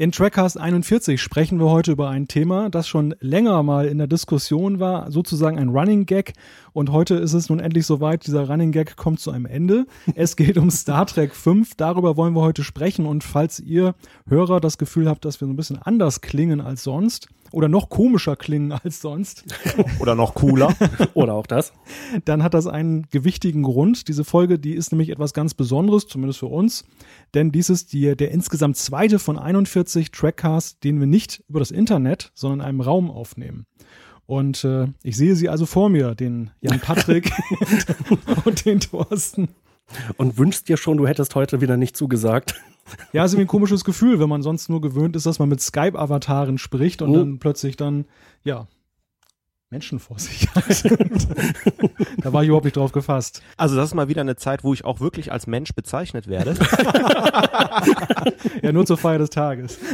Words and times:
In 0.00 0.12
Trackcast 0.12 0.58
41 0.58 1.20
sprechen 1.20 1.60
wir 1.60 1.68
heute 1.68 1.92
über 1.92 2.08
ein 2.08 2.26
Thema, 2.26 2.70
das 2.70 2.88
schon 2.88 3.14
länger 3.20 3.62
mal 3.62 3.86
in 3.86 3.98
der 3.98 4.06
Diskussion 4.06 4.80
war, 4.80 5.12
sozusagen 5.12 5.58
ein 5.58 5.68
Running 5.68 6.06
Gag. 6.06 6.32
Und 6.72 6.90
heute 6.90 7.16
ist 7.16 7.34
es 7.34 7.50
nun 7.50 7.60
endlich 7.60 7.84
soweit, 7.84 8.26
dieser 8.26 8.48
Running 8.48 8.72
Gag 8.72 8.96
kommt 8.96 9.20
zu 9.20 9.30
einem 9.30 9.44
Ende. 9.44 9.84
Es 10.14 10.36
geht 10.36 10.56
um 10.56 10.70
Star 10.70 11.04
Trek 11.04 11.34
5, 11.34 11.74
darüber 11.74 12.16
wollen 12.16 12.34
wir 12.34 12.40
heute 12.40 12.64
sprechen. 12.64 13.04
Und 13.04 13.24
falls 13.24 13.60
ihr 13.60 13.94
Hörer 14.26 14.58
das 14.58 14.78
Gefühl 14.78 15.06
habt, 15.06 15.26
dass 15.26 15.38
wir 15.42 15.46
so 15.46 15.52
ein 15.52 15.56
bisschen 15.56 15.82
anders 15.82 16.22
klingen 16.22 16.62
als 16.62 16.82
sonst, 16.82 17.28
oder 17.52 17.68
noch 17.68 17.88
komischer 17.88 18.36
klingen 18.36 18.72
als 18.72 19.00
sonst. 19.00 19.44
oder 20.00 20.14
noch 20.14 20.34
cooler. 20.34 20.74
oder 21.14 21.34
auch 21.34 21.46
das. 21.46 21.72
Dann 22.24 22.42
hat 22.42 22.54
das 22.54 22.66
einen 22.66 23.06
gewichtigen 23.10 23.62
Grund. 23.62 24.08
Diese 24.08 24.24
Folge, 24.24 24.58
die 24.58 24.74
ist 24.74 24.92
nämlich 24.92 25.10
etwas 25.10 25.34
ganz 25.34 25.54
Besonderes, 25.54 26.06
zumindest 26.06 26.40
für 26.40 26.46
uns. 26.46 26.84
Denn 27.34 27.52
dies 27.52 27.70
ist 27.70 27.92
die, 27.92 28.16
der 28.16 28.30
insgesamt 28.30 28.76
zweite 28.76 29.18
von 29.18 29.38
41 29.38 30.10
Trackcasts, 30.10 30.80
den 30.80 31.00
wir 31.00 31.06
nicht 31.06 31.42
über 31.48 31.58
das 31.58 31.70
Internet, 31.70 32.32
sondern 32.34 32.60
in 32.60 32.66
einem 32.66 32.80
Raum 32.80 33.10
aufnehmen. 33.10 33.66
Und 34.26 34.62
äh, 34.62 34.86
ich 35.02 35.16
sehe 35.16 35.34
sie 35.34 35.48
also 35.48 35.66
vor 35.66 35.88
mir, 35.88 36.14
den 36.14 36.50
Jan 36.60 36.78
Patrick 36.78 37.32
und 38.44 38.64
den 38.64 38.78
Thorsten. 38.78 39.48
Und 40.16 40.38
wünschst 40.38 40.68
dir 40.68 40.76
schon, 40.76 40.98
du 40.98 41.08
hättest 41.08 41.34
heute 41.34 41.60
wieder 41.60 41.76
nicht 41.76 41.96
zugesagt. 41.96 42.54
Ja, 43.12 43.24
ist 43.24 43.32
irgendwie 43.32 43.44
ein 43.44 43.48
komisches 43.48 43.84
Gefühl, 43.84 44.20
wenn 44.20 44.28
man 44.28 44.42
sonst 44.42 44.68
nur 44.68 44.80
gewöhnt 44.80 45.16
ist, 45.16 45.26
dass 45.26 45.38
man 45.38 45.48
mit 45.48 45.60
Skype-Avataren 45.60 46.58
spricht 46.58 47.02
und 47.02 47.10
oh. 47.10 47.16
dann 47.16 47.38
plötzlich 47.38 47.76
dann, 47.76 48.06
ja, 48.42 48.66
Menschen 49.70 50.00
vor 50.00 50.18
sich 50.18 50.48
hat. 50.54 50.84
da 52.18 52.32
war 52.32 52.42
ich 52.42 52.48
überhaupt 52.48 52.64
nicht 52.64 52.76
drauf 52.76 52.90
gefasst. 52.90 53.40
Also 53.56 53.76
das 53.76 53.90
ist 53.90 53.94
mal 53.94 54.08
wieder 54.08 54.20
eine 54.20 54.34
Zeit, 54.34 54.64
wo 54.64 54.74
ich 54.74 54.84
auch 54.84 54.98
wirklich 54.98 55.30
als 55.30 55.46
Mensch 55.46 55.72
bezeichnet 55.74 56.26
werde. 56.26 56.56
ja, 58.62 58.72
nur 58.72 58.84
zur 58.84 58.98
Feier 58.98 59.18
des 59.18 59.30
Tages. 59.30 59.78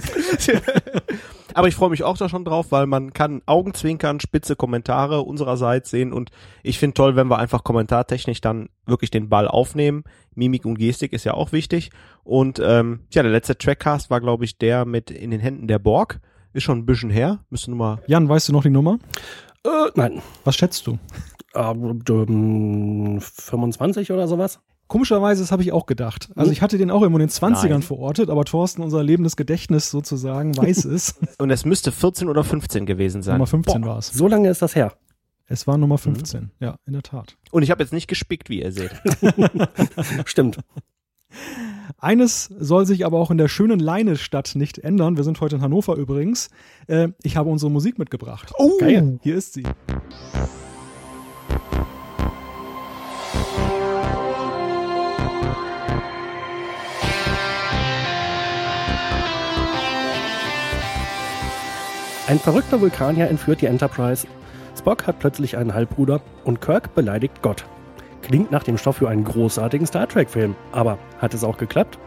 Aber 1.57 1.69
ich 1.69 1.75
freue 1.75 1.89
mich 1.89 2.05
auch 2.05 2.19
da 2.19 2.29
schon 2.29 2.45
drauf, 2.45 2.71
weil 2.71 2.87
man 2.87 3.15
kann 3.15 3.41
Augenzwinkern, 3.47 4.21
spitze 4.21 4.57
Kommentare 4.57 5.23
unsererseits 5.23 5.89
sehen 5.89 6.13
und 6.13 6.31
ich 6.63 6.79
finde 6.79 6.93
toll, 6.93 7.17
wenn 7.17 7.29
wir 7.29 7.39
einfach 7.39 7.65
kommentartechnisch 7.65 8.43
dann 8.43 8.69
wirklich 8.85 9.11
den 9.11 9.31
Ball 9.31 9.49
aufnehmen. 9.49 10.05
Mimik 10.35 10.67
und 10.67 10.79
Gestik 10.79 11.15
ist 11.15 11.25
ja 11.25 11.33
auch 11.33 11.53
wichtig. 11.53 11.93
Und 12.25 12.61
ähm, 12.63 13.07
ja, 13.11 13.23
der 13.23 13.33
letzte 13.33 13.57
Trackcast 13.57 14.11
war, 14.11 14.21
glaube 14.21 14.45
ich, 14.45 14.59
der 14.59 14.85
mit 14.85 15.11
in 15.11 15.31
den 15.31 15.41
Händen 15.41 15.67
der 15.67 15.79
Borg. 15.79 16.21
Ist 16.53 16.65
schon 16.65 16.77
ein 16.77 16.87
bisschen 16.87 17.09
her. 17.09 17.39
Müsste 17.49 17.71
Nummer. 17.71 18.01
Jan, 18.07 18.29
weißt 18.29 18.51
du 18.51 18.53
noch 18.53 18.63
die 18.63 18.69
Nummer? 18.69 18.99
Äh, 19.65 19.91
nein. 19.95 20.21
Was 20.45 20.57
schätzt 20.57 20.87
du? 20.87 20.99
Ähm, 21.55 23.19
25 23.19 24.13
oder 24.13 24.29
sowas? 24.29 24.61
Komischerweise, 24.89 25.43
das 25.43 25.51
habe 25.51 25.63
ich 25.63 25.73
auch 25.73 25.87
gedacht. 25.87 26.31
Also 26.37 26.53
ich 26.53 26.63
hatte 26.63 26.79
den 26.79 26.91
auch 26.91 27.03
immer 27.03 27.17
in 27.17 27.27
den 27.27 27.29
20ern 27.29 27.69
Nein. 27.69 27.83
verortet, 27.83 28.31
aber 28.31 28.45
Thorsten, 28.45 28.83
unser 28.83 29.03
lebendes 29.03 29.37
Gedächtnis 29.37 29.91
sozusagen, 29.91 30.57
weiß 30.57 30.85
es. 30.87 31.17
Und 31.39 31.51
es 31.51 31.65
müsste 31.65 31.91
14 31.91 32.29
oder 32.29 32.45
15 32.45 32.87
gewesen 32.87 33.23
sein. 33.23 33.35
Nummer 33.35 33.49
15 33.49 33.85
war 33.85 33.99
es. 33.99 34.09
So 34.09 34.29
lange 34.29 34.49
ist 34.49 34.63
das 34.63 34.77
her. 34.77 34.93
Es 35.49 35.67
war 35.67 35.79
Nummer 35.79 35.99
15, 35.99 36.41
mhm. 36.41 36.51
ja, 36.61 36.77
in 36.87 36.93
der 36.93 37.03
Tat. 37.03 37.37
Und 37.53 37.63
ich 37.63 37.71
habe 37.71 37.83
jetzt 37.83 37.93
nicht 37.93 38.09
gespickt, 38.09 38.49
wie 38.49 38.63
ihr 38.63 38.73
seht. 38.73 38.91
Stimmt. 40.25 40.59
Eines 41.99 42.51
soll 42.59 42.87
sich 42.87 43.07
aber 43.07 43.19
auch 43.19 43.31
in 43.31 43.39
der 43.39 43.49
schönen 43.49 43.79
Leine-Stadt 43.79 44.55
nicht 44.55 44.79
ändern. 44.79 45.17
Wir 45.17 45.25
sind 45.25 45.41
heute 45.41 45.57
in 45.57 45.63
Hannover 45.63 45.97
übrigens. 45.97 46.51
Äh, 46.89 47.09
ich 47.23 47.37
habe 47.37 47.49
unsere 47.49 47.71
Musik 47.71 47.99
mitgebracht. 47.99 48.53
Oh, 48.59 48.77
geil. 48.79 49.19
Hier 49.23 49.37
ist 49.37 49.55
sie. 49.55 49.65
Ein 62.29 62.41
verrückter 62.41 62.81
Vulkanier 62.81 63.29
entführt 63.29 63.61
die 63.61 63.67
Enterprise. 63.67 64.27
Spock 64.77 65.07
hat 65.07 65.21
plötzlich 65.21 65.57
einen 65.57 65.75
Halbbruder 65.75 66.21
und 66.43 66.61
Kirk 66.61 66.93
beleidigt 66.93 67.41
Gott. 67.41 67.65
Klingt 68.21 68.51
nach 68.51 68.65
dem 68.65 68.79
Stoff 68.79 68.97
für 68.97 69.09
einen 69.09 69.23
großartigen 69.23 69.87
Star 69.87 70.09
Trek-Film. 70.09 70.57
Aber 70.73 70.99
hat 71.19 71.35
es 71.35 71.45
auch 71.45 71.57
geklappt? 71.57 72.01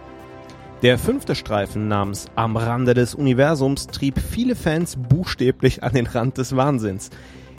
Der 0.82 0.98
fünfte 0.98 1.36
Streifen 1.36 1.88
namens 1.88 2.28
Am 2.36 2.58
Rande 2.58 2.94
des 2.94 3.16
Universums 3.16 3.88
trieb 3.88 4.20
viele 4.20 4.58
Fans 4.58 4.98
buchstäblich 4.98 5.84
an 5.84 5.94
den 5.94 6.08
Rand 6.08 6.38
des 6.38 6.54
Wahnsinns. 6.54 7.12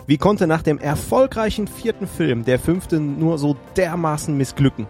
Wie 0.07 0.19
konnte 0.19 0.47
nach 0.47 0.63
dem 0.63 0.79
erfolgreichen 0.79 1.67
vierten 1.67 2.07
Film 2.07 2.45
der 2.45 2.59
fünfte 2.59 3.01
nur 3.01 3.39
so 3.39 3.57
dermaßen 3.79 4.37
missglücken? 4.37 4.87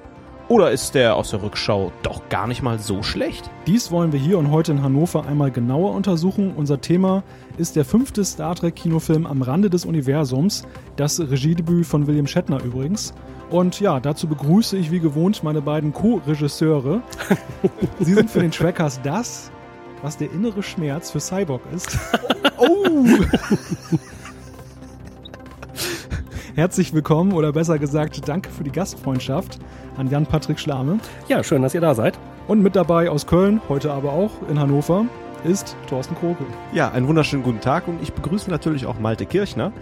Oder 0.50 0.71
ist 0.72 0.97
der 0.97 1.15
aus 1.15 1.31
der 1.31 1.43
Rückschau 1.44 1.93
doch 2.03 2.28
gar 2.28 2.49
nicht 2.49 2.61
mal 2.61 2.81
so 2.81 3.05
schlecht? 3.05 3.49
Dies 3.69 3.93
wollen 3.93 4.11
wir 4.12 4.19
hier 4.19 4.37
und 4.37 4.50
heute 4.50 4.72
in 4.72 4.83
Hannover 4.83 5.25
einmal 5.25 5.53
genauer 5.53 5.94
untersuchen. 5.94 6.55
Unser 6.56 6.81
Thema 6.81 7.22
ist 7.56 7.77
der 7.77 7.84
fünfte 7.84 8.25
Star 8.25 8.56
Trek 8.56 8.75
Kinofilm 8.75 9.27
am 9.27 9.43
Rande 9.43 9.71
des 9.71 9.84
Universums, 9.84 10.66
das 10.97 11.21
Regiedebüt 11.21 11.87
von 11.87 12.09
William 12.09 12.27
Shatner 12.27 12.60
übrigens. 12.65 13.15
Und 13.49 13.78
ja, 13.78 14.00
dazu 14.00 14.27
begrüße 14.27 14.77
ich 14.77 14.91
wie 14.91 14.99
gewohnt 14.99 15.44
meine 15.44 15.62
beiden 15.62 15.93
Co-Regisseure. 15.93 17.00
Sie 18.00 18.15
sind 18.15 18.28
für 18.28 18.41
den 18.41 18.50
Trackers 18.50 19.00
das, 19.05 19.53
was 20.03 20.16
der 20.16 20.33
innere 20.33 20.65
Schmerz 20.65 21.12
für 21.12 21.21
Cyborg 21.21 21.62
ist. 21.72 21.97
oh! 22.59 23.06
Herzlich 26.56 26.93
willkommen 26.93 27.34
oder 27.34 27.53
besser 27.53 27.78
gesagt, 27.78 28.27
danke 28.28 28.50
für 28.50 28.65
die 28.65 28.72
Gastfreundschaft 28.72 29.60
an 30.00 30.09
Jan-Patrick 30.09 30.59
Schlame. 30.59 30.99
Ja, 31.28 31.44
schön, 31.44 31.62
dass 31.62 31.75
ihr 31.75 31.81
da 31.83 31.94
seid. 31.94 32.19
Und 32.49 32.62
mit 32.62 32.75
dabei 32.75 33.11
aus 33.11 33.27
Köln, 33.27 33.61
heute 33.69 33.93
aber 33.93 34.15
auch 34.15 34.31
in 34.49 34.59
Hannover, 34.59 35.05
ist 35.44 35.77
Thorsten 35.88 36.16
Kroke. 36.16 36.44
Ja, 36.72 36.91
einen 36.91 37.06
wunderschönen 37.06 37.43
guten 37.43 37.61
Tag 37.61 37.87
und 37.87 38.03
ich 38.03 38.12
begrüße 38.15 38.50
natürlich 38.50 38.87
auch 38.87 38.99
Malte 38.99 39.27
Kirchner. 39.27 39.72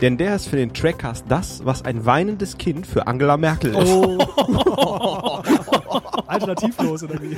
Denn 0.00 0.16
der 0.16 0.34
ist 0.36 0.48
für 0.48 0.56
den 0.56 0.74
Trackcast 0.74 1.24
das, 1.28 1.64
was 1.64 1.84
ein 1.84 2.04
weinendes 2.04 2.58
Kind 2.58 2.86
für 2.86 3.06
Angela 3.06 3.36
Merkel 3.36 3.74
ist. 3.74 3.92
Oh. 3.92 4.18
Alternativlos 6.26 7.02
oder 7.02 7.20
wie? 7.20 7.36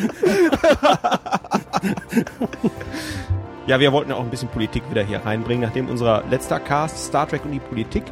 ja, 3.67 3.81
wir 3.81 3.93
wollten 3.93 4.11
ja 4.11 4.17
auch 4.17 4.25
ein 4.25 4.31
bisschen 4.31 4.49
Politik 4.49 4.83
wieder 4.91 5.03
hier 5.03 5.25
reinbringen, 5.25 5.63
nachdem 5.63 5.89
unser 5.89 6.23
letzter 6.31 6.61
Cast 6.61 6.99
Star 6.99 7.27
Trek 7.29 7.45
und 7.45 7.53
die 7.53 7.61
Politik 7.61 8.03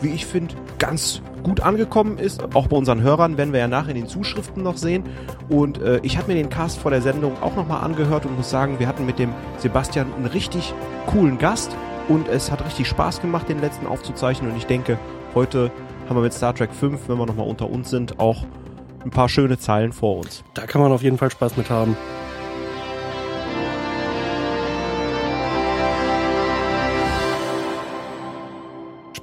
wie 0.00 0.08
ich 0.08 0.26
finde, 0.26 0.54
ganz 0.78 1.22
gut 1.42 1.60
angekommen 1.60 2.18
ist. 2.18 2.54
Auch 2.54 2.66
bei 2.66 2.76
unseren 2.76 3.02
Hörern 3.02 3.36
werden 3.36 3.52
wir 3.52 3.60
ja 3.60 3.68
nachher 3.68 3.90
in 3.90 3.96
den 3.96 4.08
Zuschriften 4.08 4.62
noch 4.62 4.76
sehen. 4.76 5.04
Und 5.48 5.80
äh, 5.80 6.00
ich 6.02 6.18
habe 6.18 6.28
mir 6.28 6.34
den 6.34 6.50
Cast 6.50 6.78
vor 6.78 6.90
der 6.90 7.02
Sendung 7.02 7.40
auch 7.42 7.56
nochmal 7.56 7.84
angehört 7.84 8.26
und 8.26 8.36
muss 8.36 8.50
sagen, 8.50 8.78
wir 8.78 8.88
hatten 8.88 9.06
mit 9.06 9.18
dem 9.18 9.32
Sebastian 9.58 10.12
einen 10.14 10.26
richtig 10.26 10.74
coolen 11.06 11.38
Gast 11.38 11.76
und 12.08 12.28
es 12.28 12.50
hat 12.50 12.64
richtig 12.64 12.88
Spaß 12.88 13.20
gemacht, 13.20 13.48
den 13.48 13.60
letzten 13.60 13.86
aufzuzeichnen. 13.86 14.50
Und 14.50 14.56
ich 14.56 14.66
denke, 14.66 14.98
heute 15.34 15.70
haben 16.08 16.16
wir 16.16 16.22
mit 16.22 16.32
Star 16.32 16.54
Trek 16.54 16.72
5, 16.72 17.08
wenn 17.08 17.18
wir 17.18 17.26
nochmal 17.26 17.48
unter 17.48 17.68
uns 17.70 17.90
sind, 17.90 18.18
auch 18.18 18.44
ein 19.04 19.10
paar 19.10 19.28
schöne 19.28 19.58
Zeilen 19.58 19.92
vor 19.92 20.18
uns. 20.18 20.42
Da 20.54 20.66
kann 20.66 20.80
man 20.80 20.92
auf 20.92 21.02
jeden 21.02 21.18
Fall 21.18 21.30
Spaß 21.30 21.56
mit 21.56 21.70
haben. 21.70 21.96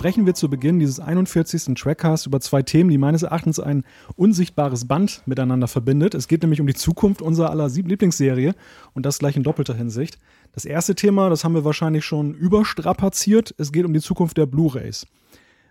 Sprechen 0.04 0.26
wir 0.26 0.34
zu 0.34 0.50
Beginn 0.50 0.80
dieses 0.80 1.00
41. 1.00 1.76
Trackcasts 1.76 2.26
über 2.26 2.42
zwei 2.42 2.62
Themen, 2.62 2.90
die 2.90 2.98
meines 2.98 3.24
Erachtens 3.24 3.58
ein 3.58 3.86
unsichtbares 4.18 4.86
Band 4.86 5.22
miteinander 5.26 5.70
verbindet. 5.70 6.14
Es 6.14 6.28
geht 6.28 6.42
nämlich 6.42 6.60
um 6.60 6.68
die 6.68 6.74
Zukunft 6.74 7.22
unserer 7.22 7.52
aller 7.52 7.70
Lieblingsserie 7.70 8.54
und 8.94 9.06
das 9.06 9.20
gleich 9.20 9.38
in 9.38 9.44
doppelter 9.44 9.74
Hinsicht. 9.74 10.18
Das 10.52 10.66
erste 10.66 10.94
Thema, 10.94 11.30
das 11.30 11.46
haben 11.46 11.56
wir 11.56 11.64
wahrscheinlich 11.64 12.04
schon 12.04 12.34
überstrapaziert. 12.34 13.56
Es 13.58 13.72
geht 13.72 13.86
um 13.86 13.94
die 13.94 14.02
Zukunft 14.02 14.36
der 14.36 14.46
Blu-rays. 14.46 15.06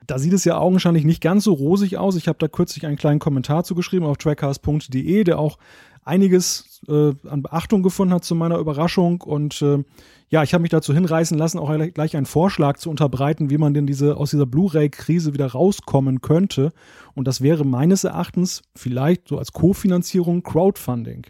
Da 0.06 0.18
sieht 0.18 0.32
es 0.32 0.46
ja 0.46 0.56
augenscheinlich 0.56 1.04
nicht 1.04 1.20
ganz 1.20 1.44
so 1.44 1.52
rosig 1.52 1.98
aus. 1.98 2.16
Ich 2.16 2.26
habe 2.26 2.38
da 2.38 2.48
kürzlich 2.48 2.86
einen 2.86 2.96
kleinen 2.96 3.20
Kommentar 3.20 3.64
zugeschrieben 3.64 4.08
auf 4.08 4.16
trackcast.de, 4.16 5.24
der 5.24 5.38
auch 5.38 5.58
einiges 6.04 6.80
äh, 6.88 7.12
an 7.28 7.42
Beachtung 7.42 7.82
gefunden 7.82 8.14
hat 8.14 8.24
zu 8.24 8.34
meiner 8.34 8.58
Überraschung. 8.58 9.20
Und 9.20 9.62
äh, 9.62 9.82
ja, 10.28 10.42
ich 10.42 10.54
habe 10.54 10.62
mich 10.62 10.70
dazu 10.70 10.92
hinreißen 10.94 11.36
lassen, 11.38 11.58
auch 11.58 11.72
gleich 11.92 12.16
einen 12.16 12.26
Vorschlag 12.26 12.78
zu 12.78 12.90
unterbreiten, 12.90 13.50
wie 13.50 13.58
man 13.58 13.74
denn 13.74 13.86
diese 13.86 14.16
aus 14.16 14.30
dieser 14.30 14.46
Blu-ray-Krise 14.46 15.32
wieder 15.32 15.46
rauskommen 15.46 16.20
könnte. 16.20 16.72
Und 17.14 17.28
das 17.28 17.40
wäre 17.40 17.64
meines 17.64 18.04
Erachtens 18.04 18.62
vielleicht 18.74 19.28
so 19.28 19.38
als 19.38 19.52
Kofinanzierung 19.52 20.42
Crowdfunding. 20.42 21.26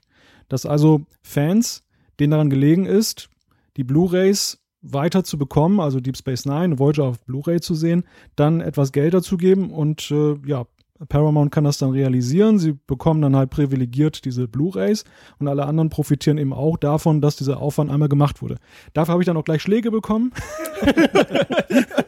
Dass 0.49 0.67
also 0.67 1.03
Fans, 1.23 1.83
denen 2.21 2.33
daran 2.33 2.51
gelegen 2.51 2.87
ist, 2.87 3.29
die 3.77 3.85
Blu-rays 3.85 4.59
weiter 4.83 5.25
zu 5.25 5.39
bekommen, 5.39 5.81
also 5.81 6.01
Deep 6.01 6.17
Space 6.17 6.45
Nine, 6.45 6.79
Voyager 6.79 7.05
auf 7.05 7.25
Blu-ray 7.25 7.61
zu 7.61 7.75
sehen, 7.75 8.05
dann 8.37 8.61
etwas 8.61 8.93
Geld 8.93 9.15
dazu 9.15 9.37
geben 9.37 9.71
und 9.71 10.11
äh, 10.11 10.37
ja, 10.45 10.67
Paramount 11.09 11.53
kann 11.53 11.65
das 11.65 11.79
dann 11.79 11.91
realisieren. 11.91 12.59
Sie 12.59 12.73
bekommen 12.87 13.23
dann 13.23 13.37
halt 13.37 13.51
privilegiert 13.51 14.25
diese 14.25 14.49
Blu-rays 14.49 15.05
und 15.39 15.49
alle 15.49 15.67
anderen 15.67 15.91
profitieren 15.91 16.39
eben 16.39 16.53
auch 16.53 16.77
davon, 16.77 17.21
dass 17.21 17.37
dieser 17.37 17.61
Aufwand 17.61 17.91
einmal 17.91 18.09
gemacht 18.09 18.43
wurde. 18.43 18.57
Dafür 18.93 19.13
habe 19.13 19.23
ich 19.23 19.27
dann 19.27 19.37
auch 19.37 19.45
gleich 19.45 19.63
Schläge 19.63 19.91
bekommen. 19.91 20.33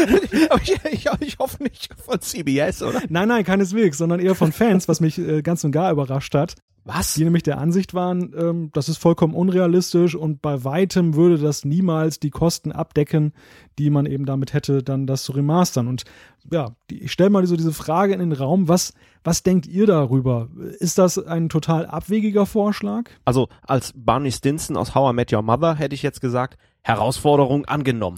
Aber 0.50 0.62
ich, 0.62 0.76
ich, 0.90 1.08
ich, 1.20 1.38
hoffe 1.38 1.62
nicht 1.62 1.94
von 2.02 2.20
CBS, 2.20 2.82
oder? 2.82 3.00
Nein, 3.08 3.28
nein, 3.28 3.44
keineswegs, 3.44 3.98
sondern 3.98 4.20
eher 4.20 4.34
von 4.34 4.52
Fans, 4.52 4.88
was 4.88 5.00
mich 5.00 5.18
äh, 5.18 5.42
ganz 5.42 5.64
und 5.64 5.72
gar 5.72 5.92
überrascht 5.92 6.34
hat. 6.34 6.54
Was? 6.84 7.14
Die 7.14 7.24
nämlich 7.24 7.42
der 7.42 7.58
Ansicht 7.58 7.92
waren, 7.92 8.32
ähm, 8.36 8.70
das 8.72 8.88
ist 8.88 8.96
vollkommen 8.96 9.34
unrealistisch 9.34 10.14
und 10.14 10.40
bei 10.40 10.64
weitem 10.64 11.14
würde 11.14 11.38
das 11.38 11.64
niemals 11.64 12.20
die 12.20 12.30
Kosten 12.30 12.72
abdecken, 12.72 13.32
die 13.80 13.90
man 13.90 14.06
eben 14.06 14.26
damit 14.26 14.52
hätte, 14.52 14.82
dann 14.82 15.06
das 15.06 15.22
zu 15.22 15.32
remastern. 15.32 15.88
Und 15.88 16.04
ja, 16.50 16.72
ich 16.90 17.10
stelle 17.10 17.30
mal 17.30 17.46
so 17.46 17.56
diese 17.56 17.72
Frage 17.72 18.12
in 18.12 18.20
den 18.20 18.32
Raum, 18.32 18.68
was, 18.68 18.92
was 19.24 19.42
denkt 19.42 19.66
ihr 19.66 19.86
darüber? 19.86 20.48
Ist 20.78 20.98
das 20.98 21.18
ein 21.18 21.48
total 21.48 21.86
abwegiger 21.86 22.46
Vorschlag? 22.46 23.10
Also 23.24 23.48
als 23.62 23.92
Barney 23.96 24.32
Stinson 24.32 24.76
aus 24.76 24.94
How 24.94 25.12
I 25.12 25.14
Met 25.14 25.32
Your 25.32 25.42
Mother 25.42 25.74
hätte 25.74 25.94
ich 25.94 26.02
jetzt 26.02 26.20
gesagt, 26.20 26.58
Herausforderung 26.82 27.66
angenommen. 27.66 28.16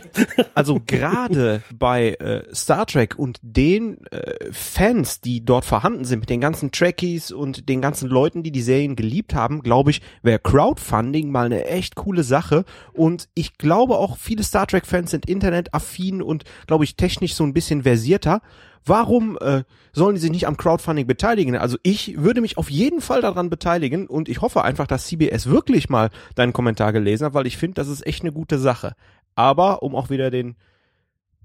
also 0.54 0.80
gerade 0.84 1.62
bei 1.74 2.10
äh, 2.10 2.54
Star 2.54 2.86
Trek 2.86 3.18
und 3.18 3.38
den 3.40 4.06
äh, 4.08 4.52
Fans, 4.52 5.22
die 5.22 5.44
dort 5.44 5.64
vorhanden 5.64 6.04
sind, 6.04 6.20
mit 6.20 6.28
den 6.28 6.40
ganzen 6.40 6.70
Trekkies 6.70 7.32
und 7.32 7.68
den 7.68 7.80
ganzen 7.80 8.10
Leuten, 8.10 8.42
die 8.42 8.52
die 8.52 8.60
Serien 8.60 8.94
geliebt 8.94 9.34
haben, 9.34 9.62
glaube 9.62 9.90
ich, 9.90 10.02
wäre 10.22 10.38
Crowdfunding 10.38 11.30
mal 11.30 11.46
eine 11.46 11.64
echt 11.64 11.94
coole 11.94 12.24
Sache. 12.24 12.64
Und 12.92 13.28
ich 13.34 13.56
glaube 13.56 13.96
auch, 13.96 14.18
viele 14.18 14.42
Star 14.42 14.66
Trek-Fans 14.66 14.93
sind 15.02 15.26
internetaffin 15.26 16.22
und, 16.22 16.44
glaube 16.66 16.84
ich, 16.84 16.96
technisch 16.96 17.34
so 17.34 17.44
ein 17.44 17.54
bisschen 17.54 17.82
versierter. 17.82 18.40
Warum 18.86 19.38
äh, 19.40 19.64
sollen 19.92 20.14
die 20.14 20.20
sich 20.20 20.30
nicht 20.30 20.46
am 20.46 20.56
Crowdfunding 20.56 21.06
beteiligen? 21.06 21.56
Also 21.56 21.78
ich 21.82 22.18
würde 22.18 22.40
mich 22.40 22.58
auf 22.58 22.70
jeden 22.70 23.00
Fall 23.00 23.22
daran 23.22 23.48
beteiligen 23.48 24.06
und 24.06 24.28
ich 24.28 24.42
hoffe 24.42 24.62
einfach, 24.62 24.86
dass 24.86 25.06
CBS 25.06 25.46
wirklich 25.46 25.88
mal 25.88 26.10
deinen 26.34 26.52
Kommentar 26.52 26.92
gelesen 26.92 27.24
hat, 27.24 27.34
weil 27.34 27.46
ich 27.46 27.56
finde, 27.56 27.74
das 27.76 27.88
ist 27.88 28.06
echt 28.06 28.22
eine 28.22 28.32
gute 28.32 28.58
Sache. 28.58 28.94
Aber 29.34 29.82
um 29.82 29.94
auch 29.94 30.10
wieder 30.10 30.30
den 30.30 30.56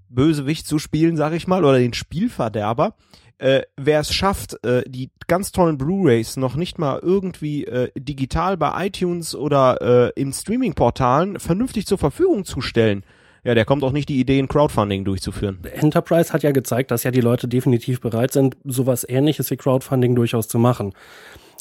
Bösewicht 0.09 0.67
zu 0.67 0.79
spielen, 0.79 1.15
sag 1.15 1.33
ich 1.33 1.47
mal, 1.47 1.63
oder 1.63 1.79
den 1.79 1.93
Spielverderber, 1.93 2.95
äh, 3.37 3.61
wer 3.77 4.01
es 4.01 4.13
schafft, 4.13 4.61
äh, 4.65 4.83
die 4.85 5.11
ganz 5.27 5.51
tollen 5.51 5.77
Blu-rays 5.77 6.35
noch 6.35 6.55
nicht 6.55 6.77
mal 6.77 6.99
irgendwie 7.01 7.65
äh, 7.65 7.89
digital 7.97 8.57
bei 8.57 8.87
iTunes 8.87 9.33
oder 9.33 10.11
äh, 10.13 10.21
in 10.21 10.33
Streaming-Portalen 10.33 11.39
vernünftig 11.39 11.87
zur 11.87 11.97
Verfügung 11.97 12.43
zu 12.43 12.59
stellen, 12.59 13.03
ja, 13.43 13.55
der 13.55 13.65
kommt 13.65 13.83
auch 13.83 13.91
nicht 13.91 14.09
die 14.09 14.19
Idee, 14.19 14.39
ein 14.39 14.47
Crowdfunding 14.47 15.05
durchzuführen. 15.05 15.59
Enterprise 15.73 16.33
hat 16.33 16.43
ja 16.43 16.51
gezeigt, 16.51 16.91
dass 16.91 17.03
ja 17.03 17.11
die 17.11 17.21
Leute 17.21 17.47
definitiv 17.47 18.01
bereit 18.01 18.31
sind, 18.31 18.57
sowas 18.63 19.05
ähnliches 19.07 19.49
wie 19.51 19.57
Crowdfunding 19.57 20.15
durchaus 20.15 20.47
zu 20.47 20.59
machen. 20.59 20.93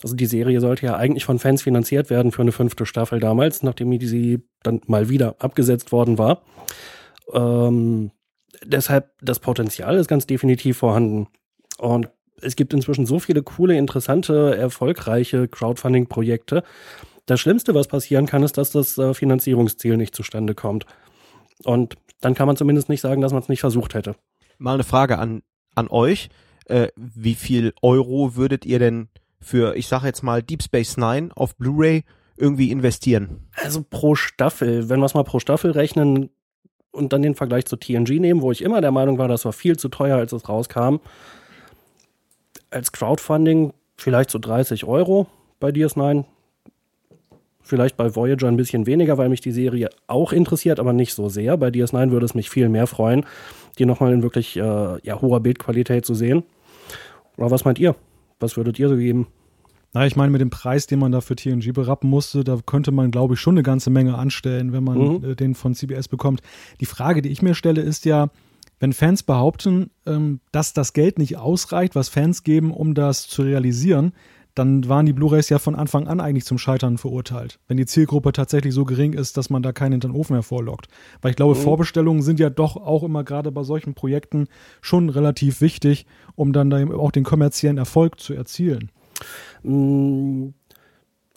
Also 0.03 0.15
die 0.15 0.27
Serie 0.27 0.61
sollte 0.61 0.87
ja 0.87 0.97
eigentlich 0.97 1.25
von 1.25 1.39
Fans 1.39 1.63
finanziert 1.63 2.11
werden 2.11 2.31
für 2.31 2.43
eine 2.43 2.53
fünfte 2.53 2.87
Staffel 2.87 3.21
damals, 3.21 3.63
nachdem 3.63 3.99
sie 4.01 4.43
dann 4.63 4.81
mal 4.87 5.09
wieder 5.09 5.37
abgesetzt 5.39 5.91
worden 5.93 6.19
war. 6.19 6.43
Ähm, 7.33 8.13
deshalb, 8.65 9.11
das 9.21 9.41
Potenzial 9.41 9.97
ist 9.97 10.09
ganz 10.09 10.27
definitiv 10.27 10.79
vorhanden. 10.79 11.27
Und 11.79 12.09
es 12.41 12.55
gibt 12.55 12.73
inzwischen 12.73 13.07
so 13.07 13.19
viele 13.19 13.43
coole, 13.43 13.77
interessante, 13.77 14.57
erfolgreiche 14.57 15.49
Crowdfunding-Projekte. 15.49 16.63
Das 17.27 17.41
Schlimmste, 17.41 17.75
was 17.75 17.89
passieren 17.89 18.27
kann, 18.27 18.43
ist, 18.43 18.57
dass 18.57 18.71
das 18.71 18.97
äh, 18.99 19.15
Finanzierungsziel 19.15 19.97
nicht 19.97 20.15
zustande 20.15 20.55
kommt. 20.55 20.87
Und 21.65 21.97
dann 22.21 22.35
kann 22.35 22.47
man 22.47 22.57
zumindest 22.57 22.89
nicht 22.89 23.01
sagen, 23.01 23.21
dass 23.21 23.33
man 23.33 23.43
es 23.43 23.49
nicht 23.49 23.61
versucht 23.61 23.95
hätte. 23.95 24.17
Mal 24.59 24.75
eine 24.75 24.85
Frage 24.85 25.19
an, 25.19 25.43
an 25.75 25.89
euch. 25.89 26.29
Äh, 26.67 26.89
wie 26.97 27.35
viel 27.35 27.73
Euro 27.83 28.37
würdet 28.37 28.67
ihr 28.67 28.79
denn 28.79 29.09
für, 29.41 29.77
ich 29.77 29.87
sage 29.87 30.07
jetzt 30.07 30.23
mal, 30.23 30.43
Deep 30.43 30.63
Space 30.63 30.97
Nine 30.97 31.31
auf 31.35 31.57
Blu-ray 31.57 32.05
irgendwie 32.37 32.71
investieren? 32.71 33.49
Also 33.55 33.85
pro 33.89 34.15
Staffel, 34.15 34.89
wenn 34.89 35.01
wir 35.01 35.07
es 35.07 35.15
mal 35.15 35.25
pro 35.25 35.39
Staffel 35.39 35.71
rechnen 35.71 36.31
und 36.91 37.13
dann 37.13 37.23
den 37.23 37.35
Vergleich 37.35 37.67
zu 37.67 37.77
TNG 37.77 38.21
nehmen, 38.21 38.43
wo 38.43 38.51
ich 38.53 38.63
immer 38.63 38.81
der 38.81 38.91
Meinung 38.91 39.19
war, 39.19 39.29
das 39.29 39.45
war 39.45 39.53
viel 39.53 39.77
zu 39.77 39.89
teuer, 39.89 40.17
als 40.17 40.33
es 40.33 40.49
rauskam. 40.49 40.97
Als 42.71 42.93
Crowdfunding 42.93 43.73
vielleicht 43.97 44.31
so 44.31 44.39
30 44.39 44.85
Euro 44.85 45.27
bei 45.61 45.71
DS9, 45.71 46.25
Vielleicht 47.69 47.99
bei 47.99 48.17
Voyager 48.17 48.49
ein 48.49 48.57
bisschen 48.57 48.87
weniger, 48.87 49.19
weil 49.19 49.29
mich 49.29 49.43
die 49.43 49.53
Serie 49.53 49.91
auch 50.07 50.33
interessiert, 50.33 50.81
aber 50.81 50.95
nicht 50.95 51.13
so 51.13 51.29
sehr. 51.29 51.55
Bei 51.59 51.69
DS9 51.69 52.11
würde 52.11 52.25
es 52.25 52.35
mich 52.35 52.49
viel 52.49 52.71
mehr 52.71 52.87
freuen, 52.87 53.27
die 53.79 53.85
nochmal 53.85 54.15
in 54.15 54.23
wirklich 54.23 54.57
äh, 54.57 54.61
ja, 54.61 55.21
hoher 55.21 55.41
Bildqualität 55.41 56.07
zu 56.07 56.15
sehen. 56.15 56.45
Oder 57.37 57.51
was 57.51 57.67
meint 57.67 57.79
ihr? 57.79 57.95
Was 58.41 58.57
würdet 58.57 58.79
ihr 58.79 58.89
so 58.89 58.97
geben? 58.97 59.27
Na, 59.93 60.07
ich 60.07 60.17
meine, 60.17 60.33
mit 60.33 60.41
dem 60.41 60.49
Preis, 60.49 60.87
den 60.87 60.99
man 60.99 61.13
da 61.13 61.21
für 61.21 61.37
TNG 61.37 61.75
berappen 61.75 62.09
musste, 62.09 62.43
da 62.43 62.59
könnte 62.65 62.91
man, 62.91 63.11
glaube 63.11 63.35
ich, 63.35 63.41
schon 63.41 63.53
eine 63.53 63.63
ganze 63.63 63.91
Menge 63.91 64.17
anstellen, 64.17 64.73
wenn 64.73 64.85
man 64.85 64.99
mhm. 64.99 65.25
äh, 65.33 65.35
den 65.35 65.55
von 65.55 65.75
CBS 65.75 66.09
bekommt. 66.09 66.41
Die 66.81 66.87
Frage, 66.87 67.21
die 67.21 67.29
ich 67.29 67.43
mir 67.43 67.55
stelle, 67.55 67.83
ist 67.83 68.07
ja, 68.07 68.31
wenn 68.81 68.95
Fans 68.95 69.23
behaupten, 69.23 69.91
ähm, 70.07 70.41
dass 70.53 70.73
das 70.73 70.95
Geld 70.95 71.19
nicht 71.19 71.37
ausreicht, 71.37 71.95
was 71.95 72.09
Fans 72.09 72.45
geben, 72.45 72.71
um 72.71 72.95
das 72.95 73.29
zu 73.29 73.43
realisieren, 73.43 74.13
dann 74.59 74.89
waren 74.89 75.07
die 75.07 75.13
Blu-rays 75.13 75.49
ja 75.49 75.59
von 75.59 75.75
Anfang 75.75 76.09
an 76.09 76.21
eigentlich 76.21 76.45
zum 76.45 76.59
Scheitern 76.59 76.99
verurteilt. 76.99 77.59
Wenn 77.69 77.77
die 77.77 77.87
Zielgruppe 77.87 78.33
tatsächlich 78.33 78.75
so 78.75 78.85
gering 78.85 79.13
ist, 79.13 79.37
dass 79.37 79.51
man 79.51 79.63
da 79.63 79.73
keinen 79.73 79.93
hinter 79.93 80.09
den 80.09 80.17
Ofen 80.17 80.35
hervorlockt. 80.35 80.89
Weil 81.23 81.31
ich 81.31 81.37
glaube, 81.37 81.55
mhm. 81.55 81.63
Vorbestellungen 81.63 82.23
sind 82.23 82.41
ja 82.41 82.51
doch 82.51 82.77
auch 82.77 83.03
immer 83.03 83.25
gerade 83.25 83.53
bei 83.53 83.63
solchen 83.63 83.95
Projekten 83.95 84.49
schon 84.81 85.09
relativ 85.09 85.61
wichtig, 85.61 86.07
um 86.35 86.53
dann 86.53 86.71
da 86.71 86.85
auch 86.95 87.13
den 87.13 87.25
kommerziellen 87.25 87.79
Erfolg 87.79 88.21
zu 88.21 88.35
erzielen. 88.35 88.91
Mm, 89.63 90.49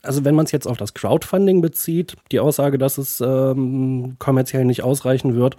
also 0.01 0.25
wenn 0.25 0.35
man 0.35 0.45
es 0.45 0.51
jetzt 0.51 0.67
auf 0.67 0.77
das 0.77 0.93
Crowdfunding 0.93 1.61
bezieht, 1.61 2.15
die 2.31 2.39
Aussage, 2.39 2.77
dass 2.77 2.97
es 2.97 3.21
ähm, 3.21 4.15
kommerziell 4.17 4.65
nicht 4.65 4.83
ausreichen 4.83 5.35
wird, 5.35 5.57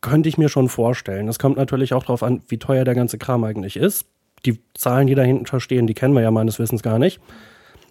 könnte 0.00 0.28
ich 0.28 0.38
mir 0.38 0.48
schon 0.48 0.68
vorstellen. 0.68 1.28
Es 1.28 1.38
kommt 1.38 1.56
natürlich 1.56 1.94
auch 1.94 2.02
darauf 2.02 2.22
an, 2.22 2.42
wie 2.48 2.58
teuer 2.58 2.84
der 2.84 2.94
ganze 2.94 3.18
Kram 3.18 3.44
eigentlich 3.44 3.76
ist 3.76 4.06
die 4.46 4.60
Zahlen, 4.74 5.06
die 5.06 5.14
dahinter 5.14 5.60
stehen, 5.60 5.86
die 5.86 5.94
kennen 5.94 6.14
wir 6.14 6.22
ja 6.22 6.30
meines 6.30 6.58
Wissens 6.58 6.82
gar 6.82 6.98
nicht. 6.98 7.20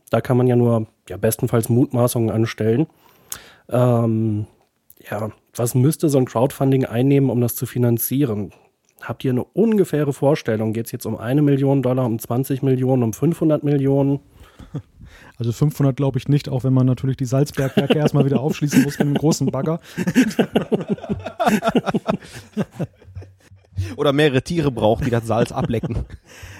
Da 0.09 0.21
kann 0.21 0.37
man 0.37 0.47
ja 0.47 0.55
nur 0.55 0.87
ja, 1.07 1.17
bestenfalls 1.17 1.69
Mutmaßungen 1.69 2.31
anstellen. 2.31 2.87
Ähm, 3.69 4.47
ja, 5.09 5.31
was 5.55 5.75
müsste 5.75 6.09
so 6.09 6.17
ein 6.17 6.25
Crowdfunding 6.25 6.85
einnehmen, 6.85 7.29
um 7.29 7.41
das 7.41 7.55
zu 7.55 7.65
finanzieren? 7.65 8.51
Habt 9.01 9.23
ihr 9.23 9.31
eine 9.31 9.43
ungefähre 9.43 10.13
Vorstellung? 10.13 10.73
Geht 10.73 10.87
es 10.87 10.91
jetzt 10.91 11.05
um 11.05 11.17
eine 11.17 11.41
Million 11.41 11.81
Dollar, 11.81 12.05
um 12.05 12.19
20 12.19 12.63
Millionen, 12.63 13.03
um 13.03 13.13
500 13.13 13.63
Millionen? 13.63 14.19
Also 15.37 15.53
500 15.53 15.95
glaube 15.95 16.19
ich 16.19 16.27
nicht, 16.27 16.49
auch 16.49 16.63
wenn 16.63 16.73
man 16.73 16.85
natürlich 16.85 17.17
die 17.17 17.25
Salzbergwerke 17.25 17.97
erstmal 17.97 18.25
wieder 18.25 18.41
aufschließen 18.41 18.83
muss 18.83 18.99
mit 18.99 19.07
einem 19.07 19.15
großen 19.15 19.47
Bagger. 19.47 19.79
Oder 23.97 24.13
mehrere 24.13 24.41
Tiere 24.41 24.71
braucht, 24.71 25.05
die 25.05 25.09
das 25.09 25.27
Salz 25.27 25.51
ablecken. 25.51 25.97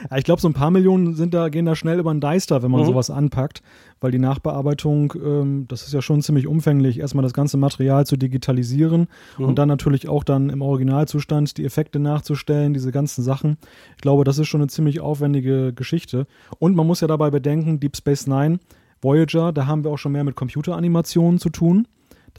Ja, 0.10 0.18
ich 0.18 0.24
glaube, 0.24 0.42
so 0.42 0.48
ein 0.48 0.54
paar 0.54 0.72
Millionen 0.72 1.14
sind 1.14 1.34
da, 1.34 1.50
gehen 1.50 1.66
da 1.66 1.76
schnell 1.76 2.00
über 2.00 2.14
den 2.14 2.22
Deister, 2.22 2.64
wenn 2.64 2.72
man 2.72 2.82
mhm. 2.82 2.86
sowas 2.86 3.10
anpackt, 3.10 3.62
weil 4.00 4.12
die 4.12 4.18
Nachbearbeitung, 4.18 5.14
ähm, 5.24 5.66
das 5.68 5.84
ist 5.84 5.94
ja 5.94 6.02
schon 6.02 6.22
ziemlich 6.22 6.48
umfänglich, 6.48 7.00
erstmal 7.00 7.24
das 7.24 7.34
ganze 7.34 7.58
Material 7.58 8.06
zu 8.06 8.16
digitalisieren 8.16 9.08
mhm. 9.38 9.46
und 9.46 9.60
dann 9.60 9.68
natürlich 9.68 10.08
auch 10.08 10.24
dann 10.24 10.50
im 10.50 10.62
Originalzustand 10.62 11.58
die 11.58 11.66
Effekte 11.66 12.00
nachzustellen, 12.00 12.74
diese 12.74 12.92
ganzen 12.92 13.24
Sachen. 13.24 13.58
Ich 13.98 14.02
glaube, 14.02 14.24
das 14.24 14.38
ist 14.40 14.48
schon 14.48 14.62
eine 14.62 14.70
ziemlich 14.70 15.02
aufwendige 15.02 15.74
Geschichte. 15.74 16.28
Und 16.60 16.76
man 16.76 16.88
muss 16.88 17.02
ja 17.02 17.08
dabei 17.08 17.30
bedenken, 17.30 17.80
Deep 17.80 17.98
Space 17.98 18.26
Nine, 18.26 18.60
Voyager, 19.02 19.52
da 19.52 19.68
haben 19.68 19.84
wir 19.84 19.92
auch 19.92 19.98
schon 19.98 20.14
mehr 20.14 20.24
mit 20.24 20.36
Computeranimationen 20.36 21.40
zu 21.40 21.50
tun. 21.50 21.88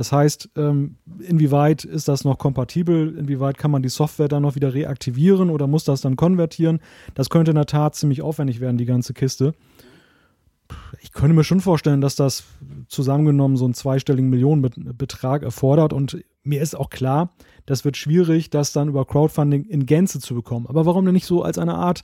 Das 0.00 0.12
heißt, 0.12 0.49
ähm, 0.57 0.97
inwieweit 1.28 1.85
ist 1.85 2.09
das 2.09 2.25
noch 2.25 2.38
kompatibel? 2.38 3.19
Inwieweit 3.19 3.59
kann 3.59 3.71
man 3.71 3.83
die 3.83 3.90
Software 3.90 4.28
dann 4.28 4.40
noch 4.40 4.54
wieder 4.54 4.73
reaktivieren 4.73 5.50
oder 5.50 5.66
muss 5.66 5.85
das 5.85 6.00
dann 6.00 6.16
konvertieren? 6.16 6.80
Das 7.14 7.28
könnte 7.28 7.50
in 7.50 7.57
der 7.57 7.66
Tat 7.66 7.97
ziemlich 7.97 8.23
aufwendig 8.23 8.61
werden, 8.61 8.78
die 8.78 8.87
ganze 8.87 9.12
Kiste. 9.12 9.52
Ich 11.02 11.12
könnte 11.12 11.35
mir 11.35 11.45
schon 11.45 11.61
vorstellen, 11.61 12.00
dass 12.00 12.16
das 12.16 12.45
zusammengenommen 12.88 13.59
so 13.59 13.66
einen 13.66 13.75
zweistelligen 13.75 14.30
Millionenbetrag 14.30 15.42
erfordert 15.42 15.92
und 15.92 16.25
mir 16.45 16.62
ist 16.62 16.75
auch 16.75 16.88
klar, 16.88 17.35
das 17.66 17.85
wird 17.85 17.99
schwierig, 17.99 18.49
das 18.49 18.73
dann 18.73 18.88
über 18.88 19.04
Crowdfunding 19.04 19.64
in 19.64 19.85
Gänze 19.85 20.19
zu 20.19 20.35
bekommen. 20.35 20.66
Aber 20.66 20.87
warum 20.87 21.04
denn 21.04 21.12
nicht 21.12 21.26
so 21.26 21.42
als 21.42 21.59
eine 21.59 21.75
Art 21.75 22.00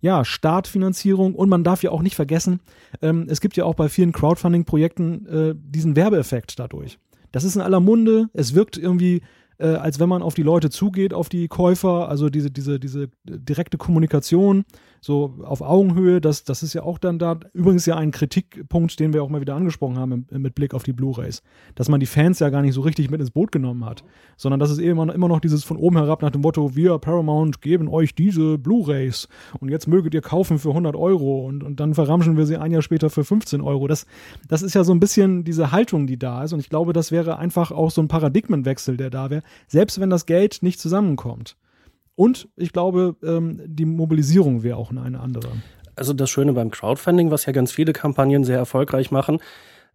ja, 0.00 0.24
Startfinanzierung 0.24 1.34
und 1.34 1.48
man 1.48 1.64
darf 1.64 1.82
ja 1.82 1.90
auch 1.90 2.02
nicht 2.02 2.14
vergessen, 2.14 2.60
ähm, 3.02 3.26
es 3.28 3.40
gibt 3.40 3.56
ja 3.56 3.64
auch 3.64 3.74
bei 3.74 3.88
vielen 3.88 4.12
Crowdfunding-Projekten 4.12 5.26
äh, 5.26 5.54
diesen 5.56 5.96
Werbeeffekt 5.96 6.56
dadurch. 6.56 6.96
Das 7.32 7.44
ist 7.44 7.56
in 7.56 7.62
aller 7.62 7.80
Munde. 7.80 8.28
Es 8.32 8.54
wirkt 8.54 8.76
irgendwie 8.76 9.22
äh, 9.60 9.74
als 9.74 10.00
wenn 10.00 10.08
man 10.08 10.22
auf 10.22 10.34
die 10.34 10.42
Leute 10.42 10.70
zugeht, 10.70 11.12
auf 11.12 11.28
die 11.28 11.48
Käufer, 11.48 12.08
also 12.08 12.28
diese, 12.30 12.50
diese, 12.50 12.80
diese 12.80 13.08
direkte 13.24 13.76
Kommunikation, 13.76 14.64
so 15.02 15.34
auf 15.44 15.62
Augenhöhe, 15.62 16.20
das, 16.20 16.44
das 16.44 16.62
ist 16.62 16.74
ja 16.74 16.82
auch 16.82 16.98
dann 16.98 17.18
da, 17.18 17.38
übrigens 17.54 17.86
ja 17.86 17.96
ein 17.96 18.10
Kritikpunkt, 18.10 19.00
den 19.00 19.12
wir 19.12 19.22
auch 19.22 19.30
mal 19.30 19.40
wieder 19.40 19.54
angesprochen 19.54 19.98
haben 19.98 20.26
im, 20.30 20.42
mit 20.42 20.54
Blick 20.54 20.74
auf 20.74 20.82
die 20.82 20.92
Blu-Rays, 20.92 21.42
dass 21.74 21.88
man 21.88 22.00
die 22.00 22.06
Fans 22.06 22.38
ja 22.38 22.50
gar 22.50 22.62
nicht 22.62 22.74
so 22.74 22.82
richtig 22.82 23.10
mit 23.10 23.20
ins 23.20 23.30
Boot 23.30 23.50
genommen 23.52 23.84
hat, 23.84 24.04
sondern 24.36 24.60
dass 24.60 24.70
es 24.70 24.78
eben 24.78 25.08
immer 25.10 25.28
noch 25.28 25.40
dieses 25.40 25.64
von 25.64 25.76
oben 25.76 25.96
herab 25.96 26.22
nach 26.22 26.30
dem 26.30 26.42
Motto, 26.42 26.76
wir 26.76 26.98
Paramount 26.98 27.62
geben 27.62 27.88
euch 27.88 28.14
diese 28.14 28.58
Blu-Rays 28.58 29.28
und 29.58 29.70
jetzt 29.70 29.88
möget 29.88 30.14
ihr 30.14 30.22
kaufen 30.22 30.58
für 30.58 30.70
100 30.70 30.96
Euro 30.96 31.46
und, 31.46 31.62
und 31.62 31.80
dann 31.80 31.94
verramschen 31.94 32.36
wir 32.36 32.46
sie 32.46 32.58
ein 32.58 32.72
Jahr 32.72 32.82
später 32.82 33.08
für 33.08 33.24
15 33.24 33.60
Euro. 33.60 33.86
Das, 33.88 34.06
das 34.48 34.62
ist 34.62 34.74
ja 34.74 34.84
so 34.84 34.92
ein 34.92 35.00
bisschen 35.00 35.44
diese 35.44 35.72
Haltung, 35.72 36.06
die 36.06 36.18
da 36.18 36.44
ist 36.44 36.52
und 36.52 36.60
ich 36.60 36.68
glaube, 36.68 36.92
das 36.92 37.10
wäre 37.10 37.38
einfach 37.38 37.70
auch 37.70 37.90
so 37.90 38.02
ein 38.02 38.08
Paradigmenwechsel, 38.08 38.98
der 38.98 39.10
da 39.10 39.30
wäre 39.30 39.42
selbst 39.68 40.00
wenn 40.00 40.10
das 40.10 40.26
Geld 40.26 40.62
nicht 40.62 40.80
zusammenkommt. 40.80 41.56
Und 42.16 42.48
ich 42.56 42.72
glaube, 42.72 43.16
ähm, 43.22 43.62
die 43.64 43.86
Mobilisierung 43.86 44.62
wäre 44.62 44.76
auch 44.76 44.90
eine 44.90 45.20
andere. 45.20 45.50
Also 45.96 46.12
das 46.12 46.30
Schöne 46.30 46.52
beim 46.52 46.70
Crowdfunding, 46.70 47.30
was 47.30 47.46
ja 47.46 47.52
ganz 47.52 47.72
viele 47.72 47.92
Kampagnen 47.92 48.44
sehr 48.44 48.58
erfolgreich 48.58 49.10
machen, 49.10 49.40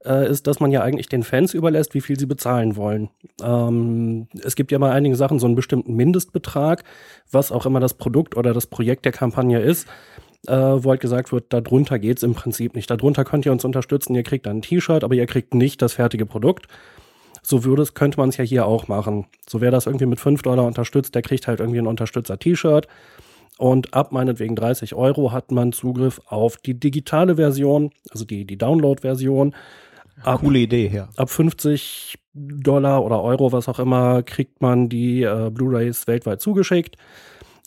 äh, 0.06 0.30
ist, 0.30 0.48
dass 0.48 0.60
man 0.60 0.72
ja 0.72 0.82
eigentlich 0.82 1.10
den 1.10 1.24
Fans 1.24 1.54
überlässt, 1.54 1.94
wie 1.94 2.02
viel 2.02 2.20
sie 2.20 2.26
bezahlen 2.26 2.76
wollen. 2.76 3.10
Ähm, 3.42 4.28
es 4.44 4.56
gibt 4.56 4.72
ja 4.72 4.78
bei 4.78 4.92
einigen 4.92 5.16
Sachen 5.16 5.40
so 5.40 5.46
einen 5.46 5.56
bestimmten 5.56 5.96
Mindestbetrag, 5.96 6.84
was 7.32 7.52
auch 7.52 7.66
immer 7.66 7.80
das 7.80 7.96
Produkt 7.96 8.38
oder 8.38 8.54
das 8.54 8.68
Projekt 8.68 9.06
der 9.06 9.12
Kampagne 9.12 9.60
ist, 9.60 9.88
äh, 10.48 10.54
wo 10.56 10.92
halt 10.92 11.02
gesagt 11.02 11.32
wird, 11.32 11.52
darunter 11.52 12.00
geht's 12.00 12.24
im 12.24 12.34
Prinzip 12.34 12.76
nicht. 12.76 12.90
Darunter 12.90 13.26
könnt 13.26 13.46
ihr 13.46 13.52
uns 13.52 13.66
unterstützen, 13.66 14.16
ihr 14.16 14.24
kriegt 14.24 14.46
dann 14.46 14.58
ein 14.58 14.62
T-Shirt, 14.62 15.04
aber 15.04 15.16
ihr 15.16 15.26
kriegt 15.26 15.54
nicht 15.54 15.82
das 15.82 15.94
fertige 15.94 16.26
Produkt. 16.26 16.68
So 17.46 17.64
würde 17.64 17.84
es, 17.84 17.94
könnte 17.94 18.20
man 18.20 18.30
es 18.30 18.38
ja 18.38 18.44
hier 18.44 18.66
auch 18.66 18.88
machen. 18.88 19.28
So 19.48 19.62
wer 19.62 19.70
das 19.70 19.86
irgendwie 19.86 20.08
mit 20.08 20.20
5 20.20 20.42
Dollar 20.42 20.66
unterstützt, 20.66 21.14
der 21.14 21.22
kriegt 21.22 21.48
halt 21.48 21.60
irgendwie 21.60 21.80
ein 21.80 21.88
Unterstützer-T-Shirt. 21.88 22.88
Und 23.58 23.94
ab 23.94 24.12
meinetwegen 24.12 24.56
30 24.56 24.96
Euro 24.96 25.32
hat 25.32 25.52
man 25.52 25.72
Zugriff 25.72 26.20
auf 26.26 26.58
die 26.58 26.74
digitale 26.74 27.36
Version, 27.36 27.92
also 28.10 28.26
die, 28.26 28.46
die 28.46 28.58
Download-Version. 28.58 29.56
Ab, 30.24 30.42
Coole 30.42 30.60
Idee, 30.60 30.92
ja. 30.94 31.10
Ab 31.16 31.30
50 31.30 32.18
Dollar 32.34 33.04
oder 33.06 33.22
Euro, 33.22 33.52
was 33.52 33.70
auch 33.70 33.80
immer, 33.80 34.24
kriegt 34.24 34.62
man 34.62 34.90
die 34.90 35.22
äh, 35.22 35.50
Blu-rays 35.52 36.08
weltweit 36.08 36.42
zugeschickt. 36.42 36.98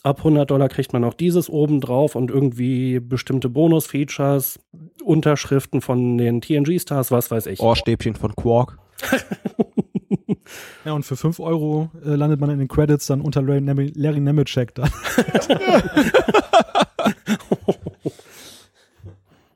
Ab 0.03 0.19
100 0.19 0.49
Dollar 0.49 0.69
kriegt 0.69 0.93
man 0.93 1.03
auch 1.03 1.13
dieses 1.13 1.49
oben 1.49 1.81
drauf 1.81 2.15
und 2.15 2.31
irgendwie 2.31 2.99
bestimmte 2.99 3.49
Bonus-Features, 3.49 4.59
Unterschriften 5.03 5.81
von 5.81 6.17
den 6.17 6.41
TNG-Stars, 6.41 7.11
was 7.11 7.31
weiß 7.31 7.47
ich. 7.47 7.59
Ohrstäbchen 7.59 8.15
von 8.15 8.35
Quark. 8.35 8.77
ja, 10.85 10.93
und 10.93 11.03
für 11.03 11.15
5 11.15 11.39
Euro 11.39 11.89
äh, 12.03 12.15
landet 12.15 12.39
man 12.39 12.49
in 12.49 12.59
den 12.59 12.67
Credits 12.67 13.07
dann 13.07 13.21
unter 13.21 13.41
Larry, 13.41 13.61
Nem 13.61 13.91
Larry 13.95 14.19
Nemeczek 14.19 14.75
dann. 14.75 14.89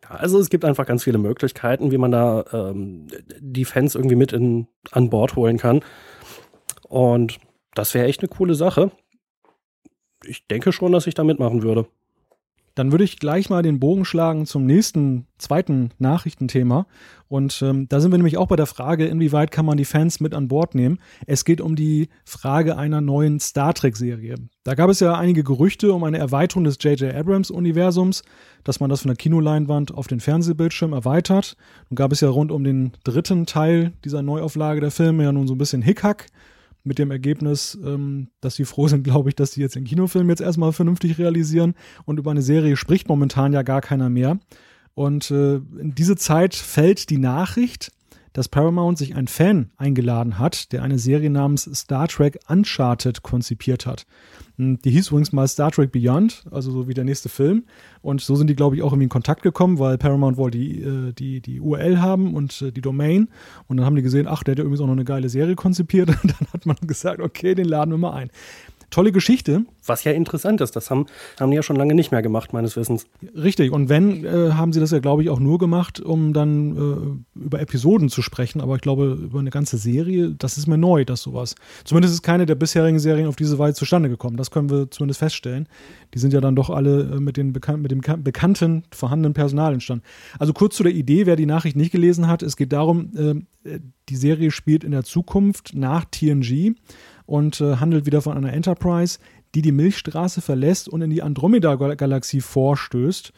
also 0.07 0.39
es 0.39 0.49
gibt 0.49 0.65
einfach 0.65 0.85
ganz 0.85 1.03
viele 1.03 1.17
Möglichkeiten, 1.17 1.91
wie 1.91 1.97
man 1.97 2.11
da 2.11 2.45
ähm, 2.53 3.07
die 3.39 3.65
Fans 3.65 3.95
irgendwie 3.95 4.15
mit 4.15 4.31
in, 4.31 4.67
an 4.91 5.09
Bord 5.09 5.35
holen 5.35 5.57
kann. 5.57 5.81
Und 6.87 7.39
das 7.73 7.93
wäre 7.93 8.07
echt 8.07 8.21
eine 8.21 8.29
coole 8.29 8.55
Sache. 8.55 8.91
Ich 10.25 10.47
denke 10.47 10.71
schon, 10.71 10.91
dass 10.91 11.07
ich 11.07 11.15
da 11.15 11.23
mitmachen 11.23 11.63
würde. 11.63 11.87
Dann 12.75 12.91
würde 12.91 13.03
ich 13.03 13.19
gleich 13.19 13.49
mal 13.49 13.61
den 13.61 13.79
Bogen 13.79 14.05
schlagen 14.05 14.45
zum 14.45 14.65
nächsten, 14.65 15.27
zweiten 15.37 15.91
Nachrichtenthema. 15.99 16.87
Und 17.33 17.63
ähm, 17.63 17.87
da 17.89 17.99
sind 17.99 18.11
wir 18.11 18.19
nämlich 18.19 18.37
auch 18.37 18.45
bei 18.45 18.55
der 18.55 18.67
Frage, 18.67 19.07
inwieweit 19.07 19.49
kann 19.49 19.65
man 19.65 19.75
die 19.75 19.85
Fans 19.85 20.19
mit 20.19 20.35
an 20.35 20.49
Bord 20.49 20.75
nehmen. 20.75 20.99
Es 21.25 21.45
geht 21.45 21.61
um 21.61 21.75
die 21.75 22.09
Frage 22.25 22.77
einer 22.77 23.01
neuen 23.01 23.39
Star 23.39 23.73
Trek-Serie. 23.73 24.35
Da 24.63 24.75
gab 24.75 24.91
es 24.91 24.99
ja 24.99 25.15
einige 25.15 25.43
Gerüchte 25.43 25.93
um 25.93 26.03
eine 26.03 26.19
Erweiterung 26.19 26.63
des 26.63 26.77
J.J. 26.79 27.11
Abrams-Universums, 27.11 28.21
dass 28.63 28.79
man 28.79 28.91
das 28.91 29.01
von 29.01 29.09
der 29.09 29.15
Kinoleinwand 29.15 29.95
auf 29.95 30.05
den 30.05 30.19
Fernsehbildschirm 30.19 30.93
erweitert. 30.93 31.57
Nun 31.89 31.95
gab 31.95 32.11
es 32.11 32.21
ja 32.21 32.29
rund 32.29 32.51
um 32.51 32.63
den 32.63 32.91
dritten 33.03 33.47
Teil 33.47 33.93
dieser 34.05 34.21
Neuauflage 34.21 34.81
der 34.81 34.91
Filme 34.91 35.23
ja 35.23 35.31
nun 35.31 35.47
so 35.47 35.55
ein 35.55 35.57
bisschen 35.57 35.81
Hickhack 35.81 36.27
mit 36.83 36.99
dem 36.99 37.09
Ergebnis, 37.09 37.75
ähm, 37.83 38.27
dass 38.41 38.57
sie 38.57 38.65
froh 38.65 38.87
sind, 38.87 39.03
glaube 39.03 39.29
ich, 39.29 39.35
dass 39.35 39.53
sie 39.53 39.61
jetzt 39.61 39.73
den 39.73 39.85
Kinofilm 39.85 40.29
jetzt 40.29 40.41
erstmal 40.41 40.71
vernünftig 40.71 41.17
realisieren 41.17 41.73
und 42.05 42.19
über 42.19 42.29
eine 42.29 42.43
Serie 42.43 42.77
spricht 42.77 43.09
momentan 43.09 43.53
ja 43.53 43.63
gar 43.63 43.81
keiner 43.81 44.11
mehr. 44.11 44.37
Und 44.95 45.31
äh, 45.31 45.55
in 45.55 45.95
diese 45.95 46.15
Zeit 46.15 46.55
fällt 46.55 47.09
die 47.09 47.17
Nachricht, 47.17 47.91
dass 48.33 48.49
Paramount 48.49 48.97
sich 48.97 49.15
einen 49.15 49.27
Fan 49.27 49.69
eingeladen 49.77 50.39
hat, 50.39 50.71
der 50.71 50.81
eine 50.81 50.97
Serie 50.97 51.29
namens 51.29 51.69
Star 51.73 52.07
Trek 52.07 52.39
Uncharted 52.47 53.21
konzipiert 53.21 53.85
hat. 53.85 54.05
Hm, 54.57 54.79
die 54.81 54.91
hieß 54.91 55.09
übrigens 55.09 55.31
mal 55.31 55.47
Star 55.47 55.71
Trek 55.71 55.91
Beyond, 55.91 56.43
also 56.51 56.71
so 56.71 56.87
wie 56.87 56.93
der 56.95 57.03
nächste 57.03 57.29
Film. 57.29 57.63
Und 58.01 58.21
so 58.21 58.35
sind 58.35 58.47
die, 58.47 58.55
glaube 58.55 58.75
ich, 58.75 58.81
auch 58.81 58.87
irgendwie 58.87 59.05
in 59.05 59.09
Kontakt 59.09 59.43
gekommen, 59.43 59.79
weil 59.79 59.97
Paramount 59.97 60.37
wollte 60.37 60.57
die, 60.57 60.81
äh, 60.81 61.13
die, 61.13 61.41
die 61.41 61.59
URL 61.59 62.01
haben 62.01 62.33
und 62.33 62.61
äh, 62.61 62.71
die 62.71 62.81
Domain. 62.81 63.29
Und 63.67 63.77
dann 63.77 63.85
haben 63.85 63.95
die 63.95 64.01
gesehen, 64.01 64.27
ach, 64.27 64.43
der 64.43 64.53
hat 64.53 64.59
ja 64.59 64.63
übrigens 64.63 64.81
auch 64.81 64.87
noch 64.87 64.93
eine 64.93 65.05
geile 65.05 65.29
Serie 65.29 65.55
konzipiert. 65.55 66.09
Und 66.23 66.31
dann 66.39 66.47
hat 66.53 66.65
man 66.65 66.75
gesagt, 66.81 67.19
okay, 67.19 67.55
den 67.55 67.65
laden 67.65 67.91
wir 67.91 67.97
mal 67.97 68.13
ein 68.13 68.29
tolle 68.93 69.11
Geschichte. 69.11 69.65
Was 69.85 70.03
ja 70.03 70.11
interessant 70.11 70.61
ist, 70.61 70.75
das 70.75 70.91
haben, 70.91 71.07
haben 71.39 71.49
die 71.49 71.55
ja 71.55 71.63
schon 71.63 71.75
lange 71.75 71.95
nicht 71.95 72.11
mehr 72.11 72.21
gemacht, 72.21 72.53
meines 72.53 72.77
Wissens. 72.77 73.05
Richtig, 73.35 73.71
und 73.71 73.89
wenn, 73.89 74.23
äh, 74.23 74.51
haben 74.51 74.71
sie 74.71 74.79
das 74.79 74.91
ja, 74.91 74.99
glaube 74.99 75.23
ich, 75.23 75.29
auch 75.29 75.39
nur 75.39 75.57
gemacht, 75.57 75.99
um 75.99 76.31
dann 76.31 77.23
äh, 77.35 77.39
über 77.39 77.59
Episoden 77.59 78.09
zu 78.09 78.21
sprechen, 78.21 78.61
aber 78.61 78.75
ich 78.75 78.81
glaube, 78.81 79.17
über 79.23 79.39
eine 79.39 79.49
ganze 79.49 79.77
Serie, 79.77 80.35
das 80.37 80.57
ist 80.57 80.67
mir 80.67 80.77
neu, 80.77 81.05
dass 81.05 81.21
sowas. 81.21 81.55
Zumindest 81.83 82.13
ist 82.13 82.21
keine 82.21 82.45
der 82.45 82.55
bisherigen 82.55 82.99
Serien 82.99 83.27
auf 83.27 83.35
diese 83.35 83.57
Weise 83.57 83.75
zustande 83.75 84.09
gekommen, 84.09 84.37
das 84.37 84.51
können 84.51 84.69
wir 84.69 84.91
zumindest 84.91 85.19
feststellen. 85.19 85.67
Die 86.13 86.19
sind 86.19 86.31
ja 86.31 86.41
dann 86.41 86.55
doch 86.55 86.69
alle 86.69 87.15
äh, 87.15 87.19
mit, 87.19 87.37
den 87.37 87.51
bekan 87.51 87.81
mit 87.81 87.91
dem 87.91 88.01
bekannten, 88.01 88.83
vorhandenen 88.91 89.33
Personal 89.33 89.73
entstanden. 89.73 90.03
Also 90.37 90.53
kurz 90.53 90.75
zu 90.75 90.83
der 90.83 90.93
Idee, 90.93 91.25
wer 91.25 91.35
die 91.35 91.47
Nachricht 91.47 91.75
nicht 91.75 91.91
gelesen 91.91 92.27
hat, 92.27 92.43
es 92.43 92.55
geht 92.55 92.71
darum, 92.71 93.11
äh, 93.65 93.79
die 94.09 94.15
Serie 94.15 94.51
spielt 94.51 94.83
in 94.83 94.91
der 94.91 95.03
Zukunft 95.03 95.73
nach 95.73 96.05
TNG 96.05 96.75
und 97.25 97.61
äh, 97.61 97.77
handelt 97.77 98.05
wieder 98.05 98.21
von 98.21 98.37
einer 98.37 98.53
Enterprise, 98.53 99.19
die 99.55 99.61
die 99.61 99.71
Milchstraße 99.71 100.41
verlässt 100.41 100.89
und 100.89 101.01
in 101.01 101.09
die 101.09 101.21
Andromeda-Galaxie 101.21 102.41
vorstößt. 102.41 103.33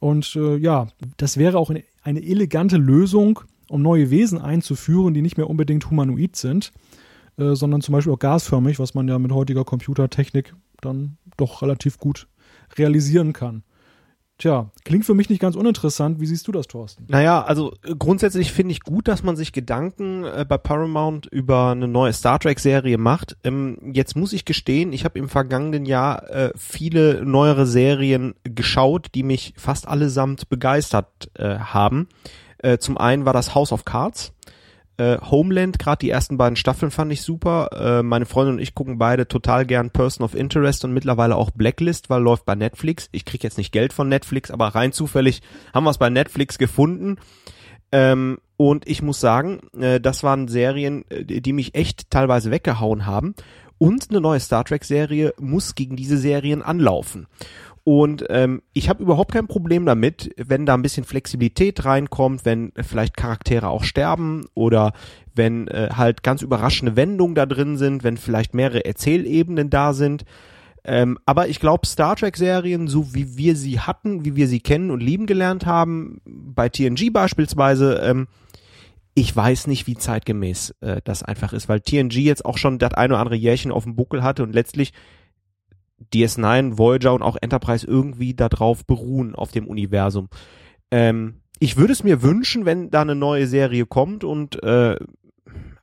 Und 0.00 0.36
äh, 0.36 0.56
ja, 0.56 0.88
das 1.16 1.36
wäre 1.36 1.58
auch 1.58 1.70
eine, 1.70 1.84
elegante 2.04 2.76
Lösung, 2.76 3.40
um 3.68 3.82
neue 3.82 4.10
Wesen 4.10 4.38
einzuführen, 4.38 5.12
die 5.12 5.22
nicht 5.22 5.36
mehr 5.36 5.50
unbedingt 5.50 5.90
humanoid 5.90 6.36
sind, 6.36 6.72
äh, 7.36 7.54
sondern 7.54 7.82
zum 7.82 7.92
Beispiel 7.92 8.12
auch 8.12 8.18
gasförmig, 8.18 8.78
was 8.78 8.94
man 8.94 9.08
ja 9.08 9.18
mit 9.18 9.32
heutiger 9.32 9.64
Computertechnik 9.64 10.54
dann 10.80 11.18
doch 11.36 11.60
relativ 11.62 11.98
gut 11.98 12.28
realisieren 12.76 13.32
kann. 13.32 13.62
Tja, 14.38 14.70
klingt 14.84 15.04
für 15.04 15.14
mich 15.14 15.28
nicht 15.28 15.40
ganz 15.40 15.56
uninteressant. 15.56 16.20
Wie 16.20 16.26
siehst 16.26 16.46
du 16.46 16.52
das, 16.52 16.68
Thorsten? 16.68 17.04
Naja, 17.08 17.42
also 17.42 17.72
äh, 17.84 17.96
grundsätzlich 17.98 18.52
finde 18.52 18.70
ich 18.70 18.82
gut, 18.82 19.08
dass 19.08 19.24
man 19.24 19.34
sich 19.34 19.52
Gedanken 19.52 20.24
äh, 20.24 20.46
bei 20.48 20.56
Paramount 20.56 21.26
über 21.26 21.72
eine 21.72 21.88
neue 21.88 22.12
Star 22.12 22.38
Trek-Serie 22.38 22.98
macht. 22.98 23.36
Ähm, 23.42 23.78
jetzt 23.92 24.16
muss 24.16 24.32
ich 24.32 24.44
gestehen, 24.44 24.92
ich 24.92 25.04
habe 25.04 25.18
im 25.18 25.28
vergangenen 25.28 25.86
Jahr 25.86 26.30
äh, 26.30 26.52
viele 26.56 27.24
neuere 27.24 27.66
Serien 27.66 28.34
geschaut, 28.44 29.08
die 29.16 29.24
mich 29.24 29.54
fast 29.56 29.88
allesamt 29.88 30.48
begeistert 30.48 31.30
äh, 31.34 31.58
haben. 31.58 32.08
Äh, 32.58 32.78
zum 32.78 32.96
einen 32.96 33.24
war 33.24 33.32
das 33.32 33.56
House 33.56 33.72
of 33.72 33.84
Cards 33.84 34.32
äh, 34.98 35.18
Homeland, 35.20 35.78
gerade 35.78 36.00
die 36.00 36.10
ersten 36.10 36.36
beiden 36.36 36.56
Staffeln 36.56 36.90
fand 36.90 37.12
ich 37.12 37.22
super. 37.22 37.70
Äh, 37.72 38.02
meine 38.02 38.26
Freundin 38.26 38.56
und 38.56 38.60
ich 38.60 38.74
gucken 38.74 38.98
beide 38.98 39.28
total 39.28 39.64
gern 39.64 39.90
Person 39.90 40.24
of 40.24 40.34
Interest 40.34 40.84
und 40.84 40.92
mittlerweile 40.92 41.36
auch 41.36 41.50
Blacklist, 41.50 42.10
weil 42.10 42.22
läuft 42.22 42.44
bei 42.44 42.54
Netflix. 42.54 43.08
Ich 43.12 43.24
krieg 43.24 43.42
jetzt 43.42 43.58
nicht 43.58 43.72
Geld 43.72 43.92
von 43.92 44.08
Netflix, 44.08 44.50
aber 44.50 44.68
rein 44.68 44.92
zufällig 44.92 45.40
haben 45.72 45.84
wir 45.84 45.90
es 45.90 45.98
bei 45.98 46.10
Netflix 46.10 46.58
gefunden. 46.58 47.16
Ähm, 47.92 48.38
und 48.56 48.86
ich 48.88 49.02
muss 49.02 49.20
sagen, 49.20 49.60
äh, 49.78 50.00
das 50.00 50.22
waren 50.22 50.48
Serien, 50.48 51.04
äh, 51.10 51.24
die 51.24 51.52
mich 51.52 51.74
echt 51.74 52.10
teilweise 52.10 52.50
weggehauen 52.50 53.06
haben. 53.06 53.34
Und 53.78 54.10
eine 54.10 54.20
neue 54.20 54.40
Star 54.40 54.64
Trek-Serie 54.64 55.34
muss 55.38 55.76
gegen 55.76 55.94
diese 55.94 56.18
Serien 56.18 56.62
anlaufen. 56.62 57.28
Und 57.88 58.26
ähm, 58.28 58.60
ich 58.74 58.90
habe 58.90 59.02
überhaupt 59.02 59.32
kein 59.32 59.46
Problem 59.46 59.86
damit, 59.86 60.30
wenn 60.36 60.66
da 60.66 60.74
ein 60.74 60.82
bisschen 60.82 61.04
Flexibilität 61.04 61.86
reinkommt, 61.86 62.44
wenn 62.44 62.70
vielleicht 62.82 63.16
Charaktere 63.16 63.68
auch 63.68 63.82
sterben 63.82 64.44
oder 64.52 64.92
wenn 65.34 65.68
äh, 65.68 65.88
halt 65.96 66.22
ganz 66.22 66.42
überraschende 66.42 66.96
Wendungen 66.96 67.34
da 67.34 67.46
drin 67.46 67.78
sind, 67.78 68.04
wenn 68.04 68.18
vielleicht 68.18 68.52
mehrere 68.52 68.84
Erzählebenen 68.84 69.70
da 69.70 69.94
sind. 69.94 70.26
Ähm, 70.84 71.18
aber 71.24 71.48
ich 71.48 71.60
glaube, 71.60 71.86
Star 71.86 72.14
Trek-Serien, 72.14 72.88
so 72.88 73.14
wie 73.14 73.38
wir 73.38 73.56
sie 73.56 73.80
hatten, 73.80 74.22
wie 74.26 74.36
wir 74.36 74.48
sie 74.48 74.60
kennen 74.60 74.90
und 74.90 75.00
lieben 75.00 75.24
gelernt 75.24 75.64
haben, 75.64 76.20
bei 76.26 76.68
TNG 76.68 77.10
beispielsweise, 77.10 78.02
ähm, 78.04 78.28
ich 79.14 79.34
weiß 79.34 79.66
nicht, 79.66 79.86
wie 79.86 79.96
zeitgemäß 79.96 80.74
äh, 80.82 81.00
das 81.04 81.22
einfach 81.22 81.54
ist, 81.54 81.70
weil 81.70 81.80
TNG 81.80 82.16
jetzt 82.16 82.44
auch 82.44 82.58
schon 82.58 82.78
das 82.78 82.92
eine 82.92 83.14
oder 83.14 83.20
andere 83.22 83.36
Jährchen 83.36 83.72
auf 83.72 83.84
dem 83.84 83.96
Buckel 83.96 84.22
hatte 84.22 84.42
und 84.42 84.54
letztlich 84.54 84.92
DS9, 86.12 86.78
Voyager 86.78 87.14
und 87.14 87.22
auch 87.22 87.36
Enterprise 87.40 87.86
irgendwie 87.86 88.34
darauf 88.34 88.84
beruhen, 88.86 89.34
auf 89.34 89.50
dem 89.50 89.66
Universum. 89.66 90.28
Ähm, 90.90 91.40
ich 91.58 91.76
würde 91.76 91.92
es 91.92 92.04
mir 92.04 92.22
wünschen, 92.22 92.64
wenn 92.64 92.90
da 92.90 93.02
eine 93.02 93.14
neue 93.14 93.46
Serie 93.46 93.86
kommt 93.86 94.24
und 94.24 94.62
äh, 94.62 94.96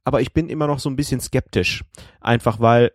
aber 0.03 0.21
ich 0.21 0.33
bin 0.33 0.49
immer 0.49 0.67
noch 0.67 0.79
so 0.79 0.89
ein 0.89 0.95
bisschen 0.95 1.19
skeptisch. 1.19 1.83
Einfach 2.21 2.59
weil 2.59 2.91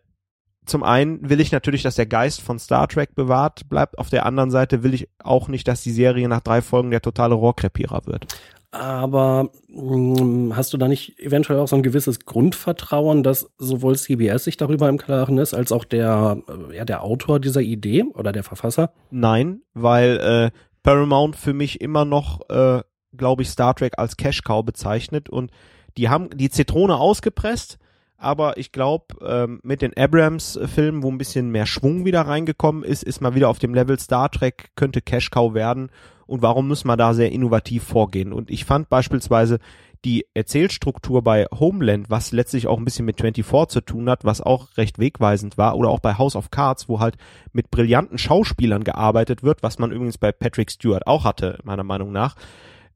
zum 0.64 0.84
einen 0.84 1.28
will 1.28 1.40
ich 1.40 1.50
natürlich, 1.50 1.82
dass 1.82 1.96
der 1.96 2.06
Geist 2.06 2.40
von 2.40 2.58
Star 2.58 2.86
Trek 2.86 3.14
bewahrt 3.16 3.68
bleibt. 3.68 3.98
Auf 3.98 4.08
der 4.08 4.24
anderen 4.24 4.50
Seite 4.52 4.84
will 4.84 4.94
ich 4.94 5.08
auch 5.18 5.48
nicht, 5.48 5.66
dass 5.66 5.82
die 5.82 5.90
Serie 5.90 6.28
nach 6.28 6.40
drei 6.40 6.62
Folgen 6.62 6.92
der 6.92 7.02
totale 7.02 7.34
Rohrkrepierer 7.34 8.06
wird. 8.06 8.26
Aber 8.72 9.50
mh, 9.68 10.20
hm, 10.20 10.56
hast 10.56 10.72
du 10.72 10.78
da 10.78 10.86
nicht 10.86 11.18
eventuell 11.18 11.58
auch 11.58 11.66
so 11.66 11.76
ein 11.76 11.82
gewisses 11.82 12.20
Grundvertrauen, 12.20 13.22
dass 13.22 13.50
sowohl 13.58 13.96
CBS 13.96 14.44
sich 14.44 14.56
darüber 14.56 14.88
im 14.88 14.98
Klaren 14.98 15.38
ist, 15.38 15.54
als 15.54 15.72
auch 15.72 15.84
der, 15.84 16.38
äh, 16.48 16.76
ja, 16.76 16.84
der 16.84 17.02
Autor 17.02 17.40
dieser 17.40 17.62
Idee 17.62 18.04
oder 18.14 18.30
der 18.30 18.44
Verfasser? 18.44 18.92
Nein, 19.10 19.62
weil 19.74 20.18
äh, 20.18 20.58
Paramount 20.84 21.34
für 21.34 21.52
mich 21.52 21.80
immer 21.80 22.04
noch, 22.04 22.48
äh, 22.48 22.82
glaube 23.16 23.42
ich, 23.42 23.50
Star 23.50 23.74
Trek 23.74 23.94
als 23.98 24.16
Cash 24.16 24.42
Cow 24.42 24.64
bezeichnet 24.64 25.28
und 25.28 25.50
die 25.96 26.08
haben 26.08 26.30
die 26.30 26.50
Zitrone 26.50 26.96
ausgepresst, 26.96 27.79
aber 28.20 28.58
ich 28.58 28.70
glaube, 28.70 29.16
ähm, 29.24 29.60
mit 29.62 29.80
den 29.80 29.96
Abrams-Filmen, 29.96 31.02
wo 31.02 31.10
ein 31.10 31.16
bisschen 31.16 31.50
mehr 31.50 31.64
Schwung 31.64 32.04
wieder 32.04 32.20
reingekommen 32.20 32.84
ist, 32.84 33.02
ist 33.02 33.22
man 33.22 33.34
wieder 33.34 33.48
auf 33.48 33.58
dem 33.58 33.74
Level 33.74 33.98
Star 33.98 34.30
Trek, 34.30 34.70
könnte 34.76 35.00
Cash 35.00 35.30
Cow 35.30 35.54
werden. 35.54 35.90
Und 36.26 36.42
warum 36.42 36.68
muss 36.68 36.84
man 36.84 36.98
da 36.98 37.14
sehr 37.14 37.32
innovativ 37.32 37.82
vorgehen? 37.82 38.34
Und 38.34 38.50
ich 38.50 38.66
fand 38.66 38.90
beispielsweise 38.90 39.58
die 40.04 40.26
Erzählstruktur 40.34 41.22
bei 41.22 41.46
Homeland, 41.46 42.10
was 42.10 42.30
letztlich 42.32 42.66
auch 42.66 42.78
ein 42.78 42.84
bisschen 42.84 43.06
mit 43.06 43.20
24 43.20 43.72
zu 43.72 43.80
tun 43.80 44.08
hat, 44.10 44.24
was 44.24 44.42
auch 44.42 44.76
recht 44.76 44.98
wegweisend 44.98 45.56
war, 45.56 45.76
oder 45.76 45.88
auch 45.88 46.00
bei 46.00 46.18
House 46.18 46.36
of 46.36 46.50
Cards, 46.50 46.90
wo 46.90 47.00
halt 47.00 47.16
mit 47.52 47.70
brillanten 47.70 48.18
Schauspielern 48.18 48.84
gearbeitet 48.84 49.42
wird, 49.42 49.62
was 49.62 49.78
man 49.78 49.92
übrigens 49.92 50.18
bei 50.18 50.30
Patrick 50.30 50.70
Stewart 50.70 51.06
auch 51.06 51.24
hatte, 51.24 51.58
meiner 51.64 51.84
Meinung 51.84 52.12
nach, 52.12 52.36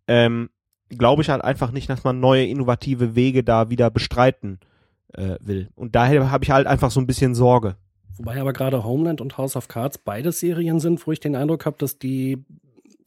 ähm, 0.07 0.50
glaube 0.90 1.23
ich 1.23 1.31
halt 1.31 1.43
einfach 1.43 1.73
nicht, 1.73 1.88
dass 1.88 2.04
man 2.04 2.21
neue 2.21 2.45
innovative 2.45 3.14
Wege 3.14 3.43
da 3.43 3.71
wieder 3.71 3.90
bestreiten 3.90 4.61
äh, 5.14 5.37
will. 5.40 5.68
Und 5.75 5.94
daher 5.94 6.30
habe 6.30 6.44
ich 6.44 6.50
halt 6.50 6.66
einfach 6.66 6.90
so 6.90 7.00
ein 7.00 7.06
bisschen 7.06 7.35
Sorge. 7.35 7.76
Wobei 8.16 8.40
aber 8.40 8.52
gerade 8.52 8.85
Homeland 8.85 9.21
und 9.21 9.38
House 9.38 9.56
of 9.56 9.68
Cards 9.68 9.99
beide 9.99 10.30
Serien 10.33 10.78
sind, 10.78 11.06
wo 11.06 11.12
ich 11.12 11.21
den 11.21 11.35
Eindruck 11.35 11.66
habe, 11.66 11.76
dass 11.78 11.99
die 11.99 12.44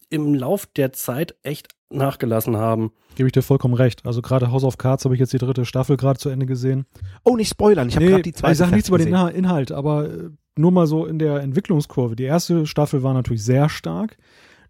im 0.09 0.33
Lauf 0.35 0.65
der 0.65 0.93
Zeit 0.93 1.35
echt 1.43 1.69
nachgelassen 1.89 2.57
haben. 2.57 2.91
Gebe 3.15 3.27
ich 3.27 3.33
dir 3.33 3.41
vollkommen 3.41 3.73
recht. 3.73 4.05
Also 4.05 4.21
gerade 4.21 4.51
House 4.51 4.63
of 4.63 4.77
Cards 4.77 5.05
habe 5.05 5.15
ich 5.15 5.19
jetzt 5.19 5.33
die 5.33 5.37
dritte 5.37 5.65
Staffel 5.65 5.97
gerade 5.97 6.19
zu 6.19 6.29
Ende 6.29 6.45
gesehen. 6.45 6.85
Oh, 7.23 7.35
nicht 7.35 7.49
spoilern, 7.49 7.87
ich 7.87 7.95
habe 7.95 8.05
nee, 8.05 8.11
gerade 8.11 8.23
die 8.23 8.33
zweite 8.33 8.51
Ich 8.51 8.57
sage 8.57 8.71
nichts 8.71 8.89
über 8.89 8.97
den 8.97 9.13
Inhalt, 9.13 9.71
aber 9.71 10.09
äh, 10.09 10.29
nur 10.57 10.71
mal 10.71 10.87
so 10.87 11.05
in 11.05 11.19
der 11.19 11.41
Entwicklungskurve. 11.41 12.15
Die 12.15 12.23
erste 12.23 12.65
Staffel 12.65 13.03
war 13.03 13.13
natürlich 13.13 13.43
sehr 13.43 13.69
stark. 13.69 14.17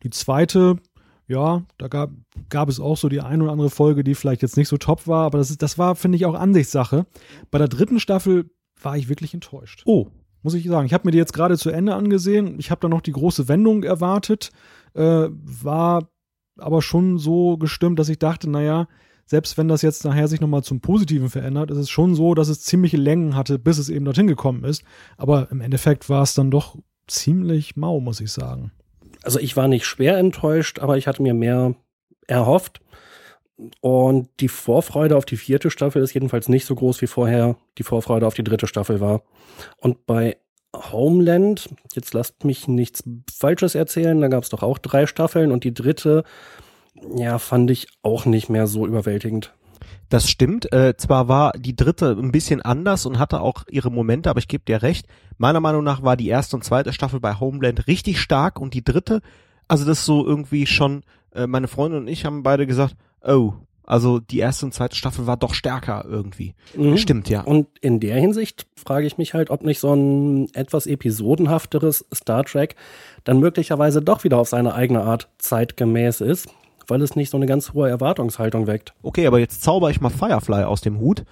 Die 0.03 0.09
zweite, 0.11 0.77
ja, 1.27 1.63
da 1.77 1.87
gab, 1.87 2.11
gab 2.49 2.69
es 2.69 2.79
auch 2.79 2.97
so 2.97 3.09
die 3.09 3.21
ein 3.21 3.41
oder 3.41 3.51
andere 3.51 3.69
Folge, 3.69 4.03
die 4.03 4.15
vielleicht 4.15 4.41
jetzt 4.41 4.57
nicht 4.57 4.69
so 4.69 4.77
top 4.77 5.07
war, 5.07 5.25
aber 5.25 5.37
das, 5.37 5.49
ist, 5.49 5.61
das 5.61 5.77
war, 5.77 5.95
finde 5.95 6.15
ich, 6.15 6.25
auch 6.25 6.35
Ansichtssache. 6.35 7.05
Bei 7.51 7.57
der 7.57 7.67
dritten 7.67 7.99
Staffel 7.99 8.49
war 8.81 8.97
ich 8.97 9.09
wirklich 9.09 9.33
enttäuscht. 9.33 9.83
Oh. 9.85 10.07
Muss 10.43 10.53
ich 10.53 10.67
sagen. 10.67 10.85
Ich 10.85 10.93
habe 10.93 11.05
mir 11.05 11.11
die 11.11 11.17
jetzt 11.17 11.33
gerade 11.33 11.57
zu 11.57 11.71
Ende 11.71 11.95
angesehen. 11.95 12.57
Ich 12.59 12.71
habe 12.71 12.79
da 12.79 12.87
noch 12.87 13.01
die 13.01 13.11
große 13.11 13.47
Wendung 13.47 13.83
erwartet 13.83 14.51
äh, 14.97 15.29
war 15.29 16.09
aber 16.57 16.81
schon 16.81 17.19
so 17.19 17.57
gestimmt, 17.57 17.99
dass 17.99 18.09
ich 18.09 18.17
dachte, 18.17 18.49
naja, 18.49 18.87
selbst 19.25 19.57
wenn 19.57 19.67
das 19.67 19.81
jetzt 19.81 20.05
nachher 20.05 20.27
sich 20.27 20.41
nochmal 20.41 20.63
zum 20.63 20.81
Positiven 20.81 21.29
verändert, 21.29 21.69
ist 21.69 21.77
es 21.77 21.89
schon 21.89 22.15
so, 22.15 22.33
dass 22.33 22.47
es 22.47 22.61
ziemliche 22.61 22.97
Längen 22.97 23.35
hatte, 23.35 23.59
bis 23.59 23.77
es 23.77 23.89
eben 23.89 24.05
dorthin 24.05 24.27
gekommen 24.27 24.63
ist. 24.63 24.83
Aber 25.17 25.51
im 25.51 25.61
Endeffekt 25.61 26.09
war 26.09 26.23
es 26.23 26.33
dann 26.33 26.49
doch 26.49 26.77
ziemlich 27.07 27.75
mau, 27.75 27.99
muss 27.99 28.21
ich 28.21 28.31
sagen. 28.31 28.71
Also 29.27 29.39
ich 29.39 29.57
war 29.57 29.67
nicht 29.67 29.85
schwer 29.85 30.17
enttäuscht, 30.17 30.79
aber 30.79 30.97
ich 30.97 31.05
hatte 31.05 31.21
mir 31.21 31.33
mehr 31.33 31.75
erhofft. 32.27 32.79
Und 33.81 34.29
die 34.39 34.47
Vorfreude 34.47 35.17
auf 35.17 35.25
die 35.25 35.35
vierte 35.35 35.69
Staffel 35.69 36.01
ist 36.01 36.13
jedenfalls 36.13 36.47
nicht 36.47 36.63
so 36.63 36.73
groß 36.73 37.01
wie 37.01 37.07
vorher 37.07 37.57
die 37.77 37.83
Vorfreude 37.83 38.25
auf 38.25 38.35
die 38.35 38.45
dritte 38.45 38.67
Staffel 38.67 39.01
war. 39.01 39.23
Und 39.79 40.05
bei 40.05 40.37
Homeland, 40.73 41.67
jetzt 41.93 42.13
lasst 42.13 42.45
mich 42.45 42.69
nichts 42.69 43.03
Falsches 43.29 43.75
erzählen, 43.75 44.21
da 44.21 44.29
gab 44.29 44.43
es 44.43 44.49
doch 44.49 44.63
auch 44.63 44.77
drei 44.77 45.05
Staffeln 45.07 45.51
und 45.51 45.65
die 45.65 45.73
dritte, 45.73 46.23
ja, 47.17 47.37
fand 47.37 47.69
ich 47.69 47.89
auch 48.03 48.25
nicht 48.25 48.47
mehr 48.47 48.65
so 48.65 48.87
überwältigend. 48.87 49.53
Das 50.09 50.29
stimmt. 50.29 50.71
Äh, 50.71 50.95
zwar 50.97 51.27
war 51.27 51.51
die 51.53 51.75
dritte 51.75 52.11
ein 52.11 52.31
bisschen 52.31 52.61
anders 52.61 53.05
und 53.05 53.19
hatte 53.19 53.41
auch 53.41 53.63
ihre 53.69 53.91
Momente, 53.91 54.29
aber 54.29 54.39
ich 54.39 54.47
gebe 54.47 54.63
dir 54.63 54.81
recht. 54.81 55.07
Meiner 55.37 55.59
Meinung 55.59 55.83
nach 55.83 56.01
war 56.01 56.15
die 56.15 56.29
erste 56.29 56.55
und 56.55 56.63
zweite 56.63 56.93
Staffel 56.93 57.19
bei 57.19 57.39
Homeland 57.39 57.87
richtig 57.87 58.19
stark 58.19 58.59
und 58.59 58.73
die 58.73 58.83
dritte, 58.83 59.21
also 59.67 59.85
das 59.85 59.99
ist 59.99 60.05
so 60.05 60.25
irgendwie 60.25 60.65
schon, 60.65 61.03
äh, 61.33 61.47
meine 61.47 61.67
Freundin 61.67 62.01
und 62.01 62.07
ich 62.07 62.25
haben 62.25 62.43
beide 62.43 62.65
gesagt, 62.65 62.95
oh, 63.21 63.53
also 63.87 64.19
die 64.19 64.39
erste 64.39 64.65
und 64.65 64.73
zweite 64.73 64.97
Staffel 64.97 65.27
war 65.27 65.37
doch 65.37 65.53
stärker 65.53 66.05
irgendwie. 66.07 66.55
Mhm. 66.75 66.97
Stimmt, 66.97 67.29
ja. 67.29 67.41
Und 67.41 67.67
in 67.79 68.01
der 68.01 68.17
Hinsicht 68.17 68.67
frage 68.75 69.07
ich 69.07 69.17
mich 69.17 69.33
halt, 69.33 69.49
ob 69.49 69.63
nicht 69.63 69.79
so 69.79 69.93
ein 69.93 70.53
etwas 70.53 70.87
episodenhafteres 70.87 72.05
Star 72.13 72.43
Trek 72.43 72.75
dann 73.23 73.39
möglicherweise 73.39 74.01
doch 74.01 74.25
wieder 74.25 74.39
auf 74.39 74.49
seine 74.49 74.73
eigene 74.73 75.03
Art 75.03 75.29
zeitgemäß 75.37 76.19
ist, 76.19 76.49
weil 76.87 77.01
es 77.01 77.15
nicht 77.15 77.29
so 77.29 77.37
eine 77.37 77.45
ganz 77.45 77.73
hohe 77.73 77.89
Erwartungshaltung 77.89 78.67
weckt. 78.67 78.93
Okay, 79.03 79.27
aber 79.27 79.39
jetzt 79.39 79.61
zauber 79.61 79.89
ich 79.89 80.01
mal 80.01 80.09
Firefly 80.09 80.63
aus 80.63 80.81
dem 80.81 80.99
Hut. 80.99 81.23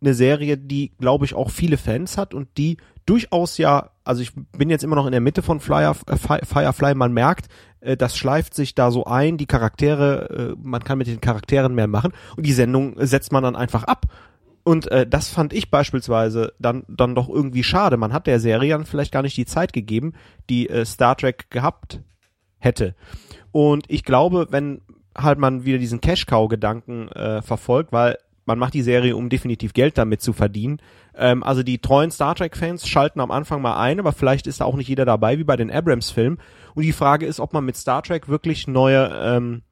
Eine 0.00 0.14
Serie, 0.14 0.56
die, 0.56 0.92
glaube 0.98 1.24
ich, 1.24 1.34
auch 1.34 1.50
viele 1.50 1.76
Fans 1.76 2.16
hat 2.16 2.34
und 2.34 2.48
die 2.56 2.78
durchaus 3.06 3.58
ja, 3.58 3.90
also 4.04 4.22
ich 4.22 4.32
bin 4.56 4.70
jetzt 4.70 4.84
immer 4.84 4.96
noch 4.96 5.06
in 5.06 5.12
der 5.12 5.20
Mitte 5.20 5.42
von 5.42 5.60
Flyer, 5.60 5.96
äh, 6.06 6.16
Firefly, 6.16 6.94
man 6.94 7.12
merkt, 7.12 7.48
äh, 7.80 7.96
das 7.96 8.16
schleift 8.16 8.54
sich 8.54 8.74
da 8.74 8.90
so 8.90 9.04
ein, 9.04 9.36
die 9.36 9.46
Charaktere, 9.46 10.54
äh, 10.54 10.56
man 10.62 10.84
kann 10.84 10.98
mit 10.98 11.06
den 11.06 11.20
Charakteren 11.20 11.74
mehr 11.74 11.86
machen 11.88 12.12
und 12.36 12.46
die 12.46 12.52
Sendung 12.52 12.94
setzt 12.98 13.32
man 13.32 13.42
dann 13.42 13.56
einfach 13.56 13.84
ab. 13.84 14.06
Und 14.62 14.90
äh, 14.90 15.06
das 15.06 15.28
fand 15.28 15.52
ich 15.52 15.70
beispielsweise 15.70 16.52
dann, 16.58 16.84
dann 16.86 17.14
doch 17.14 17.28
irgendwie 17.28 17.64
schade. 17.64 17.96
Man 17.96 18.12
hat 18.12 18.26
der 18.26 18.40
Serie 18.40 18.74
dann 18.74 18.84
vielleicht 18.84 19.12
gar 19.12 19.22
nicht 19.22 19.36
die 19.36 19.46
Zeit 19.46 19.72
gegeben, 19.72 20.12
die 20.48 20.68
äh, 20.68 20.84
Star 20.84 21.16
Trek 21.16 21.50
gehabt 21.50 22.00
hätte. 22.58 22.94
Und 23.52 23.84
ich 23.88 24.04
glaube, 24.04 24.48
wenn 24.50 24.80
halt 25.16 25.38
man 25.38 25.64
wieder 25.64 25.78
diesen 25.78 26.00
Cash-Cow-Gedanken 26.00 27.08
äh, 27.08 27.42
verfolgt, 27.42 27.92
weil 27.92 28.16
man 28.46 28.58
macht 28.58 28.74
die 28.74 28.82
Serie, 28.82 29.16
um 29.16 29.28
definitiv 29.28 29.74
Geld 29.74 29.98
damit 29.98 30.22
zu 30.22 30.32
verdienen. 30.32 30.80
Ähm, 31.16 31.42
also 31.42 31.62
die 31.62 31.78
treuen 31.78 32.10
Star 32.10 32.34
Trek-Fans 32.34 32.88
schalten 32.88 33.20
am 33.20 33.30
Anfang 33.30 33.62
mal 33.62 33.78
ein, 33.78 34.00
aber 34.00 34.12
vielleicht 34.12 34.46
ist 34.46 34.60
da 34.60 34.64
auch 34.64 34.76
nicht 34.76 34.88
jeder 34.88 35.04
dabei, 35.04 35.38
wie 35.38 35.44
bei 35.44 35.56
den 35.56 35.70
Abrams-Filmen. 35.70 36.38
Und 36.74 36.82
die 36.82 36.92
Frage 36.92 37.26
ist, 37.26 37.40
ob 37.40 37.52
man 37.52 37.64
mit 37.64 37.76
Star 37.76 38.02
Trek 38.02 38.28
wirklich 38.28 38.66
neue, 38.66 39.10
ähm, 39.22 39.62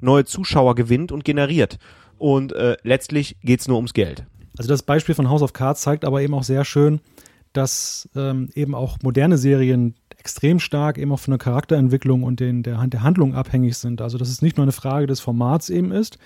neue 0.00 0.24
Zuschauer 0.24 0.74
gewinnt 0.74 1.12
und 1.12 1.24
generiert. 1.24 1.78
Und 2.16 2.52
äh, 2.52 2.76
letztlich 2.82 3.36
geht's 3.42 3.68
nur 3.68 3.76
ums 3.76 3.94
Geld. 3.94 4.24
Also 4.56 4.68
das 4.68 4.82
Beispiel 4.82 5.14
von 5.14 5.28
House 5.30 5.42
of 5.42 5.52
Cards 5.52 5.82
zeigt 5.82 6.04
aber 6.04 6.20
eben 6.20 6.34
auch 6.34 6.42
sehr 6.42 6.64
schön, 6.64 7.00
dass 7.52 8.08
ähm, 8.16 8.50
eben 8.54 8.74
auch 8.74 8.98
moderne 9.02 9.38
Serien 9.38 9.94
extrem 10.28 10.60
stark 10.60 10.98
eben 10.98 11.10
auch 11.10 11.20
von 11.20 11.32
der 11.32 11.38
Charakterentwicklung 11.38 12.22
und 12.22 12.38
den, 12.38 12.62
der, 12.62 12.86
der 12.86 13.02
Handlung 13.02 13.34
abhängig 13.34 13.78
sind. 13.78 14.02
Also 14.02 14.18
dass 14.18 14.28
es 14.28 14.42
nicht 14.42 14.58
nur 14.58 14.64
eine 14.64 14.72
Frage 14.72 15.06
des 15.06 15.20
Formats 15.20 15.70
eben 15.70 15.90
ist. 15.90 16.18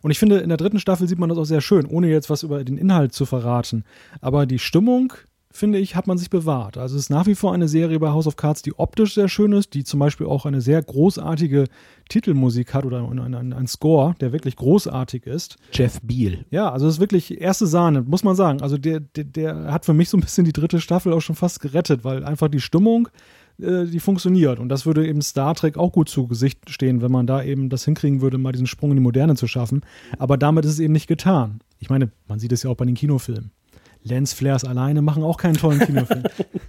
Und 0.00 0.10
ich 0.10 0.18
finde, 0.18 0.38
in 0.38 0.48
der 0.48 0.56
dritten 0.56 0.80
Staffel 0.80 1.06
sieht 1.06 1.18
man 1.18 1.28
das 1.28 1.36
auch 1.36 1.44
sehr 1.44 1.60
schön, 1.60 1.84
ohne 1.84 2.08
jetzt 2.08 2.30
was 2.30 2.42
über 2.42 2.64
den 2.64 2.78
Inhalt 2.78 3.12
zu 3.12 3.26
verraten. 3.26 3.84
Aber 4.22 4.46
die 4.46 4.58
Stimmung 4.58 5.12
finde 5.52 5.78
ich, 5.78 5.94
hat 5.94 6.06
man 6.06 6.16
sich 6.16 6.30
bewahrt. 6.30 6.78
Also 6.78 6.96
es 6.96 7.02
ist 7.02 7.10
nach 7.10 7.26
wie 7.26 7.34
vor 7.34 7.52
eine 7.52 7.68
Serie 7.68 7.98
bei 7.98 8.10
House 8.10 8.26
of 8.26 8.36
Cards, 8.36 8.62
die 8.62 8.78
optisch 8.78 9.14
sehr 9.14 9.28
schön 9.28 9.52
ist, 9.52 9.74
die 9.74 9.84
zum 9.84 9.98
Beispiel 10.00 10.26
auch 10.26 10.46
eine 10.46 10.60
sehr 10.60 10.80
großartige 10.80 11.64
Titelmusik 12.08 12.72
hat 12.72 12.86
oder 12.86 13.06
ein, 13.06 13.34
ein, 13.34 13.52
ein 13.52 13.66
Score, 13.66 14.14
der 14.20 14.32
wirklich 14.32 14.56
großartig 14.56 15.26
ist. 15.26 15.56
Jeff 15.72 16.00
Beal. 16.02 16.44
Ja, 16.50 16.70
also 16.70 16.86
es 16.86 16.94
ist 16.94 17.00
wirklich 17.00 17.40
erste 17.40 17.66
Sahne, 17.66 18.02
muss 18.02 18.22
man 18.22 18.36
sagen. 18.36 18.62
Also 18.62 18.78
der, 18.78 19.00
der, 19.00 19.24
der 19.24 19.72
hat 19.72 19.84
für 19.84 19.92
mich 19.92 20.08
so 20.08 20.16
ein 20.16 20.20
bisschen 20.20 20.44
die 20.44 20.52
dritte 20.52 20.80
Staffel 20.80 21.12
auch 21.12 21.20
schon 21.20 21.36
fast 21.36 21.60
gerettet, 21.60 22.04
weil 22.04 22.24
einfach 22.24 22.48
die 22.48 22.60
Stimmung, 22.60 23.08
äh, 23.62 23.86
die 23.86 24.00
funktioniert. 24.00 24.58
Und 24.58 24.68
das 24.68 24.86
würde 24.86 25.06
eben 25.06 25.22
Star 25.22 25.54
Trek 25.54 25.76
auch 25.76 25.92
gut 25.92 26.08
zu 26.08 26.26
Gesicht 26.26 26.70
stehen, 26.70 27.02
wenn 27.02 27.12
man 27.12 27.26
da 27.26 27.42
eben 27.42 27.68
das 27.68 27.84
hinkriegen 27.84 28.20
würde, 28.20 28.38
mal 28.38 28.52
diesen 28.52 28.66
Sprung 28.66 28.90
in 28.90 28.96
die 28.96 29.02
Moderne 29.02 29.36
zu 29.36 29.46
schaffen. 29.46 29.82
Aber 30.18 30.36
damit 30.36 30.64
ist 30.64 30.72
es 30.72 30.78
eben 30.78 30.92
nicht 30.92 31.06
getan. 31.06 31.60
Ich 31.78 31.90
meine, 31.90 32.10
man 32.28 32.38
sieht 32.38 32.52
es 32.52 32.62
ja 32.62 32.70
auch 32.70 32.76
bei 32.76 32.84
den 32.84 32.94
Kinofilmen. 32.94 33.50
Lens 34.02 34.32
Flares 34.32 34.64
alleine 34.64 35.02
machen 35.02 35.22
auch 35.22 35.36
keinen 35.36 35.56
tollen 35.56 35.80
Kinofilm. 35.80 36.22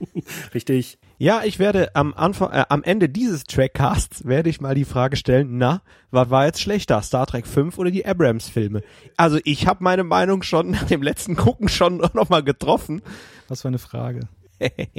Richtig. 0.53 0.99
Ja, 1.17 1.43
ich 1.43 1.59
werde 1.59 1.95
am 1.95 2.13
Anfang, 2.13 2.51
äh, 2.51 2.65
am 2.67 2.83
Ende 2.83 3.07
dieses 3.07 3.43
Trackcasts 3.43 4.25
werde 4.25 4.49
ich 4.49 4.59
mal 4.59 4.75
die 4.75 4.85
Frage 4.85 5.15
stellen, 5.15 5.57
na, 5.57 5.81
was 6.09 6.29
war 6.29 6.45
jetzt 6.45 6.61
schlechter, 6.61 7.01
Star 7.01 7.25
Trek 7.25 7.47
5 7.47 7.77
oder 7.77 7.91
die 7.91 8.05
Abrams-Filme? 8.05 8.81
Also 9.17 9.39
ich 9.43 9.67
habe 9.67 9.83
meine 9.83 10.03
Meinung 10.03 10.43
schon 10.43 10.71
nach 10.71 10.83
dem 10.83 11.01
letzten 11.01 11.35
Gucken 11.35 11.69
schon 11.69 11.97
noch 12.13 12.29
mal 12.29 12.43
getroffen. 12.43 13.01
Was 13.47 13.61
für 13.61 13.69
eine 13.69 13.79
Frage. 13.79 14.27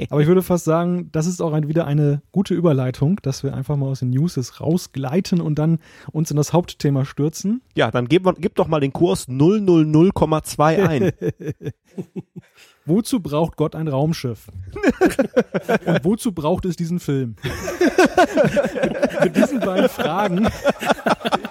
Aber 0.09 0.21
ich 0.21 0.27
würde 0.27 0.41
fast 0.41 0.65
sagen, 0.65 1.09
das 1.11 1.25
ist 1.25 1.41
auch 1.41 1.53
ein, 1.53 1.67
wieder 1.67 1.85
eine 1.85 2.21
gute 2.31 2.53
Überleitung, 2.53 3.19
dass 3.21 3.43
wir 3.43 3.53
einfach 3.53 3.75
mal 3.75 3.87
aus 3.87 3.99
den 3.99 4.09
News 4.09 4.59
rausgleiten 4.59 5.41
und 5.41 5.59
dann 5.59 5.79
uns 6.11 6.31
in 6.31 6.37
das 6.37 6.53
Hauptthema 6.53 7.05
stürzen. 7.05 7.61
Ja, 7.75 7.91
dann 7.91 8.07
gib, 8.07 8.27
gib 8.39 8.55
doch 8.55 8.67
mal 8.67 8.79
den 8.79 8.93
Kurs 8.93 9.27
000,2 9.27 10.87
ein. 10.87 11.11
Wozu 12.85 13.21
braucht 13.21 13.55
Gott 13.55 13.75
ein 13.75 13.87
Raumschiff? 13.87 14.47
Und 15.85 16.03
wozu 16.03 16.33
braucht 16.33 16.65
es 16.65 16.75
diesen 16.75 16.99
Film? 16.99 17.37
mit, 19.23 19.37
diesen 19.37 19.61
beiden 19.61 19.87
Fragen 19.87 20.49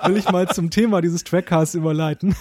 will 0.04 0.18
ich 0.18 0.30
mal 0.30 0.46
zum 0.48 0.68
Thema 0.68 1.00
dieses 1.00 1.24
Trackcasts 1.24 1.74
überleiten. 1.74 2.34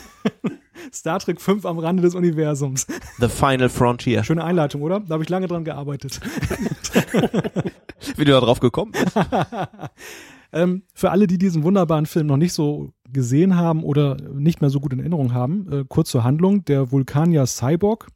Star 0.94 1.20
Trek 1.20 1.42
5 1.42 1.66
am 1.66 1.80
Rande 1.80 2.02
des 2.04 2.16
Universums. 2.16 2.88
The 3.20 3.28
Final 3.28 3.70
Frontier. 3.70 4.24
Schöne 4.24 4.44
Einleitung, 4.44 4.82
oder? 4.82 5.00
Da 5.00 5.14
habe 5.14 5.24
ich 5.24 5.30
lange 5.30 5.48
dran 5.48 5.64
gearbeitet. 5.64 6.20
Wie 8.18 8.26
du 8.26 8.32
da 8.32 8.40
drauf 8.40 8.60
gekommen 8.60 8.92
bist. 8.92 9.16
ähm, 10.54 10.84
für 10.94 11.12
alle, 11.12 11.28
die 11.28 11.38
diesen 11.38 11.64
wunderbaren 11.64 12.06
Film 12.06 12.28
noch 12.28 12.38
nicht 12.38 12.54
so 12.54 12.94
gesehen 13.12 13.56
haben 13.56 13.84
oder 13.84 14.18
nicht 14.34 14.62
mehr 14.62 14.70
so 14.70 14.80
gut 14.80 14.94
in 14.94 15.00
Erinnerung 15.00 15.34
haben, 15.34 15.72
äh, 15.72 15.86
kurz 15.88 16.10
zur 16.10 16.24
Handlung. 16.24 16.66
Der 16.66 16.92
Vulkanier 16.92 17.46
Cyborg, 17.46 18.08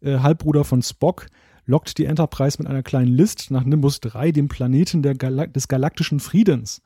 äh, 0.00 0.18
Halbbruder 0.18 0.64
von 0.64 0.82
Spock, 0.82 1.26
lockt 1.66 1.98
die 1.98 2.06
Enterprise 2.06 2.58
mit 2.58 2.68
einer 2.68 2.82
kleinen 2.82 3.08
List 3.08 3.50
nach 3.50 3.64
Nimbus 3.64 4.00
3, 4.00 4.32
dem 4.32 4.48
Planeten 4.48 5.02
Gal 5.02 5.48
des 5.48 5.68
galaktischen 5.68 6.20
Friedens. 6.20 6.82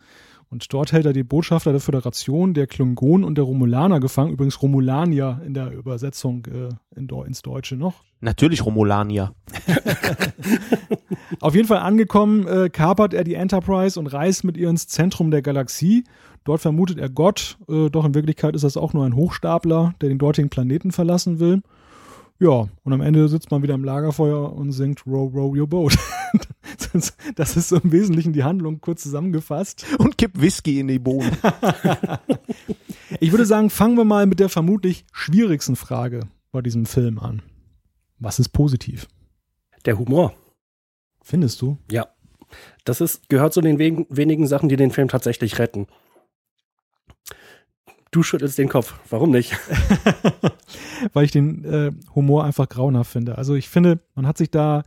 Und 0.57 0.73
dort 0.73 0.91
hält 0.93 1.05
er 1.05 1.13
die 1.13 1.23
Botschafter 1.23 1.71
der 1.73 1.83
Föderation, 1.83 2.55
der 2.55 2.67
Klingonen 2.67 3.25
und 3.25 3.35
der 3.35 3.45
Romulaner 3.45 4.01
gefangen. 4.01 4.33
Übrigens 4.33 4.63
Romulanier 4.63 5.43
in 5.45 5.53
der 5.53 5.71
Übersetzung 5.71 6.47
äh, 6.47 6.71
in, 6.99 7.11
ins 7.27 7.43
Deutsche 7.43 7.77
noch. 7.77 8.03
Natürlich 8.21 8.65
Romulanier. 8.65 9.35
Auf 11.43 11.55
jeden 11.55 11.69
Fall 11.69 11.81
angekommen, 11.81 12.49
äh, 12.49 12.71
kapert 12.71 13.13
er 13.13 13.23
die 13.23 13.35
Enterprise 13.35 14.01
und 14.01 14.07
reist 14.07 14.45
mit 14.45 14.57
ihr 14.57 14.71
ins 14.71 14.89
Zentrum 14.89 15.31
der 15.31 15.43
Galaxie. 15.43 16.05
Dort 16.45 16.63
vermutet 16.63 16.99
er 16.99 17.11
Gott, 17.11 17.59
äh, 17.69 17.91
doch 17.91 18.07
in 18.07 18.15
Wirklichkeit 18.15 18.55
ist 18.55 18.65
das 18.65 18.79
auch 18.79 18.95
nur 18.95 19.05
ein 19.05 19.15
Hochstapler, 19.15 19.93
der 20.01 20.09
den 20.09 20.17
dortigen 20.17 20.49
Planeten 20.49 20.91
verlassen 20.91 21.39
will. 21.39 21.61
Ja, 22.39 22.69
und 22.85 22.93
am 22.93 23.01
Ende 23.01 23.29
sitzt 23.29 23.51
man 23.51 23.63
wieder 23.63 23.75
im 23.75 23.85
Lagerfeuer 23.85 24.53
und 24.53 24.73
singt 24.73 25.07
Row, 25.07 25.33
row 25.33 25.57
your 25.57 25.67
boat. 25.67 25.97
das 27.37 27.57
ist 27.57 27.69
so 27.69 27.77
im 27.77 27.93
Wesentlichen 27.93 28.33
die 28.33 28.45
Handlung 28.45 28.81
kurz 28.81 29.03
zusammengefasst. 29.03 29.87
Und 29.99 30.19
kippt 30.19 30.41
Whisky 30.41 30.81
in 30.81 30.89
die 30.89 30.99
Bohnen. 30.99 31.37
ich 33.21 33.31
würde 33.33 33.47
sagen, 33.47 33.71
fangen 33.71 33.97
wir 33.97 34.05
mal 34.05 34.27
mit 34.27 34.41
der 34.41 34.51
vermutlich 34.51 35.07
schwierigsten 35.13 35.77
Frage 35.77 36.29
bei 36.53 36.61
diesem 36.61 36.85
Film 36.85 37.19
an. 37.19 37.43
Was 38.19 38.39
ist 38.39 38.51
positiv? 38.51 39.09
Der 39.85 39.99
Humor. 39.99 40.35
Findest 41.23 41.63
du? 41.63 41.79
Ja. 41.91 42.09
Das 42.85 43.01
ist, 43.01 43.29
gehört 43.29 43.53
zu 43.53 43.61
den 43.61 43.79
wenigen 43.79 44.47
Sachen, 44.47 44.69
die 44.69 44.77
den 44.77 44.91
Film 44.91 45.09
tatsächlich 45.09 45.59
retten. 45.59 45.87
Du 48.17 48.23
schüttelst 48.23 48.57
den 48.57 48.71
Kopf. 48.71 48.95
Warum 49.11 49.31
nicht? 49.31 49.59
Weil 51.13 51.27
ich 51.27 51.33
den 51.33 51.67
äh, 51.67 51.93
Humor 52.15 52.45
einfach 52.45 52.67
grauenhaft 52.67 53.13
finde. 53.13 53.37
Also 53.37 53.55
ich 53.55 53.69
finde, 53.69 54.01
man 54.15 54.27
hat 54.27 54.39
sich 54.39 54.51
da 54.51 54.85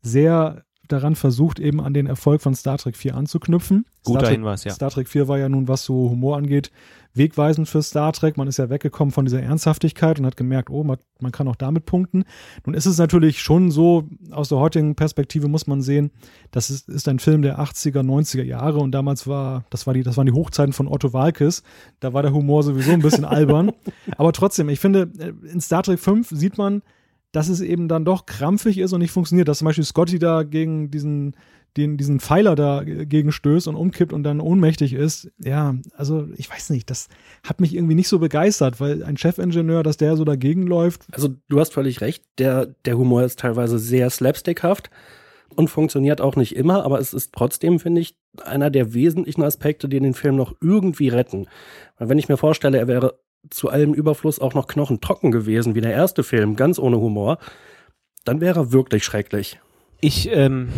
sehr 0.00 0.64
daran 0.88 1.14
versucht, 1.14 1.60
eben 1.60 1.80
an 1.80 1.94
den 1.94 2.08
Erfolg 2.08 2.42
von 2.42 2.56
Star 2.56 2.78
Trek 2.78 2.96
4 2.96 3.14
anzuknüpfen. 3.14 3.86
Guter 4.02 4.18
Star 4.18 4.28
Trek, 4.28 4.38
Hinweis, 4.38 4.64
ja. 4.64 4.72
Star 4.72 4.90
Trek 4.90 5.06
4 5.06 5.28
war 5.28 5.38
ja 5.38 5.48
nun, 5.48 5.68
was 5.68 5.84
so 5.84 6.10
Humor 6.10 6.36
angeht, 6.36 6.72
wegweisend 7.14 7.68
für 7.68 7.82
Star 7.82 8.12
Trek. 8.12 8.36
Man 8.36 8.48
ist 8.48 8.58
ja 8.58 8.70
weggekommen 8.70 9.12
von 9.12 9.24
dieser 9.24 9.42
Ernsthaftigkeit 9.42 10.18
und 10.18 10.26
hat 10.26 10.36
gemerkt, 10.36 10.70
oh, 10.70 10.84
man, 10.84 10.98
man 11.20 11.32
kann 11.32 11.48
auch 11.48 11.56
damit 11.56 11.86
punkten. 11.86 12.24
Nun 12.64 12.74
ist 12.74 12.86
es 12.86 12.98
natürlich 12.98 13.40
schon 13.40 13.70
so, 13.70 14.08
aus 14.30 14.48
der 14.48 14.58
heutigen 14.58 14.94
Perspektive 14.94 15.48
muss 15.48 15.66
man 15.66 15.82
sehen, 15.82 16.10
das 16.50 16.70
ist, 16.70 16.88
ist 16.88 17.08
ein 17.08 17.18
Film 17.18 17.42
der 17.42 17.60
80er, 17.60 18.00
90er 18.00 18.42
Jahre 18.44 18.78
und 18.78 18.92
damals 18.92 19.26
war, 19.26 19.64
das 19.70 19.86
war 19.86 19.94
die, 19.94 20.02
das 20.02 20.16
waren 20.16 20.26
die 20.26 20.32
Hochzeiten 20.32 20.72
von 20.72 20.88
Otto 20.88 21.12
Walkes. 21.12 21.62
Da 22.00 22.12
war 22.12 22.22
der 22.22 22.32
Humor 22.32 22.62
sowieso 22.62 22.92
ein 22.92 23.02
bisschen 23.02 23.24
albern. 23.24 23.72
Aber 24.16 24.32
trotzdem, 24.32 24.68
ich 24.68 24.80
finde, 24.80 25.10
in 25.52 25.60
Star 25.60 25.82
Trek 25.82 26.00
5 26.00 26.30
sieht 26.30 26.58
man, 26.58 26.82
dass 27.32 27.48
es 27.48 27.60
eben 27.60 27.88
dann 27.88 28.04
doch 28.04 28.26
krampfig 28.26 28.78
ist 28.78 28.92
und 28.92 29.00
nicht 29.00 29.10
funktioniert. 29.10 29.48
Dass 29.48 29.58
zum 29.58 29.66
Beispiel 29.66 29.84
Scotty 29.84 30.18
da 30.18 30.42
gegen 30.42 30.90
diesen, 30.90 31.34
den, 31.76 31.96
diesen 31.96 32.20
Pfeiler 32.20 32.54
da 32.54 32.82
gegen 32.84 33.32
stößt 33.32 33.68
und 33.68 33.76
umkippt 33.76 34.12
und 34.12 34.22
dann 34.22 34.40
ohnmächtig 34.40 34.92
ist. 34.92 35.30
Ja, 35.38 35.74
also 35.96 36.28
ich 36.36 36.50
weiß 36.50 36.70
nicht, 36.70 36.90
das 36.90 37.08
hat 37.44 37.60
mich 37.60 37.74
irgendwie 37.74 37.94
nicht 37.94 38.08
so 38.08 38.18
begeistert, 38.18 38.80
weil 38.80 39.02
ein 39.02 39.16
Chefingenieur, 39.16 39.82
dass 39.82 39.96
der 39.96 40.16
so 40.16 40.24
dagegen 40.24 40.66
läuft. 40.66 41.02
Also 41.12 41.30
du 41.48 41.60
hast 41.60 41.72
völlig 41.72 42.00
recht, 42.00 42.24
der, 42.38 42.66
der 42.84 42.98
Humor 42.98 43.22
ist 43.22 43.38
teilweise 43.38 43.78
sehr 43.78 44.10
slapstickhaft 44.10 44.90
und 45.56 45.68
funktioniert 45.68 46.20
auch 46.20 46.36
nicht 46.36 46.56
immer, 46.56 46.84
aber 46.84 46.98
es 47.00 47.14
ist 47.14 47.32
trotzdem, 47.32 47.78
finde 47.78 48.00
ich, 48.00 48.16
einer 48.44 48.70
der 48.70 48.94
wesentlichen 48.94 49.42
Aspekte, 49.42 49.88
die 49.88 50.00
den 50.00 50.14
Film 50.14 50.36
noch 50.36 50.54
irgendwie 50.60 51.08
retten. 51.08 51.46
Weil 51.98 52.08
wenn 52.08 52.18
ich 52.18 52.28
mir 52.28 52.36
vorstelle, 52.36 52.78
er 52.78 52.88
wäre 52.88 53.18
zu 53.50 53.68
allem 53.68 53.92
Überfluss 53.92 54.38
auch 54.38 54.54
noch 54.54 54.66
knochentrocken 54.66 55.30
gewesen, 55.30 55.74
wie 55.74 55.80
der 55.80 55.92
erste 55.92 56.22
Film, 56.22 56.56
ganz 56.56 56.78
ohne 56.78 56.98
Humor, 56.98 57.38
dann 58.24 58.40
wäre 58.40 58.60
er 58.60 58.72
wirklich 58.72 59.04
schrecklich. 59.04 59.58
Ich, 60.00 60.28
ähm, 60.30 60.68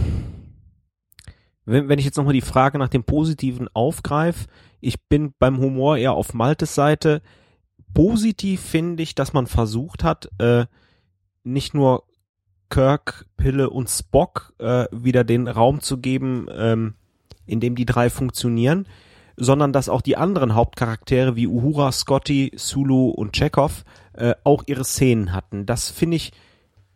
wenn, 1.65 1.89
wenn 1.89 1.99
ich 1.99 2.05
jetzt 2.05 2.17
nochmal 2.17 2.35
die 2.35 2.41
Frage 2.41 2.79
nach 2.79 2.89
dem 2.89 3.05
Positiven 3.05 3.69
aufgreife, 3.73 4.47
ich 4.81 5.03
bin 5.09 5.35
beim 5.39 5.59
Humor 5.59 5.97
eher 5.97 6.13
auf 6.13 6.35
Maltes 6.35 6.75
Seite. 6.75 7.23
Positiv 7.95 8.61
finde 8.61 9.03
ich, 9.03 9.15
dass 9.15 9.33
man 9.33 9.47
versucht 9.47 10.05
hat, 10.05 10.29
äh, 10.39 10.67
nicht 11.43 11.75
nur 11.75 12.05
Kirk, 12.69 13.27
Pille 13.37 13.71
und 13.71 13.89
Spock 13.89 14.53
äh, 14.59 14.87
wieder 14.91 15.25
den 15.25 15.49
Raum 15.49 15.81
zu 15.81 15.99
geben, 15.99 16.49
ähm, 16.51 16.95
in 17.47 17.61
dem 17.61 17.77
die 17.77 17.87
drei 17.87 18.11
funktionieren, 18.11 18.89
sondern 19.37 19.73
dass 19.73 19.89
auch 19.89 20.03
die 20.03 20.17
anderen 20.17 20.55
Hauptcharaktere 20.55 21.37
wie 21.37 21.47
Uhura, 21.47 21.93
Scotty, 21.93 22.53
Sulu 22.57 23.11
und 23.11 23.33
Chekhov 23.33 23.85
äh, 24.15 24.35
auch 24.45 24.65
ihre 24.67 24.85
Szenen 24.85 25.33
hatten. 25.33 25.67
Das 25.67 25.91
finde 25.91 26.17
ich 26.17 26.33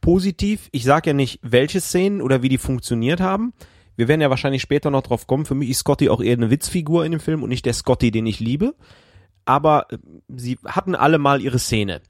positiv. 0.00 0.68
Ich 0.72 0.84
sage 0.84 1.10
ja 1.10 1.14
nicht, 1.14 1.40
welche 1.42 1.80
Szenen 1.80 2.22
oder 2.22 2.42
wie 2.42 2.48
die 2.48 2.58
funktioniert 2.58 3.20
haben. 3.20 3.52
Wir 3.98 4.06
werden 4.06 4.20
ja 4.20 4.30
wahrscheinlich 4.30 4.62
später 4.62 4.90
noch 4.92 5.02
drauf 5.02 5.26
kommen. 5.26 5.44
Für 5.44 5.56
mich 5.56 5.70
ist 5.70 5.78
Scotty 5.80 6.08
auch 6.08 6.20
eher 6.20 6.36
eine 6.36 6.50
Witzfigur 6.50 7.04
in 7.04 7.10
dem 7.10 7.20
Film 7.20 7.42
und 7.42 7.48
nicht 7.48 7.66
der 7.66 7.72
Scotty, 7.72 8.12
den 8.12 8.26
ich 8.26 8.38
liebe. 8.38 8.74
Aber 9.44 9.86
äh, 9.90 9.98
sie 10.36 10.56
hatten 10.64 10.94
alle 10.94 11.18
mal 11.18 11.40
ihre 11.42 11.58
Szene. 11.58 12.00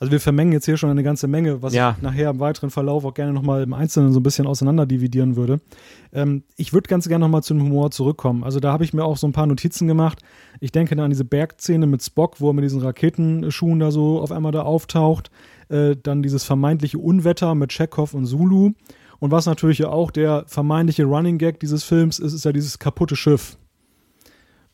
Also 0.00 0.10
wir 0.10 0.20
vermengen 0.20 0.52
jetzt 0.52 0.64
hier 0.64 0.78
schon 0.78 0.88
eine 0.88 1.02
ganze 1.02 1.28
Menge, 1.28 1.60
was 1.62 1.74
Ja. 1.74 1.94
ich 1.96 2.02
nachher 2.02 2.30
im 2.30 2.40
weiteren 2.40 2.70
Verlauf 2.70 3.04
auch 3.04 3.12
gerne 3.12 3.32
nochmal 3.34 3.62
im 3.62 3.74
Einzelnen 3.74 4.12
so 4.12 4.20
ein 4.20 4.22
bisschen 4.22 4.46
auseinander 4.46 4.86
dividieren 4.86 5.36
würde. 5.36 5.60
Ähm, 6.14 6.44
ich 6.56 6.72
würde 6.72 6.88
ganz 6.88 7.08
gerne 7.08 7.24
nochmal 7.26 7.42
zum 7.42 7.60
Humor 7.60 7.90
zurückkommen. 7.90 8.42
Also 8.42 8.58
da 8.58 8.72
habe 8.72 8.84
ich 8.84 8.94
mir 8.94 9.04
auch 9.04 9.18
so 9.18 9.26
ein 9.26 9.32
paar 9.32 9.46
Notizen 9.46 9.86
gemacht. 9.86 10.20
Ich 10.60 10.72
denke 10.72 10.96
da 10.96 11.04
an 11.04 11.10
diese 11.10 11.26
Bergszene 11.26 11.86
mit 11.86 12.02
Spock, 12.02 12.40
wo 12.40 12.48
er 12.50 12.54
mit 12.54 12.64
diesen 12.64 12.80
Raketenschuhen 12.80 13.80
da 13.80 13.90
so 13.90 14.20
auf 14.20 14.32
einmal 14.32 14.52
da 14.52 14.62
auftaucht. 14.62 15.30
Äh, 15.68 15.94
dann 16.02 16.22
dieses 16.22 16.44
vermeintliche 16.44 16.98
Unwetter 16.98 17.54
mit 17.54 17.70
Chekhov 17.70 18.14
und 18.14 18.24
Zulu. 18.24 18.70
Und 19.24 19.30
was 19.30 19.46
natürlich 19.46 19.78
ja 19.78 19.88
auch 19.88 20.10
der 20.10 20.44
vermeintliche 20.48 21.04
Running 21.04 21.38
Gag 21.38 21.58
dieses 21.58 21.82
Films 21.82 22.18
ist, 22.18 22.34
ist 22.34 22.44
ja 22.44 22.52
dieses 22.52 22.78
kaputte 22.78 23.16
Schiff. 23.16 23.56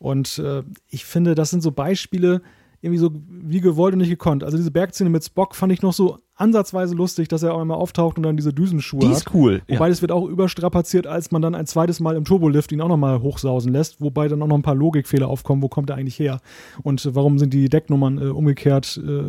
Und 0.01 0.41
äh, 0.41 0.65
ich 0.89 1.05
finde, 1.05 1.37
das 1.37 1.51
sind 1.51 1.61
so 1.61 1.71
Beispiele, 1.71 2.43
irgendwie 2.83 2.99
so 2.99 3.11
wie 3.29 3.61
gewollt 3.61 3.93
und 3.93 3.99
nicht 3.99 4.09
gekonnt. 4.09 4.43
Also 4.43 4.57
diese 4.57 4.71
Bergszene 4.71 5.11
mit 5.11 5.23
Spock 5.25 5.55
fand 5.55 5.71
ich 5.73 5.83
noch 5.83 5.93
so 5.93 6.19
ansatzweise 6.35 6.95
lustig, 6.95 7.29
dass 7.29 7.43
er 7.43 7.53
auch 7.55 7.61
einmal 7.61 7.77
auftaucht 7.77 8.17
und 8.17 8.23
dann 8.23 8.39
diese 8.39 8.55
Düsenschuhe 8.55 9.01
Die 9.01 9.09
hat. 9.09 9.17
ist 9.17 9.35
cool. 9.35 9.61
Wobei 9.69 9.91
das 9.91 10.01
wird 10.01 10.11
auch 10.11 10.27
überstrapaziert, 10.27 11.07
als 11.07 11.31
man 11.31 11.43
dann 11.43 11.55
ein 11.55 11.67
zweites 11.67 12.01
Mal 12.01 12.17
im 12.17 12.25
Turbolift 12.25 12.73
ihn 12.73 12.81
auch 12.81 12.89
nochmal 12.89 13.21
hochsausen 13.21 13.71
lässt, 13.71 14.01
wobei 14.01 14.29
dann 14.29 14.41
auch 14.41 14.47
noch 14.47 14.57
ein 14.57 14.63
paar 14.63 14.75
Logikfehler 14.75 15.29
aufkommen, 15.29 15.61
wo 15.63 15.69
kommt 15.69 15.91
er 15.91 15.97
eigentlich 15.97 16.19
her? 16.19 16.41
Und 16.83 17.05
äh, 17.05 17.15
warum 17.15 17.39
sind 17.39 17.53
die 17.53 17.69
Decknummern 17.69 18.17
äh, 18.19 18.25
umgekehrt 18.27 18.99
äh, 19.07 19.23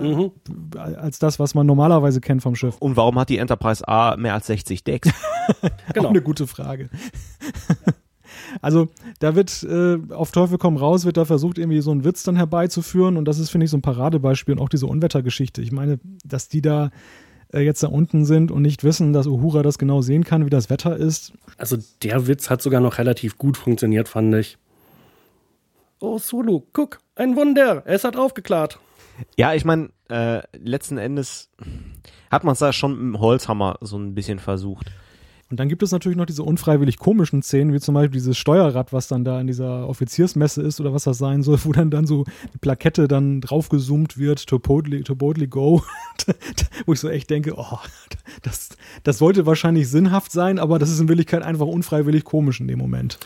Mhm. 0.00 0.30
als 0.76 1.18
das, 1.18 1.40
was 1.40 1.56
man 1.56 1.66
normalerweise 1.66 2.20
kennt 2.20 2.40
vom 2.40 2.54
Schiff? 2.54 2.76
Und 2.78 2.96
warum 2.96 3.18
hat 3.18 3.28
die 3.28 3.38
Enterprise 3.38 3.86
A 3.88 4.16
mehr 4.16 4.34
als 4.34 4.46
60 4.46 4.84
Decks? 4.84 5.10
Genau. 5.92 6.06
Auch 6.06 6.10
eine 6.10 6.22
gute 6.22 6.46
Frage. 6.46 6.88
Also 8.62 8.88
da 9.18 9.34
wird 9.34 9.64
äh, 9.64 9.98
auf 10.14 10.30
Teufel 10.30 10.56
komm 10.56 10.76
raus, 10.76 11.04
wird 11.04 11.16
da 11.16 11.24
versucht, 11.24 11.58
irgendwie 11.58 11.80
so 11.80 11.90
einen 11.90 12.04
Witz 12.04 12.22
dann 12.22 12.36
herbeizuführen 12.36 13.16
und 13.16 13.26
das 13.26 13.38
ist, 13.40 13.50
finde 13.50 13.64
ich, 13.64 13.70
so 13.70 13.76
ein 13.76 13.82
Paradebeispiel 13.82 14.54
und 14.54 14.60
auch 14.60 14.68
diese 14.68 14.86
Unwettergeschichte. 14.86 15.60
Ich 15.60 15.72
meine, 15.72 15.98
dass 16.24 16.48
die 16.48 16.62
da 16.62 16.90
äh, 17.52 17.60
jetzt 17.60 17.82
da 17.82 17.88
unten 17.88 18.24
sind 18.24 18.52
und 18.52 18.62
nicht 18.62 18.84
wissen, 18.84 19.12
dass 19.12 19.26
Uhura 19.26 19.62
das 19.62 19.78
genau 19.78 20.00
sehen 20.00 20.22
kann, 20.22 20.46
wie 20.46 20.50
das 20.50 20.70
Wetter 20.70 20.96
ist. 20.96 21.32
Also 21.58 21.76
der 22.04 22.28
Witz 22.28 22.50
hat 22.50 22.62
sogar 22.62 22.80
noch 22.80 22.98
relativ 22.98 23.36
gut 23.36 23.56
funktioniert, 23.56 24.08
fand 24.08 24.32
ich. 24.36 24.58
Oh, 25.98 26.18
Sulu, 26.18 26.62
guck, 26.72 27.00
ein 27.16 27.34
Wunder, 27.34 27.82
es 27.86 28.04
hat 28.04 28.16
aufgeklärt. 28.16 28.78
ja, 29.36 29.54
ich 29.54 29.64
meine, 29.64 29.90
äh, 30.08 30.42
letzten 30.56 30.98
Endes 30.98 31.50
hat 32.30 32.44
man 32.44 32.52
es 32.52 32.60
da 32.60 32.72
schon 32.72 32.92
mit 32.92 33.14
dem 33.16 33.20
Holzhammer 33.20 33.78
so 33.80 33.98
ein 33.98 34.14
bisschen 34.14 34.38
versucht. 34.38 34.92
Und 35.52 35.60
dann 35.60 35.68
gibt 35.68 35.82
es 35.82 35.92
natürlich 35.92 36.16
noch 36.16 36.24
diese 36.24 36.44
unfreiwillig 36.44 36.96
komischen 36.96 37.42
Szenen, 37.42 37.74
wie 37.74 37.78
zum 37.78 37.94
Beispiel 37.94 38.18
dieses 38.18 38.38
Steuerrad, 38.38 38.94
was 38.94 39.06
dann 39.06 39.22
da 39.22 39.38
in 39.38 39.46
dieser 39.46 39.86
Offiziersmesse 39.86 40.62
ist 40.62 40.80
oder 40.80 40.94
was 40.94 41.04
das 41.04 41.18
sein 41.18 41.42
soll, 41.42 41.58
wo 41.64 41.72
dann 41.72 41.90
dann 41.90 42.06
so 42.06 42.24
die 42.54 42.58
Plakette 42.58 43.06
dann 43.06 43.42
draufgezoomt 43.42 44.16
wird, 44.16 44.46
to 44.46 44.58
boldly, 44.58 45.02
to 45.02 45.14
boldly 45.14 45.48
go. 45.48 45.82
wo 46.86 46.94
ich 46.94 47.00
so 47.00 47.10
echt 47.10 47.28
denke, 47.28 47.52
oh, 47.54 47.78
das, 48.40 48.70
das 49.02 49.18
sollte 49.18 49.44
wahrscheinlich 49.44 49.90
sinnhaft 49.90 50.32
sein, 50.32 50.58
aber 50.58 50.78
das 50.78 50.88
ist 50.88 51.00
in 51.00 51.08
Wirklichkeit 51.08 51.42
einfach 51.42 51.66
unfreiwillig 51.66 52.24
komisch 52.24 52.58
in 52.58 52.66
dem 52.66 52.78
Moment. 52.78 53.18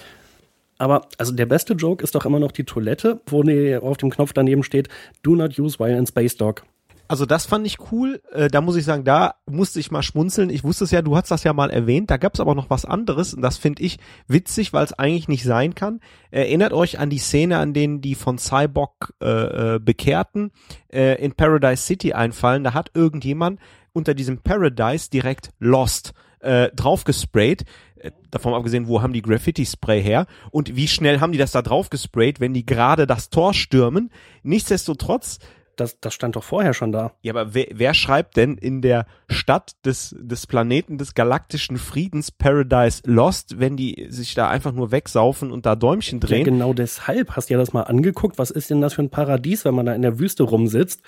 Aber 0.79 1.07
also 1.19 1.33
der 1.33 1.47
beste 1.47 1.75
Joke 1.75 2.03
ist 2.03 2.17
doch 2.17 2.27
immer 2.27 2.41
noch 2.41 2.51
die 2.51 2.65
Toilette, 2.65 3.21
wo 3.27 3.45
auf 3.83 3.99
dem 3.99 4.11
Knopf 4.11 4.33
daneben 4.33 4.65
steht, 4.65 4.89
do 5.23 5.37
not 5.37 5.57
use 5.61 5.79
while 5.79 5.97
in 5.97 6.09
Space 6.09 6.37
Dog. 6.37 6.65
Also 7.09 7.27
das 7.27 7.47
fand 7.47 7.67
ich 7.67 7.79
cool. 7.93 8.21
Äh, 8.33 8.49
da 8.49 8.61
muss 8.61 8.77
ich 8.77 8.85
sagen, 8.85 9.05
da 9.05 9.37
musste 9.47 9.81
ich 9.81 9.91
mal 9.91 10.03
schmunzeln. 10.03 10.51
Ich 10.51 10.65
wusste 10.65 10.85
es 10.85 10.91
ja, 10.91 11.03
du 11.03 11.17
hast 11.17 11.31
das 11.31 11.45
ja 11.45 11.53
mal 11.53 11.71
erwähnt. 11.71 12.11
Da 12.11 12.17
gab 12.17 12.35
es 12.35 12.41
aber 12.41 12.55
noch 12.55 12.71
was 12.71 12.85
anderes 12.85 13.35
und 13.35 13.43
das 13.43 13.57
finde 13.59 13.83
ich 13.83 13.99
witzig, 14.29 14.73
weil 14.73 14.85
es 14.85 14.93
eigentlich 14.93 15.29
nicht 15.29 15.45
sein 15.45 15.75
kann. 15.75 16.01
Erinnert 16.31 16.73
euch 16.73 16.99
an 16.99 17.11
die 17.11 17.19
Szene, 17.19 17.59
an 17.59 17.75
denen 17.75 18.01
die 18.01 18.15
von 18.15 18.39
Cyborg 18.39 19.15
äh, 19.23 19.75
äh, 19.75 19.79
Bekehrten 19.79 20.51
äh, 20.93 21.23
in 21.23 21.33
Paradise 21.33 21.83
City 21.83 22.13
einfallen. 22.13 22.65
Da 22.65 22.75
hat 22.75 22.91
irgendjemand 22.95 23.61
unter 23.93 24.15
diesem 24.15 24.39
Paradise 24.39 25.11
direkt 25.11 25.51
Lost 25.59 26.13
äh, 26.41 26.71
draufgesprayt. 26.75 27.65
Äh, 27.97 28.11
Davon 28.31 28.55
abgesehen, 28.55 28.89
wo 28.89 29.01
haben 29.01 29.13
die 29.13 29.23
Graffiti-Spray 29.23 30.03
her? 30.03 30.27
Und 30.51 30.77
wie 30.77 30.89
schnell 30.89 31.21
haben 31.21 31.33
die 31.33 31.39
das 31.39 31.53
da 31.53 31.63
draufgesprayt, 31.63 32.41
wenn 32.41 32.53
die 32.53 32.67
gerade 32.67 33.07
das 33.07 33.31
Tor 33.31 33.55
stürmen? 33.55 34.11
Nichtsdestotrotz 34.43 35.39
das, 35.77 36.01
das 36.01 36.15
stand 36.15 36.37
doch 36.37 36.43
vorher 36.45 36.75
schon 36.75 36.93
da. 36.93 37.13
Ja, 37.23 37.33
aber 37.33 37.55
wer, 37.55 37.67
wer 37.73 37.95
schreibt 37.95 38.37
denn 38.37 38.57
in 38.57 38.83
der 38.83 39.07
Stadt 39.29 39.73
des, 39.85 40.15
des 40.19 40.47
Planeten 40.47 40.99
des 40.99 41.15
galaktischen 41.15 41.77
Friedens 41.79 42.31
Paradise 42.31 43.03
Lost, 43.05 43.61
wenn 43.61 43.77
die 43.77 44.07
sich 44.09 44.35
da 44.35 44.49
einfach 44.49 44.73
nur 44.73 44.91
wegsaufen 44.91 45.51
und 45.53 45.67
da 45.67 45.77
Däumchen 45.77 46.21
Ja, 46.21 46.27
drehen? 46.27 46.45
genau 46.45 46.73
deshalb 46.73 47.37
hast 47.37 47.49
du 47.51 47.55
ja 47.55 47.59
das 47.61 47.73
mal 47.73 47.83
angeguckt. 47.83 48.39
Was 48.39 48.51
ist 48.51 48.71
denn 48.71 48.81
das 48.81 48.95
für 48.95 49.03
ein 49.03 49.11
Paradies, 49.11 49.65
wenn 49.65 49.75
man 49.75 49.87
da 49.87 49.95
in 49.95 50.03
der 50.03 50.19
Wüste 50.19 50.43
rumsitzt 50.43 51.03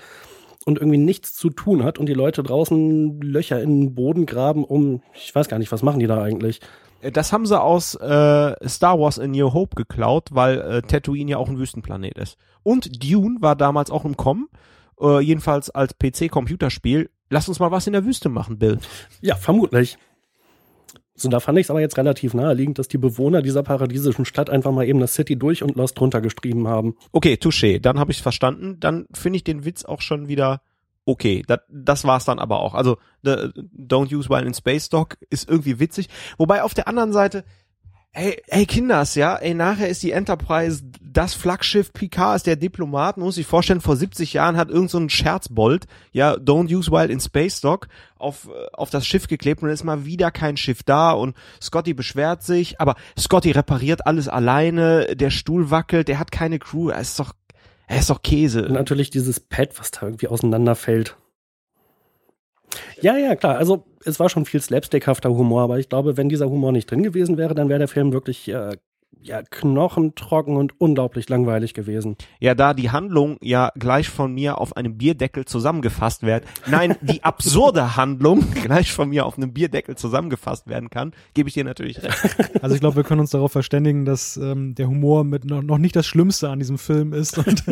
und 0.67 0.79
irgendwie 0.79 0.99
nichts 0.99 1.35
zu 1.35 1.51
tun 1.51 1.83
hat 1.85 1.99
und 1.99 2.07
die 2.07 2.15
Leute 2.15 2.43
draußen 2.43 3.21
Löcher 3.21 3.63
in 3.63 3.81
den 3.81 3.95
Boden 3.95 4.27
graben, 4.27 4.65
um, 4.65 5.03
ich 5.15 5.35
weiß 5.35 5.49
gar 5.49 5.59
nicht, 5.59 5.73
was 5.73 5.83
machen 5.83 6.01
die 6.01 6.07
da 6.07 6.23
eigentlich? 6.23 6.61
Äh, 7.01 7.13
Das 7.13 7.33
haben 7.33 7.47
sie 7.47 7.61
aus 7.61 7.95
äh, 7.95 8.69
Star 8.69 8.99
Wars 8.99 9.19
in 9.19 9.33
New 9.33 9.53
Hope 9.53 9.77
geklaut, 9.77 10.29
weil 10.33 10.61
äh, 10.61 10.83
Tatooine 10.83 11.31
ja 11.33 11.37
auch 11.39 11.49
ein 11.49 11.59
Wüstenplanet 11.59 12.19
ist. 12.19 12.37
Und 12.63 13.03
Dune 13.05 13.39
war 13.41 13.57
damals 13.57 13.91
auch 13.91 14.05
im 14.05 14.17
Kommen, 14.17 14.49
äh, 15.01 15.21
jedenfalls 15.21 15.71
als 15.71 15.95
PC-Computerspiel. 15.99 17.11
Lass 17.31 17.49
uns 17.49 17.61
mal 17.61 17.71
was 17.71 17.87
in 17.87 17.93
der 17.93 18.05
Wüste 18.05 18.29
machen, 18.29 18.59
Bill. 18.59 18.79
Ja, 19.21 19.37
vermutlich. 19.37 19.99
So, 21.15 21.29
da 21.29 21.41
fand 21.41 21.59
ich 21.59 21.67
es 21.67 21.71
aber 21.71 21.81
jetzt 21.81 21.99
relativ 21.99 22.33
naheliegend, 22.33 22.79
dass 22.79 22.87
die 22.87 22.97
Bewohner 22.97 23.43
dieser 23.43 23.65
paradiesischen 23.65 24.25
Stadt 24.25 24.51
einfach 24.51 24.71
mal 24.71 24.87
eben 24.87 25.01
das 25.01 25.15
City 25.15 25.37
durch 25.37 25.65
und 25.65 25.75
Lost 25.75 25.99
drunter 25.99 26.21
geschrieben 26.21 26.69
haben. 26.69 26.95
Okay, 27.11 27.35
touché, 27.35 27.81
dann 27.81 27.99
habe 27.99 28.13
ich 28.13 28.23
verstanden. 28.23 28.79
Dann 28.79 29.07
finde 29.13 29.39
ich 29.39 29.45
den 29.45 29.65
Witz 29.65 29.85
auch 29.85 30.01
schon 30.01 30.29
wieder 30.29 30.61
okay. 31.09 31.43
Das, 31.47 31.61
das 31.69 32.05
war's 32.05 32.25
dann 32.25 32.39
aber 32.39 32.61
auch. 32.61 32.75
Also 32.75 32.99
the, 33.23 33.51
Don't 33.77 34.15
use 34.15 34.29
while 34.29 34.45
in 34.47 34.55
space 34.55 34.89
dog 34.89 35.17
ist 35.31 35.49
irgendwie 35.49 35.81
witzig. 35.81 36.09
Wobei 36.37 36.63
auf 36.63 36.75
der 36.75 36.87
anderen 36.87 37.13
Seite, 37.13 37.45
ey, 38.13 38.43
ey 38.47 38.67
Kinders, 38.67 39.15
ja, 39.15 39.37
ey, 39.37 39.55
nachher 39.55 39.89
ist 39.89 40.03
die 40.03 40.13
Enterprise 40.13 40.83
das 41.01 41.35
Flaggschiff, 41.35 41.93
Picard 41.93 42.37
ist 42.37 42.47
der 42.47 42.57
Diplomat, 42.57 43.17
muss 43.17 43.37
sich 43.37 43.47
vorstellen, 43.47 43.81
vor 43.81 43.97
70 43.97 44.35
Jahren 44.35 44.57
hat 44.57 44.69
irgend 44.69 44.91
so 44.91 44.99
ein 44.99 45.09
Scherzbold, 45.09 45.87
ja, 46.13 46.35
Don't 46.35 46.73
use 46.75 46.91
while 46.91 47.11
in 47.11 47.21
space 47.21 47.61
dog 47.61 47.89
auf, 48.19 48.49
auf 48.73 48.91
das 48.91 49.07
Schiff 49.07 49.29
geklebt 49.29 49.63
und 49.63 49.69
dann 49.69 49.75
ist 49.75 49.85
mal 49.85 50.05
wieder 50.05 50.31
kein 50.31 50.57
Schiff 50.57 50.83
da 50.83 51.13
und 51.13 51.37
Scotty 51.63 51.95
beschwert 51.95 52.43
sich, 52.43 52.81
aber 52.81 52.97
Scotty 53.19 53.53
repariert 53.53 54.07
alles 54.07 54.29
alleine, 54.29 55.17
der 55.17 55.31
Stuhl 55.31 55.71
wackelt, 55.71 56.09
der 56.09 56.19
hat 56.19 56.31
keine 56.31 56.59
Crew, 56.59 56.91
er 56.91 57.01
ist 57.01 57.19
doch, 57.19 57.33
er 57.89 57.99
ist 57.99 58.11
doch 58.11 58.17
Und 58.17 58.23
Käse. 58.23 58.61
natürlich 58.63 59.11
dieses 59.11 59.41
Pad, 59.41 59.79
was 59.79 59.91
da 59.91 60.03
irgendwie 60.07 60.29
auseinanderfällt. 60.29 61.17
Ja, 63.01 63.17
ja, 63.17 63.35
klar. 63.35 63.57
Also 63.57 63.85
es 64.05 64.21
war 64.21 64.29
schon 64.29 64.45
viel 64.45 64.61
slapstickhafter 64.61 65.31
Humor, 65.31 65.63
aber 65.63 65.79
ich 65.79 65.89
glaube, 65.89 66.17
wenn 66.17 66.29
dieser 66.29 66.51
Humor 66.51 66.73
nicht 66.73 66.91
drin 66.91 67.03
gewesen 67.03 67.39
wäre, 67.39 67.55
dann 67.55 67.69
wäre 67.69 67.79
der 67.79 67.89
Film 67.89 68.13
wirklich 68.13 68.49
äh, 68.49 68.77
ja, 69.23 69.43
knochentrocken 69.43 70.57
und 70.57 70.81
unglaublich 70.81 71.29
langweilig 71.29 71.75
gewesen. 71.75 72.17
Ja, 72.41 72.55
da 72.55 72.75
die 72.75 72.91
Handlung 72.91 73.37
ja 73.43 73.73
gleich 73.79 74.09
von 74.09 74.33
mir 74.33 74.59
auf 74.59 74.77
einem 74.77 74.97
Bierdeckel 74.97 75.45
zusammengefasst 75.45 76.23
wird, 76.23 76.45
nein, 76.67 76.97
die 77.01 77.23
absurde 77.25 77.97
Handlung 77.97 78.51
gleich 78.53 78.93
von 78.93 79.09
mir 79.09 79.27
auf 79.27 79.37
einem 79.37 79.53
Bierdeckel 79.53 79.97
zusammengefasst 79.97 80.67
werden 80.69 80.91
kann, 80.91 81.13
gebe 81.35 81.49
ich 81.49 81.55
dir 81.55 81.65
natürlich 81.65 82.03
recht. 82.03 82.19
Also 82.63 82.75
ich 82.75 82.81
glaube, 82.81 82.97
wir 82.97 83.05
können 83.05 83.21
uns 83.21 83.31
darauf 83.31 83.53
verständigen, 83.53 84.05
dass 84.05 84.37
ähm, 84.37 84.75
der 84.75 84.89
Humor 84.89 85.25
mit 85.25 85.45
noch, 85.45 85.63
noch 85.63 85.79
nicht 85.79 85.95
das 85.95 86.07
Schlimmste 86.07 86.49
an 86.49 86.59
diesem 86.59 86.79
Film 86.79 87.13
ist 87.13 87.39
und, 87.39 87.65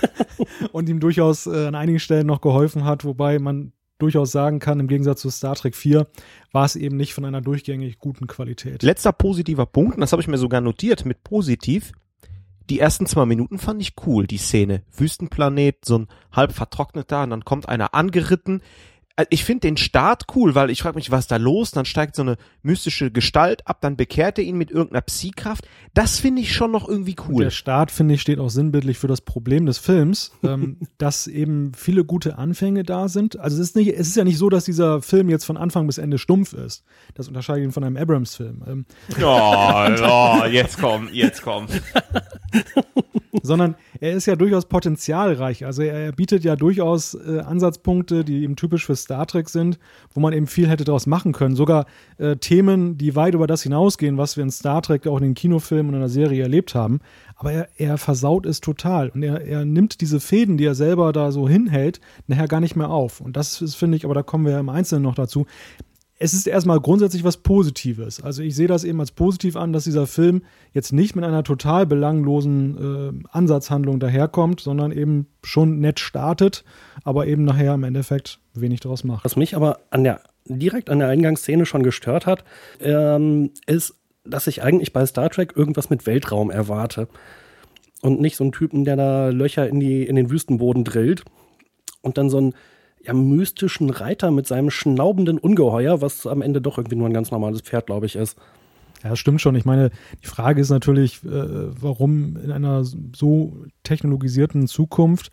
und 0.72 0.88
ihm 0.88 1.00
durchaus 1.00 1.46
äh, 1.46 1.66
an 1.66 1.74
einigen 1.74 2.00
Stellen 2.00 2.26
noch 2.26 2.40
geholfen 2.40 2.84
hat, 2.84 3.04
wobei 3.04 3.38
man 3.38 3.72
durchaus 3.98 4.32
sagen 4.32 4.58
kann, 4.58 4.80
im 4.80 4.88
Gegensatz 4.88 5.20
zu 5.20 5.30
Star 5.30 5.54
Trek 5.54 5.74
4 5.74 6.06
war 6.52 6.64
es 6.64 6.76
eben 6.76 6.96
nicht 6.96 7.14
von 7.14 7.24
einer 7.24 7.40
durchgängig 7.40 7.98
guten 7.98 8.26
Qualität. 8.26 8.82
Letzter 8.82 9.12
positiver 9.12 9.66
Punkt, 9.66 9.94
und 9.94 10.00
das 10.00 10.12
habe 10.12 10.22
ich 10.22 10.28
mir 10.28 10.38
sogar 10.38 10.60
notiert 10.60 11.04
mit 11.04 11.24
positiv. 11.24 11.92
Die 12.68 12.80
ersten 12.80 13.06
zwei 13.06 13.26
Minuten 13.26 13.58
fand 13.58 13.80
ich 13.80 13.94
cool, 14.06 14.26
die 14.26 14.38
Szene. 14.38 14.82
Wüstenplanet, 14.92 15.84
so 15.84 15.98
ein 15.98 16.08
halb 16.32 16.52
vertrockneter, 16.52 17.22
und 17.22 17.30
dann 17.30 17.44
kommt 17.44 17.68
einer 17.68 17.94
angeritten. 17.94 18.60
Äh, 19.16 19.26
Ich 19.30 19.44
finde 19.44 19.60
den 19.62 19.76
Start 19.76 20.24
cool, 20.34 20.54
weil 20.54 20.70
ich 20.70 20.82
frage 20.82 20.96
mich, 20.96 21.10
was 21.10 21.20
ist 21.20 21.30
da 21.30 21.36
los? 21.36 21.70
Dann 21.70 21.84
steigt 21.84 22.16
so 22.16 22.22
eine 22.22 22.36
mystische 22.62 23.10
Gestalt 23.10 23.66
ab, 23.66 23.78
dann 23.80 23.96
bekehrt 23.96 24.38
er 24.38 24.44
ihn 24.44 24.56
mit 24.56 24.70
irgendeiner 24.70 25.00
Psykraft. 25.02 25.66
Das 25.94 26.18
finde 26.18 26.42
ich 26.42 26.54
schon 26.54 26.70
noch 26.70 26.88
irgendwie 26.88 27.16
Und 27.18 27.28
cool. 27.28 27.44
Der 27.44 27.50
Start, 27.50 27.90
finde 27.90 28.14
ich, 28.14 28.20
steht 28.20 28.38
auch 28.38 28.50
sinnbildlich 28.50 28.98
für 28.98 29.08
das 29.08 29.20
Problem 29.22 29.66
des 29.66 29.78
Films, 29.78 30.32
ähm, 30.42 30.76
dass 30.98 31.26
eben 31.26 31.72
viele 31.74 32.04
gute 32.04 32.38
Anfänge 32.38 32.82
da 32.84 33.08
sind. 33.08 33.38
Also 33.38 33.56
es 33.56 33.68
ist, 33.70 33.76
nicht, 33.76 33.88
es 33.88 34.08
ist 34.08 34.16
ja 34.16 34.24
nicht 34.24 34.38
so, 34.38 34.48
dass 34.50 34.64
dieser 34.64 35.02
Film 35.02 35.28
jetzt 35.28 35.44
von 35.44 35.56
Anfang 35.56 35.86
bis 35.86 35.98
Ende 35.98 36.18
stumpf 36.18 36.52
ist. 36.52 36.84
Das 37.14 37.28
unterscheidet 37.28 37.64
ihn 37.64 37.72
von 37.72 37.84
einem 37.84 37.96
Abrams-Film. 37.96 38.62
Ähm, 38.66 38.86
Oh, 39.22 39.24
oh, 40.02 40.44
jetzt 40.50 40.78
komm, 40.78 41.08
jetzt 41.12 41.42
komm. 41.42 41.66
sondern 43.42 43.76
er 44.00 44.12
ist 44.12 44.26
ja 44.26 44.36
durchaus 44.36 44.66
potenzialreich. 44.66 45.64
Also 45.64 45.82
er, 45.82 46.12
bietet 46.12 46.44
ja 46.44 46.56
durchaus 46.56 47.14
äh, 47.14 47.40
Ansatzpunkte, 47.40 48.24
die 48.24 48.42
eben 48.42 48.56
typisch 48.56 48.86
für 48.86 48.96
Star 48.96 49.26
Trek 49.26 49.48
sind, 49.48 49.78
wo 50.14 50.20
man 50.20 50.32
eben 50.32 50.46
viel 50.46 50.68
hätte 50.68 50.84
daraus 50.84 51.06
machen 51.06 51.32
können. 51.32 51.56
Sogar 51.56 51.86
äh, 52.18 52.36
Themen, 52.36 52.96
die 52.98 53.14
weit 53.16 53.34
über 53.34 53.46
das 53.46 53.62
hinausgehen, 53.62 54.18
was 54.18 54.36
wir 54.36 54.44
in 54.44 54.50
Star 54.50 54.82
Trek 54.82 55.06
auch 55.06 55.18
in 55.18 55.24
den 55.24 55.34
Kinofilmen 55.34 55.88
und 55.88 55.94
in 55.94 56.00
der 56.00 56.08
Serie 56.08 56.42
erlebt 56.42 56.74
haben. 56.74 57.00
Aber 57.36 57.52
er, 57.52 57.68
er 57.76 57.98
versaut 57.98 58.46
es 58.46 58.60
total 58.60 59.10
und 59.10 59.22
er, 59.22 59.42
er 59.42 59.64
nimmt 59.64 60.00
diese 60.00 60.20
Fäden, 60.20 60.56
die 60.56 60.64
er 60.64 60.74
selber 60.74 61.12
da 61.12 61.32
so 61.32 61.48
hinhält, 61.48 62.00
nachher 62.26 62.48
gar 62.48 62.60
nicht 62.60 62.76
mehr 62.76 62.90
auf. 62.90 63.20
Und 63.20 63.36
das 63.36 63.60
ist, 63.60 63.74
finde 63.74 63.96
ich, 63.96 64.04
aber 64.04 64.14
da 64.14 64.22
kommen 64.22 64.44
wir 64.44 64.52
ja 64.52 64.60
im 64.60 64.68
Einzelnen 64.68 65.02
noch 65.02 65.14
dazu, 65.14 65.46
es 66.18 66.32
ist 66.32 66.46
erstmal 66.46 66.80
grundsätzlich 66.80 67.24
was 67.24 67.36
Positives. 67.36 68.22
Also 68.22 68.42
ich 68.42 68.54
sehe 68.54 68.68
das 68.68 68.84
eben 68.84 69.00
als 69.00 69.10
positiv 69.10 69.56
an, 69.56 69.72
dass 69.72 69.84
dieser 69.84 70.06
Film 70.06 70.42
jetzt 70.72 70.92
nicht 70.92 71.14
mit 71.14 71.24
einer 71.24 71.44
total 71.44 71.86
belanglosen 71.86 73.22
äh, 73.24 73.28
Ansatzhandlung 73.30 74.00
daherkommt, 74.00 74.60
sondern 74.60 74.92
eben 74.92 75.26
schon 75.42 75.78
nett 75.80 76.00
startet, 76.00 76.64
aber 77.04 77.26
eben 77.26 77.44
nachher 77.44 77.74
im 77.74 77.84
Endeffekt 77.84 78.40
wenig 78.54 78.80
draus 78.80 79.04
macht. 79.04 79.24
Was 79.24 79.36
mich 79.36 79.54
aber 79.54 79.80
an 79.90 80.04
der, 80.04 80.22
direkt 80.46 80.88
an 80.88 81.00
der 81.00 81.08
Eingangsszene 81.08 81.66
schon 81.66 81.82
gestört 81.82 82.24
hat, 82.24 82.44
ähm, 82.80 83.50
ist, 83.66 83.94
dass 84.24 84.46
ich 84.46 84.62
eigentlich 84.62 84.94
bei 84.94 85.04
Star 85.04 85.28
Trek 85.28 85.52
irgendwas 85.54 85.90
mit 85.90 86.06
Weltraum 86.06 86.50
erwarte. 86.50 87.08
Und 88.00 88.20
nicht 88.20 88.36
so 88.36 88.44
einen 88.44 88.52
Typen, 88.52 88.84
der 88.84 88.96
da 88.96 89.28
Löcher 89.28 89.68
in, 89.68 89.80
die, 89.80 90.04
in 90.04 90.16
den 90.16 90.30
Wüstenboden 90.30 90.84
drillt. 90.84 91.24
Und 92.00 92.18
dann 92.18 92.30
so 92.30 92.38
einen 92.38 92.54
ja, 93.06 93.12
mystischen 93.12 93.90
Reiter 93.90 94.30
mit 94.30 94.46
seinem 94.46 94.70
schnaubenden 94.70 95.38
Ungeheuer, 95.38 96.00
was 96.00 96.26
am 96.26 96.42
Ende 96.42 96.60
doch 96.60 96.78
irgendwie 96.78 96.96
nur 96.96 97.08
ein 97.08 97.14
ganz 97.14 97.30
normales 97.30 97.60
Pferd, 97.60 97.86
glaube 97.86 98.06
ich, 98.06 98.16
ist. 98.16 98.36
Ja, 99.02 99.10
das 99.10 99.18
stimmt 99.18 99.40
schon. 99.40 99.54
Ich 99.54 99.64
meine, 99.64 99.90
die 100.22 100.26
Frage 100.26 100.60
ist 100.60 100.70
natürlich, 100.70 101.22
äh, 101.24 101.28
warum 101.80 102.36
in 102.36 102.50
einer 102.50 102.84
so 102.84 103.64
technologisierten 103.82 104.66
Zukunft 104.66 105.30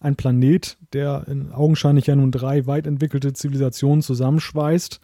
ein 0.00 0.16
Planet, 0.16 0.76
der 0.92 1.26
in 1.26 1.52
augenscheinlich 1.52 2.06
ja 2.06 2.14
nun 2.14 2.30
drei 2.30 2.66
weit 2.66 2.86
entwickelte 2.86 3.32
Zivilisationen 3.32 4.02
zusammenschweißt, 4.02 5.00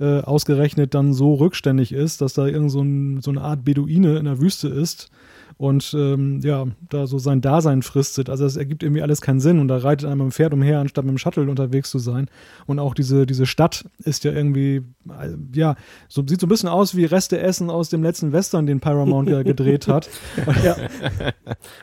äh, 0.00 0.20
ausgerechnet 0.20 0.94
dann 0.94 1.14
so 1.14 1.34
rückständig 1.34 1.92
ist, 1.92 2.20
dass 2.20 2.34
da 2.34 2.46
irgend 2.46 2.70
so, 2.70 2.82
ein, 2.82 3.20
so 3.20 3.30
eine 3.30 3.42
Art 3.42 3.64
Beduine 3.64 4.18
in 4.18 4.24
der 4.24 4.40
Wüste 4.40 4.68
ist 4.68 5.10
und 5.56 5.94
ähm, 5.96 6.40
ja, 6.42 6.66
da 6.88 7.06
so 7.06 7.18
sein 7.18 7.40
Dasein 7.40 7.82
fristet. 7.82 8.28
Also 8.28 8.44
es 8.44 8.56
ergibt 8.56 8.82
irgendwie 8.82 9.02
alles 9.02 9.20
keinen 9.20 9.40
Sinn 9.40 9.60
und 9.60 9.68
da 9.68 9.76
reitet 9.76 10.08
einem 10.08 10.22
ein 10.22 10.32
Pferd 10.32 10.52
umher, 10.52 10.80
anstatt 10.80 11.04
mit 11.04 11.12
dem 11.12 11.18
Shuttle 11.18 11.48
unterwegs 11.48 11.90
zu 11.90 11.98
sein. 11.98 12.28
Und 12.66 12.78
auch 12.78 12.94
diese, 12.94 13.26
diese 13.26 13.46
Stadt 13.46 13.84
ist 13.98 14.24
ja 14.24 14.32
irgendwie, 14.32 14.82
äh, 15.08 15.36
ja, 15.54 15.76
so, 16.08 16.24
sieht 16.26 16.40
so 16.40 16.46
ein 16.46 16.48
bisschen 16.48 16.68
aus 16.68 16.96
wie 16.96 17.04
Reste 17.04 17.38
Essen 17.38 17.70
aus 17.70 17.88
dem 17.88 18.02
letzten 18.02 18.32
Western, 18.32 18.66
den 18.66 18.80
Paramount 18.80 19.28
ja 19.28 19.42
gedreht 19.42 19.88
hat. 19.88 20.08
Ja. 20.62 20.76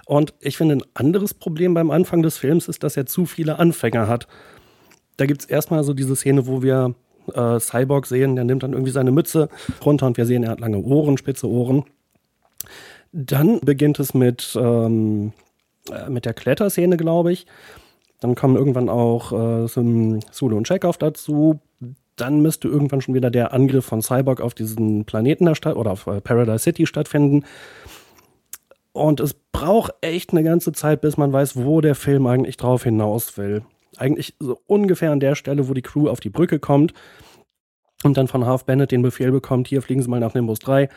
Und 0.05 0.33
ich 0.39 0.57
finde, 0.57 0.77
ein 0.77 0.83
anderes 0.93 1.33
Problem 1.33 1.73
beim 1.73 1.91
Anfang 1.91 2.21
des 2.23 2.37
Films 2.37 2.67
ist, 2.67 2.83
dass 2.83 2.97
er 2.97 3.05
zu 3.05 3.25
viele 3.25 3.59
Anfänger 3.59 4.07
hat. 4.07 4.27
Da 5.17 5.25
gibt 5.25 5.41
es 5.41 5.47
erstmal 5.47 5.83
so 5.83 5.93
diese 5.93 6.15
Szene, 6.15 6.47
wo 6.47 6.63
wir 6.63 6.95
äh, 7.33 7.59
Cyborg 7.59 8.07
sehen, 8.07 8.35
der 8.35 8.45
nimmt 8.45 8.63
dann 8.63 8.73
irgendwie 8.73 8.91
seine 8.91 9.11
Mütze 9.11 9.49
runter 9.85 10.07
und 10.07 10.17
wir 10.17 10.25
sehen, 10.25 10.43
er 10.43 10.51
hat 10.51 10.59
lange 10.59 10.79
Ohren, 10.79 11.17
spitze 11.17 11.47
Ohren. 11.47 11.83
Dann 13.11 13.59
beginnt 13.59 13.99
es 13.99 14.13
mit, 14.13 14.57
ähm, 14.59 15.33
äh, 15.91 16.09
mit 16.09 16.25
der 16.25 16.33
Kletterszene, 16.33 16.97
glaube 16.97 17.31
ich. 17.31 17.45
Dann 18.19 18.35
kommen 18.35 18.55
irgendwann 18.55 18.87
auch 18.87 19.31
äh, 19.31 19.67
Sulu 19.67 20.55
und 20.55 20.67
Chekhov 20.67 20.97
dazu. 20.97 21.59
Dann 22.15 22.41
müsste 22.41 22.67
irgendwann 22.67 23.01
schon 23.01 23.15
wieder 23.15 23.31
der 23.31 23.53
Angriff 23.53 23.85
von 23.85 24.01
Cyborg 24.01 24.41
auf 24.41 24.53
diesen 24.53 25.05
Planeten 25.05 25.45
da 25.45 25.55
statt 25.55 25.75
oder 25.75 25.91
auf 25.91 26.07
äh, 26.07 26.21
Paradise 26.21 26.59
City 26.59 26.85
stattfinden. 26.85 27.45
Und 28.93 29.19
es 29.19 29.33
braucht 29.33 29.93
echt 30.01 30.31
eine 30.31 30.43
ganze 30.43 30.71
Zeit, 30.71 31.01
bis 31.01 31.17
man 31.17 31.33
weiß, 31.33 31.57
wo 31.57 31.81
der 31.81 31.95
Film 31.95 32.27
eigentlich 32.27 32.57
drauf 32.57 32.83
hinaus 32.83 33.37
will. 33.37 33.63
Eigentlich 33.97 34.35
so 34.39 34.59
ungefähr 34.67 35.11
an 35.11 35.19
der 35.19 35.35
Stelle, 35.35 35.67
wo 35.67 35.73
die 35.73 35.81
Crew 35.81 36.07
auf 36.09 36.19
die 36.19 36.29
Brücke 36.29 36.59
kommt 36.59 36.93
und 38.03 38.17
dann 38.17 38.27
von 38.27 38.45
Half 38.45 38.65
Bennett 38.65 38.91
den 38.91 39.01
Befehl 39.01 39.31
bekommt, 39.31 39.67
hier 39.67 39.81
fliegen 39.81 40.01
Sie 40.01 40.09
mal 40.09 40.19
nach 40.19 40.33
Nimbus 40.33 40.59
3. 40.59 40.89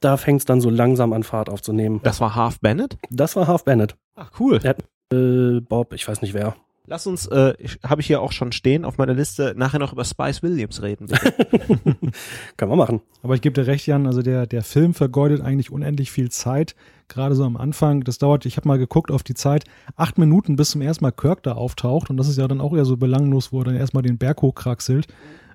Da 0.00 0.16
fängt 0.16 0.40
es 0.40 0.44
dann 0.44 0.60
so 0.60 0.70
langsam 0.70 1.12
an 1.12 1.22
Fahrt 1.22 1.48
aufzunehmen. 1.48 2.00
Das 2.02 2.20
war 2.20 2.34
Half 2.34 2.60
Bennett? 2.60 2.98
Das 3.10 3.36
war 3.36 3.46
Half 3.46 3.64
Bennett. 3.64 3.96
Ach, 4.14 4.30
cool. 4.38 4.58
Der 4.58 4.70
hat, 4.70 4.84
äh, 5.12 5.60
Bob, 5.60 5.92
ich 5.94 6.06
weiß 6.06 6.22
nicht 6.22 6.34
wer. 6.34 6.54
Lass 6.88 7.06
uns, 7.08 7.26
äh, 7.26 7.54
habe 7.82 8.00
ich 8.00 8.06
hier 8.06 8.22
auch 8.22 8.30
schon 8.30 8.52
stehen 8.52 8.84
auf 8.84 8.96
meiner 8.96 9.14
Liste, 9.14 9.54
nachher 9.56 9.80
noch 9.80 9.92
über 9.92 10.04
Spice 10.04 10.44
Williams 10.44 10.82
reden. 10.82 11.08
Kann 12.56 12.68
man 12.68 12.78
machen. 12.78 13.00
Aber 13.22 13.34
ich 13.34 13.40
gebe 13.40 13.54
dir 13.54 13.66
recht, 13.66 13.86
Jan, 13.88 14.06
also 14.06 14.22
der, 14.22 14.46
der 14.46 14.62
Film 14.62 14.94
vergeudet 14.94 15.40
eigentlich 15.40 15.72
unendlich 15.72 16.12
viel 16.12 16.30
Zeit, 16.30 16.76
gerade 17.08 17.34
so 17.34 17.42
am 17.42 17.56
Anfang. 17.56 18.04
Das 18.04 18.18
dauert, 18.18 18.46
ich 18.46 18.56
habe 18.56 18.68
mal 18.68 18.78
geguckt 18.78 19.10
auf 19.10 19.24
die 19.24 19.34
Zeit, 19.34 19.64
acht 19.96 20.16
Minuten, 20.16 20.54
bis 20.54 20.70
zum 20.70 20.80
ersten 20.80 21.04
Mal 21.04 21.10
Kirk 21.10 21.42
da 21.42 21.52
auftaucht. 21.52 22.08
Und 22.08 22.18
das 22.18 22.28
ist 22.28 22.38
ja 22.38 22.46
dann 22.46 22.60
auch 22.60 22.72
eher 22.72 22.84
so 22.84 22.96
belanglos, 22.96 23.52
wo 23.52 23.62
er 23.62 23.64
dann 23.64 23.76
erstmal 23.76 24.04
den 24.04 24.18
Berg 24.18 24.42
hochkraxelt. 24.42 25.08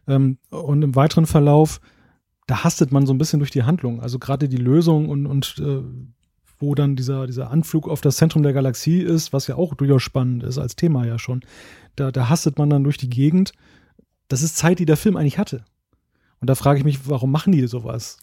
Ähm, 0.09 0.37
und 0.49 0.81
im 0.81 0.95
weiteren 0.95 1.27
Verlauf, 1.27 1.79
da 2.51 2.65
hastet 2.65 2.91
man 2.91 3.05
so 3.05 3.13
ein 3.13 3.17
bisschen 3.17 3.39
durch 3.39 3.49
die 3.49 3.63
Handlung. 3.63 4.01
Also 4.01 4.19
gerade 4.19 4.49
die 4.49 4.57
Lösung 4.57 5.07
und, 5.07 5.25
und 5.25 5.55
äh, 5.59 5.83
wo 6.59 6.75
dann 6.75 6.97
dieser, 6.97 7.25
dieser 7.25 7.49
Anflug 7.49 7.87
auf 7.87 8.01
das 8.01 8.17
Zentrum 8.17 8.43
der 8.43 8.51
Galaxie 8.51 8.99
ist, 8.99 9.31
was 9.31 9.47
ja 9.47 9.55
auch 9.55 9.73
durchaus 9.73 10.03
spannend 10.03 10.43
ist, 10.43 10.57
als 10.57 10.75
Thema 10.75 11.05
ja 11.05 11.17
schon. 11.17 11.45
Da, 11.95 12.11
da 12.11 12.27
hastet 12.27 12.57
man 12.57 12.69
dann 12.69 12.83
durch 12.83 12.97
die 12.97 13.09
Gegend. 13.09 13.53
Das 14.27 14.43
ist 14.43 14.57
Zeit, 14.57 14.79
die 14.79 14.85
der 14.85 14.97
Film 14.97 15.15
eigentlich 15.15 15.37
hatte. 15.37 15.63
Und 16.41 16.49
da 16.49 16.55
frage 16.55 16.77
ich 16.77 16.83
mich, 16.83 17.07
warum 17.07 17.31
machen 17.31 17.53
die 17.53 17.65
sowas? 17.67 18.17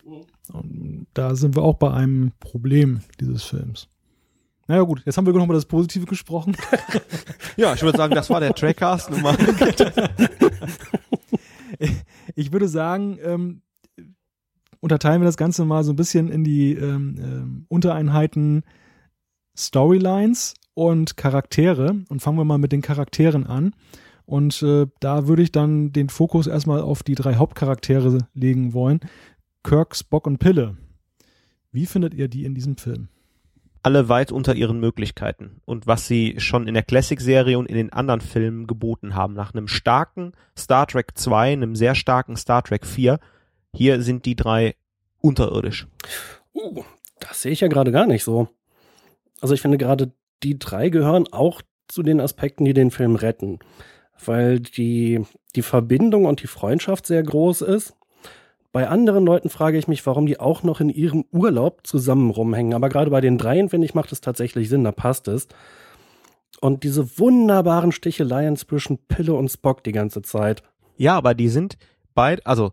Und 0.52 1.06
da 1.14 1.34
sind 1.34 1.56
wir 1.56 1.62
auch 1.62 1.78
bei 1.78 1.90
einem 1.90 2.32
Problem 2.38 3.00
dieses 3.20 3.44
Films. 3.44 3.88
Naja 4.66 4.82
gut, 4.82 5.00
jetzt 5.06 5.16
haben 5.16 5.24
wir 5.24 5.32
noch 5.32 5.46
mal 5.46 5.54
das 5.54 5.64
Positive 5.64 6.04
gesprochen. 6.04 6.54
ja, 7.56 7.72
ich 7.72 7.80
würde 7.80 7.96
sagen, 7.96 8.14
das 8.14 8.28
war 8.28 8.40
der 8.40 8.52
Trackcast 8.52 9.10
ich 12.34 12.52
würde 12.52 12.68
sagen, 12.68 13.18
ähm, 13.22 13.62
unterteilen 14.80 15.20
wir 15.20 15.26
das 15.26 15.36
Ganze 15.36 15.64
mal 15.64 15.84
so 15.84 15.92
ein 15.92 15.96
bisschen 15.96 16.28
in 16.30 16.44
die 16.44 16.74
ähm, 16.74 17.16
ähm, 17.18 17.66
Untereinheiten 17.68 18.62
Storylines 19.56 20.54
und 20.74 21.16
Charaktere 21.16 22.04
und 22.08 22.22
fangen 22.22 22.38
wir 22.38 22.44
mal 22.44 22.58
mit 22.58 22.72
den 22.72 22.82
Charakteren 22.82 23.46
an. 23.46 23.74
Und 24.24 24.62
äh, 24.62 24.86
da 25.00 25.26
würde 25.26 25.42
ich 25.42 25.52
dann 25.52 25.90
den 25.92 26.10
Fokus 26.10 26.46
erstmal 26.46 26.80
auf 26.80 27.02
die 27.02 27.14
drei 27.14 27.36
Hauptcharaktere 27.36 28.28
legen 28.34 28.74
wollen. 28.74 29.00
Kirk, 29.64 29.96
Spock 29.96 30.26
und 30.26 30.38
Pille. 30.38 30.76
Wie 31.72 31.86
findet 31.86 32.14
ihr 32.14 32.28
die 32.28 32.44
in 32.44 32.54
diesem 32.54 32.76
Film? 32.76 33.08
Alle 33.82 34.08
weit 34.08 34.30
unter 34.30 34.54
ihren 34.54 34.80
Möglichkeiten 34.80 35.60
und 35.64 35.86
was 35.86 36.06
sie 36.06 36.34
schon 36.38 36.68
in 36.68 36.74
der 36.74 36.82
Classic-Serie 36.82 37.58
und 37.58 37.66
in 37.66 37.76
den 37.76 37.92
anderen 37.92 38.20
Filmen 38.20 38.66
geboten 38.66 39.14
haben. 39.14 39.34
Nach 39.34 39.54
einem 39.54 39.66
starken 39.66 40.32
Star 40.56 40.86
Trek 40.86 41.12
2, 41.16 41.52
einem 41.52 41.74
sehr 41.74 41.94
starken 41.94 42.36
Star 42.36 42.62
Trek 42.62 42.84
4 42.84 43.18
hier 43.78 44.02
sind 44.02 44.26
die 44.26 44.34
drei 44.34 44.74
unterirdisch. 45.20 45.86
Uh, 46.52 46.82
das 47.20 47.42
sehe 47.42 47.52
ich 47.52 47.60
ja 47.60 47.68
gerade 47.68 47.92
gar 47.92 48.06
nicht 48.06 48.24
so. 48.24 48.48
Also 49.40 49.54
ich 49.54 49.60
finde 49.60 49.78
gerade 49.78 50.10
die 50.42 50.58
drei 50.58 50.88
gehören 50.88 51.32
auch 51.32 51.62
zu 51.86 52.02
den 52.02 52.20
Aspekten, 52.20 52.64
die 52.64 52.74
den 52.74 52.90
Film 52.90 53.14
retten, 53.14 53.60
weil 54.24 54.58
die, 54.58 55.22
die 55.54 55.62
Verbindung 55.62 56.24
und 56.24 56.42
die 56.42 56.48
Freundschaft 56.48 57.06
sehr 57.06 57.22
groß 57.22 57.62
ist. 57.62 57.94
Bei 58.72 58.88
anderen 58.88 59.24
Leuten 59.24 59.48
frage 59.48 59.78
ich 59.78 59.86
mich, 59.86 60.04
warum 60.06 60.26
die 60.26 60.40
auch 60.40 60.64
noch 60.64 60.80
in 60.80 60.90
ihrem 60.90 61.24
Urlaub 61.30 61.86
zusammen 61.86 62.30
rumhängen. 62.30 62.74
Aber 62.74 62.88
gerade 62.88 63.12
bei 63.12 63.20
den 63.20 63.38
dreien, 63.38 63.68
finde 63.68 63.86
ich, 63.86 63.94
macht 63.94 64.10
es 64.10 64.20
tatsächlich 64.20 64.68
Sinn, 64.68 64.82
da 64.82 64.92
passt 64.92 65.28
es. 65.28 65.46
Und 66.60 66.82
diese 66.82 67.18
wunderbaren 67.18 67.92
Sticheleien 67.92 68.56
zwischen 68.56 68.98
Pille 69.06 69.34
und 69.34 69.48
Spock 69.48 69.84
die 69.84 69.92
ganze 69.92 70.22
Zeit. 70.22 70.64
Ja, 70.96 71.16
aber 71.16 71.34
die 71.34 71.48
sind 71.48 71.78
beide, 72.14 72.44
also 72.44 72.72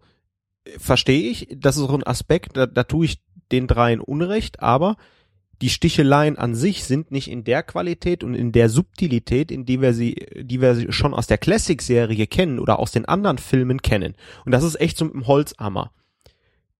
verstehe 0.78 1.30
ich, 1.30 1.48
das 1.56 1.78
ist 1.78 1.88
so 1.88 1.96
ein 1.96 2.06
Aspekt, 2.06 2.58
da, 2.58 2.66
da 2.66 2.84
tue 2.84 3.06
ich 3.06 3.22
den 3.52 3.68
dreien 3.68 4.00
Unrecht, 4.00 4.62
aber 4.62 4.98
die 5.62 5.70
Sticheleien 5.70 6.38
an 6.38 6.54
sich 6.54 6.84
sind 6.84 7.12
nicht 7.12 7.30
in 7.30 7.44
der 7.44 7.64
Qualität 7.64 8.24
und 8.24 8.34
in 8.34 8.52
der 8.52 8.70
Subtilität, 8.70 9.52
in 9.52 9.66
die 9.66 9.82
wir 9.82 9.94
sie, 9.94 10.16
die 10.36 10.62
wir 10.62 10.92
schon 10.92 11.14
aus 11.14 11.28
der 11.28 11.38
Classic-Serie 11.38 12.28
kennen 12.28 12.60
oder 12.60 12.80
aus 12.80 12.92
den 12.92 13.06
anderen 13.06 13.38
Filmen 13.38 13.82
kennen. 13.82 14.16
Und 14.46 14.52
das 14.52 14.64
ist 14.64 14.80
echt 14.82 14.98
so 14.98 15.06
ein 15.06 15.28
Holzhammer. 15.28 15.92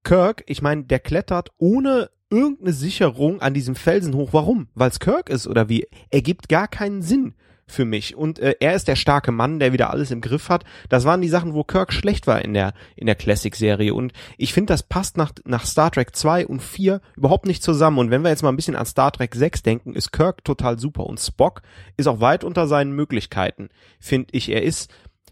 Kirk, 0.04 0.44
ich 0.46 0.60
meine, 0.60 0.84
der 0.84 1.00
klettert 1.00 1.50
ohne 1.56 2.10
irgendeine 2.28 2.72
Sicherung 2.72 3.40
an 3.40 3.54
diesem 3.54 3.76
Felsen 3.76 4.14
hoch. 4.14 4.32
Warum? 4.32 4.68
Weil 4.74 4.90
es 4.90 5.00
Kirk 5.00 5.30
ist 5.30 5.46
oder 5.46 5.68
wie? 5.68 5.86
Ergibt 6.10 6.48
gar 6.48 6.68
keinen 6.68 7.02
Sinn 7.02 7.34
für 7.68 7.84
mich. 7.84 8.16
Und 8.16 8.38
äh, 8.38 8.54
er 8.60 8.74
ist 8.74 8.88
der 8.88 8.96
starke 8.96 9.32
Mann, 9.32 9.58
der 9.58 9.72
wieder 9.72 9.90
alles 9.90 10.10
im 10.10 10.20
Griff 10.20 10.48
hat. 10.48 10.64
Das 10.88 11.04
waren 11.04 11.20
die 11.20 11.28
Sachen, 11.28 11.54
wo 11.54 11.64
Kirk 11.64 11.92
schlecht 11.92 12.26
war 12.26 12.42
in 12.44 12.54
der 12.54 12.74
in 12.94 13.06
der 13.06 13.16
Classic-Serie. 13.16 13.92
Und 13.92 14.12
ich 14.38 14.52
finde, 14.52 14.72
das 14.72 14.82
passt 14.82 15.16
nach, 15.16 15.32
nach 15.44 15.66
Star 15.66 15.90
Trek 15.90 16.14
2 16.14 16.46
und 16.46 16.62
4 16.62 17.00
überhaupt 17.16 17.46
nicht 17.46 17.62
zusammen. 17.62 17.98
Und 17.98 18.10
wenn 18.10 18.22
wir 18.22 18.30
jetzt 18.30 18.42
mal 18.42 18.50
ein 18.50 18.56
bisschen 18.56 18.76
an 18.76 18.86
Star 18.86 19.12
Trek 19.12 19.34
6 19.34 19.62
denken, 19.62 19.94
ist 19.94 20.12
Kirk 20.12 20.44
total 20.44 20.78
super. 20.78 21.06
Und 21.06 21.18
Spock 21.18 21.62
ist 21.96 22.06
auch 22.06 22.20
weit 22.20 22.44
unter 22.44 22.68
seinen 22.68 22.92
Möglichkeiten, 22.92 23.68
finde 23.98 24.28
ich. 24.32 24.48
Er 24.48 24.62
ist 24.62 24.90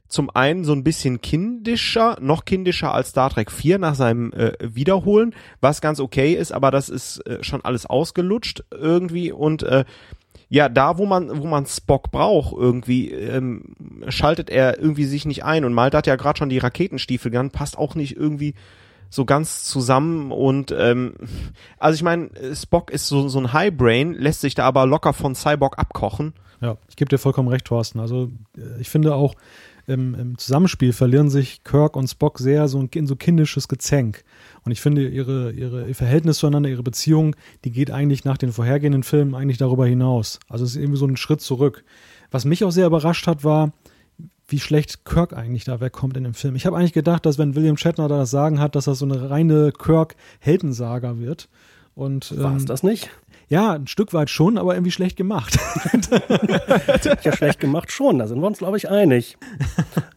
zum 0.09 0.31
einen 0.31 0.65
so 0.65 0.73
ein 0.73 0.85
bisschen 0.85 1.21
kindischer, 1.21 2.19
noch 2.21 2.45
kindischer 2.45 2.93
als 2.93 3.11
Star 3.11 3.31
Trek 3.31 3.51
4 3.51 3.79
nach 3.79 3.95
seinem 3.95 4.33
äh, 4.33 4.53
Wiederholen, 4.61 5.35
was 5.61 5.81
ganz 5.81 5.99
okay 5.99 6.35
ist, 6.35 6.53
aber 6.53 6.71
das 6.71 6.89
ist 6.89 7.19
äh, 7.27 7.43
schon 7.43 7.65
alles 7.65 7.87
ausgelutscht 7.87 8.65
irgendwie 8.71 9.33
und 9.33 9.63
äh, 9.63 9.85
ja, 10.55 10.69
da, 10.69 10.99
wo 10.99 11.05
man, 11.05 11.43
wo 11.43 11.49
man 11.49 11.67
Spock 11.67 12.13
braucht, 12.13 12.57
irgendwie, 12.57 13.11
ähm, 13.11 13.75
schaltet 14.07 14.51
er 14.51 14.79
irgendwie 14.79 15.05
sich 15.05 15.27
nicht 15.27 15.45
ein. 15.45 15.65
Und 15.65 15.73
Malte 15.75 15.97
hat 15.97 16.07
ja 16.07 16.15
gerade 16.15 16.39
schon 16.39 16.49
die 16.49 16.59
Raketenstiefel 16.59 17.33
genannt, 17.33 17.53
passt 17.53 17.77
auch 17.77 17.97
nicht 17.97 18.17
irgendwie 18.17 18.55
so 19.11 19.25
ganz 19.25 19.65
zusammen 19.65 20.31
und 20.31 20.73
ähm, 20.77 21.15
also 21.79 21.97
ich 21.97 22.05
meine, 22.05 22.31
Spock 22.55 22.91
ist 22.91 23.09
so, 23.09 23.29
so 23.29 23.41
ein 23.41 23.53
Highbrain, 23.53 24.15
lässt 24.15 24.43
sich 24.43 24.55
da 24.55 24.65
aber 24.65 24.87
locker 24.87 25.13
von 25.13 25.35
Cyborg 25.35 25.77
abkochen. 25.77 26.35
Ja, 26.61 26.77
ich 26.89 26.95
gebe 26.95 27.09
dir 27.09 27.19
vollkommen 27.19 27.49
recht, 27.49 27.65
Thorsten. 27.65 27.99
Also 27.99 28.31
äh, 28.57 28.81
ich 28.81 28.89
finde 28.89 29.15
auch, 29.17 29.35
im, 29.87 30.15
im 30.15 30.39
Zusammenspiel 30.39 30.93
verlieren 30.93 31.31
sich 31.31 31.63
Kirk 31.65 31.97
und 31.97 32.09
Spock 32.09 32.39
sehr 32.39 32.69
so 32.69 32.87
in 32.93 33.07
so 33.07 33.17
kindisches 33.17 33.69
Gezänk. 33.69 34.25
Und 34.65 34.73
ich 34.73 34.81
finde, 34.81 35.09
ihre, 35.09 35.53
ihre 35.53 35.87
ihr 35.89 35.95
Verhältnis 35.95 36.39
zueinander, 36.39 36.69
ihre 36.69 36.83
Beziehung, 36.83 37.37
die 37.65 37.71
geht 37.71 37.91
eigentlich 37.91 38.25
nach 38.25 38.39
den 38.39 38.53
vorhergehenden 38.53 39.03
Filmen 39.03 39.35
eigentlich 39.35 39.59
darüber 39.59 39.87
hinaus. 39.87 40.41
Also 40.49 40.65
es 40.65 40.73
ist 40.73 40.77
irgendwie 40.77 40.99
so 40.99 41.07
ein 41.07 41.17
Schritt 41.17 41.41
zurück. 41.41 41.85
Was 42.31 42.45
mich 42.45 42.65
auch 42.65 42.71
sehr 42.71 42.87
überrascht 42.87 43.27
hat, 43.27 43.45
war, 43.45 43.73
wie 44.49 44.61
schlecht 44.61 45.05
Kirk 45.05 45.33
eigentlich 45.33 45.65
da 45.65 45.81
wegkommt 45.81 46.17
in 46.17 46.25
dem 46.25 46.35
Film. 46.35 46.55
Ich 46.57 46.67
habe 46.67 46.77
eigentlich 46.77 46.93
gedacht, 46.93 47.25
dass 47.27 47.39
wenn 47.39 47.55
William 47.55 47.77
Shatner 47.77 48.09
da 48.09 48.19
das 48.19 48.31
Sagen 48.31 48.61
hat, 48.61 48.75
dass 48.75 48.85
das 48.85 48.99
so 48.99 49.07
eine 49.07 49.31
reine 49.31 49.73
Kirk-Heldensaga 49.73 51.19
wird. 51.19 51.49
Und, 51.95 52.33
ähm, 52.33 52.43
War 52.43 52.57
es 52.57 52.65
das 52.65 52.83
nicht? 52.83 53.11
Ja, 53.49 53.73
ein 53.73 53.87
Stück 53.87 54.13
weit 54.13 54.31
schon, 54.31 54.59
aber 54.59 54.75
irgendwie 54.75 54.91
schlecht 54.91 55.17
gemacht. 55.17 55.59
ja, 57.23 57.33
schlecht 57.33 57.61
gemacht 57.61 57.93
schon, 57.93 58.19
da 58.19 58.27
sind 58.27 58.41
wir 58.41 58.47
uns, 58.47 58.59
glaube 58.59 58.77
ich, 58.77 58.91
einig. 58.91 59.37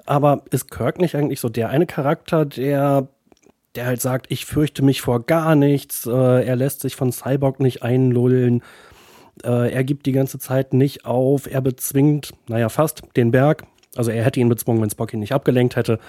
Aber 0.05 0.43
ist 0.51 0.71
Kirk 0.71 0.99
nicht 0.99 1.15
eigentlich 1.15 1.39
so 1.39 1.49
der 1.49 1.69
eine 1.69 1.85
Charakter, 1.85 2.45
der, 2.45 3.09
der 3.75 3.85
halt 3.85 4.01
sagt, 4.01 4.27
ich 4.29 4.45
fürchte 4.45 4.83
mich 4.83 5.01
vor 5.01 5.25
gar 5.25 5.55
nichts, 5.55 6.05
äh, 6.05 6.45
er 6.45 6.55
lässt 6.55 6.81
sich 6.81 6.95
von 6.95 7.11
Cyborg 7.11 7.59
nicht 7.59 7.83
einlullen, 7.83 8.63
äh, 9.43 9.71
er 9.71 9.83
gibt 9.83 10.05
die 10.05 10.11
ganze 10.11 10.39
Zeit 10.39 10.73
nicht 10.73 11.05
auf, 11.05 11.51
er 11.51 11.61
bezwingt, 11.61 12.33
naja, 12.47 12.69
fast 12.69 13.03
den 13.15 13.31
Berg. 13.31 13.65
Also 13.95 14.11
er 14.11 14.23
hätte 14.23 14.39
ihn 14.39 14.49
bezwungen, 14.49 14.81
wenn 14.81 14.89
Spock 14.89 15.13
ihn 15.13 15.19
nicht 15.19 15.33
abgelenkt 15.33 15.75
hätte. 15.75 15.99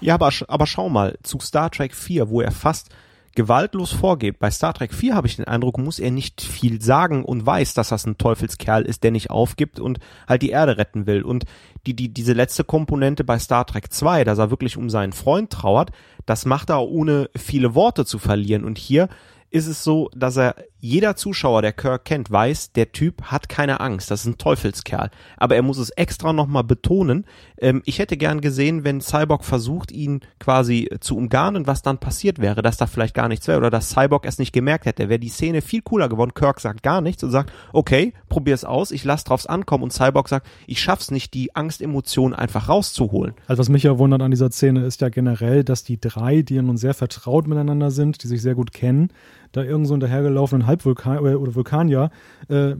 Ja, 0.00 0.14
aber, 0.14 0.30
aber 0.48 0.66
schau 0.66 0.88
mal, 0.88 1.16
zu 1.22 1.38
Star 1.40 1.70
Trek 1.70 1.94
4, 1.94 2.28
wo 2.28 2.40
er 2.40 2.50
fast 2.50 2.90
gewaltlos 3.36 3.92
vorgeht. 3.92 4.40
Bei 4.40 4.50
Star 4.50 4.74
Trek 4.74 4.92
4 4.92 5.14
habe 5.14 5.28
ich 5.28 5.36
den 5.36 5.44
Eindruck, 5.44 5.78
muss 5.78 6.00
er 6.00 6.10
nicht 6.10 6.40
viel 6.40 6.82
sagen 6.82 7.24
und 7.24 7.46
weiß, 7.46 7.74
dass 7.74 7.90
das 7.90 8.06
ein 8.06 8.18
Teufelskerl 8.18 8.82
ist, 8.82 9.04
der 9.04 9.12
nicht 9.12 9.30
aufgibt 9.30 9.78
und 9.78 10.00
halt 10.26 10.42
die 10.42 10.50
Erde 10.50 10.78
retten 10.78 11.06
will. 11.06 11.22
Und 11.22 11.44
die, 11.86 11.94
die, 11.94 12.08
diese 12.12 12.32
letzte 12.32 12.64
Komponente 12.64 13.22
bei 13.22 13.38
Star 13.38 13.64
Trek 13.64 13.92
2, 13.92 14.24
dass 14.24 14.38
er 14.38 14.50
wirklich 14.50 14.76
um 14.76 14.90
seinen 14.90 15.12
Freund 15.12 15.50
trauert, 15.50 15.92
das 16.24 16.44
macht 16.44 16.70
er 16.70 16.82
ohne 16.82 17.30
viele 17.36 17.76
Worte 17.76 18.04
zu 18.04 18.18
verlieren. 18.18 18.64
Und 18.64 18.78
hier 18.78 19.08
ist 19.56 19.66
es 19.68 19.82
so, 19.82 20.10
dass 20.14 20.36
er 20.36 20.54
jeder 20.78 21.16
Zuschauer, 21.16 21.62
der 21.62 21.72
Kirk 21.72 22.04
kennt, 22.04 22.30
weiß, 22.30 22.72
der 22.72 22.92
Typ 22.92 23.22
hat 23.22 23.48
keine 23.48 23.80
Angst, 23.80 24.10
das 24.10 24.20
ist 24.20 24.26
ein 24.26 24.38
Teufelskerl. 24.38 25.10
Aber 25.38 25.56
er 25.56 25.62
muss 25.62 25.78
es 25.78 25.90
extra 25.90 26.34
nochmal 26.34 26.62
betonen. 26.62 27.24
Ähm, 27.58 27.82
ich 27.86 27.98
hätte 27.98 28.18
gern 28.18 28.42
gesehen, 28.42 28.84
wenn 28.84 29.00
Cyborg 29.00 29.44
versucht, 29.44 29.90
ihn 29.90 30.20
quasi 30.38 30.90
zu 31.00 31.16
umgarnen, 31.16 31.66
was 31.66 31.80
dann 31.80 31.98
passiert 31.98 32.38
wäre, 32.38 32.60
dass 32.60 32.76
da 32.76 32.86
vielleicht 32.86 33.14
gar 33.14 33.28
nichts 33.28 33.48
wäre 33.48 33.58
oder 33.58 33.70
dass 33.70 33.88
Cyborg 33.88 34.26
es 34.26 34.38
nicht 34.38 34.52
gemerkt 34.52 34.84
hätte, 34.84 35.08
wäre 35.08 35.18
die 35.18 35.30
Szene 35.30 35.62
viel 35.62 35.80
cooler 35.80 36.10
geworden. 36.10 36.34
Kirk 36.34 36.60
sagt 36.60 36.82
gar 36.82 37.00
nichts 37.00 37.24
und 37.24 37.30
sagt, 37.30 37.50
okay, 37.72 38.12
probier's 38.28 38.64
aus, 38.64 38.90
ich 38.90 39.04
lass 39.04 39.24
drauf's 39.24 39.46
ankommen 39.46 39.84
und 39.84 39.92
Cyborg 39.92 40.28
sagt, 40.28 40.46
ich 40.66 40.80
schaff's 40.80 41.10
nicht, 41.10 41.32
die 41.32 41.56
Angstemotion 41.56 42.34
einfach 42.34 42.68
rauszuholen. 42.68 43.34
Also 43.46 43.60
was 43.60 43.70
mich 43.70 43.84
ja 43.84 43.98
wundert 43.98 44.20
an 44.20 44.30
dieser 44.30 44.50
Szene 44.50 44.84
ist 44.84 45.00
ja 45.00 45.08
generell, 45.08 45.64
dass 45.64 45.84
die 45.84 45.98
drei, 45.98 46.42
die 46.42 46.56
ja 46.56 46.62
nun 46.62 46.76
sehr 46.76 46.94
vertraut 46.94 47.46
miteinander 47.46 47.90
sind, 47.90 48.22
die 48.22 48.28
sich 48.28 48.42
sehr 48.42 48.54
gut 48.54 48.72
kennen, 48.72 49.10
da 49.52 49.62
irgend 49.62 49.86
so 49.86 49.94
einen 49.94 50.00
dahergelaufenen 50.00 50.66
Halbvulkan 50.66 51.18
äh, 51.18 51.34
oder 51.34 51.54
Vulkanier 51.54 52.10
äh, 52.48 52.74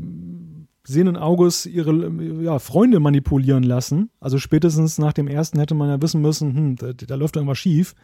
sehenden 0.87 1.17
Auges 1.17 1.67
ihre 1.67 2.11
ja, 2.43 2.59
Freunde 2.59 3.01
manipulieren 3.01 3.65
lassen. 3.65 4.11
Also 4.21 4.39
spätestens 4.39 4.99
nach 4.99 5.13
dem 5.13 5.27
ersten 5.27 5.59
hätte 5.59 5.75
man 5.75 5.89
ja 5.89 6.01
wissen 6.01 6.23
müssen, 6.23 6.55
hm, 6.55 6.77
da, 6.77 6.93
da 6.93 7.15
läuft 7.17 7.37
irgendwas 7.37 7.59
schief. 7.59 7.95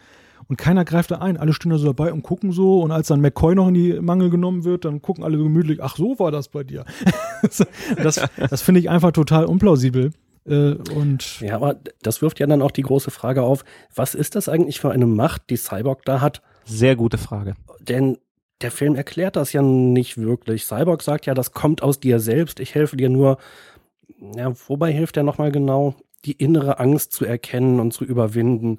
Und 0.49 0.57
keiner 0.57 0.85
greift 0.85 1.13
da 1.13 1.19
ein. 1.19 1.37
Alle 1.37 1.53
stehen 1.53 1.71
da 1.71 1.79
so 1.79 1.87
dabei 1.87 2.13
und 2.13 2.23
gucken 2.23 2.51
so. 2.51 2.81
Und 2.81 2.91
als 2.91 3.07
dann 3.07 3.21
McCoy 3.21 3.55
noch 3.55 3.69
in 3.69 3.75
die 3.75 4.01
Mangel 4.01 4.31
genommen 4.31 4.65
wird, 4.65 4.85
dann 4.85 5.01
gucken 5.01 5.23
alle 5.23 5.39
so 5.39 5.45
gemütlich, 5.45 5.81
ach, 5.83 5.97
so 5.97 6.19
war 6.19 6.33
das 6.33 6.49
bei 6.49 6.65
dir. 6.65 6.85
das 8.03 8.29
das 8.51 8.63
finde 8.63 8.81
ich 8.81 8.91
einfach 8.91 9.13
total 9.13 9.45
unplausibel. 9.45 10.11
Äh, 10.45 10.75
und 10.95 11.41
ja, 11.41 11.55
aber 11.55 11.77
das 12.03 12.23
wirft 12.23 12.41
ja 12.41 12.47
dann 12.47 12.63
auch 12.63 12.73
die 12.73 12.83
große 12.83 13.11
Frage 13.11 13.43
auf, 13.43 13.65
was 13.95 14.15
ist 14.15 14.35
das 14.35 14.49
eigentlich 14.49 14.81
für 14.81 14.91
eine 14.91 15.07
Macht, 15.07 15.51
die 15.51 15.57
Cyborg 15.57 16.05
da 16.05 16.21
hat? 16.21 16.43
Sehr 16.65 16.97
gute 16.97 17.19
Frage. 17.19 17.55
Denn 17.81 18.19
der 18.63 18.71
Film 18.71 18.95
erklärt 18.95 19.37
das 19.37 19.53
ja 19.53 19.63
nicht 19.63 20.19
wirklich. 20.19 20.65
Cyborg 20.65 21.03
sagt 21.03 21.27
ja, 21.27 21.35
das 21.35 21.53
kommt 21.53 21.83
aus 21.83 22.01
dir 22.01 22.21
selbst, 22.21 22.61
ich 22.61 22.75
helfe 22.75 22.97
dir 22.97 23.09
nur. 23.09 23.39
Ja, 24.37 24.53
wobei 24.69 24.93
hilft 24.93 25.17
er 25.17 25.23
nochmal 25.23 25.53
genau, 25.53 25.95
die 26.25 26.33
innere 26.33 26.79
Angst 26.79 27.13
zu 27.13 27.25
erkennen 27.25 27.81
und 27.81 27.93
zu 27.93 28.05
überwinden. 28.05 28.79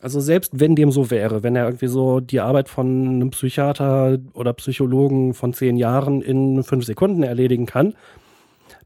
Also 0.00 0.20
selbst 0.20 0.60
wenn 0.60 0.76
dem 0.76 0.92
so 0.92 1.10
wäre, 1.10 1.42
wenn 1.42 1.56
er 1.56 1.66
irgendwie 1.66 1.88
so 1.88 2.20
die 2.20 2.40
Arbeit 2.40 2.68
von 2.68 2.86
einem 2.86 3.30
Psychiater 3.30 4.18
oder 4.32 4.52
Psychologen 4.52 5.34
von 5.34 5.52
zehn 5.52 5.76
Jahren 5.76 6.22
in 6.22 6.62
fünf 6.62 6.84
Sekunden 6.84 7.24
erledigen 7.24 7.66
kann, 7.66 7.94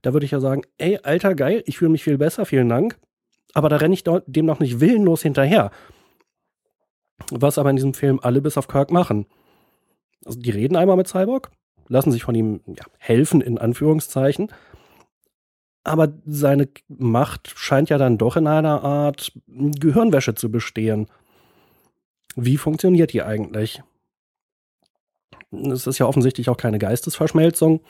da 0.01 0.13
würde 0.13 0.25
ich 0.25 0.33
ja 0.33 0.41
sagen, 0.41 0.63
ey, 0.79 0.99
alter 1.03 1.35
geil, 1.35 1.63
ich 1.67 1.79
fühle 1.79 1.91
mich 1.91 2.05
viel 2.05 2.19
besser, 2.19 2.47
vielen 2.47 2.69
Dank. 2.69 2.99
Aber 3.55 3.69
da 3.69 3.77
renne 3.77 3.95
ich 3.95 4.05
dem 4.05 4.47
noch 4.47 4.61
nicht 4.61 4.81
willenlos 4.81 5.23
hinterher. 5.23 5.71
Was 7.31 7.59
aber 7.59 7.71
in 7.71 7.77
diesem 7.77 7.95
Film 7.95 8.19
alle 8.23 8.41
bis 8.41 8.57
auf 8.57 8.67
Kirk 8.67 8.91
machen. 8.91 9.27
Also 10.25 10.39
die 10.39 10.51
reden 10.51 10.77
einmal 10.77 10.97
mit 10.97 11.09
Cyborg, 11.09 11.51
lassen 11.89 12.13
sich 12.13 12.23
von 12.23 12.35
ihm 12.35 12.61
ja, 12.67 12.85
helfen, 12.99 13.41
in 13.41 13.59
Anführungszeichen. 13.59 14.51
Aber 15.85 16.13
seine 16.25 16.69
Macht 16.89 17.53
scheint 17.57 17.91
ja 17.91 17.99
dann 17.99 18.19
doch 18.19 18.37
in 18.37 18.47
einer 18.47 18.85
Art 18.85 19.33
Gehirnwäsche 19.47 20.35
zu 20.35 20.51
bestehen. 20.51 21.09
Wie 22.37 22.57
funktioniert 22.57 23.13
die 23.13 23.23
eigentlich? 23.23 23.83
Es 25.51 25.87
ist 25.87 25.99
ja 25.99 26.07
offensichtlich 26.07 26.49
auch 26.49 26.57
keine 26.57 26.79
Geistesverschmelzung. 26.79 27.81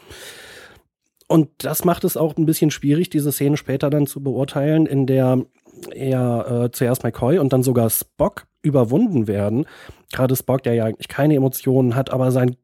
Und 1.29 1.51
das 1.59 1.85
macht 1.85 2.05
es 2.05 2.17
auch 2.17 2.37
ein 2.37 2.47
bisschen 2.47 2.71
schwierig, 2.71 3.09
diese 3.09 3.33
Szene 3.33 3.57
später 3.57 3.89
dann 3.89 4.07
zu 4.07 4.23
beurteilen, 4.23 4.87
in 4.87 5.07
der 5.07 5.45
er 5.91 6.65
äh, 6.65 6.71
zuerst 6.73 7.05
McCoy 7.05 7.39
und 7.39 7.53
dann 7.53 7.63
sogar 7.63 7.89
Spock 7.89 8.47
überwunden 8.63 9.27
werden. 9.27 9.67
Gerade 10.13 10.37
Spock, 10.37 10.63
der 10.63 10.75
ja 10.75 10.85
eigentlich 10.85 11.09
keine 11.09 11.35
Emotionen 11.35 11.95
hat, 11.95 12.11
aber 12.11 12.31
sein 12.31 12.57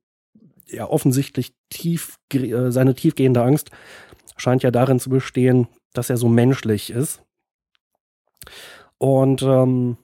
ja 0.66 0.88
offensichtlich 0.88 1.54
tief 1.70 2.16
äh, 2.32 2.70
seine 2.70 2.94
tiefgehende 2.94 3.42
Angst 3.42 3.70
scheint 4.36 4.62
ja 4.62 4.70
darin 4.70 5.00
zu 5.00 5.10
bestehen, 5.10 5.66
dass 5.92 6.10
er 6.10 6.16
so 6.16 6.28
menschlich 6.28 6.90
ist. 6.90 7.22
Und 8.98 9.42
ähm, 9.42 9.96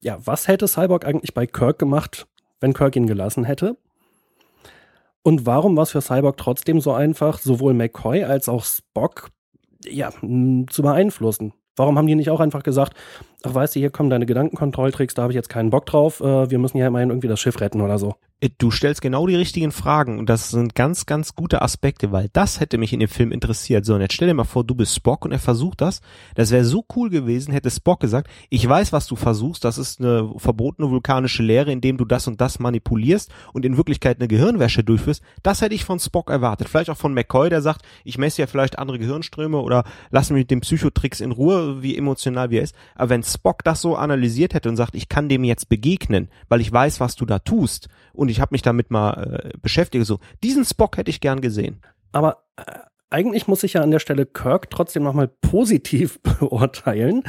ja, 0.00 0.18
was 0.24 0.48
hätte 0.48 0.68
Cyborg 0.68 1.06
eigentlich 1.06 1.34
bei 1.34 1.46
Kirk 1.46 1.78
gemacht, 1.78 2.26
wenn 2.60 2.74
Kirk 2.74 2.96
ihn 2.96 3.06
gelassen 3.06 3.44
hätte? 3.44 3.76
Und 5.22 5.46
warum 5.46 5.76
war 5.76 5.84
es 5.84 5.92
für 5.92 6.02
Cyborg 6.02 6.36
trotzdem 6.36 6.80
so 6.80 6.92
einfach, 6.92 7.38
sowohl 7.38 7.72
McCoy 7.72 8.24
als 8.24 8.48
auch 8.48 8.64
Spock 8.64 9.30
ja, 9.84 10.10
zu 10.10 10.82
beeinflussen? 10.82 11.54
Warum 11.76 11.96
haben 11.96 12.06
die 12.06 12.14
nicht 12.14 12.30
auch 12.30 12.40
einfach 12.40 12.62
gesagt, 12.62 12.94
ach 13.44 13.54
weißt 13.54 13.74
du, 13.74 13.80
hier 13.80 13.90
kommen 13.90 14.10
deine 14.10 14.26
Gedankenkontrolltricks, 14.26 15.14
da 15.14 15.22
habe 15.22 15.32
ich 15.32 15.36
jetzt 15.36 15.48
keinen 15.48 15.70
Bock 15.70 15.86
drauf, 15.86 16.20
äh, 16.20 16.50
wir 16.50 16.58
müssen 16.58 16.78
ja 16.78 16.86
immerhin 16.86 17.10
irgendwie 17.10 17.28
das 17.28 17.40
Schiff 17.40 17.60
retten 17.60 17.80
oder 17.80 17.98
so. 17.98 18.14
Äh, 18.40 18.50
du 18.58 18.70
stellst 18.70 19.00
genau 19.00 19.26
die 19.26 19.36
richtigen 19.36 19.72
Fragen 19.72 20.18
und 20.18 20.28
das 20.28 20.50
sind 20.50 20.74
ganz, 20.74 21.06
ganz 21.06 21.34
gute 21.34 21.62
Aspekte, 21.62 22.12
weil 22.12 22.28
das 22.32 22.60
hätte 22.60 22.78
mich 22.78 22.92
in 22.92 23.00
dem 23.00 23.08
Film 23.08 23.32
interessiert. 23.32 23.84
So, 23.84 23.94
und 23.94 24.00
jetzt 24.00 24.14
stell 24.14 24.28
dir 24.28 24.34
mal 24.34 24.44
vor, 24.44 24.64
du 24.64 24.74
bist 24.74 24.94
Spock 24.94 25.24
und 25.24 25.32
er 25.32 25.38
versucht 25.38 25.80
das. 25.80 26.00
Das 26.34 26.50
wäre 26.50 26.64
so 26.64 26.84
cool 26.96 27.10
gewesen, 27.10 27.52
hätte 27.52 27.70
Spock 27.70 28.00
gesagt, 28.00 28.28
ich 28.50 28.68
weiß, 28.68 28.92
was 28.92 29.06
du 29.06 29.16
versuchst, 29.16 29.64
das 29.64 29.78
ist 29.78 30.00
eine 30.00 30.32
verbotene 30.36 30.90
vulkanische 30.90 31.42
Lehre, 31.42 31.72
indem 31.72 31.96
du 31.96 32.04
das 32.04 32.26
und 32.26 32.40
das 32.40 32.58
manipulierst 32.58 33.30
und 33.52 33.64
in 33.64 33.76
Wirklichkeit 33.76 34.18
eine 34.18 34.28
Gehirnwäsche 34.28 34.84
durchführst. 34.84 35.22
Das 35.42 35.60
hätte 35.60 35.74
ich 35.74 35.84
von 35.84 35.98
Spock 35.98 36.30
erwartet. 36.30 36.68
Vielleicht 36.68 36.90
auch 36.90 36.96
von 36.96 37.14
McCoy, 37.14 37.50
der 37.50 37.62
sagt, 37.62 37.82
ich 38.04 38.18
messe 38.18 38.42
ja 38.42 38.46
vielleicht 38.46 38.78
andere 38.78 38.98
Gehirnströme 38.98 39.58
oder 39.58 39.84
lass 40.10 40.30
mich 40.30 40.40
mit 40.40 40.50
dem 40.50 40.60
Psychotricks 40.60 41.20
in 41.20 41.32
Ruhe, 41.32 41.82
wie 41.82 41.96
emotional 41.96 42.50
wie 42.50 42.58
er 42.58 42.62
ist. 42.62 42.74
Aber 42.94 43.10
wenn 43.10 43.22
Spock 43.34 43.62
das 43.64 43.80
so 43.80 43.96
analysiert 43.96 44.54
hätte 44.54 44.68
und 44.68 44.76
sagt, 44.76 44.94
ich 44.94 45.08
kann 45.08 45.28
dem 45.28 45.44
jetzt 45.44 45.68
begegnen, 45.68 46.28
weil 46.48 46.60
ich 46.60 46.72
weiß, 46.72 47.00
was 47.00 47.16
du 47.16 47.26
da 47.26 47.38
tust 47.38 47.88
und 48.12 48.28
ich 48.30 48.40
habe 48.40 48.54
mich 48.54 48.62
damit 48.62 48.90
mal 48.90 49.52
äh, 49.52 49.58
beschäftigt, 49.60 50.06
so 50.06 50.18
diesen 50.42 50.64
Spock 50.64 50.96
hätte 50.96 51.10
ich 51.10 51.20
gern 51.20 51.40
gesehen. 51.40 51.80
Aber 52.12 52.44
äh, 52.56 52.62
eigentlich 53.10 53.46
muss 53.46 53.62
ich 53.62 53.74
ja 53.74 53.82
an 53.82 53.90
der 53.90 54.00
Stelle 54.00 54.26
Kirk 54.26 54.70
trotzdem 54.70 55.02
nochmal 55.02 55.28
positiv 55.28 56.20
beurteilen. 56.40 57.22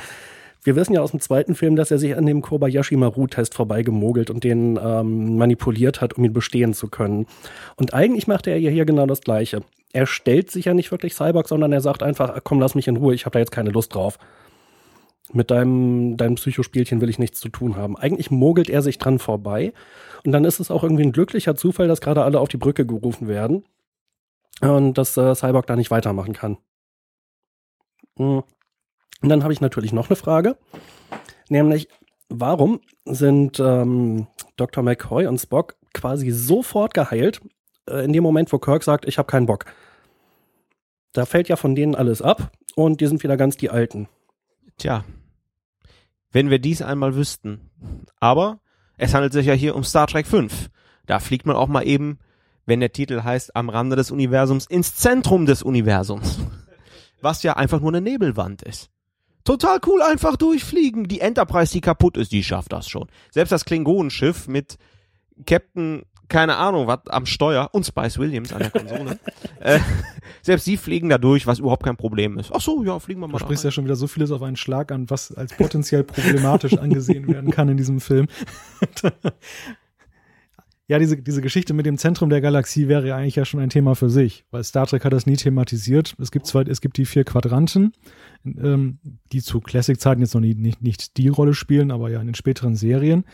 Wir 0.63 0.75
wissen 0.75 0.93
ja 0.93 1.01
aus 1.01 1.11
dem 1.11 1.19
zweiten 1.19 1.53
Film, 1.53 1.75
dass 1.75 1.91
er 1.91 1.99
sich 1.99 2.17
an 2.17 2.25
dem 2.25 2.41
Kobayashi 2.41 2.95
Maru-Test 2.95 3.53
vorbeigemogelt 3.53 4.31
und 4.31 4.43
den 4.43 4.79
ähm, 4.81 5.37
manipuliert 5.37 6.01
hat, 6.01 6.13
um 6.13 6.25
ihn 6.25 6.33
bestehen 6.33 6.73
zu 6.73 6.87
können. 6.87 7.27
Und 7.75 7.93
eigentlich 7.93 8.25
macht 8.25 8.47
er 8.47 8.57
ja 8.57 8.71
hier 8.71 8.85
genau 8.85 9.05
das 9.05 9.21
Gleiche. 9.21 9.61
Er 9.93 10.07
stellt 10.07 10.49
sich 10.49 10.65
ja 10.65 10.73
nicht 10.73 10.91
wirklich 10.91 11.13
Cyborg, 11.13 11.47
sondern 11.47 11.71
er 11.71 11.81
sagt 11.81 12.01
einfach, 12.01 12.39
komm, 12.43 12.59
lass 12.59 12.73
mich 12.73 12.87
in 12.87 12.97
Ruhe, 12.97 13.13
ich 13.13 13.25
habe 13.25 13.33
da 13.33 13.39
jetzt 13.39 13.51
keine 13.51 13.69
Lust 13.69 13.93
drauf. 13.93 14.17
Mit 15.33 15.51
deinem, 15.51 16.17
deinem 16.17 16.35
Psychospielchen 16.35 17.01
will 17.01 17.09
ich 17.09 17.19
nichts 17.19 17.39
zu 17.39 17.49
tun 17.49 17.75
haben. 17.75 17.97
Eigentlich 17.97 18.31
mogelt 18.31 18.69
er 18.69 18.81
sich 18.81 18.99
dran 18.99 19.19
vorbei. 19.19 19.73
Und 20.23 20.31
dann 20.31 20.45
ist 20.45 20.59
es 20.59 20.71
auch 20.71 20.83
irgendwie 20.83 21.03
ein 21.03 21.11
glücklicher 21.11 21.55
Zufall, 21.55 21.87
dass 21.87 22.01
gerade 22.01 22.23
alle 22.23 22.39
auf 22.39 22.49
die 22.49 22.57
Brücke 22.57 22.85
gerufen 22.85 23.27
werden. 23.27 23.65
Und 24.61 24.97
dass 24.97 25.17
äh, 25.17 25.35
Cyborg 25.35 25.67
da 25.67 25.75
nicht 25.75 25.91
weitermachen 25.91 26.33
kann. 26.33 26.57
Hm. 28.17 28.43
Und 29.21 29.29
dann 29.29 29.43
habe 29.43 29.53
ich 29.53 29.61
natürlich 29.61 29.93
noch 29.93 30.09
eine 30.09 30.15
Frage. 30.15 30.57
Nämlich, 31.49 31.87
warum 32.29 32.79
sind 33.05 33.59
ähm, 33.59 34.27
Dr. 34.55 34.83
McCoy 34.83 35.27
und 35.27 35.39
Spock 35.39 35.75
quasi 35.93 36.31
sofort 36.31 36.93
geheilt, 36.93 37.41
äh, 37.89 38.03
in 38.05 38.13
dem 38.13 38.23
Moment, 38.23 38.51
wo 38.53 38.59
Kirk 38.59 38.83
sagt, 38.83 39.07
ich 39.07 39.17
habe 39.17 39.27
keinen 39.27 39.45
Bock? 39.45 39.65
Da 41.13 41.25
fällt 41.25 41.47
ja 41.47 41.55
von 41.55 41.75
denen 41.75 41.95
alles 41.95 42.21
ab 42.21 42.51
und 42.75 42.99
die 43.01 43.07
sind 43.07 43.23
wieder 43.23 43.37
ganz 43.37 43.57
die 43.57 43.69
Alten. 43.69 44.09
Tja, 44.77 45.03
wenn 46.31 46.49
wir 46.49 46.59
dies 46.59 46.81
einmal 46.81 47.15
wüssten. 47.15 47.71
Aber 48.19 48.59
es 48.97 49.13
handelt 49.13 49.33
sich 49.33 49.45
ja 49.45 49.53
hier 49.53 49.75
um 49.75 49.83
Star 49.83 50.07
Trek 50.07 50.27
5. 50.27 50.69
Da 51.05 51.19
fliegt 51.19 51.45
man 51.45 51.55
auch 51.55 51.67
mal 51.67 51.87
eben, 51.87 52.19
wenn 52.65 52.79
der 52.79 52.91
Titel 52.91 53.23
heißt, 53.23 53.55
am 53.55 53.69
Rande 53.69 53.95
des 53.95 54.11
Universums 54.11 54.65
ins 54.65 54.95
Zentrum 54.95 55.45
des 55.45 55.63
Universums. 55.63 56.39
Was 57.21 57.43
ja 57.43 57.55
einfach 57.55 57.79
nur 57.79 57.91
eine 57.91 58.01
Nebelwand 58.01 58.63
ist. 58.63 58.89
Total 59.45 59.79
cool, 59.85 60.01
einfach 60.01 60.35
durchfliegen. 60.35 61.07
Die 61.07 61.21
Enterprise, 61.21 61.71
die 61.71 61.81
kaputt 61.81 62.17
ist, 62.17 62.31
die 62.31 62.43
schafft 62.43 62.73
das 62.73 62.89
schon. 62.89 63.07
Selbst 63.31 63.51
das 63.51 63.63
Klingonenschiff 63.63 64.47
mit 64.47 64.77
Captain 65.45 66.03
keine 66.27 66.57
Ahnung, 66.57 66.87
was 66.87 67.07
am 67.07 67.25
Steuer 67.25 67.69
und 67.71 67.85
Spice 67.85 68.17
Williams 68.17 68.53
an 68.53 68.59
der 68.59 68.71
Konsole. 68.71 69.19
äh, 69.59 69.79
selbst 70.41 70.65
sie 70.65 70.77
fliegen 70.77 71.09
da 71.09 71.17
durch, 71.17 71.47
was 71.47 71.59
überhaupt 71.59 71.83
kein 71.83 71.97
Problem 71.97 72.37
ist. 72.37 72.51
Ach 72.53 72.61
so, 72.61 72.83
ja, 72.83 72.99
fliegen 72.99 73.19
wir 73.21 73.27
mal. 73.27 73.33
Du 73.37 73.43
sprichst 73.43 73.63
ja 73.63 73.71
schon 73.71 73.85
wieder 73.85 73.95
so 73.95 74.07
vieles 74.07 74.31
auf 74.31 74.41
einen 74.41 74.55
Schlag 74.55 74.91
an, 74.91 75.09
was 75.09 75.31
als 75.31 75.55
potenziell 75.55 76.03
problematisch 76.03 76.77
angesehen 76.77 77.27
werden 77.27 77.51
kann 77.51 77.69
in 77.69 77.77
diesem 77.77 77.99
Film. 77.99 78.27
ja, 80.87 80.99
diese, 80.99 81.17
diese 81.17 81.41
Geschichte 81.41 81.73
mit 81.73 81.85
dem 81.85 81.97
Zentrum 81.97 82.29
der 82.29 82.41
Galaxie 82.41 82.87
wäre 82.87 83.07
ja 83.07 83.17
eigentlich 83.17 83.35
ja 83.35 83.45
schon 83.45 83.59
ein 83.59 83.69
Thema 83.69 83.95
für 83.95 84.09
sich, 84.09 84.45
weil 84.51 84.63
Star 84.63 84.85
Trek 84.85 85.03
hat 85.03 85.13
das 85.13 85.25
nie 85.25 85.37
thematisiert. 85.37 86.15
Es 86.19 86.31
gibt 86.31 86.45
zwar, 86.45 86.67
es 86.67 86.81
gibt 86.81 86.97
die 86.97 87.05
vier 87.05 87.23
Quadranten, 87.23 87.93
ähm, 88.45 88.99
die 89.31 89.41
zu 89.41 89.61
Classic-Zeiten 89.61 90.21
jetzt 90.21 90.35
noch 90.35 90.41
nie, 90.41 90.53
nicht, 90.53 90.81
nicht 90.81 91.17
die 91.17 91.27
Rolle 91.27 91.55
spielen, 91.55 91.91
aber 91.91 92.09
ja 92.09 92.19
in 92.19 92.27
den 92.27 92.35
späteren 92.35 92.75
Serien. 92.75 93.25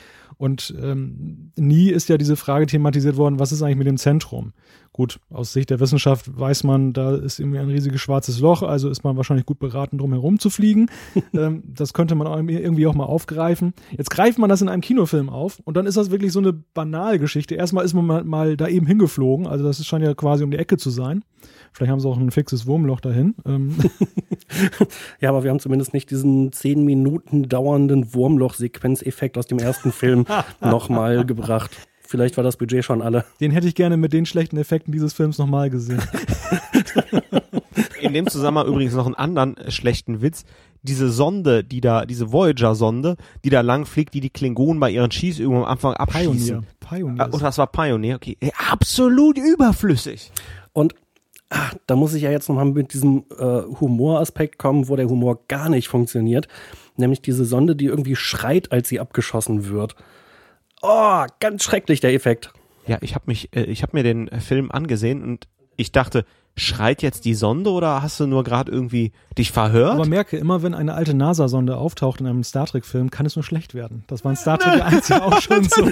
Und 0.42 0.74
ähm, 0.82 1.52
nie 1.56 1.92
ist 1.92 2.10
ja 2.10 2.18
diese 2.18 2.36
Frage 2.36 2.66
thematisiert 2.66 3.16
worden, 3.16 3.38
was 3.38 3.52
ist 3.52 3.62
eigentlich 3.62 3.78
mit 3.78 3.86
dem 3.86 3.98
Zentrum? 3.98 4.54
Gut, 4.92 5.20
aus 5.30 5.54
Sicht 5.54 5.70
der 5.70 5.80
Wissenschaft 5.80 6.36
weiß 6.36 6.64
man, 6.64 6.94
da 6.94 7.14
ist 7.16 7.40
irgendwie 7.40 7.60
ein 7.60 7.70
riesiges 7.70 8.02
schwarzes 8.02 8.40
Loch, 8.40 8.64
also 8.64 8.90
ist 8.90 9.04
man 9.04 9.16
wahrscheinlich 9.18 9.46
gut 9.46 9.60
beraten, 9.60 10.00
drum 10.00 10.14
herum 10.14 10.40
zu 10.40 10.50
fliegen. 10.50 10.90
ähm, 11.36 11.62
das 11.68 11.94
könnte 11.94 12.16
man 12.16 12.50
irgendwie 12.50 12.88
auch 12.88 12.96
mal 12.96 13.06
aufgreifen. 13.06 13.76
Jetzt 13.96 14.10
greift 14.10 14.40
man 14.40 14.50
das 14.50 14.64
in 14.64 14.68
einem 14.68 14.82
Kinofilm 14.82 15.30
auf 15.30 15.60
und 15.64 15.78
dann 15.78 15.86
ist 15.86 15.98
das 15.98 16.10
wirklich 16.10 16.32
so 16.32 16.40
eine 16.40 16.54
Banalgeschichte. 16.54 17.54
Erstmal 17.54 17.86
ist 17.86 17.94
man 17.94 18.08
mal, 18.08 18.24
mal 18.24 18.58
da 18.58 18.68
eben 18.68 18.88
hingeflogen, 18.88 19.46
also 19.46 19.64
das 19.64 19.86
scheint 19.86 20.04
ja 20.04 20.16
quasi 20.16 20.44
um 20.44 20.50
die 20.50 20.58
Ecke 20.58 20.78
zu 20.78 20.90
sein. 20.90 21.24
Vielleicht 21.72 21.92
haben 21.92 22.00
sie 22.00 22.08
auch 22.08 22.18
ein 22.18 22.32
fixes 22.32 22.68
Wurmloch 22.68 23.00
dahin. 23.00 23.36
Ähm. 23.46 23.78
ja, 25.22 25.30
aber 25.30 25.44
wir 25.44 25.52
haben 25.52 25.60
zumindest 25.60 25.94
nicht 25.94 26.12
diesen 26.12 26.52
zehn 26.52 26.84
Minuten 26.84 27.48
dauernden 27.48 28.14
Wurmloch-Sequenzeffekt 28.14 29.38
aus 29.38 29.48
dem 29.48 29.60
ersten 29.60 29.92
Film 29.92 30.26
nochmal 30.62 31.26
gebracht. 31.26 31.72
Vielleicht 32.12 32.36
war 32.36 32.44
das 32.44 32.58
Budget 32.58 32.84
schon 32.84 33.02
alle. 33.02 33.24
Den 33.40 33.52
hätte 33.52 33.68
ich 33.68 33.76
gerne 33.76 33.96
mit 33.96 34.12
den 34.12 34.26
schlechten 34.26 34.58
Effekten 34.58 34.92
dieses 34.92 35.14
Films 35.14 35.38
nochmal 35.38 35.70
gesehen. 35.70 36.02
In 38.02 38.14
dem 38.14 38.28
Zusammenhang 38.28 38.68
übrigens 38.68 38.94
noch 38.94 39.06
einen 39.06 39.16
anderen 39.16 39.56
äh, 39.56 39.72
schlechten 39.72 40.22
Witz. 40.22 40.44
Diese 40.82 41.10
Sonde, 41.10 41.64
die 41.64 41.80
da, 41.80 42.06
diese 42.06 42.34
Voyager-Sonde, 42.34 43.16
die 43.46 43.50
da 43.50 43.62
lang 43.62 43.86
fliegt, 43.86 44.14
die 44.14 44.20
die 44.20 44.30
Klingonen 44.30 44.82
bei 44.82 44.92
ihren 44.92 45.12
Schießübungen 45.12 45.64
am 45.64 45.70
Anfang 45.70 45.94
abschießen. 45.94 46.66
Pioneer. 46.82 47.16
Pioneer. 47.16 47.26
Äh, 47.28 47.30
oh, 47.32 47.38
das 47.38 47.58
war 47.58 47.68
Pioneer, 47.68 48.18
okay. 48.18 48.38
Absolut 48.70 49.38
überflüssig. 49.38 50.32
Und 50.74 50.96
ach, 51.52 51.76
da 51.86 51.96
muss 51.96 52.14
ich 52.14 52.24
ja 52.24 52.32
jetzt 52.32 52.50
nochmal 52.50 52.66
mit 52.66 52.94
diesem 52.94 53.26
äh, 53.38 53.62
Humoraspekt 53.80 54.58
kommen, 54.58 54.88
wo 54.88 54.96
der 54.96 55.08
Humor 55.08 55.40
gar 55.48 55.70
nicht 55.70 55.90
funktioniert. 55.90 56.48
Nämlich 56.96 57.22
diese 57.22 57.46
Sonde, 57.46 57.76
die 57.76 57.86
irgendwie 57.86 58.16
schreit, 58.16 58.72
als 58.72 58.90
sie 58.90 59.00
abgeschossen 59.00 59.68
wird. 59.70 59.96
Oh, 60.82 61.26
ganz 61.40 61.64
schrecklich 61.64 62.00
der 62.00 62.14
Effekt. 62.14 62.52
Ja, 62.88 62.98
ich 63.02 63.14
habe 63.14 63.26
mich, 63.28 63.56
äh, 63.56 63.64
ich 63.64 63.84
habe 63.84 63.96
mir 63.96 64.04
den 64.04 64.30
Film 64.40 64.72
angesehen 64.72 65.24
und 65.24 65.48
Ich 65.78 65.92
dachte, 65.92 66.26
schreit 66.56 67.02
jetzt 67.02 67.26
die 67.26 67.34
Sonde 67.34 67.72
oder 67.72 68.02
hast 68.02 68.20
du 68.20 68.28
nur 68.28 68.44
gerade 68.44 68.72
irgendwie 68.72 69.12
dich 69.38 69.52
verhört? 69.52 69.94
Aber 69.94 70.06
merke, 70.06 70.38
immer 70.38 70.64
wenn 70.64 70.74
eine 70.74 70.94
alte 70.94 71.14
NASA-Sonde 71.14 71.78
auftaucht 71.78 72.20
in 72.20 72.28
einem 72.28 72.44
Star 72.44 72.66
Trek-Film, 72.66 73.10
kann 73.10 73.26
es 73.26 73.36
nur 73.36 73.44
schlecht 73.44 73.74
werden. 73.74 74.04
Das 74.08 74.24
war 74.24 74.32
in 74.32 74.38
Star 74.38 74.60
Trek 74.60 74.84
1 74.84 75.10
ja 75.10 75.22
auch 75.22 75.42
schon 75.42 75.64
so. 75.64 75.86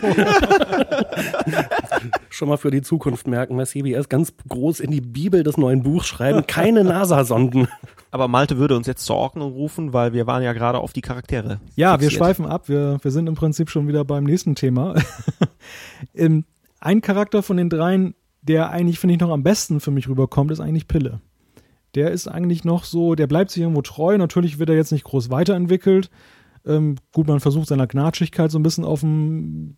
schon 2.30 2.50
mal 2.50 2.58
für 2.58 2.72
die 2.72 2.82
Zukunft 2.82 3.28
merken, 3.28 3.58
bei 3.58 3.66
CBS 3.66 4.10
ganz 4.10 4.34
groß 4.48 4.80
in 4.80 4.92
die 4.92 5.02
Bibel 5.02 5.44
des 5.44 5.58
neuen 5.58 5.84
Buchs 5.84 6.08
schreiben, 6.08 6.46
keine 6.48 6.84
NASA-Sonden. 6.84 7.68
Aber 8.12 8.28
Malte 8.28 8.58
würde 8.58 8.76
uns 8.76 8.88
jetzt 8.88 9.06
sorgen 9.06 9.42
und 9.42 9.54
rufen, 9.54 9.94
weil 9.94 10.14
wir 10.14 10.28
waren 10.28 10.42
ja 10.42 10.54
gerade 10.54 10.80
auf 10.80 10.94
die 10.94 11.02
Charaktere. 11.02 11.60
Ja, 11.76 11.94
fixiert. 11.94 12.12
wir 12.12 12.18
schweifen 12.18 12.46
ab. 12.46 12.68
Wir, 12.68 12.98
wir 13.02 13.12
sind 13.12 13.28
im 13.28 13.36
Prinzip 13.36 13.70
schon 13.70 13.88
wieder 13.88 14.04
beim 14.04 14.24
nächsten 14.24 14.56
Thema. 14.56 14.96
Ein 16.82 17.02
Charakter 17.02 17.44
von 17.44 17.58
den 17.58 17.70
dreien, 17.70 18.16
der 18.50 18.72
eigentlich, 18.72 19.00
finde 19.00 19.14
ich, 19.14 19.22
noch 19.22 19.30
am 19.30 19.44
besten 19.44 19.80
für 19.80 19.92
mich 19.92 20.10
rüberkommt, 20.10 20.52
ist 20.52 20.60
eigentlich 20.60 20.88
Pille. 20.88 21.22
Der 21.96 22.12
ist 22.12 22.28
eigentlich 22.28 22.66
noch 22.66 22.84
so, 22.84 23.14
der 23.14 23.28
bleibt 23.28 23.52
sich 23.52 23.62
irgendwo 23.62 23.84
treu. 23.84 24.18
Natürlich 24.18 24.58
wird 24.58 24.70
er 24.70 24.76
jetzt 24.76 24.92
nicht 24.92 25.04
groß 25.04 25.30
weiterentwickelt. 25.30 26.10
Ähm, 26.66 26.96
gut, 27.14 27.28
man 27.28 27.40
versucht 27.40 27.68
seiner 27.68 27.88
Gnatschigkeit 27.88 28.52
so 28.52 28.58
ein 28.60 28.64
bisschen 28.64 28.84
auf 28.86 29.02
den 29.02 29.78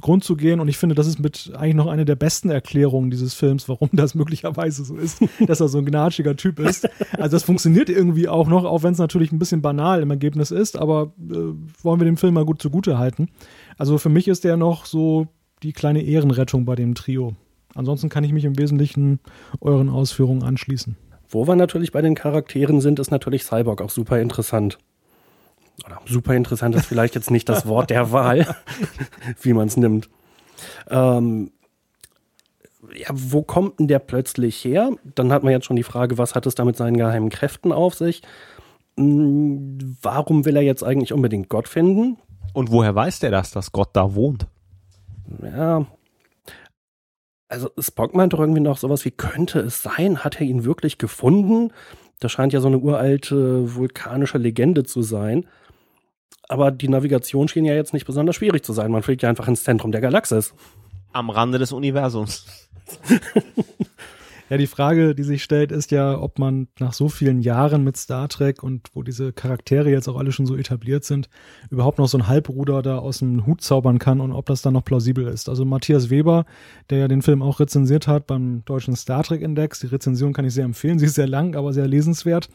Grund 0.00 0.24
zu 0.24 0.36
gehen 0.36 0.60
und 0.60 0.68
ich 0.68 0.78
finde, 0.78 0.94
das 0.94 1.06
ist 1.06 1.18
mit 1.18 1.52
eigentlich 1.56 1.74
noch 1.74 1.86
eine 1.86 2.04
der 2.04 2.16
besten 2.16 2.50
Erklärungen 2.50 3.10
dieses 3.10 3.34
Films, 3.34 3.68
warum 3.68 3.88
das 3.92 4.14
möglicherweise 4.16 4.84
so 4.84 4.96
ist, 4.96 5.22
dass 5.46 5.60
er 5.60 5.68
so 5.68 5.78
ein 5.78 5.86
gnatschiger 5.86 6.36
Typ 6.36 6.58
ist. 6.58 6.88
Also 7.12 7.36
das 7.36 7.44
funktioniert 7.44 7.88
irgendwie 7.88 8.28
auch 8.28 8.48
noch, 8.48 8.64
auch 8.64 8.82
wenn 8.82 8.92
es 8.92 8.98
natürlich 8.98 9.32
ein 9.32 9.38
bisschen 9.38 9.62
banal 9.62 10.02
im 10.02 10.10
Ergebnis 10.10 10.50
ist, 10.50 10.76
aber 10.76 11.12
äh, 11.30 11.34
wollen 11.82 12.00
wir 12.00 12.04
dem 12.04 12.16
Film 12.16 12.34
mal 12.34 12.44
gut 12.44 12.60
zugute 12.60 12.98
halten. 12.98 13.28
Also 13.76 13.98
für 13.98 14.10
mich 14.10 14.28
ist 14.28 14.44
der 14.44 14.56
noch 14.56 14.86
so 14.86 15.28
die 15.62 15.72
kleine 15.72 16.02
Ehrenrettung 16.02 16.64
bei 16.64 16.74
dem 16.74 16.94
Trio. 16.94 17.34
Ansonsten 17.78 18.08
kann 18.08 18.24
ich 18.24 18.32
mich 18.32 18.44
im 18.44 18.58
Wesentlichen 18.58 19.20
euren 19.60 19.88
Ausführungen 19.88 20.42
anschließen. 20.42 20.96
Wo 21.28 21.46
wir 21.46 21.54
natürlich 21.54 21.92
bei 21.92 22.02
den 22.02 22.16
Charakteren 22.16 22.80
sind, 22.80 22.98
ist 22.98 23.12
natürlich 23.12 23.44
Cyborg 23.44 23.80
auch 23.80 23.90
super 23.90 24.18
interessant. 24.18 24.78
Oder 25.86 26.00
super 26.04 26.34
interessant 26.34 26.74
ist 26.74 26.86
vielleicht 26.86 27.14
jetzt 27.14 27.30
nicht 27.30 27.48
das 27.48 27.66
Wort 27.66 27.90
der 27.90 28.10
Wahl, 28.10 28.52
wie 29.42 29.52
man 29.52 29.68
es 29.68 29.76
nimmt. 29.76 30.10
Ähm, 30.90 31.52
ja, 32.96 33.10
wo 33.12 33.42
kommt 33.42 33.78
denn 33.78 33.86
der 33.86 34.00
plötzlich 34.00 34.64
her? 34.64 34.90
Dann 35.14 35.32
hat 35.32 35.44
man 35.44 35.52
jetzt 35.52 35.66
schon 35.66 35.76
die 35.76 35.84
Frage, 35.84 36.18
was 36.18 36.34
hat 36.34 36.46
es 36.46 36.56
da 36.56 36.64
mit 36.64 36.76
seinen 36.76 36.96
geheimen 36.96 37.28
Kräften 37.28 37.70
auf 37.70 37.94
sich? 37.94 38.22
Hm, 38.96 39.96
warum 40.02 40.44
will 40.44 40.56
er 40.56 40.62
jetzt 40.62 40.82
eigentlich 40.82 41.12
unbedingt 41.12 41.48
Gott 41.48 41.68
finden? 41.68 42.16
Und 42.54 42.72
woher 42.72 42.96
weiß 42.96 43.20
der 43.20 43.30
das, 43.30 43.52
dass 43.52 43.70
Gott 43.70 43.90
da 43.92 44.16
wohnt? 44.16 44.48
Ja, 45.44 45.86
also 47.48 47.70
Spock 47.78 48.14
meint 48.14 48.32
doch 48.32 48.40
irgendwie 48.40 48.60
noch 48.60 48.78
sowas 48.78 49.04
wie, 49.04 49.10
könnte 49.10 49.60
es 49.60 49.82
sein? 49.82 50.22
Hat 50.24 50.40
er 50.40 50.46
ihn 50.46 50.64
wirklich 50.64 50.98
gefunden? 50.98 51.72
Das 52.20 52.32
scheint 52.32 52.52
ja 52.52 52.60
so 52.60 52.68
eine 52.68 52.78
uralte 52.78 53.74
vulkanische 53.74 54.38
Legende 54.38 54.84
zu 54.84 55.02
sein. 55.02 55.46
Aber 56.48 56.70
die 56.70 56.88
Navigation 56.88 57.48
schien 57.48 57.64
ja 57.64 57.74
jetzt 57.74 57.92
nicht 57.92 58.06
besonders 58.06 58.36
schwierig 58.36 58.64
zu 58.64 58.72
sein. 58.72 58.90
Man 58.90 59.02
fliegt 59.02 59.22
ja 59.22 59.28
einfach 59.28 59.48
ins 59.48 59.64
Zentrum 59.64 59.92
der 59.92 60.00
Galaxis. 60.00 60.54
Am 61.12 61.30
Rande 61.30 61.58
des 61.58 61.72
Universums. 61.72 62.46
Ja, 64.50 64.56
die 64.56 64.66
Frage, 64.66 65.14
die 65.14 65.24
sich 65.24 65.42
stellt, 65.42 65.72
ist 65.72 65.90
ja, 65.90 66.18
ob 66.18 66.38
man 66.38 66.68
nach 66.80 66.94
so 66.94 67.10
vielen 67.10 67.40
Jahren 67.40 67.84
mit 67.84 67.98
Star 67.98 68.28
Trek 68.28 68.62
und 68.62 68.88
wo 68.94 69.02
diese 69.02 69.30
Charaktere 69.34 69.90
jetzt 69.90 70.08
auch 70.08 70.16
alle 70.16 70.32
schon 70.32 70.46
so 70.46 70.56
etabliert 70.56 71.04
sind, 71.04 71.28
überhaupt 71.68 71.98
noch 71.98 72.08
so 72.08 72.16
ein 72.16 72.28
Halbbruder 72.28 72.80
da 72.80 72.98
aus 72.98 73.18
dem 73.18 73.44
Hut 73.44 73.60
zaubern 73.60 73.98
kann 73.98 74.22
und 74.22 74.32
ob 74.32 74.46
das 74.46 74.62
dann 74.62 74.72
noch 74.72 74.84
plausibel 74.84 75.26
ist. 75.26 75.50
Also 75.50 75.66
Matthias 75.66 76.08
Weber, 76.08 76.46
der 76.88 76.98
ja 76.98 77.08
den 77.08 77.20
Film 77.20 77.42
auch 77.42 77.60
rezensiert 77.60 78.08
hat 78.08 78.26
beim 78.26 78.64
deutschen 78.64 78.96
Star 78.96 79.22
Trek 79.22 79.42
Index, 79.42 79.80
die 79.80 79.88
Rezension 79.88 80.32
kann 80.32 80.46
ich 80.46 80.54
sehr 80.54 80.64
empfehlen, 80.64 80.98
sie 80.98 81.06
ist 81.06 81.16
sehr 81.16 81.28
lang, 81.28 81.54
aber 81.54 81.74
sehr 81.74 81.86
lesenswert, 81.86 82.48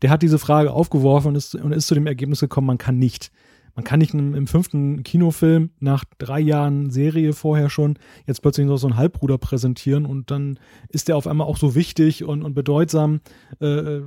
der 0.00 0.08
hat 0.08 0.22
diese 0.22 0.38
Frage 0.38 0.72
aufgeworfen 0.72 1.28
und 1.28 1.36
ist, 1.36 1.54
und 1.54 1.72
ist 1.72 1.88
zu 1.88 1.94
dem 1.94 2.06
Ergebnis 2.06 2.40
gekommen, 2.40 2.68
man 2.68 2.78
kann 2.78 2.98
nicht 2.98 3.30
man 3.74 3.84
kann 3.84 3.98
nicht 3.98 4.14
im, 4.14 4.34
im, 4.34 4.46
fünften 4.46 5.02
Kinofilm 5.02 5.70
nach 5.80 6.04
drei 6.18 6.40
Jahren 6.40 6.90
Serie 6.90 7.32
vorher 7.32 7.70
schon 7.70 7.98
jetzt 8.26 8.40
plötzlich 8.40 8.66
noch 8.66 8.76
so 8.76 8.86
einen 8.86 8.96
Halbbruder 8.96 9.38
präsentieren 9.38 10.06
und 10.06 10.30
dann 10.30 10.58
ist 10.88 11.08
der 11.08 11.16
auf 11.16 11.26
einmal 11.26 11.46
auch 11.46 11.56
so 11.56 11.74
wichtig 11.74 12.24
und, 12.24 12.42
und 12.42 12.54
bedeutsam, 12.54 13.20
äh, 13.60 14.00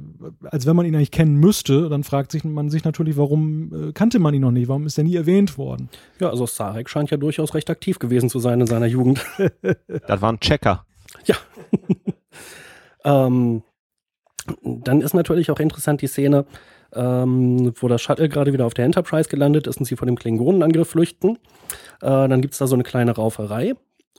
als 0.44 0.66
wenn 0.66 0.76
man 0.76 0.86
ihn 0.86 0.96
eigentlich 0.96 1.12
kennen 1.12 1.36
müsste. 1.36 1.90
Dann 1.90 2.04
fragt 2.04 2.32
sich 2.32 2.44
man 2.44 2.70
sich 2.70 2.86
natürlich, 2.86 3.18
warum 3.18 3.90
äh, 3.90 3.92
kannte 3.92 4.20
man 4.20 4.34
ihn 4.34 4.42
noch 4.42 4.52
nicht? 4.52 4.70
Warum 4.70 4.86
ist 4.86 4.98
er 4.98 5.04
nie 5.04 5.16
erwähnt 5.16 5.58
worden? 5.58 5.90
Ja, 6.20 6.30
also 6.30 6.46
Sarek 6.46 6.90
scheint 6.90 7.12
ja 7.12 7.18
durchaus 7.18 7.54
recht 7.54 7.70
aktiv 7.70 8.00
gewesen 8.00 8.30
zu 8.30 8.40
sein 8.40 8.62
in 8.62 8.68
seiner 8.68 8.88
Jugend. 8.88 9.26
das 10.08 10.22
war 10.22 10.32
ein 10.32 10.40
Checker. 10.40 10.86
Ja. 11.26 11.36
ähm, 13.34 13.64
dann 14.64 15.02
ist 15.02 15.14
natürlich 15.14 15.52
auch 15.52 15.60
interessant 15.60 16.02
die 16.02 16.08
Szene, 16.08 16.46
ähm, 16.94 17.74
wo 17.76 17.88
das 17.88 18.02
Shuttle 18.02 18.30
gerade 18.30 18.54
wieder 18.54 18.66
auf 18.66 18.74
der 18.74 18.86
Enterprise 18.86 19.30
gelandet 19.30 19.68
ist 19.68 19.78
und 19.78 19.86
sie 19.86 19.96
vor 19.96 20.06
dem 20.06 20.18
Klingonenangriff 20.18 20.90
flüchten. 20.90 21.38
Äh, 22.02 22.28
dann 22.28 22.42
gibt 22.42 22.54
es 22.54 22.60
da 22.60 22.68
so 22.68 22.76
eine 22.76 22.84
kleine 22.84 23.12
Rauferei 23.12 23.74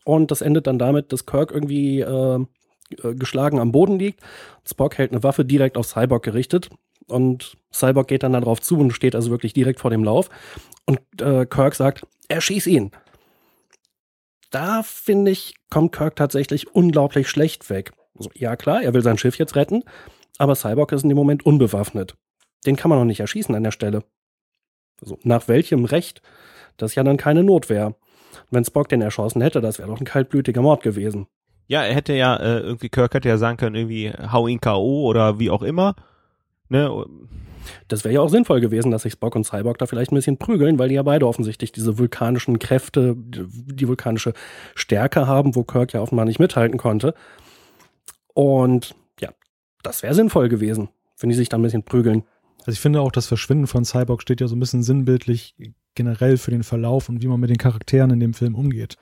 und 0.04 0.30
das 0.30 0.40
endet 0.40 0.66
dann 0.66 0.78
damit, 0.78 1.12
dass 1.12 1.26
Kirk 1.26 1.50
irgendwie 1.52 2.00
äh, 2.00 2.38
äh, 3.02 3.14
geschlagen 3.14 3.58
am 3.58 3.72
Boden 3.72 3.98
liegt. 3.98 4.20
Spock 4.66 4.98
hält 4.98 5.12
eine 5.12 5.22
Waffe 5.22 5.44
direkt 5.44 5.76
auf 5.76 5.86
Cyborg 5.86 6.22
gerichtet 6.22 6.70
und 7.06 7.56
Cyborg 7.72 8.08
geht 8.08 8.22
dann 8.22 8.32
darauf 8.32 8.60
zu 8.60 8.78
und 8.78 8.92
steht 8.92 9.14
also 9.14 9.30
wirklich 9.30 9.52
direkt 9.52 9.80
vor 9.80 9.90
dem 9.90 10.04
Lauf. 10.04 10.28
Und 10.86 11.00
äh, 11.20 11.46
Kirk 11.46 11.74
sagt, 11.74 12.06
erschieß 12.28 12.66
ihn. 12.66 12.90
Da 14.50 14.82
finde 14.82 15.30
ich, 15.30 15.54
kommt 15.70 15.92
Kirk 15.92 16.16
tatsächlich 16.16 16.74
unglaublich 16.74 17.28
schlecht 17.28 17.68
weg. 17.68 17.92
Also, 18.16 18.30
ja 18.34 18.56
klar, 18.56 18.82
er 18.82 18.94
will 18.94 19.02
sein 19.02 19.18
Schiff 19.18 19.36
jetzt 19.38 19.56
retten, 19.56 19.84
aber 20.38 20.54
Cyborg 20.54 20.92
ist 20.92 21.02
in 21.02 21.10
dem 21.10 21.18
Moment 21.18 21.44
unbewaffnet 21.44 22.16
den 22.66 22.76
kann 22.76 22.88
man 22.88 22.98
noch 22.98 23.04
nicht 23.04 23.20
erschießen 23.20 23.54
an 23.54 23.64
der 23.64 23.70
Stelle. 23.70 24.04
Also, 25.00 25.18
nach 25.22 25.48
welchem 25.48 25.84
Recht? 25.84 26.22
Das 26.76 26.92
ist 26.92 26.94
ja 26.94 27.02
dann 27.02 27.16
keine 27.16 27.44
Notwehr. 27.44 27.94
Wenn 28.50 28.64
Spock 28.64 28.88
den 28.88 29.02
erschossen 29.02 29.42
hätte, 29.42 29.60
das 29.60 29.78
wäre 29.78 29.88
doch 29.88 30.00
ein 30.00 30.04
kaltblütiger 30.04 30.62
Mord 30.62 30.82
gewesen. 30.82 31.26
Ja, 31.66 31.84
er 31.84 31.94
hätte 31.94 32.14
ja 32.14 32.36
äh, 32.36 32.60
irgendwie, 32.60 32.88
Kirk 32.88 33.14
hätte 33.14 33.28
ja 33.28 33.36
sagen 33.36 33.58
können, 33.58 33.76
irgendwie 33.76 34.10
hau 34.10 34.48
ihn 34.48 34.60
K.O. 34.60 35.06
oder 35.06 35.38
wie 35.38 35.50
auch 35.50 35.62
immer. 35.62 35.94
Ne? 36.68 37.04
Das 37.88 38.04
wäre 38.04 38.14
ja 38.14 38.20
auch 38.20 38.30
sinnvoll 38.30 38.60
gewesen, 38.60 38.90
dass 38.90 39.02
sich 39.02 39.12
Spock 39.12 39.36
und 39.36 39.44
Cyborg 39.44 39.76
da 39.78 39.86
vielleicht 39.86 40.10
ein 40.10 40.14
bisschen 40.14 40.38
prügeln, 40.38 40.78
weil 40.78 40.88
die 40.88 40.94
ja 40.94 41.02
beide 41.02 41.26
offensichtlich 41.26 41.70
diese 41.72 41.98
vulkanischen 41.98 42.58
Kräfte, 42.58 43.14
die 43.16 43.86
vulkanische 43.86 44.32
Stärke 44.74 45.26
haben, 45.26 45.54
wo 45.54 45.64
Kirk 45.64 45.92
ja 45.92 46.00
offenbar 46.00 46.24
nicht 46.24 46.38
mithalten 46.38 46.78
konnte. 46.78 47.14
Und 48.32 48.94
ja, 49.20 49.30
das 49.82 50.02
wäre 50.02 50.14
sinnvoll 50.14 50.48
gewesen, 50.48 50.88
wenn 51.18 51.28
die 51.28 51.36
sich 51.36 51.50
da 51.50 51.58
ein 51.58 51.62
bisschen 51.62 51.82
prügeln. 51.82 52.24
Also 52.60 52.72
ich 52.72 52.80
finde 52.80 53.00
auch, 53.00 53.12
das 53.12 53.26
Verschwinden 53.26 53.66
von 53.66 53.84
Cyborg 53.84 54.22
steht 54.22 54.40
ja 54.40 54.48
so 54.48 54.56
ein 54.56 54.60
bisschen 54.60 54.82
sinnbildlich 54.82 55.54
generell 55.94 56.36
für 56.36 56.50
den 56.50 56.62
Verlauf 56.62 57.08
und 57.08 57.22
wie 57.22 57.26
man 57.26 57.40
mit 57.40 57.50
den 57.50 57.58
Charakteren 57.58 58.10
in 58.10 58.20
dem 58.20 58.34
Film 58.34 58.54
umgeht. 58.54 58.96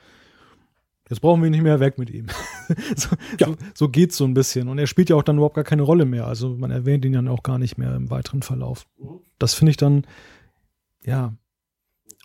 Jetzt 1.09 1.21
brauchen 1.21 1.41
wir 1.41 1.47
ihn 1.47 1.53
nicht 1.53 1.63
mehr 1.63 1.79
weg 1.79 1.99
mit 1.99 2.11
ihm. 2.11 2.27
so, 2.97 3.11
ja. 3.39 3.47
so, 3.47 3.57
so 3.75 3.89
geht's 3.89 4.17
so 4.17 4.25
ein 4.25 4.35
bisschen. 4.35 4.69
Und 4.69 4.79
er 4.79 4.89
spielt 4.89 5.09
ja 5.09 5.17
auch 5.17 5.23
dann 5.23 5.37
überhaupt 5.37 5.55
gar 5.55 5.65
keine 5.65 5.83
Rolle 5.83 6.05
mehr. 6.05 6.27
Also 6.27 6.57
man 6.57 6.73
erwähnt 6.73 7.05
ihn 7.05 7.13
dann 7.13 7.29
auch 7.29 7.43
gar 7.45 7.59
nicht 7.59 7.79
mehr 7.79 7.95
im 7.95 8.11
weiteren 8.11 8.43
Verlauf. 8.43 8.87
Das 9.39 9.55
finde 9.55 9.71
ich 9.71 9.77
dann, 9.77 10.05
ja, 11.05 11.35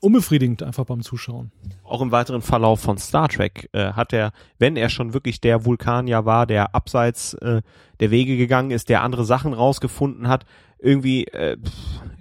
unbefriedigend 0.01 0.63
einfach 0.63 0.85
beim 0.85 1.01
Zuschauen. 1.01 1.51
Auch 1.83 2.01
im 2.01 2.11
weiteren 2.11 2.41
Verlauf 2.41 2.79
von 2.81 2.97
Star 2.97 3.29
Trek 3.29 3.69
äh, 3.71 3.93
hat 3.93 4.13
er, 4.13 4.31
wenn 4.57 4.75
er 4.75 4.89
schon 4.89 5.13
wirklich 5.13 5.41
der 5.41 5.63
Vulkanier 5.63 6.25
war, 6.25 6.47
der 6.47 6.73
abseits 6.73 7.35
äh, 7.35 7.61
der 7.99 8.09
Wege 8.09 8.35
gegangen 8.35 8.71
ist, 8.71 8.89
der 8.89 9.03
andere 9.03 9.25
Sachen 9.25 9.53
rausgefunden 9.53 10.27
hat, 10.27 10.45
irgendwie 10.81 11.25
äh, 11.27 11.57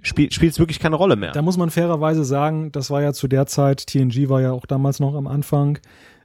spielt 0.01 0.33
es 0.41 0.59
wirklich 0.59 0.79
keine 0.79 0.95
Rolle 0.95 1.15
mehr. 1.15 1.31
Da 1.31 1.41
muss 1.41 1.57
man 1.57 1.69
fairerweise 1.69 2.23
sagen, 2.23 2.71
das 2.71 2.89
war 2.89 3.01
ja 3.01 3.13
zu 3.13 3.27
der 3.27 3.45
Zeit, 3.47 3.87
TNG 3.87 4.29
war 4.29 4.41
ja 4.41 4.51
auch 4.51 4.65
damals 4.65 4.99
noch 4.99 5.15
am 5.15 5.27
Anfang. 5.27 5.79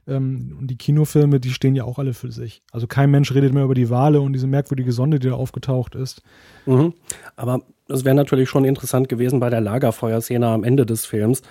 Ähm, 0.07 0.55
und 0.59 0.67
die 0.67 0.77
Kinofilme, 0.77 1.39
die 1.39 1.49
stehen 1.49 1.75
ja 1.75 1.83
auch 1.83 1.99
alle 1.99 2.13
für 2.13 2.31
sich. 2.31 2.61
Also 2.71 2.87
kein 2.87 3.11
Mensch 3.11 3.33
redet 3.33 3.53
mehr 3.53 3.63
über 3.63 3.73
die 3.73 3.89
Wale 3.89 4.21
und 4.21 4.33
diese 4.33 4.47
merkwürdige 4.47 4.91
Sonde, 4.91 5.19
die 5.19 5.27
da 5.27 5.33
aufgetaucht 5.33 5.95
ist. 5.95 6.21
Mhm. 6.65 6.93
Aber 7.35 7.61
es 7.89 8.05
wäre 8.05 8.15
natürlich 8.15 8.49
schon 8.49 8.65
interessant 8.65 9.09
gewesen 9.09 9.39
bei 9.39 9.49
der 9.49 9.61
Lagerfeuerszene 9.61 10.47
am 10.47 10.63
Ende 10.63 10.85
des 10.85 11.05
Films, 11.05 11.41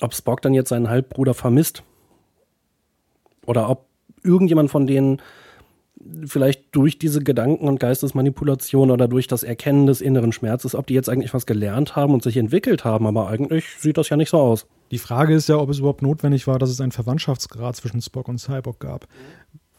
ob 0.00 0.14
Spock 0.14 0.42
dann 0.42 0.54
jetzt 0.54 0.70
seinen 0.70 0.88
Halbbruder 0.88 1.34
vermisst. 1.34 1.82
Oder 3.46 3.68
ob 3.68 3.86
irgendjemand 4.22 4.70
von 4.70 4.86
denen 4.86 5.20
vielleicht 6.26 6.74
durch 6.74 6.98
diese 6.98 7.22
Gedanken- 7.22 7.66
und 7.66 7.80
Geistesmanipulation 7.80 8.90
oder 8.90 9.08
durch 9.08 9.26
das 9.26 9.42
Erkennen 9.42 9.86
des 9.86 10.00
inneren 10.00 10.32
Schmerzes, 10.32 10.74
ob 10.74 10.86
die 10.86 10.94
jetzt 10.94 11.08
eigentlich 11.08 11.34
was 11.34 11.46
gelernt 11.46 11.96
haben 11.96 12.14
und 12.14 12.22
sich 12.22 12.36
entwickelt 12.36 12.84
haben, 12.84 13.06
aber 13.06 13.28
eigentlich 13.28 13.64
sieht 13.78 13.96
das 13.96 14.08
ja 14.08 14.16
nicht 14.16 14.30
so 14.30 14.38
aus. 14.38 14.66
Die 14.90 14.98
Frage 14.98 15.34
ist 15.34 15.48
ja, 15.48 15.56
ob 15.56 15.70
es 15.70 15.78
überhaupt 15.78 16.02
notwendig 16.02 16.46
war, 16.46 16.58
dass 16.58 16.70
es 16.70 16.80
einen 16.80 16.92
Verwandtschaftsgrad 16.92 17.74
zwischen 17.76 18.00
Spock 18.00 18.28
und 18.28 18.38
Cyborg 18.38 18.80
gab. 18.80 19.08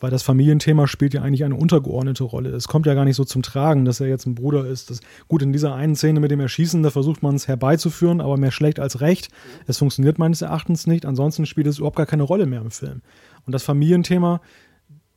Weil 0.02 0.12
das 0.12 0.24
Familienthema 0.24 0.88
spielt 0.88 1.14
ja 1.14 1.22
eigentlich 1.22 1.46
eine 1.46 1.56
untergeordnete 1.56 2.26
Rolle. 2.26 2.50
Es 2.50 2.68
kommt 2.68 2.86
ja 2.86 2.94
gar 2.96 3.06
nicht 3.06 3.16
so 3.16 3.24
zum 3.24 3.42
Tragen, 3.42 3.86
dass 3.86 4.02
er 4.02 4.08
jetzt 4.08 4.26
ein 4.26 4.36
Bruder 4.36 4.66
ist. 4.66 4.90
Das, 4.90 5.00
gut, 5.30 5.42
in 5.42 5.54
dieser 5.54 5.74
einen 5.74 5.96
Szene 5.96 6.20
mit 6.20 6.32
dem 6.32 6.42
Erschießen, 6.42 6.84
da 6.84 6.90
versucht 6.90 7.24
man 7.24 7.36
es 7.36 7.48
herbeizuführen, 7.48 8.20
aber 8.20 8.36
mehr 8.36 8.52
schlecht 8.52 8.80
als 8.80 9.00
recht. 9.00 9.30
Es 9.68 9.78
funktioniert 9.78 10.20
meines 10.20 10.42
Erachtens 10.42 10.86
nicht. 10.86 11.06
Ansonsten 11.06 11.46
spielt 11.46 11.68
es 11.68 11.78
überhaupt 11.78 11.96
gar 11.96 12.06
keine 12.06 12.24
Rolle 12.24 12.46
mehr 12.46 12.60
im 12.60 12.72
Film. 12.72 13.02
Und 13.46 13.54
das 13.54 13.64
Familienthema, 13.64 14.42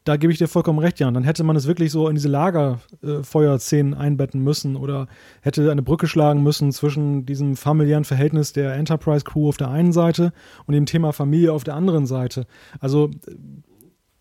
da 0.09 0.17
gebe 0.17 0.33
ich 0.33 0.39
dir 0.39 0.49
vollkommen 0.49 0.79
recht, 0.79 0.99
Jan. 1.01 1.13
Dann 1.13 1.25
hätte 1.25 1.45
man 1.45 1.55
es 1.55 1.67
wirklich 1.67 1.93
so 1.93 2.09
in 2.09 2.15
diese 2.15 2.29
Lagerfeuerszenen 2.29 3.93
einbetten 3.93 4.43
müssen 4.43 4.75
oder 4.75 5.07
hätte 5.43 5.71
eine 5.71 5.83
Brücke 5.83 6.07
schlagen 6.07 6.43
müssen 6.43 6.73
zwischen 6.73 7.27
diesem 7.27 7.57
familiären 7.57 8.05
Verhältnis 8.05 8.55
der 8.55 8.73
Enterprise 8.75 9.23
Crew 9.27 9.51
auf 9.51 9.59
der 9.59 9.71
einen 9.71 9.93
Seite 9.93 10.33
und 10.65 10.73
dem 10.73 10.87
Thema 10.87 11.13
Familie 11.13 11.53
auf 11.53 11.63
der 11.63 11.75
anderen 11.75 12.07
Seite. 12.07 12.47
Also 12.81 13.11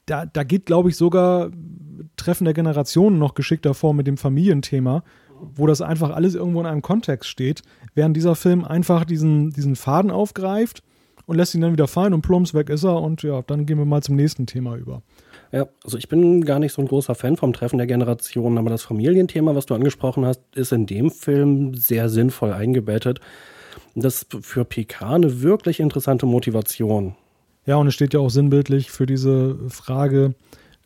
da, 0.07 0.25
da 0.25 0.43
geht, 0.43 0.65
glaube 0.65 0.89
ich, 0.89 0.97
sogar 0.97 1.51
Treffen 2.17 2.43
der 2.43 2.53
Generationen 2.53 3.17
noch 3.17 3.33
geschickter 3.33 3.73
vor 3.73 3.93
mit 3.93 4.07
dem 4.07 4.17
Familienthema, 4.17 5.03
wo 5.39 5.67
das 5.67 5.81
einfach 5.81 6.09
alles 6.09 6.35
irgendwo 6.35 6.59
in 6.59 6.65
einem 6.65 6.81
Kontext 6.81 7.29
steht, 7.29 7.61
während 7.95 8.17
dieser 8.17 8.35
Film 8.35 8.65
einfach 8.65 9.05
diesen, 9.05 9.51
diesen 9.51 9.77
Faden 9.77 10.11
aufgreift 10.11 10.83
und 11.27 11.37
lässt 11.37 11.55
ihn 11.55 11.61
dann 11.61 11.71
wieder 11.71 11.87
fallen 11.87 12.13
und 12.13 12.23
plumps 12.23 12.53
weg 12.53 12.69
ist 12.69 12.83
er 12.83 13.01
und 13.01 13.23
ja, 13.23 13.41
dann 13.43 13.65
gehen 13.65 13.77
wir 13.77 13.85
mal 13.85 14.03
zum 14.03 14.17
nächsten 14.17 14.47
Thema 14.47 14.75
über. 14.75 15.01
Ja, 15.57 15.67
also 15.83 15.97
ich 15.97 16.07
bin 16.07 16.45
gar 16.45 16.59
nicht 16.59 16.71
so 16.71 16.83
ein 16.83 16.87
großer 16.87 17.15
Fan 17.15 17.35
vom 17.35 17.51
Treffen 17.51 17.79
der 17.79 17.87
Generationen, 17.87 18.59
aber 18.59 18.69
das 18.69 18.83
Familienthema, 18.83 19.55
was 19.55 19.65
du 19.65 19.73
angesprochen 19.73 20.23
hast, 20.23 20.39
ist 20.53 20.71
in 20.71 20.85
dem 20.85 21.09
Film 21.09 21.73
sehr 21.73 22.09
sinnvoll 22.09 22.53
eingebettet. 22.53 23.21
Das 23.95 24.21
ist 24.21 24.45
für 24.45 24.65
PK 24.65 25.15
eine 25.15 25.41
wirklich 25.41 25.79
interessante 25.79 26.27
Motivation. 26.27 27.15
Ja, 27.65 27.77
und 27.77 27.87
es 27.87 27.95
steht 27.95 28.13
ja 28.13 28.19
auch 28.19 28.29
sinnbildlich 28.29 28.91
für 28.91 29.07
diese 29.07 29.57
Frage, 29.69 30.35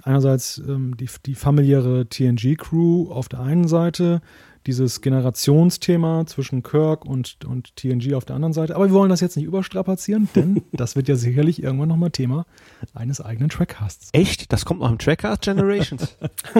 einerseits 0.01 0.59
ähm, 0.59 0.95
die, 0.95 1.09
die 1.25 1.35
familiäre 1.35 2.07
TNG-Crew 2.07 3.11
auf 3.11 3.27
der 3.27 3.41
einen 3.41 3.67
Seite, 3.67 4.21
dieses 4.67 5.01
Generationsthema 5.01 6.25
zwischen 6.25 6.63
Kirk 6.63 7.05
und, 7.05 7.43
und 7.45 7.75
TNG 7.75 8.13
auf 8.13 8.25
der 8.25 8.35
anderen 8.35 8.53
Seite. 8.53 8.75
Aber 8.75 8.87
wir 8.87 8.93
wollen 8.93 9.09
das 9.09 9.21
jetzt 9.21 9.35
nicht 9.35 9.45
überstrapazieren, 9.45 10.29
denn 10.35 10.63
das 10.71 10.95
wird 10.95 11.07
ja 11.07 11.15
sicherlich 11.15 11.61
irgendwann 11.63 11.89
nochmal 11.89 12.11
Thema 12.11 12.45
eines 12.93 13.21
eigenen 13.21 13.49
Trackcasts. 13.49 14.09
Echt? 14.13 14.51
Das 14.53 14.65
kommt 14.65 14.81
noch 14.81 14.91
im 14.91 14.99
Trackcast 14.99 15.41
Generations? 15.41 16.17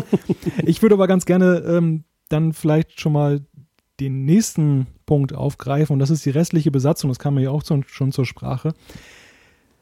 ich 0.66 0.82
würde 0.82 0.96
aber 0.96 1.08
ganz 1.08 1.26
gerne 1.26 1.58
ähm, 1.60 2.04
dann 2.30 2.54
vielleicht 2.54 3.00
schon 3.00 3.14
mal 3.14 3.42
den 4.00 4.26
nächsten 4.26 4.88
Punkt 5.06 5.34
aufgreifen 5.34 5.94
und 5.94 6.00
das 6.00 6.10
ist 6.10 6.26
die 6.26 6.32
restliche 6.32 6.72
Besatzung. 6.72 7.10
Das 7.10 7.20
kam 7.20 7.36
mir 7.36 7.42
ja 7.42 7.52
auch 7.52 7.64
zu, 7.64 7.82
schon 7.86 8.12
zur 8.12 8.26
Sprache. 8.26 8.74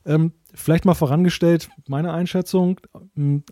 Ähm, 0.06 0.34
vielleicht 0.54 0.86
mal 0.86 0.94
vorangestellt, 0.94 1.70
meine 1.88 2.12
Einschätzung. 2.12 2.80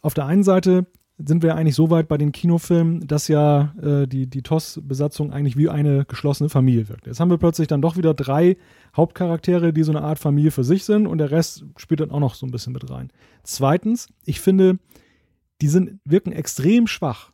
Auf 0.02 0.14
der 0.14 0.26
einen 0.26 0.44
Seite 0.44 0.88
sind 1.18 1.42
wir 1.42 1.56
eigentlich 1.56 1.76
so 1.76 1.90
weit 1.90 2.08
bei 2.08 2.18
den 2.18 2.32
Kinofilmen, 2.32 3.08
dass 3.08 3.28
ja 3.28 3.74
äh, 3.82 4.08
die, 4.08 4.28
die 4.28 4.44
TOS-Besatzung 4.44 5.34
eigentlich 5.34 5.58
wie 5.58 5.68
eine 5.68 6.06
geschlossene 6.06 6.50
Familie 6.50 6.90
wirkt. 6.90 7.08
Jetzt 7.08 7.20
haben 7.20 7.32
wir 7.32 7.38
plötzlich 7.38 7.68
dann 7.68 7.82
doch 7.82 7.98
wieder 7.98 8.14
drei 8.14 8.58
Hauptcharaktere, 8.96 9.74
die 9.74 9.84
so 9.84 9.92
eine 9.92 10.04
Art 10.04 10.20
Familie 10.20 10.52
für 10.52 10.64
sich 10.64 10.84
sind 10.86 11.08
und 11.08 11.18
der 11.18 11.32
Rest 11.32 11.66
spielt 11.78 12.02
dann 12.02 12.12
auch 12.12 12.20
noch 12.20 12.36
so 12.36 12.46
ein 12.46 12.52
bisschen 12.52 12.74
mit 12.74 12.90
rein. 12.90 13.12
Zweitens, 13.44 14.10
ich 14.26 14.40
finde, 14.42 14.78
die 15.62 15.70
sind, 15.70 16.00
wirken 16.06 16.34
extrem 16.34 16.86
schwach 16.86 17.32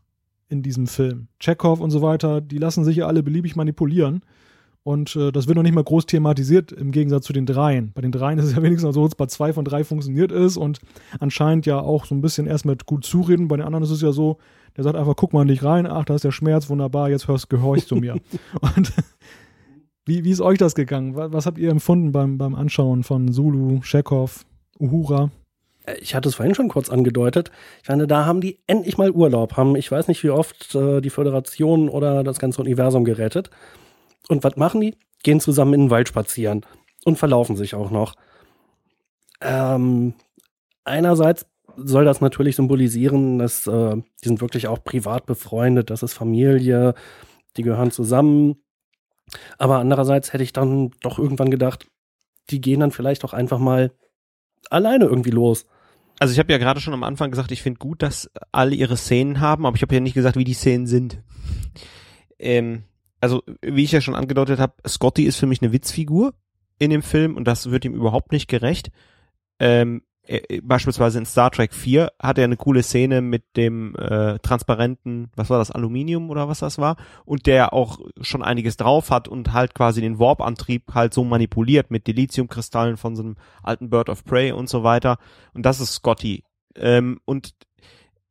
in 0.48 0.64
diesem 0.64 0.88
Film. 0.88 1.28
Chekhov 1.40 1.82
und 1.82 1.92
so 1.92 2.02
weiter, 2.02 2.40
die 2.40 2.60
lassen 2.60 2.86
sich 2.86 2.98
ja 2.98 3.08
alle 3.08 3.22
beliebig 3.22 3.58
manipulieren. 3.58 4.22
Und 4.84 5.16
äh, 5.16 5.32
das 5.32 5.48
wird 5.48 5.56
noch 5.56 5.64
nicht 5.64 5.76
mal 5.76 5.84
groß 5.84 6.06
thematisiert 6.06 6.74
im 6.74 6.92
Gegensatz 6.92 7.26
zu 7.26 7.34
den 7.34 7.46
dreien. 7.46 7.92
Bei 7.94 8.02
den 8.02 8.12
dreien 8.12 8.38
ist 8.38 8.46
es 8.46 8.56
ja 8.56 8.62
wenigstens 8.64 8.96
so, 8.96 9.06
dass 9.06 9.16
bei 9.16 9.28
zwei 9.28 9.54
von 9.54 9.64
drei 9.64 9.84
funktioniert 9.84 10.32
ist 10.32 10.58
und 10.58 10.80
anscheinend 11.20 11.66
ja 11.66 11.80
auch 11.80 12.06
so 12.06 12.14
ein 12.14 12.22
bisschen 12.22 12.48
erst 12.48 12.66
mit 12.66 12.86
gut 12.86 13.06
zureden. 13.06 13.48
Bei 13.48 13.56
den 13.56 13.66
anderen 13.66 13.84
ist 13.84 13.92
es 13.92 14.02
ja 14.02 14.12
so, 14.12 14.40
der 14.76 14.84
sagt 14.84 14.98
einfach, 14.98 15.16
guck 15.16 15.32
mal 15.32 15.46
nicht 15.46 15.64
rein, 15.64 15.88
ach, 15.88 16.04
da 16.04 16.16
ist 16.16 16.26
der 16.26 16.32
Schmerz, 16.32 16.70
wunderbar, 16.70 17.10
jetzt 17.10 17.28
hörst, 17.28 17.50
gehorchst 17.50 17.92
du 17.92 17.96
mir. 17.96 18.16
und 18.76 18.92
wie, 20.06 20.26
wie 20.26 20.32
ist 20.32 20.42
euch 20.42 20.58
das 20.58 20.76
gegangen? 20.76 21.16
Was, 21.16 21.32
was 21.32 21.46
habt 21.46 21.58
ihr 21.58 21.70
empfunden 21.70 22.12
beim, 22.12 22.38
beim 22.38 22.54
Anschauen 22.54 23.04
von 23.04 23.32
Zulu, 23.32 23.80
Chekhov, 23.82 24.46
Uhura? 24.80 25.32
Äh, 25.86 25.96
ich 26.02 26.14
hatte 26.14 26.28
es 26.28 26.36
vorhin 26.36 26.56
schon 26.56 26.68
kurz 26.68 26.90
angedeutet. 26.90 27.52
Ich 27.82 27.88
meine, 27.88 28.06
da 28.06 28.26
haben 28.26 28.42
die 28.42 28.60
endlich 28.68 28.98
mal 28.98 29.12
Urlaub, 29.12 29.56
haben, 29.56 29.78
ich 29.78 29.90
weiß 29.90 30.10
nicht 30.10 30.24
wie 30.24 30.30
oft, 30.30 30.76
äh, 30.76 31.00
die 31.00 31.10
Föderation 31.10 31.88
oder 31.88 32.26
das 32.26 32.40
ganze 32.40 32.60
Universum 32.60 33.06
gerettet. 33.06 33.50
Und 34.28 34.44
was 34.44 34.56
machen 34.56 34.82
die? 34.82 34.96
Gehen 35.24 35.40
zusammen 35.40 35.74
in 35.74 35.82
den 35.82 35.90
Wald 35.90 36.08
spazieren 36.08 36.66
und 37.06 37.18
verlaufen 37.18 37.56
sich 37.56 37.76
auch 37.76 37.92
noch. 37.92 38.16
Ähm, 39.42 40.14
einerseits 40.84 41.46
soll 41.76 42.06
das 42.06 42.22
natürlich 42.22 42.56
symbolisieren, 42.56 43.40
dass 43.40 43.68
äh, 43.68 43.96
die 43.96 44.28
sind 44.28 44.42
wirklich 44.42 44.68
auch 44.68 44.84
privat 44.84 45.26
befreundet, 45.26 45.90
das 45.90 46.04
ist 46.04 46.14
Familie, 46.14 46.94
die 47.58 47.64
gehören 47.64 47.92
zusammen. 47.92 48.58
Aber 49.58 49.80
andererseits 49.80 50.34
hätte 50.34 50.44
ich 50.44 50.54
dann 50.54 50.92
doch 51.02 51.18
irgendwann 51.18 51.50
gedacht, 51.50 51.88
die 52.50 52.62
gehen 52.62 52.82
dann 52.82 52.92
vielleicht 52.92 53.24
auch 53.24 53.34
einfach 53.34 53.60
mal 53.60 53.92
alleine 54.70 55.06
irgendwie 55.06 55.32
los. 55.32 55.66
Also 56.20 56.34
ich 56.34 56.40
habe 56.40 56.52
ja 56.52 56.58
gerade 56.58 56.80
schon 56.80 56.94
am 56.94 57.04
Anfang 57.04 57.32
gesagt, 57.32 57.52
ich 57.52 57.62
finde 57.62 57.80
gut, 57.80 58.02
dass 58.02 58.30
alle 58.52 58.76
ihre 58.76 58.98
Szenen 58.98 59.40
haben, 59.40 59.66
aber 59.66 59.76
ich 59.76 59.82
habe 59.82 59.96
ja 59.96 60.02
nicht 60.02 60.14
gesagt, 60.14 60.38
wie 60.38 60.44
die 60.44 60.54
Szenen 60.54 60.88
sind. 60.88 61.22
Ähm, 62.38 62.84
also 63.24 63.42
wie 63.62 63.86
ich 63.86 63.94
ja 63.94 64.02
schon 64.02 64.16
angedeutet 64.16 64.60
habe, 64.60 64.74
Scotty 64.86 65.24
ist 65.24 65.38
für 65.38 65.46
mich 65.46 65.62
eine 65.62 65.72
Witzfigur 65.72 66.34
in 66.78 66.90
dem 66.90 67.02
Film 67.02 67.38
und 67.38 67.46
das 67.46 67.72
wird 67.72 67.86
ihm 67.86 67.94
überhaupt 67.94 68.34
nicht 68.34 68.50
gerecht. 68.50 68.92
Ähm, 69.60 70.02
äh, 70.24 70.60
beispielsweise 70.62 71.20
in 71.20 71.26
Star 71.26 71.50
Trek 71.50 71.74
4 71.74 72.12
hat 72.22 72.38
er 72.38 72.44
eine 72.44 72.58
coole 72.58 72.84
Szene 72.84 73.22
mit 73.22 73.56
dem 73.56 73.96
äh, 73.96 74.40
transparenten, 74.40 75.32
was 75.38 75.50
war 75.50 75.58
das, 75.58 75.72
Aluminium 75.72 76.30
oder 76.32 76.50
was 76.50 76.60
das 76.60 76.80
war, 76.80 76.98
und 77.24 77.46
der 77.46 77.72
auch 77.72 78.00
schon 78.20 78.44
einiges 78.44 78.76
drauf 78.76 79.10
hat 79.10 79.30
und 79.30 79.54
halt 79.54 79.74
quasi 79.74 80.02
den 80.02 80.20
Warp-Antrieb 80.20 80.94
halt 80.94 81.14
so 81.14 81.24
manipuliert 81.24 81.92
mit 81.92 82.08
Dilithiumkristallen 82.08 82.98
von 82.98 83.16
so 83.16 83.24
einem 83.24 83.38
alten 83.62 83.90
Bird 83.90 84.10
of 84.10 84.26
Prey 84.26 84.52
und 84.52 84.68
so 84.68 84.84
weiter. 84.84 85.18
Und 85.54 85.66
das 85.66 85.80
ist 85.80 85.94
Scotty. 85.94 86.44
Ähm, 86.76 87.22
und 87.24 87.54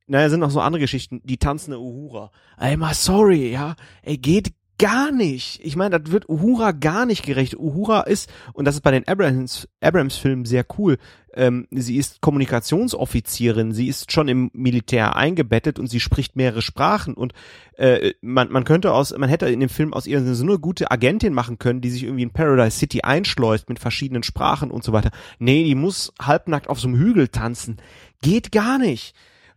naja, 0.06 0.28
sind 0.28 0.40
noch 0.40 0.50
so 0.50 0.60
andere 0.60 0.80
Geschichten. 0.80 1.22
Die 1.24 1.38
tanzende 1.38 1.80
Uhura. 1.80 2.30
Mal 2.76 2.92
sorry, 2.92 3.50
ja. 3.50 3.76
Ey, 4.02 4.18
geht 4.18 4.52
gar 4.82 5.12
nicht. 5.12 5.60
Ich 5.62 5.76
meine, 5.76 6.00
das 6.00 6.10
wird 6.10 6.28
Uhura 6.28 6.72
gar 6.72 7.06
nicht 7.06 7.24
gerecht. 7.24 7.56
Uhura 7.56 8.00
ist, 8.00 8.28
und 8.52 8.64
das 8.64 8.74
ist 8.74 8.80
bei 8.80 8.90
den 8.90 9.06
Abrams, 9.06 9.68
Abrams 9.80 10.16
Filmen 10.16 10.44
sehr 10.44 10.66
cool, 10.76 10.98
ähm, 11.34 11.68
sie 11.70 11.98
ist 11.98 12.20
Kommunikationsoffizierin, 12.20 13.70
sie 13.70 13.86
ist 13.86 14.10
schon 14.10 14.26
im 14.26 14.50
Militär 14.52 15.14
eingebettet 15.14 15.78
und 15.78 15.86
sie 15.86 16.00
spricht 16.00 16.34
mehrere 16.34 16.62
Sprachen 16.62 17.14
und 17.14 17.32
äh, 17.76 18.14
man, 18.22 18.50
man 18.50 18.64
könnte 18.64 18.92
aus, 18.92 19.16
man 19.16 19.28
hätte 19.28 19.48
in 19.48 19.60
dem 19.60 19.68
Film 19.68 19.94
aus 19.94 20.08
ihr 20.08 20.20
so 20.34 20.42
eine 20.42 20.58
gute 20.58 20.90
Agentin 20.90 21.32
machen 21.32 21.60
können, 21.60 21.80
die 21.80 21.90
sich 21.90 22.02
irgendwie 22.02 22.24
in 22.24 22.32
Paradise 22.32 22.76
City 22.76 23.02
einschleust 23.02 23.68
mit 23.68 23.78
verschiedenen 23.78 24.24
Sprachen 24.24 24.72
und 24.72 24.82
so 24.82 24.92
weiter. 24.92 25.12
Nee, 25.38 25.62
die 25.62 25.76
muss 25.76 26.12
halbnackt 26.20 26.68
auf 26.68 26.80
so 26.80 26.88
einem 26.88 26.98
Hügel 26.98 27.28
tanzen. 27.28 27.76
Geht 28.20 28.50
gar 28.50 28.78
nicht. 28.78 29.14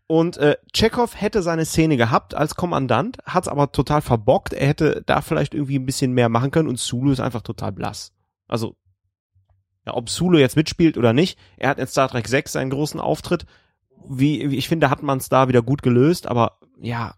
Und 0.07 0.37
äh, 0.37 0.57
Chekhov 0.71 1.19
hätte 1.19 1.41
seine 1.41 1.65
Szene 1.65 1.97
gehabt 1.97 2.35
als 2.35 2.55
Kommandant, 2.55 3.17
hat's 3.25 3.47
aber 3.47 3.71
total 3.71 4.01
verbockt. 4.01 4.53
Er 4.53 4.67
hätte 4.67 5.03
da 5.05 5.21
vielleicht 5.21 5.53
irgendwie 5.55 5.79
ein 5.79 5.85
bisschen 5.85 6.11
mehr 6.11 6.29
machen 6.29 6.51
können 6.51 6.69
und 6.69 6.79
Sulu 6.79 7.11
ist 7.11 7.19
einfach 7.19 7.41
total 7.41 7.71
blass. 7.71 8.13
Also, 8.47 8.75
ja, 9.85 9.95
ob 9.95 10.09
Sulu 10.09 10.37
jetzt 10.37 10.55
mitspielt 10.55 10.97
oder 10.97 11.13
nicht, 11.13 11.39
er 11.57 11.69
hat 11.69 11.79
in 11.79 11.87
Star 11.87 12.07
Trek 12.09 12.27
6 12.27 12.51
seinen 12.51 12.69
großen 12.69 12.99
Auftritt. 12.99 13.45
Wie, 14.07 14.51
wie 14.51 14.57
ich 14.57 14.67
finde, 14.67 14.91
hat 14.91 15.01
man 15.01 15.17
es 15.17 15.29
da 15.29 15.47
wieder 15.47 15.63
gut 15.63 15.81
gelöst, 15.81 16.27
aber 16.27 16.59
ja, 16.79 17.15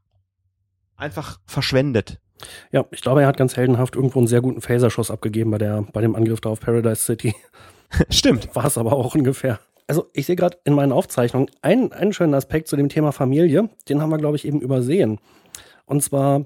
einfach 0.95 1.39
verschwendet. 1.45 2.21
Ja, 2.71 2.85
ich 2.91 3.01
glaube, 3.01 3.21
er 3.21 3.27
hat 3.27 3.37
ganz 3.37 3.57
heldenhaft 3.57 3.95
irgendwo 3.95 4.19
einen 4.19 4.27
sehr 4.27 4.41
guten 4.41 4.61
Phaserschuss 4.61 5.11
abgegeben 5.11 5.51
bei 5.51 5.57
der, 5.57 5.81
bei 5.91 6.01
dem 6.01 6.15
Angriff 6.15 6.39
da 6.39 6.49
auf 6.49 6.61
Paradise 6.61 7.03
City. 7.03 7.35
Stimmt. 8.09 8.55
War 8.55 8.65
es 8.65 8.77
aber 8.77 8.93
auch 8.93 9.15
ungefähr. 9.15 9.59
Also 9.87 10.09
ich 10.13 10.25
sehe 10.25 10.35
gerade 10.35 10.57
in 10.65 10.73
meinen 10.73 10.91
Aufzeichnungen 10.91 11.49
einen, 11.61 11.93
einen 11.93 12.13
schönen 12.13 12.33
Aspekt 12.33 12.67
zu 12.67 12.75
dem 12.75 12.89
Thema 12.89 13.11
Familie, 13.11 13.69
den 13.87 14.01
haben 14.01 14.09
wir, 14.09 14.17
glaube 14.17 14.35
ich, 14.35 14.45
eben 14.45 14.59
übersehen. 14.59 15.19
Und 15.85 16.03
zwar 16.03 16.45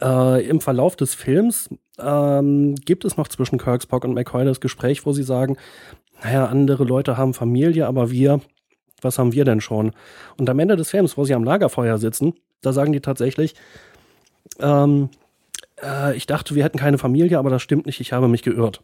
äh, 0.00 0.46
im 0.46 0.60
Verlauf 0.60 0.94
des 0.94 1.14
Films 1.14 1.68
ähm, 1.98 2.76
gibt 2.76 3.04
es 3.04 3.16
noch 3.16 3.28
zwischen 3.28 3.58
Kirk, 3.58 3.82
Spock 3.82 4.04
und 4.04 4.14
McCoy 4.14 4.44
das 4.44 4.60
Gespräch, 4.60 5.04
wo 5.04 5.12
sie 5.12 5.24
sagen, 5.24 5.56
naja, 6.22 6.46
andere 6.46 6.84
Leute 6.84 7.16
haben 7.16 7.34
Familie, 7.34 7.86
aber 7.86 8.10
wir, 8.10 8.40
was 9.00 9.18
haben 9.18 9.32
wir 9.32 9.44
denn 9.44 9.60
schon? 9.60 9.92
Und 10.36 10.48
am 10.48 10.58
Ende 10.58 10.76
des 10.76 10.90
Films, 10.90 11.16
wo 11.16 11.24
sie 11.24 11.34
am 11.34 11.44
Lagerfeuer 11.44 11.98
sitzen, 11.98 12.34
da 12.60 12.72
sagen 12.72 12.92
die 12.92 13.00
tatsächlich, 13.00 13.54
ähm, 14.60 15.08
äh, 15.82 16.16
ich 16.16 16.26
dachte, 16.26 16.54
wir 16.54 16.64
hätten 16.64 16.78
keine 16.78 16.98
Familie, 16.98 17.38
aber 17.38 17.50
das 17.50 17.62
stimmt 17.62 17.86
nicht, 17.86 18.00
ich 18.00 18.12
habe 18.12 18.28
mich 18.28 18.42
geirrt. 18.42 18.82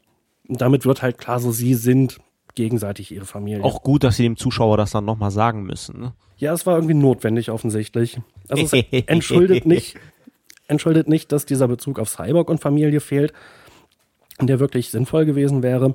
Und 0.49 0.61
damit 0.61 0.87
wird 0.87 1.03
halt 1.03 1.19
klar, 1.19 1.41
so 1.41 1.51
sie 1.51 1.75
sind 1.75 2.19
gegenseitig 2.57 3.13
ihre 3.13 3.25
Familie. 3.25 3.63
Auch 3.63 3.83
gut, 3.83 4.03
dass 4.03 4.17
sie 4.17 4.25
dem 4.25 4.37
Zuschauer 4.37 4.77
das 4.77 4.91
dann 4.91 5.05
nochmal 5.05 5.31
sagen 5.31 5.63
müssen. 5.63 6.01
Ne? 6.01 6.13
Ja, 6.39 6.53
es 6.53 6.67
war 6.67 6.75
irgendwie 6.75 6.95
notwendig 6.95 7.51
offensichtlich. 7.51 8.19
Also 8.49 8.65
es 8.65 8.85
entschuldet 9.07 9.65
nicht, 9.67 9.97
entschuldet 10.67 11.09
nicht, 11.09 11.31
dass 11.31 11.47
dieser 11.47 11.69
Bezug 11.69 12.01
auf 12.01 12.09
Cyborg 12.09 12.51
und 12.51 12.61
Familie 12.61 13.01
fehlt, 13.01 13.33
der 14.41 14.59
wirklich 14.59 14.91
sinnvoll 14.91 15.25
gewesen 15.25 15.63
wäre. 15.63 15.95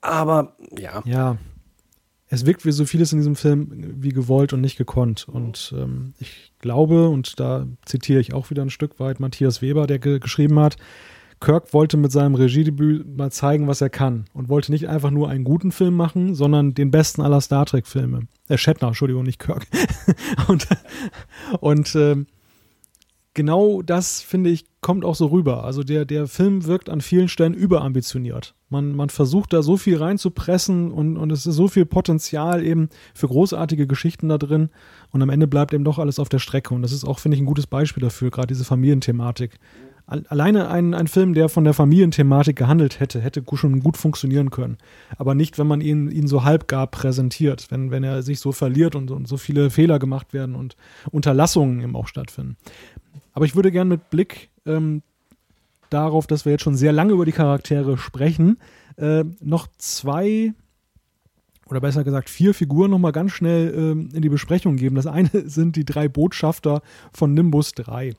Aber 0.00 0.56
ja. 0.78 1.02
Ja. 1.04 1.36
Es 2.30 2.44
wirkt 2.44 2.66
wie 2.66 2.72
so 2.72 2.84
vieles 2.84 3.12
in 3.12 3.18
diesem 3.18 3.36
Film 3.36 3.68
wie 4.02 4.10
gewollt 4.10 4.52
und 4.52 4.60
nicht 4.60 4.76
gekonnt. 4.76 5.28
Und 5.28 5.74
ähm, 5.76 6.12
ich 6.18 6.52
glaube, 6.58 7.08
und 7.08 7.40
da 7.40 7.66
zitiere 7.86 8.20
ich 8.20 8.34
auch 8.34 8.50
wieder 8.50 8.62
ein 8.62 8.70
Stück 8.70 9.00
weit 9.00 9.18
Matthias 9.18 9.62
Weber, 9.62 9.86
der 9.86 9.98
ge 9.98 10.18
geschrieben 10.18 10.58
hat, 10.58 10.76
Kirk 11.40 11.72
wollte 11.72 11.96
mit 11.96 12.12
seinem 12.12 12.34
Regiedebüt 12.34 13.16
mal 13.16 13.30
zeigen, 13.30 13.68
was 13.68 13.80
er 13.80 13.90
kann 13.90 14.24
und 14.32 14.48
wollte 14.48 14.72
nicht 14.72 14.88
einfach 14.88 15.10
nur 15.10 15.28
einen 15.28 15.44
guten 15.44 15.72
Film 15.72 15.94
machen, 15.94 16.34
sondern 16.34 16.74
den 16.74 16.90
besten 16.90 17.22
aller 17.22 17.40
Star 17.40 17.66
Trek-Filme. 17.66 18.22
Äh, 18.48 18.58
Shatner, 18.58 18.88
Entschuldigung, 18.88 19.22
nicht 19.24 19.38
Kirk. 19.38 19.66
und 20.48 20.66
und 21.60 21.94
äh, 21.94 22.16
genau 23.34 23.82
das, 23.82 24.20
finde 24.20 24.50
ich, 24.50 24.64
kommt 24.80 25.04
auch 25.04 25.14
so 25.14 25.26
rüber. 25.26 25.64
Also 25.64 25.84
der, 25.84 26.04
der 26.04 26.26
Film 26.26 26.66
wirkt 26.66 26.90
an 26.90 27.00
vielen 27.00 27.28
Stellen 27.28 27.54
überambitioniert. 27.54 28.54
Man, 28.68 28.94
man 28.94 29.10
versucht 29.10 29.52
da 29.52 29.62
so 29.62 29.76
viel 29.76 29.96
reinzupressen 29.96 30.90
und, 30.90 31.16
und 31.16 31.30
es 31.30 31.46
ist 31.46 31.54
so 31.54 31.68
viel 31.68 31.86
Potenzial 31.86 32.64
eben 32.64 32.88
für 33.14 33.28
großartige 33.28 33.86
Geschichten 33.86 34.28
da 34.28 34.38
drin 34.38 34.70
und 35.10 35.22
am 35.22 35.30
Ende 35.30 35.46
bleibt 35.46 35.72
eben 35.72 35.84
doch 35.84 35.98
alles 35.98 36.18
auf 36.18 36.28
der 36.28 36.40
Strecke. 36.40 36.74
Und 36.74 36.82
das 36.82 36.92
ist 36.92 37.04
auch, 37.04 37.20
finde 37.20 37.36
ich, 37.36 37.42
ein 37.42 37.46
gutes 37.46 37.66
Beispiel 37.66 38.02
dafür, 38.02 38.30
gerade 38.30 38.48
diese 38.48 38.64
Familienthematik. 38.64 39.58
Alleine 40.08 40.70
ein, 40.70 40.94
ein 40.94 41.06
Film, 41.06 41.34
der 41.34 41.50
von 41.50 41.64
der 41.64 41.74
Familienthematik 41.74 42.56
gehandelt 42.56 42.98
hätte, 42.98 43.20
hätte 43.20 43.44
schon 43.54 43.80
gut 43.80 43.98
funktionieren 43.98 44.50
können. 44.50 44.78
Aber 45.18 45.34
nicht, 45.34 45.58
wenn 45.58 45.66
man 45.66 45.82
ihn, 45.82 46.10
ihn 46.10 46.26
so 46.26 46.44
halbgar 46.44 46.86
präsentiert, 46.86 47.66
wenn, 47.70 47.90
wenn 47.90 48.04
er 48.04 48.22
sich 48.22 48.40
so 48.40 48.52
verliert 48.52 48.94
und, 48.94 49.10
und 49.10 49.28
so 49.28 49.36
viele 49.36 49.68
Fehler 49.68 49.98
gemacht 49.98 50.32
werden 50.32 50.54
und 50.54 50.76
Unterlassungen 51.10 51.82
eben 51.82 51.94
auch 51.94 52.08
stattfinden. 52.08 52.56
Aber 53.34 53.44
ich 53.44 53.54
würde 53.54 53.70
gerne 53.70 53.90
mit 53.90 54.08
Blick 54.08 54.48
ähm, 54.64 55.02
darauf, 55.90 56.26
dass 56.26 56.46
wir 56.46 56.52
jetzt 56.52 56.62
schon 56.62 56.74
sehr 56.74 56.92
lange 56.92 57.12
über 57.12 57.26
die 57.26 57.32
Charaktere 57.32 57.98
sprechen, 57.98 58.56
äh, 58.96 59.24
noch 59.40 59.66
zwei 59.76 60.54
oder 61.68 61.80
besser 61.80 62.02
gesagt 62.02 62.30
vier 62.30 62.54
Figuren 62.54 62.90
nochmal 62.90 63.12
ganz 63.12 63.32
schnell 63.32 63.74
ähm, 63.76 64.08
in 64.14 64.22
die 64.22 64.30
Besprechung 64.30 64.76
geben. 64.76 64.96
Das 64.96 65.06
eine 65.06 65.30
sind 65.48 65.76
die 65.76 65.84
drei 65.84 66.08
Botschafter 66.08 66.80
von 67.12 67.34
Nimbus 67.34 67.72
3. 67.72 68.14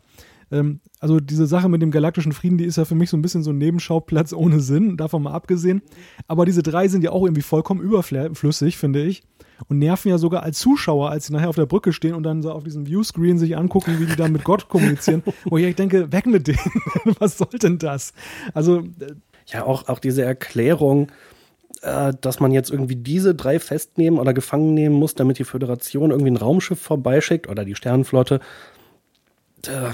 Ähm, 0.51 0.79
also 0.99 1.19
diese 1.19 1.47
Sache 1.47 1.69
mit 1.69 1.81
dem 1.81 1.91
galaktischen 1.91 2.31
Frieden, 2.31 2.57
die 2.57 2.65
ist 2.65 2.77
ja 2.77 2.85
für 2.85 2.95
mich 2.95 3.09
so 3.09 3.17
ein 3.17 3.21
bisschen 3.21 3.43
so 3.43 3.51
ein 3.51 3.57
Nebenschauplatz 3.57 4.33
ohne 4.33 4.59
Sinn, 4.59 4.97
davon 4.97 5.23
mal 5.23 5.33
abgesehen. 5.33 5.81
Aber 6.27 6.45
diese 6.45 6.63
drei 6.63 6.87
sind 6.87 7.03
ja 7.03 7.11
auch 7.11 7.23
irgendwie 7.23 7.41
vollkommen 7.41 7.81
überflüssig, 7.81 8.77
finde 8.77 9.03
ich. 9.03 9.23
Und 9.67 9.79
nerven 9.79 10.09
ja 10.09 10.17
sogar 10.17 10.43
als 10.43 10.59
Zuschauer, 10.59 11.09
als 11.09 11.27
sie 11.27 11.33
nachher 11.33 11.49
auf 11.49 11.55
der 11.55 11.65
Brücke 11.65 11.91
stehen 11.91 12.13
und 12.13 12.23
dann 12.23 12.41
so 12.41 12.51
auf 12.51 12.63
diesem 12.63 12.85
Viewscreen 12.85 13.37
sich 13.37 13.57
angucken, 13.57 13.99
wie 13.99 14.05
die 14.05 14.15
da 14.15 14.27
mit 14.29 14.45
Gott 14.45 14.69
kommunizieren. 14.69 15.21
Wo 15.45 15.57
ich 15.57 15.75
denke, 15.75 16.11
weg 16.11 16.25
mit 16.25 16.47
denen. 16.47 16.59
Was 17.19 17.37
soll 17.37 17.59
denn 17.61 17.77
das? 17.77 18.13
Also. 18.53 18.79
Äh, 18.99 19.15
ja, 19.51 19.65
auch, 19.65 19.87
auch 19.87 19.97
diese 19.97 20.23
Erklärung, 20.23 21.07
äh, 21.81 22.13
dass 22.21 22.39
man 22.39 22.51
jetzt 22.51 22.71
irgendwie 22.71 22.95
diese 22.95 23.35
drei 23.35 23.59
festnehmen 23.59 24.19
oder 24.19 24.33
gefangen 24.33 24.73
nehmen 24.73 24.95
muss, 24.95 25.15
damit 25.15 25.39
die 25.39 25.43
Föderation 25.43 26.11
irgendwie 26.11 26.31
ein 26.31 26.37
Raumschiff 26.37 26.79
vorbeischickt 26.79 27.47
oder 27.47 27.65
die 27.65 27.75
Sternenflotte. 27.75 28.39
Äh, 29.65 29.91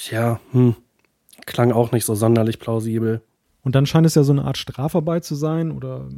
Tja, 0.00 0.40
hm, 0.52 0.76
klang 1.44 1.72
auch 1.72 1.92
nicht 1.92 2.06
so 2.06 2.14
sonderlich 2.14 2.58
plausibel. 2.58 3.20
Und 3.62 3.74
dann 3.74 3.84
scheint 3.84 4.06
es 4.06 4.14
ja 4.14 4.22
so 4.22 4.32
eine 4.32 4.46
Art 4.46 4.56
Strafarbeit 4.56 5.24
zu 5.24 5.34
sein 5.34 5.70
oder 5.70 6.08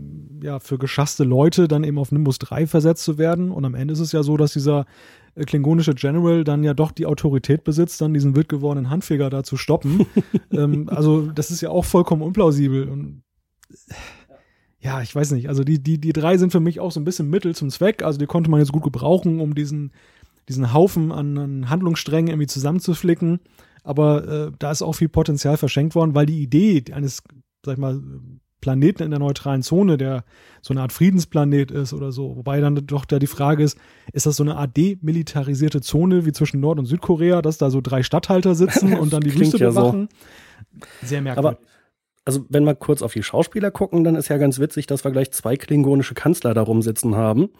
ja, 0.40 0.60
für 0.60 0.78
geschasste 0.78 1.24
Leute 1.24 1.66
dann 1.66 1.82
eben 1.82 1.98
auf 1.98 2.12
Nimbus 2.12 2.38
3 2.38 2.68
versetzt 2.68 3.02
zu 3.02 3.18
werden. 3.18 3.50
Und 3.50 3.64
am 3.64 3.74
Ende 3.74 3.92
ist 3.92 3.98
es 3.98 4.12
ja 4.12 4.22
so, 4.22 4.36
dass 4.36 4.52
dieser 4.52 4.86
äh, 5.34 5.44
klingonische 5.44 5.94
General 5.94 6.44
dann 6.44 6.62
ja 6.62 6.74
doch 6.74 6.92
die 6.92 7.06
Autorität 7.06 7.64
besitzt, 7.64 8.00
dann 8.00 8.14
diesen 8.14 8.36
wild 8.36 8.48
gewordenen 8.48 8.88
Handfeger 8.88 9.30
da 9.30 9.42
zu 9.42 9.56
stoppen. 9.56 10.06
ähm, 10.52 10.88
also, 10.88 11.26
das 11.32 11.50
ist 11.50 11.60
ja 11.60 11.70
auch 11.70 11.84
vollkommen 11.84 12.22
unplausibel. 12.22 12.88
Und 12.88 13.24
ja, 14.78 15.02
ich 15.02 15.12
weiß 15.12 15.32
nicht. 15.32 15.48
Also, 15.48 15.64
die, 15.64 15.82
die, 15.82 16.00
die 16.00 16.12
drei 16.12 16.38
sind 16.38 16.52
für 16.52 16.60
mich 16.60 16.78
auch 16.78 16.92
so 16.92 17.00
ein 17.00 17.04
bisschen 17.04 17.28
Mittel 17.28 17.56
zum 17.56 17.68
Zweck. 17.70 18.04
Also, 18.04 18.20
die 18.20 18.26
konnte 18.26 18.48
man 18.48 18.60
jetzt 18.60 18.72
gut 18.72 18.84
gebrauchen, 18.84 19.40
um 19.40 19.56
diesen, 19.56 19.90
diesen 20.48 20.72
Haufen 20.72 21.10
an, 21.10 21.36
an 21.36 21.70
Handlungssträngen 21.70 22.28
irgendwie 22.28 22.46
zusammenzuflicken 22.46 23.40
aber 23.82 24.28
äh, 24.28 24.52
da 24.58 24.70
ist 24.70 24.82
auch 24.82 24.94
viel 24.94 25.08
Potenzial 25.08 25.56
verschenkt 25.56 25.94
worden, 25.94 26.14
weil 26.14 26.26
die 26.26 26.42
Idee 26.42 26.84
eines, 26.92 27.22
sag 27.64 27.74
ich 27.74 27.78
mal, 27.78 28.00
Planeten 28.62 29.02
in 29.02 29.10
der 29.10 29.18
neutralen 29.18 29.62
Zone, 29.62 29.98
der 29.98 30.24
so 30.62 30.72
eine 30.72 30.80
Art 30.82 30.92
Friedensplanet 30.92 31.70
ist 31.70 31.92
oder 31.92 32.12
so, 32.12 32.36
wobei 32.36 32.60
dann 32.60 32.86
doch 32.86 33.04
da 33.04 33.18
die 33.18 33.26
Frage 33.26 33.62
ist, 33.62 33.76
ist 34.12 34.24
das 34.24 34.36
so 34.36 34.44
eine 34.44 34.56
Art 34.56 34.76
demilitarisierte 34.76 35.80
Zone 35.80 36.24
wie 36.24 36.32
zwischen 36.32 36.60
Nord- 36.60 36.78
und 36.78 36.86
Südkorea, 36.86 37.42
dass 37.42 37.58
da 37.58 37.70
so 37.70 37.80
drei 37.80 38.02
Stadthalter 38.02 38.54
sitzen 38.54 38.94
und 38.98 39.12
dann 39.12 39.20
die 39.20 39.38
Wüste 39.38 39.58
ja 39.58 39.70
bewachen? 39.70 40.08
So. 40.72 41.06
Sehr 41.06 41.20
merkwürdig. 41.20 41.58
Aber 41.58 41.72
also 42.24 42.46
wenn 42.48 42.64
wir 42.64 42.76
kurz 42.76 43.02
auf 43.02 43.12
die 43.12 43.22
Schauspieler 43.22 43.70
gucken, 43.72 44.04
dann 44.04 44.14
ist 44.14 44.28
ja 44.28 44.38
ganz 44.38 44.60
witzig, 44.60 44.86
dass 44.86 45.04
wir 45.04 45.10
gleich 45.10 45.32
zwei 45.32 45.56
klingonische 45.56 46.14
Kanzler 46.14 46.54
da 46.54 46.62
rumsitzen 46.62 47.16
haben. 47.16 47.50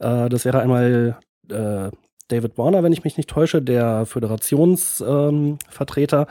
Äh, 0.00 0.28
das 0.28 0.44
wäre 0.44 0.60
einmal 0.60 1.18
äh, 1.48 1.90
David 2.28 2.58
Warner, 2.58 2.82
wenn 2.82 2.92
ich 2.92 3.04
mich 3.04 3.16
nicht 3.16 3.30
täusche, 3.30 3.62
der 3.62 4.04
Föderationsvertreter, 4.06 6.20
ähm, 6.20 6.26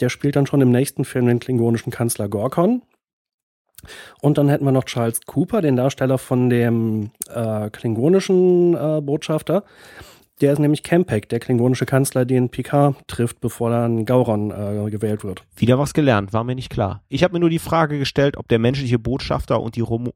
der 0.00 0.08
spielt 0.08 0.36
dann 0.36 0.46
schon 0.46 0.60
im 0.60 0.70
nächsten 0.70 1.04
Film 1.04 1.26
den 1.26 1.40
klingonischen 1.40 1.92
Kanzler 1.92 2.28
Gorkon. 2.28 2.82
Und 4.20 4.38
dann 4.38 4.48
hätten 4.48 4.64
wir 4.64 4.72
noch 4.72 4.84
Charles 4.84 5.20
Cooper, 5.26 5.60
den 5.60 5.76
Darsteller 5.76 6.18
von 6.18 6.50
dem 6.50 7.10
äh, 7.28 7.70
klingonischen 7.70 8.74
äh, 8.74 9.00
Botschafter. 9.02 9.64
Der 10.40 10.52
ist 10.52 10.58
nämlich 10.58 10.82
Kempek, 10.82 11.28
der 11.28 11.38
klingonische 11.38 11.86
Kanzler, 11.86 12.24
den 12.24 12.48
Picard 12.48 12.96
trifft, 13.06 13.40
bevor 13.40 13.70
dann 13.70 14.04
Gauron 14.04 14.50
äh, 14.50 14.90
gewählt 14.90 15.22
wird. 15.22 15.44
Wieder 15.54 15.78
was 15.78 15.94
gelernt, 15.94 16.32
war 16.32 16.42
mir 16.42 16.56
nicht 16.56 16.70
klar. 16.70 17.02
Ich 17.08 17.22
habe 17.22 17.34
mir 17.34 17.40
nur 17.40 17.50
die 17.50 17.60
Frage 17.60 17.98
gestellt, 17.98 18.36
ob 18.36 18.48
der 18.48 18.58
menschliche 18.58 18.98
Botschafter 18.98 19.60
und 19.60 19.76
die 19.76 19.80
Romu 19.80 20.10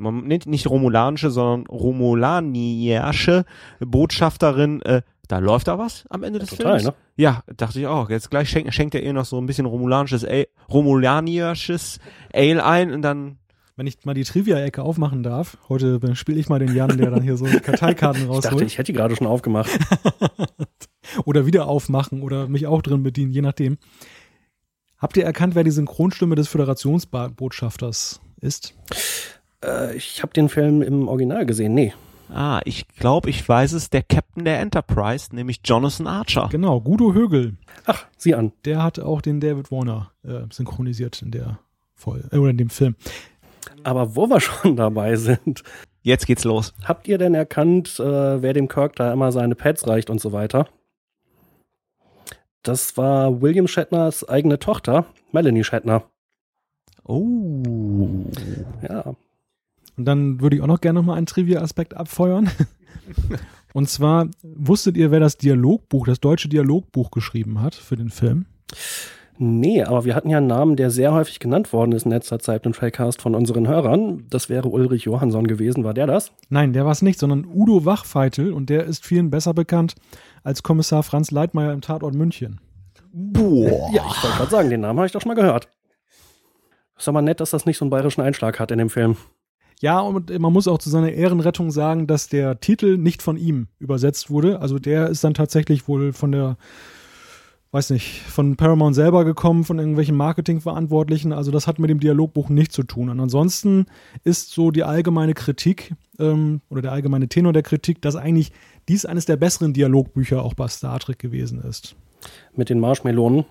man 0.00 0.26
nennt 0.26 0.46
nicht 0.46 0.68
romulanische, 0.68 1.30
sondern 1.30 1.66
romulaniasche 1.66 3.44
Botschafterin, 3.80 4.82
äh, 4.82 5.02
da 5.28 5.38
läuft 5.38 5.68
da 5.68 5.78
was 5.78 6.04
am 6.10 6.24
Ende 6.24 6.38
ja, 6.38 6.44
des 6.44 6.50
total, 6.50 6.80
Films. 6.80 6.84
Ne? 6.84 6.94
Ja, 7.16 7.42
dachte 7.56 7.78
ich 7.78 7.86
auch. 7.86 8.10
Jetzt 8.10 8.30
gleich 8.30 8.48
schenkt, 8.48 8.74
schenkt 8.74 8.94
er 8.94 9.02
ihr 9.02 9.12
noch 9.12 9.24
so 9.24 9.38
ein 9.38 9.46
bisschen 9.46 9.66
romulanisches, 9.66 10.24
Ale, 10.24 10.48
romulanisches 10.68 12.00
Ale 12.32 12.64
ein 12.64 12.92
und 12.92 13.02
dann 13.02 13.36
wenn 13.80 13.86
ich 13.86 14.04
mal 14.04 14.12
die 14.12 14.24
Trivia-Ecke 14.24 14.82
aufmachen 14.82 15.22
darf, 15.22 15.56
heute 15.70 16.14
spiele 16.14 16.38
ich 16.38 16.50
mal 16.50 16.58
den 16.58 16.74
Jan, 16.74 16.98
der 16.98 17.10
dann 17.10 17.22
hier 17.22 17.38
so 17.38 17.46
Karteikarten 17.46 18.26
rausholt. 18.26 18.44
Ich 18.44 18.50
dachte, 18.50 18.64
ich 18.64 18.76
hätte 18.76 18.92
die 18.92 18.98
gerade 18.98 19.16
schon 19.16 19.26
aufgemacht. 19.26 19.70
oder 21.24 21.46
wieder 21.46 21.66
aufmachen 21.66 22.20
oder 22.20 22.46
mich 22.46 22.66
auch 22.66 22.82
drin 22.82 23.02
bedienen, 23.02 23.32
je 23.32 23.40
nachdem. 23.40 23.78
Habt 24.98 25.16
ihr 25.16 25.24
erkannt, 25.24 25.54
wer 25.54 25.64
die 25.64 25.70
Synchronstimme 25.70 26.34
des 26.34 26.46
Föderationsbotschafters 26.48 28.20
ist? 28.42 28.74
Äh, 29.64 29.96
ich 29.96 30.22
habe 30.22 30.32
den 30.32 30.48
Film 30.48 30.82
im 30.82 31.08
Original 31.08 31.46
gesehen. 31.46 31.74
Nee. 31.74 31.92
Ah, 32.32 32.60
ich 32.64 32.86
glaube, 32.88 33.28
ich 33.28 33.46
weiß 33.48 33.72
es, 33.72 33.90
der 33.90 34.02
Captain 34.02 34.44
der 34.44 34.60
Enterprise, 34.60 35.34
nämlich 35.34 35.60
Jonathan 35.64 36.06
Archer. 36.06 36.48
Genau, 36.50 36.80
Gudo 36.80 37.12
Högel. 37.12 37.56
Ach, 37.86 38.06
sieh 38.16 38.34
an. 38.34 38.52
Der 38.64 38.82
hat 38.82 39.00
auch 39.00 39.20
den 39.20 39.40
David 39.40 39.72
Warner 39.72 40.12
äh, 40.22 40.42
synchronisiert 40.50 41.22
in 41.22 41.32
der 41.32 41.58
Voll 41.94 42.24
äh, 42.30 42.36
oder 42.36 42.50
in 42.50 42.58
dem 42.58 42.70
Film. 42.70 42.94
Aber 43.82 44.14
wo 44.14 44.28
wir 44.28 44.40
schon 44.40 44.76
dabei 44.76 45.16
sind. 45.16 45.62
Jetzt 46.02 46.26
geht's 46.26 46.44
los. 46.44 46.72
Habt 46.84 47.08
ihr 47.08 47.18
denn 47.18 47.34
erkannt, 47.34 47.98
äh, 48.00 48.42
wer 48.42 48.52
dem 48.52 48.68
Kirk 48.68 48.96
da 48.96 49.12
immer 49.12 49.32
seine 49.32 49.54
Pads 49.54 49.86
reicht 49.86 50.08
und 50.08 50.20
so 50.20 50.32
weiter? 50.32 50.66
Das 52.62 52.96
war 52.96 53.42
William 53.42 53.66
Shatners 53.66 54.26
eigene 54.28 54.58
Tochter, 54.58 55.06
Melanie 55.32 55.64
Shatner. 55.64 56.04
Oh. 57.04 58.26
Ja, 58.82 59.14
und 60.00 60.06
dann 60.06 60.40
würde 60.40 60.56
ich 60.56 60.62
auch 60.62 60.66
noch 60.66 60.80
gerne 60.80 60.98
nochmal 60.98 61.18
einen 61.18 61.26
Trivia-Aspekt 61.26 61.94
abfeuern. 61.94 62.48
Und 63.74 63.90
zwar, 63.90 64.28
wusstet 64.42 64.96
ihr, 64.96 65.10
wer 65.10 65.20
das 65.20 65.36
Dialogbuch, 65.36 66.06
das 66.06 66.20
deutsche 66.20 66.48
Dialogbuch 66.48 67.10
geschrieben 67.10 67.60
hat 67.60 67.74
für 67.74 67.96
den 67.96 68.08
Film? 68.08 68.46
Nee, 69.36 69.82
aber 69.82 70.06
wir 70.06 70.14
hatten 70.14 70.30
ja 70.30 70.38
einen 70.38 70.46
Namen, 70.46 70.76
der 70.76 70.90
sehr 70.90 71.12
häufig 71.12 71.38
genannt 71.38 71.74
worden 71.74 71.92
ist 71.92 72.06
in 72.06 72.12
letzter 72.12 72.38
Zeit 72.38 72.64
im 72.64 72.72
Trailcast 72.72 73.20
von 73.20 73.34
unseren 73.34 73.68
Hörern. 73.68 74.24
Das 74.30 74.48
wäre 74.48 74.68
Ulrich 74.68 75.04
Johansson 75.04 75.46
gewesen. 75.46 75.84
War 75.84 75.92
der 75.92 76.06
das? 76.06 76.32
Nein, 76.48 76.72
der 76.72 76.86
war 76.86 76.92
es 76.92 77.02
nicht, 77.02 77.20
sondern 77.20 77.44
Udo 77.44 77.84
Wachfeitel 77.84 78.54
und 78.54 78.70
der 78.70 78.84
ist 78.84 79.04
vielen 79.04 79.28
besser 79.28 79.52
bekannt 79.52 79.96
als 80.42 80.62
Kommissar 80.62 81.02
Franz 81.02 81.30
Leitmeier 81.30 81.74
im 81.74 81.82
Tatort 81.82 82.14
München. 82.14 82.58
Boah. 83.12 83.90
Ja, 83.92 84.06
ich 84.10 84.24
wollte 84.24 84.36
gerade 84.38 84.50
sagen, 84.50 84.70
den 84.70 84.80
Namen 84.80 84.98
habe 84.98 85.06
ich 85.06 85.12
doch 85.12 85.20
schon 85.20 85.28
mal 85.28 85.34
gehört. 85.34 85.68
Ist 86.98 87.06
aber 87.06 87.20
nett, 87.20 87.40
dass 87.40 87.50
das 87.50 87.66
nicht 87.66 87.76
so 87.76 87.84
einen 87.84 87.90
bayerischen 87.90 88.22
Einschlag 88.22 88.58
hat 88.58 88.70
in 88.70 88.78
dem 88.78 88.88
Film. 88.88 89.18
Ja, 89.80 90.00
und 90.00 90.38
man 90.38 90.52
muss 90.52 90.68
auch 90.68 90.78
zu 90.78 90.90
seiner 90.90 91.12
Ehrenrettung 91.12 91.70
sagen, 91.70 92.06
dass 92.06 92.28
der 92.28 92.60
Titel 92.60 92.98
nicht 92.98 93.22
von 93.22 93.38
ihm 93.38 93.68
übersetzt 93.78 94.30
wurde. 94.30 94.60
Also 94.60 94.78
der 94.78 95.08
ist 95.08 95.24
dann 95.24 95.32
tatsächlich 95.32 95.88
wohl 95.88 96.12
von 96.12 96.32
der, 96.32 96.58
weiß 97.72 97.88
nicht, 97.90 98.20
von 98.20 98.56
Paramount 98.56 98.94
selber 98.94 99.24
gekommen, 99.24 99.64
von 99.64 99.78
irgendwelchen 99.78 100.16
Marketingverantwortlichen. 100.16 101.32
Also 101.32 101.50
das 101.50 101.66
hat 101.66 101.78
mit 101.78 101.88
dem 101.88 101.98
Dialogbuch 101.98 102.50
nichts 102.50 102.74
zu 102.74 102.82
tun. 102.82 103.08
Und 103.08 103.20
ansonsten 103.20 103.86
ist 104.22 104.50
so 104.50 104.70
die 104.70 104.84
allgemeine 104.84 105.32
Kritik 105.32 105.94
ähm, 106.18 106.60
oder 106.68 106.82
der 106.82 106.92
allgemeine 106.92 107.28
Tenor 107.28 107.54
der 107.54 107.62
Kritik, 107.62 108.02
dass 108.02 108.16
eigentlich 108.16 108.52
dies 108.86 109.06
eines 109.06 109.24
der 109.24 109.36
besseren 109.36 109.72
Dialogbücher 109.72 110.42
auch 110.42 110.52
bei 110.52 110.68
Star 110.68 110.98
Trek 110.98 111.18
gewesen 111.18 111.58
ist. 111.62 111.96
Mit 112.54 112.68
den 112.68 112.80
Marshmelonen? 112.80 113.46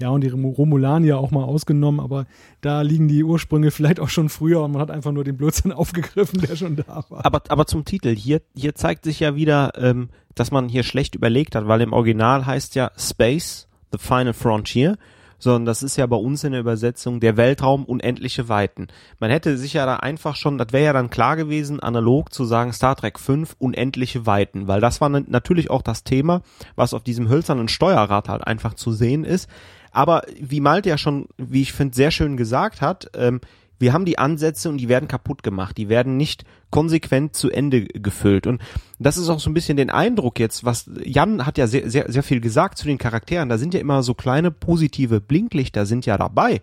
Ja, 0.00 0.10
und 0.10 0.22
die 0.22 0.28
Romulanier 0.28 1.18
auch 1.18 1.32
mal 1.32 1.42
ausgenommen, 1.42 1.98
aber 1.98 2.26
da 2.60 2.82
liegen 2.82 3.08
die 3.08 3.24
Ursprünge 3.24 3.70
vielleicht 3.72 4.00
auch 4.00 4.08
schon 4.08 4.28
früher 4.28 4.62
und 4.62 4.72
man 4.72 4.80
hat 4.80 4.90
einfach 4.90 5.12
nur 5.12 5.24
den 5.24 5.36
Blödsinn 5.36 5.72
aufgegriffen, 5.72 6.40
der 6.40 6.56
schon 6.56 6.76
da 6.76 7.04
war. 7.08 7.24
Aber, 7.24 7.42
aber 7.48 7.66
zum 7.66 7.84
Titel, 7.84 8.14
hier, 8.14 8.40
hier 8.54 8.74
zeigt 8.74 9.04
sich 9.04 9.20
ja 9.20 9.34
wieder, 9.34 9.72
ähm, 9.76 10.10
dass 10.34 10.50
man 10.50 10.68
hier 10.68 10.84
schlecht 10.84 11.14
überlegt 11.14 11.54
hat, 11.54 11.66
weil 11.66 11.80
im 11.80 11.92
Original 11.92 12.46
heißt 12.46 12.74
ja 12.74 12.90
Space, 12.96 13.68
The 13.92 13.98
Final 13.98 14.34
Frontier. 14.34 14.98
sondern 15.38 15.66
das 15.66 15.82
ist 15.82 15.96
ja 15.96 16.06
bei 16.06 16.16
uns 16.16 16.44
in 16.44 16.52
der 16.52 16.60
Übersetzung 16.60 17.20
der 17.20 17.36
Weltraum 17.36 17.84
unendliche 17.84 18.48
Weiten. 18.48 18.88
Man 19.18 19.30
hätte 19.30 19.56
sich 19.56 19.72
ja 19.72 19.86
da 19.86 19.96
einfach 19.96 20.36
schon, 20.36 20.58
das 20.58 20.72
wäre 20.72 20.86
ja 20.86 20.92
dann 20.92 21.10
klar 21.10 21.36
gewesen, 21.36 21.80
analog 21.80 22.32
zu 22.32 22.44
sagen 22.44 22.72
Star 22.72 22.96
Trek 22.96 23.18
5 23.18 23.56
unendliche 23.58 24.26
Weiten, 24.26 24.66
weil 24.68 24.80
das 24.80 25.00
war 25.00 25.08
natürlich 25.08 25.70
auch 25.70 25.82
das 25.82 26.04
Thema, 26.04 26.42
was 26.76 26.94
auf 26.94 27.02
diesem 27.02 27.28
hölzernen 27.28 27.68
Steuerrad 27.68 28.28
halt 28.28 28.46
einfach 28.46 28.74
zu 28.74 28.92
sehen 28.92 29.24
ist. 29.24 29.48
Aber 29.90 30.22
wie 30.40 30.60
Malte 30.60 30.88
ja 30.88 30.98
schon, 30.98 31.26
wie 31.36 31.62
ich 31.62 31.72
finde, 31.72 31.94
sehr 31.94 32.10
schön 32.10 32.36
gesagt 32.36 32.80
hat, 32.80 33.10
ähm, 33.14 33.40
wir 33.78 33.92
haben 33.92 34.04
die 34.04 34.18
Ansätze 34.18 34.68
und 34.68 34.78
die 34.78 34.88
werden 34.88 35.08
kaputt 35.08 35.42
gemacht. 35.42 35.76
Die 35.76 35.88
werden 35.88 36.16
nicht 36.16 36.44
konsequent 36.70 37.36
zu 37.36 37.50
Ende 37.50 37.84
gefüllt. 37.84 38.46
Und 38.46 38.60
das 38.98 39.16
ist 39.16 39.28
auch 39.28 39.38
so 39.38 39.48
ein 39.48 39.54
bisschen 39.54 39.76
den 39.76 39.90
Eindruck 39.90 40.40
jetzt, 40.40 40.64
was 40.64 40.90
Jan 41.04 41.46
hat 41.46 41.58
ja 41.58 41.68
sehr, 41.68 41.88
sehr, 41.88 42.10
sehr 42.10 42.24
viel 42.24 42.40
gesagt 42.40 42.78
zu 42.78 42.86
den 42.86 42.98
Charakteren. 42.98 43.48
Da 43.48 43.56
sind 43.56 43.74
ja 43.74 43.80
immer 43.80 44.02
so 44.02 44.14
kleine 44.14 44.50
positive 44.50 45.20
Blinklichter 45.20 45.86
sind 45.86 46.06
ja 46.06 46.18
dabei 46.18 46.60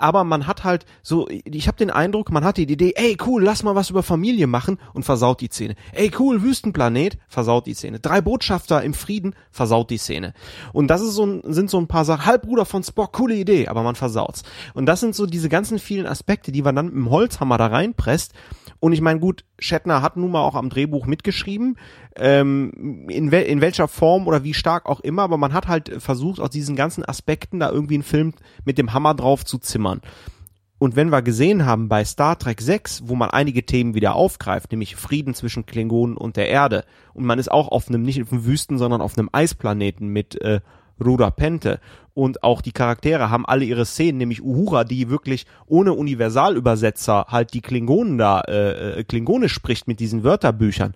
aber 0.00 0.24
man 0.24 0.46
hat 0.46 0.64
halt 0.64 0.86
so, 1.02 1.28
ich 1.28 1.68
habe 1.68 1.76
den 1.76 1.90
Eindruck, 1.90 2.30
man 2.30 2.44
hat 2.44 2.56
die 2.56 2.62
Idee, 2.62 2.94
ey 2.96 3.16
cool, 3.26 3.42
lass 3.42 3.62
mal 3.62 3.74
was 3.74 3.90
über 3.90 4.02
Familie 4.02 4.46
machen 4.46 4.78
und 4.94 5.04
versaut 5.04 5.40
die 5.40 5.48
Szene. 5.48 5.74
Ey 5.92 6.10
cool, 6.18 6.42
Wüstenplanet, 6.42 7.18
versaut 7.28 7.66
die 7.66 7.74
Szene. 7.74 8.00
Drei 8.00 8.20
Botschafter 8.20 8.82
im 8.82 8.94
Frieden, 8.94 9.34
versaut 9.50 9.90
die 9.90 9.98
Szene. 9.98 10.32
Und 10.72 10.88
das 10.88 11.02
ist 11.02 11.14
so 11.14 11.26
ein, 11.26 11.42
sind 11.44 11.70
so 11.70 11.78
ein 11.78 11.86
paar 11.86 12.04
Sachen, 12.04 12.26
Halbbruder 12.26 12.64
von 12.64 12.82
Spock, 12.82 13.12
coole 13.12 13.34
Idee, 13.34 13.68
aber 13.68 13.82
man 13.82 13.94
versaut's. 13.94 14.42
Und 14.74 14.86
das 14.86 15.00
sind 15.00 15.14
so 15.14 15.26
diese 15.26 15.48
ganzen 15.48 15.78
vielen 15.78 16.06
Aspekte, 16.06 16.52
die 16.52 16.62
man 16.62 16.76
dann 16.76 16.86
mit 16.86 16.94
dem 16.94 17.10
Holzhammer 17.10 17.58
da 17.58 17.66
reinpresst 17.66 18.32
und 18.80 18.94
ich 18.94 19.02
meine, 19.02 19.20
gut, 19.20 19.44
Shatner 19.58 20.00
hat 20.00 20.16
nun 20.16 20.30
mal 20.30 20.40
auch 20.40 20.54
am 20.54 20.70
Drehbuch 20.70 21.06
mitgeschrieben, 21.06 21.76
ähm, 22.16 23.06
in, 23.10 23.30
wel 23.30 23.44
in 23.44 23.60
welcher 23.60 23.88
Form 23.88 24.26
oder 24.26 24.42
wie 24.42 24.54
stark 24.54 24.86
auch 24.86 25.00
immer, 25.00 25.22
aber 25.22 25.36
man 25.36 25.52
hat 25.52 25.68
halt 25.68 26.02
versucht, 26.02 26.40
aus 26.40 26.48
diesen 26.48 26.76
ganzen 26.76 27.04
Aspekten 27.04 27.60
da 27.60 27.70
irgendwie 27.70 27.94
einen 27.94 28.02
Film 28.02 28.32
mit 28.64 28.78
dem 28.78 28.94
Hammer 28.94 29.14
drauf 29.14 29.44
zu 29.44 29.58
zimmern. 29.58 29.89
Und 30.78 30.96
wenn 30.96 31.10
wir 31.10 31.20
gesehen 31.20 31.66
haben 31.66 31.90
bei 31.90 32.06
Star 32.06 32.38
Trek 32.38 32.62
6, 32.62 33.02
wo 33.04 33.14
man 33.14 33.28
einige 33.28 33.66
Themen 33.66 33.94
wieder 33.94 34.14
aufgreift, 34.14 34.70
nämlich 34.70 34.96
Frieden 34.96 35.34
zwischen 35.34 35.66
Klingonen 35.66 36.16
und 36.16 36.38
der 36.38 36.48
Erde, 36.48 36.84
und 37.12 37.26
man 37.26 37.38
ist 37.38 37.50
auch 37.50 37.68
auf 37.68 37.88
einem, 37.88 38.02
nicht 38.02 38.22
auf 38.22 38.32
einem 38.32 38.46
Wüsten, 38.46 38.78
sondern 38.78 39.02
auf 39.02 39.18
einem 39.18 39.28
Eisplaneten 39.30 40.08
mit 40.08 40.40
äh, 40.40 40.60
Ruda 41.04 41.30
Pente. 41.30 41.80
Und 42.14 42.42
auch 42.42 42.62
die 42.62 42.72
Charaktere 42.72 43.28
haben 43.28 43.44
alle 43.44 43.64
ihre 43.64 43.84
Szenen, 43.84 44.18
nämlich 44.18 44.42
Uhura, 44.42 44.84
die 44.84 45.10
wirklich 45.10 45.46
ohne 45.66 45.92
Universalübersetzer 45.92 47.26
halt 47.28 47.52
die 47.52 47.60
Klingonen 47.60 48.16
da, 48.18 48.40
äh, 48.40 49.00
äh, 49.00 49.04
Klingonisch 49.04 49.52
spricht 49.52 49.86
mit 49.86 50.00
diesen 50.00 50.24
Wörterbüchern. 50.24 50.94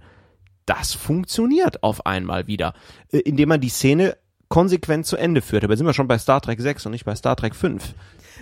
Das 0.66 0.94
funktioniert 0.94 1.82
auf 1.82 2.06
einmal 2.06 2.46
wieder, 2.46 2.72
äh, 3.12 3.18
indem 3.18 3.50
man 3.50 3.60
die 3.60 3.68
Szene 3.68 4.16
konsequent 4.48 5.04
zu 5.04 5.16
Ende 5.16 5.42
führt. 5.42 5.64
Aber 5.64 5.76
sind 5.76 5.86
wir 5.86 5.94
schon 5.94 6.08
bei 6.08 6.18
Star 6.18 6.40
Trek 6.40 6.60
6 6.60 6.86
und 6.86 6.92
nicht 6.92 7.04
bei 7.04 7.14
Star 7.14 7.36
Trek 7.36 7.54
5. 7.54 7.94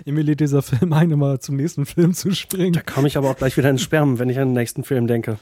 Mir 0.05 0.23
lädt 0.23 0.39
dieser 0.39 0.61
Film 0.61 0.93
ein, 0.93 1.11
immer 1.11 1.39
zum 1.39 1.55
nächsten 1.55 1.85
Film 1.85 2.13
zu 2.13 2.31
springen. 2.31 2.73
Da 2.73 2.81
komme 2.81 3.07
ich 3.07 3.17
aber 3.17 3.29
auch 3.29 3.37
gleich 3.37 3.57
wieder 3.57 3.69
ins 3.69 3.81
Sperren, 3.81 4.19
wenn 4.19 4.29
ich 4.29 4.39
an 4.39 4.49
den 4.49 4.53
nächsten 4.53 4.83
Film 4.83 5.07
denke. 5.07 5.37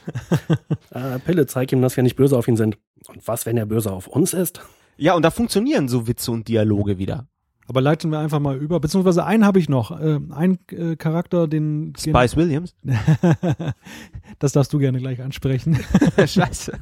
äh, 0.90 1.18
Pille, 1.18 1.46
zeig 1.46 1.72
ihm, 1.72 1.82
dass 1.82 1.96
wir 1.96 2.02
nicht 2.02 2.16
böse 2.16 2.36
auf 2.36 2.48
ihn 2.48 2.56
sind. 2.56 2.78
Und 3.08 3.26
was, 3.26 3.46
wenn 3.46 3.56
er 3.56 3.66
böse 3.66 3.92
auf 3.92 4.06
uns 4.06 4.32
ist? 4.32 4.60
Ja, 4.96 5.14
und 5.14 5.22
da 5.22 5.30
funktionieren 5.30 5.88
so 5.88 6.06
Witze 6.06 6.30
und 6.30 6.48
Dialoge 6.48 6.98
wieder. 6.98 7.26
Aber 7.68 7.80
leiten 7.80 8.10
wir 8.10 8.18
einfach 8.18 8.40
mal 8.40 8.56
über, 8.56 8.80
beziehungsweise 8.80 9.24
einen 9.24 9.46
habe 9.46 9.58
ich 9.58 9.68
noch, 9.68 9.98
äh, 9.98 10.20
ein 10.30 10.58
äh, 10.70 10.96
Charakter, 10.96 11.46
den 11.48 11.94
Spice 11.98 12.36
Williams. 12.36 12.74
das 14.38 14.52
darfst 14.52 14.72
du 14.72 14.78
gerne 14.78 14.98
gleich 14.98 15.22
ansprechen. 15.22 15.78
Scheiße. 16.18 16.72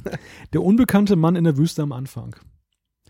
Der 0.53 0.63
unbekannte 0.63 1.15
Mann 1.15 1.35
in 1.35 1.43
der 1.43 1.57
Wüste 1.57 1.83
am 1.83 1.91
Anfang. 1.91 2.35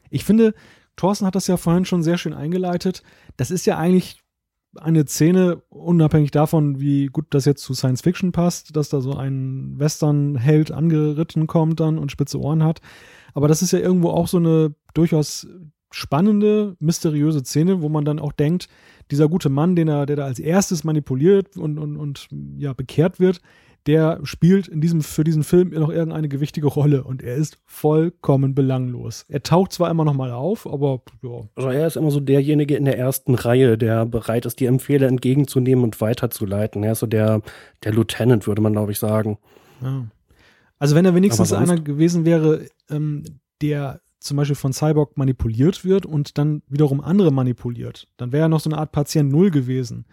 Ich 0.10 0.26
finde, 0.26 0.54
Thorsten 0.96 1.26
hat 1.26 1.36
das 1.36 1.48
ja 1.48 1.58
vorhin 1.58 1.86
schon 1.86 2.04
sehr 2.04 2.18
schön 2.18 2.34
eingeleitet. 2.34 3.04
Das 3.38 3.50
ist 3.50 3.66
ja 3.66 3.78
eigentlich 3.78 4.21
eine 4.80 5.06
Szene, 5.06 5.62
unabhängig 5.70 6.32
davon, 6.32 6.80
wie 6.80 7.08
gut 7.08 7.26
das 7.32 7.46
jetzt 7.46 7.64
zu 7.64 7.74
Science 7.74 8.02
Fiction 8.02 8.32
passt, 8.32 8.76
dass 8.76 8.90
da 8.90 9.02
so 9.02 9.16
ein 9.16 9.78
Western-Held 9.78 10.72
angeritten 10.72 11.48
kommt 11.48 11.80
dann 11.80 11.98
und 11.98 12.12
spitze 12.12 12.40
Ohren 12.40 12.64
hat. 12.64 12.82
Aber 13.34 13.48
das 13.48 13.62
ist 13.62 13.72
ja 13.72 13.80
irgendwo 13.80 14.10
auch 14.10 14.28
so 14.28 14.38
eine 14.38 14.74
durchaus 14.94 15.48
spannende, 15.92 16.76
mysteriöse 16.80 17.44
Szene, 17.44 17.82
wo 17.82 17.90
man 17.90 18.06
dann 18.06 18.20
auch 18.20 18.32
denkt, 18.32 18.70
dieser 19.12 19.28
gute 19.28 19.50
Mann, 19.50 19.76
den 19.76 19.90
er, 19.90 20.06
der 20.06 20.16
da 20.16 20.26
als 20.26 20.40
erstes 20.40 20.84
manipuliert 20.84 21.58
und, 21.58 21.78
und, 21.78 21.98
und 21.98 22.30
ja, 22.58 22.74
bekehrt 22.74 23.20
wird, 23.20 23.42
der 23.88 24.20
spielt 24.24 24.68
in 24.68 24.80
diesem, 24.80 25.02
für 25.02 25.24
diesen 25.24 25.44
Film 25.44 25.70
noch 25.70 25.90
irgendeine 25.90 26.30
gewichtige 26.30 26.68
Rolle 26.68 27.04
und 27.04 27.24
er 27.24 27.36
ist 27.36 27.58
vollkommen 27.66 28.54
belanglos. 28.54 29.26
Er 29.28 29.42
taucht 29.42 29.74
zwar 29.74 29.90
immer 29.90 30.06
noch 30.06 30.14
mal 30.14 30.32
auf, 30.32 30.68
aber 30.68 31.02
ja. 31.24 31.42
Also 31.56 31.70
er 31.70 31.88
ist 31.88 31.98
immer 31.98 32.12
so 32.12 32.20
derjenige 32.20 32.76
in 32.76 32.86
der 32.86 33.00
ersten 33.00 33.34
Reihe, 33.34 33.78
der 33.78 34.06
bereit 34.06 34.46
ist, 34.46 34.60
die 34.60 34.68
Empfehle 34.68 35.08
entgegenzunehmen 35.08 35.84
und 35.84 36.00
weiterzuleiten. 36.00 36.84
Er 36.84 36.92
ist 36.92 37.00
so 37.00 37.08
der, 37.08 37.42
der 37.84 37.94
Lieutenant, 37.94 38.46
würde 38.46 38.62
man 38.62 38.74
glaube 38.74 38.92
ich 38.92 39.00
sagen. 39.00 39.40
Ja. 39.82 40.06
Also 40.78 40.96
wenn 40.96 41.06
er 41.06 41.16
wenigstens 41.16 41.54
einer 41.54 41.80
gewesen 41.80 42.26
wäre, 42.26 42.68
ähm, 42.90 43.24
der 43.62 44.02
zum 44.20 44.38
Beispiel 44.38 44.56
von 44.56 44.74
Cyborg 44.74 45.18
manipuliert 45.18 45.84
wird 45.84 46.06
und 46.06 46.38
dann 46.38 46.62
wiederum 46.68 47.02
andere 47.02 47.32
manipuliert, 47.32 48.08
dann 48.18 48.32
wäre 48.32 48.46
er 48.46 48.50
noch 48.50 48.60
so 48.60 48.70
eine 48.70 48.78
Art 48.78 48.92
Patient 48.92 49.32
Null 49.32 49.50
gewesen, 49.50 50.06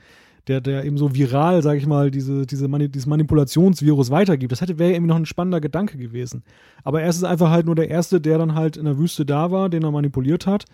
der, 0.48 0.60
der 0.62 0.84
eben 0.84 0.96
so 0.96 1.14
viral, 1.14 1.62
sage 1.62 1.78
ich 1.78 1.86
mal, 1.86 2.10
diese, 2.10 2.46
diese 2.46 2.68
Mani 2.68 2.88
dieses 2.88 3.06
Manipulationsvirus 3.06 4.10
weitergibt. 4.10 4.50
Das 4.50 4.60
hätte 4.60 4.78
wäre 4.78 4.92
irgendwie 4.92 5.08
noch 5.08 5.16
ein 5.16 5.26
spannender 5.26 5.60
Gedanke 5.60 5.98
gewesen. 5.98 6.42
Aber 6.82 7.02
er 7.02 7.10
ist 7.10 7.22
einfach 7.22 7.50
halt 7.50 7.66
nur 7.66 7.74
der 7.74 7.90
Erste, 7.90 8.20
der 8.20 8.38
dann 8.38 8.54
halt 8.54 8.76
in 8.76 8.86
der 8.86 8.98
Wüste 8.98 9.26
da 9.26 9.50
war, 9.50 9.68
den 9.68 9.84
er 9.84 9.90
manipuliert 9.90 10.46
hat 10.46 10.64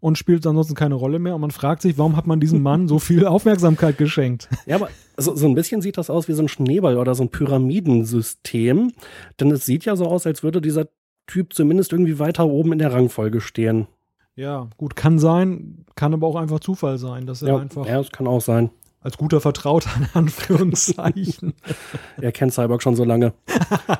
und 0.00 0.18
spielt 0.18 0.46
ansonsten 0.46 0.74
keine 0.74 0.96
Rolle 0.96 1.18
mehr. 1.18 1.34
Und 1.34 1.40
man 1.40 1.50
fragt 1.50 1.80
sich, 1.80 1.96
warum 1.96 2.16
hat 2.16 2.26
man 2.26 2.40
diesem 2.40 2.62
Mann 2.62 2.88
so 2.88 2.98
viel 2.98 3.26
Aufmerksamkeit 3.26 3.96
geschenkt? 3.96 4.48
Ja, 4.66 4.76
aber 4.76 4.90
so, 5.16 5.34
so 5.34 5.46
ein 5.46 5.54
bisschen 5.54 5.80
sieht 5.80 5.96
das 5.96 6.10
aus 6.10 6.28
wie 6.28 6.34
so 6.34 6.42
ein 6.42 6.48
Schneeball 6.48 6.98
oder 6.98 7.14
so 7.14 7.22
ein 7.22 7.30
Pyramidensystem. 7.30 8.92
Denn 9.40 9.50
es 9.50 9.64
sieht 9.64 9.86
ja 9.86 9.96
so 9.96 10.06
aus, 10.06 10.26
als 10.26 10.42
würde 10.42 10.60
dieser 10.60 10.88
Typ 11.26 11.54
zumindest 11.54 11.92
irgendwie 11.92 12.18
weiter 12.18 12.46
oben 12.46 12.72
in 12.72 12.78
der 12.80 12.92
Rangfolge 12.92 13.40
stehen. 13.40 13.86
Ja, 14.34 14.68
gut, 14.76 14.96
kann 14.96 15.18
sein, 15.18 15.84
kann 15.94 16.14
aber 16.14 16.26
auch 16.26 16.36
einfach 16.36 16.60
Zufall 16.60 16.98
sein, 16.98 17.26
dass 17.26 17.42
er 17.42 17.48
ja, 17.48 17.58
einfach. 17.58 17.86
Ja, 17.86 17.98
das 17.98 18.10
kann 18.10 18.26
auch 18.26 18.40
sein. 18.40 18.70
Als 19.02 19.18
guter 19.18 19.40
Vertrauter 19.40 19.90
in 19.98 20.06
Anführungszeichen. 20.14 21.54
er 22.20 22.32
kennt 22.32 22.52
Cyborg 22.52 22.82
schon 22.82 22.96
so 22.96 23.04
lange. 23.04 23.34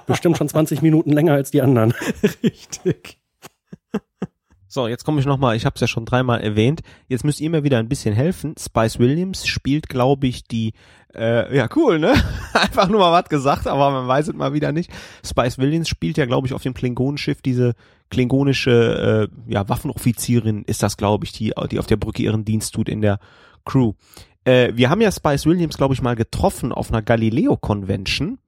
Bestimmt 0.06 0.38
schon 0.38 0.48
20 0.48 0.80
Minuten 0.82 1.10
länger 1.10 1.34
als 1.34 1.50
die 1.50 1.62
anderen. 1.62 1.92
Richtig. 2.42 3.18
So, 4.74 4.88
jetzt 4.88 5.04
komme 5.04 5.20
ich 5.20 5.26
nochmal, 5.26 5.54
ich 5.54 5.66
habe 5.66 5.74
es 5.74 5.82
ja 5.82 5.86
schon 5.86 6.06
dreimal 6.06 6.40
erwähnt. 6.40 6.80
Jetzt 7.06 7.24
müsst 7.24 7.42
ihr 7.42 7.50
mir 7.50 7.62
wieder 7.62 7.76
ein 7.76 7.90
bisschen 7.90 8.14
helfen. 8.14 8.54
Spice 8.58 8.98
Williams 8.98 9.46
spielt, 9.46 9.90
glaube 9.90 10.26
ich, 10.26 10.44
die, 10.44 10.72
äh, 11.14 11.54
ja 11.54 11.68
cool, 11.76 11.98
ne? 11.98 12.14
Einfach 12.54 12.88
nur 12.88 13.00
mal 13.00 13.12
was 13.12 13.28
gesagt, 13.28 13.66
aber 13.66 13.90
man 13.90 14.08
weiß 14.08 14.28
es 14.28 14.34
mal 14.34 14.54
wieder 14.54 14.72
nicht. 14.72 14.90
Spice 15.26 15.58
Williams 15.58 15.90
spielt 15.90 16.16
ja, 16.16 16.24
glaube 16.24 16.46
ich, 16.46 16.54
auf 16.54 16.62
dem 16.62 16.72
Klingonenschiff 16.72 17.42
diese 17.42 17.74
klingonische 18.08 19.28
äh, 19.30 19.52
ja, 19.52 19.68
Waffenoffizierin 19.68 20.64
ist 20.64 20.82
das, 20.82 20.96
glaube 20.96 21.26
ich, 21.26 21.32
die, 21.32 21.52
die 21.70 21.78
auf 21.78 21.86
der 21.86 21.98
Brücke 21.98 22.22
ihren 22.22 22.46
Dienst 22.46 22.72
tut 22.72 22.88
in 22.88 23.02
der 23.02 23.18
Crew. 23.66 23.92
Äh, 24.44 24.72
wir 24.74 24.90
haben 24.90 25.00
ja 25.00 25.12
Spice 25.12 25.46
Williams, 25.46 25.76
glaube 25.76 25.94
ich, 25.94 26.02
mal 26.02 26.16
getroffen 26.16 26.72
auf 26.72 26.90
einer 26.90 27.02
Galileo 27.02 27.56
Convention. 27.56 28.38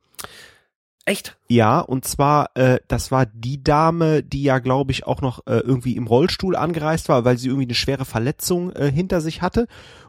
Echt? 1.06 1.36
Ja, 1.48 1.80
und 1.80 2.06
zwar, 2.06 2.50
äh, 2.54 2.78
das 2.88 3.10
war 3.10 3.26
die 3.26 3.62
Dame, 3.62 4.22
die 4.22 4.42
ja, 4.42 4.58
glaube 4.58 4.92
ich, 4.92 5.06
auch 5.06 5.20
noch 5.20 5.40
äh, 5.46 5.58
irgendwie 5.58 5.96
im 5.96 6.06
Rollstuhl 6.06 6.56
angereist 6.56 7.10
war, 7.10 7.24
weil 7.26 7.36
sie 7.36 7.48
irgendwie 7.48 7.66
eine 7.66 7.74
schwere 7.74 8.06
Verletzung 8.06 8.72
äh, 8.72 8.90
hinter 8.90 9.20
sich 9.20 9.42
hatte. 9.42 9.66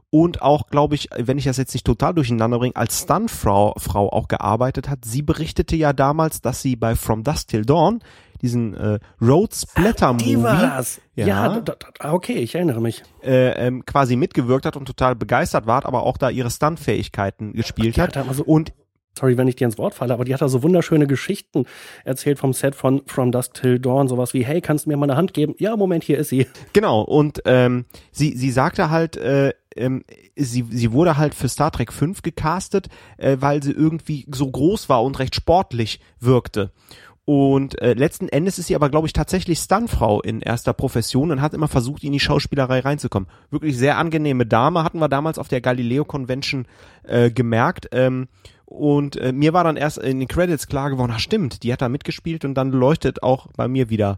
Und 0.09 0.41
auch, 0.41 0.67
glaube 0.67 0.95
ich, 0.95 1.09
wenn 1.17 1.37
ich 1.37 1.43
das 1.43 1.57
jetzt 1.57 1.73
nicht 1.73 1.85
total 1.85 2.13
durcheinander 2.13 2.59
bringe, 2.59 2.77
als 2.77 3.01
Stuntfrau 3.01 3.73
Frau 3.77 4.09
auch 4.09 4.29
gearbeitet 4.29 4.87
hat. 4.87 5.03
Sie 5.03 5.21
berichtete 5.21 5.75
ja 5.75 5.91
damals, 5.91 6.39
dass 6.41 6.61
sie 6.61 6.77
bei 6.77 6.95
From 6.95 7.25
Dust 7.25 7.49
Till 7.49 7.65
Dawn 7.65 7.99
diesen 8.41 8.73
äh, 8.75 8.99
Road 9.21 9.53
Splatter 9.53 10.13
Movie. 10.13 10.25
Die 10.25 10.43
war's. 10.43 11.01
Ja, 11.15 11.27
ja 11.27 11.59
da, 11.59 11.75
da, 11.99 12.13
okay, 12.13 12.33
ich 12.33 12.55
erinnere 12.55 12.81
mich. 12.81 13.03
Äh, 13.23 13.67
ähm, 13.67 13.85
quasi 13.85 14.15
mitgewirkt 14.15 14.65
hat 14.65 14.75
und 14.75 14.85
total 14.85 15.15
begeistert 15.15 15.65
war, 15.67 15.85
aber 15.85 16.03
auch 16.03 16.17
da 16.17 16.29
ihre 16.29 16.49
Stuntfähigkeiten 16.49 17.53
gespielt 17.53 17.97
hat. 17.97 18.15
hat 18.15 18.33
so 18.33 18.43
und 18.43 18.73
sorry, 19.17 19.37
wenn 19.37 19.47
ich 19.47 19.55
dir 19.55 19.65
ins 19.65 19.77
Wort 19.77 19.93
falle, 19.93 20.13
aber 20.13 20.25
die 20.25 20.33
hat 20.33 20.41
da 20.41 20.49
so 20.49 20.61
wunderschöne 20.63 21.07
Geschichten 21.07 21.65
erzählt 22.03 22.39
vom 22.39 22.53
Set 22.53 22.75
von 22.75 23.01
From 23.05 23.31
Dusk 23.31 23.53
Till 23.53 23.79
Dawn, 23.79 24.07
sowas 24.07 24.33
wie, 24.33 24.45
hey, 24.45 24.61
kannst 24.61 24.85
du 24.85 24.89
mir 24.89 24.97
mal 24.97 25.09
eine 25.09 25.17
Hand 25.17 25.33
geben? 25.33 25.55
Ja, 25.57 25.75
Moment, 25.75 26.03
hier 26.03 26.17
ist 26.17 26.29
sie. 26.29 26.47
Genau, 26.73 27.01
und 27.01 27.41
ähm, 27.45 27.85
sie, 28.11 28.35
sie 28.35 28.51
sagte 28.51 28.89
halt, 28.89 29.15
äh, 29.15 29.53
ähm, 29.75 30.03
sie, 30.35 30.65
sie 30.69 30.91
wurde 30.91 31.17
halt 31.17 31.33
für 31.33 31.47
Star 31.47 31.71
Trek 31.71 31.93
5 31.93 32.21
gecastet, 32.21 32.87
äh, 33.17 33.37
weil 33.39 33.63
sie 33.63 33.71
irgendwie 33.71 34.25
so 34.33 34.49
groß 34.49 34.89
war 34.89 35.03
und 35.03 35.19
recht 35.19 35.35
sportlich 35.35 35.99
wirkte. 36.19 36.71
Und 37.25 37.81
äh, 37.81 37.93
letzten 37.93 38.29
Endes 38.29 38.59
ist 38.59 38.67
sie 38.67 38.75
aber, 38.75 38.89
glaube 38.89 39.07
ich, 39.07 39.13
tatsächlich 39.13 39.59
Stuntfrau 39.59 40.21
in 40.21 40.41
erster 40.41 40.73
Profession 40.73 41.31
und 41.31 41.41
hat 41.41 41.55
immer 41.55 41.67
versucht, 41.67 42.03
in 42.03 42.11
die 42.11 42.19
Schauspielerei 42.19 42.81
reinzukommen. 42.81 43.27
Wirklich 43.49 43.77
sehr 43.77 43.97
angenehme 43.97 44.45
Dame, 44.45 44.83
hatten 44.83 44.99
wir 44.99 45.09
damals 45.09 45.39
auf 45.39 45.47
der 45.47 45.61
Galileo 45.61 46.05
Convention 46.05 46.67
äh, 47.03 47.31
gemerkt. 47.31 47.89
Ähm, 47.91 48.27
Und 48.65 49.15
äh, 49.17 49.31
mir 49.31 49.53
war 49.53 49.63
dann 49.63 49.77
erst 49.77 49.97
in 49.97 50.19
den 50.19 50.27
Credits 50.27 50.67
klar 50.67 50.89
geworden, 50.89 51.13
ach 51.15 51.19
stimmt, 51.19 51.63
die 51.63 51.71
hat 51.71 51.81
da 51.81 51.89
mitgespielt 51.89 52.45
und 52.45 52.55
dann 52.55 52.71
leuchtet 52.71 53.23
auch 53.23 53.47
bei 53.55 53.67
mir 53.67 53.89
wieder 53.89 54.17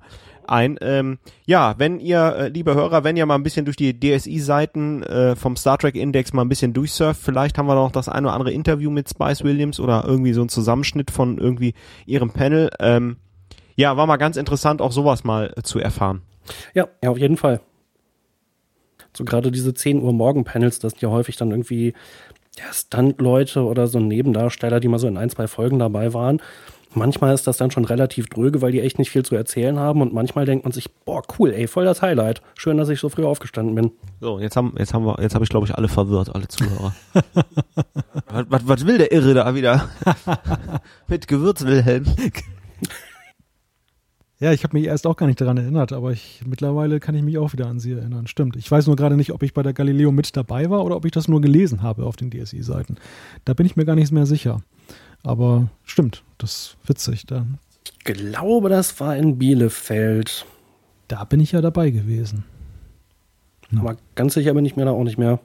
ein. 0.50 0.78
Ähm, 0.82 1.18
ja, 1.46 1.76
wenn 1.78 2.00
ihr, 2.00 2.36
äh, 2.38 2.48
liebe 2.50 2.76
Hörer, 2.76 3.04
wenn 3.04 3.18
ihr 3.18 3.26
mal 3.26 3.36
ein 3.36 3.44
bisschen 3.44 3.66
durch 3.66 3.78
die 3.78 4.00
DSI-Seiten 4.00 5.04
äh, 5.04 5.36
vom 5.36 5.56
Star 5.56 5.78
Trek 5.78 5.96
Index 5.96 6.34
mal 6.34 6.44
ein 6.44 6.50
bisschen 6.50 6.74
durchsurft, 6.74 7.22
vielleicht 7.22 7.58
haben 7.58 7.68
wir 7.68 7.76
noch 7.76 7.92
das 7.92 8.10
ein 8.10 8.26
oder 8.26 8.34
andere 8.34 8.52
Interview 8.52 8.90
mit 8.90 9.10
Spice 9.10 9.44
Williams 9.44 9.80
oder 9.80 10.04
irgendwie 10.06 10.34
so 10.34 10.42
ein 10.42 10.50
Zusammenschnitt 10.50 11.12
von 11.12 11.38
irgendwie 11.38 11.74
ihrem 12.06 12.32
Panel. 12.32 12.70
Ähm, 12.80 13.18
ja, 13.76 13.96
war 13.96 14.08
mal 14.08 14.18
ganz 14.18 14.38
interessant, 14.38 14.82
auch 14.82 14.92
sowas 14.92 15.24
mal 15.24 15.54
äh, 15.56 15.62
zu 15.62 15.80
erfahren. 15.80 16.22
Ja, 16.74 16.88
ja, 17.04 17.10
auf 17.10 17.18
jeden 17.18 17.38
Fall. 17.38 17.62
So 19.16 19.26
gerade 19.26 19.52
diese 19.52 19.74
10 19.74 20.02
Uhr 20.02 20.14
Morgen-Panels, 20.14 20.80
das 20.80 20.94
sind 20.94 21.02
ja 21.02 21.10
häufig 21.10 21.38
dann 21.38 21.52
irgendwie 21.52 21.94
ja, 22.58 22.72
Stunt-Leute 22.74 23.64
oder 23.64 23.88
so 23.88 24.00
Nebendarsteller, 24.00 24.80
die 24.80 24.88
mal 24.88 25.00
so 25.00 25.08
in 25.08 25.18
ein, 25.18 25.30
zwei 25.30 25.48
Folgen 25.48 25.80
dabei 25.80 26.14
waren. 26.14 26.42
Manchmal 26.98 27.34
ist 27.36 27.46
das 27.46 27.58
dann 27.58 27.70
schon 27.70 27.86
relativ 27.86 28.28
dröge, 28.28 28.62
weil 28.62 28.72
die 28.72 28.82
echt 28.82 28.98
nicht 28.98 29.12
viel 29.12 29.24
zu 29.24 29.36
erzählen 29.36 29.80
haben 29.80 30.02
und 30.02 30.14
manchmal 30.14 30.46
denkt 30.46 30.66
man 30.66 30.72
sich, 30.72 30.92
boah, 31.06 31.22
cool, 31.38 31.52
ey, 31.52 31.68
voll 31.68 31.86
das 31.86 32.02
Highlight. 32.02 32.42
Schön, 32.56 32.78
dass 32.78 32.90
ich 32.90 33.00
so 33.00 33.10
früh 33.10 33.24
aufgestanden 33.24 33.76
bin. 33.76 33.92
So, 34.20 34.40
jetzt 34.40 34.58
haben, 34.58 34.74
jetzt 34.80 34.96
haben 34.96 35.06
wir, 35.06 35.22
jetzt 35.22 35.36
habe 35.36 35.44
ich 35.44 35.50
glaube 35.50 35.68
ich 35.68 35.76
alle 35.76 35.90
verwirrt, 35.90 36.34
alle 36.34 36.48
Zuhörer. 36.48 36.96
was, 37.14 38.46
was, 38.50 38.68
was 38.68 38.88
will 38.88 38.98
der 38.98 39.12
Irre 39.12 39.36
da 39.36 39.54
wieder? 39.54 39.90
Mit 41.08 41.28
Gewürzwilhelm. 41.28 42.06
Ja, 44.40 44.52
ich 44.52 44.64
habe 44.64 44.78
mich 44.78 44.88
erst 44.88 45.06
auch 45.06 45.16
gar 45.16 45.26
nicht 45.28 45.42
daran 45.42 45.58
erinnert, 45.58 45.94
aber 45.94 46.12
ich, 46.12 46.42
mittlerweile 46.46 47.00
kann 47.00 47.16
ich 47.16 47.24
mich 47.24 47.38
auch 47.38 47.54
wieder 47.54 47.68
an 47.68 47.80
sie 47.80 47.94
erinnern. 47.94 48.28
Stimmt. 48.28 48.56
Ich 48.56 48.70
weiß 48.70 48.88
nur 48.88 48.96
gerade 48.96 49.18
nicht, 49.18 49.34
ob 49.34 49.42
ich 49.44 49.54
bei 49.54 49.64
der 49.64 49.74
Galileo 49.74 50.12
mit 50.12 50.36
dabei 50.36 50.70
war 50.70 50.84
oder 50.84 50.96
ob 50.96 51.06
ich 51.06 51.12
das 51.12 51.28
nur 51.28 51.42
gelesen 51.42 51.82
habe 51.82 52.06
auf 52.06 52.16
den 52.16 52.30
DSI-Seiten. 52.32 52.98
Da 53.46 53.54
bin 53.54 53.66
ich 53.66 53.76
mir 53.76 53.86
gar 53.86 53.96
nicht 53.96 54.12
mehr 54.12 54.26
sicher. 54.26 54.62
Aber 55.24 55.70
stimmt, 55.84 56.24
das 56.38 56.52
ist 56.52 56.78
witzig. 56.86 57.26
Da, 57.26 57.46
Ich 57.84 58.00
glaube, 58.04 58.70
das 58.70 59.00
war 59.00 59.16
in 59.16 59.38
Bielefeld. 59.38 60.46
da 61.08 61.24
bin 61.24 61.40
ich 61.40 61.52
ja 61.52 61.62
dabei 61.62 61.90
gewesen. 61.90 62.44
Ja. 63.72 63.82
Aber 63.82 63.98
ganz 64.16 64.34
sicher 64.34 64.54
bin 64.54 64.66
ich 64.66 64.76
mir 64.76 64.86
da 64.86 64.92
auch 64.92 65.04
nicht 65.04 65.18
mehr. 65.18 65.40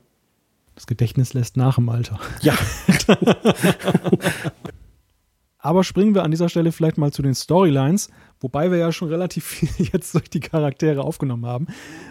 Das 0.75 0.87
Gedächtnis 0.87 1.35
lässt 1.35 1.57
nach 1.57 1.79
im 1.79 1.89
Alter. 1.89 2.19
Ja, 2.41 2.57
Aber 5.59 5.85
springen 5.85 6.15
wir 6.17 6.25
an 6.25 6.33
dieser 6.33 6.49
Stelle 6.49 6.73
vielleicht 6.73 6.99
mal 6.99 7.13
zu 7.13 7.23
den 7.23 7.37
Storylines, 7.37 8.11
wobei 8.41 8.73
wir 8.73 8.79
ja 8.79 8.91
schon 8.91 9.09
relativ 9.09 9.45
viel 9.45 9.69
jetzt 9.93 10.13
durch 10.15 10.29
die 10.29 10.41
Charaktere 10.41 11.03
aufgenommen 11.03 11.47
haben. 11.47 11.67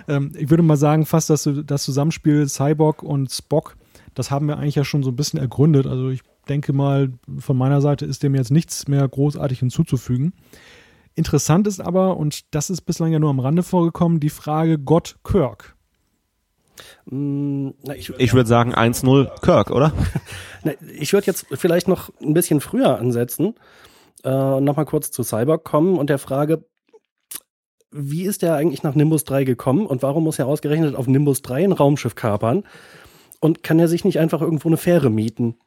Ähm, 0.08 0.32
ich 0.38 0.50
würde 0.50 0.64
mal 0.64 0.78
sagen, 0.78 1.06
fast 1.06 1.30
das, 1.30 1.50
das 1.66 1.84
Zusammenspiel 1.84 2.48
Cyborg 2.48 3.04
und 3.04 3.30
Spock, 3.30 3.76
das 4.16 4.32
haben 4.32 4.48
wir 4.48 4.58
eigentlich 4.58 4.76
ja 4.76 4.86
schon 4.86 5.04
so 5.04 5.12
ein 5.12 5.18
bisschen 5.18 5.40
ergründet. 5.40 5.86
Also 5.86 6.10
ich 6.10 6.22
denke 6.50 6.74
mal, 6.74 7.14
von 7.40 7.58
meiner 7.58 7.82
Seite 7.82 8.06
ist 8.06 8.24
dem 8.24 8.36
jetzt 8.36 8.52
nichts 8.52 8.88
mehr 8.88 9.08
großartig 9.08 9.60
hinzuzufügen. 9.60 10.34
Interessant 11.14 11.68
ist 11.68 11.82
aber, 11.82 12.18
und 12.18 12.54
das 12.56 12.70
ist 12.70 12.82
bislang 12.82 13.12
ja 13.12 13.20
nur 13.20 13.30
am 13.30 13.40
Rande 13.40 13.64
vorgekommen, 13.64 14.20
die 14.20 14.30
Frage 14.30 14.80
Gott 14.80 15.18
Kirk. 15.24 15.76
Mm, 17.06 17.70
na, 17.84 17.96
ich, 17.96 18.10
Ich 18.18 18.34
würde 18.34 18.48
sagen 18.48 18.74
1-0 18.74 19.42
Kirk, 19.42 19.72
oder? 19.72 19.92
na, 20.64 20.72
ich 20.98 21.14
würde 21.14 21.28
jetzt 21.28 21.48
vielleicht 21.52 21.88
noch 21.88 22.10
ein 22.22 22.34
bisschen 22.34 22.62
früher 22.62 22.98
ansetzen 22.98 23.56
äh, 24.24 24.32
und 24.32 24.64
nochmal 24.64 24.86
kurz 24.86 25.12
zu 25.12 25.24
Cyborg 25.24 25.64
kommen 25.64 25.98
und 25.98 26.10
der 26.10 26.18
Frage, 26.20 26.64
wie 27.92 28.24
ist 28.24 28.42
der 28.42 28.56
eigentlich 28.56 28.84
nach 28.84 28.96
Nimbus 28.96 29.26
3 29.26 29.44
gekommen 29.44 29.86
und 29.86 30.02
warum 30.02 30.24
muss 30.24 30.40
er 30.40 30.48
ausgerechnet 30.48 30.96
auf 30.96 31.08
Nimbus 31.08 31.42
3 31.42 31.66
ein 31.66 31.72
Raumschiff 31.74 32.16
kapern? 32.16 32.64
Und 33.42 33.64
kann 33.64 33.80
er 33.80 33.88
sich 33.88 34.06
nicht 34.06 34.20
einfach 34.20 34.42
irgendwo 34.42 34.70
eine 34.70 34.78
Fähre 34.78 35.10
mieten? 35.10 35.58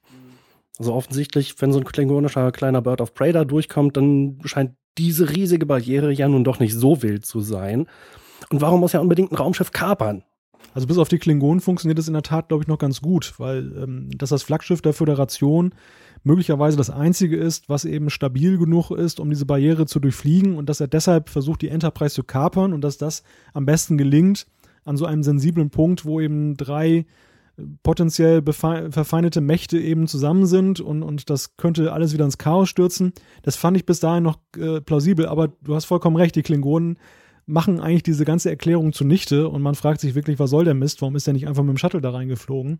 Also 0.79 0.93
offensichtlich, 0.93 1.55
wenn 1.61 1.73
so 1.73 1.79
ein 1.79 1.85
klingonischer 1.85 2.51
kleiner 2.53 2.83
Bird 2.83 3.01
of 3.01 3.15
Prey 3.15 3.33
da 3.33 3.45
durchkommt, 3.45 3.97
dann 3.97 4.39
scheint 4.45 4.73
diese 4.99 5.31
riesige 5.31 5.67
Barriere 5.67 6.13
ja 6.13 6.29
nun 6.29 6.45
doch 6.45 6.61
nicht 6.61 6.75
so 6.75 7.03
wild 7.03 7.25
zu 7.27 7.41
sein. 7.41 7.87
Und 8.51 8.61
warum 8.61 8.81
muss 8.81 8.95
er 8.95 9.01
unbedingt 9.01 9.33
ein 9.33 9.37
Raumschiff 9.37 9.73
kapern? 9.73 10.25
Also 10.73 10.89
bis 10.89 10.99
auf 10.99 11.09
die 11.09 11.19
Klingonen 11.19 11.61
funktioniert 11.61 11.99
es 11.99 12.09
in 12.09 12.15
der 12.15 12.23
Tat, 12.23 12.49
glaube 12.49 12.65
ich, 12.65 12.69
noch 12.69 12.79
ganz 12.79 13.01
gut, 13.01 13.35
weil 13.39 13.73
ähm, 13.81 14.11
dass 14.17 14.31
das 14.31 14.43
Flaggschiff 14.43 14.83
der 14.83 14.93
Föderation 14.93 15.73
möglicherweise 16.25 16.77
das 16.77 16.91
einzige 16.91 17.37
ist, 17.37 17.69
was 17.69 17.85
eben 17.85 18.11
stabil 18.11 18.59
genug 18.59 18.91
ist, 18.91 19.21
um 19.21 19.31
diese 19.31 19.47
Barriere 19.47 19.87
zu 19.87 20.01
durchfliegen 20.01 20.57
und 20.57 20.69
dass 20.69 20.81
er 20.81 20.89
deshalb 20.89 21.29
versucht, 21.29 21.63
die 21.63 21.69
Enterprise 21.69 22.15
zu 22.15 22.25
kapern 22.25 22.73
und 22.73 22.81
dass 22.81 22.99
das 22.99 23.23
am 23.53 23.67
besten 23.67 23.99
gelingt 23.99 24.47
an 24.85 24.97
so 24.97 25.07
einem 25.07 25.23
sensiblen 25.23 25.71
Punkt, 25.71 26.05
wo 26.05 26.21
eben 26.21 26.57
drei 26.57 27.07
potenziell 27.83 28.43
verfeindete 28.43 29.41
Mächte 29.41 29.79
eben 29.79 30.07
zusammen 30.09 30.47
sind 30.47 30.81
und, 30.81 31.03
und 31.03 31.31
das 31.31 31.57
könnte 31.57 31.93
alles 31.93 32.13
wieder 32.13 32.25
ins 32.25 32.39
Chaos 32.39 32.69
stürzen. 32.69 33.13
Das 33.43 33.57
fand 33.57 33.77
ich 33.77 33.87
bis 33.87 34.01
dahin 34.01 34.25
noch 34.25 34.39
äh, 34.57 34.81
plausibel, 34.81 35.27
aber 35.27 35.49
du 35.63 35.75
hast 35.75 35.85
vollkommen 35.85 36.17
recht, 36.17 36.35
die 36.35 36.43
Klingonen 36.43 36.99
machen 37.47 37.81
eigentlich 37.81 38.03
diese 38.03 38.25
ganze 38.25 38.51
Erklärung 38.51 38.93
zunichte 38.93 39.49
und 39.49 39.63
man 39.63 39.75
fragt 39.75 40.01
sich 40.01 40.15
wirklich, 40.15 40.39
was 40.39 40.51
soll 40.51 40.65
der 40.65 40.75
Mist? 40.75 41.03
Warum 41.03 41.15
ist 41.15 41.27
er 41.27 41.35
nicht 41.35 41.47
einfach 41.47 41.63
mit 41.63 41.75
dem 41.75 41.79
Shuttle 41.79 42.01
da 42.01 42.11
reingeflogen? 42.11 42.79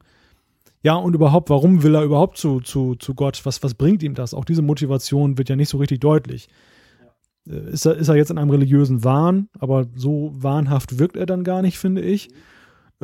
Ja, 0.83 0.97
und 0.97 1.15
überhaupt, 1.15 1.51
warum 1.51 1.83
will 1.83 1.95
er 1.95 2.03
überhaupt 2.03 2.37
zu, 2.37 2.61
zu, 2.61 2.95
zu 2.95 3.15
Gott? 3.15 3.41
Was, 3.45 3.63
was 3.63 3.75
bringt 3.75 4.03
ihm 4.03 4.15
das? 4.15 4.35
Auch 4.35 4.45
diese 4.45 4.63
Motivation 4.63 5.39
wird 5.39 5.49
ja 5.49 5.57
nicht 5.57 5.69
so 5.69 5.79
richtig 5.79 6.01
deutlich. 6.01 6.49
Äh, 7.49 7.71
Ist 7.71 7.87
er, 7.87 7.95
ist 7.97 8.09
er 8.09 8.17
jetzt 8.17 8.31
in 8.31 8.39
einem 8.39 8.51
religiösen 8.51 9.05
Wahn, 9.05 9.49
aber 9.59 9.87
so 9.95 10.33
wahnhaft 10.35 10.99
wirkt 10.99 11.17
er 11.17 11.27
dann 11.27 11.45
gar 11.45 11.63
nicht, 11.63 11.79
finde 11.79 12.03
ich. 12.03 12.29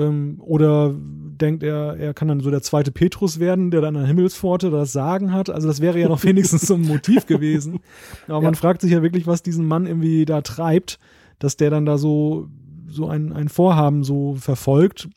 Ähm, 0.01 0.41
oder 0.41 0.95
denkt 0.95 1.63
er, 1.63 1.97
er 1.97 2.15
kann 2.15 2.29
dann 2.29 2.41
so 2.41 2.51
der 2.51 2.63
zweite 2.63 2.91
Petrus 2.91 3.39
werden, 3.39 3.71
der 3.71 3.81
dann 3.81 3.97
an 3.97 4.07
Himmelspforte 4.07 4.71
das 4.71 4.93
Sagen 4.93 5.33
hat. 5.33 5.51
Also 5.51 5.69
das 5.69 5.81
wäre 5.81 5.99
ja 5.99 6.09
noch 6.09 6.25
wenigstens 6.25 6.63
so 6.63 6.75
ein 6.75 6.83
Motiv 6.83 7.27
gewesen. 7.27 7.81
Aber 8.27 8.41
man 8.41 8.55
fragt 8.55 8.81
sich 8.81 8.93
ja 8.93 9.03
wirklich, 9.03 9.27
was 9.27 9.43
diesen 9.43 9.67
Mann 9.67 9.87
irgendwie 9.87 10.25
da 10.25 10.41
treibt, 10.41 10.99
dass 11.39 11.57
der 11.57 11.71
dann 11.71 11.87
da 11.87 11.99
so, 11.99 12.49
so 12.89 13.09
ein, 13.09 13.33
ein 13.33 13.49
Vorhaben 13.49 14.05
so 14.05 14.35
verfolgt 14.35 15.09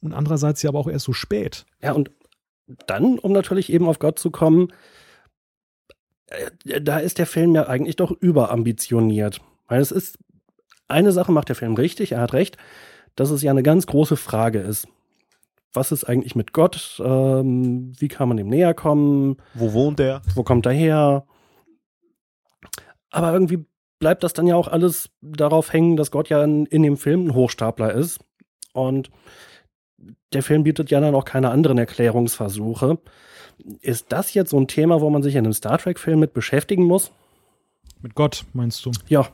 und 0.00 0.12
andererseits 0.12 0.62
ja 0.62 0.70
aber 0.70 0.78
auch 0.78 0.88
erst 0.88 1.04
so 1.04 1.12
spät. 1.12 1.64
Ja, 1.80 1.92
und 1.92 2.10
dann, 2.86 3.18
um 3.18 3.32
natürlich 3.32 3.72
eben 3.72 3.86
auf 3.86 3.98
Gott 3.98 4.18
zu 4.18 4.30
kommen, 4.30 4.72
äh, 6.64 6.80
da 6.80 6.98
ist 6.98 7.18
der 7.18 7.26
Film 7.26 7.54
ja 7.54 7.66
eigentlich 7.66 7.96
doch 7.96 8.10
überambitioniert. 8.10 9.40
Weil 9.68 9.80
es 9.80 9.92
ist, 9.92 10.18
eine 10.88 11.12
Sache 11.12 11.32
macht 11.32 11.48
der 11.48 11.56
Film 11.56 11.74
richtig, 11.74 12.12
er 12.12 12.20
hat 12.20 12.32
recht, 12.32 12.56
dass 13.16 13.30
es 13.30 13.42
ja 13.42 13.50
eine 13.50 13.62
ganz 13.62 13.86
große 13.86 14.16
Frage 14.16 14.58
ist. 14.60 14.88
Was 15.72 15.92
ist 15.92 16.04
eigentlich 16.04 16.34
mit 16.34 16.52
Gott? 16.52 17.00
Ähm, 17.02 17.92
wie 17.98 18.08
kann 18.08 18.28
man 18.28 18.36
dem 18.36 18.48
näher 18.48 18.74
kommen? 18.74 19.36
Wo 19.54 19.72
wohnt 19.72 19.98
der? 19.98 20.20
Wo 20.34 20.42
kommt 20.42 20.66
er 20.66 20.72
her? 20.72 21.24
Aber 23.10 23.32
irgendwie 23.32 23.64
bleibt 23.98 24.22
das 24.22 24.32
dann 24.32 24.46
ja 24.46 24.56
auch 24.56 24.68
alles 24.68 25.10
darauf 25.22 25.72
hängen, 25.72 25.96
dass 25.96 26.10
Gott 26.10 26.28
ja 26.28 26.42
in, 26.44 26.66
in 26.66 26.82
dem 26.82 26.96
Film 26.96 27.26
ein 27.26 27.34
Hochstapler 27.34 27.92
ist. 27.92 28.20
Und 28.72 29.10
der 30.32 30.42
Film 30.42 30.64
bietet 30.64 30.90
ja 30.90 31.00
dann 31.00 31.14
auch 31.14 31.24
keine 31.24 31.50
anderen 31.50 31.78
Erklärungsversuche. 31.78 32.98
Ist 33.80 34.10
das 34.10 34.34
jetzt 34.34 34.50
so 34.50 34.58
ein 34.58 34.68
Thema, 34.68 35.00
wo 35.00 35.08
man 35.10 35.22
sich 35.22 35.36
in 35.36 35.44
einem 35.44 35.52
Star 35.52 35.78
Trek-Film 35.78 36.18
mit 36.18 36.34
beschäftigen 36.34 36.84
muss? 36.84 37.12
Mit 38.00 38.14
Gott, 38.14 38.44
meinst 38.52 38.84
du? 38.84 38.90
Ja, 39.08 39.28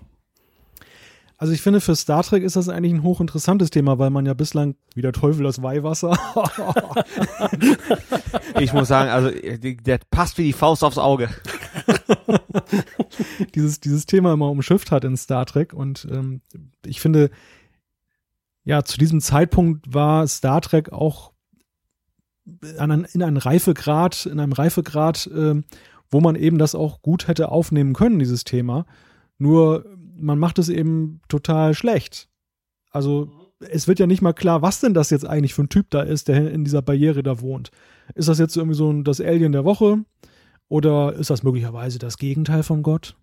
Also 1.40 1.52
ich 1.52 1.62
finde, 1.62 1.80
für 1.80 1.94
Star 1.94 2.24
Trek 2.24 2.42
ist 2.42 2.56
das 2.56 2.68
eigentlich 2.68 2.92
ein 2.92 3.04
hochinteressantes 3.04 3.70
Thema, 3.70 3.98
weil 4.00 4.10
man 4.10 4.26
ja 4.26 4.34
bislang, 4.34 4.74
wie 4.94 5.02
der 5.02 5.12
Teufel 5.12 5.44
das 5.44 5.62
Weihwasser, 5.62 6.18
Ich 8.60 8.72
muss 8.72 8.88
sagen, 8.88 9.10
also 9.10 9.30
die- 9.30 9.76
der 9.76 10.00
passt 10.10 10.38
wie 10.38 10.44
die 10.44 10.52
Faust 10.52 10.82
aufs 10.82 10.98
Auge. 10.98 11.28
dieses, 13.54 13.80
dieses 13.80 14.06
Thema 14.06 14.32
immer 14.32 14.50
umschifft 14.50 14.90
hat 14.90 15.04
in 15.04 15.16
Star 15.16 15.46
Trek. 15.46 15.72
Und 15.72 16.06
ähm, 16.10 16.40
ich 16.84 17.00
finde, 17.00 17.30
ja, 18.64 18.84
zu 18.84 18.98
diesem 18.98 19.20
Zeitpunkt 19.20 19.92
war 19.94 20.26
Star 20.26 20.60
Trek 20.60 20.92
auch 20.92 21.32
an, 22.78 23.06
in 23.12 23.22
einem 23.22 23.36
Reifegrad, 23.36 24.26
in 24.26 24.40
einem 24.40 24.52
Reifegrad, 24.52 25.30
ähm, 25.34 25.64
wo 26.10 26.20
man 26.20 26.36
eben 26.36 26.58
das 26.58 26.74
auch 26.74 27.02
gut 27.02 27.28
hätte 27.28 27.50
aufnehmen 27.50 27.92
können, 27.92 28.18
dieses 28.18 28.44
Thema. 28.44 28.86
Nur 29.38 29.84
man 30.18 30.38
macht 30.38 30.58
es 30.58 30.68
eben 30.68 31.20
total 31.28 31.74
schlecht. 31.74 32.28
Also 32.90 33.30
es 33.60 33.88
wird 33.88 33.98
ja 33.98 34.06
nicht 34.06 34.22
mal 34.22 34.32
klar, 34.32 34.62
was 34.62 34.80
denn 34.80 34.94
das 34.94 35.10
jetzt 35.10 35.26
eigentlich 35.26 35.54
für 35.54 35.62
ein 35.62 35.68
Typ 35.68 35.90
da 35.90 36.02
ist, 36.02 36.28
der 36.28 36.50
in 36.50 36.64
dieser 36.64 36.82
Barriere 36.82 37.22
da 37.22 37.40
wohnt. 37.40 37.70
Ist 38.14 38.28
das 38.28 38.38
jetzt 38.38 38.56
irgendwie 38.56 38.76
so 38.76 38.90
ein, 38.90 39.04
das 39.04 39.20
Alien 39.20 39.52
der 39.52 39.64
Woche? 39.64 40.04
Oder 40.68 41.14
ist 41.14 41.30
das 41.30 41.42
möglicherweise 41.42 41.98
das 41.98 42.18
Gegenteil 42.18 42.62
von 42.62 42.82
Gott? 42.82 43.16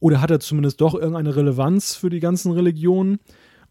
Oder 0.00 0.20
hat 0.20 0.30
er 0.30 0.40
zumindest 0.40 0.80
doch 0.80 0.94
irgendeine 0.94 1.34
Relevanz 1.34 1.94
für 1.94 2.10
die 2.10 2.20
ganzen 2.20 2.52
Religionen? 2.52 3.18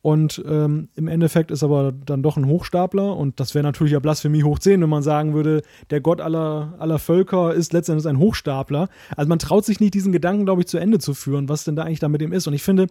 Und 0.07 0.41
ähm, 0.47 0.87
im 0.95 1.09
Endeffekt 1.09 1.51
ist 1.51 1.63
aber 1.63 1.91
dann 1.91 2.23
doch 2.23 2.37
ein 2.37 2.47
Hochstapler. 2.47 3.17
Und 3.17 3.41
das 3.41 3.53
wäre 3.53 3.63
natürlich 3.63 3.91
ja 3.91 3.99
Blasphemie 3.99 4.41
hoch 4.41 4.57
10, 4.57 4.81
wenn 4.81 4.89
man 4.89 5.03
sagen 5.03 5.33
würde, 5.33 5.63
der 5.89 5.99
Gott 5.99 6.21
aller, 6.21 6.75
aller 6.79 6.97
Völker 6.97 7.53
ist 7.53 7.73
letztendlich 7.73 8.07
ein 8.07 8.17
Hochstapler. 8.17 8.87
Also 9.17 9.27
man 9.27 9.37
traut 9.37 9.65
sich 9.65 9.81
nicht, 9.81 9.93
diesen 9.93 10.13
Gedanken, 10.13 10.45
glaube 10.45 10.61
ich, 10.61 10.67
zu 10.67 10.77
Ende 10.77 10.99
zu 10.99 11.13
führen, 11.13 11.49
was 11.49 11.65
denn 11.65 11.75
da 11.75 11.83
eigentlich 11.83 11.99
da 11.99 12.07
mit 12.07 12.21
ihm 12.21 12.31
ist. 12.31 12.47
Und 12.47 12.53
ich 12.53 12.63
finde, 12.63 12.87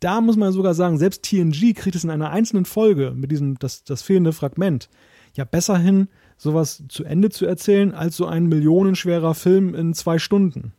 da 0.00 0.20
muss 0.20 0.36
man 0.36 0.50
sogar 0.50 0.74
sagen, 0.74 0.98
selbst 0.98 1.22
TNG 1.22 1.74
kriegt 1.76 1.94
es 1.94 2.02
in 2.02 2.10
einer 2.10 2.30
einzelnen 2.30 2.64
Folge 2.64 3.12
mit 3.14 3.30
diesem, 3.30 3.56
das, 3.60 3.84
das 3.84 4.02
fehlende 4.02 4.32
Fragment, 4.32 4.88
ja 5.34 5.44
besser 5.44 5.78
hin, 5.78 6.08
sowas 6.38 6.82
zu 6.88 7.04
Ende 7.04 7.30
zu 7.30 7.46
erzählen, 7.46 7.94
als 7.94 8.16
so 8.16 8.26
ein 8.26 8.46
millionenschwerer 8.46 9.36
Film 9.36 9.76
in 9.76 9.94
zwei 9.94 10.18
Stunden. 10.18 10.72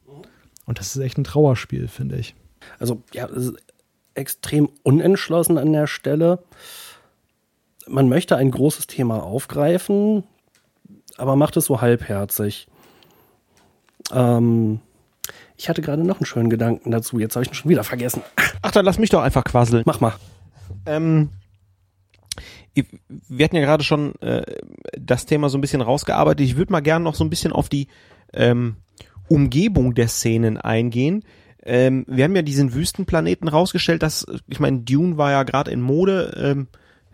Und 0.65 0.77
das 0.77 0.93
ist 0.93 1.01
echt 1.01 1.17
ein 1.17 1.23
Trauerspiel, 1.23 1.87
finde 1.87 2.17
ich. 2.17 2.35
Also, 2.79 3.01
ja, 3.13 3.29
extrem 4.13 4.69
unentschlossen 4.83 5.57
an 5.57 5.73
der 5.73 5.87
Stelle. 5.87 6.43
Man 7.87 8.09
möchte 8.09 8.37
ein 8.37 8.51
großes 8.51 8.87
Thema 8.87 9.23
aufgreifen, 9.23 10.23
aber 11.17 11.35
macht 11.35 11.57
es 11.57 11.65
so 11.65 11.81
halbherzig. 11.81 12.67
Ähm, 14.11 14.79
ich 15.57 15.69
hatte 15.69 15.81
gerade 15.81 16.03
noch 16.03 16.17
einen 16.17 16.25
schönen 16.25 16.49
Gedanken 16.49 16.91
dazu. 16.91 17.19
Jetzt 17.19 17.35
habe 17.35 17.43
ich 17.43 17.51
ihn 17.51 17.55
schon 17.55 17.69
wieder 17.69 17.83
vergessen. 17.83 18.21
Ach, 18.61 18.71
dann 18.71 18.85
lass 18.85 18.99
mich 18.99 19.09
doch 19.09 19.21
einfach 19.21 19.43
quasseln. 19.43 19.83
Mach 19.85 19.99
mal. 19.99 20.13
Ähm, 20.85 21.29
wir 23.27 23.43
hatten 23.43 23.55
ja 23.55 23.61
gerade 23.61 23.83
schon 23.83 24.15
äh, 24.21 24.43
das 24.97 25.25
Thema 25.25 25.49
so 25.49 25.57
ein 25.57 25.61
bisschen 25.61 25.81
rausgearbeitet. 25.81 26.45
Ich 26.45 26.55
würde 26.55 26.71
mal 26.71 26.81
gerne 26.81 27.03
noch 27.03 27.15
so 27.15 27.23
ein 27.23 27.29
bisschen 27.29 27.51
auf 27.51 27.69
die 27.69 27.87
ähm, 28.33 28.77
Umgebung 29.27 29.95
der 29.95 30.07
Szenen 30.07 30.57
eingehen. 30.57 31.23
Ähm, 31.71 32.03
wir 32.07 32.23
haben 32.23 32.35
ja 32.35 32.41
diesen 32.41 32.73
Wüstenplaneten 32.73 33.47
rausgestellt, 33.47 34.01
dass, 34.01 34.25
ich 34.47 34.59
meine, 34.59 34.79
Dune 34.79 35.17
war 35.17 35.29
ja 35.29 35.43
gerade 35.43 35.69
in 35.69 35.81
Mode. 35.81 36.33
Ähm, 36.35 36.67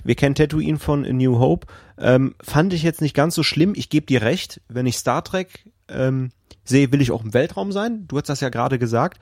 wir 0.06 0.16
kennen 0.16 0.34
Tatooine 0.34 0.80
von 0.80 1.04
A 1.04 1.12
New 1.12 1.40
Hope. 1.40 1.68
Ähm, 1.98 2.36
fand 2.42 2.72
ich 2.72 2.82
jetzt 2.82 3.02
nicht 3.02 3.14
ganz 3.14 3.36
so 3.36 3.44
schlimm. 3.44 3.74
Ich 3.76 3.90
gebe 3.90 4.06
dir 4.06 4.22
recht, 4.22 4.62
wenn 4.70 4.86
ich 4.86 4.96
Star 4.96 5.26
Trek 5.26 5.70
ähm, 5.90 6.30
sehe, 6.64 6.94
will 6.94 7.02
ich 7.02 7.12
auch 7.12 7.26
im 7.26 7.34
Weltraum 7.34 7.74
sein. 7.74 8.08
Du 8.08 8.18
hast 8.18 8.30
das 8.30 8.40
ja 8.40 8.48
gerade 8.48 8.80
gesagt. 8.80 9.20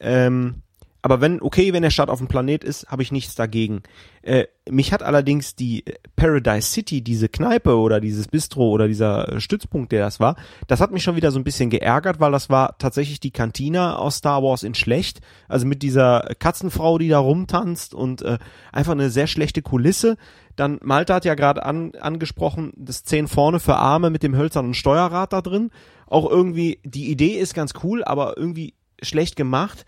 Ähm, 0.00 0.56
aber 1.04 1.20
wenn, 1.20 1.42
okay, 1.42 1.74
wenn 1.74 1.82
der 1.82 1.90
Stadt 1.90 2.08
auf 2.08 2.18
dem 2.18 2.28
Planet 2.28 2.64
ist, 2.64 2.86
habe 2.86 3.02
ich 3.02 3.12
nichts 3.12 3.34
dagegen. 3.34 3.82
Äh, 4.22 4.46
mich 4.70 4.90
hat 4.90 5.02
allerdings 5.02 5.54
die 5.54 5.84
Paradise 6.16 6.66
City, 6.66 7.02
diese 7.02 7.28
Kneipe 7.28 7.76
oder 7.76 8.00
dieses 8.00 8.26
Bistro 8.26 8.70
oder 8.70 8.88
dieser 8.88 9.38
Stützpunkt, 9.38 9.92
der 9.92 10.02
das 10.02 10.18
war, 10.18 10.34
das 10.66 10.80
hat 10.80 10.92
mich 10.92 11.02
schon 11.02 11.14
wieder 11.14 11.30
so 11.30 11.38
ein 11.38 11.44
bisschen 11.44 11.68
geärgert, 11.68 12.20
weil 12.20 12.32
das 12.32 12.48
war 12.48 12.78
tatsächlich 12.78 13.20
die 13.20 13.32
Kantina 13.32 13.96
aus 13.96 14.16
Star 14.16 14.42
Wars 14.42 14.62
in 14.62 14.74
schlecht. 14.74 15.20
Also 15.46 15.66
mit 15.66 15.82
dieser 15.82 16.22
Katzenfrau, 16.38 16.96
die 16.96 17.08
da 17.08 17.18
rumtanzt 17.18 17.92
und 17.92 18.22
äh, 18.22 18.38
einfach 18.72 18.92
eine 18.92 19.10
sehr 19.10 19.26
schlechte 19.26 19.60
Kulisse. 19.60 20.16
Dann 20.56 20.78
Malta 20.82 21.16
hat 21.16 21.26
ja 21.26 21.34
gerade 21.34 21.66
an, 21.66 21.92
angesprochen, 22.00 22.72
das 22.76 23.04
Zehn 23.04 23.28
vorne 23.28 23.60
für 23.60 23.76
Arme 23.76 24.08
mit 24.08 24.22
dem 24.22 24.34
hölzernen 24.34 24.72
Steuerrad 24.72 25.34
da 25.34 25.42
drin. 25.42 25.70
Auch 26.06 26.30
irgendwie, 26.30 26.80
die 26.82 27.10
Idee 27.10 27.38
ist 27.38 27.52
ganz 27.52 27.74
cool, 27.82 28.02
aber 28.02 28.38
irgendwie 28.38 28.72
schlecht 29.02 29.36
gemacht. 29.36 29.84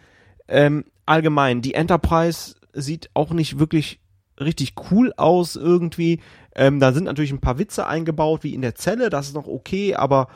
Ähm, 0.47 0.85
allgemein, 1.07 1.62
die 1.62 1.74
Enterprise 1.74 2.54
sieht 2.72 3.11
auch 3.14 3.30
nicht 3.30 3.59
wirklich 3.59 4.00
richtig 4.38 4.74
cool 4.90 5.12
aus 5.16 5.57
irgendwie. 5.57 6.20
Ähm, 6.54 6.80
da 6.80 6.92
sind 6.92 7.04
natürlich 7.04 7.32
ein 7.32 7.40
paar 7.40 7.59
Witze 7.59 7.86
eingebaut, 7.86 8.44
wie 8.44 8.54
in 8.54 8.62
der 8.62 8.74
Zelle, 8.74 9.11
das 9.11 9.28
ist 9.28 9.34
noch 9.34 9.46
okay, 9.46 9.94
aber 9.94 10.28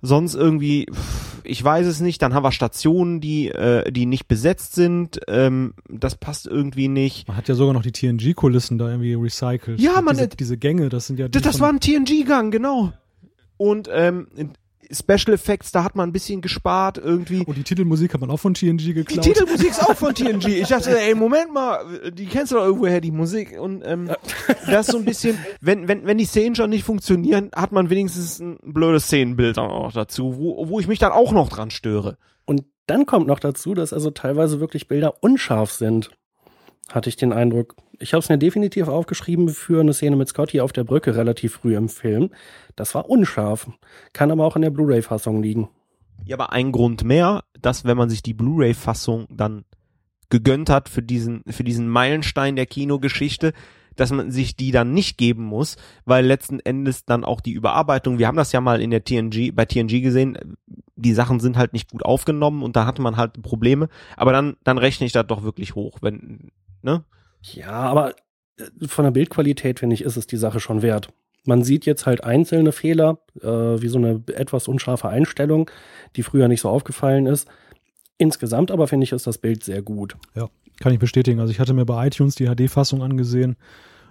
sonst 0.00 0.34
irgendwie, 0.34 0.86
ich 1.44 1.62
weiß 1.62 1.86
es 1.86 2.00
nicht. 2.00 2.22
Dann 2.22 2.34
haben 2.34 2.44
wir 2.44 2.52
Stationen, 2.52 3.20
die, 3.20 3.48
äh, 3.48 3.90
die 3.90 4.06
nicht 4.06 4.28
besetzt 4.28 4.74
sind. 4.74 5.20
Ähm, 5.28 5.74
das 5.88 6.14
passt 6.14 6.46
irgendwie 6.46 6.88
nicht. 6.88 7.26
Man 7.28 7.36
hat 7.36 7.48
ja 7.48 7.54
sogar 7.54 7.74
noch 7.74 7.82
die 7.82 7.92
TNG-Kulissen 7.92 8.78
da 8.78 8.88
irgendwie 8.88 9.14
recycelt. 9.14 9.80
Ja, 9.80 10.00
man, 10.00 10.16
diese, 10.16 10.28
diese 10.28 10.56
Gänge, 10.56 10.88
das 10.88 11.06
sind 11.06 11.18
ja. 11.18 11.28
Das, 11.28 11.42
das 11.42 11.60
war 11.60 11.70
ein 11.70 11.80
TNG-Gang, 11.80 12.50
genau. 12.50 12.92
Und 13.56 13.88
ähm, 13.92 14.28
Special 14.90 15.34
Effects, 15.34 15.72
da 15.72 15.84
hat 15.84 15.96
man 15.96 16.08
ein 16.08 16.12
bisschen 16.12 16.40
gespart 16.40 16.98
irgendwie. 16.98 17.44
Und 17.44 17.56
die 17.56 17.62
Titelmusik 17.62 18.14
hat 18.14 18.20
man 18.20 18.30
auch 18.30 18.38
von 18.38 18.54
TNG 18.54 18.94
geklaut. 18.94 19.24
Die 19.24 19.32
Titelmusik 19.32 19.70
ist 19.70 19.82
auch 19.82 19.96
von 19.96 20.14
TNG. 20.14 20.46
Ich 20.46 20.68
dachte, 20.68 20.98
ey, 20.98 21.14
Moment 21.14 21.52
mal, 21.52 22.10
die 22.10 22.26
kennst 22.26 22.52
du 22.52 22.56
doch 22.56 22.64
irgendwoher, 22.64 23.00
die 23.00 23.10
Musik. 23.10 23.58
Und 23.58 23.82
ähm, 23.84 24.10
das 24.66 24.86
ist 24.86 24.92
so 24.92 24.98
ein 24.98 25.04
bisschen, 25.04 25.38
wenn, 25.60 25.88
wenn, 25.88 26.06
wenn 26.06 26.18
die 26.18 26.24
Szenen 26.24 26.54
schon 26.54 26.70
nicht 26.70 26.84
funktionieren, 26.84 27.50
hat 27.54 27.72
man 27.72 27.90
wenigstens 27.90 28.38
ein 28.40 28.58
blödes 28.62 29.04
Szenenbild 29.04 29.58
auch 29.58 29.84
noch 29.84 29.92
dazu, 29.92 30.38
wo, 30.38 30.68
wo 30.68 30.80
ich 30.80 30.88
mich 30.88 30.98
dann 30.98 31.12
auch 31.12 31.32
noch 31.32 31.48
dran 31.48 31.70
störe. 31.70 32.16
Und 32.46 32.64
dann 32.86 33.04
kommt 33.04 33.26
noch 33.26 33.40
dazu, 33.40 33.74
dass 33.74 33.92
also 33.92 34.10
teilweise 34.10 34.60
wirklich 34.60 34.88
Bilder 34.88 35.22
unscharf 35.22 35.70
sind 35.70 36.10
hatte 36.90 37.08
ich 37.08 37.16
den 37.16 37.32
Eindruck. 37.32 37.76
Ich 37.98 38.14
habe 38.14 38.22
es 38.22 38.28
mir 38.28 38.38
definitiv 38.38 38.88
aufgeschrieben 38.88 39.48
für 39.48 39.80
eine 39.80 39.92
Szene 39.92 40.16
mit 40.16 40.28
Scotty 40.28 40.60
auf 40.60 40.72
der 40.72 40.84
Brücke 40.84 41.16
relativ 41.16 41.54
früh 41.54 41.76
im 41.76 41.88
Film. 41.88 42.30
Das 42.78 42.94
war 42.94 43.10
unscharf. 43.10 43.68
Kann 44.12 44.30
aber 44.30 44.44
auch 44.44 44.54
in 44.54 44.62
der 44.62 44.70
Blu-ray-Fassung 44.70 45.42
liegen. 45.42 45.68
Ja, 46.24 46.36
aber 46.36 46.52
ein 46.52 46.70
Grund 46.70 47.02
mehr, 47.02 47.42
dass 47.60 47.84
wenn 47.84 47.96
man 47.96 48.08
sich 48.08 48.22
die 48.22 48.34
Blu-ray-Fassung 48.34 49.26
dann 49.30 49.64
gegönnt 50.30 50.70
hat 50.70 50.88
für 50.88 51.02
diesen, 51.02 51.42
für 51.48 51.64
diesen 51.64 51.88
Meilenstein 51.88 52.54
der 52.54 52.66
Kinogeschichte, 52.66 53.52
dass 53.96 54.12
man 54.12 54.30
sich 54.30 54.54
die 54.54 54.70
dann 54.70 54.92
nicht 54.92 55.18
geben 55.18 55.42
muss, 55.42 55.76
weil 56.04 56.24
letzten 56.24 56.60
Endes 56.60 57.04
dann 57.04 57.24
auch 57.24 57.40
die 57.40 57.52
Überarbeitung, 57.52 58.20
wir 58.20 58.28
haben 58.28 58.36
das 58.36 58.52
ja 58.52 58.60
mal 58.60 58.80
in 58.80 58.90
der 58.90 59.02
TNG, 59.02 59.52
bei 59.52 59.64
TNG 59.64 60.00
gesehen, 60.00 60.38
die 60.94 61.14
Sachen 61.14 61.40
sind 61.40 61.56
halt 61.56 61.72
nicht 61.72 61.90
gut 61.90 62.04
aufgenommen 62.04 62.62
und 62.62 62.76
da 62.76 62.86
hatte 62.86 63.02
man 63.02 63.16
halt 63.16 63.42
Probleme, 63.42 63.88
aber 64.16 64.32
dann, 64.32 64.56
dann 64.62 64.78
rechne 64.78 65.06
ich 65.06 65.12
das 65.12 65.26
doch 65.26 65.42
wirklich 65.42 65.74
hoch, 65.74 65.98
wenn, 66.00 66.52
ne? 66.82 67.04
Ja, 67.42 67.72
aber 67.72 68.14
äh, 68.56 68.86
von 68.86 69.04
der 69.04 69.10
Bildqualität, 69.10 69.80
finde 69.80 69.94
ich, 69.94 70.02
ist 70.02 70.16
es 70.16 70.28
die 70.28 70.36
Sache 70.36 70.60
schon 70.60 70.82
wert. 70.82 71.08
Man 71.44 71.62
sieht 71.62 71.86
jetzt 71.86 72.06
halt 72.06 72.24
einzelne 72.24 72.72
Fehler, 72.72 73.18
äh, 73.40 73.46
wie 73.46 73.88
so 73.88 73.98
eine 73.98 74.22
etwas 74.34 74.68
unscharfe 74.68 75.08
Einstellung, 75.08 75.70
die 76.16 76.22
früher 76.22 76.48
nicht 76.48 76.60
so 76.60 76.68
aufgefallen 76.68 77.26
ist. 77.26 77.48
Insgesamt 78.18 78.70
aber 78.70 78.88
finde 78.88 79.04
ich, 79.04 79.12
ist 79.12 79.26
das 79.26 79.38
Bild 79.38 79.64
sehr 79.64 79.80
gut. 79.80 80.16
Ja, 80.34 80.48
kann 80.80 80.92
ich 80.92 80.98
bestätigen. 80.98 81.40
Also 81.40 81.52
ich 81.52 81.60
hatte 81.60 81.72
mir 81.72 81.86
bei 81.86 82.06
iTunes 82.06 82.34
die 82.34 82.46
HD-Fassung 82.46 83.02
angesehen. 83.02 83.56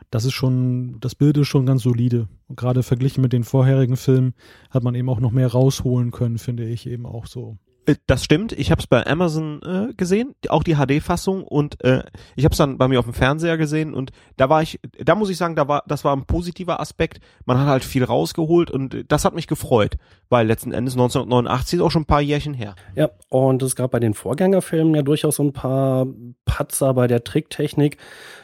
Das 0.09 0.23
ist 0.23 0.34
schon, 0.34 0.99
das 1.01 1.15
Bild 1.15 1.38
ist 1.38 1.47
schon 1.47 1.65
ganz 1.65 1.84
solide. 1.84 2.28
Und 2.47 2.57
gerade 2.57 2.82
verglichen 2.82 3.21
mit 3.21 3.34
den 3.34 3.43
vorherigen 3.43 3.97
Filmen 3.97 4.34
hat 4.69 4.84
man 4.84 4.95
eben 4.95 5.09
auch 5.09 5.19
noch 5.19 5.32
mehr 5.32 5.47
rausholen 5.47 6.11
können, 6.11 6.38
finde 6.38 6.65
ich 6.65 6.88
eben 6.88 7.05
auch 7.05 7.28
so. 7.28 7.57
Äh, 7.88 7.96
das 8.06 8.24
stimmt. 8.24 8.52
Ich 8.52 8.70
habe 8.70 8.80
es 8.80 8.88
bei 8.88 9.06
Amazon 9.08 9.62
äh, 9.64 9.94
gesehen, 9.94 10.36
auch 10.50 10.64
die 10.64 10.76
HD-Fassung 10.76 11.44
und 11.44 11.84
äh, 11.84 12.04
ich 12.36 12.46
habe 12.46 12.52
es 12.52 12.58
dann 12.58 12.78
bei 12.78 12.88
mir 12.88 13.00
auf 13.00 13.06
dem 13.06 13.14
Fernseher 13.14 13.58
gesehen 13.58 13.94
und 13.94 14.12
da 14.36 14.50
war 14.50 14.62
ich, 14.62 14.80
da 15.04 15.16
muss 15.16 15.30
ich 15.30 15.38
sagen, 15.38 15.56
da 15.56 15.68
war, 15.68 15.84
das 15.88 16.04
war 16.04 16.16
ein 16.16 16.26
positiver 16.26 16.80
Aspekt. 16.80 17.20
Man 17.46 17.58
hat 17.58 17.68
halt 17.68 17.84
viel 17.84 18.04
rausgeholt 18.04 18.70
und 18.70 19.06
das 19.08 19.26
hat 19.26 19.34
mich 19.34 19.48
gefreut, 19.48 19.98
weil 20.30 20.46
letzten 20.46 20.74
Endes 20.74 20.94
1989 20.94 21.80
ist 21.80 21.84
auch 21.84 21.92
schon 21.92 22.04
ein 22.04 22.06
paar 22.06 22.22
Jährchen 22.22 22.54
her. 22.54 22.76
Ja, 22.96 23.10
und 23.30 23.64
es 23.64 23.76
gab 23.76 23.92
bei 23.92 24.00
den 24.00 24.14
Vorgängerfilmen 24.14 24.94
ja 24.94 25.02
durchaus 25.02 25.38
so 25.38 25.44
ein 25.44 25.54
paar 25.54 26.06
Patzer 26.46 26.94
bei 26.94 27.08
der 27.08 27.24
Tricktechnik, 27.24 27.98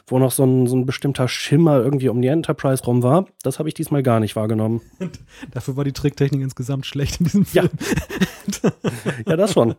wo 0.08 0.20
noch 0.20 0.32
so 0.32 0.44
ein, 0.44 0.68
so 0.68 0.76
ein 0.76 0.86
bestimmter 0.86 1.28
Schimmer 1.28 1.78
irgendwie 1.78 2.10
um 2.10 2.22
die 2.22 2.28
Enterprise 2.28 2.84
rum 2.84 3.04
war. 3.04 3.26
Das 3.42 3.60
habe 3.60 3.70
ich 3.70 3.76
diesmal 3.76 4.04
gar 4.04 4.20
nicht 4.20 4.36
wahrgenommen. 4.36 4.82
Dafür 5.52 5.78
war 5.78 5.84
die 5.84 5.94
Tricktechnik 5.94 6.42
insgesamt 6.42 6.86
schlecht 6.86 7.20
in 7.20 7.26
diesem 7.26 7.46
Film. 7.46 7.70
Ja, 8.62 8.72
ja 9.28 9.38
das 9.38 9.54
schon. 9.54 9.76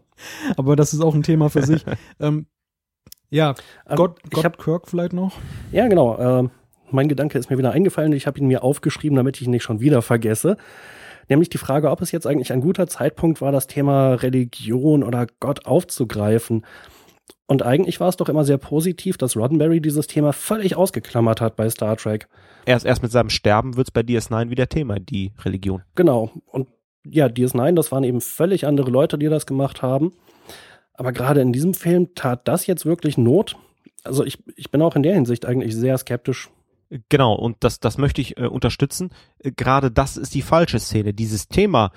Aber 0.57 0.77
das 0.77 0.95
ist 0.95 1.01
auch 1.01 1.15
ein 1.15 1.23
Thema 1.23 1.51
für 1.51 1.63
sich. 1.63 1.85
ähm, 2.21 2.47
ja, 3.31 3.55
ähm, 3.89 3.97
Gott, 3.97 4.23
Gott 4.23 4.39
ich 4.39 4.45
hab, 4.45 4.59
Kirk 4.59 4.89
vielleicht 4.89 5.13
noch. 5.13 5.37
Ja, 5.73 5.89
genau. 5.89 6.17
Äh, 6.17 6.49
mein 6.91 7.09
Gedanke 7.09 7.39
ist 7.39 7.51
mir 7.51 7.59
wieder 7.59 7.73
eingefallen. 7.73 8.13
Ich 8.13 8.27
habe 8.27 8.39
ihn 8.39 8.47
mir 8.47 8.63
aufgeschrieben, 8.63 9.17
damit 9.17 9.37
ich 9.37 9.47
ihn 9.47 9.51
nicht 9.51 9.65
schon 9.65 9.81
wieder 9.81 10.01
vergesse. 10.01 10.57
Nämlich 11.29 11.49
die 11.49 11.59
Frage, 11.59 11.91
ob 11.91 12.03
es 12.03 12.13
jetzt 12.13 12.27
eigentlich 12.27 12.53
ein 12.53 12.61
guter 12.61 12.87
Zeitpunkt 12.87 13.41
war, 13.41 13.51
das 13.51 13.67
Thema 13.67 14.15
Religion 14.15 15.03
oder 15.03 15.27
Gott 15.41 15.67
aufzugreifen. 15.67 16.65
Und 17.47 17.63
eigentlich 17.63 18.01
war 18.01 18.09
es 18.09 18.17
doch 18.17 18.29
immer 18.29 18.45
sehr 18.45 18.59
positiv, 18.59 19.19
dass 19.19 19.37
Roddenberry 19.37 19.81
dieses 19.81 20.07
Thema 20.07 20.33
völlig 20.33 20.77
ausgeklammert 20.77 21.41
hat 21.41 21.57
bei 21.57 21.69
Star 21.69 21.97
Trek. 21.97 22.29
Erst, 22.65 22.87
erst 22.87 23.03
mit 23.03 23.13
seinem 23.13 23.29
Sterben 23.29 23.77
wird 23.77 23.89
es 23.89 23.91
bei 23.91 24.01
DS9 24.01 24.51
wieder 24.51 24.69
Thema, 24.69 24.99
die 24.99 25.33
Religion. 25.45 25.83
Genau. 25.95 26.31
Und 26.47 26.69
ja, 27.05 27.27
DS9, 27.27 27.75
das 27.75 27.93
waren 27.93 28.05
eben 28.05 28.23
völlig 28.23 28.67
andere 28.67 28.91
Leute, 28.91 29.19
die 29.19 29.29
das 29.29 29.45
gemacht 29.47 29.83
haben. 29.83 30.13
Aber 30.95 31.13
gerade 31.13 31.41
in 31.41 31.53
diesem 31.53 31.75
Film 31.75 32.15
tat 32.15 32.49
das 32.49 32.67
jetzt 32.67 32.87
wirklich 32.87 33.19
Not. 33.19 33.57
Also 34.05 34.25
ich, 34.25 34.39
ich 34.57 34.71
bin 34.71 34.81
auch 34.81 34.97
in 34.97 35.03
der 35.03 35.15
Hinsicht 35.15 35.45
eigentlich 35.45 35.75
sehr 35.75 35.99
skeptisch. 35.99 36.51
Genau, 37.09 37.35
und 37.35 37.57
das, 37.61 37.81
das 37.81 37.99
möchte 37.99 38.21
ich 38.21 38.39
äh, 38.39 38.47
unterstützen. 38.47 39.11
Äh, 39.39 39.53
gerade 39.53 39.91
das 39.91 40.17
ist 40.17 40.35
die 40.35 40.43
falsche 40.43 40.79
Szene. 40.79 41.13
Dieses 41.13 41.49
Thema, 41.49 41.91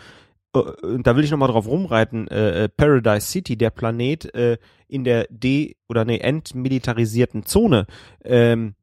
da 0.63 1.15
will 1.15 1.23
ich 1.23 1.31
nochmal 1.31 1.49
drauf 1.49 1.67
rumreiten, 1.67 2.27
äh, 2.27 2.63
äh, 2.63 2.69
Paradise 2.69 3.27
City, 3.27 3.57
der 3.57 3.69
Planet 3.69 4.33
äh, 4.33 4.57
in 4.87 5.03
der 5.03 5.27
de- 5.29 5.75
oder 5.89 6.05
nee, 6.05 6.19
entmilitarisierten 6.19 7.45
Zone, 7.45 7.87
ähm, 8.23 8.75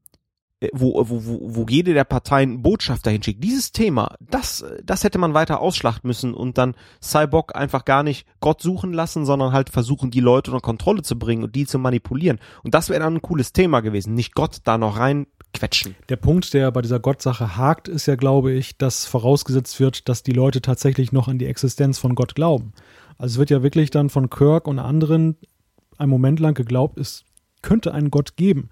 äh, 0.61 0.69
wo, 0.73 1.03
wo, 1.09 1.21
wo, 1.57 1.67
jede 1.69 1.95
der 1.95 2.05
Parteien 2.05 2.63
Botschafter 2.63 3.11
hinschickt. 3.11 3.43
Dieses 3.43 3.73
Thema, 3.73 4.17
das, 4.21 4.65
das 4.83 5.05
hätte 5.05 5.19
man 5.19 5.35
weiter 5.35 5.61
ausschlachten 5.61 6.09
müssen 6.09 6.35
und 6.35 6.59
dann 6.59 6.75
Cyborg 7.03 7.57
einfach 7.57 7.85
gar 7.85 8.03
nicht 8.03 8.27
Gott 8.41 8.61
suchen 8.61 8.93
lassen, 8.93 9.25
sondern 9.27 9.53
halt 9.53 9.71
versuchen, 9.71 10.11
die 10.11 10.21
Leute 10.21 10.51
unter 10.51 10.63
Kontrolle 10.63 11.03
zu 11.03 11.19
bringen 11.19 11.45
und 11.45 11.55
die 11.55 11.67
zu 11.67 11.79
manipulieren. 11.79 12.39
Und 12.63 12.75
das 12.75 12.89
wäre 12.89 13.01
dann 13.01 13.17
ein 13.17 13.23
cooles 13.23 13.53
Thema 13.53 13.81
gewesen. 13.81 14.15
Nicht 14.15 14.35
Gott 14.35 14.59
da 14.65 14.79
noch 14.79 14.99
rein 14.99 15.27
quetschen. 15.55 15.95
Der 16.09 16.17
Punkt, 16.17 16.53
der 16.53 16.71
bei 16.71 16.83
dieser 16.83 17.01
Gottsache 17.01 17.57
hakt, 17.57 17.89
ist 17.89 18.07
ja, 18.07 18.17
glaube 18.17 18.53
ich, 18.53 18.77
dass 18.77 19.07
vorausgesetzt 19.07 19.81
wird, 19.81 20.09
dass 20.09 20.23
die 20.23 20.33
Leute 20.33 20.61
tatsächlich 20.61 21.13
noch 21.13 21.29
an 21.29 21.39
die 21.39 21.47
Existenz 21.47 21.99
von 21.99 22.15
Gott 22.15 22.35
glauben. 22.35 22.73
Also 23.17 23.35
es 23.35 23.39
wird 23.39 23.51
ja 23.51 23.63
wirklich 23.63 23.91
dann 23.91 24.11
von 24.11 24.29
Kirk 24.29 24.67
und 24.67 24.79
anderen 24.79 25.37
ein 25.97 26.09
Moment 26.09 26.41
lang 26.41 26.55
geglaubt, 26.55 26.99
es 26.99 27.25
könnte 27.63 27.95
einen 27.95 28.11
Gott 28.11 28.37
geben. 28.37 28.69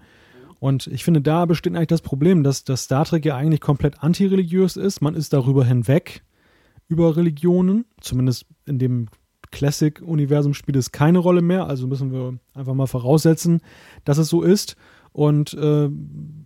Und 0.59 0.87
ich 0.87 1.03
finde, 1.03 1.21
da 1.21 1.45
besteht 1.45 1.75
eigentlich 1.75 1.87
das 1.87 2.01
Problem, 2.01 2.43
dass, 2.43 2.63
dass 2.63 2.85
Star 2.85 3.03
Trek 3.03 3.25
ja 3.25 3.35
eigentlich 3.35 3.59
komplett 3.59 4.01
antireligiös 4.01 4.77
ist. 4.77 5.01
Man 5.01 5.13
ist 5.13 5.33
darüber 5.33 5.65
hinweg, 5.65 6.23
über 6.87 7.17
Religionen. 7.17 7.83
Zumindest 7.99 8.45
in 8.65 8.79
dem 8.79 9.07
Classic-Universum 9.51 10.53
spielt 10.53 10.77
es 10.77 10.93
keine 10.93 11.19
Rolle 11.19 11.41
mehr. 11.41 11.67
Also 11.67 11.85
müssen 11.85 12.13
wir 12.13 12.39
einfach 12.53 12.75
mal 12.75 12.87
voraussetzen, 12.87 13.61
dass 14.05 14.17
es 14.17 14.29
so 14.29 14.41
ist. 14.41 14.77
Und 15.13 15.53
äh, 15.53 15.89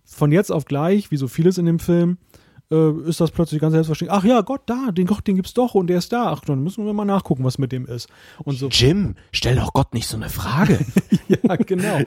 von 0.04 0.32
jetzt 0.32 0.52
auf 0.52 0.66
gleich, 0.66 1.10
wie 1.10 1.16
so 1.16 1.26
vieles 1.26 1.58
in 1.58 1.66
dem 1.66 1.78
Film, 1.78 2.18
äh, 2.70 2.92
ist 3.08 3.20
das 3.20 3.30
plötzlich 3.30 3.60
ganz 3.60 3.72
selbstverständlich. 3.72 4.18
Ach 4.18 4.24
ja, 4.24 4.42
Gott, 4.42 4.62
da, 4.66 4.90
den 4.92 5.06
Gott, 5.06 5.26
den 5.26 5.36
gibt's 5.36 5.54
doch 5.54 5.74
und 5.74 5.88
der 5.88 5.98
ist 5.98 6.12
da. 6.12 6.32
Ach, 6.32 6.40
dann 6.40 6.62
müssen 6.62 6.84
wir 6.84 6.92
mal 6.92 7.04
nachgucken, 7.04 7.44
was 7.44 7.58
mit 7.58 7.72
dem 7.72 7.86
ist. 7.86 8.08
Und 8.44 8.58
so. 8.58 8.68
Jim, 8.68 9.14
stell 9.32 9.56
doch 9.56 9.72
Gott 9.72 9.94
nicht 9.94 10.06
so 10.06 10.16
eine 10.16 10.28
Frage. 10.28 10.78
ja, 11.28 11.56
genau. 11.56 11.98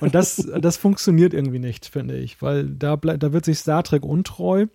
Und 0.00 0.14
das, 0.14 0.46
das 0.60 0.76
funktioniert 0.76 1.32
irgendwie 1.32 1.58
nicht, 1.58 1.86
finde 1.86 2.18
ich, 2.18 2.42
weil 2.42 2.68
da, 2.68 2.96
da 2.96 3.32
wird 3.32 3.44
sich 3.44 3.58
Star 3.58 3.82
Trek 3.82 4.04
untreu 4.04 4.66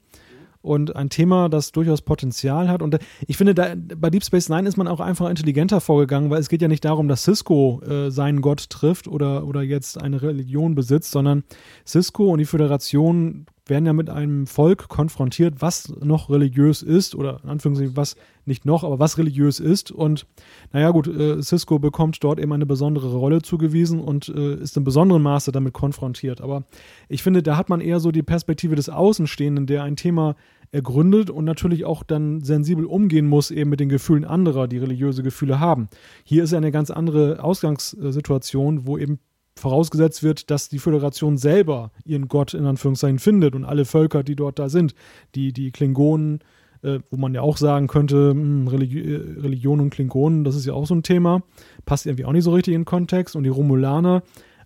und 0.66 0.96
ein 0.96 1.10
Thema, 1.10 1.48
das 1.50 1.72
durchaus 1.72 2.02
Potenzial 2.02 2.68
hat. 2.68 2.82
Und 2.82 2.98
ich 3.28 3.38
finde, 3.38 3.54
da, 3.54 3.76
bei 3.76 4.10
Deep 4.10 4.24
Space 4.24 4.50
Nine 4.50 4.68
ist 4.68 4.78
man 4.78 4.88
auch 4.88 5.00
einfach 5.00 5.30
intelligenter 5.30 5.80
vorgegangen, 5.80 6.30
weil 6.30 6.40
es 6.40 6.50
geht 6.50 6.62
ja 6.62 6.68
nicht 6.68 6.84
darum, 6.86 7.08
dass 7.08 7.24
Cisco 7.24 7.82
äh, 7.82 8.10
seinen 8.12 8.42
Gott 8.42 8.70
trifft 8.70 9.08
oder, 9.08 9.46
oder 9.46 9.62
jetzt 9.62 10.02
eine 10.02 10.22
Religion 10.22 10.76
besitzt, 10.76 11.12
sondern 11.12 11.44
Cisco 11.86 12.32
und 12.32 12.40
die 12.40 12.46
Föderation 12.46 13.46
werden 13.68 13.86
ja 13.86 13.94
mit 13.94 14.10
einem 14.10 14.46
Volk 14.46 14.88
konfrontiert, 14.90 15.56
was 15.60 15.94
noch 16.00 16.30
religiös 16.30 16.84
ist 16.84 17.16
oder 17.16 17.40
in 17.44 17.50
Anführungszeichen 17.50 17.98
was 17.98 18.16
nicht 18.46 18.64
noch, 18.66 18.84
aber 18.84 19.00
was 19.00 19.18
religiös 19.18 19.60
ist. 19.60 19.92
Und 19.92 20.28
naja 20.72 20.92
gut, 20.92 21.08
äh, 21.08 21.42
Cisco 21.42 21.80
bekommt 21.80 22.24
dort 22.24 22.40
eben 22.40 22.54
eine 22.54 22.68
besondere 22.68 23.12
Rolle 23.16 23.42
zugewiesen 23.42 24.00
und 24.00 24.30
äh, 24.30 24.56
ist 24.56 24.78
in 24.78 24.84
besonderem 24.84 25.24
Maße 25.24 25.52
damit 25.52 25.74
konfrontiert. 25.74 26.42
Aber 26.42 26.64
ich 27.10 27.24
finde, 27.24 27.42
da 27.42 27.58
hat 27.58 27.70
man 27.70 27.82
eher 27.82 28.00
so 28.00 28.12
die 28.12 28.24
Perspektive 28.24 28.76
des 28.76 28.90
Außenstehenden, 28.90 29.66
der 29.66 29.84
ein 29.84 29.96
Thema 29.96 30.36
ergründet 30.72 31.30
und 31.30 31.46
natürlich 31.46 31.86
auch 31.86 32.04
dann 32.04 32.42
sensibel 32.42 32.86
umgehen 32.86 33.28
muss 33.28 33.50
eben 33.50 33.70
mit 33.70 33.80
den 33.80 33.90
Gefühlen 33.90 34.26
anderer, 34.26 34.68
die 34.68 34.78
religiöse 34.78 35.24
Gefühle 35.24 35.60
haben. 35.60 35.88
Hier 36.24 36.44
ist 36.44 36.54
eine 36.54 36.72
ganz 36.72 36.92
andere 36.92 37.44
Ausgangssituation, 37.44 38.86
wo 38.86 38.98
eben 38.98 39.20
vorausgesetzt 39.58 40.24
wird, 40.24 40.52
dass 40.52 40.70
die 40.70 40.80
Föderation 40.80 41.38
selber 41.38 41.92
ihren 42.04 42.28
Gott 42.28 42.54
in 42.54 42.66
Anführungszeichen 42.66 43.20
findet 43.20 43.56
und 43.56 43.64
alle 43.64 43.86
Völker, 43.86 44.24
die 44.24 44.36
dort 44.36 44.60
da 44.60 44.70
sind, 44.70 44.96
die, 45.34 45.54
die 45.54 45.72
Klingonen, 45.72 46.40
äh, 46.82 47.00
wo 47.10 47.18
man 47.18 47.34
ja 47.34 47.42
auch 47.42 47.58
sagen 47.58 47.88
könnte, 47.88 48.34
mh, 48.34 48.42
hm, 48.42 48.68
Religi 48.68 49.00
äh, 49.00 49.40
Religion 49.42 49.80
und 49.80 49.90
Klingonen, 49.92 50.44
das 50.44 50.56
ist 50.56 50.66
ja 50.66 50.74
auch 50.74 50.86
so 50.86 50.96
ein 50.96 51.04
Thema, 51.04 51.42
passt 51.86 52.06
irgendwie 52.06 52.26
auch 52.26 52.34
nicht 52.34 52.44
so 52.44 52.54
richtig 52.54 52.74
in 52.74 52.82
den 52.82 52.86
Kontext. 52.86 53.36
Und 53.36 53.44
die 53.44 53.50
Romulaner, 53.50 54.24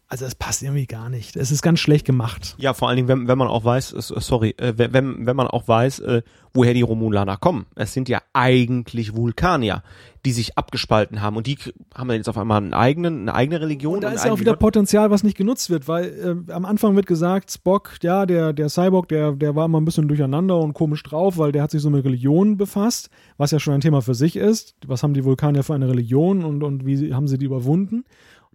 also 0.09 0.25
es 0.25 0.33
passt 0.33 0.63
irgendwie 0.63 0.87
gar 0.87 1.09
nicht. 1.09 1.35
Es 1.35 1.51
ist 1.51 1.61
ganz 1.61 1.79
schlecht 1.79 2.03
gemacht. 2.03 2.55
Ja, 2.57 2.73
vor 2.73 2.87
allen 2.89 2.95
Dingen, 2.95 3.07
wenn, 3.07 3.27
wenn 3.27 3.37
man 3.37 3.47
auch 3.47 3.63
weiß, 3.63 3.93
äh, 3.93 4.01
sorry, 4.01 4.55
äh, 4.57 4.73
wenn, 4.75 5.27
wenn 5.27 5.35
man 5.35 5.47
auch 5.47 5.67
weiß, 5.67 5.99
äh, 5.99 6.23
woher 6.51 6.73
die 6.73 6.81
Romulaner 6.81 7.37
kommen. 7.37 7.67
Es 7.75 7.93
sind 7.93 8.09
ja 8.09 8.19
eigentlich 8.33 9.15
Vulkanier, 9.15 9.83
die 10.25 10.31
sich 10.31 10.57
abgespalten 10.57 11.21
haben 11.21 11.37
und 11.37 11.45
die 11.45 11.59
haben 11.93 12.09
jetzt 12.11 12.27
auf 12.27 12.39
einmal 12.39 12.57
einen 12.57 12.73
eigenen, 12.73 13.21
eine 13.21 13.35
eigene 13.35 13.61
Religion. 13.61 13.95
Und 13.95 14.01
da 14.01 14.09
ist 14.09 14.25
ja 14.25 14.31
auch 14.31 14.39
wieder 14.39 14.55
Potenzial, 14.55 15.11
was 15.11 15.23
nicht 15.23 15.37
genutzt 15.37 15.69
wird, 15.69 15.87
weil 15.87 16.45
äh, 16.47 16.51
am 16.51 16.65
Anfang 16.65 16.95
wird 16.95 17.05
gesagt, 17.05 17.51
Spock, 17.51 17.91
ja, 18.01 18.25
der, 18.25 18.51
der 18.51 18.69
Cyborg, 18.69 19.09
der, 19.09 19.33
der 19.33 19.55
war 19.55 19.65
immer 19.65 19.79
ein 19.79 19.85
bisschen 19.85 20.07
durcheinander 20.07 20.57
und 20.57 20.73
komisch 20.73 21.03
drauf, 21.03 21.37
weil 21.37 21.51
der 21.51 21.61
hat 21.61 21.69
sich 21.69 21.83
so 21.83 21.91
mit 21.91 22.03
Religion 22.03 22.57
befasst, 22.57 23.11
was 23.37 23.51
ja 23.51 23.59
schon 23.59 23.75
ein 23.75 23.81
Thema 23.81 24.01
für 24.01 24.15
sich 24.15 24.35
ist. 24.35 24.75
Was 24.87 25.03
haben 25.03 25.13
die 25.13 25.23
Vulkanier 25.23 25.61
für 25.61 25.75
eine 25.75 25.87
Religion 25.87 26.43
und, 26.43 26.63
und 26.63 26.87
wie 26.87 27.13
haben 27.13 27.27
sie 27.27 27.37
die 27.37 27.45
überwunden? 27.45 28.05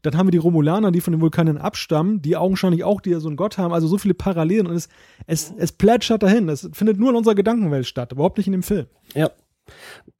Dann 0.05 0.19
haben 0.19 0.27
wir 0.27 0.33
die 0.33 0.39
Romulaner, 0.39 0.93
die 0.93 1.01
von 1.01 1.13
den 1.13 1.23
Vulkanen 1.23 1.57
abstammen, 1.57 2.21
die 2.21 2.37
augenscheinlich 2.37 2.85
auch 2.85 3.01
die 3.01 3.15
so 3.15 3.27
einen 3.27 3.39
Gott 3.39 3.57
haben. 3.57 3.73
Also 3.73 3.87
so 3.87 3.97
viele 3.97 4.13
Parallelen 4.13 4.67
und 4.67 4.77
es, 4.77 4.91
es, 5.27 5.55
es 5.57 5.73
plätschert 5.73 6.23
dahin. 6.23 6.51
Es 6.51 6.69
findet 6.75 6.99
nur 6.99 7.09
in 7.09 7.17
unserer 7.17 7.35
Gedankenwelt 7.35 7.87
statt, 7.87 8.13
überhaupt 8.13 8.37
nicht 8.37 8.47
in 8.47 8.53
dem 8.53 8.63
Film. 8.63 8.87
Ja. 9.15 9.31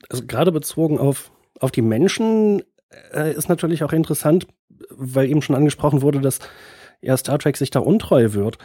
Also 0.09 0.25
gerade 0.27 0.53
bezogen 0.53 0.99
auf, 0.99 1.31
auf 1.61 1.71
die 1.71 1.83
Menschen 1.83 2.63
äh, 3.13 3.35
ist 3.35 3.51
natürlich 3.51 3.85
auch 3.85 3.93
interessant, 3.93 4.47
weil 4.89 5.29
eben 5.29 5.43
schon 5.43 5.55
angesprochen 5.55 6.01
wurde, 6.01 6.23
dass 6.23 6.39
ja 7.03 7.15
Star 7.19 7.39
Trek 7.39 7.59
sich 7.59 7.69
da 7.69 7.81
untreu 7.81 8.33
wird. 8.33 8.57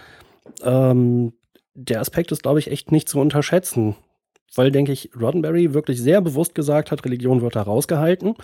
Ähm, 0.64 1.34
der 1.74 2.00
Aspekt 2.00 2.32
ist, 2.32 2.44
glaube 2.44 2.60
ich, 2.60 2.72
echt 2.72 2.94
nicht 2.94 3.10
zu 3.10 3.20
unterschätzen. 3.20 3.98
Weil, 4.56 4.72
denke 4.72 4.94
ich, 4.94 5.12
Roddenberry 5.20 5.74
wirklich 5.74 6.02
sehr 6.02 6.22
bewusst 6.22 6.56
gesagt 6.56 6.92
hat, 6.92 7.04
Religion 7.04 7.42
wird 7.42 7.58
da 7.58 7.62
rausgehalten 7.62 8.36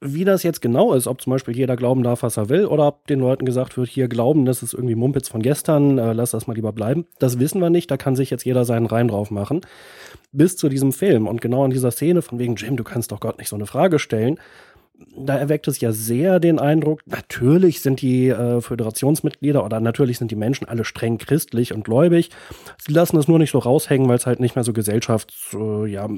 wie 0.00 0.24
das 0.24 0.44
jetzt 0.44 0.60
genau 0.60 0.94
ist, 0.94 1.08
ob 1.08 1.20
zum 1.20 1.32
Beispiel 1.32 1.56
jeder 1.56 1.74
glauben 1.74 2.02
darf, 2.02 2.22
was 2.22 2.36
er 2.36 2.48
will, 2.48 2.66
oder 2.66 2.86
ob 2.86 3.06
den 3.08 3.18
Leuten 3.18 3.44
gesagt 3.44 3.76
wird, 3.76 3.88
hier 3.88 4.08
glauben, 4.08 4.44
das 4.44 4.62
ist 4.62 4.72
irgendwie 4.72 4.94
Mumpitz 4.94 5.28
von 5.28 5.42
gestern, 5.42 5.98
äh, 5.98 6.12
lass 6.12 6.30
das 6.30 6.46
mal 6.46 6.54
lieber 6.54 6.72
bleiben, 6.72 7.06
das 7.18 7.40
wissen 7.40 7.60
wir 7.60 7.70
nicht, 7.70 7.90
da 7.90 7.96
kann 7.96 8.14
sich 8.14 8.30
jetzt 8.30 8.44
jeder 8.44 8.64
seinen 8.64 8.86
Reim 8.86 9.08
drauf 9.08 9.30
machen. 9.30 9.60
Bis 10.30 10.56
zu 10.56 10.68
diesem 10.68 10.92
Film 10.92 11.26
und 11.26 11.40
genau 11.40 11.64
in 11.64 11.72
dieser 11.72 11.90
Szene 11.90 12.22
von 12.22 12.38
wegen, 12.38 12.54
Jim, 12.54 12.76
du 12.76 12.84
kannst 12.84 13.10
doch 13.10 13.20
Gott 13.20 13.38
nicht 13.38 13.48
so 13.48 13.56
eine 13.56 13.66
Frage 13.66 13.98
stellen, 13.98 14.38
da 15.16 15.36
erweckt 15.36 15.68
es 15.68 15.80
ja 15.80 15.92
sehr 15.92 16.40
den 16.40 16.58
Eindruck, 16.58 17.02
natürlich 17.06 17.80
sind 17.80 18.02
die 18.02 18.28
äh, 18.28 18.60
Föderationsmitglieder 18.60 19.64
oder 19.64 19.80
natürlich 19.80 20.18
sind 20.18 20.30
die 20.30 20.36
Menschen 20.36 20.68
alle 20.68 20.84
streng 20.84 21.18
christlich 21.18 21.72
und 21.72 21.84
gläubig. 21.84 22.30
Sie 22.78 22.92
lassen 22.92 23.16
es 23.16 23.28
nur 23.28 23.38
nicht 23.38 23.52
so 23.52 23.58
raushängen, 23.58 24.08
weil 24.08 24.16
es 24.16 24.26
halt 24.26 24.40
nicht 24.40 24.56
mehr 24.56 24.64
so 24.64 24.72
gesellschafts, 24.72 25.54
äh, 25.54 25.86
ja, 25.86 26.08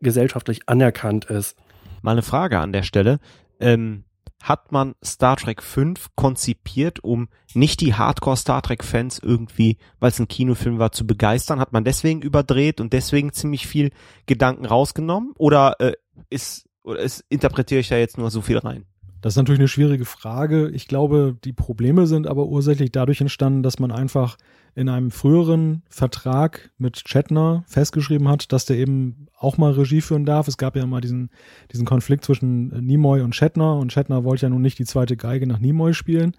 gesellschaftlich 0.00 0.60
anerkannt 0.66 1.24
ist. 1.26 1.56
Mal 2.02 2.12
eine 2.12 2.22
Frage 2.22 2.58
an 2.58 2.72
der 2.72 2.82
Stelle. 2.82 3.18
Ähm, 3.58 4.04
hat 4.42 4.72
man 4.72 4.94
Star 5.04 5.36
Trek 5.36 5.62
5 5.62 6.08
konzipiert, 6.16 7.04
um 7.04 7.28
nicht 7.52 7.80
die 7.82 7.94
Hardcore 7.94 8.38
Star 8.38 8.62
Trek 8.62 8.82
Fans 8.84 9.18
irgendwie, 9.18 9.76
weil 9.98 10.10
es 10.10 10.18
ein 10.18 10.28
Kinofilm 10.28 10.78
war, 10.78 10.92
zu 10.92 11.06
begeistern? 11.06 11.60
Hat 11.60 11.72
man 11.72 11.84
deswegen 11.84 12.22
überdreht 12.22 12.80
und 12.80 12.92
deswegen 12.92 13.32
ziemlich 13.32 13.66
viel 13.66 13.90
Gedanken 14.26 14.64
rausgenommen? 14.64 15.32
Oder 15.36 15.76
äh, 15.78 15.92
ist 16.30 16.66
oder 16.82 17.00
ist, 17.00 17.24
interpretiere 17.28 17.80
ich 17.80 17.88
da 17.88 17.96
jetzt 17.96 18.16
nur 18.16 18.30
so 18.30 18.40
viel 18.40 18.58
rein? 18.58 18.86
Das 19.20 19.34
ist 19.34 19.36
natürlich 19.36 19.60
eine 19.60 19.68
schwierige 19.68 20.06
Frage. 20.06 20.70
Ich 20.70 20.88
glaube, 20.88 21.36
die 21.44 21.52
Probleme 21.52 22.06
sind 22.06 22.26
aber 22.26 22.46
ursächlich 22.46 22.90
dadurch 22.90 23.20
entstanden, 23.20 23.62
dass 23.62 23.78
man 23.78 23.92
einfach 23.92 24.38
in 24.74 24.88
einem 24.88 25.10
früheren 25.10 25.82
Vertrag 25.90 26.70
mit 26.78 27.04
Chetner 27.04 27.64
festgeschrieben 27.66 28.28
hat, 28.28 28.52
dass 28.52 28.64
der 28.64 28.78
eben 28.78 29.26
auch 29.36 29.58
mal 29.58 29.72
Regie 29.72 30.00
führen 30.00 30.24
darf. 30.24 30.48
Es 30.48 30.56
gab 30.56 30.76
ja 30.76 30.86
mal 30.86 31.00
diesen, 31.00 31.30
diesen 31.72 31.84
Konflikt 31.84 32.24
zwischen 32.24 32.68
Nimoy 32.68 33.20
und 33.20 33.34
Chetner 33.34 33.76
und 33.76 33.92
Chetner 33.92 34.24
wollte 34.24 34.46
ja 34.46 34.50
nun 34.50 34.62
nicht 34.62 34.78
die 34.78 34.84
zweite 34.84 35.16
Geige 35.16 35.46
nach 35.46 35.58
Nimoy 35.58 35.92
spielen. 35.92 36.34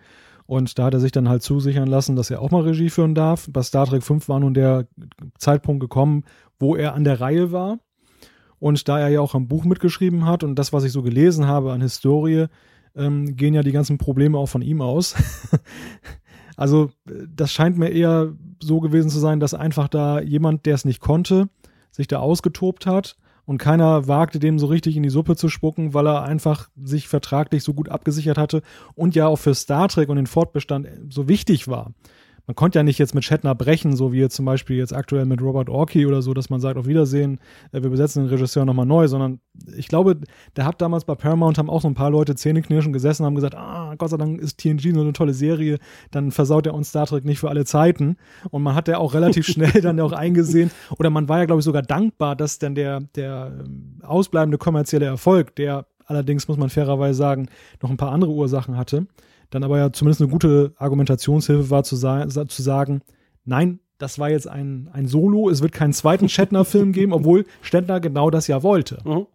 Und 0.48 0.80
da 0.80 0.86
hat 0.86 0.94
er 0.94 1.00
sich 1.00 1.12
dann 1.12 1.30
halt 1.30 1.44
zusichern 1.44 1.88
lassen, 1.88 2.16
dass 2.16 2.32
er 2.32 2.42
auch 2.42 2.52
mal 2.52 2.64
Regie 2.64 2.90
führen 2.90 3.16
darf. 3.16 3.48
Bei 3.52 3.62
Star 3.62 3.86
Trek 3.86 4.04
5 4.04 4.28
war 4.28 4.40
nun 4.40 4.54
der 4.54 4.88
Zeitpunkt 5.38 5.82
gekommen, 5.82 6.24
wo 6.60 6.76
er 6.76 6.94
an 6.94 7.04
der 7.04 7.22
Reihe 7.22 7.52
war. 7.52 7.80
Und 8.62 8.88
da 8.88 9.00
er 9.00 9.10
ja 9.10 9.22
auch 9.22 9.34
am 9.34 9.48
Buch 9.48 9.66
mitgeschrieben 9.66 10.28
hat 10.28 10.44
und 10.44 10.54
das, 10.54 10.72
was 10.72 10.84
ich 10.84 10.92
so 10.92 11.02
gelesen 11.02 11.48
habe 11.48 11.72
an 11.72 11.82
Historie, 11.82 12.46
ähm, 12.96 13.36
gehen 13.36 13.56
ja 13.56 13.64
die 13.64 13.72
ganzen 13.72 13.98
Probleme 13.98 14.38
auch 14.38 14.46
von 14.46 14.62
ihm 14.62 14.82
aus. 14.82 15.16
also 16.56 16.92
das 17.28 17.52
scheint 17.52 17.80
mir 17.80 17.90
eher 17.90 18.34
so 18.62 18.80
gewesen 18.80 19.10
zu 19.10 19.18
sein, 19.18 19.40
dass 19.40 19.56
einfach 19.56 19.88
da 19.88 20.22
jemand, 20.22 20.68
der 20.68 20.76
es 20.76 20.86
nicht 20.86 21.02
konnte, 21.02 21.50
sich 21.90 22.08
da 22.08 22.20
ausgetobt 22.20 22.86
hat 22.86 23.18
und 23.46 23.58
keiner 23.58 24.08
wagte 24.08 24.38
dem 24.38 24.60
so 24.60 24.68
richtig 24.68 24.96
in 24.96 25.02
die 25.02 25.10
Suppe 25.10 25.36
zu 25.36 25.50
spucken, 25.50 25.96
weil 25.96 26.06
er 26.06 26.22
einfach 26.22 26.70
sich 26.80 27.08
vertraglich 27.08 27.64
so 27.64 27.74
gut 27.74 27.90
abgesichert 27.90 28.38
hatte 28.38 28.62
und 28.94 29.16
ja 29.16 29.26
auch 29.26 29.38
für 29.38 29.56
Star 29.56 29.88
Trek 29.88 30.08
und 30.08 30.18
den 30.18 30.28
Fortbestand 30.28 30.88
so 31.10 31.28
wichtig 31.28 31.68
war 31.68 31.94
man 32.48 32.56
konnte 32.56 32.80
ja 32.80 32.84
nicht 32.84 32.98
jetzt 32.98 33.16
mit 33.16 33.24
Shatner 33.24 33.56
brechen, 33.56 33.96
so 33.96 34.12
wie 34.14 34.20
jetzt 34.20 34.36
zum 34.36 34.46
Beispiel 34.46 34.78
jetzt 34.78 34.94
aktuell 34.94 35.26
mit 35.26 35.42
Robert 35.42 35.70
Orkey 35.70 36.06
oder 36.06 36.22
so, 36.22 36.34
dass 36.34 36.50
man 36.50 36.60
sagt, 36.60 36.78
auf 36.78 36.88
Wiedersehen, 36.88 37.40
äh, 37.72 37.82
wir 37.82 37.90
besetzen 37.90 38.24
den 38.24 38.30
Regisseur 38.30 38.66
nochmal 38.66 38.86
neu, 38.86 39.08
sondern 39.08 39.40
ich 39.76 39.88
glaube, 39.88 40.20
der 40.56 40.66
hat 40.66 40.82
damals 40.82 41.06
bei 41.06 41.16
Paramount 41.16 41.58
haben 41.58 41.70
auch 41.70 41.82
so 41.82 41.88
ein 41.88 41.94
paar 41.94 42.10
Leute 42.10 42.36
zähneknirschen 42.36 42.94
gesessen 42.94 43.24
und 43.24 43.28
haben 43.28 43.36
gesagt, 43.36 43.56
ah, 43.56 43.96
Gott 43.98 44.10
sei 44.10 44.18
Dank 44.18 44.42
ist 44.42 44.58
TNG 44.58 44.94
so 44.94 45.02
eine 45.02 45.14
tolle 45.14 45.34
Serie, 45.34 45.78
dann 46.12 46.32
versaut 46.32 46.66
er 46.66 46.74
uns 46.74 46.90
Star 46.90 47.06
Trek 47.06 47.26
nicht 47.26 47.40
für 47.40 47.50
alle 47.50 47.66
Zeiten. 47.66 48.18
Und 48.50 48.64
man 48.64 48.76
hat 48.76 48.88
ja 48.88 48.98
auch 48.98 49.14
relativ 49.14 49.46
schnell 49.48 49.82
dann 49.82 50.00
auch 50.00 50.14
eingesehen, 50.14 50.72
oder 50.98 51.10
man 51.10 51.30
war 51.30 51.40
ja, 51.40 51.46
glaube 51.46 51.60
ich, 51.60 51.66
sogar 51.66 51.82
dankbar, 51.82 52.36
dass 52.36 52.60
dann 52.60 52.76
der, 52.76 53.02
der 53.16 53.52
ähm, 53.60 54.00
ausbleibende 54.02 54.58
kommerzielle 54.58 55.06
Erfolg, 55.06 55.56
der 55.56 55.86
allerdings, 56.06 56.48
muss 56.48 56.58
man 56.58 56.70
fairerweise 56.70 57.18
sagen, 57.18 57.48
noch 57.82 57.90
ein 57.90 57.98
paar 57.98 58.12
andere 58.12 58.32
Ursachen 58.32 58.78
hatte, 58.78 59.08
dann 59.52 59.64
aber 59.64 59.78
ja 59.78 59.94
zumindest 59.94 60.22
eine 60.22 60.32
gute 60.32 60.74
Argumentationshilfe 60.78 61.70
war 61.70 61.84
zu, 61.84 61.96
sa 61.96 62.28
zu 62.28 62.62
sagen, 62.62 63.02
nein, 63.46 63.80
das 64.00 64.18
war 64.18 64.32
jetzt 64.32 64.48
ein, 64.48 64.90
ein 64.94 65.08
Solo, 65.08 65.50
es 65.50 65.62
wird 65.62 65.74
keinen 65.74 65.94
zweiten 65.94 66.28
Shatner-Film 66.28 66.92
geben, 66.94 67.14
obwohl 67.14 67.46
Shatner 67.62 68.00
genau 68.00 68.32
das 68.32 68.48
ja 68.48 68.64
wollte. 68.64 68.98
Mhm. 69.06 69.28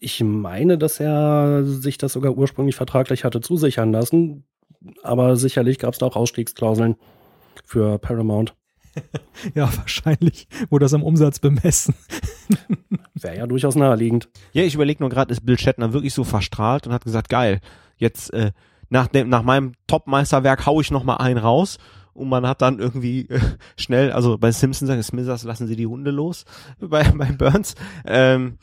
Ich 0.00 0.22
meine, 0.22 0.76
dass 0.76 1.00
er 1.00 1.64
sich 1.64 1.96
das 1.96 2.12
sogar 2.12 2.36
ursprünglich 2.36 2.76
vertraglich 2.76 3.24
hatte 3.24 3.40
zusichern 3.40 3.92
lassen, 3.92 4.44
aber 5.02 5.36
sicherlich 5.36 5.78
gab 5.78 5.94
es 5.94 5.98
da 5.98 6.06
auch 6.06 6.16
Ausstiegsklauseln 6.16 6.96
für 7.64 7.98
Paramount. 7.98 8.54
ja, 9.54 9.70
wahrscheinlich 9.76 10.48
wurde 10.70 10.84
das 10.84 10.94
am 10.94 11.02
Umsatz 11.02 11.38
bemessen. 11.38 11.94
Wäre 13.14 13.36
ja 13.36 13.46
durchaus 13.46 13.76
naheliegend. 13.76 14.28
Ja, 14.52 14.62
ich 14.62 14.74
überlege 14.74 15.02
nur 15.02 15.10
gerade, 15.10 15.32
ist 15.32 15.44
Bill 15.44 15.58
Shatner 15.58 15.92
wirklich 15.92 16.14
so 16.14 16.24
verstrahlt 16.24 16.86
und 16.86 16.92
hat 16.92 17.04
gesagt, 17.04 17.28
geil, 17.28 17.60
jetzt 17.96 18.32
äh, 18.32 18.52
nach 18.90 19.08
dem, 19.08 19.28
nach 19.28 19.42
meinem 19.42 19.72
Top-Meisterwerk 19.86 20.66
hau 20.66 20.80
ich 20.80 20.90
noch 20.90 21.04
mal 21.04 21.16
einen 21.16 21.38
raus 21.38 21.78
und 22.18 22.28
man 22.28 22.46
hat 22.46 22.62
dann 22.62 22.78
irgendwie 22.78 23.28
äh, 23.28 23.40
schnell, 23.76 24.12
also 24.12 24.38
bei 24.38 24.50
Simpsons 24.50 25.06
Smithers 25.06 25.44
lassen 25.44 25.66
sie 25.66 25.76
die 25.76 25.86
Hunde 25.86 26.10
los 26.10 26.44
bei, 26.80 27.04
bei 27.04 27.32
Burns. 27.32 27.74
Ähm, 28.04 28.58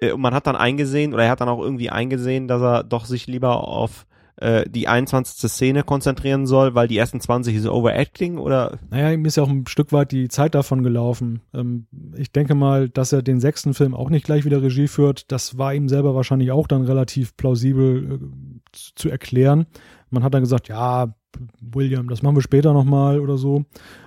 äh, 0.00 0.12
und 0.12 0.20
man 0.20 0.34
hat 0.34 0.46
dann 0.46 0.56
eingesehen, 0.56 1.14
oder 1.14 1.24
er 1.24 1.30
hat 1.30 1.40
dann 1.40 1.48
auch 1.48 1.60
irgendwie 1.60 1.90
eingesehen, 1.90 2.48
dass 2.48 2.60
er 2.60 2.82
doch 2.82 3.04
sich 3.04 3.26
lieber 3.26 3.68
auf 3.68 4.06
äh, 4.36 4.68
die 4.68 4.88
21. 4.88 5.50
Szene 5.50 5.82
konzentrieren 5.82 6.46
soll, 6.46 6.74
weil 6.74 6.88
die 6.88 6.96
ersten 6.96 7.20
20 7.20 7.54
ist 7.54 7.66
Overacting 7.66 8.38
oder? 8.38 8.78
Naja, 8.90 9.12
ihm 9.12 9.24
ist 9.24 9.36
ja 9.36 9.42
auch 9.42 9.48
ein 9.48 9.66
Stück 9.66 9.92
weit 9.92 10.12
die 10.12 10.28
Zeit 10.28 10.54
davon 10.54 10.82
gelaufen. 10.82 11.42
Ähm, 11.54 11.86
ich 12.16 12.32
denke 12.32 12.54
mal, 12.54 12.88
dass 12.88 13.12
er 13.12 13.22
den 13.22 13.40
sechsten 13.40 13.74
Film 13.74 13.94
auch 13.94 14.10
nicht 14.10 14.24
gleich 14.24 14.44
wieder 14.44 14.62
Regie 14.62 14.88
führt, 14.88 15.30
das 15.30 15.58
war 15.58 15.74
ihm 15.74 15.88
selber 15.88 16.14
wahrscheinlich 16.14 16.50
auch 16.50 16.66
dann 16.66 16.82
relativ 16.82 17.36
plausibel 17.36 18.14
äh, 18.14 18.18
zu 18.72 19.08
erklären. 19.08 19.66
Man 20.10 20.24
hat 20.24 20.34
dann 20.34 20.42
gesagt, 20.42 20.68
ja, 20.68 21.14
William, 21.60 22.08
das 22.08 22.22
machen 22.22 22.36
wir 22.36 22.42
später 22.42 22.72
nochmal 22.72 23.20
oder 23.20 23.36
so. 23.36 23.64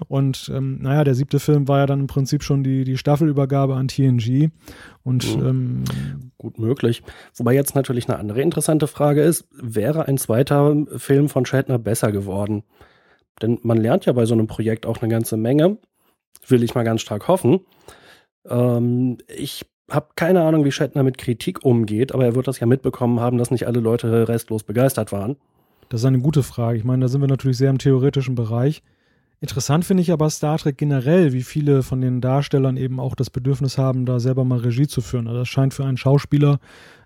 Und 0.07 0.51
ähm, 0.53 0.79
naja, 0.81 1.03
der 1.03 1.15
siebte 1.15 1.39
Film 1.39 1.67
war 1.67 1.79
ja 1.79 1.85
dann 1.85 2.01
im 2.01 2.07
Prinzip 2.07 2.43
schon 2.43 2.63
die, 2.63 2.83
die 2.83 2.97
Staffelübergabe 2.97 3.75
an 3.75 3.87
TNG. 3.87 4.49
Und 5.03 5.37
mhm. 5.37 5.45
ähm, 5.45 5.83
gut 6.37 6.59
möglich. 6.59 7.03
Wobei 7.35 7.53
jetzt 7.53 7.75
natürlich 7.75 8.09
eine 8.09 8.19
andere 8.19 8.41
interessante 8.41 8.87
Frage 8.87 9.21
ist, 9.21 9.47
wäre 9.51 10.07
ein 10.07 10.17
zweiter 10.17 10.75
Film 10.97 11.29
von 11.29 11.45
Shatner 11.45 11.79
besser 11.79 12.11
geworden? 12.11 12.63
Denn 13.41 13.59
man 13.63 13.77
lernt 13.77 14.05
ja 14.05 14.13
bei 14.13 14.25
so 14.25 14.33
einem 14.33 14.47
Projekt 14.47 14.85
auch 14.85 15.01
eine 15.01 15.11
ganze 15.11 15.37
Menge. 15.37 15.77
Will 16.47 16.63
ich 16.63 16.75
mal 16.75 16.83
ganz 16.83 17.01
stark 17.01 17.27
hoffen. 17.27 17.61
Ähm, 18.47 19.17
ich 19.27 19.65
habe 19.89 20.09
keine 20.15 20.43
Ahnung, 20.43 20.65
wie 20.65 20.71
Shatner 20.71 21.03
mit 21.03 21.17
Kritik 21.17 21.63
umgeht, 21.63 22.13
aber 22.13 22.25
er 22.25 22.35
wird 22.35 22.47
das 22.47 22.59
ja 22.59 22.67
mitbekommen 22.67 23.19
haben, 23.19 23.37
dass 23.37 23.51
nicht 23.51 23.67
alle 23.67 23.79
Leute 23.79 24.27
restlos 24.27 24.63
begeistert 24.63 25.11
waren. 25.11 25.37
Das 25.89 26.01
ist 26.01 26.05
eine 26.05 26.19
gute 26.19 26.43
Frage. 26.43 26.77
Ich 26.77 26.83
meine, 26.83 27.01
da 27.01 27.07
sind 27.07 27.21
wir 27.21 27.27
natürlich 27.27 27.57
sehr 27.57 27.69
im 27.69 27.77
theoretischen 27.77 28.35
Bereich. 28.35 28.81
Interessant 29.41 29.85
finde 29.85 30.01
ich 30.01 30.11
aber 30.11 30.29
Star 30.29 30.57
Trek 30.57 30.77
generell, 30.77 31.33
wie 31.33 31.43
viele 31.43 31.83
von 31.83 32.01
den 32.01 32.21
Darstellern 32.21 32.77
eben 32.77 32.99
auch 32.99 33.15
das 33.15 33.29
Bedürfnis 33.29 33.77
haben, 33.77 34.05
da 34.05 34.19
selber 34.19 34.45
mal 34.45 34.59
Regie 34.59 34.87
zu 34.87 35.01
führen. 35.01 35.27
Also 35.27 35.39
das 35.39 35.49
scheint 35.49 35.73
für 35.73 35.85
einen 35.85 35.97
Schauspieler 35.97 36.59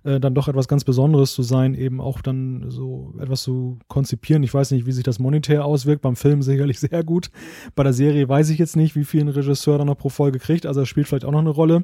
äh, 0.03 0.19
dann 0.19 0.35
doch 0.35 0.47
etwas 0.47 0.67
ganz 0.67 0.83
Besonderes 0.83 1.33
zu 1.33 1.41
sein, 1.41 1.73
eben 1.73 1.99
auch 1.99 2.21
dann 2.21 2.65
so 2.69 3.13
etwas 3.19 3.41
zu 3.41 3.79
konzipieren. 3.87 4.43
Ich 4.43 4.53
weiß 4.53 4.71
nicht, 4.71 4.85
wie 4.85 4.91
sich 4.91 5.03
das 5.03 5.19
monetär 5.19 5.65
auswirkt. 5.65 6.03
Beim 6.03 6.15
Film 6.15 6.41
sicherlich 6.43 6.79
sehr 6.79 7.03
gut. 7.03 7.29
Bei 7.75 7.83
der 7.83 7.93
Serie 7.93 8.29
weiß 8.29 8.51
ich 8.51 8.59
jetzt 8.59 8.75
nicht, 8.75 8.95
wie 8.95 9.05
viel 9.05 9.21
ein 9.21 9.27
Regisseur 9.29 9.77
dann 9.77 9.87
noch 9.87 9.97
pro 9.97 10.09
Folge 10.09 10.39
kriegt. 10.39 10.65
Also 10.65 10.81
das 10.81 10.89
spielt 10.89 11.07
vielleicht 11.07 11.25
auch 11.25 11.31
noch 11.31 11.39
eine 11.39 11.49
Rolle 11.49 11.83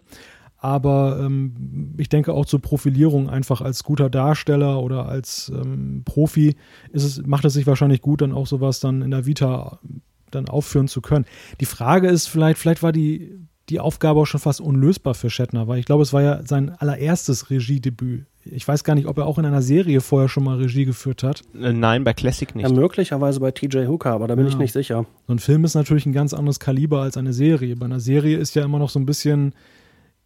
aber 0.66 1.20
ähm, 1.22 1.94
ich 2.00 2.10
denke 2.10 2.34
auch 2.34 2.48
zur 2.48 2.60
Profilierung 2.60 3.30
einfach 3.30 3.62
als 3.62 3.84
guter 3.84 4.10
Darsteller 4.10 4.82
oder 4.82 5.08
als 5.08 5.52
ähm, 5.54 6.02
Profi 6.06 6.56
ist 6.92 7.04
es, 7.04 7.24
macht 7.24 7.46
es 7.46 7.54
sich 7.54 7.68
wahrscheinlich 7.68 8.02
gut, 8.02 8.22
dann 8.22 8.32
auch 8.32 8.48
sowas 8.48 8.80
dann 8.80 9.04
in 9.04 9.12
der 9.12 9.28
Vita 9.28 9.80
dann 10.32 10.50
aufführen 10.50 10.88
zu 10.88 11.02
können. 11.02 11.26
Die 11.60 11.66
Frage 11.66 12.08
ist 12.08 12.26
vielleicht, 12.26 12.58
vielleicht 12.58 12.82
war 12.82 12.92
die, 12.92 13.38
die 13.70 13.80
Aufgabe 13.80 14.22
auch 14.22 14.26
schon 14.26 14.40
fast 14.40 14.60
unlösbar 14.60 15.14
für 15.14 15.30
Shatner, 15.30 15.68
weil 15.68 15.78
ich 15.78 15.86
glaube, 15.86 16.02
es 16.02 16.14
war 16.14 16.24
ja 16.24 16.42
sein 16.44 16.72
allererstes 16.72 17.52
Regiedebüt. 17.52 18.26
Ich 18.44 18.68
weiß 18.68 18.84
gar 18.84 18.96
nicht, 18.96 19.06
ob 19.08 19.20
er 19.20 19.28
auch 19.28 19.38
in 19.38 19.46
einer 19.46 19.62
Serie 19.62 20.02
vorher 20.02 20.30
schon 20.30 20.46
mal 20.46 20.58
Regie 20.58 20.86
geführt 20.86 21.22
hat. 21.22 21.44
Äh, 21.54 21.74
nein, 21.74 22.04
bei 22.04 22.14
Classic 22.14 22.56
nicht. 22.56 22.68
Ja, 22.68 22.74
möglicherweise 22.74 23.40
bei 23.40 23.52
TJ 23.52 23.86
Hooker, 23.86 24.14
aber 24.14 24.28
da 24.28 24.34
bin 24.34 24.46
ja. 24.46 24.52
ich 24.52 24.58
nicht 24.58 24.74
sicher. 24.74 25.06
So 25.28 25.34
ein 25.34 25.40
Film 25.40 25.64
ist 25.64 25.76
natürlich 25.76 26.08
ein 26.08 26.14
ganz 26.14 26.34
anderes 26.34 26.60
Kaliber 26.60 27.04
als 27.04 27.18
eine 27.18 27.34
Serie. 27.34 27.76
Bei 27.76 27.86
einer 27.86 28.00
Serie 28.00 28.38
ist 28.38 28.56
ja 28.56 28.66
immer 28.66 28.80
noch 28.80 28.90
so 28.90 28.98
ein 28.98 29.06
bisschen 29.06 29.54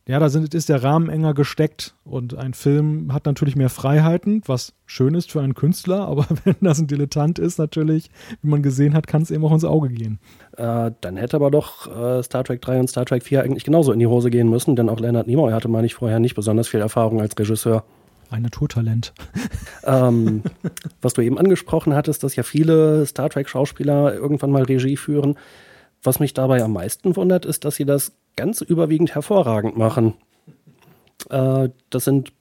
ja, 0.10 0.18
da 0.18 0.30
sind, 0.30 0.56
ist 0.56 0.70
der 0.70 0.82
Rahmen 0.82 1.08
enger 1.08 1.36
gesteckt 1.36 1.94
und 2.04 2.36
ein 2.36 2.56
Film 2.56 3.14
hat 3.14 3.28
natürlich 3.28 3.56
mehr 3.56 3.70
Freiheiten, 3.70 4.42
was 4.48 4.74
schön 4.88 5.14
ist 5.14 5.32
für 5.32 5.40
einen 5.40 5.54
Künstler, 5.54 6.08
aber 6.08 6.26
wenn 6.46 6.56
das 6.62 6.80
ein 6.80 6.88
Dilettant 6.88 7.38
ist, 7.38 7.60
natürlich, 7.60 8.10
wie 8.42 8.50
man 8.50 8.64
gesehen 8.64 8.96
hat, 8.96 9.06
kann 9.06 9.22
es 9.22 9.30
eben 9.30 9.46
auch 9.46 9.52
ins 9.52 9.66
Auge 9.66 9.90
gehen. 9.90 10.18
Äh, 10.58 10.90
dann 11.02 11.16
hätte 11.16 11.36
aber 11.36 11.52
doch 11.52 11.86
äh, 11.96 12.24
Star 12.24 12.44
Trek 12.44 12.60
3 12.60 12.80
und 12.80 12.88
Star 12.88 13.06
Trek 13.06 13.22
4 13.22 13.44
eigentlich 13.44 13.64
genauso 13.64 13.92
in 13.92 14.00
die 14.00 14.08
Hose 14.08 14.32
gehen 14.32 14.50
müssen, 14.50 14.76
denn 14.76 14.90
auch 14.90 15.00
Leonard 15.00 15.28
Nimoy 15.28 15.52
hatte, 15.52 15.68
meine 15.68 15.86
ich, 15.86 15.94
vorher 15.94 16.18
nicht 16.18 16.34
besonders 16.34 16.68
viel 16.68 16.80
Erfahrung 16.80 17.22
als 17.22 17.38
Regisseur. 17.38 17.84
Ein 18.32 18.42
Naturtalent. 18.42 19.14
ähm, 19.84 20.42
was 21.04 21.14
du 21.14 21.22
eben 21.22 21.38
angesprochen 21.38 21.94
hattest, 21.94 22.24
dass 22.24 22.36
ja 22.36 22.42
viele 22.42 23.06
Star 23.06 23.30
Trek-Schauspieler 23.30 24.16
irgendwann 24.16 24.50
mal 24.50 24.64
Regie 24.64 24.98
führen. 24.98 25.38
Was 26.02 26.20
mich 26.20 26.34
dabei 26.34 26.64
am 26.64 26.74
meisten 26.74 27.16
wundert, 27.16 27.46
ist, 27.46 27.64
dass 27.64 27.76
sie 27.76 27.86
das 27.86 28.14
ganz 28.36 28.62
überwiegend 28.62 29.16
hervorragend 29.16 29.78
machen. 29.78 30.14
Äh, 31.30 31.70
das 31.90 32.06
sind 32.06 32.34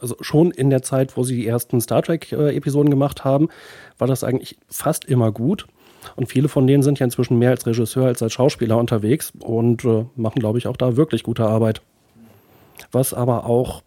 also 0.00 0.16
schon 0.20 0.50
in 0.50 0.70
der 0.70 0.82
Zeit, 0.82 1.16
wo 1.16 1.24
sie 1.24 1.36
die 1.36 1.46
ersten 1.46 1.80
Star 1.80 2.02
Trek-Episoden 2.02 2.90
gemacht 2.90 3.24
haben, 3.24 3.48
war 3.98 4.08
das 4.08 4.24
eigentlich 4.24 4.56
fast 4.68 5.04
immer 5.04 5.30
gut. 5.30 5.66
Und 6.16 6.28
viele 6.28 6.48
von 6.48 6.66
denen 6.66 6.82
sind 6.82 6.98
ja 6.98 7.04
inzwischen 7.04 7.38
mehr 7.38 7.50
als 7.50 7.66
Regisseur 7.66 8.06
als 8.06 8.22
als 8.22 8.32
Schauspieler 8.32 8.78
unterwegs 8.78 9.32
und 9.40 9.84
äh, 9.84 10.06
machen, 10.16 10.40
glaube 10.40 10.58
ich, 10.58 10.66
auch 10.66 10.76
da 10.76 10.96
wirklich 10.96 11.22
gute 11.22 11.44
Arbeit. 11.44 11.82
Was 12.90 13.12
aber 13.12 13.44
auch, 13.44 13.82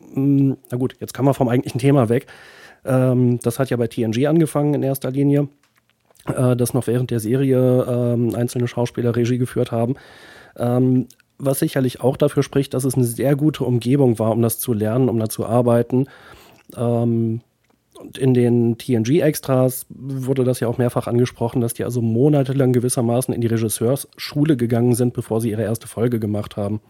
mh, 0.00 0.14
hm, 0.14 0.56
na 0.70 0.78
gut, 0.78 0.96
jetzt 1.00 1.12
kann 1.12 1.26
man 1.26 1.34
vom 1.34 1.48
eigentlichen 1.48 1.78
Thema 1.78 2.08
weg. 2.08 2.26
Ähm, 2.84 3.38
das 3.40 3.58
hat 3.58 3.68
ja 3.68 3.76
bei 3.76 3.88
TNG 3.88 4.26
angefangen 4.26 4.72
in 4.72 4.82
erster 4.82 5.10
Linie, 5.10 5.48
äh, 6.26 6.56
dass 6.56 6.72
noch 6.72 6.86
während 6.86 7.10
der 7.10 7.20
Serie 7.20 7.58
äh, 7.58 8.36
einzelne 8.36 8.66
Schauspieler 8.66 9.14
Regie 9.14 9.38
geführt 9.38 9.70
haben. 9.70 9.96
Ähm, 10.60 11.08
was 11.38 11.58
sicherlich 11.58 12.00
auch 12.00 12.16
dafür 12.16 12.42
spricht, 12.42 12.74
dass 12.74 12.84
es 12.84 12.94
eine 12.94 13.04
sehr 13.04 13.34
gute 13.34 13.64
Umgebung 13.64 14.18
war, 14.18 14.30
um 14.30 14.42
das 14.42 14.58
zu 14.58 14.72
lernen, 14.72 15.08
um 15.08 15.18
da 15.18 15.28
zu 15.28 15.46
arbeiten. 15.46 16.06
Ähm, 16.76 17.40
und 17.98 18.16
in 18.16 18.32
den 18.32 18.78
TNG-Extras 18.78 19.86
wurde 19.90 20.44
das 20.44 20.60
ja 20.60 20.68
auch 20.68 20.78
mehrfach 20.78 21.06
angesprochen, 21.06 21.60
dass 21.60 21.74
die 21.74 21.84
also 21.84 22.00
monatelang 22.00 22.72
gewissermaßen 22.72 23.34
in 23.34 23.40
die 23.40 23.46
Regisseursschule 23.46 24.56
gegangen 24.56 24.94
sind, 24.94 25.12
bevor 25.12 25.40
sie 25.40 25.50
ihre 25.50 25.62
erste 25.62 25.86
Folge 25.86 26.18
gemacht 26.18 26.56
haben. 26.56 26.80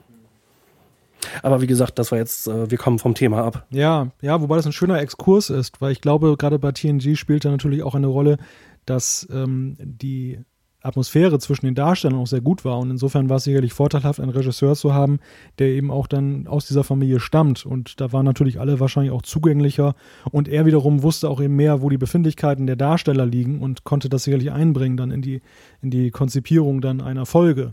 Aber 1.43 1.61
wie 1.61 1.67
gesagt, 1.67 1.99
das 1.99 2.13
war 2.13 2.19
jetzt, 2.19 2.47
äh, 2.49 2.71
wir 2.71 2.79
kommen 2.79 2.99
vom 2.99 3.15
Thema 3.15 3.45
ab. 3.45 3.67
Ja, 3.71 4.09
ja, 4.23 4.41
wobei 4.41 4.57
das 4.57 4.67
ein 4.67 4.73
schöner 4.73 5.01
Exkurs 5.01 5.51
ist, 5.51 5.81
weil 5.81 5.93
ich 5.93 6.01
glaube, 6.01 6.37
gerade 6.37 6.59
bei 6.59 6.73
TNG 6.73 7.17
spielt 7.17 7.45
da 7.45 7.51
natürlich 7.51 7.83
auch 7.83 7.95
eine 7.95 8.07
Rolle, 8.07 8.39
dass 8.87 9.29
ähm, 9.33 9.77
die 9.81 10.39
Atmosphäre 10.83 11.39
zwischen 11.39 11.67
den 11.67 11.75
Darstellern 11.75 12.19
auch 12.19 12.27
sehr 12.27 12.41
gut 12.41 12.65
war. 12.65 12.79
Und 12.79 12.91
insofern 12.91 13.29
war 13.29 13.37
es 13.37 13.45
sicherlich 13.45 13.73
vorteilhaft, 13.73 14.21
einen 14.21 14.31
Regisseur 14.31 14.75
zu 14.75 14.95
haben, 14.95 15.19
der 15.59 15.69
eben 15.69 15.91
auch 15.91 16.07
dann 16.07 16.47
aus 16.47 16.67
dieser 16.67 16.85
Familie 16.85 17.21
stammt. 17.21 17.67
Und 17.67 18.01
da 18.01 18.13
waren 18.13 18.25
natürlich 18.25 18.61
alle 18.61 18.81
wahrscheinlich 18.81 19.13
auch 19.13 19.23
zugänglicher. 19.23 19.95
Und 20.31 20.49
er 20.49 20.67
wiederum 20.67 21.03
wusste 21.03 21.29
auch 21.29 21.41
eben 21.41 21.57
mehr, 21.57 21.83
wo 21.83 21.91
die 21.91 21.99
Befindlichkeiten 21.99 22.67
der 22.67 22.77
Darsteller 22.77 23.27
liegen 23.27 23.61
und 23.61 23.85
konnte 23.85 24.09
das 24.09 24.25
sicherlich 24.25 24.53
einbringen 24.53 24.97
dann 24.97 25.11
in 25.11 25.23
die, 25.23 25.43
in 25.83 25.91
die 25.91 26.11
Konzipierung 26.11 26.81
dann 26.81 27.01
einer 27.01 27.27
Folge. 27.27 27.73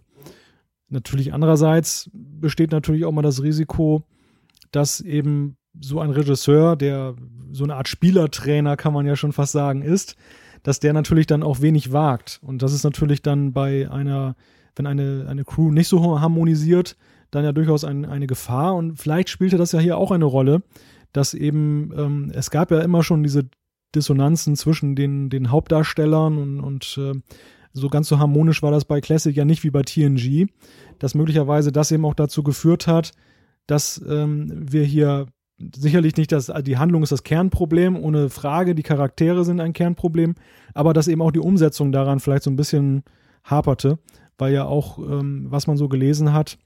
Natürlich 0.90 1.34
andererseits 1.34 2.10
besteht 2.14 2.72
natürlich 2.72 3.06
auch 3.06 3.12
mal 3.12 3.22
das 3.22 3.44
Risiko, 3.44 4.04
dass 4.72 5.02
eben 5.02 5.58
so 5.80 6.00
ein 6.00 6.10
Regisseur, 6.10 6.76
der 6.76 7.16
so 7.52 7.64
eine 7.64 7.76
Art 7.76 7.88
Spielertrainer, 7.88 8.78
kann 8.78 8.94
man 8.94 9.06
ja 9.06 9.16
schon 9.16 9.32
fast 9.32 9.52
sagen, 9.54 9.82
ist, 9.82 10.16
dass 10.64 10.80
der 10.80 10.94
natürlich 10.94 11.28
dann 11.28 11.44
auch 11.44 11.62
wenig 11.62 11.92
wagt. 11.92 12.40
Und 12.42 12.62
das 12.62 12.74
ist 12.74 12.84
natürlich 12.84 13.22
dann 13.22 13.54
bei 13.54 13.90
einer, 13.90 14.36
wenn 14.76 14.88
eine, 14.88 15.26
eine 15.28 15.44
Crew 15.44 15.72
nicht 15.72 15.88
so 15.88 16.20
harmonisiert, 16.20 16.98
dann 17.32 17.44
ja 17.44 17.52
durchaus 17.52 17.84
ein, 17.84 18.06
eine 18.06 18.28
Gefahr. 18.28 18.76
Und 18.76 18.98
vielleicht 18.98 19.30
spielte 19.30 19.58
das 19.58 19.72
ja 19.72 19.80
hier 19.80 19.98
auch 19.98 20.12
eine 20.12 20.26
Rolle, 20.26 20.64
dass 21.14 21.34
eben, 21.34 21.92
ähm, 21.98 22.32
es 22.34 22.52
gab 22.52 22.72
ja 22.72 22.80
immer 22.82 23.04
schon 23.04 23.24
diese 23.24 23.50
Dissonanzen 23.96 24.56
zwischen 24.56 24.96
den, 24.96 25.30
den 25.30 25.52
Hauptdarstellern 25.52 26.38
und, 26.38 26.60
und 26.60 27.00
äh, 27.02 27.14
so 27.74 27.90
ganz 27.90 28.08
so 28.08 28.20
harmonisch 28.20 28.64
war 28.64 28.72
das 28.72 28.86
bei 28.86 29.02
Classic 29.02 29.36
ja 29.36 29.46
nicht 29.46 29.64
wie 29.64 29.70
bei 29.70 29.84
TNG, 29.84 30.48
dass 31.00 31.16
möglicherweise 31.16 31.72
das 31.72 31.92
eben 31.92 32.06
auch 32.06 32.16
dazu 32.16 32.44
geführt 32.44 32.88
hat, 32.88 33.12
dass 33.68 34.02
ähm, 34.08 34.52
wir 34.72 34.84
hier 34.84 35.28
sicherlich 35.76 36.16
nicht, 36.18 36.32
dass 36.32 36.52
die 36.62 36.78
Handlung 36.78 37.04
ist 37.04 37.12
das 37.12 37.24
Kernproblem, 37.24 37.96
ohne 37.96 38.30
Frage, 38.30 38.76
die 38.76 38.84
Charaktere 38.84 39.44
sind 39.44 39.60
ein 39.60 39.74
Kernproblem, 39.74 40.36
aber 40.74 40.94
dass 40.94 41.08
eben 41.08 41.22
auch 41.22 41.32
die 41.32 41.40
Umsetzung 41.40 41.92
daran 41.92 42.20
vielleicht 42.20 42.44
so 42.44 42.52
ein 42.52 42.56
bisschen 42.56 43.04
haperte, 43.44 43.98
weil 44.38 44.54
ja 44.54 44.66
auch, 44.66 45.00
ähm, 45.00 45.48
was 45.50 45.68
man 45.68 45.78
so 45.78 45.88
gelesen 45.90 46.34
hat, 46.34 46.58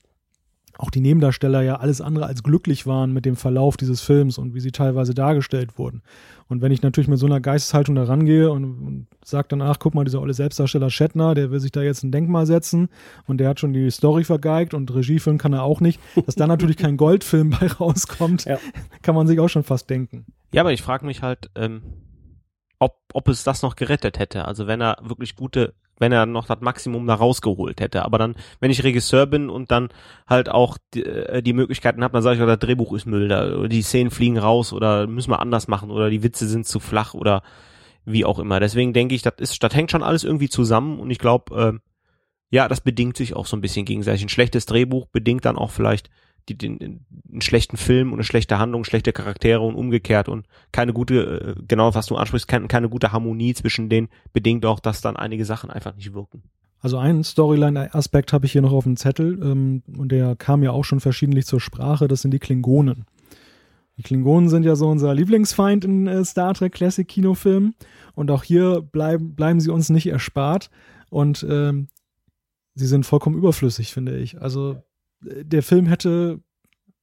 auch 0.78 0.90
die 0.90 1.02
Nebendarsteller 1.02 1.62
ja 1.62 1.76
alles 1.76 2.02
andere 2.02 2.26
als 2.26 2.44
glücklich 2.44 2.86
waren 2.86 3.14
mit 3.14 3.26
dem 3.26 3.36
Verlauf 3.36 3.78
dieses 3.78 4.02
Films 4.02 4.38
und 4.38 4.54
wie 4.54 4.60
sie 4.60 4.72
teilweise 4.72 5.14
dargestellt 5.14 5.78
wurden. 5.78 6.02
Und 6.48 6.62
wenn 6.62 6.72
ich 6.72 6.82
natürlich 6.82 7.08
mit 7.08 7.20
so 7.20 7.26
einer 7.26 7.40
Geisteshaltung 7.40 7.96
da 7.96 8.04
rangehe 8.04 8.52
und, 8.52 8.64
und 8.64 9.08
sage 9.24 9.48
dann, 9.50 9.62
ach, 9.62 9.78
guck 9.80 9.94
mal, 9.94 10.04
dieser 10.04 10.22
olle 10.22 10.34
Selbstdarsteller 10.34 10.90
Shatner, 10.90 11.34
der 11.34 11.52
will 11.52 11.60
sich 11.60 11.72
da 11.72 11.82
jetzt 11.82 12.04
ein 12.04 12.12
Denkmal 12.12 12.46
setzen 12.46 12.90
und 13.26 13.38
der 13.38 13.50
hat 13.50 13.60
schon 13.60 13.74
die 13.74 13.90
Story 13.90 14.24
vergeigt 14.24 14.74
und 14.74 14.94
Regie 14.94 15.20
filmen 15.20 15.40
kann 15.40 15.54
er 15.54 15.64
auch 15.64 15.80
nicht, 15.80 16.00
dass 16.26 16.36
da 16.36 16.48
natürlich 16.48 16.78
kein 16.78 16.98
Goldfilm 16.98 17.52
bei 17.52 17.68
rauskommt, 17.68 18.46
ja. 18.46 18.58
kann 19.02 19.16
man 19.16 19.28
sich 19.28 19.40
auch 19.40 19.50
schon 19.50 19.64
fast 19.64 19.90
denken. 19.90 20.26
Ja, 20.54 20.62
aber 20.62 20.74
ich 20.74 20.82
frage 20.82 21.06
mich 21.06 21.22
halt, 21.22 21.50
ähm, 21.56 21.82
ob, 22.80 22.98
ob 23.14 23.30
es 23.30 23.44
das 23.44 23.62
noch 23.62 23.76
gerettet 23.76 24.20
hätte. 24.20 24.46
Also 24.46 24.68
wenn 24.68 24.82
er 24.82 24.98
wirklich 25.04 25.36
gute 25.36 25.74
wenn 26.02 26.12
er 26.12 26.26
noch 26.26 26.48
das 26.48 26.60
Maximum 26.60 27.06
da 27.06 27.14
rausgeholt 27.14 27.80
hätte. 27.80 28.04
Aber 28.04 28.18
dann, 28.18 28.36
wenn 28.60 28.72
ich 28.72 28.84
Regisseur 28.84 29.28
bin 29.28 29.50
und 29.50 29.72
dann 29.72 29.90
halt 30.28 30.50
auch 30.50 30.78
die, 30.94 31.06
äh, 31.06 31.42
die 31.42 31.54
Möglichkeiten 31.54 32.04
habe, 32.04 32.14
dann 32.14 32.24
sage 32.24 32.40
ich, 32.40 32.46
das 32.46 32.60
Drehbuch 32.60 32.92
ist 32.94 33.06
Müll, 33.06 33.70
die 33.70 33.84
Szenen 33.84 34.12
fliegen 34.12 34.40
raus 34.40 34.74
oder 34.74 35.08
müssen 35.08 35.32
wir 35.32 35.40
anders 35.40 35.68
machen 35.68 35.92
oder 35.92 36.10
die 36.10 36.24
Witze 36.24 36.48
sind 36.48 36.66
zu 36.66 36.80
flach 36.80 37.14
oder 37.14 37.44
wie 38.04 38.26
auch 38.26 38.40
immer. 38.40 38.60
Deswegen 38.60 38.94
denke 38.94 39.14
ich, 39.14 39.22
das 39.22 39.36
ist, 39.38 39.64
das 39.64 39.76
hängt 39.76 39.92
schon 39.92 40.04
alles 40.04 40.24
irgendwie 40.24 40.50
zusammen 40.50 41.00
und 41.00 41.12
ich 41.12 41.20
glaube, 41.20 41.80
äh, 41.80 41.80
ja, 42.50 42.68
das 42.68 42.82
bedingt 42.82 43.16
sich 43.16 43.36
auch 43.36 43.46
so 43.46 43.56
ein 43.56 43.62
bisschen 43.62 43.86
gegenseitig. 43.86 44.24
Ein 44.24 44.30
schlechtes 44.30 44.66
Drehbuch 44.66 45.06
bedingt 45.06 45.46
dann 45.46 45.56
auch 45.56 45.70
vielleicht 45.70 46.10
die, 46.50 46.58
den, 46.58 47.06
einen 47.30 47.42
schlechten 47.42 47.78
Film 47.78 48.10
und 48.10 48.20
eine 48.20 48.24
schlechte 48.24 48.60
Handlung, 48.60 48.84
schlechte 48.84 49.14
Charaktere 49.14 49.62
und 49.62 49.76
umgekehrt 49.76 50.30
und 50.30 50.46
keine 50.72 50.94
gute, 50.94 51.56
äh, 51.58 51.62
genau 51.68 51.94
was 51.96 52.08
du 52.08 52.16
ansprichst, 52.16 52.48
keine, 52.48 52.68
keine 52.68 52.90
gute 52.90 53.12
Harmonie 53.12 53.54
zwischen 53.54 53.90
denen 53.90 54.10
bedingt 54.34 54.66
auch, 54.66 54.80
dass 54.80 55.02
dann 55.02 55.16
einige 55.16 55.46
Sachen 55.46 55.70
einfach 55.70 55.96
nicht 55.96 56.14
wirken. 56.14 56.44
Also 56.80 56.98
einen 56.98 57.24
Storyline-Aspekt 57.24 58.34
habe 58.34 58.48
ich 58.48 58.54
hier 58.54 58.64
noch 58.64 58.74
auf 58.74 58.86
dem 58.86 58.98
Zettel 58.98 59.40
ähm, 59.44 59.84
und 59.96 60.12
der 60.12 60.36
kam 60.36 60.64
ja 60.64 60.72
auch 60.72 60.84
schon 60.84 61.00
verschiedentlich 61.00 61.46
zur 61.46 61.62
Sprache, 61.62 62.08
das 62.08 62.22
sind 62.22 62.32
die 62.32 62.40
Klingonen. 62.40 63.06
Die 63.98 64.04
Klingonen 64.04 64.50
sind 64.50 64.64
ja 64.64 64.76
so 64.76 64.90
unser 64.90 65.14
Lieblingsfeind 65.14 65.86
in 65.86 66.08
äh, 66.08 66.26
Star 66.26 66.56
Trek 66.56 66.74
Classic 66.74 67.08
Kinofilmen 67.08 67.76
und 68.16 68.32
auch 68.32 68.44
hier 68.44 68.82
bleiben, 68.82 69.36
bleiben 69.36 69.60
sie 69.60 69.70
uns 69.70 69.90
nicht 69.90 70.08
erspart 70.08 70.72
und 71.12 71.46
ähm, 71.48 71.88
sie 72.74 72.88
sind 72.88 73.06
vollkommen 73.06 73.38
überflüssig, 73.38 73.94
finde 73.94 74.18
ich. 74.18 74.42
Also 74.42 74.82
der 75.22 75.64
Film 75.64 75.88
hätte, 75.88 76.40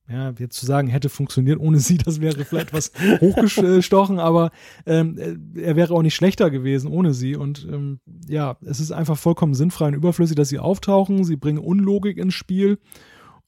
ja, 0.08 0.32
jetzt 0.38 0.56
zu 0.56 0.66
sagen, 0.66 0.88
hätte 0.88 1.08
funktioniert 1.08 1.60
ohne 1.60 1.78
sie, 1.78 1.98
das 1.98 2.20
wäre 2.20 2.44
vielleicht 2.44 2.72
was 2.72 2.92
hochgestochen, 3.20 4.18
aber 4.18 4.50
ähm, 4.86 5.52
er 5.54 5.76
wäre 5.76 5.94
auch 5.94 6.02
nicht 6.02 6.14
schlechter 6.14 6.50
gewesen 6.50 6.90
ohne 6.90 7.14
sie. 7.14 7.36
Und 7.36 7.66
ähm, 7.70 8.00
ja, 8.26 8.56
es 8.62 8.80
ist 8.80 8.92
einfach 8.92 9.18
vollkommen 9.18 9.54
sinnfrei 9.54 9.88
und 9.88 9.94
überflüssig, 9.94 10.36
dass 10.36 10.48
sie 10.48 10.58
auftauchen. 10.58 11.24
Sie 11.24 11.36
bringen 11.36 11.58
Unlogik 11.58 12.18
ins 12.18 12.34
Spiel 12.34 12.78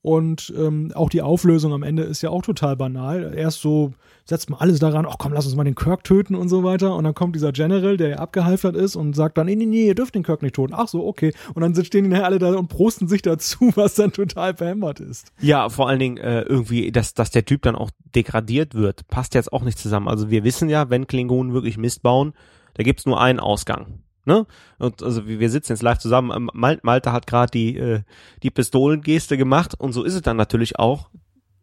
und 0.03 0.53
ähm, 0.57 0.93
auch 0.95 1.11
die 1.11 1.21
Auflösung 1.21 1.75
am 1.75 1.83
Ende 1.83 2.05
ist 2.05 2.23
ja 2.23 2.31
auch 2.31 2.41
total 2.41 2.75
banal. 2.75 3.35
Erst 3.37 3.61
so 3.61 3.93
setzt 4.25 4.49
man 4.49 4.59
alles 4.59 4.79
daran, 4.79 5.07
ach 5.07 5.17
komm, 5.19 5.35
lass 5.35 5.45
uns 5.45 5.57
mal 5.57 5.65
den 5.65 5.75
Kirk 5.75 6.05
töten 6.05 6.35
und 6.35 6.49
so 6.49 6.65
weiter. 6.65 6.95
Und 6.95 7.05
dann 7.05 7.15
kommt 7.15 7.37
dieser 7.37 7.53
General, 7.53 7.99
der 7.99 8.09
ja 8.09 8.17
abgehalftert 8.17 8.77
ist 8.77 8.97
und 8.97 9.15
sagt 9.15 9.37
dann, 9.37 9.47
nee, 9.47 9.57
nee, 9.57 9.67
nee, 9.67 9.87
ihr 9.87 9.95
dürft 9.95 10.15
den 10.15 10.23
Kirk 10.23 10.41
nicht 10.41 10.55
töten. 10.55 10.73
Ach 10.75 10.89
so, 10.89 11.07
okay. 11.07 11.35
Und 11.53 11.61
dann 11.61 11.85
stehen 11.85 12.09
die 12.09 12.17
alle 12.17 12.39
da 12.39 12.55
und 12.55 12.69
prosten 12.69 13.09
sich 13.09 13.21
dazu, 13.21 13.73
was 13.75 13.95
dann 13.95 14.13
total 14.13 14.55
behämmert 14.55 15.01
ist. 15.01 15.33
Ja, 15.41 15.69
vor 15.69 15.89
allen 15.89 15.99
Dingen 15.99 16.17
äh, 16.17 16.43
irgendwie, 16.43 16.91
dass, 16.93 17.13
dass 17.13 17.31
der 17.31 17.45
Typ 17.45 17.63
dann 17.63 17.77
auch 17.77 17.91
degradiert 18.15 18.75
wird, 18.75 19.07
passt 19.09 19.35
jetzt 19.35 19.53
auch 19.53 19.63
nicht 19.63 19.79
zusammen. 19.79 20.09
Also 20.09 20.31
wir 20.31 20.45
wissen 20.45 20.71
ja, 20.71 20.89
wenn 20.89 21.09
Klingonen 21.09 21.53
wirklich 21.53 21.77
Mist 21.77 22.03
bauen, 22.03 22.33
da 22.73 22.85
gibt's 22.85 23.05
nur 23.05 23.21
einen 23.21 23.41
Ausgang. 23.41 24.01
Ne? 24.31 24.47
Und 24.79 25.03
also 25.03 25.27
wir 25.27 25.51
sitzen 25.51 25.73
jetzt 25.73 25.83
live 25.83 25.99
zusammen. 25.99 26.31
Ähm, 26.33 26.51
Mal 26.55 26.79
Malte 26.83 27.11
hat 27.11 27.27
gerade 27.27 27.51
die 27.51 27.77
äh, 27.77 28.03
die 28.45 28.51
Pistolengeste 28.51 29.37
gemacht 29.37 29.75
und 29.77 29.93
so 29.93 30.05
ist 30.05 30.15
es 30.15 30.23
dann 30.23 30.37
natürlich 30.37 30.79
auch. 30.79 31.11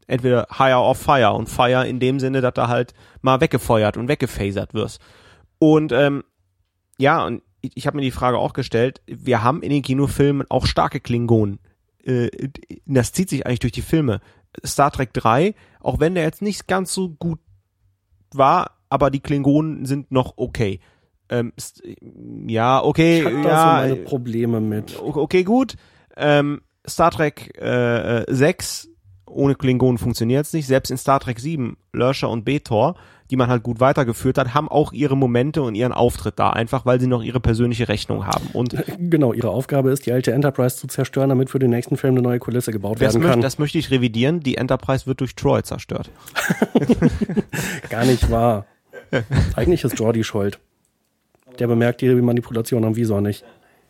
Entweder 0.05 0.47
higher 0.51 0.81
or 0.81 0.93
fire 0.93 1.31
und 1.31 1.47
fire 1.47 1.87
in 1.87 2.01
dem 2.01 2.19
Sinne, 2.19 2.41
dass 2.41 2.55
da 2.55 2.67
halt 2.67 2.93
mal 3.21 3.39
weggefeuert 3.39 3.95
und 3.95 4.09
weggefasert 4.09 4.73
wirst. 4.73 4.99
Und 5.59 5.93
ähm, 5.93 6.25
ja, 6.97 7.25
und 7.25 7.41
ich, 7.61 7.71
ich 7.75 7.87
habe 7.87 7.95
mir 7.95 8.03
die 8.03 8.11
Frage 8.11 8.37
auch 8.37 8.51
gestellt. 8.51 9.01
Wir 9.05 9.43
haben 9.43 9.61
in 9.61 9.69
den 9.69 9.81
Kinofilmen 9.81 10.45
auch 10.49 10.65
starke 10.65 10.99
Klingonen. 10.99 11.59
Äh, 12.03 12.29
das 12.85 13.13
zieht 13.13 13.29
sich 13.29 13.45
eigentlich 13.45 13.59
durch 13.59 13.73
die 13.73 13.81
Filme. 13.81 14.19
Star 14.65 14.91
Trek 14.91 15.13
3, 15.13 15.55
auch 15.79 16.01
wenn 16.01 16.15
der 16.15 16.23
jetzt 16.23 16.41
nicht 16.41 16.67
ganz 16.67 16.93
so 16.93 17.09
gut 17.09 17.39
war, 18.33 18.71
aber 18.89 19.09
die 19.09 19.21
Klingonen 19.21 19.85
sind 19.85 20.11
noch 20.11 20.33
okay. 20.35 20.81
Ähm, 21.29 21.53
ja, 22.47 22.83
okay. 22.83 23.19
Ich 23.19 23.25
hab 23.25 23.33
ja, 23.33 23.41
da 23.43 23.81
so 23.81 23.89
meine 23.89 23.95
Probleme 23.97 24.61
mit. 24.61 24.99
Okay, 24.99 25.43
gut. 25.43 25.75
Ähm, 26.15 26.61
Star 26.87 27.11
Trek 27.11 27.57
äh, 27.61 28.23
6 28.27 28.89
ohne 29.29 29.55
Klingonen 29.55 29.97
funktioniert's 29.97 30.53
nicht. 30.53 30.67
Selbst 30.67 30.89
in 30.89 30.97
Star 30.97 31.19
Trek 31.19 31.39
7, 31.39 31.77
Lurcher 31.93 32.29
und 32.29 32.45
Betor, 32.45 32.95
die 33.29 33.35
man 33.35 33.49
halt 33.49 33.63
gut 33.63 33.79
weitergeführt 33.79 34.37
hat, 34.37 34.53
haben 34.53 34.69
auch 34.69 34.93
ihre 34.93 35.17
Momente 35.17 35.61
und 35.61 35.75
ihren 35.75 35.91
Auftritt 35.91 36.39
da, 36.39 36.49
einfach 36.51 36.85
weil 36.85 36.99
sie 36.99 37.07
noch 37.07 37.21
ihre 37.21 37.39
persönliche 37.39 37.89
Rechnung 37.89 38.25
haben. 38.25 38.47
Und 38.53 38.75
genau, 38.99 39.33
ihre 39.33 39.49
Aufgabe 39.49 39.91
ist, 39.91 40.05
die 40.05 40.11
alte 40.11 40.31
Enterprise 40.31 40.77
zu 40.77 40.87
zerstören, 40.87 41.29
damit 41.29 41.49
für 41.49 41.59
den 41.59 41.69
nächsten 41.69 41.97
Film 41.97 42.13
eine 42.15 42.21
neue 42.21 42.39
Kulisse 42.39 42.71
gebaut 42.71 42.99
werden 42.99 43.21
möchte, 43.21 43.29
kann. 43.29 43.41
das 43.41 43.59
möchte 43.59 43.77
ich 43.77 43.91
revidieren. 43.91 44.39
Die 44.39 44.55
Enterprise 44.57 45.05
wird 45.05 45.19
durch 45.19 45.35
Troy 45.35 45.61
zerstört. 45.61 46.09
Gar 47.89 48.05
nicht 48.05 48.31
wahr. 48.31 48.65
Eigentlich 49.55 49.83
ist 49.83 49.99
Jordi 49.99 50.23
schuld. 50.23 50.59
Der 51.59 51.67
bemerkt 51.67 52.01
die 52.01 52.13
Manipulation 52.13 52.85
am 52.85 52.95
Visor 52.95 53.21
nicht. 53.21 53.43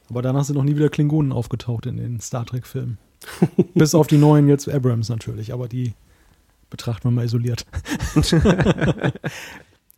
Aber 0.09 0.21
danach 0.21 0.43
sind 0.43 0.55
noch 0.55 0.63
nie 0.63 0.75
wieder 0.75 0.89
Klingonen 0.89 1.31
aufgetaucht 1.31 1.85
in 1.85 1.97
den 1.97 2.19
Star 2.19 2.45
Trek-Filmen. 2.45 2.97
Bis 3.73 3.95
auf 3.95 4.07
die 4.07 4.17
neuen 4.17 4.47
jetzt 4.47 4.69
Abrams 4.69 5.09
natürlich, 5.09 5.53
aber 5.53 5.67
die 5.67 5.93
betrachten 6.69 7.05
wir 7.05 7.11
mal 7.11 7.25
isoliert. 7.25 7.65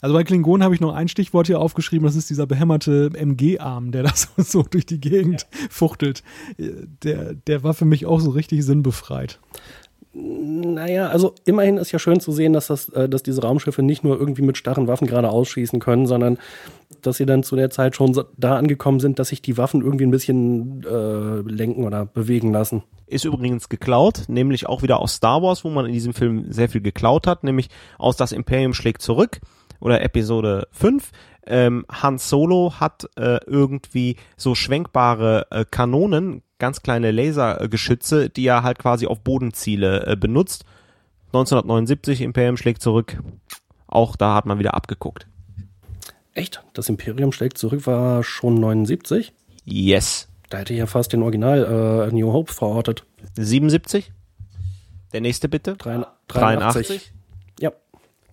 also 0.01 0.15
bei 0.15 0.23
Klingonen 0.23 0.63
habe 0.63 0.73
ich 0.73 0.81
noch 0.81 0.93
ein 0.93 1.07
Stichwort 1.07 1.47
hier 1.47 1.59
aufgeschrieben, 1.59 2.05
das 2.05 2.15
ist 2.15 2.29
dieser 2.29 2.47
behämmerte 2.47 3.09
MG-Arm, 3.13 3.91
der 3.91 4.03
da 4.03 4.11
so, 4.15 4.29
so, 4.37 4.63
durch 4.63 4.85
die 4.85 5.01
Gegend 5.01 5.47
fuchtelt. 5.69 6.23
Der, 6.57 7.33
der 7.33 7.63
war 7.63 7.73
für 7.73 7.85
mich 7.85 8.05
auch 8.05 8.19
so 8.19 8.31
richtig 8.31 8.63
sinnbefreit. 8.63 9.39
Naja, 10.11 11.09
also 11.09 11.35
immerhin 11.45 11.77
ist 11.77 11.91
ja 11.91 11.99
schön 11.99 12.19
zu 12.19 12.31
sehen, 12.31 12.51
dass, 12.53 12.67
das, 12.67 12.89
äh, 12.89 13.07
dass 13.07 13.21
diese 13.21 13.41
Raumschiffe 13.41 13.83
nicht 13.83 14.03
nur 14.03 14.19
irgendwie 14.19 14.41
mit 14.41 14.57
starren 14.57 14.87
Waffen 14.87 15.07
gerade 15.07 15.29
ausschießen 15.29 15.79
können, 15.79 16.07
sondern 16.07 16.39
dass 17.03 17.17
sie 17.17 17.27
dann 17.27 17.43
zu 17.43 17.55
der 17.55 17.69
Zeit 17.69 17.95
schon 17.95 18.19
da 18.35 18.57
angekommen 18.57 18.99
sind, 18.99 19.19
dass 19.19 19.29
sich 19.29 19.43
die 19.43 19.57
Waffen 19.57 19.81
irgendwie 19.81 20.05
ein 20.05 20.11
bisschen 20.11 20.83
äh, 20.83 21.41
lenken 21.41 21.83
oder 21.83 22.05
bewegen 22.05 22.51
lassen. 22.51 22.83
Ist 23.05 23.25
übrigens 23.25 23.69
geklaut, 23.69 24.23
nämlich 24.27 24.67
auch 24.67 24.81
wieder 24.81 24.99
aus 24.99 25.13
Star 25.13 25.43
Wars, 25.43 25.63
wo 25.63 25.69
man 25.69 25.85
in 25.85 25.93
diesem 25.93 26.13
Film 26.13 26.51
sehr 26.51 26.69
viel 26.69 26.81
geklaut 26.81 27.27
hat, 27.27 27.43
nämlich 27.43 27.69
aus 27.99 28.17
Das 28.17 28.31
Imperium 28.31 28.73
schlägt 28.73 29.03
zurück 29.03 29.39
oder 29.79 30.01
Episode 30.01 30.67
5. 30.71 31.11
Ähm, 31.45 31.85
Han 31.89 32.17
Solo 32.17 32.73
hat 32.79 33.07
äh, 33.15 33.39
irgendwie 33.45 34.17
so 34.37 34.55
schwenkbare 34.55 35.47
äh, 35.51 35.65
Kanonen, 35.69 36.41
ganz 36.59 36.83
kleine 36.83 37.11
Lasergeschütze, 37.11 38.29
die 38.29 38.45
er 38.45 38.63
halt 38.63 38.77
quasi 38.77 39.07
auf 39.07 39.21
Bodenziele 39.21 40.05
äh, 40.05 40.15
benutzt. 40.15 40.65
1979 41.27 42.21
Imperium 42.21 42.57
schlägt 42.57 42.81
zurück. 42.81 43.17
Auch 43.87 44.15
da 44.15 44.35
hat 44.35 44.45
man 44.45 44.59
wieder 44.59 44.75
abgeguckt. 44.75 45.27
Echt? 46.33 46.63
Das 46.73 46.89
Imperium 46.89 47.31
schlägt 47.31 47.57
zurück 47.57 47.87
war 47.87 48.23
schon 48.23 48.55
79? 48.55 49.33
Yes. 49.65 50.27
Da 50.49 50.59
hätte 50.59 50.73
ich 50.73 50.79
ja 50.79 50.85
fast 50.85 51.13
den 51.13 51.21
Original 51.21 52.09
äh, 52.09 52.15
New 52.15 52.31
Hope 52.31 52.53
verortet. 52.53 53.05
77? 53.33 54.11
Der 55.13 55.21
nächste 55.21 55.49
bitte? 55.49 55.75
83. 55.75 56.11
83? 56.27 57.13
Ja. 57.59 57.71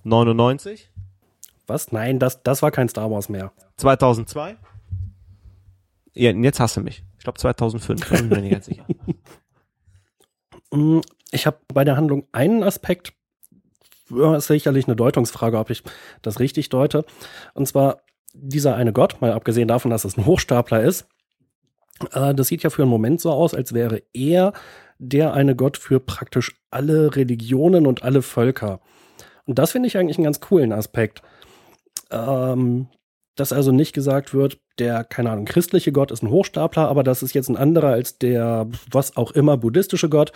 99? 0.05 0.91
Was? 1.67 1.93
Nein, 1.93 2.19
das, 2.19 2.43
das 2.43 2.63
war 2.63 2.71
kein 2.71 2.89
Star 2.89 3.11
Wars 3.11 3.29
mehr. 3.29 3.53
2002? 3.77 4.57
Ja, 6.15 6.31
jetzt 6.31 6.61
hast 6.61 6.77
du 6.77 6.81
mich. 6.81 7.03
Ich 7.27 7.35
glaube 7.35 7.41
2005, 7.41 8.09
bin 8.09 8.29
mir 8.29 8.41
nicht 8.41 8.53
ganz 8.53 8.67
sicher. 8.67 8.87
Mm, 10.73 10.99
ich 11.31 11.47
habe 11.47 11.59
bei 11.73 11.85
der 11.85 11.97
Handlung 11.97 12.27
einen 12.33 12.65
Aspekt, 12.65 13.13
ist 14.11 14.49
sicherlich 14.49 14.89
eine 14.89 14.97
Deutungsfrage, 14.97 15.61
ob 15.61 15.71
ich 15.71 15.85
das 16.23 16.41
richtig 16.41 16.71
deute. 16.71 17.05
Und 17.55 17.69
zwar 17.69 18.01
dieser 18.35 18.75
eine 18.75 18.93
Gott, 18.93 19.21
mal 19.21 19.33
abgesehen 19.33 19.69
davon, 19.69 19.93
dass 19.93 20.05
es 20.05 20.17
ein 20.17 20.27
Hochstapler 20.27 20.83
ist, 20.83 21.07
äh, 22.11 22.35
das 22.35 22.49
sieht 22.49 22.65
ja 22.65 22.71
für 22.71 22.83
einen 22.83 22.91
Moment 22.91 23.21
so 23.21 23.31
aus, 23.31 23.55
als 23.55 23.75
wäre 23.75 24.03
er 24.13 24.55
der 24.99 25.35
eine 25.35 25.55
Gott 25.55 25.77
für 25.77 26.01
praktisch 26.01 26.61
alle 26.73 27.15
Religionen 27.15 27.87
und 27.87 28.03
alle 28.03 28.23
Völker. 28.23 28.81
Und 29.45 29.61
das 29.61 29.71
finde 29.71 29.87
ich 29.87 29.97
eigentlich 29.97 30.19
einen 30.19 30.25
ganz 30.25 30.41
coolen 30.41 30.73
Aspekt. 30.73 31.23
Ähm, 32.11 32.89
dass 33.37 33.53
also 33.53 33.71
nicht 33.71 33.93
gesagt 33.93 34.35
wird, 34.35 34.59
der, 34.79 35.05
keine 35.05 35.31
Ahnung, 35.31 35.45
christliche 35.45 35.93
Gott 35.93 36.11
ist 36.11 36.23
ein 36.23 36.31
Hochstapler, 36.31 36.89
aber 36.89 37.03
das 37.03 37.23
ist 37.23 37.35
jetzt 37.35 37.49
ein 37.49 37.57
anderer 37.57 37.89
als 37.89 38.19
der, 38.19 38.69
was 38.91 39.17
auch 39.17 39.33
immer, 39.33 39.57
buddhistische 39.57 40.09
Gott 40.09 40.33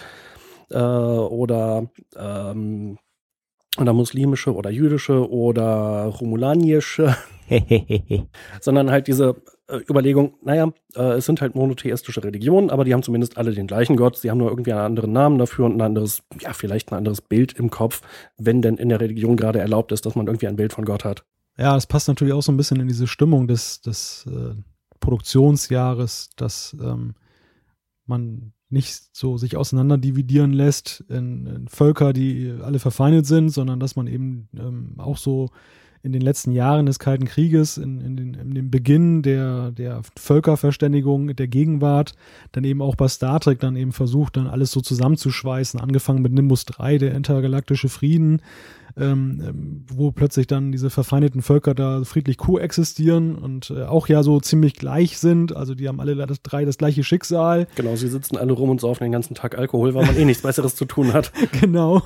äh, 0.70 0.78
oder, 0.78 1.90
ähm, 2.16 2.98
oder 3.78 3.92
muslimische 3.92 4.54
oder 4.54 4.70
jüdische 4.70 5.30
oder 5.30 6.04
romulanische, 6.20 7.16
sondern 8.60 8.90
halt 8.90 9.06
diese 9.06 9.36
äh, 9.68 9.78
Überlegung, 9.88 10.34
naja, 10.42 10.72
äh, 10.96 11.12
es 11.12 11.26
sind 11.26 11.40
halt 11.40 11.54
monotheistische 11.54 12.22
Religionen, 12.24 12.70
aber 12.70 12.84
die 12.84 12.92
haben 12.92 13.02
zumindest 13.02 13.36
alle 13.38 13.52
den 13.52 13.66
gleichen 13.66 13.96
Gott, 13.96 14.16
sie 14.18 14.30
haben 14.30 14.38
nur 14.38 14.50
irgendwie 14.50 14.72
einen 14.72 14.82
anderen 14.82 15.12
Namen 15.12 15.38
dafür 15.38 15.66
und 15.66 15.76
ein 15.76 15.80
anderes, 15.80 16.22
ja, 16.40 16.52
vielleicht 16.52 16.90
ein 16.90 16.96
anderes 16.96 17.20
Bild 17.20 17.52
im 17.52 17.70
Kopf, 17.70 18.02
wenn 18.36 18.62
denn 18.62 18.76
in 18.76 18.88
der 18.88 19.00
Religion 19.00 19.36
gerade 19.36 19.60
erlaubt 19.60 19.92
ist, 19.92 20.06
dass 20.06 20.16
man 20.16 20.26
irgendwie 20.26 20.48
ein 20.48 20.56
Bild 20.56 20.72
von 20.72 20.84
Gott 20.84 21.04
hat. 21.04 21.24
Ja, 21.58 21.74
das 21.74 21.86
passt 21.86 22.08
natürlich 22.08 22.34
auch 22.34 22.42
so 22.42 22.52
ein 22.52 22.56
bisschen 22.56 22.80
in 22.80 22.88
diese 22.88 23.06
Stimmung 23.06 23.46
des, 23.46 23.80
des 23.80 24.26
äh, 24.26 24.54
Produktionsjahres, 25.00 26.30
dass 26.36 26.76
ähm, 26.80 27.14
man 28.06 28.52
nicht 28.70 29.02
so 29.12 29.36
sich 29.36 29.56
auseinander 29.56 29.98
dividieren 29.98 30.52
lässt 30.52 31.04
in, 31.08 31.46
in, 31.46 31.68
Völker, 31.68 32.12
die 32.12 32.54
alle 32.62 32.78
verfeindet 32.78 33.26
sind, 33.26 33.50
sondern 33.50 33.80
dass 33.80 33.96
man 33.96 34.06
eben 34.06 34.48
ähm, 34.56 34.94
auch 34.98 35.16
so 35.16 35.50
in 36.02 36.12
den 36.12 36.22
letzten 36.22 36.52
Jahren 36.52 36.86
des 36.86 36.98
Kalten 36.98 37.26
Krieges, 37.26 37.76
in, 37.76 38.00
in, 38.00 38.16
den, 38.16 38.34
in 38.34 38.54
dem 38.54 38.70
Beginn 38.70 39.22
der, 39.22 39.70
der 39.70 40.00
Völkerverständigung 40.16 41.36
der 41.36 41.48
Gegenwart, 41.48 42.14
dann 42.52 42.64
eben 42.64 42.80
auch 42.80 42.96
bei 42.96 43.08
Star 43.08 43.38
Trek 43.38 43.60
dann 43.60 43.76
eben 43.76 43.92
versucht, 43.92 44.36
dann 44.36 44.46
alles 44.46 44.70
so 44.70 44.80
zusammenzuschweißen, 44.80 45.78
angefangen 45.78 46.22
mit 46.22 46.32
Nimbus 46.32 46.64
3, 46.64 46.96
der 46.96 47.14
intergalaktische 47.14 47.90
Frieden, 47.90 48.40
ähm, 48.96 49.42
ähm, 49.46 49.86
wo 49.92 50.12
plötzlich 50.12 50.46
dann 50.46 50.72
diese 50.72 50.90
verfeindeten 50.90 51.42
Völker 51.42 51.74
da 51.74 52.04
friedlich 52.04 52.36
koexistieren 52.36 53.36
und 53.36 53.70
äh, 53.70 53.84
auch 53.84 54.08
ja 54.08 54.22
so 54.22 54.40
ziemlich 54.40 54.74
gleich 54.74 55.18
sind. 55.18 55.54
Also 55.54 55.74
die 55.74 55.88
haben 55.88 56.00
alle 56.00 56.14
das, 56.14 56.42
drei 56.42 56.64
das 56.64 56.78
gleiche 56.78 57.04
Schicksal. 57.04 57.66
Genau, 57.76 57.96
sie 57.96 58.08
sitzen 58.08 58.36
alle 58.36 58.52
rum 58.52 58.70
und 58.70 58.80
saufen 58.80 59.04
den 59.04 59.12
ganzen 59.12 59.34
Tag 59.34 59.56
Alkohol, 59.58 59.94
weil 59.94 60.06
man 60.06 60.16
eh 60.16 60.24
nichts 60.24 60.42
Besseres 60.42 60.74
zu 60.74 60.84
tun 60.84 61.12
hat. 61.12 61.32
Genau. 61.60 62.02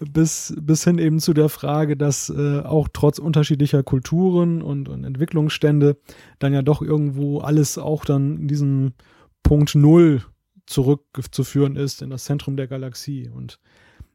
Bis, 0.00 0.54
bis 0.60 0.84
hin 0.84 0.98
eben 0.98 1.20
zu 1.20 1.34
der 1.34 1.48
Frage, 1.48 1.96
dass 1.96 2.30
äh, 2.30 2.60
auch 2.60 2.88
trotz 2.92 3.18
unterschiedlicher 3.18 3.82
Kulturen 3.82 4.62
und, 4.62 4.88
und 4.88 5.04
Entwicklungsstände 5.04 5.96
dann 6.38 6.54
ja 6.54 6.62
doch 6.62 6.80
irgendwo 6.80 7.38
alles 7.40 7.76
auch 7.76 8.04
dann 8.04 8.38
in 8.38 8.48
diesem 8.48 8.92
Punkt 9.42 9.74
Null 9.74 10.22
zurückzuführen 10.66 11.76
ist 11.76 12.02
in 12.02 12.10
das 12.10 12.24
Zentrum 12.24 12.56
der 12.56 12.66
Galaxie. 12.66 13.28
Und 13.28 13.58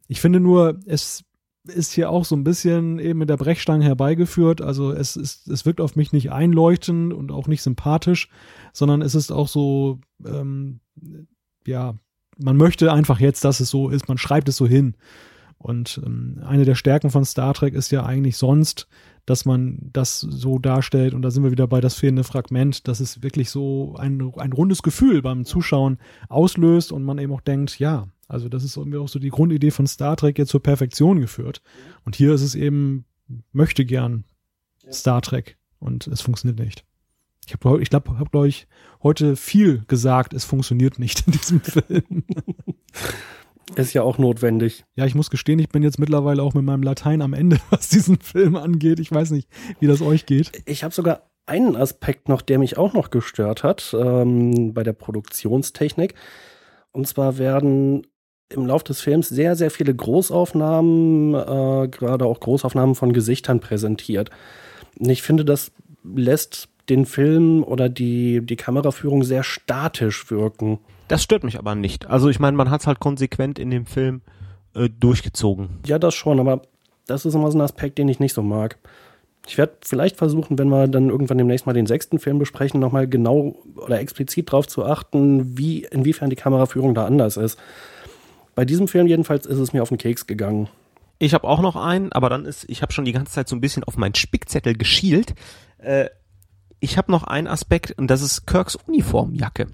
ich 0.08 0.22
finde 0.22 0.40
nur, 0.40 0.80
es 0.86 1.24
ist 1.66 1.94
hier 1.94 2.10
auch 2.10 2.26
so 2.26 2.36
ein 2.36 2.44
bisschen 2.44 3.00
eben 3.00 3.20
mit 3.20 3.30
der 3.30 3.38
Brechstange 3.38 3.86
herbeigeführt. 3.86 4.62
Also 4.62 4.92
es 4.92 5.16
ist, 5.16 5.48
es 5.48 5.66
wirkt 5.66 5.80
auf 5.80 5.96
mich 5.96 6.12
nicht 6.12 6.32
einleuchtend 6.32 7.14
und 7.14 7.32
auch 7.32 7.48
nicht 7.48 7.62
sympathisch, 7.62 8.30
sondern 8.74 9.02
es 9.02 9.16
ist 9.16 9.32
auch 9.32 9.48
so, 9.48 10.00
ähm, 10.26 10.82
ja, 11.66 11.96
man 12.38 12.58
möchte 12.58 12.92
einfach 12.92 13.20
jetzt, 13.20 13.46
dass 13.46 13.60
es 13.60 13.70
so 13.70 13.90
ist, 13.90 14.08
man 14.08 14.18
schreibt 14.18 14.50
es 14.50 14.58
so 14.58 14.68
hin. 14.68 14.96
Und 15.58 16.02
ähm, 16.06 16.42
eine 16.46 16.66
der 16.66 16.76
Stärken 16.76 17.10
von 17.10 17.24
Star 17.24 17.54
Trek 17.54 17.74
ist 17.74 17.92
ja 17.92 18.06
eigentlich 18.06 18.36
sonst, 18.36 18.88
dass 19.26 19.46
man 19.46 19.78
das 19.94 20.20
so 20.20 20.60
darstellt, 20.60 21.14
und 21.14 21.22
da 21.22 21.32
sind 21.32 21.44
wir 21.44 21.52
wieder 21.52 21.68
bei 21.68 21.82
das 21.82 21.96
fehlende 21.96 22.24
Fragment, 22.24 22.88
dass 22.88 23.00
es 23.00 23.24
wirklich 23.24 23.50
so 23.50 23.96
ein, 23.98 24.22
ein 24.38 24.52
rundes 24.52 24.84
Gefühl 24.84 25.22
beim 25.22 25.46
Zuschauen 25.46 25.98
auslöst 26.30 26.92
und 26.92 27.04
man 27.04 27.18
eben 27.20 27.34
auch 27.34 27.42
denkt, 27.42 27.80
ja, 27.80 28.08
also 28.28 28.50
das 28.50 28.64
ist 28.64 28.78
irgendwie 28.78 28.98
auch 28.98 29.08
so 29.08 29.20
die 29.20 29.30
Grundidee 29.30 29.72
von 29.72 29.88
Star 29.88 30.16
Trek 30.18 30.38
jetzt 30.38 30.50
zur 30.50 30.64
Perfektion 30.64 31.22
geführt. 31.22 31.62
Und 32.04 32.16
hier 32.16 32.34
ist 32.34 32.42
es 32.42 32.56
eben, 32.56 33.06
möchte 33.52 33.86
gern 33.86 34.26
Star 34.92 35.22
Trek 35.22 35.58
und 35.80 36.08
es 36.08 36.22
funktioniert 36.22 36.60
nicht. 36.60 36.86
Ich 37.46 37.54
habe, 37.54 37.82
ich 37.82 37.90
glaube, 37.90 38.18
habe 38.18 38.30
glaube 38.30 38.48
ich 38.48 38.68
heute 39.02 39.36
viel 39.36 39.84
gesagt, 39.88 40.34
es 40.34 40.46
funktioniert 40.46 41.00
nicht 41.00 41.28
in 41.28 41.34
diesem 41.34 41.62
Film. 41.62 42.24
Ist 43.76 43.94
ja 43.94 44.04
auch 44.04 44.18
notwendig. 44.18 44.86
Ja, 44.96 45.06
ich 45.06 45.16
muss 45.16 45.30
gestehen, 45.30 45.60
ich 45.60 45.70
bin 45.70 45.84
jetzt 45.84 46.00
mittlerweile 46.00 46.44
auch 46.44 46.54
mit 46.54 46.64
meinem 46.64 46.84
Latein 46.84 47.22
am 47.22 47.34
Ende, 47.34 47.58
was 47.70 47.90
diesen 47.90 48.20
Film 48.20 48.56
angeht. 48.56 49.00
Ich 49.00 49.12
weiß 49.12 49.32
nicht, 49.32 49.50
wie 49.80 49.88
das 49.88 50.02
euch 50.02 50.26
geht. 50.26 50.52
Ich 50.66 50.84
habe 50.84 50.94
sogar 50.94 51.30
einen 51.46 51.76
Aspekt 51.76 52.30
noch, 52.30 52.42
der 52.42 52.60
mich 52.60 52.78
auch 52.78 52.94
noch 52.94 53.10
gestört 53.10 53.64
hat 53.64 53.96
ähm, 54.00 54.74
bei 54.74 54.84
der 54.84 54.94
Produktionstechnik. 54.94 56.14
Und 56.92 57.08
zwar 57.08 57.38
werden 57.38 58.08
im 58.50 58.66
Laufe 58.66 58.86
des 58.86 59.02
Films 59.02 59.30
sehr, 59.30 59.56
sehr 59.56 59.72
viele 59.72 59.94
Großaufnahmen, 59.94 61.34
äh, 61.34 61.88
gerade 61.90 62.26
auch 62.26 62.40
Großaufnahmen 62.40 62.96
von 62.96 63.14
Gesichtern 63.14 63.60
präsentiert. 63.60 64.30
Und 64.98 65.10
ich 65.10 65.24
finde, 65.24 65.44
das 65.44 65.72
lässt 66.04 66.70
den 66.90 67.06
Film 67.06 67.64
oder 67.64 67.90
die, 67.90 68.46
die 68.46 68.56
Kameraführung 68.56 69.24
sehr 69.24 69.44
statisch 69.44 70.30
wirken. 70.30 70.80
Das 71.08 71.24
stört 71.24 71.44
mich 71.44 71.60
aber 71.60 71.76
nicht. 71.76 72.08
Also 72.08 72.30
ich 72.30 72.40
meine, 72.40 72.58
man 72.58 72.70
hat 72.70 72.82
es 72.82 72.88
halt 72.88 73.00
konsequent 73.00 73.60
in 73.60 73.70
dem 73.70 73.86
Film 73.86 74.22
äh, 74.74 74.90
durchgezogen. 74.90 75.80
Ja, 75.86 76.00
das 76.00 76.14
schon, 76.14 76.40
aber 76.40 76.62
das 77.08 77.26
ist 77.26 77.34
immer 77.36 77.52
so 77.52 77.58
ein 77.58 77.62
Aspekt, 77.62 77.98
den 77.98 78.08
ich 78.08 78.20
nicht 78.20 78.34
so 78.34 78.42
mag. 78.42 78.78
Ich 79.46 79.58
werde 79.58 79.74
vielleicht 79.82 80.16
versuchen, 80.16 80.58
wenn 80.58 80.70
wir 80.70 80.88
dann 80.88 81.10
irgendwann 81.10 81.38
demnächst 81.38 81.66
mal 81.66 81.74
den 81.74 81.86
sechsten 81.86 82.18
Film 82.18 82.40
besprechen, 82.40 82.80
nochmal 82.80 83.08
genau 83.08 83.56
oder 83.76 84.00
explizit 84.00 84.50
darauf 84.50 84.68
zu 84.68 84.86
achten, 84.86 85.58
wie, 85.58 85.84
inwiefern 85.84 86.30
die 86.30 86.38
Kameraführung 86.38 86.96
da 86.96 87.06
anders 87.06 87.36
ist. 87.36 87.60
Bei 88.56 88.64
diesem 88.64 88.88
Film 88.88 89.08
jedenfalls 89.08 89.46
ist 89.46 89.58
es 89.58 89.74
mir 89.74 89.82
auf 89.82 89.90
den 89.90 89.98
Keks 89.98 90.28
gegangen. 90.28 90.70
Ich 91.20 91.34
habe 91.34 91.48
auch 91.48 91.62
noch 91.62 91.76
einen, 91.76 92.12
aber 92.14 92.30
dann 92.30 92.46
ist, 92.46 92.66
ich 92.70 92.82
habe 92.82 92.94
schon 92.94 93.06
die 93.06 93.12
ganze 93.12 93.34
Zeit 93.34 93.50
so 93.50 93.56
ein 93.56 93.62
bisschen 93.62 93.84
auf 93.84 93.98
meinen 93.98 94.16
Spickzettel 94.16 94.76
geschielt. 94.76 95.36
Äh, 95.78 96.10
ich 96.80 96.98
habe 96.98 97.12
noch 97.12 97.24
einen 97.24 97.48
Aspekt 97.48 97.94
und 97.98 98.08
das 98.08 98.22
ist 98.22 98.46
Kirks 98.46 98.76
Uniformjacke. 98.76 99.68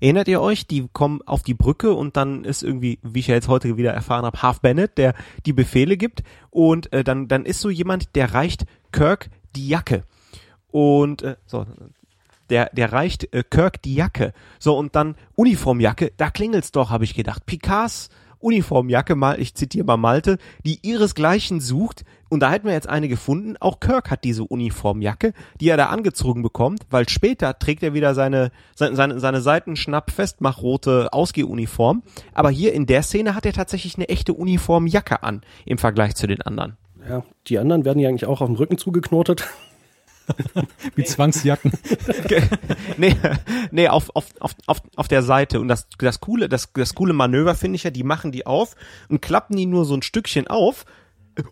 Erinnert 0.00 0.28
ihr 0.28 0.40
euch, 0.40 0.66
die 0.66 0.88
kommen 0.92 1.22
auf 1.22 1.42
die 1.42 1.54
Brücke 1.54 1.92
und 1.92 2.16
dann 2.16 2.44
ist 2.44 2.62
irgendwie, 2.62 2.98
wie 3.02 3.20
ich 3.20 3.26
ja 3.26 3.34
jetzt 3.34 3.48
heute 3.48 3.76
wieder 3.76 3.92
erfahren 3.92 4.24
habe, 4.24 4.42
Half 4.42 4.60
Bennett, 4.60 4.96
der 4.96 5.14
die 5.44 5.52
Befehle 5.52 5.96
gibt 5.96 6.22
und 6.50 6.92
äh, 6.92 7.02
dann, 7.02 7.28
dann 7.28 7.44
ist 7.44 7.60
so 7.60 7.70
jemand, 7.70 8.14
der 8.14 8.32
reicht 8.34 8.66
Kirk 8.92 9.30
die 9.56 9.68
Jacke. 9.68 10.04
Und 10.70 11.22
äh, 11.22 11.36
so, 11.46 11.66
der, 12.50 12.70
der 12.72 12.92
reicht 12.92 13.32
äh, 13.34 13.42
Kirk 13.42 13.82
die 13.82 13.94
Jacke. 13.94 14.32
So, 14.58 14.76
und 14.76 14.94
dann 14.94 15.16
Uniformjacke, 15.34 16.12
da 16.16 16.30
klingelt's 16.30 16.72
doch, 16.72 16.90
habe 16.90 17.04
ich 17.04 17.14
gedacht. 17.14 17.46
Picards 17.46 18.08
Uniformjacke, 18.40 19.14
mal, 19.14 19.40
ich 19.40 19.54
zitiere 19.54 19.84
mal 19.86 19.96
Malte, 19.96 20.38
die 20.64 20.78
ihresgleichen 20.82 21.60
sucht, 21.60 22.04
und 22.30 22.40
da 22.40 22.50
hätten 22.50 22.66
wir 22.66 22.74
jetzt 22.74 22.88
eine 22.88 23.08
gefunden, 23.08 23.56
auch 23.58 23.80
Kirk 23.80 24.10
hat 24.10 24.24
diese 24.24 24.44
Uniformjacke, 24.44 25.32
die 25.60 25.68
er 25.68 25.76
da 25.76 25.86
angezogen 25.86 26.42
bekommt, 26.42 26.82
weil 26.90 27.08
später 27.08 27.58
trägt 27.58 27.82
er 27.82 27.94
wieder 27.94 28.14
seine, 28.14 28.50
seine, 28.74 28.96
seine, 28.96 29.20
seine 29.20 29.40
Seitenschnapp-Festmachrote 29.40 31.12
Ausgehuniform, 31.12 32.02
aber 32.34 32.50
hier 32.50 32.72
in 32.74 32.86
der 32.86 33.02
Szene 33.02 33.34
hat 33.34 33.46
er 33.46 33.52
tatsächlich 33.52 33.96
eine 33.96 34.08
echte 34.08 34.34
Uniformjacke 34.34 35.22
an, 35.22 35.40
im 35.64 35.78
Vergleich 35.78 36.14
zu 36.16 36.26
den 36.26 36.42
anderen. 36.42 36.76
Ja, 37.08 37.22
die 37.46 37.58
anderen 37.58 37.84
werden 37.84 38.00
ja 38.00 38.08
eigentlich 38.08 38.26
auch 38.26 38.42
auf 38.42 38.48
dem 38.48 38.56
Rücken 38.56 38.76
zugeknotet. 38.76 39.48
Wie 40.94 41.04
Zwangsjacken. 41.04 41.72
nee, 42.96 43.14
nee, 43.70 43.88
auf, 43.88 44.10
auf, 44.14 44.26
auf, 44.40 44.54
auf, 44.66 44.82
auf 44.96 45.08
der 45.08 45.22
Seite. 45.22 45.60
Und 45.60 45.68
das, 45.68 45.86
das 45.98 46.20
coole, 46.20 46.48
das, 46.48 46.72
das 46.72 46.94
coole 46.94 47.12
Manöver 47.12 47.54
finde 47.54 47.76
ich 47.76 47.84
ja, 47.84 47.90
die 47.90 48.02
machen 48.02 48.32
die 48.32 48.46
auf 48.46 48.76
und 49.08 49.22
klappen 49.22 49.56
die 49.56 49.66
nur 49.66 49.84
so 49.84 49.94
ein 49.94 50.02
Stückchen 50.02 50.46
auf. 50.46 50.84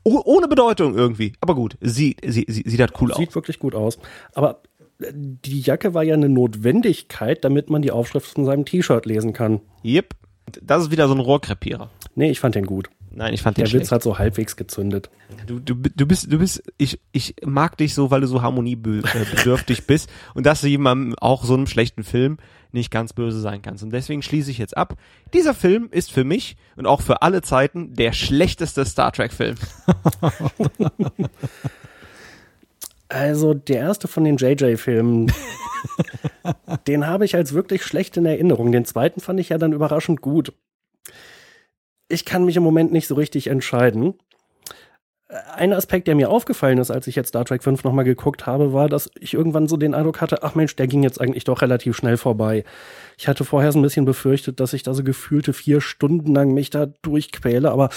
Oh, 0.03 0.21
ohne 0.25 0.49
Bedeutung 0.49 0.95
irgendwie. 0.97 1.35
Aber 1.41 1.55
gut, 1.55 1.77
sieht, 1.81 2.21
sieht, 2.25 2.51
sieht, 2.51 2.69
sieht 2.69 2.81
halt 2.81 2.93
cool 3.01 3.13
aus. 3.13 3.19
Sieht 3.19 3.35
wirklich 3.35 3.59
gut 3.59 3.75
aus. 3.75 3.99
Aber 4.35 4.63
äh, 5.01 5.13
die 5.15 5.61
Jacke 5.61 5.95
war 5.95 6.03
ja 6.03 6.15
eine 6.15 6.29
Notwendigkeit, 6.29 7.45
damit 7.45 7.71
man 7.71 7.83
die 7.83 7.93
Aufschrift 7.93 8.27
von 8.27 8.45
seinem 8.45 8.65
T-Shirt 8.65 9.07
lesen 9.07 9.33
kann. 9.33 9.61
Yep. 9.85 10.15
Das 10.63 10.83
ist 10.83 10.91
wieder 10.91 11.09
so 11.09 11.15
ein 11.15 11.21
Rohrkrepierer. 11.21 11.91
Nee, 12.15 12.31
ich 12.31 12.41
fand 12.41 12.55
den 12.55 12.67
gut. 12.67 12.89
Nein, 13.11 13.33
ich 13.33 13.41
fand 13.41 13.57
der 13.57 13.65
den 13.65 13.81
Witz 13.81 13.91
hat 13.91 14.03
so 14.03 14.19
halbwegs 14.19 14.57
gezündet. 14.57 15.09
Du, 15.47 15.59
du, 15.59 15.75
du 15.75 16.07
bist, 16.07 16.31
du 16.31 16.39
bist, 16.39 16.63
ich, 16.77 17.01
ich 17.13 17.35
mag 17.45 17.79
dich 17.79 17.95
so, 17.95 18.11
weil 18.11 18.21
du 18.21 18.27
so 18.27 18.43
harmoniebedürftig 18.43 19.87
bist 19.87 20.11
und 20.35 20.45
dass 20.45 20.61
du 20.61 20.67
jemandem 20.67 21.15
auch 21.19 21.45
so 21.45 21.55
einem 21.55 21.67
schlechten 21.67 22.05
Film 22.05 22.37
nicht 22.73 22.91
ganz 22.91 23.15
böse 23.15 23.41
sein 23.41 23.63
kannst. 23.63 23.83
Und 23.83 23.91
deswegen 23.91 24.21
schließe 24.21 24.51
ich 24.51 24.59
jetzt 24.59 24.77
ab. 24.77 24.97
Dieser 25.33 25.55
Film 25.55 25.89
ist 25.91 26.13
für 26.13 26.25
mich 26.25 26.59
und 26.77 26.87
auch 26.87 27.01
für 27.01 27.23
alle 27.23 27.41
Zeiten 27.41 27.95
der 27.95 28.13
schlechteste 28.13 28.85
Star 28.85 29.13
Trek 29.13 29.33
Film. 29.33 29.57
Also 33.09 33.55
der 33.55 33.79
erste 33.79 34.09
von 34.09 34.25
den 34.25 34.37
JJ-Filmen, 34.37 35.33
den 36.87 37.07
habe 37.07 37.25
ich 37.25 37.37
als 37.37 37.55
wirklich 37.55 37.85
schlecht 37.85 38.17
in 38.17 38.27
Erinnerung. 38.27 38.73
Den 38.73 38.85
zweiten 38.85 39.21
fand 39.21 39.41
ich 39.41 39.51
ja 39.51 39.59
dann 39.59 39.73
überraschend 39.73 40.21
gut 40.21 40.53
ich 42.09 42.25
kann 42.25 42.45
mich 42.45 42.57
im 42.57 42.63
Moment 42.63 42.93
nicht 42.93 43.09
so 43.09 43.15
richtig 43.15 43.49
entscheiden. 43.49 44.15
Ein 45.55 45.73
Aspekt, 45.73 46.07
der 46.07 46.15
mir 46.15 46.31
aufgefallen 46.31 46.79
ist, 46.79 46.93
als 46.93 47.09
ich 47.09 47.17
jetzt 47.17 47.31
Star 47.31 47.45
Trek 47.45 47.65
5 47.65 47.83
nochmal 47.83 48.05
geguckt 48.05 48.47
habe, 48.47 48.73
war, 48.73 48.89
dass 48.89 49.11
ich 49.19 49.35
irgendwann 49.35 49.67
so 49.67 49.77
den 49.77 49.93
Eindruck 49.93 50.21
hatte, 50.21 50.45
ach 50.45 50.55
Mensch, 50.55 50.77
der 50.77 50.87
ging 50.87 51.03
jetzt 51.03 51.21
eigentlich 51.21 51.43
doch 51.43 51.63
relativ 51.63 51.97
schnell 51.97 52.17
vorbei. 52.17 52.63
Ich 53.19 53.27
hatte 53.27 53.45
vorher 53.45 53.73
so 53.73 53.81
ein 53.81 53.83
bisschen 53.83 54.05
befürchtet, 54.05 54.61
dass 54.61 54.73
ich 54.73 54.85
da 54.85 54.95
so 54.95 55.03
gefühlte 55.03 55.53
vier 55.53 55.81
Stunden 55.81 56.33
lang 56.33 56.55
mich 56.55 56.71
da 56.71 56.87
durchquäle, 57.03 57.73
aber 57.73 57.89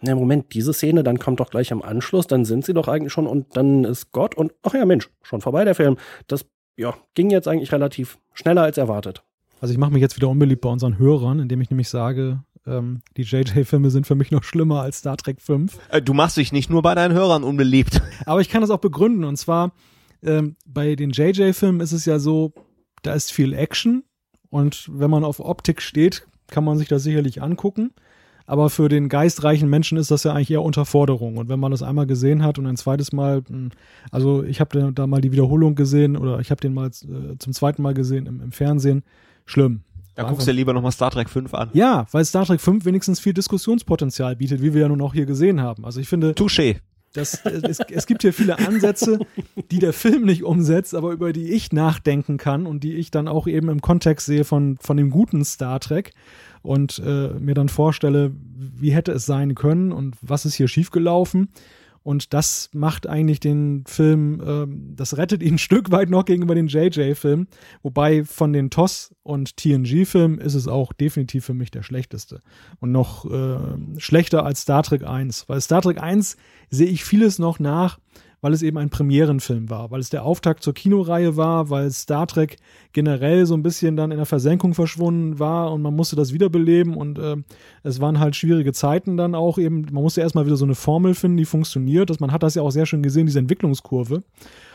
na 0.00 0.14
Moment, 0.14 0.52
diese 0.54 0.72
Szene, 0.72 1.02
dann 1.02 1.18
kommt 1.18 1.40
doch 1.40 1.50
gleich 1.50 1.72
am 1.72 1.82
Anschluss, 1.82 2.26
dann 2.26 2.44
sind 2.44 2.64
sie 2.64 2.74
doch 2.74 2.88
eigentlich 2.88 3.12
schon 3.12 3.26
und 3.26 3.56
dann 3.56 3.84
ist 3.84 4.12
Gott 4.12 4.34
und 4.34 4.52
ach 4.62 4.74
ja 4.74 4.84
Mensch, 4.84 5.10
schon 5.22 5.40
vorbei 5.40 5.64
der 5.64 5.74
Film. 5.74 5.96
Das 6.26 6.46
ja, 6.76 6.94
ging 7.14 7.30
jetzt 7.30 7.48
eigentlich 7.48 7.72
relativ 7.72 8.18
schneller 8.34 8.62
als 8.62 8.76
erwartet. 8.76 9.22
Also 9.60 9.72
ich 9.72 9.78
mache 9.78 9.92
mich 9.92 10.02
jetzt 10.02 10.16
wieder 10.16 10.28
unbeliebt 10.28 10.60
bei 10.60 10.68
unseren 10.68 10.98
Hörern, 10.98 11.40
indem 11.40 11.62
ich 11.62 11.70
nämlich 11.70 11.88
sage, 11.88 12.40
ähm, 12.66 13.00
die 13.16 13.22
JJ-Filme 13.22 13.90
sind 13.90 14.06
für 14.06 14.14
mich 14.14 14.30
noch 14.30 14.44
schlimmer 14.44 14.82
als 14.82 14.98
Star 14.98 15.16
Trek 15.16 15.40
5. 15.40 15.78
Äh, 15.90 16.02
du 16.02 16.12
machst 16.12 16.36
dich 16.36 16.52
nicht 16.52 16.68
nur 16.68 16.82
bei 16.82 16.94
deinen 16.94 17.14
Hörern 17.14 17.44
unbeliebt. 17.44 18.02
Aber 18.26 18.40
ich 18.40 18.48
kann 18.48 18.60
das 18.60 18.70
auch 18.70 18.80
begründen. 18.80 19.24
Und 19.24 19.36
zwar, 19.36 19.72
ähm, 20.22 20.56
bei 20.66 20.96
den 20.96 21.10
JJ-Filmen 21.10 21.80
ist 21.80 21.92
es 21.92 22.04
ja 22.04 22.18
so, 22.18 22.52
da 23.02 23.14
ist 23.14 23.32
viel 23.32 23.54
Action. 23.54 24.04
Und 24.50 24.90
wenn 24.92 25.10
man 25.10 25.24
auf 25.24 25.40
Optik 25.40 25.80
steht, 25.80 26.26
kann 26.48 26.64
man 26.64 26.76
sich 26.76 26.88
das 26.88 27.02
sicherlich 27.02 27.42
angucken. 27.42 27.92
Aber 28.46 28.70
für 28.70 28.88
den 28.88 29.08
geistreichen 29.08 29.68
Menschen 29.68 29.98
ist 29.98 30.10
das 30.10 30.22
ja 30.24 30.32
eigentlich 30.32 30.52
eher 30.52 30.62
Unterforderung. 30.62 31.36
Und 31.36 31.48
wenn 31.48 31.58
man 31.58 31.72
das 31.72 31.82
einmal 31.82 32.06
gesehen 32.06 32.44
hat 32.44 32.58
und 32.58 32.66
ein 32.66 32.76
zweites 32.76 33.12
Mal, 33.12 33.42
hm, 33.46 33.70
also 34.10 34.44
ich 34.44 34.60
habe 34.60 34.92
da 34.92 35.06
mal 35.06 35.20
die 35.20 35.32
Wiederholung 35.32 35.74
gesehen 35.74 36.16
oder 36.16 36.38
ich 36.38 36.50
habe 36.50 36.60
den 36.60 36.72
mal 36.72 36.88
äh, 36.88 37.36
zum 37.38 37.52
zweiten 37.52 37.82
Mal 37.82 37.94
gesehen 37.94 38.26
im, 38.26 38.40
im 38.40 38.52
Fernsehen, 38.52 39.02
schlimm. 39.44 39.80
Da 40.14 40.22
guckst 40.22 40.48
du 40.48 40.52
lieber 40.52 40.72
nochmal 40.72 40.92
Star 40.92 41.10
Trek 41.10 41.28
5 41.28 41.52
an. 41.52 41.70
Ja, 41.74 42.06
weil 42.10 42.24
Star 42.24 42.46
Trek 42.46 42.60
5 42.60 42.86
wenigstens 42.86 43.20
viel 43.20 43.34
Diskussionspotenzial 43.34 44.36
bietet, 44.36 44.62
wie 44.62 44.72
wir 44.72 44.82
ja 44.82 44.88
nun 44.88 45.02
auch 45.02 45.12
hier 45.12 45.26
gesehen 45.26 45.60
haben. 45.60 45.84
Also 45.84 46.00
ich 46.00 46.08
finde. 46.08 46.30
Touché. 46.30 46.76
Das, 47.12 47.44
es, 47.44 47.80
es 47.80 48.06
gibt 48.06 48.22
hier 48.22 48.32
viele 48.32 48.58
Ansätze, 48.58 49.20
die 49.70 49.78
der 49.78 49.94
Film 49.94 50.24
nicht 50.24 50.42
umsetzt, 50.42 50.94
aber 50.94 51.12
über 51.12 51.32
die 51.32 51.50
ich 51.50 51.72
nachdenken 51.72 52.36
kann 52.36 52.66
und 52.66 52.84
die 52.84 52.94
ich 52.94 53.10
dann 53.10 53.26
auch 53.26 53.46
eben 53.46 53.70
im 53.70 53.80
Kontext 53.80 54.26
sehe 54.26 54.44
von, 54.44 54.76
von 54.80 54.98
dem 54.98 55.10
guten 55.10 55.44
Star 55.44 55.80
Trek 55.80 56.12
und 56.66 56.98
äh, 56.98 57.30
mir 57.38 57.54
dann 57.54 57.68
vorstelle, 57.68 58.32
wie 58.34 58.90
hätte 58.90 59.12
es 59.12 59.26
sein 59.26 59.54
können 59.54 59.92
und 59.92 60.16
was 60.20 60.44
ist 60.44 60.54
hier 60.54 60.68
schiefgelaufen. 60.68 61.48
Und 62.02 62.34
das 62.34 62.70
macht 62.72 63.08
eigentlich 63.08 63.40
den 63.40 63.82
Film, 63.84 64.40
ähm, 64.46 64.92
das 64.94 65.16
rettet 65.16 65.42
ihn 65.42 65.54
ein 65.54 65.58
Stück 65.58 65.90
weit 65.90 66.08
noch 66.08 66.24
gegenüber 66.24 66.54
den 66.54 66.68
JJ-Filmen. 66.68 67.48
Wobei 67.82 68.24
von 68.24 68.52
den 68.52 68.70
TOS 68.70 69.12
und 69.24 69.56
TNG-Filmen 69.56 70.38
ist 70.38 70.54
es 70.54 70.68
auch 70.68 70.92
definitiv 70.92 71.44
für 71.44 71.54
mich 71.54 71.72
der 71.72 71.82
schlechteste. 71.82 72.42
Und 72.78 72.92
noch 72.92 73.24
äh, 73.24 73.58
schlechter 73.98 74.44
als 74.44 74.62
Star 74.62 74.84
Trek 74.84 75.02
1. 75.04 75.48
Weil 75.48 75.60
Star 75.60 75.82
Trek 75.82 76.00
1 76.00 76.36
sehe 76.70 76.86
ich 76.86 77.04
vieles 77.04 77.40
noch 77.40 77.58
nach, 77.58 77.98
weil 78.40 78.52
es 78.52 78.62
eben 78.62 78.78
ein 78.78 78.90
Premierenfilm 78.90 79.70
war, 79.70 79.90
weil 79.90 80.00
es 80.00 80.10
der 80.10 80.24
Auftakt 80.24 80.62
zur 80.62 80.74
Kinoreihe 80.74 81.36
war, 81.36 81.70
weil 81.70 81.90
Star 81.90 82.26
Trek 82.26 82.58
generell 82.92 83.46
so 83.46 83.54
ein 83.54 83.62
bisschen 83.62 83.96
dann 83.96 84.10
in 84.10 84.18
der 84.18 84.26
Versenkung 84.26 84.74
verschwunden 84.74 85.38
war 85.38 85.72
und 85.72 85.82
man 85.82 85.94
musste 85.94 86.16
das 86.16 86.32
wiederbeleben 86.32 86.94
und 86.94 87.18
äh, 87.18 87.36
es 87.82 88.00
waren 88.00 88.20
halt 88.20 88.36
schwierige 88.36 88.72
Zeiten 88.72 89.16
dann 89.16 89.34
auch 89.34 89.58
eben, 89.58 89.82
man 89.90 90.02
musste 90.02 90.20
erstmal 90.20 90.46
wieder 90.46 90.56
so 90.56 90.64
eine 90.64 90.74
Formel 90.74 91.14
finden, 91.14 91.38
die 91.38 91.44
funktioniert, 91.44 92.10
dass 92.10 92.20
man 92.20 92.32
hat 92.32 92.42
das 92.42 92.54
ja 92.54 92.62
auch 92.62 92.70
sehr 92.70 92.86
schön 92.86 93.02
gesehen, 93.02 93.26
diese 93.26 93.38
Entwicklungskurve. 93.38 94.22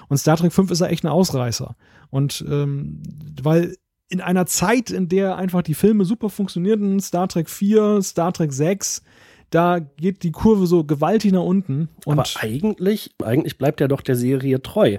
Und 0.09 0.17
Star 0.17 0.37
Trek 0.37 0.51
5 0.51 0.71
ist 0.71 0.81
ja 0.81 0.87
echt 0.87 1.05
ein 1.05 1.07
Ausreißer. 1.07 1.75
Und 2.09 2.43
ähm, 2.49 3.01
weil 3.41 3.75
in 4.09 4.19
einer 4.19 4.45
Zeit, 4.45 4.89
in 4.89 5.07
der 5.07 5.37
einfach 5.37 5.61
die 5.61 5.73
Filme 5.73 6.03
super 6.03 6.29
funktionierten, 6.29 6.99
Star 6.99 7.29
Trek 7.29 7.49
4, 7.49 8.01
Star 8.01 8.33
Trek 8.33 8.51
6, 8.51 9.03
da 9.51 9.79
geht 9.79 10.23
die 10.23 10.31
Kurve 10.31 10.65
so 10.65 10.83
gewaltig 10.83 11.31
nach 11.33 11.43
unten. 11.43 11.89
Und 12.05 12.19
Aber 12.19 12.27
eigentlich, 12.39 13.11
eigentlich 13.23 13.57
bleibt 13.57 13.81
er 13.81 13.87
doch 13.87 14.01
der 14.01 14.15
Serie 14.15 14.61
treu. 14.61 14.97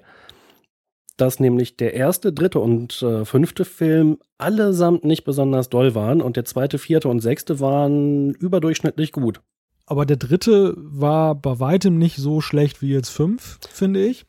Dass 1.16 1.40
nämlich 1.40 1.76
der 1.76 1.94
erste, 1.94 2.32
dritte 2.32 2.60
und 2.60 3.02
äh, 3.02 3.24
fünfte 3.24 3.64
Film 3.64 4.18
allesamt 4.38 5.04
nicht 5.04 5.24
besonders 5.24 5.68
doll 5.68 5.94
waren 5.94 6.20
und 6.20 6.36
der 6.36 6.44
zweite, 6.44 6.78
vierte 6.78 7.08
und 7.08 7.20
sechste 7.20 7.60
waren 7.60 8.34
überdurchschnittlich 8.34 9.12
gut. 9.12 9.40
Aber 9.86 10.06
der 10.06 10.16
dritte 10.16 10.74
war 10.76 11.34
bei 11.34 11.58
weitem 11.58 11.98
nicht 11.98 12.16
so 12.16 12.40
schlecht 12.40 12.82
wie 12.82 12.92
jetzt 12.92 13.10
fünf, 13.10 13.58
finde 13.70 14.04
ich. 14.04 14.24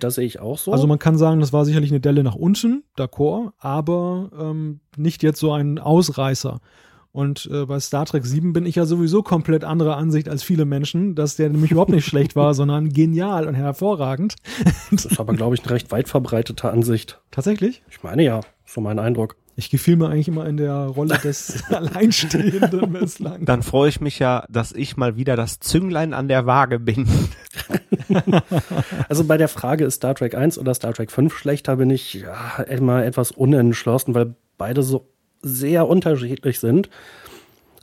Das 0.00 0.16
sehe 0.16 0.26
ich 0.26 0.38
auch 0.38 0.58
so. 0.58 0.70
Also 0.70 0.86
man 0.86 0.98
kann 0.98 1.16
sagen, 1.16 1.40
das 1.40 1.52
war 1.52 1.64
sicherlich 1.64 1.90
eine 1.90 2.00
Delle 2.00 2.22
nach 2.22 2.34
unten, 2.34 2.84
d'accord, 2.96 3.52
aber 3.58 4.30
ähm, 4.38 4.80
nicht 4.96 5.22
jetzt 5.22 5.40
so 5.40 5.52
ein 5.52 5.78
Ausreißer. 5.78 6.60
Und 7.18 7.50
äh, 7.52 7.66
bei 7.66 7.80
Star 7.80 8.06
Trek 8.06 8.24
7 8.24 8.52
bin 8.52 8.64
ich 8.64 8.76
ja 8.76 8.86
sowieso 8.86 9.24
komplett 9.24 9.64
anderer 9.64 9.96
Ansicht 9.96 10.28
als 10.28 10.44
viele 10.44 10.64
Menschen, 10.64 11.16
dass 11.16 11.34
der 11.34 11.50
nämlich 11.50 11.72
überhaupt 11.72 11.90
nicht 11.90 12.06
schlecht 12.06 12.36
war, 12.36 12.54
sondern 12.54 12.90
genial 12.90 13.48
und 13.48 13.56
hervorragend. 13.56 14.36
das 14.92 15.04
ist 15.04 15.18
aber, 15.18 15.34
glaube 15.34 15.56
ich, 15.56 15.62
eine 15.62 15.72
recht 15.72 15.90
weit 15.90 16.08
verbreitete 16.08 16.70
Ansicht. 16.70 17.20
Tatsächlich? 17.32 17.82
Ich 17.90 18.04
meine 18.04 18.22
ja, 18.22 18.42
so 18.64 18.80
mein 18.80 19.00
Eindruck. 19.00 19.34
Ich 19.56 19.68
gefiel 19.68 19.96
mir 19.96 20.10
eigentlich 20.10 20.28
immer 20.28 20.46
in 20.46 20.58
der 20.58 20.76
Rolle 20.76 21.18
des 21.18 21.64
Alleinstehenden 21.72 22.92
bislang. 22.92 23.44
Dann 23.44 23.64
freue 23.64 23.88
ich 23.88 24.00
mich 24.00 24.20
ja, 24.20 24.44
dass 24.48 24.70
ich 24.70 24.96
mal 24.96 25.16
wieder 25.16 25.34
das 25.34 25.58
Zünglein 25.58 26.14
an 26.14 26.28
der 26.28 26.46
Waage 26.46 26.78
bin. 26.78 27.08
also 29.08 29.24
bei 29.24 29.38
der 29.38 29.48
Frage, 29.48 29.86
ist 29.86 29.96
Star 29.96 30.14
Trek 30.14 30.36
1 30.36 30.56
oder 30.56 30.72
Star 30.72 30.94
Trek 30.94 31.10
5 31.10 31.36
schlechter, 31.36 31.74
bin 31.74 31.90
ich 31.90 32.14
ja, 32.14 32.62
immer 32.68 33.04
etwas 33.04 33.32
unentschlossen, 33.32 34.14
weil 34.14 34.36
beide 34.56 34.84
so 34.84 35.08
sehr 35.42 35.88
unterschiedlich 35.88 36.60
sind. 36.60 36.88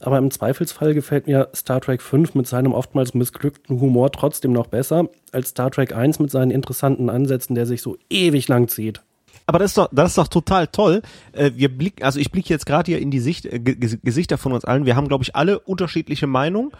Aber 0.01 0.17
im 0.17 0.29
Zweifelsfall 0.29 0.93
gefällt 0.93 1.25
mir 1.27 1.49
Star 1.55 1.81
Trek 1.81 2.01
5 2.01 2.35
mit 2.35 2.47
seinem 2.47 2.73
oftmals 2.73 3.13
missglückten 3.13 3.79
Humor 3.79 4.11
trotzdem 4.11 4.51
noch 4.51 4.67
besser 4.67 5.09
als 5.31 5.49
Star 5.49 5.71
Trek 5.71 5.95
1 5.95 6.19
mit 6.19 6.31
seinen 6.31 6.51
interessanten 6.51 7.09
Ansätzen, 7.09 7.55
der 7.55 7.65
sich 7.65 7.81
so 7.81 7.97
ewig 8.09 8.47
lang 8.47 8.67
zieht. 8.67 9.01
Aber 9.47 9.59
das 9.59 9.71
ist 9.71 9.77
doch, 9.77 9.89
das 9.91 10.11
ist 10.11 10.17
doch 10.17 10.27
total 10.27 10.67
toll. 10.67 11.01
Äh, 11.31 11.51
wir 11.55 11.75
blicken, 11.75 12.03
also 12.03 12.19
ich 12.19 12.31
blicke 12.31 12.49
jetzt 12.49 12.65
gerade 12.65 12.91
hier 12.91 12.99
in 12.99 13.11
die 13.11 13.19
Sicht, 13.19 13.45
äh, 13.45 13.59
Gesichter 13.59 14.37
von 14.37 14.53
uns 14.53 14.65
allen. 14.65 14.85
Wir 14.85 14.95
haben, 14.95 15.07
glaube 15.07 15.23
ich, 15.23 15.35
alle 15.35 15.59
unterschiedliche 15.59 16.27
Meinungen. 16.27 16.71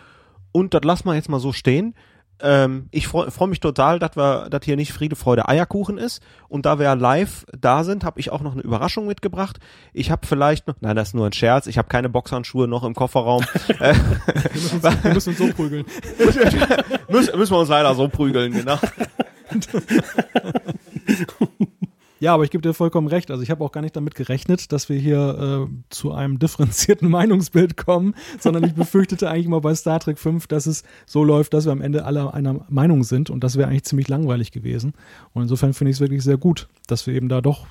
Und 0.52 0.74
das 0.74 0.84
lassen 0.84 1.08
wir 1.08 1.16
jetzt 1.16 1.30
mal 1.30 1.40
so 1.40 1.52
stehen. 1.52 1.96
Ähm, 2.42 2.88
ich 2.92 3.08
freue 3.08 3.32
freu 3.32 3.48
mich 3.48 3.60
total, 3.60 4.00
dass 4.00 4.18
wir, 4.18 4.50
dass 4.50 4.66
hier 4.66 4.76
nicht 4.76 4.92
Friede, 4.92 5.16
Freude, 5.16 5.48
Eierkuchen 5.48 5.98
ist. 5.98 6.22
Und 6.50 6.66
da 6.66 6.80
wir 6.80 6.94
live 6.96 7.46
da 7.58 7.84
sind, 7.84 8.04
habe 8.04 8.20
ich 8.20 8.32
auch 8.32 8.42
noch 8.42 8.54
eine 8.54 8.62
Überraschung 8.62 9.08
mitgebracht. 9.08 9.60
Ich 9.94 10.12
habe 10.12 10.28
vielleicht 10.28 10.68
noch, 10.68 10.76
nein, 10.82 10.96
das 10.96 11.10
ist 11.10 11.14
nur 11.14 11.26
ein 11.26 11.34
Scherz. 11.34 11.68
Ich 11.68 11.78
habe 11.78 11.88
keine 11.88 12.10
Boxhandschuhe 12.10 12.68
noch 12.68 12.84
im 12.84 12.94
Kofferraum. 12.94 13.44
wir, 13.80 13.96
müssen 14.54 14.82
uns, 14.82 15.04
wir 15.04 15.14
müssen 15.14 15.30
uns 15.30 15.38
so 15.38 15.48
prügeln. 15.54 15.86
müssen, 17.10 17.38
müssen 17.38 17.54
wir 17.54 17.60
uns 17.60 17.70
leider 17.70 17.96
so 17.96 18.10
prügeln, 18.10 18.52
genau. 18.52 18.78
Ja, 22.26 22.34
aber 22.34 22.44
ich 22.44 22.50
gebe 22.50 22.64
dir 22.64 22.74
vollkommen 22.74 23.08
recht. 23.08 23.30
Also 23.30 23.44
ich 23.44 23.52
habe 23.52 23.64
auch 23.64 23.72
gar 23.72 23.82
nicht 23.82 23.96
damit 23.96 24.16
gerechnet, 24.16 24.72
dass 24.72 24.90
wir 24.90 24.98
hier 24.98 25.68
äh, 25.70 25.74
zu 25.92 26.12
einem 26.12 26.40
differenzierten 26.40 27.08
Meinungsbild 27.08 27.78
kommen, 27.78 28.16
sondern 28.40 28.64
ich 28.64 28.74
befürchtete 28.74 29.30
eigentlich 29.30 29.46
immer 29.46 29.62
bei 29.62 29.76
Star 29.76 30.00
Trek 30.00 30.18
5, 30.18 30.48
dass 30.48 30.66
es 30.66 30.82
so 31.06 31.24
läuft, 31.24 31.54
dass 31.54 31.66
wir 31.66 31.72
am 31.72 31.82
Ende 31.82 32.04
alle 32.04 32.34
einer 32.34 32.66
Meinung 32.68 33.04
sind 33.04 33.30
und 33.30 33.44
das 33.44 33.58
wäre 33.58 33.68
eigentlich 33.68 33.84
ziemlich 33.84 34.08
langweilig 34.08 34.52
gewesen. 34.52 34.94
Und 35.34 35.44
insofern 35.44 35.76
finde 35.76 35.92
ich 35.92 35.98
es 35.98 36.02
wirklich 36.02 36.24
sehr 36.24 36.38
gut, 36.38 36.68
dass 36.88 37.06
wir 37.06 37.14
eben 37.14 37.30
da 37.30 37.42
doch 37.42 37.68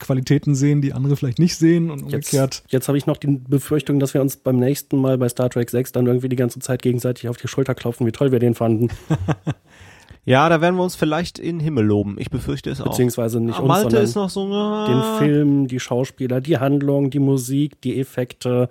Qualitäten 0.00 0.56
sehen, 0.56 0.82
die 0.82 0.92
andere 0.92 1.14
vielleicht 1.14 1.38
nicht 1.38 1.54
sehen 1.54 1.88
und 1.88 2.02
umgekehrt. 2.02 2.62
Jetzt, 2.64 2.72
jetzt 2.72 2.88
habe 2.88 2.98
ich 2.98 3.06
noch 3.06 3.16
die 3.16 3.28
Befürchtung, 3.48 4.00
dass 4.00 4.12
wir 4.12 4.22
uns 4.22 4.38
beim 4.38 4.56
nächsten 4.56 5.00
Mal 5.00 5.18
bei 5.18 5.28
Star 5.28 5.50
Trek 5.50 5.70
6 5.70 5.92
dann 5.92 6.08
irgendwie 6.08 6.28
die 6.28 6.34
ganze 6.34 6.58
Zeit 6.58 6.82
gegenseitig 6.82 7.28
auf 7.28 7.36
die 7.36 7.46
Schulter 7.46 7.76
klopfen, 7.76 8.04
wie 8.08 8.12
toll 8.12 8.32
wir 8.32 8.40
den 8.40 8.56
fanden. 8.56 8.88
Ja, 10.26 10.48
da 10.48 10.60
werden 10.60 10.76
wir 10.76 10.82
uns 10.82 10.94
vielleicht 10.94 11.38
in 11.38 11.58
den 11.58 11.64
Himmel 11.64 11.84
loben. 11.84 12.16
Ich 12.18 12.30
befürchte 12.30 12.70
es 12.70 12.80
auch. 12.80 12.86
Beziehungsweise 12.86 13.40
nicht 13.40 13.58
ah, 13.58 13.62
uns, 13.62 13.68
Malte 13.68 13.82
sondern 13.90 14.04
ist 14.04 14.14
noch 14.14 14.30
so, 14.30 14.46
ah. 14.52 14.86
den 14.86 15.18
Film, 15.18 15.68
die 15.68 15.80
Schauspieler, 15.80 16.40
die 16.40 16.58
Handlung, 16.58 17.10
die 17.10 17.18
Musik, 17.18 17.80
die 17.82 18.00
Effekte. 18.00 18.68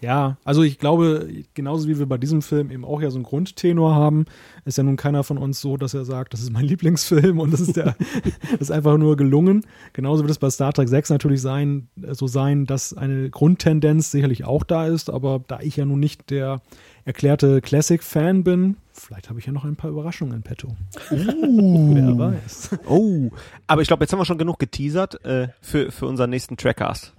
Ja, 0.00 0.36
also 0.44 0.62
ich 0.62 0.78
glaube, 0.78 1.28
genauso 1.54 1.88
wie 1.88 1.98
wir 1.98 2.06
bei 2.06 2.18
diesem 2.18 2.40
Film 2.40 2.70
eben 2.70 2.84
auch 2.84 3.02
ja 3.02 3.10
so 3.10 3.16
einen 3.16 3.24
Grundtenor 3.24 3.96
haben, 3.96 4.26
ist 4.64 4.78
ja 4.78 4.84
nun 4.84 4.96
keiner 4.96 5.24
von 5.24 5.38
uns 5.38 5.60
so, 5.60 5.76
dass 5.76 5.92
er 5.92 6.04
sagt, 6.04 6.32
das 6.34 6.40
ist 6.40 6.52
mein 6.52 6.64
Lieblingsfilm 6.66 7.40
und 7.40 7.52
das 7.52 7.60
ist 7.60 7.76
der, 7.76 7.96
das 8.52 8.60
ist 8.60 8.70
einfach 8.70 8.96
nur 8.96 9.16
gelungen. 9.16 9.62
Genauso 9.94 10.22
wird 10.22 10.30
es 10.30 10.38
bei 10.38 10.50
Star 10.50 10.72
Trek 10.72 10.88
6 10.88 11.10
natürlich 11.10 11.40
sein, 11.40 11.88
so 11.96 12.28
sein, 12.28 12.64
dass 12.64 12.96
eine 12.96 13.28
Grundtendenz 13.30 14.12
sicherlich 14.12 14.44
auch 14.44 14.62
da 14.62 14.86
ist, 14.86 15.10
aber 15.10 15.42
da 15.48 15.58
ich 15.60 15.76
ja 15.76 15.84
nun 15.84 15.98
nicht 15.98 16.30
der 16.30 16.60
erklärte 17.08 17.62
Classic-Fan 17.62 18.44
bin, 18.44 18.76
vielleicht 18.92 19.30
habe 19.30 19.40
ich 19.40 19.46
ja 19.46 19.52
noch 19.52 19.64
ein 19.64 19.76
paar 19.76 19.90
Überraschungen 19.90 20.34
in 20.34 20.42
petto. 20.42 20.76
Uh. 21.10 21.16
Wer 21.94 22.18
weiß. 22.18 22.78
Oh, 22.86 23.30
aber 23.66 23.80
ich 23.80 23.88
glaube, 23.88 24.04
jetzt 24.04 24.12
haben 24.12 24.20
wir 24.20 24.26
schon 24.26 24.38
genug 24.38 24.58
geteasert 24.58 25.24
äh, 25.24 25.48
für, 25.62 25.90
für 25.90 26.06
unseren 26.06 26.30
nächsten 26.30 26.58
Trackcast. 26.58 27.14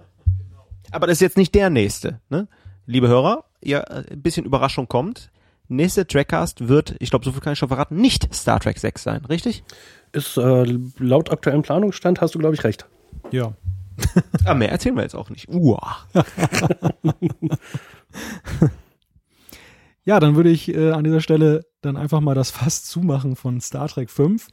Aber 0.92 1.08
das 1.08 1.16
ist 1.16 1.22
jetzt 1.22 1.36
nicht 1.36 1.54
der 1.56 1.70
nächste, 1.70 2.20
ne? 2.30 2.46
Liebe 2.86 3.08
Hörer, 3.08 3.44
ihr 3.60 3.80
äh, 3.90 4.12
ein 4.12 4.22
bisschen 4.22 4.46
Überraschung 4.46 4.88
kommt. 4.88 5.30
Nächste 5.68 6.06
Trackcast 6.06 6.68
wird, 6.68 6.94
ich 7.00 7.10
glaube, 7.10 7.24
so 7.24 7.32
viel 7.32 7.40
kann 7.40 7.52
ich 7.52 7.58
schon 7.58 7.68
verraten, 7.68 7.96
nicht 7.96 8.32
Star 8.32 8.60
Trek 8.60 8.78
6 8.78 9.02
sein, 9.02 9.24
richtig? 9.24 9.64
Ist 10.12 10.36
äh, 10.36 10.78
laut 10.98 11.32
aktuellem 11.32 11.62
Planungsstand 11.62 12.20
hast 12.20 12.36
du, 12.36 12.38
glaube 12.38 12.54
ich, 12.54 12.62
recht. 12.62 12.86
Ja. 13.32 13.54
Aber 14.44 14.54
mehr 14.54 14.70
erzählen 14.70 14.94
wir 14.94 15.02
jetzt 15.02 15.14
auch 15.14 15.30
nicht. 15.30 15.48
Uah. 15.48 15.98
Ja, 20.04 20.20
dann 20.20 20.36
würde 20.36 20.50
ich 20.50 20.74
äh, 20.74 20.92
an 20.92 21.04
dieser 21.04 21.20
Stelle 21.20 21.62
dann 21.82 21.96
einfach 21.96 22.20
mal 22.20 22.34
das 22.34 22.50
Fass 22.52 22.84
zumachen 22.84 23.36
von 23.36 23.60
Star 23.60 23.88
Trek 23.88 24.10
5. 24.10 24.48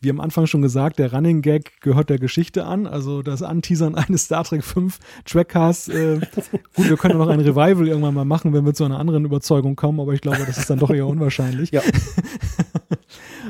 Wie 0.00 0.10
am 0.10 0.20
Anfang 0.20 0.46
schon 0.46 0.62
gesagt, 0.62 0.98
der 0.98 1.12
Running 1.12 1.42
Gag 1.42 1.80
gehört 1.80 2.10
der 2.10 2.18
Geschichte 2.18 2.64
an. 2.66 2.88
Also 2.88 3.22
das 3.22 3.42
Anteasern 3.42 3.94
eines 3.96 4.24
Star 4.24 4.44
Trek 4.44 4.64
5 4.64 4.98
Trackcasts. 5.24 5.88
Äh, 5.88 6.20
gut, 6.74 6.88
wir 6.88 6.96
können 6.96 7.18
noch 7.18 7.28
ein 7.28 7.40
Revival 7.40 7.86
irgendwann 7.86 8.14
mal 8.14 8.24
machen, 8.24 8.52
wenn 8.52 8.66
wir 8.66 8.74
zu 8.74 8.84
einer 8.84 8.98
anderen 8.98 9.24
Überzeugung 9.24 9.76
kommen, 9.76 10.00
aber 10.00 10.12
ich 10.12 10.20
glaube, 10.20 10.44
das 10.44 10.58
ist 10.58 10.70
dann 10.70 10.78
doch 10.78 10.90
eher 10.90 11.06
unwahrscheinlich. 11.06 11.70
Ja. 11.70 11.82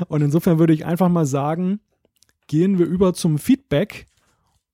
Und 0.07 0.21
insofern 0.21 0.59
würde 0.59 0.73
ich 0.73 0.85
einfach 0.85 1.09
mal 1.09 1.25
sagen, 1.25 1.79
gehen 2.47 2.77
wir 2.77 2.85
über 2.85 3.13
zum 3.13 3.37
Feedback. 3.37 4.05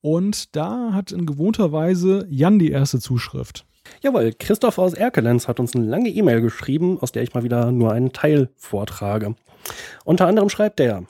Und 0.02 0.56
da 0.56 0.94
hat 0.94 1.12
in 1.12 1.26
gewohnter 1.26 1.72
Weise 1.72 2.26
Jan 2.30 2.60
die 2.60 2.72
erste 2.72 3.00
Zuschrift. 3.00 3.66
Jawohl, 4.02 4.34
Christoph 4.38 4.78
aus 4.78 4.94
Erkelenz 4.94 5.48
hat 5.48 5.60
uns 5.60 5.76
eine 5.76 5.86
lange 5.86 6.10
E-Mail 6.10 6.42
geschrieben, 6.42 6.98
aus 7.02 7.12
der 7.12 7.24
ich 7.24 7.34
mal 7.34 7.44
wieder 7.44 7.72
nur 7.72 7.92
einen 7.92 8.14
Teil 8.14 8.50
vortrage. 8.56 9.36
Unter 10.06 10.28
anderem 10.28 10.50
schreibt 10.50 10.80
er, 10.80 11.04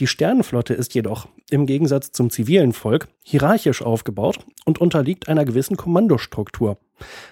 die 0.00 0.06
Sternenflotte 0.06 0.74
ist 0.74 0.94
jedoch, 0.94 1.28
im 1.50 1.66
Gegensatz 1.66 2.10
zum 2.10 2.30
zivilen 2.30 2.72
Volk, 2.72 3.08
hierarchisch 3.22 3.82
aufgebaut 3.82 4.40
und 4.64 4.80
unterliegt 4.80 5.28
einer 5.28 5.44
gewissen 5.44 5.76
Kommandostruktur. 5.76 6.78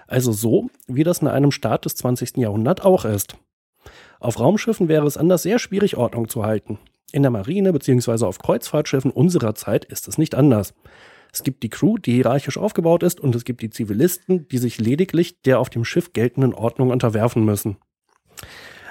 Also 0.06 0.30
so, 0.30 0.70
wie 0.86 1.02
das 1.02 1.20
in 1.20 1.28
einem 1.28 1.50
Staat 1.50 1.84
des 1.84 1.96
20. 1.96 2.36
Jahrhunderts 2.36 2.82
auch 2.82 3.04
ist. 3.04 3.36
Auf 4.20 4.38
Raumschiffen 4.38 4.88
wäre 4.88 5.06
es 5.06 5.16
anders 5.16 5.42
sehr 5.42 5.58
schwierig, 5.58 5.96
Ordnung 5.96 6.28
zu 6.28 6.44
halten. 6.44 6.78
In 7.12 7.22
der 7.22 7.30
Marine 7.30 7.72
bzw. 7.72 8.24
auf 8.24 8.38
Kreuzfahrtschiffen 8.38 9.10
unserer 9.10 9.54
Zeit 9.54 9.86
ist 9.86 10.06
es 10.06 10.18
nicht 10.18 10.34
anders. 10.34 10.74
Es 11.32 11.42
gibt 11.42 11.62
die 11.62 11.68
Crew, 11.68 11.98
die 11.98 12.12
hierarchisch 12.12 12.58
aufgebaut 12.58 13.02
ist, 13.02 13.20
und 13.20 13.34
es 13.34 13.44
gibt 13.44 13.62
die 13.62 13.70
Zivilisten, 13.70 14.48
die 14.48 14.58
sich 14.58 14.78
lediglich 14.78 15.40
der 15.42 15.60
auf 15.60 15.70
dem 15.70 15.84
Schiff 15.84 16.12
geltenden 16.12 16.54
Ordnung 16.54 16.90
unterwerfen 16.90 17.44
müssen. 17.44 17.76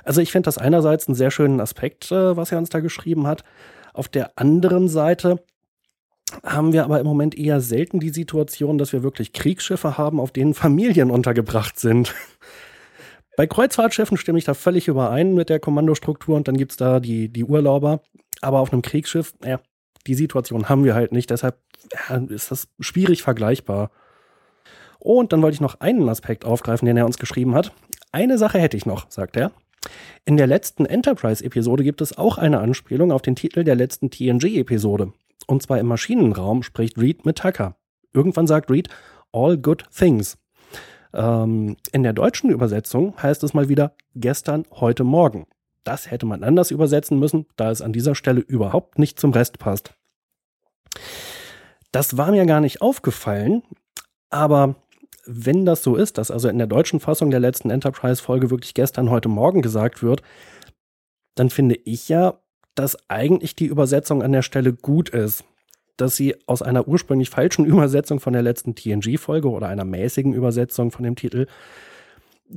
Also 0.03 0.21
ich 0.21 0.31
finde 0.31 0.47
das 0.47 0.57
einerseits 0.57 1.07
einen 1.07 1.15
sehr 1.15 1.31
schönen 1.31 1.59
Aspekt, 1.59 2.11
äh, 2.11 2.35
was 2.35 2.51
er 2.51 2.57
uns 2.57 2.69
da 2.69 2.79
geschrieben 2.79 3.27
hat. 3.27 3.43
Auf 3.93 4.07
der 4.07 4.37
anderen 4.37 4.87
Seite 4.87 5.43
haben 6.43 6.73
wir 6.73 6.83
aber 6.83 6.99
im 6.99 7.05
Moment 7.05 7.37
eher 7.37 7.59
selten 7.59 7.99
die 7.99 8.09
Situation, 8.09 8.77
dass 8.77 8.93
wir 8.93 9.03
wirklich 9.03 9.33
Kriegsschiffe 9.33 9.97
haben, 9.97 10.19
auf 10.19 10.31
denen 10.31 10.53
Familien 10.53 11.11
untergebracht 11.11 11.79
sind. 11.79 12.13
Bei 13.37 13.47
Kreuzfahrtschiffen 13.47 14.17
stimme 14.17 14.37
ich 14.37 14.45
da 14.45 14.53
völlig 14.53 14.87
überein 14.87 15.33
mit 15.33 15.49
der 15.49 15.59
Kommandostruktur 15.59 16.35
und 16.35 16.47
dann 16.47 16.57
gibt's 16.57 16.77
da 16.77 16.99
die, 16.99 17.29
die 17.29 17.45
Urlauber. 17.45 18.01
Aber 18.41 18.59
auf 18.59 18.71
einem 18.71 18.81
Kriegsschiff, 18.81 19.33
ja, 19.43 19.59
die 20.07 20.15
Situation 20.15 20.69
haben 20.69 20.83
wir 20.83 20.95
halt 20.95 21.11
nicht. 21.11 21.29
Deshalb 21.29 21.57
ist 22.29 22.51
das 22.51 22.67
schwierig 22.79 23.23
vergleichbar. 23.23 23.91
Und 24.99 25.31
dann 25.31 25.41
wollte 25.41 25.55
ich 25.55 25.61
noch 25.61 25.79
einen 25.79 26.07
Aspekt 26.09 26.45
aufgreifen, 26.45 26.85
den 26.85 26.97
er 26.97 27.05
uns 27.05 27.17
geschrieben 27.17 27.55
hat. 27.55 27.71
Eine 28.11 28.37
Sache 28.37 28.59
hätte 28.59 28.77
ich 28.77 28.85
noch, 28.85 29.09
sagt 29.09 29.37
er. 29.37 29.51
In 30.25 30.35
der 30.35 30.47
letzten 30.47 30.85
Enterprise-Episode 30.85 31.83
gibt 31.83 32.01
es 32.01 32.17
auch 32.17 32.37
eine 32.37 32.59
Anspielung 32.59 33.11
auf 33.11 33.21
den 33.21 33.35
Titel 33.35 33.63
der 33.63 33.75
letzten 33.75 34.09
TNG-Episode. 34.09 35.13
Und 35.47 35.63
zwar 35.63 35.79
im 35.79 35.87
Maschinenraum 35.87 36.63
spricht 36.63 36.97
Reed 36.97 37.25
mit 37.25 37.37
Tucker. 37.37 37.77
Irgendwann 38.13 38.47
sagt 38.47 38.69
Reed, 38.69 38.89
all 39.31 39.57
good 39.57 39.85
things. 39.95 40.37
Ähm, 41.13 41.77
in 41.91 42.03
der 42.03 42.13
deutschen 42.13 42.49
Übersetzung 42.49 43.15
heißt 43.21 43.43
es 43.43 43.53
mal 43.53 43.69
wieder 43.69 43.95
gestern, 44.15 44.65
heute, 44.71 45.03
morgen. 45.03 45.47
Das 45.83 46.11
hätte 46.11 46.25
man 46.25 46.43
anders 46.43 46.71
übersetzen 46.71 47.19
müssen, 47.19 47.45
da 47.55 47.71
es 47.71 47.81
an 47.81 47.93
dieser 47.93 48.15
Stelle 48.15 48.41
überhaupt 48.41 48.99
nicht 48.99 49.19
zum 49.19 49.31
Rest 49.31 49.59
passt. 49.59 49.93
Das 51.91 52.17
war 52.17 52.31
mir 52.31 52.45
gar 52.45 52.61
nicht 52.61 52.81
aufgefallen, 52.81 53.63
aber 54.29 54.75
wenn 55.25 55.65
das 55.65 55.83
so 55.83 55.95
ist, 55.95 56.17
dass 56.17 56.31
also 56.31 56.49
in 56.49 56.57
der 56.57 56.67
deutschen 56.67 56.99
Fassung 56.99 57.31
der 57.31 57.39
letzten 57.39 57.69
Enterprise-Folge 57.69 58.49
wirklich 58.49 58.73
gestern, 58.73 59.09
heute 59.09 59.29
Morgen 59.29 59.61
gesagt 59.61 60.01
wird, 60.01 60.21
dann 61.35 61.49
finde 61.49 61.75
ich 61.85 62.09
ja, 62.09 62.39
dass 62.75 62.97
eigentlich 63.09 63.55
die 63.55 63.65
Übersetzung 63.65 64.23
an 64.23 64.31
der 64.31 64.41
Stelle 64.41 64.73
gut 64.73 65.09
ist. 65.09 65.43
Dass 65.97 66.15
sie 66.15 66.35
aus 66.47 66.61
einer 66.61 66.87
ursprünglich 66.87 67.29
falschen 67.29 67.65
Übersetzung 67.65 68.19
von 68.19 68.33
der 68.33 68.41
letzten 68.41 68.75
TNG-Folge 68.75 69.49
oder 69.49 69.67
einer 69.67 69.85
mäßigen 69.85 70.33
Übersetzung 70.33 70.91
von 70.91 71.03
dem 71.03 71.15
Titel 71.15 71.47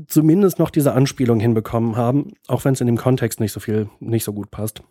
zumindest 0.07 0.59
noch 0.59 0.71
diese 0.71 0.93
Anspielung 0.93 1.41
hinbekommen 1.41 1.97
haben, 1.97 2.33
auch 2.49 2.65
wenn 2.65 2.75
es 2.75 2.81
in 2.81 2.87
dem 2.87 2.97
Kontext 2.97 3.41
nicht 3.41 3.53
so 3.53 3.61
viel, 3.61 3.89
nicht 4.01 4.25
so 4.25 4.33
gut 4.33 4.51
passt. 4.51 4.83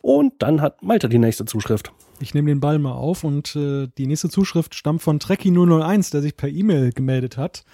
Und 0.00 0.34
dann 0.42 0.60
hat 0.60 0.82
Malte 0.82 1.08
die 1.08 1.18
nächste 1.18 1.44
Zuschrift. 1.44 1.92
Ich 2.18 2.34
nehme 2.34 2.48
den 2.48 2.60
Ball 2.60 2.78
mal 2.78 2.92
auf 2.92 3.24
und 3.24 3.54
äh, 3.56 3.88
die 3.96 4.06
nächste 4.06 4.28
Zuschrift 4.28 4.74
stammt 4.74 5.02
von 5.02 5.20
Trekkie001, 5.20 6.10
der 6.10 6.22
sich 6.22 6.36
per 6.36 6.48
E-Mail 6.48 6.92
gemeldet 6.92 7.36
hat. 7.36 7.64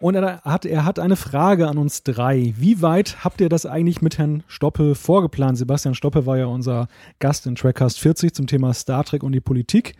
Und 0.00 0.14
er 0.14 0.42
hat, 0.42 0.64
er 0.64 0.84
hat 0.84 0.98
eine 0.98 1.16
Frage 1.16 1.66
an 1.66 1.76
uns 1.78 2.04
drei. 2.04 2.54
Wie 2.56 2.82
weit 2.82 3.24
habt 3.24 3.40
ihr 3.40 3.48
das 3.48 3.66
eigentlich 3.66 4.00
mit 4.00 4.16
Herrn 4.18 4.44
Stoppe 4.46 4.94
vorgeplant? 4.94 5.58
Sebastian 5.58 5.94
Stoppe 5.94 6.24
war 6.24 6.38
ja 6.38 6.46
unser 6.46 6.86
Gast 7.18 7.46
in 7.46 7.56
Trackcast 7.56 7.98
40 7.98 8.32
zum 8.32 8.46
Thema 8.46 8.74
Star 8.74 9.04
Trek 9.04 9.24
und 9.24 9.32
die 9.32 9.40
Politik. 9.40 9.94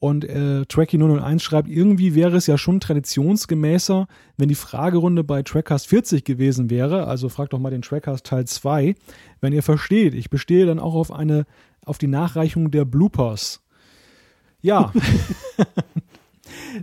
Und 0.00 0.24
äh, 0.24 0.66
Tracky 0.66 0.98
001 0.98 1.42
schreibt, 1.42 1.68
irgendwie 1.68 2.14
wäre 2.14 2.36
es 2.36 2.46
ja 2.46 2.58
schon 2.58 2.78
traditionsgemäßer, 2.78 4.06
wenn 4.36 4.48
die 4.48 4.54
Fragerunde 4.54 5.24
bei 5.24 5.42
Trackcast 5.42 5.86
40 5.86 6.24
gewesen 6.24 6.68
wäre. 6.68 7.06
Also 7.06 7.28
fragt 7.28 7.54
doch 7.54 7.58
mal 7.58 7.70
den 7.70 7.82
Trackcast 7.82 8.26
Teil 8.26 8.46
2. 8.46 8.96
Wenn 9.40 9.52
ihr 9.52 9.62
versteht, 9.62 10.14
ich 10.14 10.28
bestehe 10.28 10.66
dann 10.66 10.78
auch 10.78 10.94
auf 10.94 11.10
eine, 11.10 11.46
auf 11.86 11.98
die 11.98 12.06
Nachreichung 12.06 12.70
der 12.70 12.84
Bloopers. 12.84 13.62
Ja. 14.60 14.92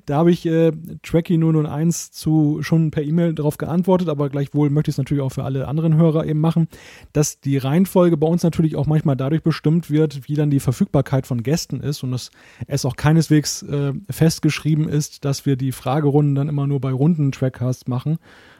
Da 0.05 0.17
habe 0.17 0.31
ich 0.31 0.45
äh, 0.45 0.71
Tracky 1.03 1.37
001 1.37 2.11
zu 2.11 2.59
schon 2.61 2.91
per 2.91 3.03
E-Mail 3.03 3.33
darauf 3.33 3.57
geantwortet, 3.57 4.09
aber 4.09 4.29
gleichwohl 4.29 4.69
möchte 4.69 4.89
ich 4.89 4.93
es 4.93 4.97
natürlich 4.97 5.23
auch 5.23 5.31
für 5.31 5.43
alle 5.43 5.67
anderen 5.67 5.95
Hörer 5.95 6.25
eben 6.25 6.39
machen, 6.39 6.67
dass 7.13 7.39
die 7.39 7.57
Reihenfolge 7.57 8.17
bei 8.17 8.27
uns 8.27 8.43
natürlich 8.43 8.75
auch 8.75 8.87
manchmal 8.87 9.15
dadurch 9.15 9.43
bestimmt 9.43 9.89
wird, 9.89 10.27
wie 10.27 10.35
dann 10.35 10.49
die 10.49 10.59
Verfügbarkeit 10.59 11.27
von 11.27 11.43
Gästen 11.43 11.81
ist 11.81 12.03
und 12.03 12.11
dass 12.11 12.31
es 12.67 12.85
auch 12.85 12.95
keineswegs 12.95 13.63
äh, 13.63 13.93
festgeschrieben 14.09 14.87
ist, 14.87 15.25
dass 15.25 15.45
wir 15.45 15.55
die 15.55 15.71
Fragerunden 15.71 16.35
dann 16.35 16.49
immer 16.49 16.67
nur 16.67 16.79
bei 16.79 16.91
runden 16.91 17.31
Trackcasts 17.31 17.87
machen. 17.87 18.17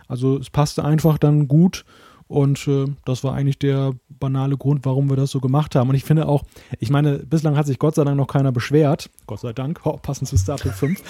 Also 0.07 0.37
es 0.37 0.49
passte 0.49 0.83
einfach 0.83 1.17
dann 1.17 1.47
gut 1.47 1.85
und 2.31 2.65
äh, 2.67 2.85
das 3.03 3.25
war 3.25 3.35
eigentlich 3.35 3.59
der 3.59 3.91
banale 4.07 4.57
Grund, 4.57 4.85
warum 4.85 5.09
wir 5.09 5.17
das 5.17 5.31
so 5.31 5.41
gemacht 5.41 5.75
haben. 5.75 5.89
Und 5.89 5.95
ich 5.95 6.05
finde 6.05 6.29
auch, 6.29 6.43
ich 6.79 6.89
meine, 6.89 7.19
bislang 7.19 7.57
hat 7.57 7.65
sich 7.65 7.77
Gott 7.77 7.95
sei 7.95 8.05
Dank 8.05 8.15
noch 8.15 8.27
keiner 8.27 8.53
beschwert. 8.53 9.09
Gott 9.27 9.41
sei 9.41 9.51
Dank, 9.51 9.81
oh, 9.83 9.97
passend 9.97 10.29
zu 10.29 10.37
Star 10.37 10.55
Trek 10.57 10.71
5. 10.73 11.03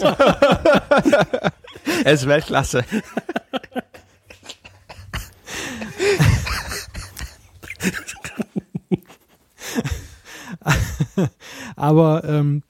er 2.04 2.12
ist 2.12 2.28
Weltklasse. 2.28 2.84
Aber 11.74 12.22
ähm, 12.24 12.62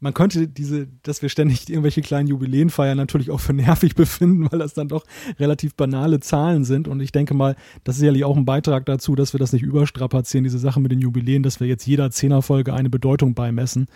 man 0.00 0.14
könnte 0.14 0.48
diese, 0.48 0.88
dass 1.02 1.20
wir 1.20 1.28
ständig 1.28 1.68
irgendwelche 1.68 2.00
kleinen 2.00 2.26
Jubiläen 2.26 2.70
feiern, 2.70 2.96
natürlich 2.96 3.30
auch 3.30 3.40
für 3.40 3.52
nervig 3.52 3.94
befinden, 3.96 4.50
weil 4.50 4.58
das 4.58 4.74
dann 4.74 4.88
doch 4.88 5.04
relativ 5.38 5.74
banale 5.76 6.20
Zahlen 6.20 6.64
sind. 6.64 6.88
Und 6.88 7.00
ich 7.00 7.12
denke 7.12 7.34
mal, 7.34 7.54
das 7.84 7.96
ist 7.96 8.00
sicherlich 8.00 8.24
auch 8.24 8.36
ein 8.36 8.46
Beitrag 8.46 8.86
dazu, 8.86 9.14
dass 9.14 9.34
wir 9.34 9.38
das 9.38 9.52
nicht 9.52 9.62
überstrapazieren, 9.62 10.44
diese 10.44 10.58
Sache 10.58 10.80
mit 10.80 10.90
den 10.90 11.00
Jubiläen, 11.00 11.42
dass 11.42 11.60
wir 11.60 11.66
jetzt 11.66 11.86
jeder 11.86 12.10
Zehnerfolge 12.10 12.72
eine 12.72 12.90
Bedeutung 12.90 13.34
beimessen. 13.34 13.86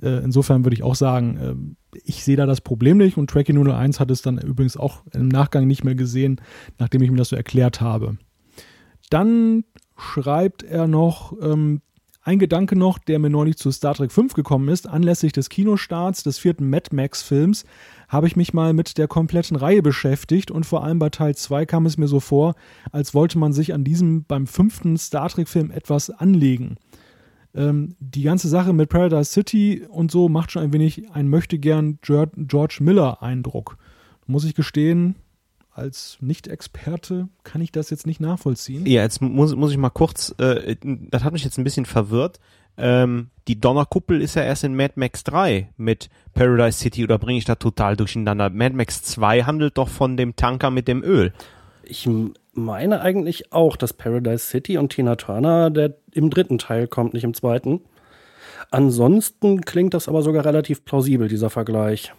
Äh, 0.00 0.22
insofern 0.24 0.64
würde 0.64 0.74
ich 0.74 0.84
auch 0.84 0.94
sagen, 0.94 1.76
äh, 1.92 1.98
ich 2.04 2.24
sehe 2.24 2.36
da 2.36 2.46
das 2.46 2.60
Problem 2.60 2.98
nicht 2.98 3.16
und 3.16 3.28
Tracky 3.28 3.52
001 3.52 3.98
hat 3.98 4.10
es 4.10 4.22
dann 4.22 4.38
übrigens 4.38 4.76
auch 4.76 5.02
im 5.12 5.28
Nachgang 5.28 5.66
nicht 5.66 5.84
mehr 5.84 5.96
gesehen, 5.96 6.40
nachdem 6.78 7.02
ich 7.02 7.10
mir 7.10 7.16
das 7.16 7.30
so 7.30 7.36
erklärt 7.36 7.80
habe. 7.80 8.16
Dann 9.10 9.64
schreibt 9.96 10.62
er 10.62 10.86
noch, 10.86 11.34
ähm, 11.42 11.82
ein 12.22 12.38
Gedanke 12.38 12.76
noch, 12.76 12.98
der 12.98 13.18
mir 13.18 13.30
neulich 13.30 13.56
zu 13.56 13.70
Star 13.70 13.94
Trek 13.94 14.12
5 14.12 14.34
gekommen 14.34 14.68
ist. 14.68 14.86
Anlässlich 14.86 15.32
des 15.32 15.48
Kinostarts 15.48 16.22
des 16.22 16.38
vierten 16.38 16.68
Mad 16.68 16.94
Max-Films 16.94 17.64
habe 18.08 18.26
ich 18.26 18.36
mich 18.36 18.52
mal 18.52 18.74
mit 18.74 18.98
der 18.98 19.08
kompletten 19.08 19.56
Reihe 19.56 19.82
beschäftigt 19.82 20.50
und 20.50 20.66
vor 20.66 20.84
allem 20.84 20.98
bei 20.98 21.08
Teil 21.08 21.34
2 21.34 21.64
kam 21.64 21.86
es 21.86 21.96
mir 21.96 22.08
so 22.08 22.20
vor, 22.20 22.56
als 22.92 23.14
wollte 23.14 23.38
man 23.38 23.52
sich 23.52 23.72
an 23.72 23.84
diesem 23.84 24.24
beim 24.24 24.46
fünften 24.46 24.98
Star 24.98 25.30
Trek-Film 25.30 25.70
etwas 25.70 26.10
anlegen. 26.10 26.76
Ähm, 27.54 27.96
die 28.00 28.22
ganze 28.22 28.48
Sache 28.48 28.72
mit 28.74 28.90
Paradise 28.90 29.32
City 29.32 29.86
und 29.88 30.10
so 30.10 30.28
macht 30.28 30.52
schon 30.52 30.62
ein 30.62 30.72
wenig 30.72 31.10
ein 31.12 31.28
möchte 31.28 31.58
gern 31.58 31.98
George 32.02 32.78
Miller-Eindruck. 32.80 33.78
Muss 34.26 34.44
ich 34.44 34.54
gestehen, 34.54 35.16
als 35.80 36.18
Nicht-Experte 36.20 37.28
kann 37.42 37.62
ich 37.62 37.72
das 37.72 37.90
jetzt 37.90 38.06
nicht 38.06 38.20
nachvollziehen. 38.20 38.86
Ja, 38.86 39.02
jetzt 39.02 39.20
muss, 39.20 39.56
muss 39.56 39.72
ich 39.72 39.78
mal 39.78 39.90
kurz, 39.90 40.34
äh, 40.38 40.76
das 40.82 41.24
hat 41.24 41.32
mich 41.32 41.44
jetzt 41.44 41.58
ein 41.58 41.64
bisschen 41.64 41.86
verwirrt. 41.86 42.38
Ähm, 42.76 43.30
die 43.48 43.60
Donnerkuppel 43.60 44.22
ist 44.22 44.36
ja 44.36 44.42
erst 44.42 44.64
in 44.64 44.76
Mad 44.76 44.92
Max 44.96 45.24
3 45.24 45.70
mit 45.76 46.08
Paradise 46.34 46.78
City 46.78 47.02
oder 47.04 47.18
bringe 47.18 47.38
ich 47.38 47.44
da 47.44 47.56
total 47.56 47.96
durcheinander? 47.96 48.50
Mad 48.50 48.76
Max 48.76 49.02
2 49.02 49.42
handelt 49.42 49.76
doch 49.76 49.88
von 49.88 50.16
dem 50.16 50.36
Tanker 50.36 50.70
mit 50.70 50.86
dem 50.86 51.02
Öl. 51.02 51.32
Ich 51.82 52.08
meine 52.52 53.00
eigentlich 53.00 53.52
auch, 53.52 53.76
dass 53.76 53.92
Paradise 53.92 54.46
City 54.46 54.78
und 54.78 54.90
Tina 54.90 55.16
Turner 55.16 55.70
der 55.70 55.96
im 56.12 56.30
dritten 56.30 56.58
Teil 56.58 56.86
kommt, 56.86 57.14
nicht 57.14 57.24
im 57.24 57.34
zweiten. 57.34 57.80
Ansonsten 58.70 59.62
klingt 59.62 59.94
das 59.94 60.08
aber 60.08 60.22
sogar 60.22 60.44
relativ 60.44 60.84
plausibel, 60.84 61.28
dieser 61.28 61.50
Vergleich. 61.50 62.12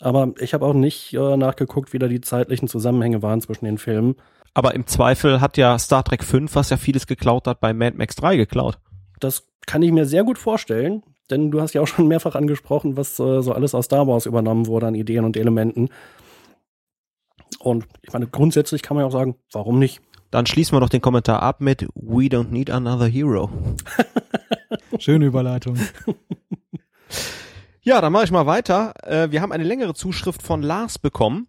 Aber 0.00 0.32
ich 0.38 0.54
habe 0.54 0.64
auch 0.64 0.74
nicht 0.74 1.14
äh, 1.14 1.36
nachgeguckt, 1.36 1.92
wie 1.92 1.98
da 1.98 2.08
die 2.08 2.20
zeitlichen 2.20 2.68
Zusammenhänge 2.68 3.22
waren 3.22 3.40
zwischen 3.40 3.64
den 3.64 3.78
Filmen. 3.78 4.16
Aber 4.54 4.74
im 4.74 4.86
Zweifel 4.86 5.40
hat 5.40 5.56
ja 5.56 5.78
Star 5.78 6.04
Trek 6.04 6.24
5, 6.24 6.54
was 6.54 6.70
ja 6.70 6.76
vieles 6.76 7.06
geklaut 7.06 7.46
hat, 7.46 7.60
bei 7.60 7.72
Mad 7.72 7.96
Max 7.96 8.16
3 8.16 8.36
geklaut. 8.36 8.78
Das 9.20 9.48
kann 9.66 9.82
ich 9.82 9.92
mir 9.92 10.06
sehr 10.06 10.24
gut 10.24 10.38
vorstellen, 10.38 11.02
denn 11.30 11.50
du 11.50 11.60
hast 11.60 11.74
ja 11.74 11.82
auch 11.82 11.86
schon 11.86 12.08
mehrfach 12.08 12.34
angesprochen, 12.34 12.96
was 12.96 13.18
äh, 13.18 13.42
so 13.42 13.52
alles 13.52 13.74
aus 13.74 13.86
Star 13.86 14.06
Wars 14.06 14.26
übernommen 14.26 14.66
wurde 14.66 14.86
an 14.86 14.94
Ideen 14.94 15.24
und 15.24 15.36
Elementen. 15.36 15.90
Und 17.60 17.86
ich 18.02 18.12
meine, 18.12 18.26
grundsätzlich 18.26 18.82
kann 18.82 18.96
man 18.96 19.02
ja 19.02 19.08
auch 19.08 19.12
sagen, 19.12 19.36
warum 19.52 19.78
nicht? 19.78 20.00
Dann 20.30 20.46
schließen 20.46 20.76
wir 20.76 20.80
doch 20.80 20.88
den 20.88 21.00
Kommentar 21.00 21.42
ab 21.42 21.60
mit 21.60 21.82
We 21.94 22.26
don't 22.26 22.50
need 22.50 22.70
another 22.70 23.06
hero. 23.06 23.50
Schöne 24.98 25.26
Überleitung. 25.26 25.78
Ja, 27.88 28.02
dann 28.02 28.12
mache 28.12 28.24
ich 28.24 28.30
mal 28.30 28.44
weiter. 28.44 28.92
Äh, 29.02 29.30
wir 29.30 29.40
haben 29.40 29.50
eine 29.50 29.64
längere 29.64 29.94
Zuschrift 29.94 30.42
von 30.42 30.60
Lars 30.60 30.98
bekommen 30.98 31.48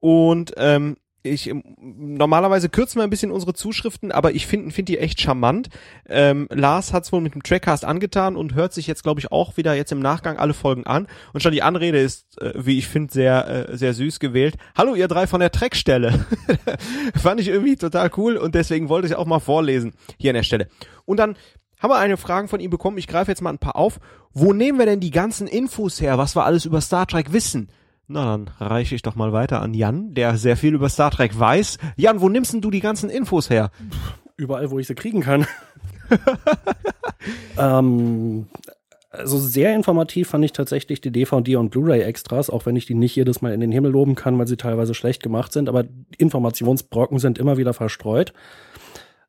und 0.00 0.54
ähm, 0.56 0.96
ich 1.22 1.52
normalerweise 1.78 2.70
kürzen 2.70 3.00
wir 3.00 3.04
ein 3.04 3.10
bisschen 3.10 3.30
unsere 3.30 3.52
Zuschriften, 3.52 4.10
aber 4.10 4.32
ich 4.32 4.46
finde 4.46 4.70
find 4.70 4.88
die 4.88 4.96
echt 4.96 5.20
charmant. 5.20 5.68
Ähm, 6.08 6.48
Lars 6.50 6.94
hat 6.94 7.04
es 7.04 7.12
wohl 7.12 7.20
mit 7.20 7.34
dem 7.34 7.42
Trackcast 7.42 7.84
angetan 7.84 8.34
und 8.34 8.54
hört 8.54 8.72
sich 8.72 8.86
jetzt, 8.86 9.02
glaube 9.02 9.20
ich, 9.20 9.30
auch 9.30 9.58
wieder 9.58 9.74
jetzt 9.74 9.92
im 9.92 10.00
Nachgang 10.00 10.38
alle 10.38 10.54
Folgen 10.54 10.86
an. 10.86 11.06
Und 11.34 11.42
schon 11.42 11.52
die 11.52 11.62
Anrede 11.62 12.00
ist, 12.00 12.40
äh, 12.40 12.54
wie 12.56 12.78
ich 12.78 12.88
finde, 12.88 13.12
sehr, 13.12 13.68
äh, 13.68 13.76
sehr 13.76 13.92
süß 13.92 14.20
gewählt. 14.20 14.56
Hallo, 14.74 14.94
ihr 14.94 15.06
drei 15.06 15.26
von 15.26 15.40
der 15.40 15.52
Trackstelle. 15.52 16.24
Fand 17.14 17.40
ich 17.40 17.48
irgendwie 17.48 17.76
total 17.76 18.10
cool 18.16 18.38
und 18.38 18.54
deswegen 18.54 18.88
wollte 18.88 19.08
ich 19.08 19.16
auch 19.16 19.26
mal 19.26 19.38
vorlesen 19.38 19.92
hier 20.16 20.30
an 20.30 20.36
der 20.36 20.44
Stelle. 20.44 20.68
Und 21.04 21.18
dann 21.18 21.36
haben 21.84 21.90
wir 21.90 21.98
eine 21.98 22.16
Frage 22.16 22.48
von 22.48 22.60
ihm 22.60 22.70
bekommen. 22.70 22.96
Ich 22.96 23.06
greife 23.06 23.30
jetzt 23.30 23.42
mal 23.42 23.50
ein 23.50 23.58
paar 23.58 23.76
auf. 23.76 24.00
Wo 24.32 24.54
nehmen 24.54 24.78
wir 24.78 24.86
denn 24.86 25.00
die 25.00 25.10
ganzen 25.10 25.46
Infos 25.46 26.00
her, 26.00 26.16
was 26.16 26.34
wir 26.34 26.46
alles 26.46 26.64
über 26.64 26.80
Star 26.80 27.06
Trek 27.06 27.34
wissen? 27.34 27.68
Na, 28.06 28.24
dann 28.24 28.50
reiche 28.58 28.94
ich 28.94 29.02
doch 29.02 29.16
mal 29.16 29.34
weiter 29.34 29.60
an 29.60 29.74
Jan, 29.74 30.14
der 30.14 30.38
sehr 30.38 30.56
viel 30.56 30.72
über 30.72 30.88
Star 30.88 31.10
Trek 31.10 31.38
weiß. 31.38 31.76
Jan, 31.96 32.22
wo 32.22 32.30
nimmst 32.30 32.54
denn 32.54 32.62
du 32.62 32.70
die 32.70 32.80
ganzen 32.80 33.10
Infos 33.10 33.50
her? 33.50 33.70
Überall, 34.38 34.70
wo 34.70 34.78
ich 34.78 34.86
sie 34.86 34.94
kriegen 34.94 35.20
kann. 35.20 35.46
ähm, 37.58 38.46
also 39.10 39.38
sehr 39.38 39.74
informativ 39.74 40.30
fand 40.30 40.42
ich 40.46 40.52
tatsächlich 40.52 41.02
die 41.02 41.12
DVD 41.12 41.56
und 41.56 41.68
Blu-ray-Extras, 41.68 42.48
auch 42.48 42.64
wenn 42.64 42.76
ich 42.76 42.86
die 42.86 42.94
nicht 42.94 43.14
jedes 43.14 43.42
Mal 43.42 43.52
in 43.52 43.60
den 43.60 43.72
Himmel 43.72 43.90
loben 43.90 44.14
kann, 44.14 44.38
weil 44.38 44.46
sie 44.46 44.56
teilweise 44.56 44.94
schlecht 44.94 45.22
gemacht 45.22 45.52
sind, 45.52 45.68
aber 45.68 45.84
Informationsbrocken 46.16 47.18
sind 47.18 47.36
immer 47.36 47.58
wieder 47.58 47.74
verstreut. 47.74 48.32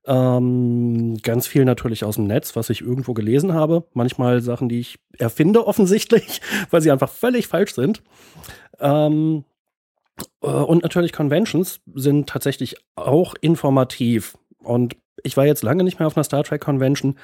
Ähm, 0.07 1.18
ganz 1.23 1.48
viel 1.48 1.65
natürlich 1.65 2.03
aus 2.03 2.15
dem 2.15 2.27
Netz, 2.27 2.56
was 2.56 2.69
ich 2.69 2.82
irgendwo 2.82 3.14
gelesen 3.14 3.53
habe. 3.53 3.86
Manchmal 3.94 4.41
Sachen, 4.41 4.69
die 4.69 4.80
ich 4.80 4.99
erfinde 5.18 5.65
offensichtlich, 5.65 6.41
weil 6.69 6.82
sie 6.82 6.91
einfach 6.91 7.10
völlig 7.10 7.48
falsch 7.48 7.73
sind. 7.73 8.03
Ähm, 8.80 9.45
äh, 10.41 10.48
und 10.48 10.84
natürlich 10.84 11.11
Conventions 11.11 11.82
sind 11.94 12.30
tatsächlich 12.30 12.76
auch 12.95 13.34
informativ. 13.41 14.38
Und 14.60 14.95
ich 15.23 15.38
war 15.38 15.45
jetzt 15.45 15.64
lange 15.64 15.84
nicht 15.84 15.99
mehr 15.99 16.07
auf 16.07 16.15
einer 16.15 16.23
Star 16.23 16.44
Trek 16.44 16.61
Convention. 16.61 17.18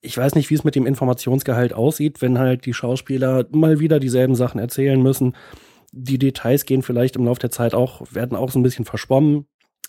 Ich 0.00 0.16
weiß 0.16 0.34
nicht, 0.34 0.48
wie 0.48 0.54
es 0.54 0.64
mit 0.64 0.76
dem 0.76 0.86
Informationsgehalt 0.86 1.74
aussieht, 1.74 2.22
wenn 2.22 2.38
halt 2.38 2.64
die 2.64 2.74
Schauspieler 2.74 3.46
mal 3.50 3.80
wieder 3.80 4.00
dieselben 4.00 4.34
Sachen 4.34 4.60
erzählen 4.60 5.02
müssen. 5.02 5.34
Die 5.92 6.18
Details 6.18 6.64
gehen 6.64 6.82
vielleicht 6.82 7.16
im 7.16 7.24
Laufe 7.24 7.40
der 7.40 7.50
Zeit 7.50 7.74
auch, 7.74 8.02
werden 8.12 8.36
auch 8.36 8.50
so 8.50 8.58
ein 8.58 8.62
bisschen 8.62 8.84
verschwommen. 8.84 9.46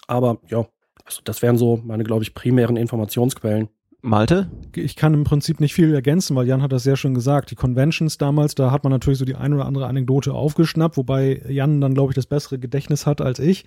Aber 0.08 0.40
ja, 0.48 0.66
also 1.10 1.22
das 1.24 1.42
wären 1.42 1.58
so 1.58 1.82
meine, 1.84 2.04
glaube 2.04 2.24
ich, 2.24 2.34
primären 2.34 2.78
Informationsquellen. 2.78 3.70
Malte? 4.02 4.50
Ich 4.76 4.96
kann 4.96 5.14
im 5.14 5.26
Prinzip 5.26 5.60
nicht 5.60 5.74
viel 5.74 5.94
ergänzen, 5.94 6.36
weil 6.36 6.48
Jan 6.48 6.62
hat 6.62 6.72
das 6.72 6.84
sehr 6.84 6.96
schön 6.96 7.14
gesagt. 7.14 7.52
Die 7.52 7.56
Conventions 7.56 8.18
damals, 8.18 8.56
da 8.56 8.72
hat 8.72 8.84
man 8.86 8.92
natürlich 8.92 9.20
so 9.20 9.26
die 9.26 9.36
ein 9.36 9.54
oder 9.54 9.66
andere 9.66 9.88
Anekdote 9.88 10.34
aufgeschnappt, 10.34 10.96
wobei 10.96 11.42
Jan 11.50 11.82
dann, 11.82 11.96
glaube 11.96 12.12
ich, 12.12 12.16
das 12.16 12.26
bessere 12.26 12.60
Gedächtnis 12.60 13.06
hat 13.06 13.20
als 13.20 13.40
ich. 13.40 13.66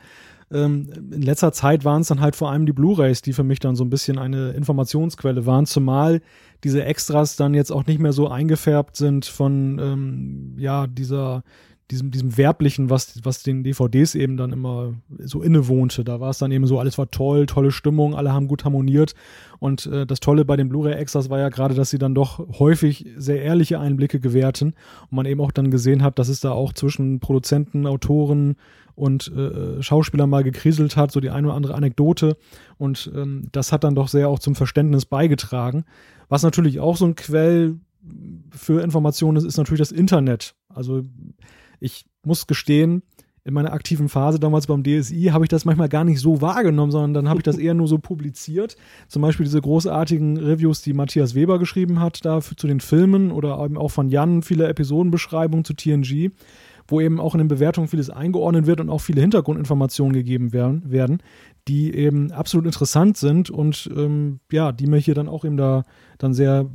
Ähm, 0.51 0.89
in 1.13 1.21
letzter 1.21 1.53
Zeit 1.53 1.85
waren 1.85 2.01
es 2.01 2.09
dann 2.09 2.21
halt 2.21 2.35
vor 2.35 2.51
allem 2.51 2.65
die 2.65 2.73
Blu-rays, 2.73 3.21
die 3.21 3.35
für 3.35 3.45
mich 3.45 3.59
dann 3.59 3.77
so 3.77 3.85
ein 3.85 3.91
bisschen 3.91 4.19
eine 4.19 4.53
Informationsquelle 4.53 5.45
waren, 5.45 5.67
zumal 5.67 6.23
diese 6.65 6.85
Extras 6.85 7.37
dann 7.37 7.53
jetzt 7.53 7.71
auch 7.71 7.87
nicht 7.87 8.01
mehr 8.01 8.13
so 8.13 8.29
eingefärbt 8.29 8.97
sind 8.97 9.27
von 9.27 9.79
ähm, 9.79 10.55
ja 10.57 10.87
dieser 10.87 11.43
diesem, 11.93 12.11
diesem 12.11 12.37
Werblichen, 12.37 12.91
was, 12.91 13.21
was 13.23 13.43
den 13.43 13.63
DVDs 13.63 14.15
eben 14.15 14.37
dann 14.37 14.53
immer 14.53 14.95
so 15.19 15.43
innewohnte. 15.43 16.03
Da 16.03 16.21
war 16.21 16.31
es 16.31 16.39
dann 16.39 16.51
eben 16.51 16.67
so, 16.67 16.81
alles 16.81 16.99
war 16.99 17.11
toll, 17.11 17.47
tolle 17.47 17.71
Stimmung, 17.71 18.15
alle 18.15 18.33
haben 18.33 18.49
gut 18.49 18.65
harmoniert. 18.65 19.15
Und 19.61 19.87
äh, 19.87 20.07
das 20.07 20.21
Tolle 20.21 20.45
bei 20.45 20.57
den 20.57 20.69
Blu-ray-Extras 20.71 21.31
war 21.31 21.39
ja 21.39 21.51
gerade, 21.51 21.75
dass 21.75 21.91
sie 21.91 21.99
dann 21.99 22.15
doch 22.15 22.59
häufig 22.59 23.07
sehr 23.17 23.43
ehrliche 23.43 23.79
Einblicke 23.79 24.19
gewährten 24.19 24.75
und 25.03 25.13
man 25.13 25.27
eben 25.27 25.41
auch 25.41 25.53
dann 25.53 25.71
gesehen 25.71 26.03
hat, 26.03 26.19
dass 26.19 26.29
es 26.29 26.41
da 26.41 26.51
auch 26.51 26.73
zwischen 26.73 27.21
Produzenten, 27.21 27.87
Autoren 27.87 28.57
und 28.95 29.31
äh, 29.33 29.83
Schauspielern 29.83 30.29
mal 30.29 30.43
gekriselt 30.43 30.97
hat, 30.97 31.13
so 31.13 31.21
die 31.21 31.31
eine 31.31 31.47
oder 31.49 31.57
andere 31.57 31.75
Anekdote. 31.75 32.37
Und 32.79 33.13
ähm, 33.15 33.49
das 33.53 33.71
hat 33.71 33.85
dann 33.85 33.95
doch 33.95 34.09
sehr 34.09 34.29
auch 34.29 34.39
zum 34.39 34.55
Verständnis 34.55 35.05
beigetragen. 35.05 35.85
Was 36.29 36.43
natürlich 36.43 36.81
auch 36.81 36.97
so 36.97 37.05
ein 37.05 37.15
Quell 37.15 37.79
für 38.51 38.83
Informationen 38.83 39.37
ist, 39.37 39.45
ist 39.45 39.59
natürlich 39.59 39.81
das 39.81 39.93
Internet. 39.93 40.55
Also 40.69 41.03
ich 41.83 42.07
muss 42.25 42.47
gestehen, 42.47 43.03
in 43.45 43.55
meiner 43.55 43.73
aktiven 43.73 44.09
Phase 44.09 44.39
damals 44.39 44.69
beim 44.69 44.85
DSI 44.85 45.31
habe 45.33 45.45
ich 45.45 45.49
das 45.49 45.65
manchmal 45.65 45.89
gar 45.89 46.05
nicht 46.05 46.21
so 46.21 46.41
wahrgenommen, 46.41 46.93
sondern 46.93 47.15
dann 47.15 47.29
habe 47.29 47.41
ich 47.41 47.45
das 47.45 47.59
eher 47.59 47.75
nur 47.75 47.89
so 47.89 47.99
publiziert. 47.99 48.77
Zum 49.09 49.23
Beispiel 49.23 49.45
diese 49.45 49.61
großartigen 49.61 50.37
Reviews, 50.37 50.83
die 50.83 50.93
Matthias 50.93 51.35
Weber 51.35 51.59
geschrieben 51.59 51.99
hat, 51.99 52.25
da 52.25 52.41
zu 52.41 52.67
den 52.69 52.79
Filmen 52.79 53.33
oder 53.33 53.61
eben 53.65 53.77
auch 53.77 53.91
von 53.91 54.11
Jan 54.11 54.43
viele 54.43 54.69
Episodenbeschreibungen 54.69 55.65
zu 55.65 55.75
TNG, 55.75 56.31
wo 56.87 57.01
eben 57.01 57.19
auch 57.19 57.35
in 57.35 57.39
den 57.39 57.49
Bewertungen 57.49 57.89
vieles 57.89 58.11
eingeordnet 58.11 58.67
wird 58.67 58.81
und 58.81 58.91
auch 58.91 59.01
viele 59.01 59.21
Hintergrundinformationen 59.21 60.13
gegeben 60.13 60.53
werden, 60.53 60.89
werden 60.89 61.21
die 61.69 61.95
eben 61.95 62.33
absolut 62.33 62.67
interessant 62.67 63.17
sind 63.17 63.51
und 63.51 63.91
ähm, 63.97 64.41
ja, 64.51 64.73
die 64.73 64.87
mir 64.87 64.99
hier 64.99 65.15
dann 65.15 65.29
auch 65.29 65.45
eben 65.45 65.57
da 65.57 65.83
dann 66.19 66.35
sehr 66.35 66.67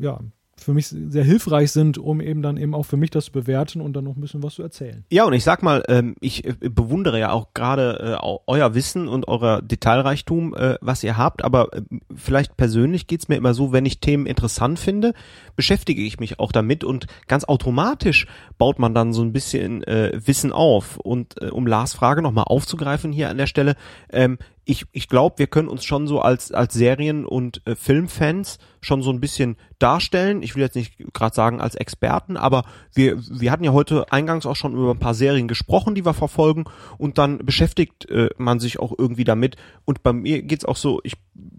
ja, 0.00 0.20
für 0.68 0.74
mich 0.74 0.88
sehr 0.88 1.24
hilfreich 1.24 1.72
sind, 1.72 1.96
um 1.96 2.20
eben 2.20 2.42
dann 2.42 2.58
eben 2.58 2.74
auch 2.74 2.82
für 2.82 2.98
mich 2.98 3.08
das 3.08 3.24
zu 3.24 3.32
bewerten 3.32 3.80
und 3.80 3.94
dann 3.94 4.04
noch 4.04 4.16
ein 4.16 4.20
bisschen 4.20 4.42
was 4.42 4.56
zu 4.56 4.62
erzählen. 4.62 5.02
Ja, 5.08 5.24
und 5.24 5.32
ich 5.32 5.42
sag 5.42 5.62
mal, 5.62 5.82
ähm, 5.88 6.14
ich 6.20 6.44
äh, 6.44 6.52
bewundere 6.60 7.18
ja 7.18 7.32
auch 7.32 7.54
gerade 7.54 8.18
äh, 8.22 8.26
euer 8.46 8.74
Wissen 8.74 9.08
und 9.08 9.28
euer 9.28 9.62
Detailreichtum, 9.62 10.54
äh, 10.54 10.76
was 10.82 11.02
ihr 11.02 11.16
habt, 11.16 11.42
aber 11.42 11.70
vielleicht 12.14 12.58
persönlich 12.58 13.06
geht's 13.06 13.28
mir 13.28 13.36
immer 13.36 13.54
so, 13.54 13.72
wenn 13.72 13.86
ich 13.86 14.00
Themen 14.00 14.26
interessant 14.26 14.78
finde, 14.78 15.14
beschäftige 15.56 16.02
ich 16.02 16.20
mich 16.20 16.38
auch 16.38 16.52
damit 16.52 16.84
und 16.84 17.06
ganz 17.28 17.44
automatisch 17.44 18.26
baut 18.58 18.78
man 18.78 18.92
dann 18.92 19.14
so 19.14 19.22
ein 19.22 19.32
bisschen 19.32 19.80
Wissen 19.80 20.52
auf. 20.52 20.98
Und 20.98 21.40
um 21.50 21.66
Lars 21.66 21.94
Frage 21.94 22.20
nochmal 22.20 22.44
aufzugreifen 22.46 23.12
hier 23.12 23.30
an 23.30 23.38
der 23.38 23.46
Stelle, 23.46 23.74
ähm, 24.10 24.36
ich, 24.68 24.84
ich 24.92 25.08
glaube, 25.08 25.38
wir 25.38 25.46
können 25.46 25.68
uns 25.68 25.86
schon 25.86 26.06
so 26.06 26.20
als, 26.20 26.52
als 26.52 26.74
Serien- 26.74 27.24
und 27.24 27.66
äh, 27.66 27.74
Filmfans 27.74 28.58
schon 28.82 29.02
so 29.02 29.10
ein 29.10 29.18
bisschen 29.18 29.56
darstellen. 29.78 30.42
Ich 30.42 30.54
will 30.54 30.62
jetzt 30.62 30.76
nicht 30.76 31.12
gerade 31.14 31.34
sagen 31.34 31.60
als 31.60 31.74
Experten, 31.74 32.36
aber 32.36 32.64
wir, 32.94 33.18
wir 33.30 33.50
hatten 33.50 33.64
ja 33.64 33.72
heute 33.72 34.12
eingangs 34.12 34.44
auch 34.44 34.56
schon 34.56 34.74
über 34.74 34.90
ein 34.90 34.98
paar 34.98 35.14
Serien 35.14 35.48
gesprochen, 35.48 35.94
die 35.94 36.04
wir 36.04 36.12
verfolgen 36.12 36.64
und 36.98 37.16
dann 37.16 37.38
beschäftigt 37.38 38.10
äh, 38.10 38.28
man 38.36 38.60
sich 38.60 38.78
auch 38.78 38.92
irgendwie 38.96 39.24
damit. 39.24 39.56
Und 39.86 40.02
bei 40.02 40.12
mir 40.12 40.42
geht's 40.42 40.66
auch 40.66 40.76
so, 40.76 41.00
ich 41.02 41.14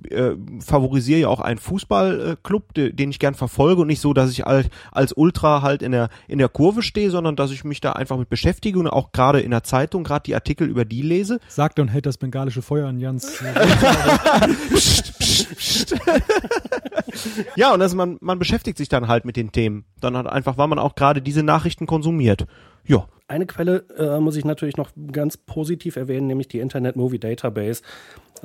äh, 0.10 0.32
favorisiere 0.60 1.22
ja 1.22 1.28
auch 1.30 1.40
einen 1.40 1.60
Fußballclub, 1.60 2.78
äh, 2.78 2.92
den 2.92 3.10
ich 3.10 3.20
gern 3.20 3.34
verfolge 3.34 3.82
und 3.82 3.88
nicht 3.88 4.02
so, 4.02 4.14
dass 4.14 4.32
ich 4.32 4.46
als, 4.46 4.70
als 4.92 5.14
Ultra 5.14 5.62
halt 5.62 5.82
in 5.82 5.92
der, 5.92 6.10
in 6.28 6.38
der 6.38 6.50
Kurve 6.50 6.84
stehe, 6.84 7.10
sondern 7.10 7.36
dass 7.36 7.52
ich 7.52 7.64
mich 7.64 7.82
da 7.82 7.94
einfach 7.94 8.18
mit 8.18 8.30
beschäftige 8.30 8.80
und 8.80 8.88
auch 8.88 9.12
gerade 9.12 9.40
in 9.40 9.52
der 9.52 9.64
Zeitung 9.64 10.04
gerade 10.04 10.24
die 10.24 10.36
Artikel 10.36 10.68
über 10.68 10.86
die 10.86 11.02
lese. 11.02 11.40
Sagt 11.48 11.80
und 11.80 11.88
hält 11.88 12.06
das 12.06 12.18
bengalische 12.18 12.62
Feuer 12.62 12.88
an 12.88 12.99
Jans. 13.00 13.26
psst, 14.74 15.20
psst, 15.20 15.56
psst. 15.56 15.96
ja, 17.56 17.74
und 17.74 17.80
das, 17.80 17.94
man, 17.96 18.18
man 18.22 18.40
beschäftigt 18.40 18.78
sich 18.78 18.90
dann 18.90 19.08
halt 19.08 19.26
mit 19.26 19.36
den 19.36 19.52
Themen. 19.52 19.86
Dann 20.00 20.18
hat 20.18 20.28
einfach, 20.28 20.58
weil 20.58 20.68
man 20.68 20.80
auch 20.80 20.96
gerade 20.96 21.22
diese 21.22 21.44
Nachrichten 21.44 21.86
konsumiert. 21.86 22.46
Ja. 22.86 23.08
Eine 23.28 23.46
Quelle 23.46 23.86
äh, 23.98 24.20
muss 24.20 24.36
ich 24.36 24.46
natürlich 24.46 24.78
noch 24.78 24.92
ganz 25.12 25.38
positiv 25.38 25.96
erwähnen, 25.96 26.28
nämlich 26.28 26.48
die 26.48 26.60
Internet 26.60 26.96
Movie 26.96 27.20
Database. 27.20 27.84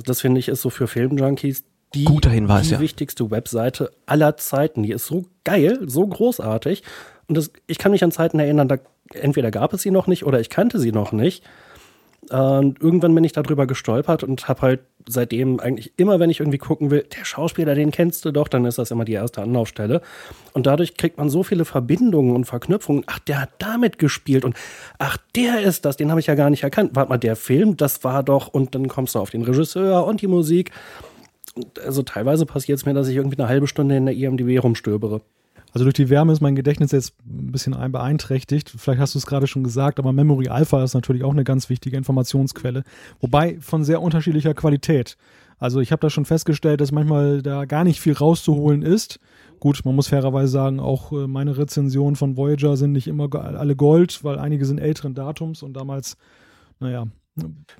Das 0.04 0.20
finde 0.20 0.40
ich 0.40 0.48
ist 0.48 0.62
so 0.62 0.70
für 0.70 0.86
Filmjunkies 0.86 1.64
die, 1.94 2.04
Guter 2.04 2.30
Hinweis, 2.30 2.68
die 2.68 2.74
ja. 2.74 2.80
wichtigste 2.80 3.30
Webseite 3.30 3.92
aller 4.06 4.36
Zeiten. 4.36 4.82
Die 4.82 4.90
ist 4.90 5.06
so 5.06 5.26
geil, 5.44 5.80
so 5.86 6.06
großartig. 6.06 6.82
Und 7.28 7.36
das, 7.36 7.52
ich 7.66 7.78
kann 7.78 7.92
mich 7.92 8.04
an 8.04 8.12
Zeiten 8.12 8.38
erinnern, 8.38 8.68
da 8.68 8.78
entweder 9.12 9.50
gab 9.50 9.72
es 9.72 9.82
sie 9.82 9.90
noch 9.90 10.06
nicht 10.06 10.24
oder 10.26 10.40
ich 10.40 10.50
kannte 10.50 10.78
sie 10.78 10.92
noch 10.92 11.12
nicht. 11.12 11.44
Und 12.30 12.80
irgendwann 12.80 13.14
bin 13.14 13.24
ich 13.24 13.32
darüber 13.32 13.66
gestolpert 13.66 14.24
und 14.24 14.48
habe 14.48 14.62
halt 14.62 14.80
seitdem 15.06 15.60
eigentlich 15.60 15.92
immer, 15.96 16.20
wenn 16.20 16.30
ich 16.30 16.40
irgendwie 16.40 16.58
gucken 16.58 16.90
will, 16.90 17.04
der 17.16 17.24
Schauspieler, 17.24 17.74
den 17.74 17.90
kennst 17.90 18.24
du 18.24 18.30
doch, 18.30 18.48
dann 18.48 18.64
ist 18.64 18.78
das 18.78 18.90
immer 18.90 19.04
die 19.04 19.12
erste 19.12 19.42
Anlaufstelle. 19.42 20.00
Und 20.52 20.66
dadurch 20.66 20.96
kriegt 20.96 21.18
man 21.18 21.28
so 21.28 21.42
viele 21.42 21.64
Verbindungen 21.64 22.34
und 22.34 22.46
Verknüpfungen. 22.46 23.04
Ach, 23.06 23.18
der 23.18 23.42
hat 23.42 23.50
damit 23.58 23.98
gespielt 23.98 24.44
und 24.44 24.56
ach, 24.98 25.18
der 25.36 25.60
ist 25.60 25.84
das, 25.84 25.96
den 25.96 26.10
habe 26.10 26.20
ich 26.20 26.26
ja 26.26 26.34
gar 26.34 26.50
nicht 26.50 26.62
erkannt. 26.62 26.92
Warte 26.94 27.10
mal, 27.10 27.18
der 27.18 27.36
Film, 27.36 27.76
das 27.76 28.04
war 28.04 28.22
doch, 28.22 28.48
und 28.48 28.74
dann 28.74 28.88
kommst 28.88 29.14
du 29.14 29.18
auf 29.18 29.30
den 29.30 29.42
Regisseur 29.42 30.06
und 30.06 30.22
die 30.22 30.26
Musik. 30.26 30.70
Also 31.84 32.02
teilweise 32.02 32.46
passiert 32.46 32.78
es 32.78 32.86
mir, 32.86 32.94
dass 32.94 33.08
ich 33.08 33.16
irgendwie 33.16 33.38
eine 33.38 33.48
halbe 33.48 33.66
Stunde 33.66 33.96
in 33.96 34.06
der 34.06 34.14
IMDb 34.14 34.62
rumstöbere. 34.62 35.20
Also 35.74 35.84
durch 35.84 35.94
die 35.94 36.08
Wärme 36.08 36.32
ist 36.32 36.40
mein 36.40 36.54
Gedächtnis 36.54 36.92
jetzt 36.92 37.14
ein 37.26 37.50
bisschen 37.50 37.74
beeinträchtigt. 37.90 38.72
Vielleicht 38.76 39.00
hast 39.00 39.16
du 39.16 39.18
es 39.18 39.26
gerade 39.26 39.48
schon 39.48 39.64
gesagt, 39.64 39.98
aber 39.98 40.12
Memory 40.12 40.46
Alpha 40.46 40.84
ist 40.84 40.94
natürlich 40.94 41.24
auch 41.24 41.32
eine 41.32 41.42
ganz 41.42 41.68
wichtige 41.68 41.96
Informationsquelle. 41.96 42.84
Wobei 43.20 43.58
von 43.60 43.82
sehr 43.82 44.00
unterschiedlicher 44.00 44.54
Qualität. 44.54 45.16
Also 45.58 45.80
ich 45.80 45.90
habe 45.90 46.00
da 46.00 46.10
schon 46.10 46.26
festgestellt, 46.26 46.80
dass 46.80 46.92
manchmal 46.92 47.42
da 47.42 47.64
gar 47.64 47.82
nicht 47.82 48.00
viel 48.00 48.12
rauszuholen 48.12 48.82
ist. 48.82 49.18
Gut, 49.58 49.80
man 49.84 49.96
muss 49.96 50.08
fairerweise 50.08 50.48
sagen, 50.48 50.78
auch 50.78 51.10
äh, 51.10 51.26
meine 51.26 51.58
Rezensionen 51.58 52.14
von 52.14 52.36
Voyager 52.36 52.76
sind 52.76 52.92
nicht 52.92 53.08
immer 53.08 53.28
alle 53.34 53.74
Gold, 53.74 54.22
weil 54.22 54.38
einige 54.38 54.66
sind 54.66 54.78
älteren 54.78 55.14
Datums 55.14 55.64
und 55.64 55.74
damals, 55.74 56.16
naja, 56.78 57.08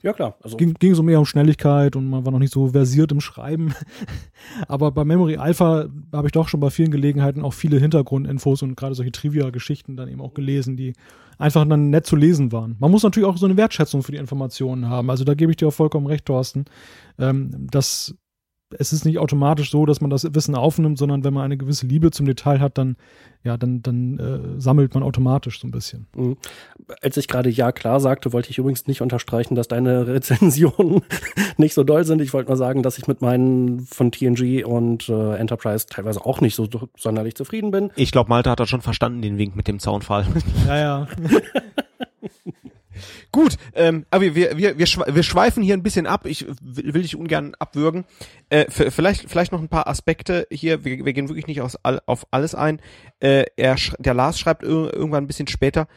ja, 0.02 0.12
klar. 0.12 0.36
Also 0.42 0.56
ging, 0.56 0.74
ging 0.74 0.94
so 0.94 1.02
mehr 1.02 1.18
um 1.18 1.26
Schnelligkeit 1.26 1.94
und 1.94 2.08
man 2.08 2.24
war 2.24 2.32
noch 2.32 2.40
nicht 2.40 2.52
so 2.52 2.68
versiert 2.68 3.12
im 3.12 3.20
Schreiben. 3.20 3.72
Aber 4.68 4.90
bei 4.90 5.04
Memory 5.04 5.36
Alpha 5.36 5.86
habe 6.12 6.28
ich 6.28 6.32
doch 6.32 6.48
schon 6.48 6.60
bei 6.60 6.70
vielen 6.70 6.90
Gelegenheiten 6.90 7.42
auch 7.42 7.52
viele 7.52 7.78
Hintergrundinfos 7.78 8.62
und 8.62 8.76
gerade 8.76 8.94
solche 8.94 9.12
Trivia-Geschichten 9.12 9.96
dann 9.96 10.08
eben 10.08 10.20
auch 10.20 10.34
gelesen, 10.34 10.76
die 10.76 10.94
einfach 11.38 11.66
dann 11.66 11.90
nett 11.90 12.06
zu 12.06 12.16
lesen 12.16 12.50
waren. 12.50 12.76
Man 12.80 12.90
muss 12.90 13.04
natürlich 13.04 13.28
auch 13.28 13.36
so 13.36 13.46
eine 13.46 13.56
Wertschätzung 13.56 14.02
für 14.02 14.12
die 14.12 14.18
Informationen 14.18 14.88
haben. 14.88 15.08
Also 15.10 15.24
da 15.24 15.34
gebe 15.34 15.52
ich 15.52 15.56
dir 15.56 15.68
auch 15.68 15.74
vollkommen 15.74 16.06
recht, 16.06 16.26
Thorsten. 16.26 16.64
Ähm, 17.18 17.68
dass 17.70 18.16
es 18.78 18.92
ist 18.92 19.04
nicht 19.04 19.18
automatisch 19.18 19.70
so, 19.70 19.86
dass 19.86 20.00
man 20.00 20.10
das 20.10 20.24
Wissen 20.34 20.54
aufnimmt, 20.54 20.98
sondern 20.98 21.24
wenn 21.24 21.34
man 21.34 21.44
eine 21.44 21.56
gewisse 21.56 21.86
Liebe 21.86 22.10
zum 22.10 22.26
Detail 22.26 22.60
hat, 22.60 22.78
dann, 22.78 22.96
ja, 23.42 23.56
dann, 23.56 23.82
dann 23.82 24.18
äh, 24.18 24.60
sammelt 24.60 24.94
man 24.94 25.02
automatisch 25.02 25.60
so 25.60 25.66
ein 25.66 25.70
bisschen. 25.70 26.06
Mhm. 26.16 26.36
Als 27.00 27.16
ich 27.16 27.28
gerade 27.28 27.50
ja 27.50 27.72
klar 27.72 28.00
sagte, 28.00 28.32
wollte 28.32 28.50
ich 28.50 28.58
übrigens 28.58 28.86
nicht 28.86 29.00
unterstreichen, 29.00 29.54
dass 29.54 29.68
deine 29.68 30.06
Rezensionen 30.06 31.02
nicht 31.56 31.74
so 31.74 31.84
doll 31.84 32.04
sind. 32.04 32.20
Ich 32.20 32.32
wollte 32.32 32.50
nur 32.50 32.56
sagen, 32.56 32.82
dass 32.82 32.98
ich 32.98 33.06
mit 33.06 33.20
meinen 33.20 33.80
von 33.80 34.10
TNG 34.10 34.64
und 34.64 35.08
äh, 35.08 35.36
Enterprise 35.36 35.86
teilweise 35.86 36.24
auch 36.24 36.40
nicht 36.40 36.54
so 36.54 36.68
sonderlich 36.96 37.34
zufrieden 37.34 37.70
bin. 37.70 37.90
Ich 37.96 38.12
glaube, 38.12 38.28
Malte 38.28 38.50
hat 38.50 38.60
da 38.60 38.66
schon 38.66 38.82
verstanden, 38.82 39.22
den 39.22 39.38
Wink 39.38 39.56
mit 39.56 39.68
dem 39.68 39.78
Zaunfall. 39.78 40.26
Ja, 40.66 40.76
ja. 40.76 41.08
Gut, 43.34 43.56
ähm, 43.74 44.06
aber 44.12 44.36
wir, 44.36 44.56
wir, 44.56 44.78
wir, 44.78 44.86
wir 44.86 45.22
schweifen 45.24 45.60
hier 45.64 45.74
ein 45.74 45.82
bisschen 45.82 46.06
ab. 46.06 46.24
Ich 46.24 46.46
will, 46.60 46.94
will 46.94 47.02
dich 47.02 47.16
ungern 47.16 47.56
abwürgen. 47.58 48.04
Äh, 48.48 48.70
vielleicht, 48.70 49.28
vielleicht 49.28 49.50
noch 49.50 49.60
ein 49.60 49.68
paar 49.68 49.88
Aspekte 49.88 50.46
hier. 50.52 50.84
Wir, 50.84 51.04
wir 51.04 51.12
gehen 51.12 51.28
wirklich 51.28 51.48
nicht 51.48 51.60
aus, 51.60 51.76
auf 51.82 52.28
alles 52.30 52.54
ein. 52.54 52.80
Äh, 53.18 53.46
er, 53.56 53.74
der 53.98 54.14
Lars 54.14 54.38
schreibt 54.38 54.62
irgendwann 54.62 55.24
ein 55.24 55.26
bisschen 55.26 55.48
später. 55.48 55.88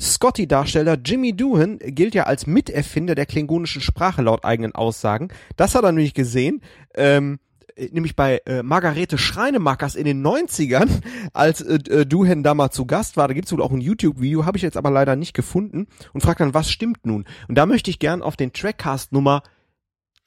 Scotty-Darsteller 0.00 0.98
Jimmy 1.04 1.32
Doohan 1.36 1.78
gilt 1.78 2.16
ja 2.16 2.24
als 2.24 2.48
Miterfinder 2.48 3.14
der 3.14 3.26
klingonischen 3.26 3.82
Sprache 3.82 4.22
laut 4.22 4.44
eigenen 4.44 4.74
Aussagen. 4.74 5.28
Das 5.56 5.76
hat 5.76 5.84
er 5.84 5.92
nämlich 5.92 6.14
gesehen. 6.14 6.60
Ähm, 6.96 7.34
äh, 7.34 7.49
nämlich 7.90 8.16
bei 8.16 8.40
äh, 8.46 8.62
Margarete 8.62 9.18
Schreinemackers 9.18 9.94
in 9.94 10.04
den 10.04 10.24
90ern, 10.24 10.88
als 11.32 11.60
äh, 11.60 11.74
äh, 11.74 12.06
Duhen 12.06 12.42
da 12.42 12.54
mal 12.54 12.70
zu 12.70 12.86
Gast 12.86 13.16
war. 13.16 13.28
Da 13.28 13.34
gibt's 13.34 13.52
wohl 13.52 13.62
auch 13.62 13.72
ein 13.72 13.80
YouTube-Video, 13.80 14.46
habe 14.46 14.56
ich 14.56 14.62
jetzt 14.62 14.76
aber 14.76 14.90
leider 14.90 15.16
nicht 15.16 15.34
gefunden 15.34 15.86
und 16.12 16.22
fragt 16.22 16.40
dann, 16.40 16.54
was 16.54 16.70
stimmt 16.70 17.06
nun? 17.06 17.24
Und 17.48 17.56
da 17.56 17.66
möchte 17.66 17.90
ich 17.90 17.98
gern 17.98 18.22
auf 18.22 18.36
den 18.36 18.52
Trackcast 18.52 19.12
Nummer 19.12 19.42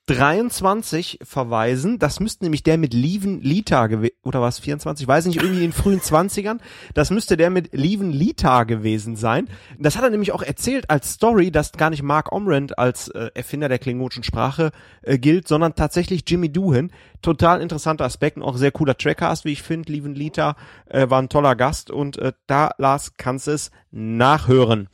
23 0.08 1.20
verweisen. 1.24 1.98
Das 1.98 2.20
müsste 2.20 2.44
nämlich 2.44 2.64
der 2.64 2.78
mit 2.78 2.94
Lieven 2.94 3.42
Lita 3.42 3.88
gewesen, 3.88 4.16
oder 4.24 4.42
was, 4.42 4.60
24, 4.60 5.08
weiß 5.08 5.26
nicht, 5.28 5.38
irgendwie 5.38 5.64
in 5.64 5.72
den 5.72 5.74
frühen 5.74 6.02
20ern. 6.02 6.60
Das 6.94 7.10
müsste 7.10 7.38
der 7.38 7.50
mit 7.50 7.74
Lieven 7.74 8.12
Lita 8.12 8.66
gewesen 8.66 9.16
sein. 9.16 9.48
Das 9.80 9.96
hat 9.96 10.04
er 10.04 10.10
nämlich 10.10 10.34
auch 10.34 10.42
erzählt 10.42 10.90
als 10.90 11.14
Story, 11.14 11.52
dass 11.52 11.72
gar 11.72 11.90
nicht 11.90 12.04
Mark 12.04 12.34
Omrand 12.34 12.78
als 12.78 13.08
äh, 13.10 13.30
Erfinder 13.34 13.70
der 13.70 13.80
klingonischen 13.80 14.24
Sprache 14.24 14.72
äh, 15.04 15.18
gilt, 15.18 15.48
sondern 15.48 15.76
tatsächlich 15.76 16.24
Jimmy 16.28 16.52
Doohan. 16.52 16.92
Total 17.22 17.62
interessanter 17.62 18.04
Aspekt 18.04 18.36
und 18.36 18.44
auch 18.44 18.58
sehr 18.58 18.72
cooler 18.72 18.98
Trackcast, 18.98 19.46
wie 19.46 19.54
ich 19.54 19.62
finde. 19.62 19.92
Lieven 19.94 20.16
Lita 20.16 20.58
äh, 20.88 21.10
war 21.10 21.22
ein 21.22 21.30
toller 21.30 21.56
Gast 21.56 21.92
und 21.92 22.18
äh, 22.18 22.34
da, 22.48 22.72
Lars, 22.78 23.14
kannst 23.16 23.48
es 23.48 23.72
nachhören. 23.92 24.90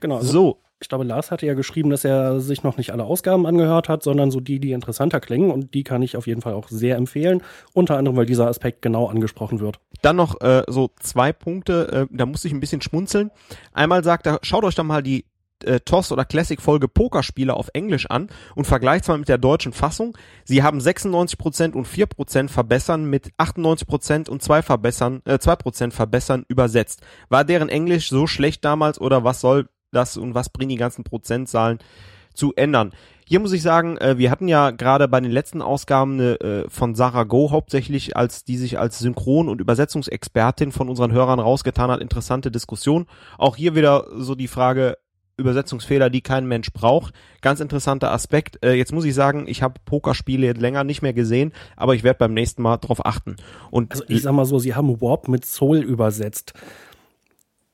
Genau. 0.00 0.16
Also 0.16 0.32
so 0.32 0.60
ich 0.80 0.88
glaube, 0.88 1.04
Lars 1.04 1.30
hatte 1.30 1.46
ja 1.46 1.54
geschrieben, 1.54 1.90
dass 1.90 2.04
er 2.04 2.40
sich 2.40 2.62
noch 2.62 2.78
nicht 2.78 2.92
alle 2.92 3.04
Ausgaben 3.04 3.46
angehört 3.46 3.90
hat, 3.90 4.02
sondern 4.02 4.30
so 4.30 4.40
die, 4.40 4.60
die 4.60 4.72
interessanter 4.72 5.20
klingen. 5.20 5.50
Und 5.50 5.74
die 5.74 5.84
kann 5.84 6.00
ich 6.00 6.16
auf 6.16 6.26
jeden 6.26 6.40
Fall 6.40 6.54
auch 6.54 6.68
sehr 6.68 6.96
empfehlen. 6.96 7.42
Unter 7.74 7.98
anderem, 7.98 8.16
weil 8.16 8.26
dieser 8.26 8.48
Aspekt 8.48 8.80
genau 8.80 9.06
angesprochen 9.06 9.60
wird. 9.60 9.78
Dann 10.00 10.16
noch 10.16 10.40
äh, 10.40 10.62
so 10.68 10.90
zwei 10.98 11.32
Punkte, 11.34 12.08
äh, 12.10 12.14
da 12.16 12.24
musste 12.24 12.48
ich 12.48 12.54
ein 12.54 12.60
bisschen 12.60 12.80
schmunzeln. 12.80 13.30
Einmal 13.74 14.02
sagt 14.02 14.26
er, 14.26 14.38
schaut 14.42 14.64
euch 14.64 14.74
doch 14.74 14.84
mal 14.84 15.02
die 15.02 15.26
äh, 15.64 15.80
TOS 15.80 16.12
oder 16.12 16.24
Classic 16.24 16.58
Folge 16.58 16.88
Pokerspiele 16.88 17.52
auf 17.52 17.68
Englisch 17.74 18.06
an 18.06 18.28
und 18.54 18.66
vergleicht 18.66 19.06
mal 19.06 19.18
mit 19.18 19.28
der 19.28 19.36
deutschen 19.36 19.74
Fassung. 19.74 20.16
Sie 20.44 20.62
haben 20.62 20.78
96% 20.78 21.72
und 21.74 21.86
4% 21.86 22.48
verbessern 22.48 23.04
mit 23.04 23.32
98% 23.36 24.30
und 24.30 24.42
2 24.42 24.62
verbessern, 24.62 25.20
äh, 25.26 25.34
2% 25.34 25.92
verbessern 25.92 26.46
übersetzt. 26.48 27.02
War 27.28 27.44
deren 27.44 27.68
Englisch 27.68 28.08
so 28.08 28.26
schlecht 28.26 28.64
damals 28.64 28.98
oder 28.98 29.24
was 29.24 29.42
soll 29.42 29.68
das 29.92 30.16
und 30.16 30.34
was 30.34 30.48
bringen 30.48 30.70
die 30.70 30.76
ganzen 30.76 31.04
Prozentzahlen 31.04 31.78
zu 32.34 32.54
ändern. 32.54 32.92
Hier 33.26 33.38
muss 33.38 33.52
ich 33.52 33.62
sagen, 33.62 33.96
äh, 33.98 34.18
wir 34.18 34.30
hatten 34.30 34.48
ja 34.48 34.70
gerade 34.70 35.06
bei 35.06 35.20
den 35.20 35.30
letzten 35.30 35.62
Ausgaben 35.62 36.18
äh, 36.18 36.68
von 36.68 36.94
Sarah 36.94 37.24
Go 37.24 37.50
hauptsächlich, 37.50 38.16
als 38.16 38.44
die 38.44 38.56
sich 38.56 38.78
als 38.78 38.98
Synchron- 38.98 39.48
und 39.48 39.60
Übersetzungsexpertin 39.60 40.72
von 40.72 40.88
unseren 40.88 41.12
Hörern 41.12 41.38
rausgetan 41.38 41.90
hat, 41.90 42.00
interessante 42.00 42.50
Diskussion. 42.50 43.06
Auch 43.38 43.56
hier 43.56 43.76
wieder 43.76 44.06
so 44.16 44.34
die 44.34 44.48
Frage, 44.48 44.96
Übersetzungsfehler, 45.36 46.10
die 46.10 46.20
kein 46.20 46.46
Mensch 46.46 46.72
braucht. 46.72 47.14
Ganz 47.40 47.60
interessanter 47.60 48.12
Aspekt. 48.12 48.64
Äh, 48.64 48.74
jetzt 48.74 48.92
muss 48.92 49.04
ich 49.04 49.14
sagen, 49.14 49.46
ich 49.46 49.62
habe 49.62 49.80
Pokerspiele 49.84 50.52
länger 50.52 50.84
nicht 50.84 51.02
mehr 51.02 51.12
gesehen, 51.12 51.52
aber 51.76 51.94
ich 51.94 52.02
werde 52.02 52.18
beim 52.18 52.34
nächsten 52.34 52.62
Mal 52.62 52.78
drauf 52.78 53.04
achten. 53.04 53.36
Und 53.70 53.92
also 53.92 54.04
ich 54.08 54.22
sag 54.22 54.32
mal 54.32 54.44
so, 54.44 54.58
sie 54.58 54.74
haben 54.74 55.00
Warp 55.00 55.28
mit 55.28 55.44
Soul 55.44 55.78
übersetzt. 55.78 56.52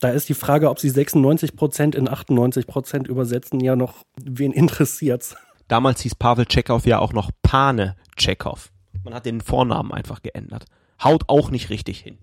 Da 0.00 0.10
ist 0.10 0.28
die 0.28 0.34
Frage, 0.34 0.68
ob 0.68 0.78
sie 0.78 0.90
96 0.90 1.56
Prozent 1.56 1.94
in 1.94 2.08
98 2.08 2.66
Prozent 2.66 3.08
übersetzen, 3.08 3.60
ja 3.60 3.76
noch, 3.76 4.04
wen 4.22 4.52
interessiert's? 4.52 5.36
Damals 5.68 6.00
hieß 6.02 6.14
Pavel 6.16 6.46
Tschechow 6.46 6.84
ja 6.84 6.98
auch 6.98 7.12
noch 7.12 7.30
Pane 7.42 7.96
Tschechow. 8.16 8.70
Man 9.04 9.14
hat 9.14 9.26
den 9.26 9.40
Vornamen 9.40 9.92
einfach 9.92 10.22
geändert. 10.22 10.66
Haut 11.02 11.24
auch 11.28 11.50
nicht 11.50 11.70
richtig 11.70 12.00
hin. 12.00 12.18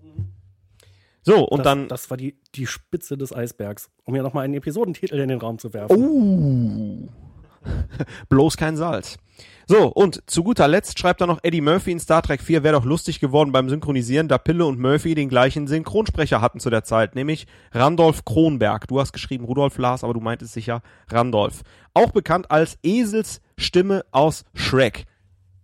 So, 1.22 1.48
und 1.48 1.58
das, 1.58 1.64
dann. 1.64 1.88
Das 1.88 2.10
war 2.10 2.16
die, 2.16 2.36
die 2.54 2.66
Spitze 2.66 3.16
des 3.16 3.34
Eisbergs, 3.34 3.90
um 4.04 4.14
ja 4.14 4.22
nochmal 4.22 4.44
einen 4.44 4.54
Episodentitel 4.54 5.18
in 5.18 5.28
den 5.28 5.38
Raum 5.38 5.58
zu 5.58 5.72
werfen. 5.72 5.96
Oh! 5.96 7.23
Bloß 8.28 8.56
kein 8.56 8.76
Salz. 8.76 9.18
So, 9.66 9.86
und 9.86 10.22
zu 10.30 10.44
guter 10.44 10.68
Letzt 10.68 10.98
schreibt 10.98 11.22
er 11.22 11.26
noch, 11.26 11.38
Eddie 11.42 11.62
Murphy 11.62 11.92
in 11.92 12.00
Star 12.00 12.20
Trek 12.20 12.42
4 12.42 12.62
wäre 12.62 12.74
doch 12.74 12.84
lustig 12.84 13.18
geworden 13.18 13.50
beim 13.50 13.70
Synchronisieren, 13.70 14.28
da 14.28 14.36
Pille 14.36 14.66
und 14.66 14.78
Murphy 14.78 15.14
den 15.14 15.30
gleichen 15.30 15.66
Synchronsprecher 15.66 16.42
hatten 16.42 16.60
zu 16.60 16.68
der 16.68 16.84
Zeit, 16.84 17.14
nämlich 17.14 17.46
Randolph 17.72 18.26
Kronberg. 18.26 18.86
Du 18.88 19.00
hast 19.00 19.12
geschrieben 19.14 19.46
Rudolf 19.46 19.78
Lars, 19.78 20.04
aber 20.04 20.12
du 20.12 20.20
meintest 20.20 20.52
sicher 20.52 20.82
Randolph. 21.08 21.62
Auch 21.94 22.10
bekannt 22.10 22.50
als 22.50 22.78
Esels 22.82 23.40
Stimme 23.56 24.04
aus 24.10 24.44
Shrek. 24.52 25.06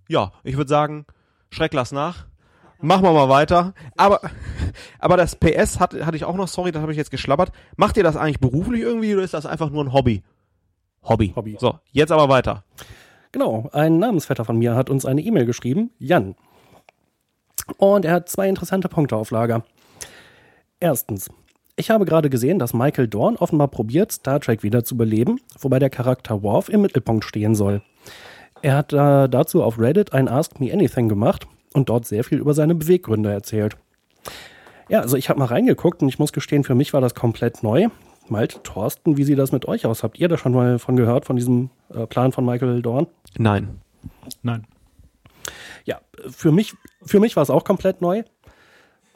Ja, 0.08 0.32
ich 0.44 0.56
würde 0.56 0.70
sagen, 0.70 1.04
Schreck 1.50 1.74
lass 1.74 1.92
nach. 1.92 2.26
Machen 2.80 3.04
wir 3.04 3.12
mal 3.12 3.28
weiter. 3.28 3.74
Aber, 3.98 4.20
aber 4.98 5.18
das 5.18 5.36
PS 5.36 5.78
hat, 5.78 5.92
hatte 5.92 6.16
ich 6.16 6.24
auch 6.24 6.36
noch, 6.36 6.48
sorry, 6.48 6.72
das 6.72 6.80
habe 6.80 6.92
ich 6.92 6.98
jetzt 6.98 7.10
geschlabbert. 7.10 7.52
Macht 7.76 7.98
ihr 7.98 8.02
das 8.02 8.16
eigentlich 8.16 8.40
beruflich 8.40 8.80
irgendwie 8.80 9.12
oder 9.12 9.24
ist 9.24 9.34
das 9.34 9.44
einfach 9.44 9.68
nur 9.68 9.84
ein 9.84 9.92
Hobby? 9.92 10.22
Hobby. 11.02 11.32
Hobby. 11.34 11.56
So, 11.58 11.78
jetzt 11.92 12.12
aber 12.12 12.28
weiter. 12.28 12.64
Genau, 13.32 13.68
ein 13.72 13.98
Namensvetter 13.98 14.44
von 14.44 14.58
mir 14.58 14.74
hat 14.74 14.90
uns 14.90 15.04
eine 15.04 15.20
E-Mail 15.20 15.46
geschrieben, 15.46 15.90
Jan. 15.98 16.34
Und 17.76 18.04
er 18.04 18.14
hat 18.14 18.28
zwei 18.28 18.48
interessante 18.48 18.88
Punkte 18.88 19.16
auf 19.16 19.30
Lager. 19.30 19.64
Erstens, 20.80 21.30
ich 21.76 21.90
habe 21.90 22.04
gerade 22.04 22.28
gesehen, 22.28 22.58
dass 22.58 22.74
Michael 22.74 23.08
Dorn 23.08 23.36
offenbar 23.36 23.68
probiert, 23.68 24.12
Star 24.12 24.40
Trek 24.40 24.62
wieder 24.62 24.84
zu 24.84 24.96
beleben, 24.96 25.40
wobei 25.58 25.78
der 25.78 25.90
Charakter 25.90 26.42
Worf 26.42 26.68
im 26.68 26.82
Mittelpunkt 26.82 27.24
stehen 27.24 27.54
soll. 27.54 27.82
Er 28.62 28.76
hat 28.76 28.92
äh, 28.92 29.28
dazu 29.28 29.62
auf 29.62 29.78
Reddit 29.78 30.12
ein 30.12 30.28
Ask 30.28 30.60
Me 30.60 30.72
Anything 30.72 31.08
gemacht 31.08 31.46
und 31.72 31.88
dort 31.88 32.06
sehr 32.06 32.24
viel 32.24 32.38
über 32.38 32.52
seine 32.52 32.74
Beweggründe 32.74 33.30
erzählt. 33.30 33.76
Ja, 34.88 35.00
also 35.00 35.16
ich 35.16 35.28
habe 35.28 35.38
mal 35.38 35.46
reingeguckt 35.46 36.02
und 36.02 36.08
ich 36.08 36.18
muss 36.18 36.32
gestehen, 36.32 36.64
für 36.64 36.74
mich 36.74 36.92
war 36.92 37.00
das 37.00 37.14
komplett 37.14 37.62
neu. 37.62 37.88
Malte, 38.30 38.62
Thorsten, 38.62 39.16
wie 39.16 39.24
sieht 39.24 39.38
das 39.38 39.52
mit 39.52 39.66
euch 39.66 39.86
aus? 39.86 40.02
Habt 40.02 40.18
ihr 40.18 40.28
da 40.28 40.38
schon 40.38 40.52
mal 40.52 40.78
von 40.78 40.96
gehört, 40.96 41.24
von 41.24 41.36
diesem 41.36 41.70
äh, 41.92 42.06
Plan 42.06 42.32
von 42.32 42.44
Michael 42.44 42.82
Dorn? 42.82 43.06
Nein. 43.36 43.80
Nein. 44.42 44.66
Ja, 45.84 46.00
für 46.28 46.52
mich, 46.52 46.74
für 47.02 47.20
mich 47.20 47.36
war 47.36 47.42
es 47.42 47.50
auch 47.50 47.64
komplett 47.64 48.00
neu. 48.00 48.22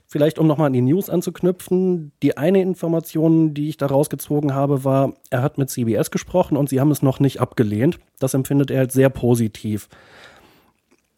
Vielleicht, 0.06 0.38
um 0.38 0.46
nochmal 0.46 0.68
an 0.68 0.72
die 0.72 0.80
News 0.80 1.10
anzuknüpfen. 1.10 2.12
Die 2.22 2.36
eine 2.36 2.60
Information, 2.60 3.54
die 3.54 3.68
ich 3.68 3.76
da 3.76 3.86
rausgezogen 3.86 4.54
habe, 4.54 4.84
war, 4.84 5.14
er 5.30 5.42
hat 5.42 5.58
mit 5.58 5.70
CBS 5.70 6.10
gesprochen 6.10 6.56
und 6.56 6.68
sie 6.68 6.80
haben 6.80 6.90
es 6.90 7.02
noch 7.02 7.20
nicht 7.20 7.40
abgelehnt. 7.40 7.98
Das 8.18 8.34
empfindet 8.34 8.70
er 8.70 8.80
als 8.80 8.94
sehr 8.94 9.10
positiv. 9.10 9.88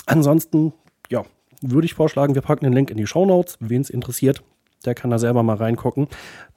Ansonsten, 0.07 0.73
ja, 1.11 1.25
würde 1.61 1.85
ich 1.85 1.95
vorschlagen, 1.95 2.35
wir 2.35 2.43
packen 2.43 2.65
den 2.65 2.73
Link 2.73 2.91
in 2.91 2.97
die 2.97 3.07
Show 3.07 3.27
Notes. 3.27 3.59
Wen 3.61 3.83
es 3.83 3.91
interessiert, 3.91 4.43
der 4.85 4.95
kann 4.95 5.11
da 5.11 5.19
selber 5.19 5.43
mal 5.43 5.57
reingucken. 5.57 6.09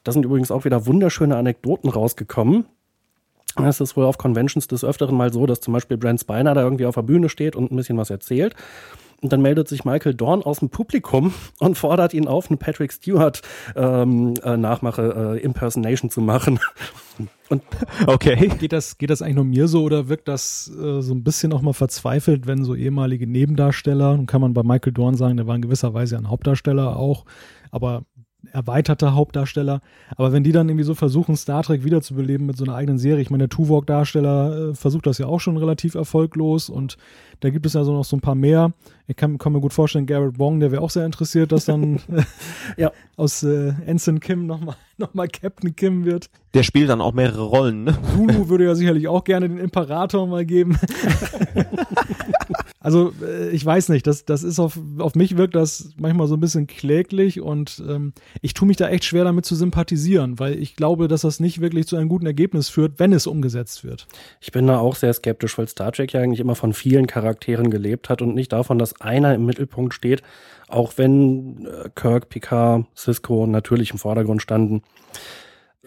Da 0.03 0.11
sind 0.11 0.25
übrigens 0.25 0.51
auch 0.51 0.65
wieder 0.65 0.85
wunderschöne 0.85 1.35
Anekdoten 1.35 1.89
rausgekommen. 1.89 2.65
Es 3.57 3.81
ist 3.81 3.97
wohl 3.97 4.05
auf 4.05 4.17
Conventions 4.17 4.67
des 4.67 4.83
Öfteren 4.83 5.17
mal 5.17 5.33
so, 5.33 5.45
dass 5.45 5.59
zum 5.59 5.73
Beispiel 5.73 5.97
Brent 5.97 6.21
Spiner 6.21 6.53
da 6.53 6.61
irgendwie 6.61 6.85
auf 6.85 6.95
der 6.95 7.01
Bühne 7.01 7.29
steht 7.29 7.55
und 7.55 7.71
ein 7.71 7.75
bisschen 7.75 7.97
was 7.97 8.09
erzählt. 8.09 8.55
Und 9.21 9.33
dann 9.33 9.41
meldet 9.41 9.67
sich 9.67 9.83
Michael 9.83 10.13
Dorn 10.13 10.41
aus 10.43 10.59
dem 10.59 10.69
Publikum 10.69 11.33
und 11.59 11.77
fordert 11.77 12.13
ihn 12.13 12.27
auf, 12.27 12.49
eine 12.49 12.57
Patrick 12.57 12.93
Stewart 12.93 13.41
ähm, 13.75 14.35
äh, 14.43 14.55
Nachmache, 14.55 15.35
äh, 15.37 15.43
Impersonation 15.43 16.09
zu 16.09 16.21
machen. 16.21 16.59
Und 17.49 17.63
okay. 18.05 18.51
Geht 18.59 18.71
das, 18.71 18.99
geht 18.99 19.09
das 19.09 19.23
eigentlich 19.23 19.37
nur 19.37 19.43
mir 19.43 19.67
so 19.67 19.81
oder 19.81 20.07
wirkt 20.07 20.27
das 20.27 20.71
äh, 20.71 21.01
so 21.01 21.15
ein 21.15 21.23
bisschen 21.23 21.51
auch 21.51 21.63
mal 21.63 21.73
verzweifelt, 21.73 22.45
wenn 22.45 22.63
so 22.63 22.75
ehemalige 22.75 23.25
Nebendarsteller, 23.25 24.15
nun 24.15 24.27
kann 24.27 24.39
man 24.39 24.53
bei 24.53 24.61
Michael 24.61 24.93
Dorn 24.93 25.15
sagen, 25.15 25.35
der 25.35 25.47
war 25.47 25.55
in 25.55 25.63
gewisser 25.63 25.95
Weise 25.95 26.15
ein 26.15 26.29
Hauptdarsteller 26.29 26.95
auch, 26.95 27.25
aber 27.71 28.03
erweiterter 28.51 29.15
Hauptdarsteller. 29.15 29.81
Aber 30.15 30.31
wenn 30.31 30.43
die 30.43 30.51
dann 30.51 30.69
irgendwie 30.69 30.85
so 30.85 30.95
versuchen, 30.95 31.35
Star 31.35 31.63
Trek 31.63 31.83
wiederzubeleben 31.83 32.45
mit 32.45 32.57
so 32.57 32.63
einer 32.63 32.75
eigenen 32.75 32.97
Serie, 32.97 33.21
ich 33.21 33.29
meine, 33.29 33.47
der 33.47 33.49
Tuvok-Darsteller 33.49 34.69
äh, 34.69 34.75
versucht 34.75 35.07
das 35.07 35.17
ja 35.17 35.27
auch 35.27 35.39
schon 35.39 35.57
relativ 35.57 35.95
erfolglos 35.95 36.69
und 36.69 36.97
da 37.41 37.49
gibt 37.49 37.65
es 37.65 37.73
ja 37.73 37.83
so 37.83 37.93
noch 37.93 38.05
so 38.05 38.17
ein 38.17 38.21
paar 38.21 38.35
mehr. 38.35 38.73
Ich 39.07 39.15
kann, 39.15 39.37
kann 39.37 39.53
mir 39.53 39.61
gut 39.61 39.73
vorstellen, 39.73 40.05
Garrett 40.05 40.39
Wong, 40.39 40.59
der 40.59 40.71
wäre 40.71 40.81
auch 40.81 40.89
sehr 40.89 41.05
interessiert, 41.05 41.51
dass 41.51 41.65
dann 41.65 41.99
ja. 42.77 42.91
aus 43.17 43.43
äh, 43.43 43.73
Ensign 43.85 44.19
Kim 44.19 44.45
nochmal 44.45 44.75
noch 44.97 45.13
mal 45.13 45.27
Captain 45.27 45.75
Kim 45.75 46.05
wird. 46.05 46.29
Der 46.53 46.63
spielt 46.63 46.89
dann 46.89 47.01
auch 47.01 47.13
mehrere 47.13 47.43
Rollen, 47.43 47.83
ne? 47.83 47.97
Zulu 48.13 48.49
würde 48.49 48.65
ja 48.65 48.75
sicherlich 48.75 49.07
auch 49.07 49.23
gerne 49.23 49.47
den 49.47 49.59
Imperator 49.59 50.27
mal 50.27 50.45
geben. 50.45 50.77
Also 52.80 53.11
äh, 53.22 53.49
ich 53.49 53.65
weiß 53.65 53.89
nicht, 53.89 54.07
das, 54.07 54.23
das 54.23 54.43
ist 54.43 54.60
auf, 54.60 54.80
auf 54.99 55.15
mich 55.15 55.35
wirkt 55.35 55.56
das 55.56 55.91
manchmal 55.97 56.27
so 56.27 56.35
ein 56.35 56.39
bisschen 56.39 56.65
kläglich 56.68 57.41
und 57.41 57.84
ähm, 57.88 58.14
ich 58.41 58.53
tue 58.53 58.68
mich 58.68 58.77
da 58.77 58.88
echt 58.88 59.03
schwer 59.03 59.26
damit 59.26 59.45
zu 59.45 59.56
sympathisieren, 59.56 60.39
weil 60.39 60.57
ich 60.57 60.76
glaube, 60.76 61.07
dass 61.07 61.22
das 61.22 61.39
nicht 61.39 61.60
wirklich 61.60 61.88
zu 61.88 61.97
einem 61.97 62.07
guten 62.07 62.26
Ergebnis 62.26 62.69
führt, 62.69 62.97
wenn 62.97 63.11
es 63.11 63.27
umgesetzt 63.27 63.84
wird. 63.84 64.07
Ich 64.39 64.51
bin 64.51 64.68
da 64.68 64.80
auch 64.80 64.95
sehr 64.95 65.14
skeptisch, 65.14 65.57
weil 65.57 65.68
Star 65.68 65.91
Trek 65.91 66.14
ja 66.14 66.22
eigentlich 66.22 66.39
immer 66.39 66.56
von 66.56 66.73
vielen 66.73 67.07
Charakteren 67.07 67.69
gelebt 67.69 68.10
hat 68.10 68.22
und 68.22 68.34
nicht 68.34 68.53
davon, 68.53 68.80
dass 68.80 69.01
einer 69.01 69.35
im 69.35 69.45
Mittelpunkt 69.45 69.93
steht, 69.93 70.23
auch 70.69 70.93
wenn 70.95 71.65
äh, 71.65 71.89
Kirk, 71.95 72.30
Picard, 72.30 72.85
Cisco 72.95 73.45
natürlich 73.45 73.91
im 73.91 73.97
Vordergrund 73.97 74.41
standen. 74.41 74.84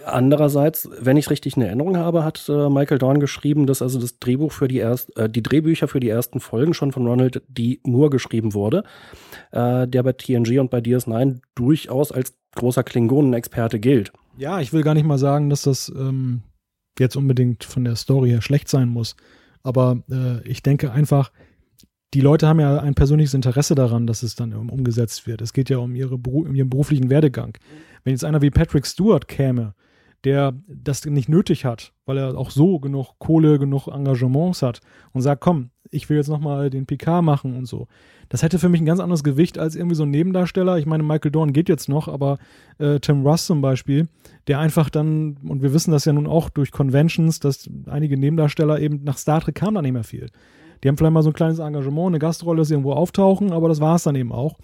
Andererseits, 0.05 0.89
wenn 0.99 1.19
ich 1.19 1.29
richtig 1.29 1.57
in 1.57 1.63
Erinnerung 1.63 1.99
habe, 1.99 2.25
hat 2.25 2.49
äh, 2.49 2.71
Michael 2.71 2.99
Dorn 2.99 3.21
geschrieben, 3.21 3.67
dass 3.67 3.83
also 3.83 4.01
das 4.01 4.19
Drehbuch 4.19 4.51
für 4.51 4.67
die 4.67 4.79
erst, 4.79 5.17
äh, 5.19 5.29
die 5.29 5.43
Drehbücher 5.43 5.87
für 5.87 6.01
die 6.01 6.09
ersten 6.09 6.41
Folgen 6.41 6.73
schon 6.73 6.93
von 6.93 7.07
Ronald 7.07 7.43
D. 7.47 7.79
Moore 7.85 8.09
geschrieben 8.09 8.55
wurde, 8.55 8.85
äh, 9.51 9.87
der 9.87 10.03
bei 10.03 10.13
TNG 10.13 10.59
und 10.59 10.71
bei 10.71 10.79
DS9 10.79 11.41
durchaus 11.55 12.11
als 12.11 12.35
großer 12.57 12.85
Klingonenexperte 12.85 13.81
gilt. 13.81 14.13
Ja, 14.39 14.61
ich 14.61 14.73
will 14.73 14.83
gar 14.83 14.95
nicht 14.95 15.07
mal 15.07 15.19
sagen, 15.19 15.51
dass 15.51 15.63
das 15.63 15.93
ähm, 15.95 16.43
jetzt 16.99 17.17
unbedingt 17.17 17.65
von 17.65 17.85
der 17.85 17.97
Story 17.97 18.31
her 18.31 18.41
schlecht 18.43 18.69
sein 18.69 18.89
muss. 18.89 19.15
Aber 19.63 20.03
äh, 20.11 20.47
ich 20.49 20.63
denke 20.63 20.91
einfach, 20.91 21.31
die 22.15 22.21
Leute 22.21 22.47
haben 22.47 22.61
ja 22.61 22.79
ein 22.79 22.95
persönliches 22.95 23.35
Interesse 23.35 23.75
daran, 23.75 24.07
dass 24.07 24.23
es 24.23 24.35
dann 24.35 24.53
umgesetzt 24.53 25.27
wird. 25.27 25.41
Es 25.41 25.53
geht 25.53 25.71
ja 25.71 25.79
um, 25.79 25.95
ihre, 25.95 26.17
um 26.17 26.55
ihren 26.55 26.69
beruflichen 26.69 27.09
Werdegang. 27.11 27.57
Wenn 28.05 28.13
jetzt 28.13 28.25
einer 28.25 28.43
wie 28.43 28.51
Patrick 28.51 28.87
Stewart 28.87 29.29
käme, 29.29 29.75
der 30.25 30.55
das 30.69 31.05
nicht 31.05 31.29
nötig 31.29 31.65
hat, 31.65 31.93
weil 32.07 32.19
er 32.19 32.37
auch 32.37 32.51
so 32.51 32.79
genug 32.79 33.19
Kohle, 33.19 33.59
genug 33.59 33.89
Engagements 33.89 34.63
hat 34.63 34.81
und 35.13 35.23
sagt, 35.23 35.41
komm, 35.41 35.71
ich 35.91 36.09
will 36.09 36.17
jetzt 36.17 36.29
nochmal 36.29 36.71
den 36.71 36.87
PK 36.87 37.23
machen 37.23 37.57
und 37.57 37.67
so. 37.67 37.89
Das 38.29 38.43
hätte 38.43 38.59
für 38.59 38.69
mich 38.69 38.81
ein 38.81 38.87
ganz 38.87 39.01
anderes 39.01 39.25
Gewicht 39.25 39.59
als 39.59 39.75
irgendwie 39.75 39.97
so 39.97 40.05
ein 40.05 40.11
Nebendarsteller. 40.11 40.79
Ich 40.79 40.87
meine, 40.87 41.03
Michael 41.03 41.33
Dorn 41.33 41.53
geht 41.53 41.69
jetzt 41.69 41.89
noch, 41.89 42.09
aber 42.09 42.39
äh, 42.79 42.99
Tim 43.01 43.27
Russ 43.27 43.47
zum 43.47 43.61
Beispiel, 43.61 44.09
der 44.47 44.59
einfach 44.59 44.91
dann, 44.91 45.37
und 45.47 45.61
wir 45.61 45.75
wissen 45.75 45.91
das 45.91 46.05
ja 46.05 46.13
nun 46.13 46.27
auch 46.27 46.49
durch 46.49 46.71
Conventions, 46.71 47.41
dass 47.41 47.69
einige 47.87 48.17
Nebendarsteller 48.17 48.81
eben 48.81 49.03
nach 49.05 49.19
Star 49.19 49.41
Trek 49.41 49.57
kam 49.57 49.75
da 49.75 49.83
nicht 49.83 49.93
mehr 49.93 50.05
viel. 50.05 50.29
Die 50.83 50.89
haben 50.89 50.97
vielleicht 50.97 51.13
mal 51.13 51.23
so 51.23 51.31
ein 51.31 51.35
kleines 51.35 51.59
Engagement, 51.59 52.09
eine 52.09 52.19
Gastrolle, 52.19 52.59
dass 52.59 52.69
sie 52.69 52.75
irgendwo 52.75 52.93
auftauchen, 52.93 53.53
aber 53.53 53.69
das 53.69 53.81
war 53.81 53.97
es 53.97 54.03
dann 54.03 54.17
eben 54.17 54.33
auch. 54.33 54.57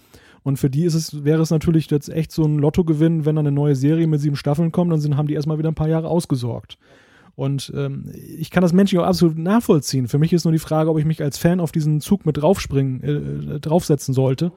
Und 0.43 0.57
für 0.57 0.69
die 0.69 0.85
ist 0.85 0.93
es, 0.93 1.23
wäre 1.23 1.41
es 1.41 1.49
natürlich 1.49 1.89
jetzt 1.89 2.09
echt 2.09 2.31
so 2.31 2.43
ein 2.43 2.59
Lottogewinn, 2.59 3.25
wenn 3.25 3.35
dann 3.35 3.47
eine 3.47 3.55
neue 3.55 3.75
Serie 3.75 4.07
mit 4.07 4.21
sieben 4.21 4.35
Staffeln 4.35 4.71
kommt, 4.71 4.91
dann 4.91 4.99
sind, 4.99 5.17
haben 5.17 5.27
die 5.27 5.33
erstmal 5.33 5.57
wieder 5.57 5.69
ein 5.69 5.75
paar 5.75 5.89
Jahre 5.89 6.07
ausgesorgt. 6.07 6.77
Und 7.35 7.71
ähm, 7.75 8.11
ich 8.13 8.51
kann 8.51 8.63
das 8.63 8.73
menschlich 8.73 8.99
auch 8.99 9.05
absolut 9.05 9.37
nachvollziehen. 9.37 10.07
Für 10.07 10.17
mich 10.17 10.33
ist 10.33 10.43
nur 10.43 10.51
die 10.51 10.59
Frage, 10.59 10.89
ob 10.89 10.99
ich 10.99 11.05
mich 11.05 11.21
als 11.21 11.37
Fan 11.37 11.61
auf 11.61 11.71
diesen 11.71 12.01
Zug 12.01 12.25
mit 12.25 12.37
draufspringen, 12.37 13.01
äh, 13.01 13.55
äh 13.55 13.59
draufsetzen 13.59 14.13
sollte 14.13 14.51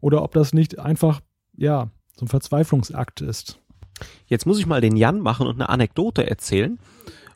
oder 0.00 0.22
ob 0.22 0.32
das 0.32 0.54
nicht 0.54 0.78
einfach, 0.78 1.20
ja, 1.56 1.90
so 2.16 2.24
ein 2.24 2.28
Verzweiflungsakt 2.28 3.20
ist. 3.20 3.58
Jetzt 4.26 4.46
muss 4.46 4.58
ich 4.58 4.66
mal 4.66 4.80
den 4.80 4.96
Jan 4.96 5.20
machen 5.20 5.46
und 5.46 5.56
eine 5.56 5.68
Anekdote 5.68 6.28
erzählen. 6.28 6.78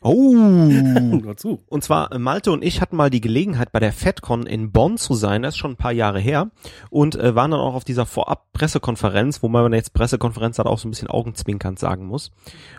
Oh, 0.07 1.19
dazu. 1.25 1.59
Und 1.67 1.83
zwar 1.83 2.11
äh, 2.11 2.19
Malte 2.19 2.51
und 2.51 2.63
ich 2.63 2.79
hatten 2.79 2.95
mal 2.95 3.09
die 3.09 3.19
Gelegenheit 3.19 3.71
bei 3.71 3.79
der 3.79 3.91
FedCon 3.91 4.45
in 4.45 4.71
Bonn 4.71 4.97
zu 4.97 5.15
sein, 5.15 5.41
das 5.41 5.55
ist 5.55 5.57
schon 5.57 5.71
ein 5.71 5.77
paar 5.77 5.91
Jahre 5.91 6.19
her 6.19 6.49
und 6.89 7.15
äh, 7.15 7.35
waren 7.35 7.51
dann 7.51 7.59
auch 7.59 7.75
auf 7.75 7.83
dieser 7.83 8.05
Vorab-Pressekonferenz, 8.05 9.43
wo 9.43 9.49
man 9.49 9.73
jetzt 9.73 9.93
Pressekonferenz 9.93 10.59
hat 10.59 10.65
auch 10.65 10.79
so 10.79 10.87
ein 10.87 10.91
bisschen 10.91 11.09
augenzwinkernd 11.09 11.77
sagen 11.77 12.05
muss. 12.05 12.31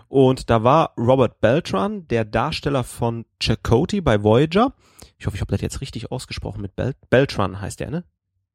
Und 0.09 0.48
da 0.48 0.64
war 0.64 0.94
Robert 0.96 1.40
Beltran, 1.40 2.09
der 2.09 2.24
Darsteller 2.24 2.82
von 2.82 3.26
Chakotay 3.40 4.00
bei 4.00 4.22
Voyager. 4.22 4.72
Ich 5.18 5.26
hoffe, 5.26 5.36
ich 5.36 5.42
habe 5.42 5.52
das 5.52 5.60
jetzt 5.60 5.80
richtig 5.82 6.10
ausgesprochen 6.10 6.62
mit 6.62 6.76
Bel 6.76 6.94
Beltran 7.10 7.60
heißt 7.60 7.80
der, 7.80 7.90
ne? 7.90 8.05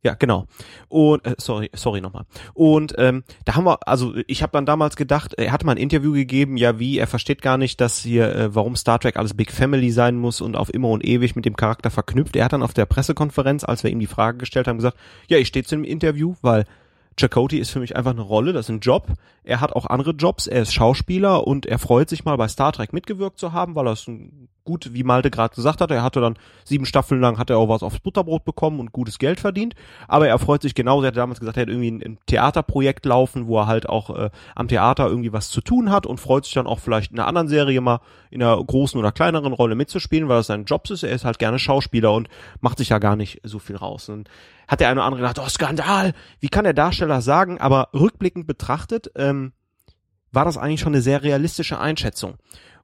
Ja, 0.03 0.15
genau. 0.15 0.47
Und 0.89 1.25
äh, 1.25 1.35
sorry, 1.37 1.69
sorry 1.73 2.01
nochmal. 2.01 2.25
Und 2.53 2.93
ähm, 2.97 3.23
da 3.45 3.55
haben 3.55 3.63
wir, 3.63 3.87
also 3.87 4.13
ich 4.27 4.43
habe 4.43 4.51
dann 4.51 4.65
damals 4.65 4.97
gedacht, 4.97 5.33
er 5.35 5.53
hatte 5.53 5.65
mal 5.65 5.71
ein 5.71 5.77
Interview 5.77 6.11
gegeben, 6.11 6.57
ja 6.57 6.77
wie, 6.77 6.97
er 6.97 7.07
versteht 7.07 7.41
gar 7.41 7.57
nicht, 7.57 7.79
dass 7.79 7.99
hier, 7.99 8.35
äh, 8.35 8.53
warum 8.53 8.75
Star 8.75 8.99
Trek 8.99 9.15
alles 9.15 9.33
Big 9.33 9.49
Family 9.51 9.91
sein 9.91 10.17
muss 10.17 10.41
und 10.41 10.57
auf 10.57 10.73
immer 10.73 10.89
und 10.89 11.05
ewig 11.05 11.37
mit 11.37 11.45
dem 11.45 11.55
Charakter 11.55 11.89
verknüpft. 11.89 12.35
Er 12.35 12.43
hat 12.43 12.51
dann 12.51 12.63
auf 12.63 12.73
der 12.73 12.85
Pressekonferenz, 12.85 13.63
als 13.63 13.83
wir 13.83 13.91
ihm 13.91 13.99
die 14.01 14.07
Frage 14.07 14.39
gestellt 14.39 14.67
haben, 14.67 14.77
gesagt, 14.77 14.97
ja, 15.29 15.37
ich 15.37 15.47
stehe 15.47 15.63
zu 15.63 15.75
dem 15.75 15.85
Interview, 15.85 16.35
weil 16.41 16.65
Chakotay 17.17 17.57
ist 17.57 17.71
für 17.71 17.79
mich 17.79 17.95
einfach 17.95 18.11
eine 18.11 18.21
Rolle, 18.21 18.53
das 18.53 18.65
ist 18.65 18.69
ein 18.69 18.79
Job. 18.79 19.07
Er 19.43 19.61
hat 19.61 19.73
auch 19.73 19.85
andere 19.85 20.11
Jobs, 20.11 20.47
er 20.47 20.61
ist 20.61 20.73
Schauspieler 20.73 21.45
und 21.45 21.65
er 21.65 21.79
freut 21.79 22.09
sich 22.09 22.25
mal 22.25 22.37
bei 22.37 22.47
Star 22.47 22.71
Trek 22.71 22.93
mitgewirkt 22.93 23.39
zu 23.39 23.51
haben, 23.53 23.75
weil 23.75 23.87
er 23.87 23.93
es 23.93 24.07
gut, 24.65 24.93
wie 24.93 25.03
Malte 25.03 25.29
gerade 25.29 25.53
gesagt 25.53 25.81
hat, 25.81 25.91
er 25.91 26.03
hatte 26.03 26.21
dann 26.21 26.37
sieben 26.63 26.85
Staffeln 26.85 27.19
lang, 27.19 27.37
hat 27.37 27.49
er 27.49 27.57
auch 27.57 27.69
was 27.69 27.83
aufs 27.83 27.99
Butterbrot 27.99 28.45
bekommen 28.45 28.79
und 28.79 28.93
gutes 28.93 29.19
Geld 29.19 29.39
verdient. 29.39 29.75
Aber 30.07 30.27
er 30.27 30.39
freut 30.39 30.61
sich 30.61 30.75
genauso, 30.75 31.03
er 31.03 31.07
hat 31.07 31.17
damals 31.17 31.39
gesagt, 31.39 31.57
er 31.57 31.63
hat 31.63 31.69
irgendwie 31.69 31.91
ein, 31.91 32.01
ein 32.01 32.17
Theaterprojekt 32.25 33.05
laufen, 33.05 33.47
wo 33.47 33.59
er 33.59 33.67
halt 33.67 33.89
auch 33.89 34.09
äh, 34.15 34.29
am 34.55 34.67
Theater 34.67 35.07
irgendwie 35.07 35.33
was 35.33 35.49
zu 35.49 35.61
tun 35.61 35.91
hat 35.91 36.05
und 36.05 36.19
freut 36.19 36.45
sich 36.45 36.53
dann 36.53 36.67
auch 36.67 36.79
vielleicht 36.79 37.11
in 37.11 37.19
einer 37.19 37.27
anderen 37.27 37.47
Serie 37.47 37.81
mal 37.81 37.99
in 38.29 38.41
einer 38.41 38.63
großen 38.63 38.99
oder 38.99 39.11
kleineren 39.11 39.53
Rolle 39.53 39.75
mitzuspielen, 39.75 40.29
weil 40.29 40.37
das 40.37 40.47
sein 40.47 40.65
Job 40.65 40.89
ist. 40.89 41.03
Er 41.03 41.11
ist 41.11 41.25
halt 41.25 41.39
gerne 41.39 41.59
Schauspieler 41.59 42.13
und 42.13 42.29
macht 42.61 42.77
sich 42.77 42.89
ja 42.89 42.99
gar 42.99 43.15
nicht 43.15 43.41
so 43.43 43.59
viel 43.59 43.75
raus. 43.75 44.09
Und 44.09 44.29
hat 44.67 44.79
der 44.79 44.89
eine 44.89 44.99
oder 44.99 45.05
andere 45.05 45.21
gedacht, 45.21 45.39
oh 45.39 45.49
Skandal, 45.49 46.13
wie 46.39 46.49
kann 46.49 46.63
der 46.63 46.73
Darsteller 46.73 47.21
sagen? 47.21 47.59
Aber 47.59 47.89
rückblickend 47.93 48.47
betrachtet 48.47 49.11
ähm, 49.15 49.53
war 50.31 50.45
das 50.45 50.57
eigentlich 50.57 50.81
schon 50.81 50.93
eine 50.93 51.01
sehr 51.01 51.23
realistische 51.23 51.79
Einschätzung. 51.79 52.37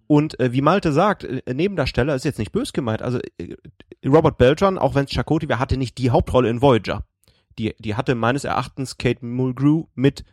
Und 0.08 0.40
äh, 0.40 0.52
wie 0.54 0.62
Malte 0.62 0.92
sagt, 0.92 1.24
äh, 1.24 1.54
Nebendarsteller 1.54 2.16
ist 2.16 2.26
jetzt 2.26 2.40
nicht 2.40 2.52
bös 2.52 2.74
gemeint. 2.74 3.02
Also 3.02 3.20
äh, 3.38 3.56
Robert 4.06 4.38
Beltran, 4.38 4.78
auch 4.78 4.96
wenn 4.96 5.06
es 5.06 5.12
Chakotay 5.12 5.48
war, 5.50 5.60
hatte 5.60 5.78
nicht 5.78 5.98
die 5.98 6.10
Hauptrolle 6.10 6.50
in 6.50 6.62
Voyager. 6.62 7.04
Die, 7.58 7.76
die 7.78 7.96
hatte 7.96 8.16
meines 8.16 8.44
Erachtens 8.44 8.98
Kate 8.98 9.26
Mulgrew 9.26 9.86
mit 9.94 10.24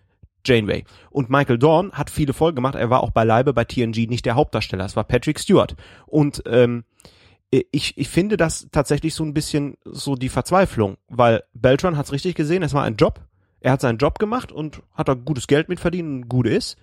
Janeway. 0.46 0.84
Und 1.10 1.28
Michael 1.28 1.58
Dorn 1.58 1.92
hat 1.92 2.08
viele 2.08 2.32
Folgen 2.32 2.56
gemacht. 2.56 2.74
Er 2.74 2.88
war 2.88 3.02
auch 3.02 3.10
beileibe 3.10 3.52
bei 3.52 3.64
TNG 3.64 4.08
nicht 4.08 4.24
der 4.24 4.36
Hauptdarsteller. 4.36 4.84
Es 4.84 4.96
war 4.96 5.04
Patrick 5.04 5.40
Stewart. 5.40 5.76
Und 6.06 6.42
ähm, 6.46 6.84
äh, 7.04 7.08
ich, 7.50 7.96
ich 7.96 8.08
finde 8.08 8.36
das 8.36 8.68
tatsächlich 8.72 9.14
so 9.14 9.24
ein 9.24 9.34
bisschen 9.34 9.76
so 9.84 10.14
die 10.16 10.28
Verzweiflung, 10.28 10.96
weil 11.08 11.42
Beltran 11.54 11.96
hat 11.96 12.06
es 12.06 12.12
richtig 12.12 12.34
gesehen, 12.34 12.62
es 12.62 12.74
war 12.74 12.82
ein 12.84 12.96
Job. 12.96 13.20
Er 13.60 13.72
hat 13.72 13.80
seinen 13.80 13.98
Job 13.98 14.18
gemacht 14.18 14.52
und 14.52 14.82
hat 14.92 15.08
da 15.08 15.14
gutes 15.14 15.46
Geld 15.46 15.68
mitverdient 15.68 16.08
und 16.08 16.28
gut 16.28 16.46
ist, 16.46 16.76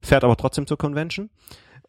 fährt 0.00 0.24
aber 0.24 0.36
trotzdem 0.36 0.66
zur 0.66 0.78
Convention. 0.78 1.30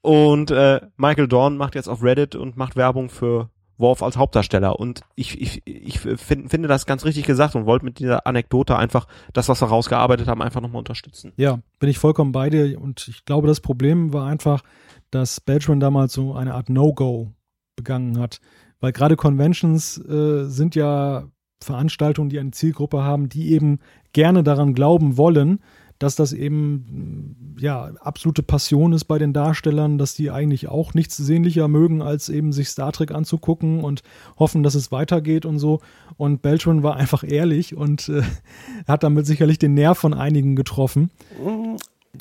Und 0.01 0.51
äh, 0.51 0.81
Michael 0.97 1.27
Dorn 1.27 1.57
macht 1.57 1.75
jetzt 1.75 1.87
auf 1.87 2.03
Reddit 2.03 2.35
und 2.35 2.57
macht 2.57 2.75
Werbung 2.75 3.09
für 3.09 3.49
Worf 3.77 4.03
als 4.03 4.17
Hauptdarsteller. 4.17 4.79
Und 4.79 5.01
ich, 5.15 5.41
ich, 5.41 5.61
ich 5.65 5.99
find, 5.99 6.49
finde 6.49 6.67
das 6.67 6.85
ganz 6.85 7.05
richtig 7.05 7.25
gesagt 7.25 7.55
und 7.55 7.65
wollte 7.65 7.85
mit 7.85 7.99
dieser 7.99 8.27
Anekdote 8.27 8.77
einfach 8.77 9.07
das, 9.33 9.49
was 9.49 9.61
wir 9.61 9.67
rausgearbeitet 9.67 10.27
haben, 10.27 10.41
einfach 10.41 10.61
nochmal 10.61 10.79
unterstützen. 10.79 11.33
Ja, 11.37 11.59
bin 11.79 11.89
ich 11.89 11.97
vollkommen 11.97 12.31
bei 12.31 12.49
dir. 12.49 12.79
Und 12.79 13.07
ich 13.07 13.25
glaube, 13.25 13.47
das 13.47 13.61
Problem 13.61 14.13
war 14.13 14.27
einfach, 14.27 14.63
dass 15.11 15.41
Beltran 15.41 15.79
damals 15.79 16.13
so 16.13 16.33
eine 16.33 16.53
Art 16.53 16.69
No-Go 16.69 17.31
begangen 17.75 18.19
hat. 18.19 18.39
Weil 18.79 18.91
gerade 18.91 19.15
Conventions 19.15 19.97
äh, 19.97 20.45
sind 20.45 20.75
ja 20.75 21.27
Veranstaltungen, 21.63 22.29
die 22.29 22.39
eine 22.39 22.51
Zielgruppe 22.51 23.03
haben, 23.03 23.29
die 23.29 23.51
eben 23.53 23.79
gerne 24.13 24.43
daran 24.43 24.73
glauben 24.73 25.17
wollen, 25.17 25.59
dass 25.99 26.15
das 26.15 26.33
eben 26.33 27.55
ja 27.57 27.85
absolute 28.01 28.43
Passion 28.43 28.91
ist 28.91 29.05
bei 29.05 29.17
den 29.17 29.31
Darstellern, 29.31 29.97
dass 29.97 30.13
die 30.13 30.29
eigentlich 30.29 30.67
auch 30.67 30.93
nichts 30.93 31.15
sehnlicher 31.15 31.69
mögen, 31.69 32.01
als 32.01 32.27
eben 32.27 32.51
sich 32.51 32.67
Star 32.67 32.91
Trek 32.91 33.11
anzugucken 33.11 33.83
und 33.83 34.03
hoffen, 34.37 34.61
dass 34.61 34.75
es 34.75 34.91
weitergeht 34.91 35.45
und 35.45 35.57
so. 35.57 35.79
Und 36.17 36.41
Beltran 36.41 36.83
war 36.83 36.97
einfach 36.97 37.23
ehrlich 37.25 37.75
und 37.75 38.09
äh, 38.09 38.23
hat 38.87 39.03
damit 39.03 39.25
sicherlich 39.25 39.57
den 39.57 39.73
Nerv 39.73 39.97
von 39.97 40.13
einigen 40.13 40.55
getroffen. 40.55 41.11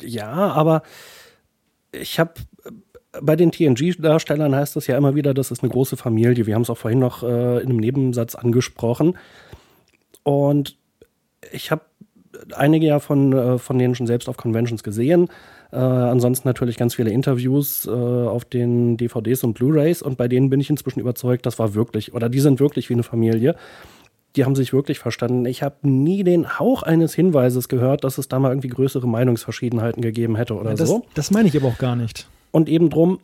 Ja, 0.01 0.31
aber 0.31 0.83
ich 1.91 2.19
habe 2.19 2.33
bei 3.21 3.35
den 3.35 3.51
TNG-Darstellern 3.51 4.55
heißt 4.55 4.75
es 4.77 4.87
ja 4.87 4.97
immer 4.97 5.15
wieder, 5.15 5.33
das 5.33 5.51
ist 5.51 5.63
eine 5.63 5.71
große 5.71 5.97
Familie. 5.97 6.45
Wir 6.45 6.55
haben 6.55 6.61
es 6.63 6.69
auch 6.69 6.77
vorhin 6.77 6.99
noch 6.99 7.23
äh, 7.23 7.61
in 7.61 7.69
einem 7.69 7.77
Nebensatz 7.77 8.35
angesprochen. 8.35 9.17
Und 10.23 10.77
ich 11.51 11.71
habe 11.71 11.83
einige 12.53 12.87
ja 12.87 12.99
von, 12.99 13.33
äh, 13.33 13.57
von 13.57 13.77
denen 13.77 13.95
schon 13.95 14.07
selbst 14.07 14.29
auf 14.29 14.37
Conventions 14.37 14.83
gesehen. 14.83 15.29
Äh, 15.71 15.77
ansonsten 15.77 16.47
natürlich 16.47 16.77
ganz 16.77 16.95
viele 16.95 17.11
Interviews 17.11 17.85
äh, 17.85 17.89
auf 17.89 18.45
den 18.45 18.97
DVDs 18.97 19.43
und 19.43 19.53
Blu-rays. 19.53 20.01
Und 20.01 20.17
bei 20.17 20.27
denen 20.27 20.49
bin 20.49 20.59
ich 20.59 20.69
inzwischen 20.69 20.99
überzeugt, 20.99 21.45
das 21.45 21.59
war 21.59 21.73
wirklich, 21.73 22.13
oder 22.13 22.29
die 22.29 22.39
sind 22.39 22.59
wirklich 22.59 22.89
wie 22.89 22.93
eine 22.93 23.03
Familie. 23.03 23.55
Die 24.35 24.43
haben 24.43 24.55
sich 24.55 24.73
wirklich 24.73 24.99
verstanden. 24.99 25.45
Ich 25.45 25.63
habe 25.63 25.87
nie 25.87 26.23
den 26.23 26.59
Hauch 26.59 26.83
eines 26.83 27.13
Hinweises 27.13 27.69
gehört, 27.69 28.03
dass 28.03 28.17
es 28.17 28.27
da 28.27 28.37
mal 28.39 28.49
irgendwie 28.49 28.67
größere 28.67 29.07
Meinungsverschiedenheiten 29.07 30.01
gegeben 30.01 30.35
hätte 30.35 30.55
oder 30.55 30.71
ja, 30.71 30.75
das, 30.75 30.89
so. 30.89 31.05
Das 31.13 31.31
meine 31.31 31.47
ich 31.47 31.55
aber 31.55 31.67
auch 31.67 31.77
gar 31.77 31.95
nicht. 31.95 32.27
Und 32.55 32.69
eben 32.69 32.89
drum, 32.89 33.19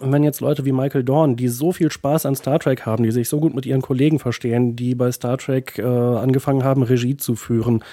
wenn 0.00 0.24
jetzt 0.24 0.40
Leute 0.40 0.64
wie 0.64 0.72
Michael 0.72 1.04
Dorn, 1.04 1.36
die 1.36 1.48
so 1.48 1.72
viel 1.72 1.92
Spaß 1.92 2.24
an 2.24 2.34
Star 2.34 2.58
Trek 2.58 2.86
haben, 2.86 3.04
die 3.04 3.10
sich 3.10 3.28
so 3.28 3.38
gut 3.38 3.54
mit 3.54 3.66
ihren 3.66 3.82
Kollegen 3.82 4.18
verstehen, 4.18 4.76
die 4.76 4.94
bei 4.94 5.12
Star 5.12 5.36
Trek 5.36 5.76
äh, 5.76 5.82
angefangen 5.82 6.64
haben, 6.64 6.82
Regie 6.82 7.18
zu 7.18 7.34
führen, 7.34 7.84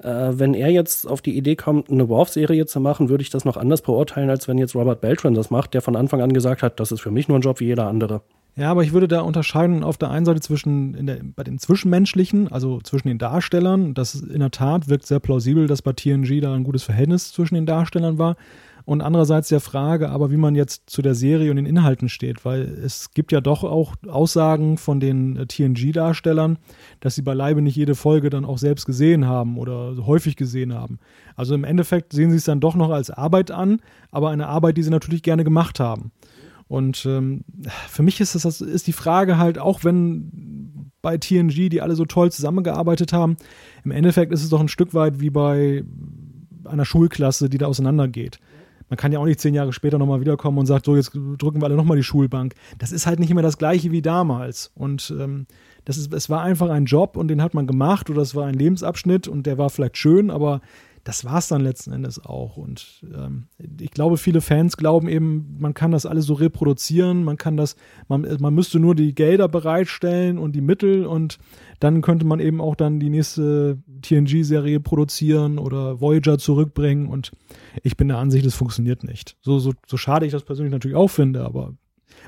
äh, 0.00 0.32
wenn 0.32 0.52
er 0.52 0.68
jetzt 0.68 1.08
auf 1.08 1.22
die 1.22 1.34
Idee 1.38 1.56
kommt, 1.56 1.90
eine 1.90 2.06
Worf-Serie 2.06 2.66
zu 2.66 2.80
machen, 2.80 3.08
würde 3.08 3.22
ich 3.22 3.30
das 3.30 3.46
noch 3.46 3.56
anders 3.56 3.80
beurteilen, 3.80 4.28
als 4.28 4.46
wenn 4.46 4.58
jetzt 4.58 4.74
Robert 4.74 5.00
Beltran 5.00 5.32
das 5.32 5.48
macht, 5.48 5.72
der 5.72 5.80
von 5.80 5.96
Anfang 5.96 6.20
an 6.20 6.34
gesagt 6.34 6.62
hat, 6.62 6.80
das 6.80 6.92
ist 6.92 7.00
für 7.00 7.10
mich 7.10 7.28
nur 7.28 7.38
ein 7.38 7.42
Job 7.42 7.60
wie 7.60 7.66
jeder 7.68 7.86
andere. 7.86 8.20
Ja, 8.56 8.70
aber 8.70 8.84
ich 8.84 8.92
würde 8.92 9.08
da 9.08 9.22
unterscheiden 9.22 9.82
auf 9.82 9.96
der 9.96 10.10
einen 10.10 10.26
Seite 10.26 10.40
zwischen 10.40 11.06
der, 11.06 11.20
bei 11.34 11.44
den 11.44 11.58
Zwischenmenschlichen, 11.58 12.52
also 12.52 12.78
zwischen 12.82 13.08
den 13.08 13.18
Darstellern. 13.18 13.94
Das 13.94 14.14
in 14.14 14.40
der 14.40 14.50
Tat 14.50 14.88
wirkt 14.88 15.06
sehr 15.06 15.18
plausibel, 15.18 15.66
dass 15.66 15.80
bei 15.80 15.92
TNG 15.92 16.40
da 16.42 16.54
ein 16.54 16.62
gutes 16.62 16.84
Verhältnis 16.84 17.32
zwischen 17.32 17.54
den 17.54 17.64
Darstellern 17.64 18.18
war. 18.18 18.36
Und 18.86 19.00
andererseits 19.00 19.48
der 19.48 19.60
Frage, 19.60 20.10
aber 20.10 20.30
wie 20.30 20.36
man 20.36 20.54
jetzt 20.54 20.90
zu 20.90 21.00
der 21.00 21.14
Serie 21.14 21.50
und 21.50 21.56
den 21.56 21.66
Inhalten 21.66 22.08
steht, 22.08 22.44
weil 22.44 22.62
es 22.62 23.12
gibt 23.12 23.32
ja 23.32 23.40
doch 23.40 23.64
auch 23.64 23.94
Aussagen 24.06 24.76
von 24.76 25.00
den 25.00 25.36
äh, 25.36 25.46
TNG-Darstellern, 25.46 26.58
dass 27.00 27.14
sie 27.14 27.22
beileibe 27.22 27.62
nicht 27.62 27.76
jede 27.76 27.94
Folge 27.94 28.28
dann 28.28 28.44
auch 28.44 28.58
selbst 28.58 28.84
gesehen 28.84 29.26
haben 29.26 29.56
oder 29.58 29.94
häufig 30.06 30.36
gesehen 30.36 30.74
haben. 30.74 30.98
Also 31.34 31.54
im 31.54 31.64
Endeffekt 31.64 32.12
sehen 32.12 32.30
sie 32.30 32.36
es 32.36 32.44
dann 32.44 32.60
doch 32.60 32.74
noch 32.74 32.90
als 32.90 33.10
Arbeit 33.10 33.50
an, 33.50 33.80
aber 34.10 34.30
eine 34.30 34.48
Arbeit, 34.48 34.76
die 34.76 34.82
sie 34.82 34.90
natürlich 34.90 35.22
gerne 35.22 35.44
gemacht 35.44 35.80
haben. 35.80 36.12
Und 36.68 37.06
ähm, 37.06 37.44
für 37.88 38.02
mich 38.02 38.20
ist 38.20 38.34
das 38.34 38.60
ist 38.60 38.86
die 38.86 38.92
Frage 38.92 39.38
halt, 39.38 39.58
auch 39.58 39.84
wenn 39.84 40.90
bei 41.02 41.18
TNG, 41.18 41.68
die 41.68 41.80
alle 41.80 41.96
so 41.96 42.04
toll 42.04 42.32
zusammengearbeitet 42.32 43.12
haben, 43.12 43.36
im 43.84 43.90
Endeffekt 43.90 44.32
ist 44.32 44.42
es 44.42 44.48
doch 44.48 44.60
ein 44.60 44.68
Stück 44.68 44.94
weit 44.94 45.20
wie 45.20 45.30
bei 45.30 45.84
einer 46.64 46.84
Schulklasse, 46.84 47.48
die 47.48 47.58
da 47.58 47.66
auseinandergeht. 47.66 48.40
Man 48.88 48.96
kann 48.96 49.12
ja 49.12 49.18
auch 49.18 49.24
nicht 49.24 49.40
zehn 49.40 49.54
Jahre 49.54 49.72
später 49.72 49.98
nochmal 49.98 50.20
wiederkommen 50.20 50.58
und 50.58 50.66
sagt, 50.66 50.86
so, 50.86 50.96
jetzt 50.96 51.12
drücken 51.14 51.60
wir 51.60 51.66
alle 51.66 51.76
nochmal 51.76 51.96
die 51.96 52.02
Schulbank. 52.02 52.54
Das 52.78 52.92
ist 52.92 53.06
halt 53.06 53.18
nicht 53.18 53.30
immer 53.30 53.42
das 53.42 53.58
Gleiche 53.58 53.90
wie 53.90 54.02
damals. 54.02 54.70
Und 54.74 55.14
ähm, 55.18 55.46
das 55.84 55.96
ist, 55.96 56.12
es 56.12 56.30
war 56.30 56.42
einfach 56.42 56.70
ein 56.70 56.84
Job 56.84 57.16
und 57.16 57.28
den 57.28 57.42
hat 57.42 57.54
man 57.54 57.66
gemacht 57.66 58.10
oder 58.10 58.22
es 58.22 58.34
war 58.34 58.46
ein 58.46 58.54
Lebensabschnitt 58.54 59.28
und 59.28 59.46
der 59.46 59.58
war 59.58 59.70
vielleicht 59.70 59.96
schön, 59.96 60.30
aber 60.30 60.60
das 61.04 61.26
war 61.26 61.38
es 61.38 61.48
dann 61.48 61.60
letzten 61.60 61.92
Endes 61.92 62.24
auch. 62.24 62.56
Und 62.56 63.04
ähm, 63.14 63.44
ich 63.78 63.90
glaube, 63.90 64.16
viele 64.16 64.40
Fans 64.40 64.78
glauben 64.78 65.06
eben, 65.06 65.56
man 65.58 65.74
kann 65.74 65.90
das 65.90 66.06
alles 66.06 66.24
so 66.24 66.32
reproduzieren, 66.32 67.24
man 67.24 67.36
kann 67.36 67.58
das, 67.58 67.76
man, 68.08 68.26
man 68.40 68.54
müsste 68.54 68.80
nur 68.80 68.94
die 68.94 69.14
Gelder 69.14 69.46
bereitstellen 69.46 70.38
und 70.38 70.52
die 70.56 70.62
Mittel 70.62 71.04
und 71.04 71.38
dann 71.78 72.00
könnte 72.00 72.24
man 72.24 72.40
eben 72.40 72.62
auch 72.62 72.74
dann 72.74 73.00
die 73.00 73.10
nächste 73.10 73.78
TNG-Serie 74.00 74.80
produzieren 74.80 75.58
oder 75.58 76.00
Voyager 76.00 76.38
zurückbringen. 76.38 77.06
Und 77.06 77.32
ich 77.82 77.96
bin 77.96 78.08
der 78.08 78.18
Ansicht, 78.18 78.46
das 78.46 78.54
funktioniert 78.54 79.04
nicht. 79.04 79.36
So, 79.40 79.58
so, 79.58 79.72
so 79.86 79.96
schade 79.96 80.26
ich 80.26 80.32
das 80.32 80.44
persönlich 80.44 80.72
natürlich 80.72 80.96
auch 80.96 81.08
finde, 81.08 81.44
aber 81.44 81.74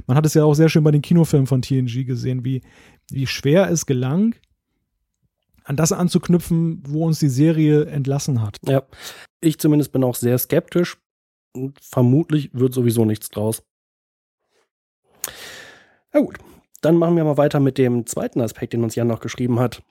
man 0.07 0.17
hat 0.17 0.27
es 0.27 0.35
ja 0.35 0.45
auch 0.45 0.55
sehr 0.55 0.69
schön 0.69 0.85
bei 0.85 0.91
den 0.91 1.03
Kinofilmen 1.03 1.47
von 1.47 1.63
TNG 1.63 2.05
gesehen, 2.05 2.45
wie, 2.45 2.63
wie 3.11 3.27
schwer 3.27 3.71
es 3.71 3.87
gelang, 3.87 4.35
an 5.65 5.77
das 5.77 5.93
anzuknüpfen, 5.93 6.83
wo 6.87 7.07
uns 7.07 7.19
die 7.19 7.29
Serie 7.29 7.87
entlassen 7.87 8.43
hat. 8.43 8.59
Ja, 8.67 8.83
ich 9.41 9.59
zumindest 9.59 9.93
bin 9.93 10.05
auch 10.05 10.15
sehr 10.15 10.39
skeptisch. 10.39 10.99
Und 11.53 11.79
vermutlich 11.83 12.51
wird 12.53 12.75
sowieso 12.75 13.05
nichts 13.05 13.31
draus. 13.31 13.63
Na 16.13 16.21
gut, 16.21 16.39
dann 16.83 16.97
machen 16.97 17.17
wir 17.17 17.25
mal 17.25 17.39
weiter 17.39 17.61
mit 17.61 17.79
dem 17.79 18.07
zweiten 18.07 18.41
Aspekt, 18.41 18.75
den 18.75 18.85
uns 18.85 18.95
Jan 18.95 19.09
noch 19.09 19.21
geschrieben 19.21 19.59
hat. 19.59 19.83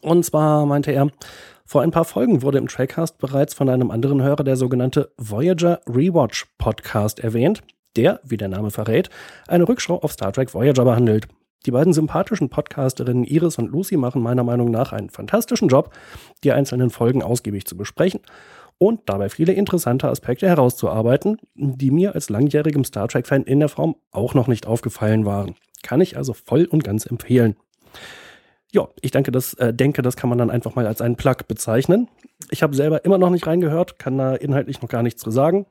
Und 0.00 0.24
zwar 0.24 0.66
meinte 0.66 0.90
er, 0.90 1.10
vor 1.68 1.82
ein 1.82 1.90
paar 1.90 2.06
Folgen 2.06 2.40
wurde 2.40 2.56
im 2.56 2.66
Trackcast 2.66 3.18
bereits 3.18 3.52
von 3.52 3.68
einem 3.68 3.90
anderen 3.90 4.22
Hörer 4.22 4.42
der 4.42 4.56
sogenannte 4.56 5.12
Voyager 5.18 5.82
Rewatch 5.86 6.46
Podcast 6.56 7.20
erwähnt, 7.20 7.62
der, 7.94 8.20
wie 8.24 8.38
der 8.38 8.48
Name 8.48 8.70
verrät, 8.70 9.10
eine 9.46 9.68
Rückschau 9.68 10.00
auf 10.00 10.12
Star 10.12 10.32
Trek 10.32 10.54
Voyager 10.54 10.86
behandelt. 10.86 11.28
Die 11.66 11.70
beiden 11.70 11.92
sympathischen 11.92 12.48
Podcasterinnen 12.48 13.24
Iris 13.24 13.58
und 13.58 13.70
Lucy 13.70 13.98
machen 13.98 14.22
meiner 14.22 14.44
Meinung 14.44 14.70
nach 14.70 14.94
einen 14.94 15.10
fantastischen 15.10 15.68
Job, 15.68 15.92
die 16.42 16.52
einzelnen 16.52 16.88
Folgen 16.88 17.22
ausgiebig 17.22 17.66
zu 17.66 17.76
besprechen 17.76 18.20
und 18.78 19.02
dabei 19.04 19.28
viele 19.28 19.52
interessante 19.52 20.08
Aspekte 20.08 20.48
herauszuarbeiten, 20.48 21.36
die 21.54 21.90
mir 21.90 22.14
als 22.14 22.30
langjährigem 22.30 22.84
Star 22.84 23.08
Trek-Fan 23.08 23.42
in 23.42 23.60
der 23.60 23.68
Form 23.68 23.96
auch 24.10 24.32
noch 24.32 24.46
nicht 24.46 24.66
aufgefallen 24.66 25.26
waren. 25.26 25.54
Kann 25.82 26.00
ich 26.00 26.16
also 26.16 26.32
voll 26.32 26.64
und 26.64 26.82
ganz 26.82 27.04
empfehlen. 27.04 27.56
Ja, 28.72 28.88
ich 29.00 29.10
denke 29.10 29.32
das, 29.32 29.54
äh, 29.54 29.72
denke, 29.72 30.02
das 30.02 30.16
kann 30.16 30.28
man 30.28 30.38
dann 30.38 30.50
einfach 30.50 30.74
mal 30.74 30.86
als 30.86 31.00
einen 31.00 31.16
Plug 31.16 31.36
bezeichnen. 31.46 32.08
Ich 32.50 32.62
habe 32.62 32.76
selber 32.76 33.04
immer 33.04 33.18
noch 33.18 33.30
nicht 33.30 33.46
reingehört, 33.46 33.98
kann 33.98 34.18
da 34.18 34.34
inhaltlich 34.34 34.82
noch 34.82 34.88
gar 34.88 35.02
nichts 35.02 35.22
zu 35.22 35.30
sagen. 35.30 35.66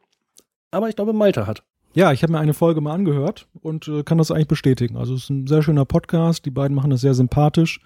Aber 0.71 0.89
ich 0.89 0.95
glaube, 0.95 1.13
Malte 1.13 1.47
hat. 1.47 1.63
Ja, 1.93 2.11
ich 2.11 2.21
habe 2.21 2.33
mir 2.33 2.39
eine 2.39 2.53
Folge 2.53 2.81
mal 2.81 2.93
angehört 2.93 3.47
und 3.61 3.87
äh, 3.87 4.03
kann 4.03 4.17
das 4.17 4.31
eigentlich 4.31 4.47
bestätigen. 4.47 4.97
Also 4.97 5.13
es 5.13 5.23
ist 5.23 5.29
ein 5.29 5.47
sehr 5.47 5.63
schöner 5.63 5.85
Podcast. 5.85 6.45
Die 6.45 6.51
beiden 6.51 6.75
machen 6.75 6.89
das 6.89 7.01
sehr 7.01 7.13
sympathisch. 7.13 7.79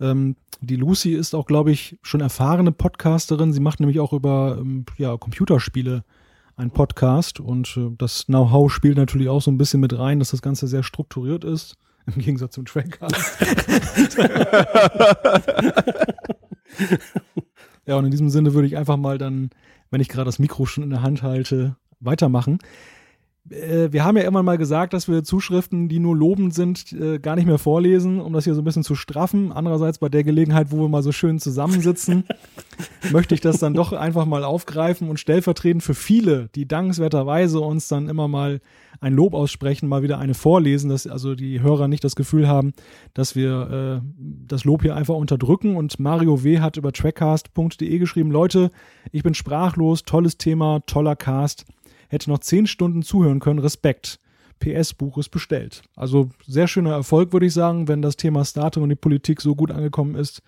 Ähm, 0.00 0.36
die 0.60 0.76
Lucy 0.76 1.12
ist 1.12 1.34
auch, 1.34 1.46
glaube 1.46 1.70
ich, 1.70 1.98
schon 2.02 2.20
erfahrene 2.20 2.72
Podcasterin. 2.72 3.52
Sie 3.52 3.60
macht 3.60 3.80
nämlich 3.80 4.00
auch 4.00 4.12
über 4.12 4.56
ähm, 4.60 4.84
ja, 4.96 5.16
Computerspiele 5.16 6.04
einen 6.56 6.70
Podcast 6.72 7.40
und 7.40 7.76
äh, 7.76 7.90
das 7.96 8.26
Know-how 8.26 8.70
spielt 8.70 8.96
natürlich 8.96 9.28
auch 9.28 9.40
so 9.40 9.50
ein 9.50 9.58
bisschen 9.58 9.80
mit 9.80 9.96
rein, 9.96 10.18
dass 10.18 10.32
das 10.32 10.42
Ganze 10.42 10.66
sehr 10.66 10.82
strukturiert 10.82 11.44
ist. 11.44 11.76
Im 12.14 12.22
Gegensatz 12.22 12.54
zum 12.54 12.64
Trackcast. 12.64 13.40
ja, 17.86 17.96
und 17.96 18.04
in 18.04 18.10
diesem 18.10 18.30
Sinne 18.30 18.54
würde 18.54 18.66
ich 18.66 18.76
einfach 18.76 18.96
mal 18.96 19.18
dann, 19.18 19.50
wenn 19.90 20.00
ich 20.00 20.08
gerade 20.08 20.24
das 20.24 20.38
Mikro 20.38 20.64
schon 20.66 20.84
in 20.84 20.90
der 20.90 21.02
Hand 21.02 21.22
halte, 21.22 21.76
weitermachen 22.00 22.58
wir 23.50 24.04
haben 24.04 24.16
ja 24.16 24.24
immer 24.24 24.42
mal 24.42 24.58
gesagt, 24.58 24.92
dass 24.92 25.08
wir 25.08 25.24
Zuschriften, 25.24 25.88
die 25.88 25.98
nur 25.98 26.16
lobend 26.16 26.54
sind, 26.54 26.92
äh, 26.92 27.18
gar 27.18 27.36
nicht 27.36 27.46
mehr 27.46 27.58
vorlesen, 27.58 28.20
um 28.20 28.32
das 28.32 28.44
hier 28.44 28.54
so 28.54 28.60
ein 28.62 28.64
bisschen 28.64 28.84
zu 28.84 28.94
straffen. 28.94 29.52
Andererseits 29.52 29.98
bei 29.98 30.08
der 30.08 30.24
Gelegenheit, 30.24 30.70
wo 30.70 30.80
wir 30.80 30.88
mal 30.88 31.02
so 31.02 31.12
schön 31.12 31.38
zusammensitzen, 31.38 32.24
möchte 33.12 33.34
ich 33.34 33.40
das 33.40 33.58
dann 33.58 33.74
doch 33.74 33.92
einfach 33.92 34.26
mal 34.26 34.44
aufgreifen 34.44 35.08
und 35.08 35.18
stellvertretend 35.18 35.82
für 35.82 35.94
viele, 35.94 36.48
die 36.54 36.66
dankenswerterweise 36.66 37.60
uns 37.60 37.88
dann 37.88 38.08
immer 38.08 38.28
mal 38.28 38.60
ein 39.00 39.12
Lob 39.12 39.34
aussprechen, 39.34 39.88
mal 39.88 40.02
wieder 40.02 40.18
eine 40.18 40.34
vorlesen, 40.34 40.90
dass 40.90 41.06
also 41.06 41.34
die 41.34 41.60
Hörer 41.60 41.88
nicht 41.88 42.04
das 42.04 42.16
Gefühl 42.16 42.48
haben, 42.48 42.72
dass 43.14 43.36
wir 43.36 44.02
äh, 44.02 44.08
das 44.46 44.64
Lob 44.64 44.82
hier 44.82 44.96
einfach 44.96 45.14
unterdrücken. 45.14 45.76
Und 45.76 46.00
Mario 46.00 46.42
W. 46.42 46.60
hat 46.60 46.76
über 46.76 46.92
trackcast.de 46.92 47.98
geschrieben, 47.98 48.30
Leute, 48.30 48.70
ich 49.12 49.22
bin 49.22 49.34
sprachlos, 49.34 50.02
tolles 50.02 50.36
Thema, 50.36 50.80
toller 50.86 51.16
Cast 51.16 51.64
hätte 52.08 52.30
noch 52.30 52.38
zehn 52.38 52.66
Stunden 52.66 53.02
zuhören 53.02 53.40
können. 53.40 53.58
Respekt. 53.58 54.18
PS 54.58 54.94
Buch 54.94 55.18
ist 55.18 55.28
bestellt. 55.28 55.82
Also 55.94 56.30
sehr 56.46 56.66
schöner 56.66 56.92
Erfolg, 56.92 57.32
würde 57.32 57.46
ich 57.46 57.52
sagen, 57.52 57.86
wenn 57.88 58.02
das 58.02 58.16
Thema 58.16 58.44
Starting 58.44 58.82
und 58.82 58.88
die 58.88 58.96
Politik 58.96 59.40
so 59.40 59.54
gut 59.54 59.70
angekommen 59.70 60.14
ist, 60.16 60.42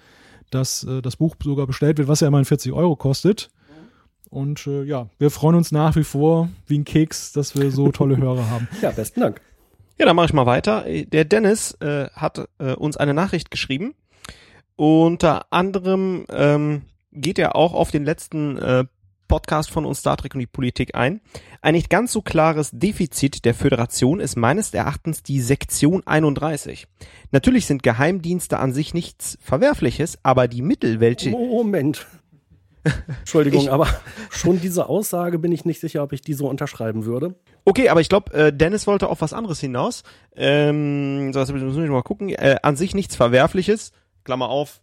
dass 0.50 0.84
äh, 0.84 1.00
das 1.00 1.16
Buch 1.16 1.36
sogar 1.42 1.66
bestellt 1.66 1.98
wird, 1.98 2.08
was 2.08 2.20
ja 2.20 2.28
immerhin 2.28 2.44
40 2.44 2.72
Euro 2.72 2.96
kostet. 2.96 3.50
Und 4.28 4.66
äh, 4.66 4.84
ja, 4.84 5.08
wir 5.18 5.30
freuen 5.30 5.56
uns 5.56 5.72
nach 5.72 5.96
wie 5.96 6.04
vor 6.04 6.48
wie 6.66 6.78
ein 6.78 6.84
Keks, 6.84 7.32
dass 7.32 7.56
wir 7.56 7.70
so 7.70 7.90
tolle 7.90 8.16
Hörer 8.16 8.48
haben. 8.48 8.68
Ja, 8.82 8.90
besten 8.90 9.20
Dank. 9.20 9.40
Ja, 9.98 10.06
dann 10.06 10.16
mache 10.16 10.26
ich 10.26 10.32
mal 10.32 10.46
weiter. 10.46 10.84
Der 10.88 11.24
Dennis 11.24 11.72
äh, 11.80 12.08
hat 12.10 12.48
äh, 12.58 12.72
uns 12.72 12.96
eine 12.96 13.12
Nachricht 13.12 13.50
geschrieben. 13.50 13.94
Unter 14.76 15.52
anderem 15.52 16.24
ähm, 16.30 16.82
geht 17.12 17.38
er 17.38 17.54
auch 17.54 17.74
auf 17.74 17.90
den 17.90 18.04
letzten 18.04 18.56
äh, 18.56 18.84
Podcast 19.30 19.70
von 19.70 19.86
uns 19.86 20.00
Star 20.00 20.16
Trek 20.16 20.34
und 20.34 20.40
die 20.40 20.48
Politik 20.48 20.96
ein. 20.96 21.20
Ein 21.62 21.74
nicht 21.74 21.88
ganz 21.88 22.10
so 22.10 22.20
klares 22.20 22.70
Defizit 22.72 23.44
der 23.44 23.54
Föderation 23.54 24.18
ist 24.18 24.34
meines 24.34 24.74
Erachtens 24.74 25.22
die 25.22 25.40
Sektion 25.40 26.02
31. 26.04 26.88
Natürlich 27.30 27.66
sind 27.66 27.84
Geheimdienste 27.84 28.58
an 28.58 28.72
sich 28.72 28.92
nichts 28.92 29.38
Verwerfliches, 29.40 30.18
aber 30.24 30.48
die 30.48 30.62
Mittel, 30.62 30.98
welche... 30.98 31.30
Moment. 31.30 32.08
Entschuldigung, 33.20 33.62
ich, 33.62 33.70
aber 33.70 33.86
schon 34.30 34.60
diese 34.60 34.88
Aussage 34.88 35.38
bin 35.38 35.52
ich 35.52 35.64
nicht 35.64 35.78
sicher, 35.78 36.02
ob 36.02 36.12
ich 36.12 36.22
die 36.22 36.34
so 36.34 36.48
unterschreiben 36.48 37.04
würde. 37.04 37.36
Okay, 37.64 37.88
aber 37.88 38.00
ich 38.00 38.08
glaube, 38.08 38.34
äh, 38.34 38.52
Dennis 38.52 38.88
wollte 38.88 39.08
auf 39.08 39.20
was 39.20 39.32
anderes 39.32 39.60
hinaus. 39.60 40.02
Ähm, 40.34 41.32
so, 41.32 41.38
das 41.38 41.52
müssen 41.52 41.80
wir 41.80 41.88
mal 41.88 42.02
gucken. 42.02 42.30
Äh, 42.30 42.56
an 42.64 42.74
sich 42.74 42.96
nichts 42.96 43.14
Verwerfliches, 43.14 43.92
Klammer 44.24 44.48
auf, 44.48 44.80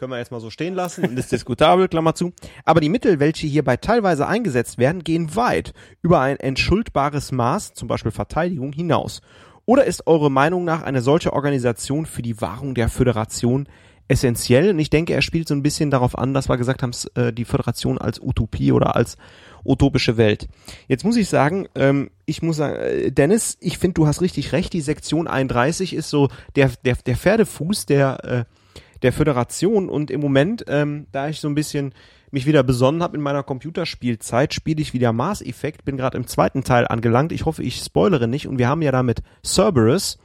können 0.00 0.12
wir 0.12 0.18
jetzt 0.18 0.32
mal 0.32 0.40
so 0.40 0.48
stehen 0.48 0.74
lassen, 0.74 1.14
ist 1.18 1.30
diskutabel, 1.30 1.86
Klammer 1.86 2.14
zu. 2.14 2.32
Aber 2.64 2.80
die 2.80 2.88
Mittel, 2.88 3.20
welche 3.20 3.46
hierbei 3.46 3.76
teilweise 3.76 4.26
eingesetzt 4.26 4.78
werden, 4.78 5.04
gehen 5.04 5.36
weit 5.36 5.74
über 6.00 6.20
ein 6.20 6.38
entschuldbares 6.38 7.32
Maß, 7.32 7.74
zum 7.74 7.86
Beispiel 7.86 8.10
Verteidigung, 8.10 8.72
hinaus. 8.72 9.20
Oder 9.66 9.84
ist 9.84 10.06
eure 10.06 10.30
Meinung 10.30 10.64
nach 10.64 10.82
eine 10.82 11.02
solche 11.02 11.34
Organisation 11.34 12.06
für 12.06 12.22
die 12.22 12.40
Wahrung 12.40 12.74
der 12.74 12.88
Föderation 12.88 13.68
essentiell? 14.08 14.70
Und 14.70 14.78
ich 14.78 14.88
denke, 14.88 15.12
er 15.12 15.20
spielt 15.20 15.46
so 15.46 15.54
ein 15.54 15.62
bisschen 15.62 15.90
darauf 15.90 16.16
an, 16.16 16.32
dass 16.32 16.48
wir 16.48 16.56
gesagt 16.56 16.82
haben, 16.82 16.92
äh, 17.14 17.30
die 17.30 17.44
Föderation 17.44 17.98
als 17.98 18.22
Utopie 18.22 18.72
oder 18.72 18.96
als 18.96 19.18
utopische 19.66 20.16
Welt. 20.16 20.48
Jetzt 20.88 21.04
muss 21.04 21.18
ich 21.18 21.28
sagen, 21.28 21.68
ähm, 21.74 22.10
ich 22.24 22.40
muss 22.40 22.56
sagen, 22.56 22.76
äh, 22.76 23.12
Dennis, 23.12 23.58
ich 23.60 23.76
finde, 23.76 23.94
du 23.94 24.06
hast 24.06 24.22
richtig 24.22 24.52
recht. 24.52 24.72
Die 24.72 24.80
Sektion 24.80 25.28
31 25.28 25.92
ist 25.92 26.08
so 26.08 26.30
der, 26.56 26.70
der, 26.86 26.96
der 27.04 27.16
Pferdefuß, 27.16 27.84
der 27.84 28.24
äh, 28.24 28.59
der 29.02 29.12
Föderation 29.12 29.88
und 29.88 30.10
im 30.10 30.20
Moment, 30.20 30.64
ähm, 30.68 31.06
da 31.12 31.28
ich 31.28 31.40
so 31.40 31.48
ein 31.48 31.54
bisschen 31.54 31.94
mich 32.30 32.46
wieder 32.46 32.62
besonnen 32.62 33.02
habe 33.02 33.16
in 33.16 33.22
meiner 33.22 33.42
Computerspielzeit, 33.42 34.54
spiele 34.54 34.80
ich 34.80 34.92
wieder 34.92 35.12
Mars 35.12 35.42
Effect, 35.42 35.84
bin 35.84 35.96
gerade 35.96 36.16
im 36.16 36.26
zweiten 36.26 36.62
Teil 36.62 36.86
angelangt. 36.86 37.32
Ich 37.32 37.44
hoffe, 37.44 37.62
ich 37.62 37.76
spoilere 37.76 38.28
nicht 38.28 38.46
und 38.46 38.58
wir 38.58 38.68
haben 38.68 38.82
ja 38.82 38.92
damit 38.92 39.22
Cerberus, 39.44 40.18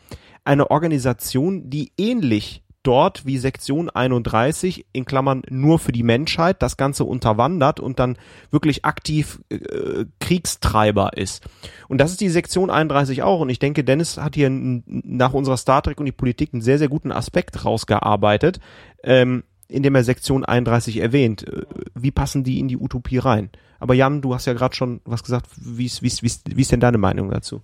eine 0.43 0.69
Organisation, 0.69 1.69
die 1.69 1.91
ähnlich 1.97 2.64
dort 2.85 3.25
wie 3.25 3.37
Sektion 3.37 3.89
31 3.89 4.85
in 4.93 5.05
Klammern 5.05 5.41
nur 5.49 5.79
für 5.79 5.91
die 5.91 6.03
Menschheit 6.03 6.61
das 6.61 6.77
Ganze 6.77 7.03
unterwandert 7.03 7.79
und 7.79 7.99
dann 7.99 8.17
wirklich 8.51 8.85
aktiv 8.85 9.41
äh, 9.49 10.05
Kriegstreiber 10.19 11.17
ist. 11.17 11.43
Und 11.87 11.99
das 11.99 12.11
ist 12.11 12.21
die 12.21 12.29
Sektion 12.29 12.69
31 12.69 13.23
auch. 13.23 13.41
Und 13.41 13.49
ich 13.49 13.59
denke, 13.59 13.83
Dennis 13.83 14.17
hat 14.17 14.35
hier 14.35 14.49
nach 14.49 15.33
unserer 15.33 15.57
Star 15.57 15.81
Trek 15.81 15.99
und 15.99 16.05
die 16.05 16.11
Politik 16.11 16.53
einen 16.53 16.61
sehr, 16.61 16.77
sehr 16.77 16.89
guten 16.89 17.11
Aspekt 17.11 17.65
rausgearbeitet, 17.65 18.59
ähm, 19.03 19.43
indem 19.67 19.95
er 19.95 20.03
Sektion 20.03 20.45
31 20.45 20.97
erwähnt. 20.97 21.47
Äh, 21.47 21.63
wie 21.95 22.11
passen 22.11 22.43
die 22.43 22.59
in 22.59 22.67
die 22.67 22.77
Utopie 22.77 23.17
rein? 23.17 23.49
Aber 23.79 23.93
Jan, 23.93 24.21
du 24.21 24.33
hast 24.33 24.45
ja 24.45 24.53
gerade 24.53 24.75
schon 24.75 25.01
was 25.05 25.23
gesagt. 25.23 25.47
Wie 25.57 25.85
ist, 25.85 26.01
wie, 26.01 26.07
ist, 26.07 26.23
wie, 26.23 26.27
ist, 26.27 26.55
wie 26.55 26.61
ist 26.61 26.71
denn 26.71 26.79
deine 26.79 26.97
Meinung 26.97 27.29
dazu? 27.29 27.61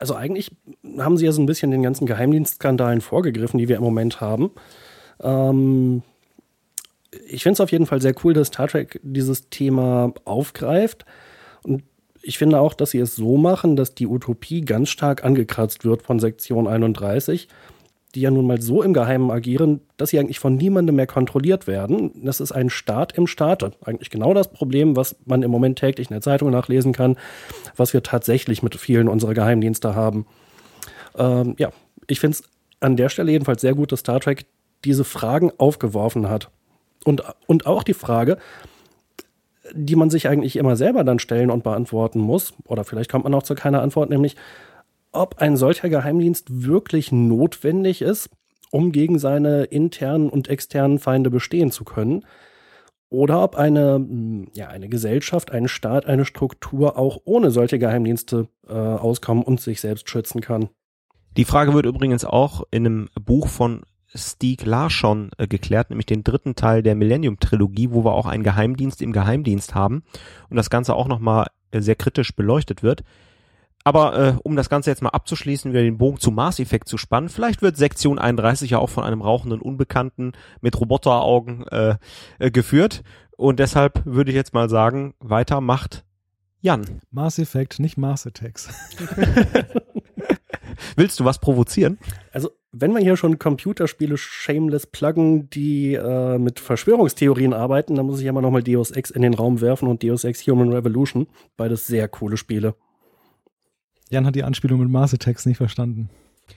Also 0.00 0.14
eigentlich 0.14 0.50
haben 0.98 1.18
sie 1.18 1.26
ja 1.26 1.32
so 1.32 1.42
ein 1.42 1.46
bisschen 1.46 1.70
den 1.70 1.82
ganzen 1.82 2.06
Geheimdienstskandalen 2.06 3.02
vorgegriffen, 3.02 3.58
die 3.58 3.68
wir 3.68 3.76
im 3.76 3.82
Moment 3.82 4.20
haben. 4.20 4.50
Ähm, 5.22 6.02
ich 7.28 7.42
finde 7.42 7.54
es 7.54 7.60
auf 7.60 7.70
jeden 7.70 7.86
Fall 7.86 8.00
sehr 8.00 8.14
cool, 8.24 8.32
dass 8.32 8.48
Star 8.48 8.66
Trek 8.66 8.98
dieses 9.02 9.50
Thema 9.50 10.14
aufgreift. 10.24 11.04
Und 11.62 11.82
ich 12.22 12.38
finde 12.38 12.60
auch, 12.60 12.72
dass 12.72 12.92
sie 12.92 12.98
es 12.98 13.14
so 13.14 13.36
machen, 13.36 13.76
dass 13.76 13.94
die 13.94 14.06
Utopie 14.06 14.62
ganz 14.62 14.88
stark 14.88 15.22
angekratzt 15.22 15.84
wird 15.84 16.02
von 16.02 16.18
Sektion 16.18 16.66
31, 16.66 17.48
die 18.14 18.22
ja 18.22 18.30
nun 18.30 18.46
mal 18.46 18.60
so 18.60 18.82
im 18.82 18.92
Geheimen 18.92 19.30
agieren, 19.30 19.80
dass 19.96 20.10
sie 20.10 20.18
eigentlich 20.18 20.40
von 20.40 20.56
niemandem 20.56 20.96
mehr 20.96 21.06
kontrolliert 21.06 21.66
werden. 21.66 22.10
Das 22.24 22.40
ist 22.40 22.52
ein 22.52 22.70
Staat 22.70 23.16
im 23.16 23.26
Staate. 23.26 23.72
Eigentlich 23.84 24.10
genau 24.10 24.34
das 24.34 24.48
Problem, 24.48 24.96
was 24.96 25.16
man 25.26 25.42
im 25.42 25.50
Moment 25.50 25.78
täglich 25.78 26.10
in 26.10 26.14
der 26.14 26.20
Zeitung 26.20 26.50
nachlesen 26.50 26.92
kann, 26.92 27.16
was 27.76 27.92
wir 27.92 28.02
tatsächlich 28.02 28.62
mit 28.62 28.74
vielen 28.74 29.08
unserer 29.08 29.34
Geheimdienste 29.34 29.94
haben. 29.94 30.26
Ähm, 31.16 31.54
ja, 31.58 31.70
ich 32.08 32.20
finde 32.20 32.38
es 32.38 32.44
an 32.80 32.96
der 32.96 33.08
Stelle 33.08 33.30
jedenfalls 33.30 33.60
sehr 33.60 33.74
gut, 33.74 33.92
dass 33.92 34.00
Star 34.00 34.20
Trek 34.20 34.46
diese 34.84 35.04
Fragen 35.04 35.52
aufgeworfen 35.58 36.28
hat. 36.28 36.50
Und, 37.04 37.22
und 37.46 37.66
auch 37.66 37.82
die 37.82 37.94
Frage, 37.94 38.38
die 39.72 39.96
man 39.96 40.10
sich 40.10 40.28
eigentlich 40.28 40.56
immer 40.56 40.76
selber 40.76 41.04
dann 41.04 41.18
stellen 41.18 41.50
und 41.50 41.62
beantworten 41.62 42.18
muss, 42.18 42.54
oder 42.64 42.84
vielleicht 42.84 43.10
kommt 43.10 43.24
man 43.24 43.34
auch 43.34 43.42
zu 43.42 43.54
keiner 43.54 43.82
Antwort, 43.82 44.10
nämlich 44.10 44.36
ob 45.12 45.38
ein 45.38 45.56
solcher 45.56 45.88
Geheimdienst 45.88 46.64
wirklich 46.64 47.12
notwendig 47.12 48.02
ist, 48.02 48.30
um 48.70 48.92
gegen 48.92 49.18
seine 49.18 49.64
internen 49.64 50.28
und 50.28 50.48
externen 50.48 50.98
Feinde 50.98 51.30
bestehen 51.30 51.70
zu 51.70 51.84
können, 51.84 52.24
oder 53.10 53.42
ob 53.42 53.56
eine, 53.56 53.96
hm, 53.96 54.48
ja, 54.54 54.68
eine 54.68 54.88
Gesellschaft, 54.88 55.50
ein 55.50 55.68
Staat, 55.68 56.06
eine 56.06 56.24
Struktur 56.24 56.96
auch 56.96 57.18
ohne 57.24 57.50
solche 57.50 57.78
Geheimdienste 57.78 58.48
äh, 58.68 58.72
auskommen 58.72 59.42
und 59.42 59.60
sich 59.60 59.80
selbst 59.80 60.08
schützen 60.08 60.40
kann. 60.40 60.68
Die 61.36 61.44
Frage 61.44 61.74
wird 61.74 61.86
übrigens 61.86 62.24
auch 62.24 62.62
in 62.70 62.86
einem 62.86 63.08
Buch 63.20 63.48
von 63.48 63.82
Stieg 64.14 64.64
Larsson 64.64 65.30
äh, 65.38 65.46
geklärt, 65.46 65.90
nämlich 65.90 66.06
den 66.06 66.24
dritten 66.24 66.54
Teil 66.54 66.82
der 66.82 66.94
Millennium-Trilogie, 66.94 67.90
wo 67.90 68.04
wir 68.04 68.12
auch 68.12 68.26
einen 68.26 68.42
Geheimdienst 68.42 69.02
im 69.02 69.12
Geheimdienst 69.12 69.74
haben 69.74 70.02
und 70.48 70.56
das 70.56 70.70
Ganze 70.70 70.94
auch 70.94 71.08
nochmal 71.08 71.46
äh, 71.72 71.80
sehr 71.80 71.96
kritisch 71.96 72.34
beleuchtet 72.34 72.82
wird. 72.82 73.02
Aber 73.82 74.18
äh, 74.18 74.34
um 74.42 74.56
das 74.56 74.68
Ganze 74.68 74.90
jetzt 74.90 75.02
mal 75.02 75.10
abzuschließen, 75.10 75.72
wieder 75.72 75.82
den 75.82 75.98
Bogen 75.98 76.18
zu 76.18 76.30
Mars 76.30 76.58
Effect 76.60 76.86
zu 76.86 76.98
spannen, 76.98 77.28
vielleicht 77.28 77.62
wird 77.62 77.76
Sektion 77.76 78.18
31 78.18 78.70
ja 78.70 78.78
auch 78.78 78.90
von 78.90 79.04
einem 79.04 79.22
rauchenden 79.22 79.60
Unbekannten 79.60 80.32
mit 80.60 80.78
Roboteraugen 80.78 81.66
äh, 81.68 81.96
äh, 82.38 82.50
geführt. 82.50 83.02
Und 83.36 83.58
deshalb 83.58 84.04
würde 84.04 84.30
ich 84.30 84.36
jetzt 84.36 84.52
mal 84.52 84.68
sagen, 84.68 85.14
weiter 85.18 85.62
macht 85.62 86.04
Jan. 86.60 87.00
Mars 87.10 87.38
Effect, 87.38 87.80
nicht 87.80 87.96
Mars 87.96 88.26
Attacks. 88.26 88.68
Willst 90.96 91.18
du 91.18 91.24
was 91.24 91.38
provozieren? 91.38 91.98
Also, 92.32 92.50
wenn 92.72 92.92
wir 92.92 93.00
hier 93.00 93.16
schon 93.16 93.38
Computerspiele 93.38 94.18
shameless 94.18 94.86
pluggen, 94.86 95.48
die 95.48 95.94
äh, 95.94 96.38
mit 96.38 96.60
Verschwörungstheorien 96.60 97.54
arbeiten, 97.54 97.94
dann 97.94 98.06
muss 98.06 98.20
ich 98.20 98.26
ja 98.26 98.32
mal 98.32 98.42
nochmal 98.42 98.62
Deus 98.62 98.90
Ex 98.90 99.10
in 99.10 99.22
den 99.22 99.34
Raum 99.34 99.62
werfen 99.62 99.88
und 99.88 100.02
Deus 100.02 100.24
Ex 100.24 100.46
Human 100.46 100.72
Revolution. 100.72 101.26
Beides 101.56 101.86
sehr 101.86 102.08
coole 102.08 102.36
Spiele. 102.36 102.74
Jan 104.10 104.26
hat 104.26 104.34
die 104.34 104.44
Anspielung 104.44 104.80
mit 104.80 104.90
Mars 104.90 105.14
Attacks 105.14 105.46
nicht 105.46 105.56
verstanden. 105.56 106.10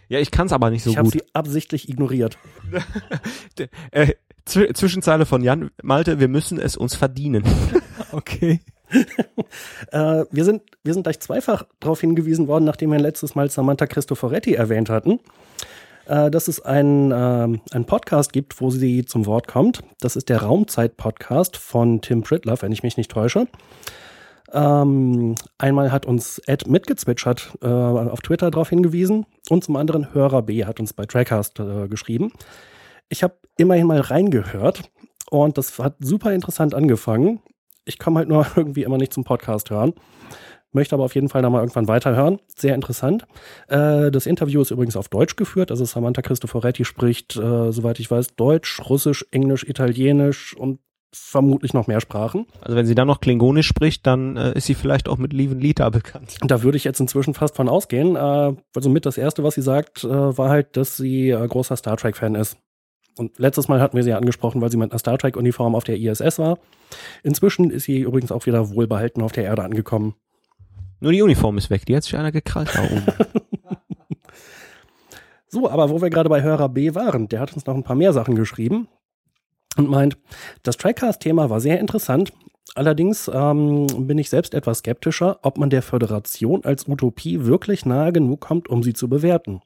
Ja, 0.10 0.20
ich 0.20 0.32
kann 0.32 0.48
es 0.48 0.54
aber 0.54 0.72
nicht 0.72 0.84
so 0.84 0.90
ich 0.90 0.98
gut. 0.98 1.16
Ich 1.16 1.22
habe 1.22 1.26
sie 1.26 1.36
absichtlich 1.36 1.88
ignoriert. 1.88 2.38
äh, 3.92 4.14
Zwischenzeile 4.46 5.26
von 5.26 5.44
Jan, 5.44 5.70
Malte, 5.82 6.20
wir 6.20 6.28
müssen 6.28 6.60
es 6.60 6.76
uns 6.76 6.96
verdienen. 6.96 7.44
okay. 8.12 8.60
äh, 9.92 10.26
wir, 10.32 10.46
sind, 10.46 10.64
wir 10.84 10.94
sind 10.94 11.04
gleich 11.04 11.20
zweifach 11.20 11.66
darauf 11.80 12.02
hingewiesen 12.02 12.48
worden, 12.48 12.66
nachdem 12.66 12.92
wir 12.92 13.00
letztes 13.00 13.36
Mal 13.36 13.50
Samantha 13.50 13.86
Cristoforetti 13.86 14.56
erwähnt 14.56 14.90
hatten, 14.90 15.20
äh, 16.08 16.32
dass 16.32 16.48
es 16.48 16.60
ein, 16.60 17.12
äh, 17.12 17.60
ein 17.72 17.86
Podcast 17.86 18.34
gibt, 18.34 18.60
wo 18.62 18.72
sie 18.72 19.06
zum 19.06 19.28
Wort 19.28 19.48
kommt. 19.48 19.84
Das 20.00 20.16
ist 20.16 20.30
der 20.30 20.42
Raumzeit-Podcast 20.42 21.56
von 21.56 22.02
Tim 22.02 22.24
Pritloff, 22.24 22.64
wenn 22.64 22.72
ich 22.72 22.84
mich 22.84 22.98
nicht 22.98 23.12
täusche. 23.12 23.48
Ähm, 24.54 25.34
einmal 25.58 25.92
hat 25.92 26.06
uns 26.06 26.40
Ed 26.46 26.68
mitgezwitschert 26.68 27.58
äh, 27.62 27.68
auf 27.68 28.22
Twitter 28.22 28.52
darauf 28.52 28.70
hingewiesen 28.70 29.26
und 29.50 29.64
zum 29.64 29.76
anderen 29.76 30.14
Hörer 30.14 30.44
B 30.44 30.66
hat 30.66 30.80
uns 30.80 30.94
bei 30.94 31.06
Trackcast 31.06 31.60
äh, 31.60 31.88
geschrieben. 31.88 32.32
Ich 33.10 33.24
habe 33.24 33.36
immerhin 33.58 33.88
mal 33.88 34.00
reingehört 34.00 34.84
und 35.32 35.58
das 35.58 35.80
hat 35.80 35.96
super 36.00 36.34
interessant 36.34 36.76
angefangen. 36.76 37.42
Ich 37.86 37.98
komme 37.98 38.20
halt 38.20 38.30
nur 38.30 38.46
irgendwie 38.56 38.84
immer 38.84 39.00
nicht 39.00 39.14
zum 39.14 39.24
Podcast 39.24 39.72
hören. 39.72 39.94
Möchte 40.72 40.96
aber 40.96 41.04
auf 41.04 41.16
jeden 41.16 41.30
Fall 41.30 41.42
da 41.42 41.50
mal 41.50 41.60
irgendwann 41.60 41.88
weiterhören. 41.88 42.40
Sehr 42.48 42.76
interessant. 42.76 43.26
Äh, 43.68 44.12
das 44.12 44.26
Interview 44.28 44.62
ist 44.62 44.72
übrigens 44.72 44.96
auf 44.96 45.10
Deutsch 45.10 45.36
geführt. 45.36 45.72
Also 45.72 45.86
Samantha 45.86 46.22
Cristoforetti 46.22 46.86
spricht, 46.86 47.36
äh, 47.36 47.72
soweit 47.72 48.00
ich 48.00 48.10
weiß, 48.10 48.36
Deutsch, 48.36 48.82
Russisch, 48.88 49.26
Englisch, 49.32 49.64
Italienisch 49.64 50.56
und 50.56 50.80
vermutlich 51.14 51.73
noch 51.73 51.88
mehr 51.88 52.02
Sprachen. 52.02 52.48
Also 52.61 52.76
wenn 52.76 52.85
sie 52.85 52.95
dann 52.95 53.07
noch 53.07 53.22
Klingonisch 53.22 53.68
spricht, 53.68 54.06
dann 54.07 54.35
äh, 54.35 54.53
ist 54.57 54.65
sie 54.65 54.73
vielleicht 54.73 55.07
auch 55.07 55.18
mit 55.18 55.31
Lieven 55.31 55.60
Lita 55.60 55.90
bekannt. 55.90 56.38
Da 56.41 56.64
würde 56.64 56.76
ich 56.76 56.84
jetzt 56.84 56.99
inzwischen 56.99 57.34
fast 57.34 57.56
von 57.56 57.69
ausgehen. 57.69 58.15
Äh, 58.15 58.56
also 58.76 58.90
mit 58.90 59.06
das 59.06 59.18
Erste, 59.18 59.44
was 59.44 59.56
sie 59.56 59.61
sagt, 59.61 60.03
äh, 60.03 60.10
war 60.10 60.49
halt, 60.49 60.76
dass 60.76 60.98
sie 60.98 61.30
äh, 61.30 61.48
großer 61.48 61.77
Star 61.77 61.98
Trek-Fan 61.98 62.35
ist. 62.35 62.57
Und 63.15 63.38
letztes 63.38 63.68
Mal 63.68 63.80
hatten 63.80 63.95
wir 63.95 64.03
sie 64.03 64.10
ja 64.10 64.18
angesprochen, 64.18 64.60
weil 64.61 64.72
sie 64.72 64.77
mit 64.77 64.91
einer 64.91 64.98
Star 64.98 65.19
Trek-Uniform 65.19 65.76
auf 65.76 65.84
der 65.84 65.98
ISS 65.98 66.40
war. 66.40 66.57
Inzwischen 67.22 67.69
ist 67.69 67.84
sie 67.84 68.02
übrigens 68.02 68.31
auch 68.31 68.48
wieder 68.48 68.72
wohlbehalten 68.72 69.22
auf 69.22 69.31
der 69.31 69.44
Erde 69.44 69.64
angekommen. 69.64 70.15
Nur 70.99 71.11
die 71.11 71.22
Uniform 71.22 71.57
ist 71.57 71.69
weg, 71.69 71.85
die 71.85 71.95
hat 71.95 72.03
sich 72.03 72.18
einer 72.18 72.31
gekrallt 72.31 72.73
da 72.73 72.81
oben. 72.84 73.03
so, 75.48 75.69
aber 75.69 75.91
wo 75.91 76.02
wir 76.02 76.10
gerade 76.10 76.30
bei 76.30 76.41
Hörer 76.41 76.69
B 76.69 76.95
waren, 76.95 77.27
der 77.27 77.40
hat 77.40 77.53
uns 77.53 77.68
noch 77.68 77.76
ein 77.76 77.84
paar 77.84 77.95
mehr 77.95 78.14
Sachen 78.14 78.35
geschrieben 78.35 78.88
und 79.78 79.90
meint, 79.90 80.18
das 80.64 80.78
Trackcast-Thema 80.78 81.50
war 81.50 81.60
sehr 81.60 81.80
interessant. 81.80 82.32
Allerdings 82.76 83.30
ähm, 83.32 83.88
bin 84.08 84.18
ich 84.18 84.30
selbst 84.30 84.54
etwas 84.54 84.80
skeptischer, 84.80 85.40
ob 85.44 85.58
man 85.58 85.70
der 85.70 85.82
Föderation 85.82 86.64
als 86.64 86.88
Utopie 86.88 87.45
wirklich 87.45 87.86
nahe 87.86 88.12
genug 88.12 88.41
kommt, 88.41 88.70
um 88.70 88.84
sie 88.84 88.94
zu 88.94 89.10
bewerten. 89.10 89.62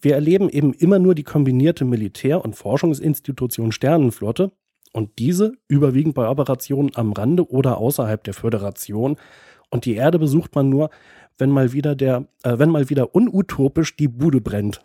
Wir 0.00 0.14
erleben 0.14 0.48
eben 0.48 0.72
immer 0.72 0.98
nur 0.98 1.14
die 1.14 1.24
kombinierte 1.24 1.84
Militär- 1.84 2.44
und 2.44 2.56
Forschungsinstitution 2.56 3.72
Sternenflotte 3.72 4.52
und 4.92 5.18
diese 5.18 5.52
überwiegend 5.68 6.14
bei 6.14 6.28
Operationen 6.28 6.90
am 6.94 7.12
Rande 7.12 7.48
oder 7.48 7.78
außerhalb 7.78 8.22
der 8.24 8.34
Föderation. 8.34 9.16
Und 9.70 9.84
die 9.84 9.94
Erde 9.94 10.18
besucht 10.18 10.54
man 10.54 10.68
nur, 10.68 10.90
wenn 11.38 11.50
mal 11.50 11.72
wieder 11.72 11.94
der, 11.94 12.26
äh, 12.42 12.58
wenn 12.58 12.70
mal 12.70 12.90
wieder 12.90 13.14
unutopisch 13.14 13.96
die 13.96 14.08
Bude 14.08 14.40
brennt. 14.40 14.82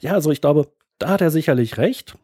Ja, 0.00 0.12
also 0.12 0.30
ich 0.30 0.40
glaube, 0.40 0.68
da 0.98 1.08
hat 1.08 1.20
er 1.20 1.30
sicherlich 1.30 1.78
recht. 1.78 2.16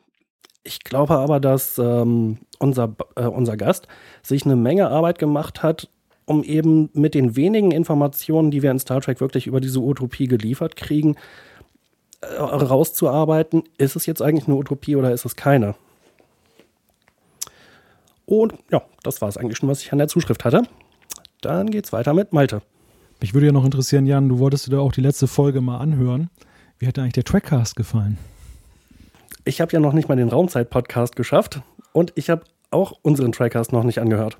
Ich 0.66 0.80
glaube 0.80 1.14
aber, 1.14 1.38
dass 1.38 1.78
ähm, 1.78 2.38
unser, 2.58 2.96
äh, 3.14 3.22
unser 3.22 3.56
Gast 3.56 3.86
sich 4.24 4.44
eine 4.44 4.56
Menge 4.56 4.88
Arbeit 4.90 5.20
gemacht 5.20 5.62
hat, 5.62 5.88
um 6.24 6.42
eben 6.42 6.90
mit 6.92 7.14
den 7.14 7.36
wenigen 7.36 7.70
Informationen, 7.70 8.50
die 8.50 8.62
wir 8.62 8.72
in 8.72 8.80
Star 8.80 9.00
Trek 9.00 9.20
wirklich 9.20 9.46
über 9.46 9.60
diese 9.60 9.78
Utopie 9.78 10.26
geliefert 10.26 10.74
kriegen, 10.74 11.14
äh, 12.20 12.26
rauszuarbeiten, 12.40 13.62
ist 13.78 13.94
es 13.94 14.06
jetzt 14.06 14.20
eigentlich 14.22 14.48
eine 14.48 14.56
Utopie 14.56 14.96
oder 14.96 15.12
ist 15.12 15.24
es 15.24 15.36
keine? 15.36 15.76
Und 18.24 18.54
ja, 18.72 18.82
das 19.04 19.22
war 19.22 19.28
es 19.28 19.36
eigentlich 19.36 19.58
schon, 19.58 19.68
was 19.68 19.82
ich 19.82 19.92
an 19.92 19.98
der 19.98 20.08
Zuschrift 20.08 20.44
hatte. 20.44 20.64
Dann 21.42 21.70
geht's 21.70 21.92
weiter 21.92 22.12
mit 22.12 22.32
Malte. 22.32 22.60
Mich 23.20 23.34
würde 23.34 23.46
ja 23.46 23.52
noch 23.52 23.64
interessieren, 23.64 24.04
Jan, 24.04 24.28
du 24.28 24.40
wolltest 24.40 24.66
dir 24.66 24.80
auch 24.80 24.90
die 24.90 25.00
letzte 25.00 25.28
Folge 25.28 25.60
mal 25.60 25.78
anhören. 25.78 26.28
Wie 26.80 26.88
hat 26.88 26.96
dir 26.96 27.02
eigentlich 27.02 27.12
der 27.12 27.24
Trackcast 27.24 27.76
gefallen? 27.76 28.18
Ich 29.46 29.60
habe 29.60 29.72
ja 29.72 29.80
noch 29.80 29.92
nicht 29.92 30.08
mal 30.08 30.16
den 30.16 30.28
Raumzeit-Podcast 30.28 31.16
geschafft 31.16 31.60
und 31.92 32.12
ich 32.16 32.28
habe 32.30 32.42
auch 32.70 32.98
unseren 33.02 33.32
Trackcast 33.32 33.72
noch 33.72 33.84
nicht 33.84 34.00
angehört. 34.00 34.38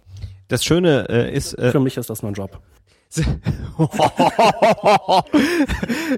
Das 0.48 0.64
Schöne 0.64 1.06
äh, 1.08 1.32
ist. 1.34 1.54
Äh, 1.54 1.70
Für 1.70 1.80
mich 1.80 1.96
ist 1.96 2.10
das 2.10 2.22
nur 2.22 2.32
ein 2.32 2.34
Job. 2.34 2.60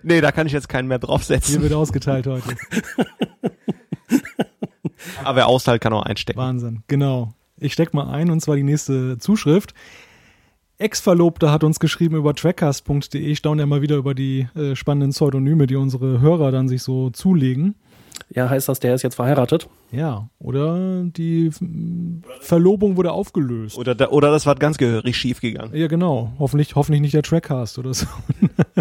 nee, 0.02 0.20
da 0.22 0.32
kann 0.32 0.46
ich 0.46 0.54
jetzt 0.54 0.68
keinen 0.70 0.88
mehr 0.88 0.98
draufsetzen. 0.98 1.52
Hier 1.52 1.62
wird 1.62 1.74
ausgeteilt 1.74 2.26
heute. 2.26 2.56
Aber 5.22 5.36
wer 5.36 5.46
austeilt, 5.46 5.82
kann 5.82 5.92
auch 5.92 6.02
einstecken. 6.02 6.38
Wahnsinn, 6.38 6.82
genau. 6.88 7.34
Ich 7.58 7.74
steck 7.74 7.92
mal 7.92 8.08
ein 8.10 8.30
und 8.30 8.40
zwar 8.40 8.56
die 8.56 8.62
nächste 8.62 9.18
Zuschrift. 9.18 9.74
Ex-Verlobter 10.78 11.52
hat 11.52 11.62
uns 11.62 11.78
geschrieben 11.78 12.16
über 12.16 12.34
trackcast.de. 12.34 13.20
Ich 13.20 13.38
staune 13.38 13.62
ja 13.62 13.66
mal 13.66 13.82
wieder 13.82 13.96
über 13.96 14.14
die 14.14 14.48
äh, 14.56 14.74
spannenden 14.74 15.10
Pseudonyme, 15.10 15.66
die 15.66 15.76
unsere 15.76 16.20
Hörer 16.20 16.52
dann 16.52 16.68
sich 16.68 16.82
so 16.82 17.10
zulegen. 17.10 17.74
Ja, 18.34 18.50
heißt 18.50 18.68
das, 18.68 18.78
der 18.80 18.94
ist 18.94 19.02
jetzt 19.02 19.14
verheiratet? 19.14 19.68
Ja, 19.90 20.28
oder 20.38 21.02
die 21.04 21.50
Verlobung 22.40 22.96
wurde 22.96 23.12
aufgelöst. 23.12 23.78
Oder, 23.78 23.94
da, 23.94 24.08
oder 24.08 24.30
das 24.30 24.44
war 24.44 24.54
ganz 24.54 24.76
gehörig 24.76 25.16
schief 25.16 25.40
gegangen. 25.40 25.74
Ja, 25.74 25.86
genau. 25.88 26.32
Hoffentlich, 26.38 26.74
hoffentlich 26.74 27.00
nicht 27.00 27.14
der 27.14 27.22
Trackcast 27.22 27.78
oder 27.78 27.94
so. 27.94 28.06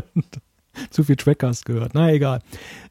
Zu 0.90 1.03
viel 1.03 1.15
Trackcast 1.15 1.65
gehört. 1.65 1.91
Na, 1.94 2.11
egal. 2.11 2.41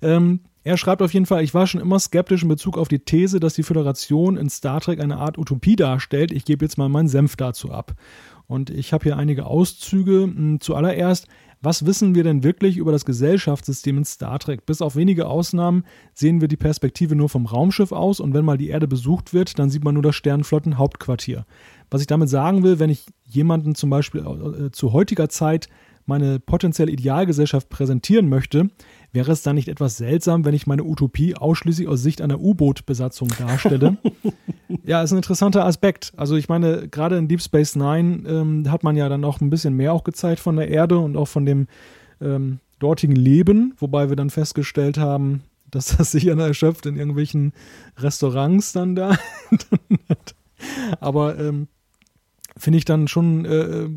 Ähm, 0.02 0.40
Er 0.64 0.76
schreibt 0.76 1.02
auf 1.02 1.14
jeden 1.14 1.26
Fall, 1.26 1.44
ich 1.44 1.54
war 1.54 1.66
schon 1.66 1.80
immer 1.80 2.00
skeptisch 2.00 2.42
in 2.42 2.48
Bezug 2.48 2.76
auf 2.78 2.88
die 2.88 2.98
These, 2.98 3.38
dass 3.38 3.54
die 3.54 3.62
Föderation 3.62 4.36
in 4.36 4.50
Star 4.50 4.80
Trek 4.80 4.98
eine 5.00 5.18
Art 5.18 5.38
Utopie 5.38 5.76
darstellt. 5.76 6.32
Ich 6.32 6.44
gebe 6.44 6.64
jetzt 6.64 6.78
mal 6.78 6.88
meinen 6.88 7.08
Senf 7.08 7.36
dazu 7.36 7.70
ab. 7.70 7.94
Und 8.48 8.70
ich 8.70 8.92
habe 8.92 9.04
hier 9.04 9.16
einige 9.16 9.46
Auszüge. 9.46 10.22
Hm, 10.22 10.60
zuallererst, 10.60 11.28
was 11.66 11.84
wissen 11.84 12.14
wir 12.14 12.22
denn 12.22 12.44
wirklich 12.44 12.76
über 12.76 12.92
das 12.92 13.04
Gesellschaftssystem 13.04 13.98
in 13.98 14.04
Star 14.04 14.38
Trek? 14.38 14.66
Bis 14.66 14.80
auf 14.80 14.94
wenige 14.94 15.26
Ausnahmen 15.26 15.82
sehen 16.14 16.40
wir 16.40 16.46
die 16.46 16.56
Perspektive 16.56 17.16
nur 17.16 17.28
vom 17.28 17.44
Raumschiff 17.44 17.90
aus 17.90 18.20
und 18.20 18.34
wenn 18.34 18.44
mal 18.44 18.56
die 18.56 18.68
Erde 18.68 18.86
besucht 18.86 19.34
wird, 19.34 19.58
dann 19.58 19.68
sieht 19.68 19.82
man 19.82 19.94
nur 19.94 20.02
das 20.04 20.14
Sternenflottenhauptquartier. 20.14 21.44
Was 21.90 22.02
ich 22.02 22.06
damit 22.06 22.28
sagen 22.28 22.62
will, 22.62 22.78
wenn 22.78 22.88
ich 22.88 23.06
jemanden 23.24 23.74
zum 23.74 23.90
Beispiel 23.90 24.20
äh, 24.20 24.70
zu 24.70 24.92
heutiger 24.92 25.28
Zeit 25.28 25.68
meine 26.04 26.38
potenzielle 26.38 26.92
Idealgesellschaft 26.92 27.68
präsentieren 27.68 28.28
möchte, 28.28 28.70
wäre 29.16 29.32
es 29.32 29.42
dann 29.42 29.56
nicht 29.56 29.68
etwas 29.68 29.96
seltsam, 29.96 30.44
wenn 30.44 30.54
ich 30.54 30.66
meine 30.66 30.84
Utopie 30.84 31.34
ausschließlich 31.34 31.88
aus 31.88 32.02
Sicht 32.02 32.20
einer 32.20 32.38
U-Boot-Besatzung 32.38 33.28
darstelle? 33.38 33.96
ja, 34.84 35.02
ist 35.02 35.12
ein 35.12 35.16
interessanter 35.16 35.64
Aspekt. 35.64 36.12
Also 36.18 36.36
ich 36.36 36.50
meine, 36.50 36.86
gerade 36.88 37.16
in 37.16 37.26
Deep 37.26 37.40
Space 37.40 37.76
Nine 37.76 38.28
ähm, 38.28 38.70
hat 38.70 38.84
man 38.84 38.94
ja 38.94 39.08
dann 39.08 39.24
auch 39.24 39.40
ein 39.40 39.48
bisschen 39.48 39.74
mehr 39.74 39.94
auch 39.94 40.04
gezeigt 40.04 40.38
von 40.38 40.56
der 40.56 40.68
Erde 40.68 40.98
und 40.98 41.16
auch 41.16 41.28
von 41.28 41.46
dem 41.46 41.66
ähm, 42.20 42.60
dortigen 42.78 43.16
Leben, 43.16 43.74
wobei 43.78 44.10
wir 44.10 44.16
dann 44.16 44.28
festgestellt 44.28 44.98
haben, 44.98 45.42
dass 45.70 45.96
das 45.96 46.12
sich 46.12 46.26
dann 46.26 46.38
erschöpft 46.38 46.84
in 46.84 46.96
irgendwelchen 46.96 47.54
Restaurants 47.96 48.74
dann 48.74 48.94
da. 48.94 49.16
Aber 51.00 51.38
ähm, 51.38 51.68
finde 52.54 52.78
ich 52.78 52.84
dann 52.84 53.08
schon 53.08 53.46
äh, 53.46 53.88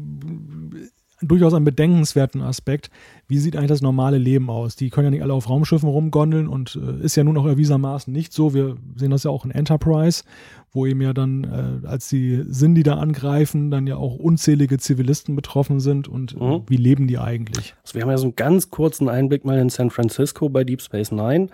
durchaus 1.21 1.53
einen 1.53 1.65
bedenkenswerten 1.65 2.41
Aspekt. 2.41 2.89
Wie 3.27 3.37
sieht 3.37 3.55
eigentlich 3.55 3.69
das 3.69 3.81
normale 3.81 4.17
Leben 4.17 4.49
aus? 4.49 4.75
Die 4.75 4.89
können 4.89 5.05
ja 5.05 5.11
nicht 5.11 5.23
alle 5.23 5.33
auf 5.33 5.49
Raumschiffen 5.49 5.89
rumgondeln 5.89 6.47
und 6.47 6.79
äh, 6.81 7.03
ist 7.03 7.15
ja 7.15 7.23
nun 7.23 7.37
auch 7.37 7.45
erwiesermaßen 7.45 8.11
nicht 8.11 8.33
so. 8.33 8.53
Wir 8.53 8.77
sehen 8.95 9.11
das 9.11 9.23
ja 9.23 9.31
auch 9.31 9.45
in 9.45 9.51
Enterprise, 9.51 10.23
wo 10.71 10.85
eben 10.85 11.01
ja 11.01 11.13
dann, 11.13 11.43
äh, 11.83 11.87
als 11.87 12.09
die 12.09 12.43
Sindhi 12.47 12.83
da 12.83 12.95
angreifen, 12.95 13.71
dann 13.71 13.87
ja 13.87 13.97
auch 13.97 14.15
unzählige 14.15 14.77
Zivilisten 14.77 15.35
betroffen 15.35 15.79
sind 15.79 16.07
und 16.07 16.33
äh, 16.33 16.43
mhm. 16.43 16.63
wie 16.67 16.77
leben 16.77 17.07
die 17.07 17.17
eigentlich? 17.17 17.75
Also 17.83 17.95
wir 17.95 18.03
haben 18.03 18.09
ja 18.09 18.17
so 18.17 18.25
einen 18.25 18.35
ganz 18.35 18.69
kurzen 18.69 19.09
Einblick 19.09 19.45
mal 19.45 19.59
in 19.59 19.69
San 19.69 19.89
Francisco 19.89 20.49
bei 20.49 20.63
Deep 20.63 20.81
Space 20.81 21.11
Nine. 21.11 21.47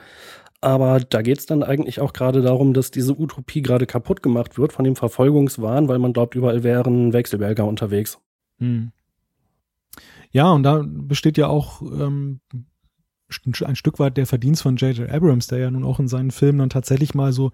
Aber 0.61 0.99
da 0.99 1.21
geht 1.21 1.37
es 1.37 1.45
dann 1.45 1.61
eigentlich 1.61 1.99
auch 1.99 2.11
gerade 2.11 2.41
darum, 2.41 2.73
dass 2.73 2.89
diese 2.89 3.19
Utopie 3.19 3.61
gerade 3.61 3.85
kaputt 3.85 4.23
gemacht 4.23 4.57
wird 4.57 4.73
von 4.73 4.83
dem 4.83 4.95
Verfolgungswahn, 4.95 5.87
weil 5.87 5.99
man 5.99 6.11
glaubt, 6.11 6.33
überall 6.33 6.63
wären 6.63 7.13
Wechselberger 7.13 7.65
unterwegs. 7.65 8.19
Hm. 8.57 8.91
Ja, 10.35 10.51
und 10.51 10.63
da 10.63 10.83
besteht 10.85 11.37
ja 11.37 11.47
auch 11.47 11.81
ähm, 11.81 12.41
ein 13.29 13.75
Stück 13.77 13.99
weit 13.99 14.17
der 14.17 14.25
Verdienst 14.25 14.63
von 14.63 14.75
J.J. 14.75 15.09
Abrams, 15.09 15.47
der 15.47 15.59
ja 15.59 15.71
nun 15.71 15.85
auch 15.85 15.97
in 15.97 16.09
seinen 16.09 16.29
Filmen 16.29 16.59
dann 16.59 16.69
tatsächlich 16.69 17.15
mal 17.15 17.31
so 17.31 17.53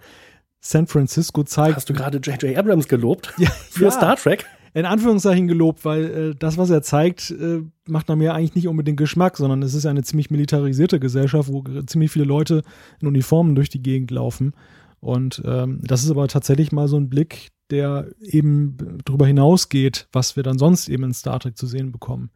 San 0.62 0.88
Francisco 0.88 1.44
zeigt. 1.44 1.76
Hast 1.76 1.92
du 1.92 1.94
gerade 1.94 2.18
J.J. 2.18 2.58
Abrams 2.58 2.88
gelobt? 2.88 3.36
Ja, 3.38 3.52
für 3.70 3.84
ja. 3.84 3.92
Star 3.92 4.16
Trek? 4.16 4.48
In 4.74 4.86
Anführungszeichen 4.86 5.48
gelobt, 5.48 5.86
weil 5.86 6.06
äh, 6.06 6.36
das, 6.36 6.58
was 6.58 6.72
er 6.72 6.82
zeigt, 6.82 7.30
äh, 7.30 7.62
macht 7.88 8.10
nach 8.10 8.16
mir 8.16 8.34
eigentlich 8.34 8.56
nicht 8.56 8.68
unbedingt 8.68 8.98
Geschmack, 8.98 9.38
sondern 9.38 9.62
es 9.62 9.76
ist 9.76 9.86
eine 9.86 10.02
ziemlich 10.02 10.32
militarisierte 10.32 11.00
Gesellschaft, 11.00 11.50
wo 11.50 11.62
ziemlich 11.86 12.10
viele 12.10 12.26
Leute 12.26 12.64
in 13.00 13.08
Uniformen 13.08 13.54
durch 13.54 13.70
die 13.70 13.84
Gegend 13.84 14.10
laufen. 14.10 14.56
Und 15.00 15.40
ähm, 15.46 15.82
das 15.84 16.04
ist 16.04 16.10
aber 16.10 16.28
tatsächlich 16.28 16.72
mal 16.72 16.88
so 16.88 16.98
ein 16.98 17.10
Blick, 17.10 17.50
der 17.70 18.08
eben 18.22 18.98
darüber 19.06 19.28
hinausgeht, 19.28 20.08
was 20.12 20.36
wir 20.36 20.42
dann 20.42 20.58
sonst 20.58 20.90
eben 20.90 21.04
in 21.04 21.14
Star 21.14 21.40
Trek 21.40 21.56
zu 21.56 21.68
sehen 21.68 21.92
bekommen. 21.92 22.32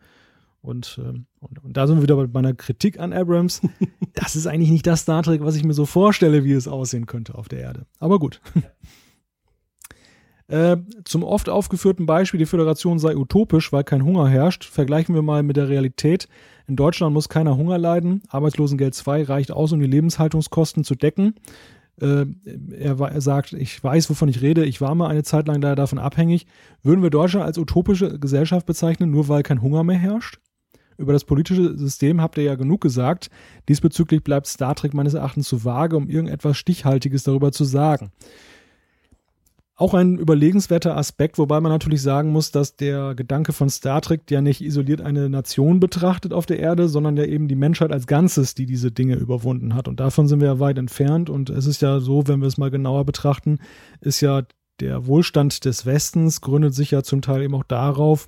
Und, 0.66 1.00
ähm, 1.04 1.28
und, 1.40 1.64
und, 1.64 1.78
da 1.78 1.86
sind 1.86 1.98
wir 1.98 2.04
wieder 2.04 2.16
bei 2.16 2.28
meiner 2.28 2.54
Kritik 2.54 3.00
an 3.00 3.14
Abrams. 3.14 3.62
Das 4.18 4.38
ist 4.38 4.48
eigentlich 4.48 4.72
nicht 4.72 4.88
das 4.88 5.02
Star 5.02 5.24
Trek, 5.24 5.42
was 5.44 5.58
ich 5.58 5.66
mir 5.66 5.74
so 5.74 5.86
vorstelle, 5.86 6.46
wie 6.46 6.54
es 6.54 6.70
aussehen 6.70 7.06
könnte 7.06 7.36
auf 7.36 7.50
der 7.50 7.60
Erde. 7.60 7.86
Aber 8.00 8.18
gut. 8.20 8.42
Äh, 10.48 10.78
zum 11.06 11.24
oft 11.24 11.50
aufgeführten 11.50 12.06
Beispiel, 12.06 12.38
die 12.38 12.46
Föderation 12.46 13.00
sei 13.00 13.16
utopisch, 13.18 13.74
weil 13.74 13.84
kein 13.84 14.06
Hunger 14.06 14.28
herrscht, 14.28 14.64
vergleichen 14.64 15.16
wir 15.16 15.24
mal 15.24 15.42
mit 15.42 15.58
der 15.58 15.70
Realität. 15.70 16.28
In 16.68 16.76
Deutschland 16.76 17.16
muss 17.16 17.30
keiner 17.30 17.58
Hunger 17.58 17.80
leiden. 17.80 18.22
Arbeitslosengeld 18.28 18.94
2 18.94 19.24
reicht 19.24 19.52
aus, 19.52 19.72
um 19.72 19.80
die 19.80 19.88
Lebenshaltungskosten 19.88 20.84
zu 20.84 20.94
decken. 20.94 21.34
Äh, 22.00 22.26
er, 22.78 23.00
er, 23.00 23.22
sagt, 23.22 23.54
ich 23.54 23.84
weiß, 23.84 24.10
wovon 24.10 24.30
ich 24.30 24.42
rede, 24.42 24.66
ich 24.66 24.82
war 24.82 24.94
mal 24.94 25.08
eine 25.08 25.24
Zeit 25.24 25.48
lang 25.48 25.62
leider 25.62 25.76
davon 25.76 25.98
abhängig. 25.98 26.46
Würden 26.84 27.02
wir 27.02 27.10
Deutschland 27.10 27.46
als 27.46 27.58
utopische 27.58 28.20
Gesellschaft 28.20 28.66
bezeichnen, 28.66 29.10
nur 29.10 29.28
weil 29.30 29.44
kein 29.44 29.62
Hunger 29.62 29.84
mehr 29.84 29.98
herrscht? 29.98 30.40
Über 30.98 31.14
das 31.14 31.26
politische 31.26 31.78
System 31.78 32.22
habt 32.22 32.38
ihr 32.38 32.44
ja 32.44 32.56
genug 32.56 32.82
gesagt. 32.82 33.30
Diesbezüglich 33.68 34.24
bleibt 34.24 34.48
Star 34.48 34.76
Trek 34.76 34.94
meines 34.94 35.14
Erachtens 35.14 35.48
zu 35.48 35.66
vage, 35.66 35.98
um 35.98 36.10
irgendetwas 36.10 36.58
Stichhaltiges 36.58 37.24
darüber 37.24 37.52
zu 37.52 37.64
sagen. 37.64 38.12
Auch 39.78 39.94
ein 39.94 40.18
überlegenswerter 40.18 40.96
Aspekt, 40.96 41.38
wobei 41.38 41.60
man 41.60 41.70
natürlich 41.70 42.02
sagen 42.02 42.32
muss, 42.32 42.50
dass 42.50 42.78
der 42.78 43.14
Gedanke 43.14 43.52
von 43.52 43.70
Star 43.70 44.00
Trek 44.00 44.22
ja 44.32 44.40
nicht 44.40 44.62
isoliert 44.62 45.02
eine 45.02 45.30
Nation 45.30 45.82
betrachtet 45.82 46.32
auf 46.32 46.46
der 46.46 46.60
Erde, 46.60 46.88
sondern 46.88 47.18
ja 47.18 47.26
eben 47.26 47.50
die 47.50 47.58
Menschheit 47.58 47.92
als 47.92 48.08
Ganzes, 48.08 48.56
die 48.56 48.66
diese 48.66 48.94
Dinge 48.94 49.16
überwunden 49.16 49.76
hat. 49.76 49.90
Und 49.90 50.00
davon 50.00 50.30
sind 50.30 50.40
wir 50.40 50.48
ja 50.48 50.60
weit 50.62 50.78
entfernt. 50.78 51.30
Und 51.30 51.50
es 51.50 51.66
ist 51.66 51.82
ja 51.82 52.00
so, 52.00 52.26
wenn 52.26 52.40
wir 52.40 52.48
es 52.48 52.58
mal 52.58 52.72
genauer 52.72 53.04
betrachten, 53.04 53.60
ist 54.00 54.22
ja 54.22 54.44
der 54.80 55.08
Wohlstand 55.08 55.66
des 55.66 55.86
Westens 55.86 56.40
gründet 56.40 56.74
sich 56.74 56.92
ja 56.92 57.04
zum 57.04 57.22
Teil 57.22 57.42
eben 57.44 57.56
auch 57.56 57.64
darauf, 57.64 58.28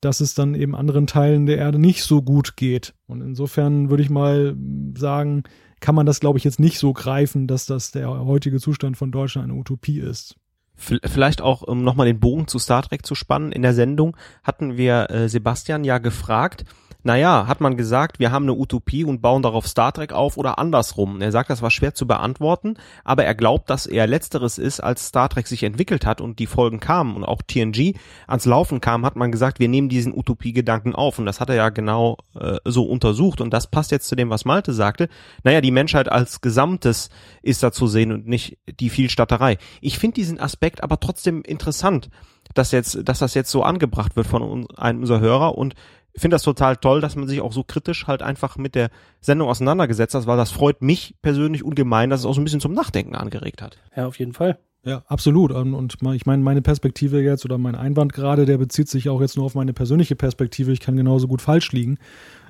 dass 0.00 0.20
es 0.20 0.34
dann 0.34 0.54
eben 0.54 0.74
anderen 0.74 1.06
Teilen 1.06 1.46
der 1.46 1.58
Erde 1.58 1.78
nicht 1.78 2.02
so 2.04 2.22
gut 2.22 2.56
geht. 2.56 2.94
Und 3.06 3.20
insofern 3.20 3.90
würde 3.90 4.02
ich 4.02 4.10
mal 4.10 4.56
sagen, 4.96 5.44
kann 5.80 5.94
man 5.94 6.06
das, 6.06 6.20
glaube 6.20 6.38
ich, 6.38 6.44
jetzt 6.44 6.60
nicht 6.60 6.78
so 6.78 6.92
greifen, 6.92 7.46
dass 7.46 7.66
das 7.66 7.90
der 7.90 8.08
heutige 8.08 8.60
Zustand 8.60 8.96
von 8.96 9.12
Deutschland 9.12 9.50
eine 9.50 9.58
Utopie 9.58 9.98
ist. 9.98 10.36
Vielleicht 10.76 11.42
auch, 11.42 11.60
um 11.62 11.82
nochmal 11.82 12.06
den 12.06 12.20
Bogen 12.20 12.48
zu 12.48 12.58
Star 12.58 12.82
Trek 12.82 13.04
zu 13.04 13.14
spannen, 13.14 13.52
in 13.52 13.60
der 13.60 13.74
Sendung 13.74 14.16
hatten 14.42 14.78
wir 14.78 15.10
äh, 15.10 15.28
Sebastian 15.28 15.84
ja 15.84 15.98
gefragt, 15.98 16.64
naja, 17.02 17.46
hat 17.46 17.60
man 17.60 17.76
gesagt, 17.76 18.18
wir 18.18 18.30
haben 18.30 18.44
eine 18.44 18.54
Utopie 18.54 19.04
und 19.04 19.22
bauen 19.22 19.42
darauf 19.42 19.66
Star 19.66 19.92
Trek 19.92 20.12
auf 20.12 20.36
oder 20.36 20.58
andersrum. 20.58 21.20
Er 21.20 21.32
sagt, 21.32 21.50
das 21.50 21.62
war 21.62 21.70
schwer 21.70 21.94
zu 21.94 22.06
beantworten, 22.06 22.74
aber 23.04 23.24
er 23.24 23.34
glaubt, 23.34 23.70
dass 23.70 23.86
eher 23.86 24.06
letzteres 24.06 24.58
ist, 24.58 24.80
als 24.80 25.06
Star 25.06 25.28
Trek 25.28 25.46
sich 25.46 25.62
entwickelt 25.62 26.04
hat 26.04 26.20
und 26.20 26.38
die 26.38 26.46
Folgen 26.46 26.80
kamen 26.80 27.16
und 27.16 27.24
auch 27.24 27.42
TNG 27.42 27.94
ans 28.26 28.44
Laufen 28.44 28.80
kam, 28.80 29.06
hat 29.06 29.16
man 29.16 29.32
gesagt, 29.32 29.60
wir 29.60 29.68
nehmen 29.68 29.88
diesen 29.88 30.16
Utopiegedanken 30.16 30.94
auf 30.94 31.18
und 31.18 31.26
das 31.26 31.40
hat 31.40 31.48
er 31.48 31.56
ja 31.56 31.68
genau 31.70 32.18
äh, 32.34 32.56
so 32.64 32.84
untersucht 32.84 33.40
und 33.40 33.50
das 33.50 33.66
passt 33.66 33.90
jetzt 33.90 34.08
zu 34.08 34.16
dem, 34.16 34.30
was 34.30 34.44
Malte 34.44 34.72
sagte. 34.72 35.08
Naja, 35.42 35.60
die 35.60 35.70
Menschheit 35.70 36.10
als 36.10 36.40
Gesamtes 36.40 37.10
ist 37.42 37.62
da 37.62 37.72
zu 37.72 37.86
sehen 37.86 38.12
und 38.12 38.26
nicht 38.26 38.58
die 38.80 38.90
Vielstatterei. 38.90 39.58
Ich 39.80 39.98
finde 39.98 40.14
diesen 40.16 40.40
Aspekt 40.40 40.82
aber 40.82 41.00
trotzdem 41.00 41.42
interessant 41.42 42.10
dass 42.54 42.72
jetzt, 42.72 43.08
dass 43.08 43.20
das 43.20 43.34
jetzt 43.34 43.50
so 43.50 43.62
angebracht 43.62 44.16
wird 44.16 44.26
von 44.26 44.66
einem 44.76 45.00
unserer 45.00 45.20
Hörer 45.20 45.56
und 45.56 45.74
finde 46.16 46.34
das 46.34 46.42
total 46.42 46.76
toll, 46.76 47.00
dass 47.00 47.16
man 47.16 47.28
sich 47.28 47.40
auch 47.40 47.52
so 47.52 47.62
kritisch 47.62 48.06
halt 48.06 48.22
einfach 48.22 48.56
mit 48.56 48.74
der 48.74 48.90
Sendung 49.20 49.48
auseinandergesetzt 49.48 50.14
hat, 50.14 50.26
weil 50.26 50.36
das 50.36 50.50
freut 50.50 50.82
mich 50.82 51.14
persönlich 51.22 51.64
ungemein, 51.64 52.10
dass 52.10 52.20
es 52.20 52.26
auch 52.26 52.34
so 52.34 52.40
ein 52.40 52.44
bisschen 52.44 52.60
zum 52.60 52.72
Nachdenken 52.72 53.14
angeregt 53.14 53.62
hat. 53.62 53.78
Ja, 53.96 54.06
auf 54.06 54.18
jeden 54.18 54.32
Fall. 54.32 54.58
Ja, 54.82 55.02
absolut. 55.06 55.52
Und 55.52 55.96
ich 56.14 56.26
meine, 56.26 56.42
meine 56.42 56.62
Perspektive 56.62 57.20
jetzt 57.20 57.44
oder 57.44 57.58
mein 57.58 57.74
Einwand 57.74 58.14
gerade, 58.14 58.46
der 58.46 58.56
bezieht 58.56 58.88
sich 58.88 59.10
auch 59.10 59.20
jetzt 59.20 59.36
nur 59.36 59.44
auf 59.44 59.54
meine 59.54 59.74
persönliche 59.74 60.16
Perspektive. 60.16 60.72
Ich 60.72 60.80
kann 60.80 60.96
genauso 60.96 61.28
gut 61.28 61.42
falsch 61.42 61.72
liegen. 61.72 61.98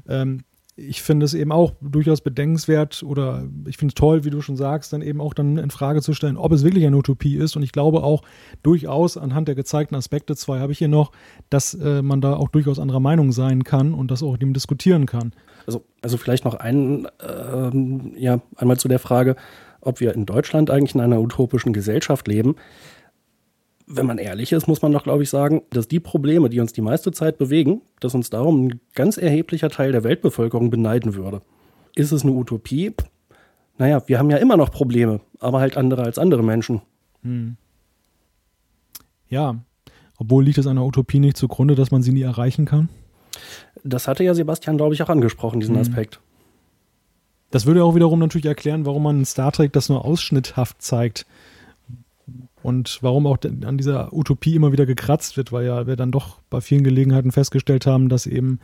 Ähm, 0.08 0.44
ich 0.80 1.02
finde 1.02 1.26
es 1.26 1.34
eben 1.34 1.52
auch 1.52 1.72
durchaus 1.80 2.20
bedenkenswert 2.20 3.02
oder 3.02 3.44
ich 3.66 3.76
finde 3.76 3.92
es 3.92 3.94
toll, 3.94 4.24
wie 4.24 4.30
du 4.30 4.40
schon 4.40 4.56
sagst, 4.56 4.92
dann 4.92 5.02
eben 5.02 5.20
auch 5.20 5.34
dann 5.34 5.58
in 5.58 5.70
Frage 5.70 6.00
zu 6.00 6.14
stellen, 6.14 6.36
ob 6.36 6.52
es 6.52 6.64
wirklich 6.64 6.86
eine 6.86 6.96
Utopie 6.96 7.36
ist. 7.36 7.56
Und 7.56 7.62
ich 7.62 7.72
glaube 7.72 8.02
auch 8.02 8.22
durchaus 8.62 9.16
anhand 9.16 9.48
der 9.48 9.54
gezeigten 9.54 9.94
Aspekte, 9.94 10.36
zwei 10.36 10.60
habe 10.60 10.72
ich 10.72 10.78
hier 10.78 10.88
noch, 10.88 11.12
dass 11.50 11.74
äh, 11.74 12.02
man 12.02 12.20
da 12.20 12.34
auch 12.34 12.48
durchaus 12.48 12.78
anderer 12.78 13.00
Meinung 13.00 13.32
sein 13.32 13.64
kann 13.64 13.92
und 13.92 14.10
das 14.10 14.22
auch 14.22 14.36
dem 14.36 14.54
diskutieren 14.54 15.06
kann. 15.06 15.32
Also, 15.66 15.84
also 16.02 16.16
vielleicht 16.16 16.44
noch 16.44 16.54
ein, 16.54 17.06
ähm, 17.20 18.14
ja, 18.16 18.40
einmal 18.56 18.78
zu 18.78 18.88
der 18.88 18.98
Frage, 18.98 19.36
ob 19.82 20.00
wir 20.00 20.14
in 20.14 20.26
Deutschland 20.26 20.70
eigentlich 20.70 20.94
in 20.94 21.00
einer 21.00 21.20
utopischen 21.20 21.72
Gesellschaft 21.72 22.26
leben 22.26 22.56
wenn 23.92 24.06
man 24.06 24.18
ehrlich 24.18 24.52
ist, 24.52 24.68
muss 24.68 24.82
man 24.82 24.92
doch, 24.92 25.02
glaube 25.02 25.24
ich, 25.24 25.30
sagen, 25.30 25.62
dass 25.70 25.88
die 25.88 25.98
Probleme, 25.98 26.48
die 26.48 26.60
uns 26.60 26.72
die 26.72 26.80
meiste 26.80 27.10
Zeit 27.10 27.38
bewegen, 27.38 27.82
dass 27.98 28.14
uns 28.14 28.30
darum 28.30 28.66
ein 28.66 28.80
ganz 28.94 29.16
erheblicher 29.16 29.68
Teil 29.68 29.90
der 29.90 30.04
Weltbevölkerung 30.04 30.70
beneiden 30.70 31.14
würde. 31.14 31.40
Ist 31.96 32.12
es 32.12 32.22
eine 32.22 32.32
Utopie? 32.32 32.92
Naja, 33.78 34.02
wir 34.06 34.18
haben 34.18 34.30
ja 34.30 34.36
immer 34.36 34.56
noch 34.56 34.70
Probleme, 34.70 35.20
aber 35.40 35.58
halt 35.58 35.76
andere 35.76 36.04
als 36.04 36.18
andere 36.18 36.44
Menschen. 36.44 36.82
Hm. 37.22 37.56
Ja, 39.28 39.56
obwohl 40.18 40.44
liegt 40.44 40.58
es 40.58 40.68
einer 40.68 40.86
Utopie 40.86 41.18
nicht 41.18 41.36
zugrunde, 41.36 41.74
dass 41.74 41.90
man 41.90 42.02
sie 42.02 42.12
nie 42.12 42.22
erreichen 42.22 42.66
kann? 42.66 42.88
Das 43.82 44.06
hatte 44.06 44.22
ja 44.22 44.34
Sebastian, 44.34 44.76
glaube 44.76 44.94
ich, 44.94 45.02
auch 45.02 45.08
angesprochen, 45.08 45.58
diesen 45.58 45.74
hm. 45.74 45.82
Aspekt. 45.82 46.20
Das 47.50 47.66
würde 47.66 47.82
auch 47.82 47.96
wiederum 47.96 48.20
natürlich 48.20 48.46
erklären, 48.46 48.86
warum 48.86 49.02
man 49.02 49.18
in 49.18 49.24
Star 49.24 49.50
Trek 49.50 49.72
das 49.72 49.88
nur 49.88 50.04
ausschnitthaft 50.04 50.80
zeigt 50.80 51.26
und 52.62 52.98
warum 53.00 53.26
auch 53.26 53.38
an 53.64 53.78
dieser 53.78 54.12
Utopie 54.12 54.54
immer 54.54 54.72
wieder 54.72 54.86
gekratzt 54.86 55.36
wird, 55.36 55.50
weil 55.52 55.66
ja 55.66 55.86
wir 55.86 55.96
dann 55.96 56.12
doch 56.12 56.40
bei 56.50 56.60
vielen 56.60 56.84
Gelegenheiten 56.84 57.32
festgestellt 57.32 57.86
haben, 57.86 58.08
dass 58.08 58.26
eben 58.26 58.58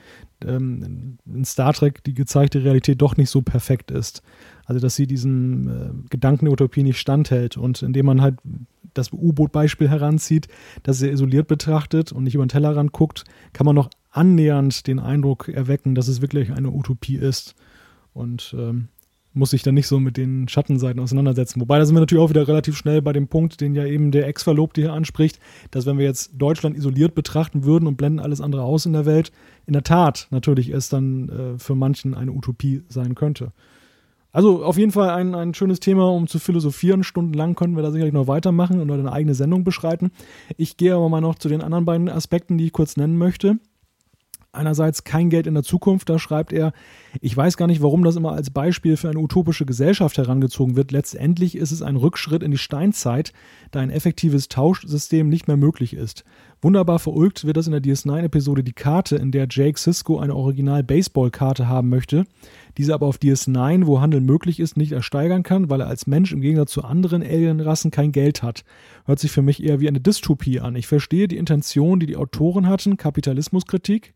ähm, 0.45 1.19
in 1.27 1.45
Star 1.45 1.73
Trek 1.73 2.05
die 2.05 2.15
gezeigte 2.15 2.63
Realität 2.63 3.01
doch 3.01 3.17
nicht 3.17 3.31
so 3.31 3.43
perfekt 3.43 3.91
ist. 3.91 4.23
Also 4.67 4.81
dass 4.81 4.97
sie 4.97 5.07
diesem 5.07 5.69
äh, 5.69 6.09
Gedanken 6.11 6.45
der 6.45 6.53
Utopie 6.53 6.83
nicht 6.83 6.99
standhält 6.99 7.57
und 7.57 7.83
indem 7.83 8.07
man 8.07 8.21
halt 8.21 8.37
das 8.93 9.13
U-Boot-Beispiel 9.13 9.89
heranzieht, 9.89 10.49
das 10.83 10.99
sehr 10.99 11.13
isoliert 11.13 11.49
betrachtet 11.49 12.13
und 12.13 12.25
nicht 12.25 12.35
über 12.35 12.45
den 12.45 12.51
Tellerrand 12.51 12.93
guckt, 12.93 13.25
kann 13.53 13.67
man 13.67 13.75
noch 13.75 13.91
annähernd 14.11 14.87
den 14.87 14.99
Eindruck 14.99 15.49
erwecken, 15.49 15.95
dass 15.95 16.09
es 16.09 16.21
wirklich 16.21 16.53
eine 16.53 16.71
Utopie 16.71 17.17
ist. 17.17 17.55
Und 18.15 18.55
ähm, 18.59 18.89
muss 19.37 19.51
sich 19.51 19.63
dann 19.63 19.75
nicht 19.75 19.87
so 19.87 20.01
mit 20.01 20.17
den 20.17 20.49
Schattenseiten 20.49 21.01
auseinandersetzen. 21.01 21.61
Wobei, 21.61 21.79
da 21.79 21.85
sind 21.85 21.95
wir 21.95 22.01
natürlich 22.01 22.25
auch 22.25 22.31
wieder 22.31 22.49
relativ 22.49 22.77
schnell 22.77 23.03
bei 23.03 23.13
dem 23.13 23.29
Punkt, 23.29 23.61
den 23.61 23.75
ja 23.75 23.85
eben 23.85 24.11
der 24.11 24.27
Ex-Verlobte 24.27 24.81
hier 24.81 24.93
anspricht, 24.93 25.39
dass 25.71 25.87
wenn 25.87 25.99
wir 25.99 26.07
jetzt 26.07 26.33
Deutschland 26.35 26.77
isoliert 26.77 27.15
betrachten 27.15 27.65
würden 27.65 27.87
und 27.87 27.97
blenden 27.97 28.19
alles 28.19 28.41
andere 28.41 28.63
aus 28.63 28.87
in 28.87 28.95
der 28.95 29.07
Welt, 29.07 29.33
in 29.67 29.75
der 29.75 29.83
Tat 29.83 30.27
natürlich 30.31 30.71
es 30.71 30.89
dann 30.89 31.29
äh, 31.29 31.59
für 31.59 31.75
manchen 31.75 32.15
eine 32.15 32.33
Utopie 32.33 32.83
sein 32.89 33.15
könnte. 33.15 33.53
Also 34.33 34.65
auf 34.65 34.77
jeden 34.77 34.93
Fall 34.93 35.11
ein, 35.11 35.35
ein 35.35 35.55
schönes 35.55 35.81
Thema, 35.81 36.11
um 36.11 36.27
zu 36.27 36.39
philosophieren. 36.39 37.05
Stundenlang 37.05 37.55
können 37.55 37.77
wir 37.77 37.83
da 37.83 37.91
sicherlich 37.91 38.13
noch 38.13 38.27
weitermachen 38.27 38.81
und 38.81 38.91
eine 38.91 39.13
eigene 39.13 39.35
Sendung 39.35 39.65
beschreiten. 39.65 40.11
Ich 40.57 40.77
gehe 40.77 40.95
aber 40.95 41.09
mal 41.09 41.21
noch 41.23 41.37
zu 41.37 41.49
den 41.49 41.63
anderen 41.63 41.87
beiden 41.87 42.09
Aspekten, 42.09 42.59
die 42.59 42.67
ich 42.67 42.73
kurz 42.73 42.97
nennen 42.97 43.17
möchte 43.17 43.59
einerseits 44.57 45.05
kein 45.05 45.31
Geld 45.31 45.47
in 45.47 45.55
der 45.55 45.63
Zukunft, 45.63 46.09
da 46.09 46.19
schreibt 46.19 46.53
er, 46.53 46.73
ich 47.21 47.37
weiß 47.37 47.57
gar 47.57 47.67
nicht, 47.67 47.83
warum 47.83 48.05
das 48.05 48.17
immer 48.17 48.33
als 48.33 48.51
Beispiel 48.51 48.97
für 48.97 49.09
eine 49.09 49.19
utopische 49.19 49.67
Gesellschaft 49.67 50.19
herangezogen 50.19 50.77
wird. 50.77 50.93
Letztendlich 50.93 51.57
ist 51.57 51.73
es 51.73 51.83
ein 51.83 51.97
Rückschritt 51.97 52.43
in 52.43 52.51
die 52.51 52.59
Steinzeit, 52.59 53.33
da 53.71 53.81
ein 53.81 53.91
effektives 53.91 54.49
Tauschsystem 54.49 55.29
nicht 55.29 55.49
mehr 55.49 55.57
möglich 55.57 55.95
ist. 55.95 56.25
Wunderbar 56.63 56.99
verulgt 56.99 57.45
wird 57.45 57.59
das 57.59 57.67
in 57.67 57.73
der 57.73 57.83
DS9-Episode 57.83 58.65
die 58.65 58.73
Karte, 58.73 59.17
in 59.17 59.31
der 59.31 59.47
Jake 59.51 59.79
Sisko 59.79 60.19
eine 60.19 60.35
Original-Baseball-Karte 60.35 61.69
haben 61.69 61.91
möchte, 61.91 62.25
diese 62.79 62.95
aber 62.95 63.07
auf 63.07 63.19
DS9, 63.19 63.87
wo 63.87 64.01
Handel 64.01 64.23
möglich 64.23 64.59
ist, 64.59 64.77
nicht 64.77 64.93
ersteigern 64.93 65.43
kann, 65.43 65.69
weil 65.69 65.83
er 65.83 65.87
als 65.87 66.07
Mensch 66.07 66.33
im 66.33 66.41
Gegensatz 66.41 66.73
zu 66.73 66.83
anderen 66.83 67.23
Alienrassen 67.23 67.91
kein 67.91 68.11
Geld 68.11 68.43
hat. 68.43 68.65
Hört 69.05 69.19
sich 69.19 69.31
für 69.31 69.43
mich 69.43 69.63
eher 69.63 69.81
wie 69.81 69.89
eine 69.89 70.01
Dystopie 70.01 70.61
an. 70.61 70.77
Ich 70.77 70.87
verstehe 70.87 71.29
die 71.29 71.37
Intention, 71.37 72.01
die 72.01 72.07
die 72.07 72.17
Autoren 72.17 72.69
hatten, 72.69 72.97
Kapitalismuskritik, 72.97 74.15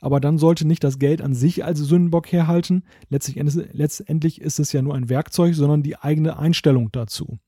aber 0.00 0.20
dann 0.20 0.38
sollte 0.38 0.66
nicht 0.66 0.84
das 0.84 0.98
Geld 0.98 1.22
an 1.22 1.34
sich 1.34 1.64
als 1.64 1.78
Sündenbock 1.78 2.30
herhalten. 2.32 2.84
Letztendlich 3.08 4.40
ist 4.40 4.58
es 4.58 4.72
ja 4.72 4.82
nur 4.82 4.94
ein 4.94 5.08
Werkzeug, 5.08 5.54
sondern 5.54 5.82
die 5.82 5.96
eigene 5.96 6.38
Einstellung 6.38 6.90
dazu. 6.92 7.38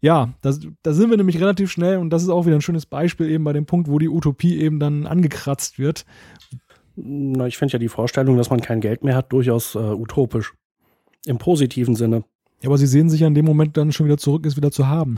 Ja, 0.00 0.34
das, 0.42 0.60
da 0.82 0.92
sind 0.92 1.10
wir 1.10 1.16
nämlich 1.16 1.40
relativ 1.40 1.70
schnell 1.70 1.98
und 1.98 2.10
das 2.10 2.22
ist 2.22 2.28
auch 2.28 2.46
wieder 2.46 2.56
ein 2.56 2.62
schönes 2.62 2.86
Beispiel 2.86 3.30
eben 3.30 3.44
bei 3.44 3.52
dem 3.52 3.66
Punkt, 3.66 3.88
wo 3.88 3.98
die 3.98 4.08
Utopie 4.08 4.58
eben 4.58 4.78
dann 4.78 5.06
angekratzt 5.06 5.78
wird. 5.78 6.04
Na, 6.96 7.46
ich 7.46 7.56
finde 7.56 7.72
ja 7.72 7.78
die 7.78 7.88
Vorstellung, 7.88 8.36
dass 8.36 8.50
man 8.50 8.60
kein 8.60 8.80
Geld 8.80 9.04
mehr 9.04 9.16
hat, 9.16 9.32
durchaus 9.32 9.74
äh, 9.74 9.78
utopisch. 9.78 10.54
Im 11.26 11.38
positiven 11.38 11.94
Sinne. 11.94 12.24
Ja, 12.62 12.68
aber 12.68 12.78
sie 12.78 12.86
sehen 12.86 13.10
sich 13.10 13.20
ja 13.20 13.26
in 13.26 13.34
dem 13.34 13.44
Moment 13.44 13.76
dann 13.76 13.92
schon 13.92 14.06
wieder 14.06 14.16
zurück, 14.16 14.46
es 14.46 14.56
wieder 14.56 14.70
zu 14.70 14.86
haben. 14.86 15.16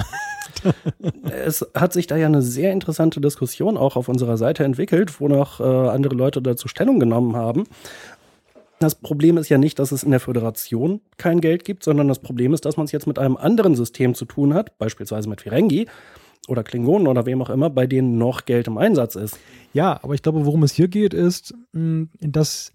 Es 1.45 1.67
hat 1.75 1.93
sich 1.93 2.07
da 2.07 2.17
ja 2.17 2.27
eine 2.27 2.43
sehr 2.43 2.73
interessante 2.73 3.21
Diskussion 3.21 3.77
auch 3.77 3.97
auf 3.97 4.09
unserer 4.09 4.37
Seite 4.37 4.65
entwickelt, 4.65 5.21
wo 5.21 5.29
noch 5.29 5.61
äh, 5.61 5.65
andere 5.65 6.15
Leute 6.15 6.43
dazu 6.43 6.69
Stellung 6.69 6.99
genommen 7.01 7.37
haben. 7.37 7.65
Das 8.81 8.95
Problem 8.95 9.39
ist 9.39 9.49
ja 9.49 9.59
nicht, 9.59 9.79
dass 9.79 9.91
es 9.91 10.05
in 10.05 10.13
der 10.13 10.21
Föderation 10.21 11.01
kein 11.17 11.41
Geld 11.41 11.65
gibt, 11.65 11.83
sondern 11.83 12.07
das 12.07 12.21
Problem 12.21 12.55
ist, 12.55 12.65
dass 12.65 12.77
man 12.77 12.85
es 12.85 12.93
jetzt 12.93 13.09
mit 13.09 13.19
einem 13.19 13.37
anderen 13.37 13.75
System 13.75 14.15
zu 14.15 14.25
tun 14.25 14.55
hat, 14.55 14.79
beispielsweise 14.79 15.29
mit 15.29 15.41
Ferengi 15.41 15.89
oder 16.47 16.63
Klingonen 16.63 17.09
oder 17.09 17.27
wem 17.27 17.43
auch 17.43 17.51
immer, 17.51 17.71
bei 17.71 17.87
denen 17.87 18.19
noch 18.19 18.45
Geld 18.45 18.69
im 18.69 18.79
Einsatz 18.79 19.17
ist. 19.17 19.39
Ja, 19.73 19.99
aber 20.03 20.15
ich 20.15 20.23
glaube, 20.23 20.47
worum 20.47 20.63
es 20.63 20.73
hier 20.73 20.89
geht, 20.89 21.13
ist, 21.13 21.55
dass 21.73 22.73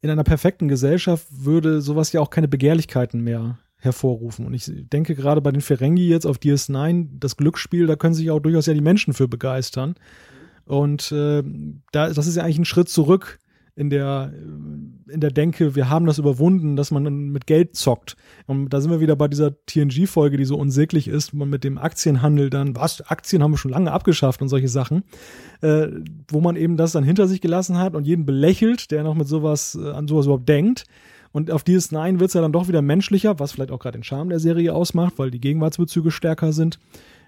in 0.00 0.10
einer 0.10 0.24
perfekten 0.24 0.68
Gesellschaft 0.68 1.26
würde 1.30 1.80
sowas 1.80 2.12
ja 2.12 2.20
auch 2.20 2.30
keine 2.30 2.48
Begehrlichkeiten 2.48 3.22
mehr 3.22 3.58
hervorrufen. 3.84 4.46
Und 4.46 4.54
ich 4.54 4.70
denke 4.92 5.14
gerade 5.14 5.40
bei 5.40 5.50
den 5.50 5.60
Ferengi 5.60 6.08
jetzt 6.08 6.26
auf 6.26 6.38
DS9, 6.38 7.08
das 7.18 7.36
Glücksspiel, 7.36 7.86
da 7.86 7.96
können 7.96 8.14
sich 8.14 8.30
auch 8.30 8.40
durchaus 8.40 8.66
ja 8.66 8.74
die 8.74 8.80
Menschen 8.80 9.14
für 9.14 9.28
begeistern. 9.28 9.94
Und 10.64 11.12
äh, 11.12 11.42
da, 11.92 12.10
das 12.10 12.26
ist 12.26 12.36
ja 12.36 12.42
eigentlich 12.42 12.58
ein 12.58 12.64
Schritt 12.64 12.88
zurück 12.88 13.38
in 13.76 13.90
der, 13.90 14.32
in 15.08 15.20
der 15.20 15.30
Denke, 15.30 15.74
wir 15.74 15.88
haben 15.88 16.06
das 16.06 16.18
überwunden, 16.18 16.76
dass 16.76 16.92
man 16.92 17.02
mit 17.32 17.46
Geld 17.46 17.74
zockt. 17.74 18.16
Und 18.46 18.68
da 18.68 18.80
sind 18.80 18.92
wir 18.92 19.00
wieder 19.00 19.16
bei 19.16 19.26
dieser 19.26 19.52
TNG-Folge, 19.66 20.36
die 20.36 20.44
so 20.44 20.56
unsäglich 20.56 21.08
ist, 21.08 21.34
wo 21.34 21.38
man 21.38 21.50
mit 21.50 21.64
dem 21.64 21.76
Aktienhandel 21.76 22.50
dann, 22.50 22.76
was, 22.76 23.00
Aktien 23.02 23.42
haben 23.42 23.50
wir 23.50 23.58
schon 23.58 23.72
lange 23.72 23.90
abgeschafft 23.90 24.42
und 24.42 24.48
solche 24.48 24.68
Sachen, 24.68 25.02
äh, 25.60 25.88
wo 26.28 26.40
man 26.40 26.54
eben 26.54 26.76
das 26.76 26.92
dann 26.92 27.02
hinter 27.02 27.26
sich 27.26 27.40
gelassen 27.40 27.78
hat 27.78 27.96
und 27.96 28.06
jeden 28.06 28.26
belächelt, 28.26 28.92
der 28.92 29.02
noch 29.02 29.14
mit 29.14 29.26
sowas, 29.26 29.76
äh, 29.80 29.90
an 29.90 30.06
sowas 30.06 30.26
überhaupt 30.26 30.48
denkt. 30.48 30.84
Und 31.34 31.50
auf 31.50 31.64
DS9 31.64 32.20
wird 32.20 32.28
es 32.28 32.34
ja 32.34 32.40
dann 32.40 32.52
doch 32.52 32.68
wieder 32.68 32.80
menschlicher, 32.80 33.40
was 33.40 33.50
vielleicht 33.50 33.72
auch 33.72 33.80
gerade 33.80 33.98
den 33.98 34.04
Charme 34.04 34.28
der 34.28 34.38
Serie 34.38 34.72
ausmacht, 34.72 35.14
weil 35.16 35.32
die 35.32 35.40
Gegenwartsbezüge 35.40 36.12
stärker 36.12 36.52
sind 36.52 36.78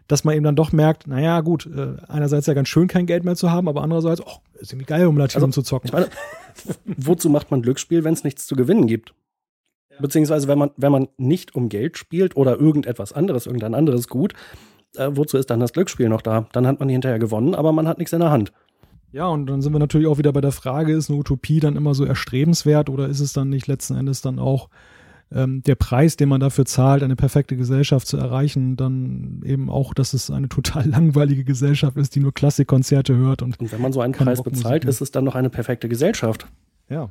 dass 0.09 0.25
man 0.25 0.37
eben 0.37 0.45
dann 0.45 0.57
doch 0.57 0.73
merkt, 0.73 1.07
naja, 1.07 1.41
gut, 1.41 1.67
äh, 1.67 1.97
einerseits 2.09 2.47
ja 2.47 2.55
ganz 2.55 2.69
schön 2.69 2.87
kein 2.87 3.07
Geld 3.07 3.25
mehr 3.25 3.37
zu 3.37 3.51
haben, 3.51 3.69
aber 3.69 3.83
andererseits, 3.83 4.23
oh, 4.25 4.39
ist 4.55 4.73
irgendwie 4.73 4.87
geil, 4.87 5.07
um 5.07 5.19
Latinum 5.19 5.49
also, 5.49 5.63
zu 5.63 5.67
zocken. 5.67 5.89
Ich 5.89 5.93
meine, 5.93 6.09
wozu 6.87 7.29
macht 7.29 7.51
man 7.51 7.63
Glücksspiel, 7.63 8.05
wenn 8.05 8.15
es 8.15 8.25
nichts 8.25 8.47
zu 8.47 8.55
gewinnen 8.55 8.87
gibt? 8.87 9.15
Beziehungsweise, 9.99 10.47
wenn 10.47 10.59
man, 10.59 10.71
wenn 10.77 10.93
man 10.93 11.09
nicht 11.17 11.55
um 11.55 11.69
Geld 11.69 11.97
spielt 11.97 12.37
oder 12.37 12.61
irgendetwas 12.61 13.13
anderes, 13.13 13.47
irgendein 13.47 13.75
anderes 13.75 14.09
Gut, 14.09 14.35
äh, 14.97 15.09
wozu 15.11 15.39
ist 15.39 15.51
dann 15.51 15.61
das 15.61 15.73
Glücksspiel 15.73 16.09
noch 16.09 16.23
da? 16.23 16.47
Dann 16.53 16.67
hat 16.67 16.79
man 16.79 16.89
hinterher 16.89 17.19
gewonnen, 17.19 17.55
aber 17.55 17.73
man 17.73 17.89
hat 17.89 17.99
nichts 17.99 18.13
in 18.13 18.21
der 18.21 18.31
Hand. 18.31 18.53
Ja, 19.13 19.29
und 19.29 19.47
dann 19.47 19.63
sind 19.63 19.73
wir 19.73 19.79
natürlich 19.79 20.07
auch 20.07 20.19
wieder 20.19 20.33
bei 20.33 20.41
der 20.41 20.53
Frage, 20.53 20.93
ist 20.93 21.11
eine 21.11 21.19
Utopie 21.19 21.61
dann 21.61 21.77
immer 21.77 21.95
so 21.95 22.05
erstrebenswert 22.05 22.91
oder 22.91 23.09
ist 23.09 23.21
es 23.21 23.33
dann 23.33 23.49
nicht 23.49 23.67
letzten 23.67 23.95
Endes 23.95 24.21
dann 24.21 24.39
auch 24.39 24.69
ähm, 25.33 25.63
der 25.63 25.75
Preis, 25.75 26.17
den 26.17 26.29
man 26.29 26.41
dafür 26.41 26.67
zahlt, 26.67 27.03
eine 27.03 27.17
perfekte 27.17 27.57
Gesellschaft 27.57 28.07
zu 28.07 28.17
erreichen, 28.17 28.77
dann 28.77 29.43
eben 29.45 29.71
auch, 29.71 29.95
dass 29.95 30.13
es 30.13 30.31
eine 30.31 30.49
total 30.51 30.89
langweilige 30.89 31.45
Gesellschaft 31.45 31.97
ist, 31.97 32.15
die 32.15 32.21
nur 32.21 32.33
Klassikkonzerte 32.33 33.17
hört. 33.17 33.43
Und, 33.43 33.59
und 33.59 33.73
wenn 33.73 33.81
man 33.81 33.93
so 33.93 34.01
einen 34.01 34.13
Preis 34.13 34.43
bezahlt, 34.43 34.85
ist 34.85 35.01
es 35.01 35.11
dann 35.11 35.25
noch 35.25 35.35
eine 35.35 35.51
perfekte 35.51 35.89
Gesellschaft. 35.89 36.47
Ja. 36.89 37.11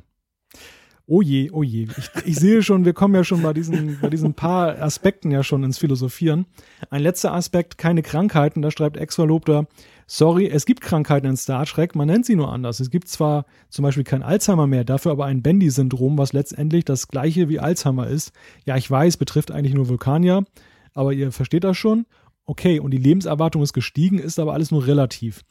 Oh 1.08 1.22
je, 1.22 1.50
oh 1.52 1.62
je. 1.62 1.86
Ich, 1.96 2.10
ich 2.24 2.36
sehe 2.36 2.64
schon, 2.64 2.84
wir 2.84 2.92
kommen 2.92 3.14
ja 3.14 3.22
schon 3.22 3.40
bei 3.40 3.52
diesen, 3.52 4.00
bei 4.00 4.10
diesen 4.10 4.34
paar 4.34 4.82
Aspekten 4.82 5.30
ja 5.30 5.44
schon 5.44 5.62
ins 5.62 5.78
Philosophieren. 5.78 6.46
Ein 6.90 7.02
letzter 7.02 7.32
Aspekt, 7.32 7.78
keine 7.78 8.02
Krankheiten, 8.02 8.60
da 8.60 8.72
schreibt 8.72 8.96
Ex-Verlobter, 8.96 9.68
sorry, 10.08 10.48
es 10.48 10.66
gibt 10.66 10.80
Krankheiten 10.80 11.28
in 11.28 11.36
Star 11.36 11.64
Trek, 11.64 11.94
man 11.94 12.08
nennt 12.08 12.26
sie 12.26 12.34
nur 12.34 12.52
anders. 12.52 12.80
Es 12.80 12.90
gibt 12.90 13.06
zwar 13.06 13.46
zum 13.68 13.84
Beispiel 13.84 14.02
kein 14.02 14.24
Alzheimer 14.24 14.66
mehr, 14.66 14.82
dafür 14.82 15.12
aber 15.12 15.26
ein 15.26 15.42
Bendy-Syndrom, 15.42 16.18
was 16.18 16.32
letztendlich 16.32 16.84
das 16.84 17.06
gleiche 17.06 17.48
wie 17.48 17.60
Alzheimer 17.60 18.08
ist. 18.08 18.32
Ja, 18.64 18.76
ich 18.76 18.90
weiß, 18.90 19.16
betrifft 19.16 19.52
eigentlich 19.52 19.74
nur 19.74 19.88
Vulkanier, 19.88 20.44
aber 20.92 21.12
ihr 21.12 21.30
versteht 21.30 21.62
das 21.62 21.76
schon. 21.76 22.06
Okay, 22.46 22.80
und 22.80 22.90
die 22.92 22.98
Lebenserwartung 22.98 23.62
ist 23.62 23.72
gestiegen, 23.72 24.18
ist 24.18 24.40
aber 24.40 24.54
alles 24.54 24.72
nur 24.72 24.86
relativ. 24.86 25.42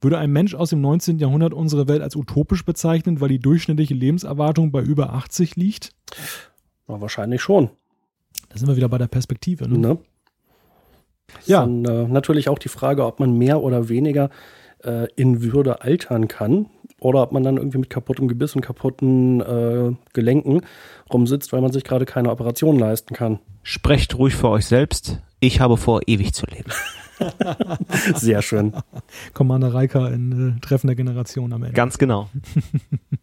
Würde 0.00 0.18
ein 0.18 0.30
Mensch 0.30 0.54
aus 0.54 0.70
dem 0.70 0.80
19. 0.80 1.18
Jahrhundert 1.18 1.52
unsere 1.52 1.86
Welt 1.86 2.00
als 2.00 2.16
utopisch 2.16 2.64
bezeichnen, 2.64 3.20
weil 3.20 3.28
die 3.28 3.38
durchschnittliche 3.38 3.94
Lebenserwartung 3.94 4.72
bei 4.72 4.80
über 4.80 5.12
80 5.12 5.56
liegt? 5.56 5.92
Ja, 6.88 7.00
wahrscheinlich 7.00 7.42
schon. 7.42 7.70
Da 8.48 8.58
sind 8.58 8.68
wir 8.68 8.76
wieder 8.76 8.88
bei 8.88 8.98
der 8.98 9.08
Perspektive. 9.08 9.68
Ne? 9.68 9.78
ne? 9.78 9.98
Ja. 11.46 11.60
Dann 11.60 11.84
äh, 11.84 12.08
natürlich 12.08 12.48
auch 12.48 12.58
die 12.58 12.68
Frage, 12.68 13.04
ob 13.04 13.20
man 13.20 13.36
mehr 13.36 13.62
oder 13.62 13.88
weniger 13.88 14.30
äh, 14.84 15.06
in 15.16 15.42
Würde 15.42 15.82
altern 15.82 16.28
kann 16.28 16.66
oder 16.98 17.22
ob 17.22 17.32
man 17.32 17.42
dann 17.42 17.58
irgendwie 17.58 17.78
mit 17.78 17.90
kaputtem 17.90 18.26
Gebiss 18.26 18.54
und 18.56 18.62
kaputten 18.62 19.40
äh, 19.40 19.94
Gelenken 20.12 20.62
rumsitzt, 21.12 21.52
weil 21.52 21.60
man 21.60 21.72
sich 21.72 21.84
gerade 21.84 22.06
keine 22.06 22.30
Operation 22.30 22.78
leisten 22.78 23.14
kann. 23.14 23.38
Sprecht 23.62 24.16
ruhig 24.16 24.34
für 24.34 24.48
euch 24.48 24.66
selbst. 24.66 25.20
Ich 25.40 25.60
habe 25.60 25.76
vor, 25.76 26.00
ewig 26.06 26.32
zu 26.34 26.46
leben. 26.46 26.70
Sehr 28.14 28.42
schön. 28.42 28.72
Commander 29.34 29.74
Riker 29.74 30.10
in 30.12 30.56
äh, 30.56 30.60
Treffen 30.60 30.86
der 30.86 30.96
Generation 30.96 31.52
am 31.52 31.62
Ende. 31.62 31.74
Ganz 31.74 31.98
genau. 31.98 32.28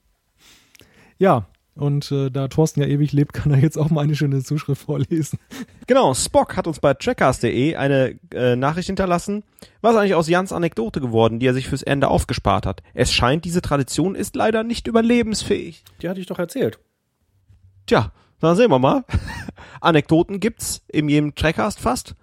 ja, 1.17 1.47
und 1.77 2.11
äh, 2.11 2.31
da 2.31 2.47
Thorsten 2.47 2.81
ja 2.81 2.87
ewig 2.87 3.11
lebt, 3.13 3.33
kann 3.33 3.51
er 3.51 3.59
jetzt 3.59 3.77
auch 3.77 3.89
mal 3.89 4.01
eine 4.01 4.15
schöne 4.15 4.43
Zuschrift 4.43 4.81
vorlesen. 4.83 5.39
Genau, 5.85 6.13
Spock 6.13 6.57
hat 6.57 6.67
uns 6.67 6.79
bei 6.79 6.93
checkcast.de 6.93 7.75
eine 7.75 8.19
äh, 8.33 8.55
Nachricht 8.55 8.87
hinterlassen. 8.87 9.43
Was 9.81 9.95
eigentlich 9.95 10.15
aus 10.15 10.27
Jans 10.27 10.51
Anekdote 10.51 10.99
geworden, 10.99 11.39
die 11.39 11.45
er 11.45 11.53
sich 11.53 11.67
fürs 11.67 11.83
Ende 11.83 12.07
aufgespart 12.07 12.65
hat? 12.65 12.81
Es 12.93 13.13
scheint, 13.13 13.45
diese 13.45 13.61
Tradition 13.61 14.15
ist 14.15 14.35
leider 14.35 14.63
nicht 14.63 14.87
überlebensfähig. 14.87 15.83
Die 16.01 16.09
hatte 16.09 16.19
ich 16.19 16.25
doch 16.25 16.39
erzählt. 16.39 16.79
Tja, 17.85 18.11
dann 18.39 18.55
sehen 18.55 18.71
wir 18.71 18.79
mal. 18.79 19.05
Anekdoten 19.81 20.39
gibt's 20.39 20.83
in 20.87 21.07
jedem 21.09 21.35
Trackcast 21.35 21.79
fast. 21.79 22.15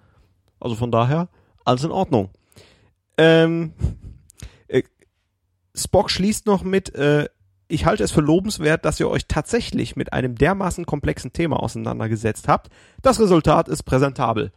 Also 0.59 0.75
von 0.75 0.91
daher, 0.91 1.29
alles 1.65 1.83
in 1.83 1.91
Ordnung. 1.91 2.29
Ähm, 3.17 3.73
äh, 4.67 4.83
Spock 5.75 6.09
schließt 6.09 6.45
noch 6.45 6.63
mit, 6.63 6.95
äh, 6.95 7.27
ich 7.67 7.85
halte 7.85 8.03
es 8.03 8.11
für 8.11 8.21
lobenswert, 8.21 8.85
dass 8.85 8.99
ihr 8.99 9.09
euch 9.09 9.27
tatsächlich 9.27 9.95
mit 9.95 10.13
einem 10.13 10.35
dermaßen 10.35 10.85
komplexen 10.85 11.33
Thema 11.33 11.61
auseinandergesetzt 11.61 12.47
habt. 12.47 12.69
Das 13.01 13.19
Resultat 13.19 13.67
ist 13.67 13.83
präsentabel. 13.83 14.51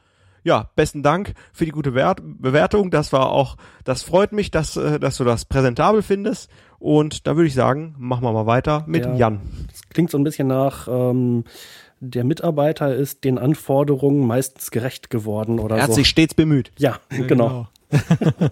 ja, 0.45 0.71
besten 0.77 1.03
Dank 1.03 1.35
für 1.53 1.65
die 1.65 1.73
gute 1.73 1.95
Wert 1.95 2.21
Bewertung. 2.23 2.91
Das 2.91 3.13
war 3.13 3.31
auch, 3.31 3.57
das 3.85 4.03
freut 4.03 4.33
mich, 4.33 4.51
dass, 4.51 4.77
äh, 4.77 4.99
dass 5.01 5.17
du 5.17 5.25
das 5.25 5.45
präsentabel 5.45 6.03
findest. 6.03 6.51
Und 6.79 7.27
da 7.27 7.35
würde 7.37 7.49
ich 7.49 7.55
sagen, 7.55 7.95
machen 7.99 8.23
wir 8.23 8.33
mal 8.33 8.47
weiter 8.47 8.85
mit 8.87 9.05
Ja. 9.05 9.15
Jan. 9.15 9.41
Das 9.69 9.83
klingt 9.91 10.11
so 10.11 10.17
ein 10.19 10.25
bisschen 10.25 10.47
nach, 10.49 10.87
ähm, 10.89 11.45
der 12.01 12.25
Mitarbeiter 12.25 12.95
ist 12.95 13.25
den 13.25 13.39
Anforderungen 13.39 14.27
meistens 14.27 14.71
gerecht 14.71 15.11
geworden 15.11 15.59
oder 15.59 15.77
Er 15.77 15.83
hat 15.85 15.91
so. 15.91 15.97
sich 15.97 16.09
stets 16.09 16.35
bemüht. 16.35 16.71
ja, 16.79 16.99
Ja, 17.11 17.25
genau. 17.27 17.69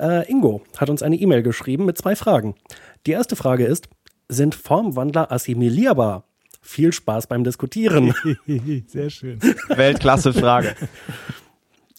Äh, 0.00 0.30
Ingo 0.30 0.62
hat 0.76 0.90
uns 0.90 1.02
eine 1.02 1.16
E-Mail 1.16 1.42
geschrieben 1.42 1.84
mit 1.84 1.98
zwei 1.98 2.14
Fragen. 2.14 2.54
Die 3.06 3.10
erste 3.10 3.34
Frage 3.34 3.64
ist, 3.64 3.88
sind 4.28 4.54
Formwandler 4.54 5.32
assimilierbar? 5.32 6.22
Viel 6.60 6.92
Spaß 6.92 7.26
beim 7.26 7.42
Diskutieren. 7.42 8.14
Sehr 8.86 9.10
schön. 9.10 9.40
Weltklasse 9.68 10.32
Frage. 10.32 10.76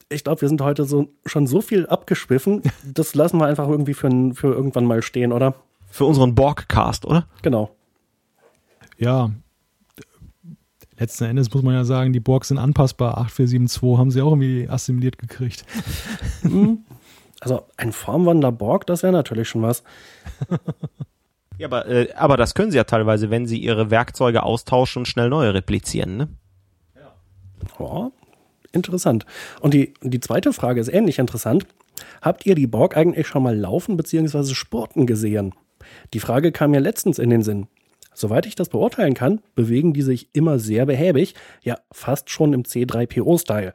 Ich 0.10 0.24
glaube, 0.24 0.42
wir 0.42 0.48
sind 0.48 0.62
heute 0.62 0.86
so, 0.86 1.10
schon 1.26 1.46
so 1.46 1.60
viel 1.62 1.88
abgeschwiffen. 1.88 2.62
Das 2.86 3.16
lassen 3.16 3.38
wir 3.38 3.48
einfach 3.48 3.68
irgendwie 3.68 3.94
für, 3.94 4.10
für 4.34 4.54
irgendwann 4.54 4.86
mal 4.86 5.02
stehen, 5.02 5.34
oder? 5.34 5.56
Für 5.90 6.06
unseren 6.06 6.36
Borg-Cast, 6.36 7.06
oder? 7.06 7.28
Genau. 7.42 7.76
Ja. 8.98 9.32
Letzten 11.00 11.26
Endes 11.26 11.54
muss 11.54 11.64
man 11.64 11.74
ja 11.74 11.86
sagen, 11.86 12.12
die 12.14 12.20
Borgs 12.20 12.50
sind 12.50 12.58
anpassbar. 12.58 13.18
8472 13.18 13.98
haben 13.98 14.12
sie 14.12 14.22
auch 14.22 14.32
irgendwie 14.32 14.68
assimiliert 14.70 15.18
gekriegt. 15.18 15.66
Also 17.42 17.64
ein 17.78 17.94
Formwandler 17.94 18.52
Borg, 18.52 18.86
das 18.86 19.02
wäre 19.02 19.14
natürlich 19.14 19.48
schon 19.48 19.62
was. 19.62 19.84
Ja, 21.60 21.68
aber, 21.68 21.88
äh, 21.88 22.08
aber 22.16 22.38
das 22.38 22.56
können 22.56 22.72
sie 22.72 22.78
ja 22.78 22.86
teilweise, 22.86 23.30
wenn 23.30 23.46
sie 23.46 23.58
ihre 23.58 23.92
Werkzeuge 23.92 24.44
austauschen 24.44 25.02
und 25.02 25.06
schnell 25.08 25.28
neue 25.28 25.54
replizieren, 25.54 26.16
ne? 26.16 26.28
Ja, 27.78 28.12
interessant. 28.72 29.26
Und 29.60 29.74
die, 29.74 29.94
die 30.02 30.22
zweite 30.22 30.54
Frage 30.54 30.80
ist 30.80 30.88
ähnlich 30.88 31.20
interessant. 31.20 31.68
Habt 32.22 32.46
ihr 32.46 32.56
die 32.56 32.68
Borg 32.68 32.96
eigentlich 32.96 33.28
schon 33.28 33.44
mal 33.44 33.58
laufen 33.58 33.98
bzw. 33.98 34.54
spurten 34.54 35.06
gesehen? 35.06 35.54
Die 36.14 36.22
Frage 36.22 36.54
kam 36.54 36.72
mir 36.72 36.80
letztens 36.80 37.20
in 37.20 37.30
den 37.30 37.44
Sinn. 37.44 37.68
Soweit 38.20 38.46
ich 38.46 38.56
das 38.56 38.68
beurteilen 38.68 39.14
kann, 39.14 39.40
bewegen 39.56 39.94
die 39.94 40.02
sich 40.02 40.28
immer 40.34 40.60
sehr 40.60 40.86
behäbig, 40.86 41.36
ja 41.64 41.78
fast 41.90 42.30
schon 42.30 42.52
im 42.52 42.64
C3PO-Style. 42.64 43.72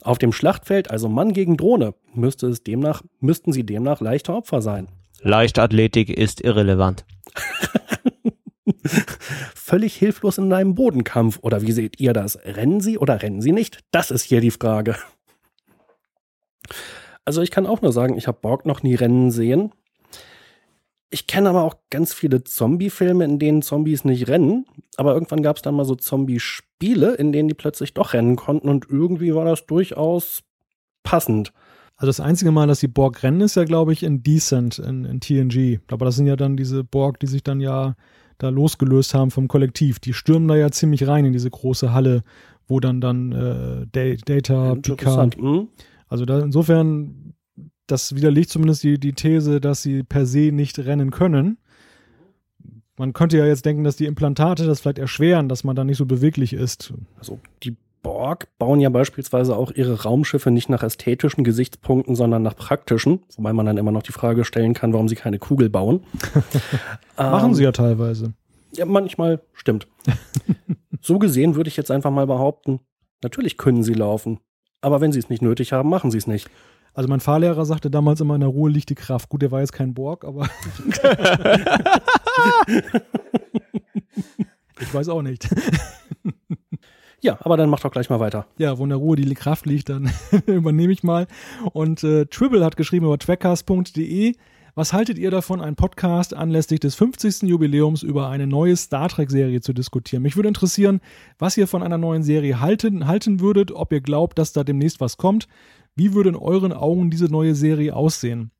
Auf 0.00 0.16
dem 0.16 0.32
Schlachtfeld, 0.32 0.90
also 0.90 1.10
Mann 1.10 1.34
gegen 1.34 1.58
Drohne, 1.58 1.92
müsste 2.14 2.46
es 2.46 2.62
demnach, 2.62 3.02
müssten 3.20 3.52
sie 3.52 3.66
demnach 3.66 4.00
leichte 4.00 4.32
Opfer 4.32 4.62
sein. 4.62 4.88
Leichtathletik 5.20 6.08
ist 6.08 6.40
irrelevant. 6.40 7.04
Völlig 9.54 9.94
hilflos 9.96 10.38
in 10.38 10.50
einem 10.50 10.74
Bodenkampf, 10.74 11.40
oder 11.42 11.60
wie 11.60 11.72
seht 11.72 12.00
ihr 12.00 12.14
das? 12.14 12.38
Rennen 12.42 12.80
sie 12.80 12.96
oder 12.96 13.20
rennen 13.20 13.42
sie 13.42 13.52
nicht? 13.52 13.80
Das 13.90 14.10
ist 14.10 14.22
hier 14.22 14.40
die 14.40 14.50
Frage. 14.50 14.96
Also 17.26 17.42
ich 17.42 17.50
kann 17.50 17.66
auch 17.66 17.82
nur 17.82 17.92
sagen, 17.92 18.16
ich 18.16 18.28
habe 18.28 18.38
Borg 18.40 18.64
noch 18.64 18.82
nie 18.82 18.94
rennen 18.94 19.30
sehen. 19.30 19.72
Ich 21.14 21.28
kenne 21.28 21.48
aber 21.50 21.62
auch 21.62 21.76
ganz 21.90 22.12
viele 22.12 22.42
Zombie-Filme, 22.42 23.24
in 23.24 23.38
denen 23.38 23.62
Zombies 23.62 24.04
nicht 24.04 24.26
rennen. 24.26 24.66
Aber 24.96 25.14
irgendwann 25.14 25.42
gab 25.44 25.54
es 25.56 25.62
dann 25.62 25.76
mal 25.76 25.84
so 25.84 25.94
Zombie-Spiele, 25.94 27.14
in 27.14 27.30
denen 27.30 27.46
die 27.48 27.54
plötzlich 27.54 27.94
doch 27.94 28.14
rennen 28.14 28.34
konnten. 28.34 28.68
Und 28.68 28.86
irgendwie 28.90 29.32
war 29.32 29.44
das 29.44 29.64
durchaus 29.66 30.42
passend. 31.04 31.52
Also 31.96 32.08
das 32.08 32.18
einzige 32.18 32.50
Mal, 32.50 32.66
dass 32.66 32.80
die 32.80 32.88
Borg 32.88 33.22
rennen, 33.22 33.42
ist 33.42 33.54
ja, 33.54 33.62
glaube 33.62 33.92
ich, 33.92 34.02
in 34.02 34.24
Decent, 34.24 34.80
in, 34.80 35.04
in 35.04 35.20
TNG. 35.20 35.78
Aber 35.88 36.04
das 36.04 36.16
sind 36.16 36.26
ja 36.26 36.34
dann 36.34 36.56
diese 36.56 36.82
Borg, 36.82 37.20
die 37.20 37.28
sich 37.28 37.44
dann 37.44 37.60
ja 37.60 37.94
da 38.38 38.48
losgelöst 38.48 39.14
haben 39.14 39.30
vom 39.30 39.46
Kollektiv. 39.46 40.00
Die 40.00 40.12
stürmen 40.14 40.48
da 40.48 40.56
ja 40.56 40.72
ziemlich 40.72 41.06
rein 41.06 41.24
in 41.24 41.32
diese 41.32 41.48
große 41.50 41.92
Halle, 41.92 42.24
wo 42.66 42.80
dann 42.80 43.00
dann 43.00 43.30
äh, 43.30 43.86
Da- 43.92 44.16
Data, 44.34 44.74
Picard. 44.74 44.88
Interessant. 44.88 45.36
Hm? 45.36 45.68
Also 46.08 46.24
da 46.24 46.40
insofern, 46.40 47.34
das 47.86 48.14
widerlegt 48.14 48.50
zumindest 48.50 48.82
die, 48.82 48.98
die 48.98 49.12
These, 49.12 49.60
dass 49.60 49.82
sie 49.82 50.02
per 50.02 50.26
se 50.26 50.50
nicht 50.52 50.78
rennen 50.78 51.10
können. 51.10 51.58
Man 52.96 53.12
könnte 53.12 53.36
ja 53.36 53.46
jetzt 53.46 53.66
denken, 53.66 53.84
dass 53.84 53.96
die 53.96 54.06
Implantate 54.06 54.66
das 54.66 54.80
vielleicht 54.80 54.98
erschweren, 54.98 55.48
dass 55.48 55.64
man 55.64 55.74
da 55.74 55.84
nicht 55.84 55.98
so 55.98 56.06
beweglich 56.06 56.52
ist. 56.52 56.94
Also 57.18 57.40
die 57.62 57.76
Borg 58.02 58.46
bauen 58.58 58.80
ja 58.80 58.90
beispielsweise 58.90 59.56
auch 59.56 59.72
ihre 59.72 60.02
Raumschiffe 60.02 60.52
nicht 60.52 60.68
nach 60.68 60.82
ästhetischen 60.84 61.42
Gesichtspunkten, 61.42 62.14
sondern 62.14 62.42
nach 62.42 62.54
praktischen. 62.54 63.22
Wobei 63.34 63.52
man 63.52 63.66
dann 63.66 63.78
immer 63.78 63.90
noch 63.90 64.02
die 64.04 64.12
Frage 64.12 64.44
stellen 64.44 64.74
kann, 64.74 64.92
warum 64.92 65.08
sie 65.08 65.16
keine 65.16 65.40
Kugel 65.40 65.70
bauen. 65.70 66.04
Machen 67.16 67.50
Ähm, 67.50 67.54
sie 67.54 67.64
ja 67.64 67.72
teilweise. 67.72 68.34
Ja, 68.76 68.84
manchmal 68.84 69.40
stimmt. 69.54 69.88
so 71.00 71.18
gesehen 71.18 71.56
würde 71.56 71.68
ich 71.68 71.76
jetzt 71.76 71.90
einfach 71.90 72.10
mal 72.10 72.26
behaupten, 72.26 72.80
natürlich 73.22 73.56
können 73.56 73.82
sie 73.82 73.94
laufen. 73.94 74.38
Aber 74.80 75.00
wenn 75.00 75.12
sie 75.12 75.18
es 75.18 75.30
nicht 75.30 75.42
nötig 75.42 75.72
haben, 75.72 75.88
machen 75.88 76.10
sie 76.10 76.18
es 76.18 76.26
nicht. 76.26 76.50
Also 76.94 77.08
mein 77.08 77.20
Fahrlehrer 77.20 77.64
sagte 77.66 77.90
damals 77.90 78.20
immer, 78.20 78.34
in 78.34 78.40
der 78.40 78.48
Ruhe 78.48 78.70
liegt 78.70 78.88
die 78.90 78.94
Kraft. 78.94 79.28
Gut, 79.28 79.42
der 79.42 79.50
war 79.50 79.60
jetzt 79.60 79.72
kein 79.72 79.94
Borg, 79.94 80.24
aber 80.24 80.48
ich 84.80 84.94
weiß 84.94 85.08
auch 85.08 85.22
nicht. 85.22 85.48
Ja, 87.24 87.38
aber 87.40 87.56
dann 87.56 87.70
mach 87.70 87.80
doch 87.80 87.90
gleich 87.90 88.10
mal 88.10 88.20
weiter. 88.20 88.46
Ja, 88.58 88.76
wo 88.76 88.84
in 88.84 88.90
der 88.90 88.98
Ruhe 88.98 89.16
die 89.16 89.34
Kraft 89.34 89.64
liegt, 89.64 89.88
dann 89.88 90.10
übernehme 90.46 90.92
ich 90.92 91.02
mal. 91.02 91.26
Und 91.72 92.04
äh, 92.04 92.26
Tribble 92.26 92.62
hat 92.62 92.76
geschrieben 92.76 93.06
über 93.06 93.18
trackcast.de. 93.18 94.34
Was 94.74 94.92
haltet 94.92 95.18
ihr 95.18 95.30
davon, 95.30 95.62
einen 95.62 95.76
Podcast 95.76 96.34
anlässlich 96.34 96.80
des 96.80 96.96
50. 96.96 97.42
Jubiläums 97.42 98.02
über 98.02 98.28
eine 98.28 98.46
neue 98.46 98.76
Star 98.76 99.08
Trek-Serie 99.08 99.62
zu 99.62 99.72
diskutieren? 99.72 100.22
Mich 100.22 100.36
würde 100.36 100.48
interessieren, 100.48 101.00
was 101.38 101.56
ihr 101.56 101.66
von 101.66 101.82
einer 101.82 101.96
neuen 101.96 102.24
Serie 102.24 102.60
halten, 102.60 103.06
halten 103.06 103.40
würdet, 103.40 103.72
ob 103.72 103.90
ihr 103.92 104.02
glaubt, 104.02 104.38
dass 104.38 104.52
da 104.52 104.62
demnächst 104.62 105.00
was 105.00 105.16
kommt. 105.16 105.48
Wie 105.96 106.14
würde 106.14 106.30
in 106.30 106.36
euren 106.36 106.72
Augen 106.72 107.10
diese 107.10 107.26
neue 107.26 107.54
Serie 107.54 107.94
aussehen? 107.94 108.50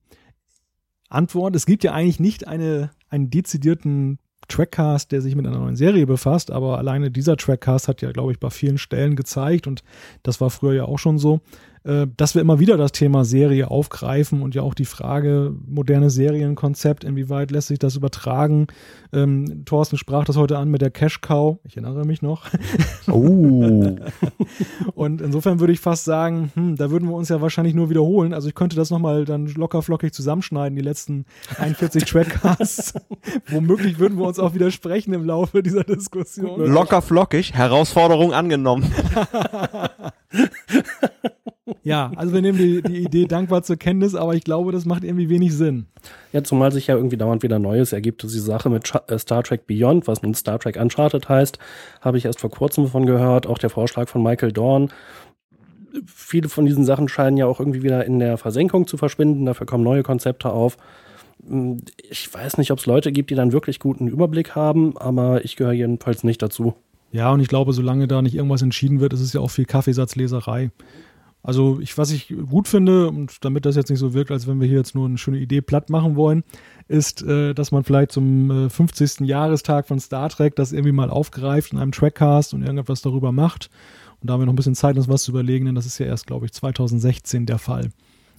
Antwort, 1.08 1.54
es 1.56 1.66
gibt 1.66 1.84
ja 1.84 1.92
eigentlich 1.92 2.20
nicht 2.20 2.46
eine, 2.46 2.90
einen 3.08 3.30
dezidierten 3.30 4.18
Trackcast, 4.48 5.10
der 5.10 5.22
sich 5.22 5.36
mit 5.36 5.46
einer 5.46 5.58
neuen 5.58 5.76
Serie 5.76 6.06
befasst, 6.06 6.50
aber 6.50 6.78
alleine 6.78 7.10
dieser 7.10 7.36
Trackcast 7.36 7.88
hat 7.88 8.02
ja, 8.02 8.12
glaube 8.12 8.32
ich, 8.32 8.40
bei 8.40 8.50
vielen 8.50 8.78
Stellen 8.78 9.16
gezeigt 9.16 9.66
und 9.66 9.82
das 10.22 10.40
war 10.40 10.50
früher 10.50 10.74
ja 10.74 10.84
auch 10.84 10.98
schon 10.98 11.18
so, 11.18 11.40
äh, 11.84 12.06
dass 12.16 12.34
wir 12.34 12.40
immer 12.40 12.58
wieder 12.58 12.76
das 12.76 12.92
Thema 12.92 13.24
Serie 13.24 13.70
aufgreifen 13.70 14.42
und 14.42 14.54
ja 14.54 14.62
auch 14.62 14.74
die 14.74 14.86
Frage, 14.86 15.54
moderne 15.66 16.08
Serienkonzept, 16.08 17.04
inwieweit 17.04 17.50
lässt 17.50 17.68
sich 17.68 17.78
das 17.78 17.96
übertragen? 17.96 18.68
Ähm, 19.12 19.64
Thorsten 19.66 19.98
sprach 19.98 20.24
das 20.24 20.36
heute 20.36 20.56
an 20.56 20.70
mit 20.70 20.80
der 20.80 20.90
Cash 20.90 21.20
Cow, 21.20 21.58
ich 21.64 21.76
erinnere 21.76 22.04
mich 22.04 22.22
noch. 22.22 22.46
Oh. 23.06 23.96
Und 24.94 25.20
insofern 25.20 25.60
würde 25.60 25.72
ich 25.72 25.80
fast 25.80 26.04
sagen, 26.04 26.50
hm, 26.54 26.76
da 26.76 26.90
würden 26.90 27.08
wir 27.08 27.14
uns 27.14 27.28
ja 27.28 27.42
wahrscheinlich 27.42 27.74
nur 27.74 27.90
wiederholen. 27.90 28.32
Also 28.32 28.48
ich 28.48 28.54
könnte 28.54 28.76
das 28.76 28.88
nochmal 28.90 29.26
dann 29.26 29.46
locker 29.46 29.82
flockig 29.82 30.14
zusammenschneiden, 30.14 30.74
die 30.74 30.82
letzten 30.82 31.26
41 31.58 32.04
Trackcasts. 32.06 32.94
Womöglich 33.48 33.98
würden 33.98 34.18
wir 34.18 34.26
uns 34.26 34.38
auch 34.38 34.54
widersprechen 34.54 35.12
im 35.12 35.24
Laufe 35.24 35.62
dieser 35.62 35.84
Diskussion. 35.84 36.64
Locker 36.64 37.02
flockig, 37.02 37.52
Herausforderung 37.52 38.32
angenommen. 38.32 38.90
Ja, 41.82 42.12
also 42.16 42.34
wir 42.34 42.42
nehmen 42.42 42.58
die, 42.58 42.82
die 42.82 43.04
Idee 43.04 43.24
dankbar 43.24 43.62
zur 43.62 43.76
Kenntnis, 43.76 44.14
aber 44.14 44.34
ich 44.34 44.44
glaube, 44.44 44.70
das 44.70 44.84
macht 44.84 45.02
irgendwie 45.02 45.30
wenig 45.30 45.54
Sinn. 45.54 45.86
Ja, 46.32 46.44
zumal 46.44 46.72
sich 46.72 46.88
ja 46.88 46.96
irgendwie 46.96 47.16
dauernd 47.16 47.42
wieder 47.42 47.58
Neues 47.58 47.92
ergibt. 47.92 48.22
Also 48.22 48.34
die 48.36 48.42
Sache 48.42 48.68
mit 48.68 48.92
äh, 49.08 49.18
Star 49.18 49.42
Trek 49.42 49.66
Beyond, 49.66 50.06
was 50.06 50.22
nun 50.22 50.34
Star 50.34 50.58
Trek 50.58 50.76
Uncharted 50.76 51.28
heißt, 51.28 51.58
habe 52.02 52.18
ich 52.18 52.26
erst 52.26 52.40
vor 52.40 52.50
kurzem 52.50 52.86
von 52.88 53.06
gehört. 53.06 53.46
Auch 53.46 53.56
der 53.58 53.70
Vorschlag 53.70 54.08
von 54.08 54.22
Michael 54.22 54.52
Dorn. 54.52 54.90
Viele 56.06 56.48
von 56.48 56.66
diesen 56.66 56.84
Sachen 56.84 57.08
scheinen 57.08 57.36
ja 57.38 57.46
auch 57.46 57.60
irgendwie 57.60 57.82
wieder 57.82 58.04
in 58.04 58.18
der 58.18 58.36
Versenkung 58.36 58.86
zu 58.86 58.98
verschwinden. 58.98 59.46
Dafür 59.46 59.66
kommen 59.66 59.84
neue 59.84 60.02
Konzepte 60.02 60.50
auf. 60.50 60.76
Hm, 61.48 61.78
Ich 62.10 62.32
weiß 62.32 62.58
nicht, 62.58 62.72
ob 62.72 62.78
es 62.78 62.86
Leute 62.86 63.10
gibt, 63.10 63.30
die 63.30 63.36
dann 63.36 63.52
wirklich 63.52 63.78
guten 63.78 64.06
Überblick 64.06 64.54
haben, 64.54 64.98
aber 64.98 65.44
ich 65.46 65.56
gehöre 65.56 65.72
jedenfalls 65.72 66.24
nicht 66.24 66.42
dazu. 66.42 66.74
Ja, 67.10 67.30
und 67.32 67.40
ich 67.40 67.48
glaube, 67.48 67.72
solange 67.72 68.08
da 68.08 68.20
nicht 68.20 68.34
irgendwas 68.34 68.60
entschieden 68.60 69.00
wird, 69.00 69.12
ist 69.12 69.20
es 69.20 69.32
ja 69.32 69.40
auch 69.40 69.50
viel 69.50 69.66
Kaffeesatzleserei. 69.66 70.70
Also 71.44 71.78
ich, 71.78 71.98
was 71.98 72.10
ich 72.10 72.34
gut 72.48 72.68
finde, 72.68 73.08
und 73.08 73.44
damit 73.44 73.66
das 73.66 73.76
jetzt 73.76 73.90
nicht 73.90 73.98
so 73.98 74.14
wirkt, 74.14 74.30
als 74.30 74.46
wenn 74.46 74.62
wir 74.62 74.66
hier 74.66 74.78
jetzt 74.78 74.94
nur 74.94 75.06
eine 75.06 75.18
schöne 75.18 75.38
Idee 75.38 75.60
platt 75.60 75.90
machen 75.90 76.16
wollen, 76.16 76.42
ist, 76.88 77.22
äh, 77.22 77.52
dass 77.52 77.70
man 77.70 77.84
vielleicht 77.84 78.12
zum 78.12 78.50
äh, 78.50 78.70
50. 78.70 79.20
Jahrestag 79.20 79.86
von 79.86 80.00
Star 80.00 80.30
Trek 80.30 80.56
das 80.56 80.72
irgendwie 80.72 80.92
mal 80.92 81.10
aufgreift 81.10 81.72
in 81.72 81.78
einem 81.78 81.92
Trackcast 81.92 82.54
und 82.54 82.62
irgendetwas 82.62 83.02
darüber 83.02 83.30
macht. 83.30 83.68
Und 84.22 84.28
da 84.30 84.32
haben 84.32 84.40
wir 84.40 84.46
noch 84.46 84.54
ein 84.54 84.56
bisschen 84.56 84.74
Zeit, 84.74 84.96
uns 84.96 85.06
was 85.06 85.24
zu 85.24 85.32
überlegen, 85.32 85.66
denn 85.66 85.74
das 85.74 85.84
ist 85.84 85.98
ja 85.98 86.06
erst, 86.06 86.26
glaube 86.26 86.46
ich, 86.46 86.52
2016 86.52 87.44
der 87.44 87.58
Fall. 87.58 87.90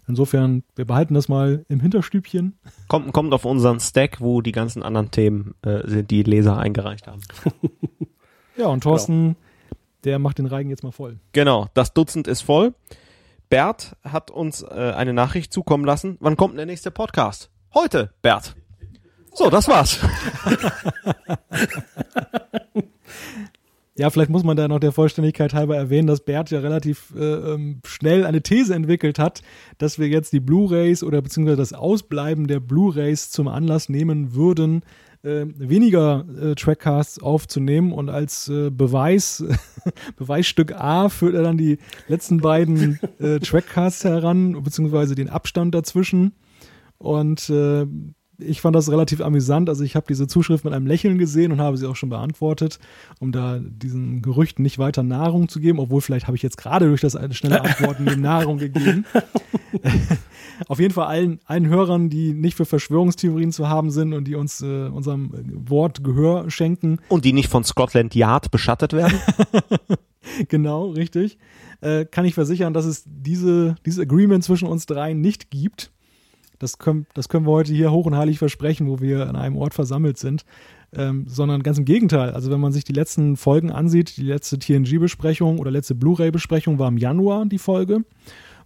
Insofern, 0.08 0.64
wir 0.76 0.86
behalten 0.86 1.14
das 1.14 1.30
mal 1.30 1.64
im 1.70 1.80
Hinterstübchen. 1.80 2.58
Kommt, 2.88 3.14
kommt 3.14 3.34
auf 3.36 3.46
unseren 3.46 3.80
Stack, 3.80 4.20
wo 4.20 4.42
die 4.42 4.52
ganzen 4.52 4.82
anderen 4.82 5.12
Themen 5.12 5.54
äh, 5.62 5.88
sind, 5.88 6.10
die 6.10 6.24
Leser 6.24 6.58
eingereicht 6.58 7.08
haben. 7.08 7.22
Ja, 8.58 8.68
und 8.68 8.84
Thorsten, 8.84 9.36
der 10.06 10.20
macht 10.20 10.38
den 10.38 10.46
Reigen 10.46 10.70
jetzt 10.70 10.84
mal 10.84 10.92
voll. 10.92 11.20
Genau, 11.34 11.68
das 11.74 11.94
Dutzend 11.94 12.28
ist 12.28 12.42
voll. 12.42 12.74
Bert 13.50 13.96
hat 14.04 14.32
uns 14.32 14.64
äh, 14.64 14.94
eine 14.96 15.14
Nachricht 15.14 15.52
zukommen 15.52 15.86
lassen. 15.86 16.18
Wann 16.20 16.38
kommt 16.38 16.54
denn 16.54 16.58
der 16.58 16.66
nächste 16.66 16.92
Podcast? 16.92 17.50
Heute, 17.74 18.12
Bert. 18.22 18.56
So, 19.34 19.50
das 19.50 19.68
war's. 19.68 20.00
Ja, 23.98 24.10
vielleicht 24.10 24.30
muss 24.30 24.44
man 24.44 24.58
da 24.58 24.68
noch 24.68 24.80
der 24.80 24.92
Vollständigkeit 24.92 25.54
halber 25.54 25.78
erwähnen, 25.78 26.08
dass 26.08 26.20
Bert 26.20 26.52
ja 26.52 26.60
relativ 26.60 27.14
äh, 27.16 27.24
ähm, 27.24 27.80
schnell 27.86 28.26
eine 28.26 28.42
These 28.42 28.76
entwickelt 28.76 29.20
hat, 29.20 29.42
dass 29.78 30.00
wir 30.00 30.10
jetzt 30.10 30.34
die 30.34 30.42
Blu-rays 30.42 31.02
oder 31.02 31.22
beziehungsweise 31.22 31.56
das 31.56 31.72
Ausbleiben 31.72 32.48
der 32.48 32.60
Blu-rays 32.60 33.32
zum 33.32 33.48
Anlass 33.48 33.88
nehmen 33.88 34.36
würden, 34.36 34.84
äh, 35.26 35.46
weniger 35.58 36.26
äh, 36.40 36.56
Trackcasts 36.56 37.22
aufzunehmen 37.22 37.92
und 37.92 38.10
als 38.10 38.48
äh, 38.48 38.70
Beweis, 38.70 39.44
Beweisstück 40.16 40.74
A 40.74 41.10
führt 41.10 41.36
er 41.36 41.44
dann 41.44 41.58
die 41.58 41.80
letzten 42.08 42.38
beiden 42.38 43.00
äh, 43.20 43.40
Trackcasts 43.40 44.04
heran, 44.04 44.64
beziehungsweise 44.64 45.16
den 45.16 45.30
Abstand 45.30 45.74
dazwischen. 45.74 46.34
Und 46.98 47.50
äh, 47.50 47.86
ich 48.38 48.62
fand 48.62 48.76
das 48.76 48.92
relativ 48.92 49.22
amüsant. 49.22 49.70
Also 49.70 49.84
ich 49.84 49.96
habe 49.96 50.06
diese 50.08 50.28
Zuschrift 50.28 50.66
mit 50.66 50.74
einem 50.74 50.88
Lächeln 50.88 51.18
gesehen 51.18 51.52
und 51.52 51.62
habe 51.62 51.78
sie 51.78 51.88
auch 51.88 51.96
schon 51.96 52.10
beantwortet, 52.10 52.80
um 53.20 53.32
da 53.32 53.60
diesen 53.60 54.22
Gerüchten 54.22 54.64
nicht 54.64 54.80
weiter 54.80 55.04
Nahrung 55.04 55.50
zu 55.50 55.60
geben, 55.60 55.80
obwohl 55.80 56.02
vielleicht 56.02 56.28
habe 56.28 56.38
ich 56.38 56.44
jetzt 56.44 56.58
gerade 56.58 56.88
durch 56.88 57.02
das 57.02 57.18
schnelle 57.32 57.62
Antworten 57.62 58.06
dem 58.06 58.22
Nahrung 58.22 58.58
gegeben. 58.58 59.06
Auf 60.68 60.80
jeden 60.80 60.94
Fall 60.94 61.08
allen, 61.08 61.40
allen 61.46 61.68
Hörern, 61.68 62.10
die 62.10 62.34
nicht 62.34 62.56
für 62.56 62.66
Verschwörungstheorien 62.66 63.52
zu 63.52 63.70
haben 63.70 63.92
sind 63.92 64.14
und 64.14 64.26
die 64.26 64.36
uns 64.36 64.62
äh, 64.62 64.88
unserem 64.88 65.32
Wort 65.70 66.04
Gehör 66.04 66.50
schenken. 66.50 67.00
Und 67.10 67.26
die 67.26 67.34
nicht 67.34 67.50
von 67.50 67.64
Scotland 67.64 68.16
Yard 68.16 68.52
beschattet 68.52 68.94
werden. 68.94 69.20
genau, 70.48 70.90
richtig. 70.90 71.38
Äh, 71.82 72.06
kann 72.06 72.26
ich 72.26 72.34
versichern, 72.34 72.74
dass 72.74 72.86
es 72.86 73.04
diese, 73.06 73.76
dieses 73.86 74.00
Agreement 74.00 74.44
zwischen 74.44 74.68
uns 74.68 74.86
dreien 74.86 75.22
nicht 75.22 75.52
gibt. 75.52 75.92
Das 76.60 76.78
können, 76.78 77.06
das 77.14 77.30
können 77.30 77.46
wir 77.46 77.52
heute 77.52 77.74
hier 77.74 77.92
hoch 77.92 78.06
und 78.06 78.16
heilig 78.16 78.40
versprechen, 78.40 78.88
wo 78.88 79.00
wir 79.00 79.28
an 79.28 79.36
einem 79.36 79.58
Ort 79.58 79.74
versammelt 79.74 80.18
sind. 80.18 80.46
Ähm, 80.94 81.26
sondern 81.28 81.62
ganz 81.62 81.78
im 81.78 81.84
Gegenteil. 81.84 82.30
Also 82.32 82.52
wenn 82.52 82.62
man 82.62 82.72
sich 82.72 82.86
die 82.86 82.94
letzten 82.94 83.36
Folgen 83.36 83.70
ansieht, 83.70 84.16
die 84.16 84.24
letzte 84.24 84.58
TNG-Besprechung 84.58 85.60
oder 85.60 85.70
letzte 85.70 85.94
Blu-ray-Besprechung 85.94 86.80
war 86.80 86.88
im 86.88 86.98
Januar 86.98 87.46
die 87.46 87.58
Folge. 87.58 88.06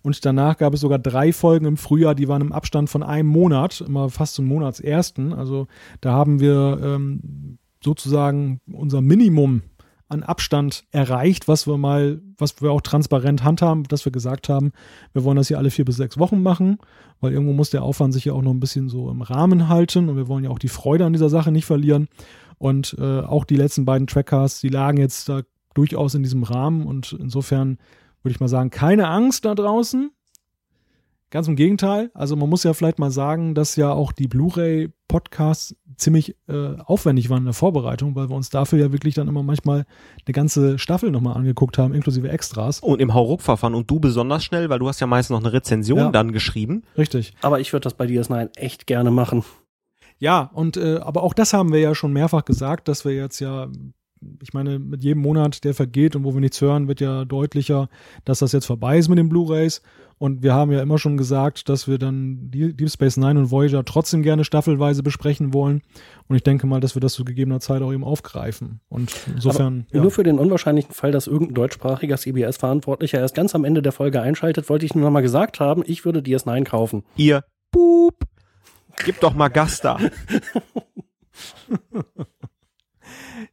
Und 0.01 0.23
danach 0.25 0.57
gab 0.57 0.73
es 0.73 0.81
sogar 0.81 0.99
drei 0.99 1.33
Folgen 1.33 1.65
im 1.65 1.77
Frühjahr, 1.77 2.15
die 2.15 2.27
waren 2.27 2.41
im 2.41 2.51
Abstand 2.51 2.89
von 2.89 3.03
einem 3.03 3.27
Monat, 3.27 3.81
immer 3.81 4.09
fast 4.09 4.35
zum 4.35 4.45
Monatsersten. 4.45 5.33
Also 5.33 5.67
da 6.01 6.13
haben 6.13 6.39
wir 6.39 6.79
ähm, 6.83 7.57
sozusagen 7.83 8.61
unser 8.71 9.01
Minimum 9.01 9.63
an 10.09 10.23
Abstand 10.23 10.85
erreicht, 10.91 11.47
was 11.47 11.67
wir 11.67 11.77
mal, 11.77 12.19
was 12.37 12.61
wir 12.61 12.71
auch 12.71 12.81
transparent 12.81 13.43
handhaben, 13.43 13.83
dass 13.83 14.05
wir 14.05 14.11
gesagt 14.11 14.49
haben, 14.49 14.71
wir 15.13 15.23
wollen 15.23 15.37
das 15.37 15.47
hier 15.47 15.59
alle 15.59 15.69
vier 15.69 15.85
bis 15.85 15.97
sechs 15.97 16.17
Wochen 16.17 16.41
machen, 16.41 16.79
weil 17.21 17.31
irgendwo 17.31 17.53
muss 17.53 17.69
der 17.69 17.83
Aufwand 17.83 18.13
sich 18.13 18.25
ja 18.25 18.33
auch 18.33 18.41
noch 18.41 18.53
ein 18.53 18.59
bisschen 18.59 18.89
so 18.89 19.09
im 19.09 19.21
Rahmen 19.21 19.69
halten 19.69 20.09
und 20.09 20.17
wir 20.17 20.27
wollen 20.27 20.43
ja 20.43 20.49
auch 20.49 20.59
die 20.59 20.67
Freude 20.67 21.05
an 21.05 21.13
dieser 21.13 21.29
Sache 21.29 21.51
nicht 21.51 21.65
verlieren. 21.65 22.07
Und 22.57 22.95
äh, 22.99 23.21
auch 23.21 23.45
die 23.45 23.55
letzten 23.55 23.85
beiden 23.85 24.07
Trackcasts, 24.07 24.59
die 24.59 24.69
lagen 24.69 24.97
jetzt 24.97 25.29
da 25.29 25.43
durchaus 25.75 26.15
in 26.15 26.23
diesem 26.23 26.43
Rahmen 26.43 26.85
und 26.85 27.15
insofern 27.17 27.77
würde 28.23 28.33
ich 28.33 28.39
mal 28.39 28.49
sagen, 28.49 28.69
keine 28.69 29.07
Angst 29.07 29.45
da 29.45 29.55
draußen. 29.55 30.11
Ganz 31.31 31.47
im 31.47 31.55
Gegenteil. 31.55 32.09
Also 32.13 32.35
man 32.35 32.49
muss 32.49 32.63
ja 32.63 32.73
vielleicht 32.73 32.97
mal 32.97 33.11
sagen, 33.11 33.53
dass 33.53 33.75
ja 33.75 33.91
auch 33.91 34.11
die 34.11 34.27
Blu-ray-Podcasts 34.27 35.75
ziemlich 35.95 36.35
äh, 36.47 36.75
aufwendig 36.83 37.29
waren 37.29 37.39
in 37.39 37.45
der 37.45 37.53
Vorbereitung, 37.53 38.15
weil 38.15 38.29
wir 38.29 38.35
uns 38.35 38.49
dafür 38.49 38.79
ja 38.79 38.91
wirklich 38.91 39.13
dann 39.13 39.27
immer 39.27 39.43
manchmal 39.43 39.85
eine 40.25 40.33
ganze 40.33 40.79
Staffel 40.79 41.11
nochmal 41.11 41.35
angeguckt 41.37 41.77
haben, 41.77 41.93
inklusive 41.93 42.29
Extras. 42.29 42.79
Und 42.79 42.99
im 42.99 43.13
Hauruck-Verfahren 43.13 43.75
und 43.75 43.91
du 43.91 43.99
besonders 43.99 44.43
schnell, 44.43 44.69
weil 44.69 44.79
du 44.79 44.87
hast 44.87 44.99
ja 45.01 45.07
meistens 45.07 45.35
noch 45.35 45.43
eine 45.43 45.53
Rezension 45.53 45.99
ja. 45.99 46.11
dann 46.11 46.31
geschrieben. 46.31 46.83
Richtig. 46.97 47.33
Aber 47.41 47.59
ich 47.59 47.73
würde 47.73 47.83
das 47.83 47.93
bei 47.93 48.05
DS9 48.05 48.57
echt 48.57 48.87
gerne 48.87 49.11
machen. 49.11 49.43
Ja, 50.17 50.49
und 50.53 50.77
äh, 50.77 50.97
aber 50.97 51.23
auch 51.23 51.33
das 51.33 51.53
haben 51.53 51.71
wir 51.71 51.79
ja 51.79 51.93
schon 51.93 52.11
mehrfach 52.11 52.43
gesagt, 52.43 52.87
dass 52.87 53.05
wir 53.05 53.13
jetzt 53.13 53.39
ja 53.39 53.69
ich 54.41 54.53
meine, 54.53 54.79
mit 54.79 55.03
jedem 55.03 55.21
Monat, 55.21 55.63
der 55.63 55.73
vergeht 55.73 56.15
und 56.15 56.23
wo 56.23 56.33
wir 56.33 56.41
nichts 56.41 56.59
hören, 56.61 56.87
wird 56.87 56.99
ja 56.99 57.25
deutlicher, 57.25 57.89
dass 58.25 58.39
das 58.39 58.51
jetzt 58.51 58.65
vorbei 58.65 58.97
ist 58.97 59.07
mit 59.07 59.17
den 59.17 59.29
Blu-rays. 59.29 59.81
Und 60.19 60.43
wir 60.43 60.53
haben 60.53 60.71
ja 60.71 60.81
immer 60.81 60.97
schon 60.97 61.15
gesagt, 61.15 61.69
dass 61.69 61.87
wir 61.87 61.97
dann 61.97 62.51
Deep 62.51 62.89
Space 62.89 63.15
Nine 63.15 63.39
und 63.39 63.51
Voyager 63.51 63.85
trotzdem 63.85 64.21
gerne 64.21 64.43
staffelweise 64.43 65.01
besprechen 65.01 65.53
wollen. 65.53 65.81
Und 66.27 66.35
ich 66.35 66.43
denke 66.43 66.67
mal, 66.67 66.81
dass 66.81 66.93
wir 66.93 66.99
das 66.99 67.13
zu 67.13 67.23
gegebener 67.23 67.61
Zeit 67.61 67.81
auch 67.81 67.93
eben 67.93 68.03
aufgreifen. 68.03 68.81
Und 68.89 69.13
insofern. 69.33 69.87
Ja. 69.91 70.01
Nur 70.01 70.11
für 70.11 70.23
den 70.23 70.37
unwahrscheinlichen 70.37 70.93
Fall, 70.93 71.13
dass 71.13 71.27
irgendein 71.27 71.55
deutschsprachiger 71.55 72.17
CBS-Verantwortlicher 72.17 73.17
erst 73.19 73.33
ganz 73.33 73.55
am 73.55 73.63
Ende 73.63 73.81
der 73.81 73.93
Folge 73.93 74.21
einschaltet, 74.21 74.69
wollte 74.69 74.85
ich 74.85 74.93
nur 74.93 75.05
noch 75.05 75.11
mal 75.11 75.21
gesagt 75.21 75.61
haben, 75.61 75.83
ich 75.85 76.03
würde 76.03 76.19
DS9 76.19 76.65
kaufen. 76.65 77.03
Ihr. 77.15 77.45
Boop. 77.71 78.25
Gib 79.05 79.21
doch 79.21 79.33
mal 79.33 79.47
Gas 79.47 79.79
da. 79.79 79.99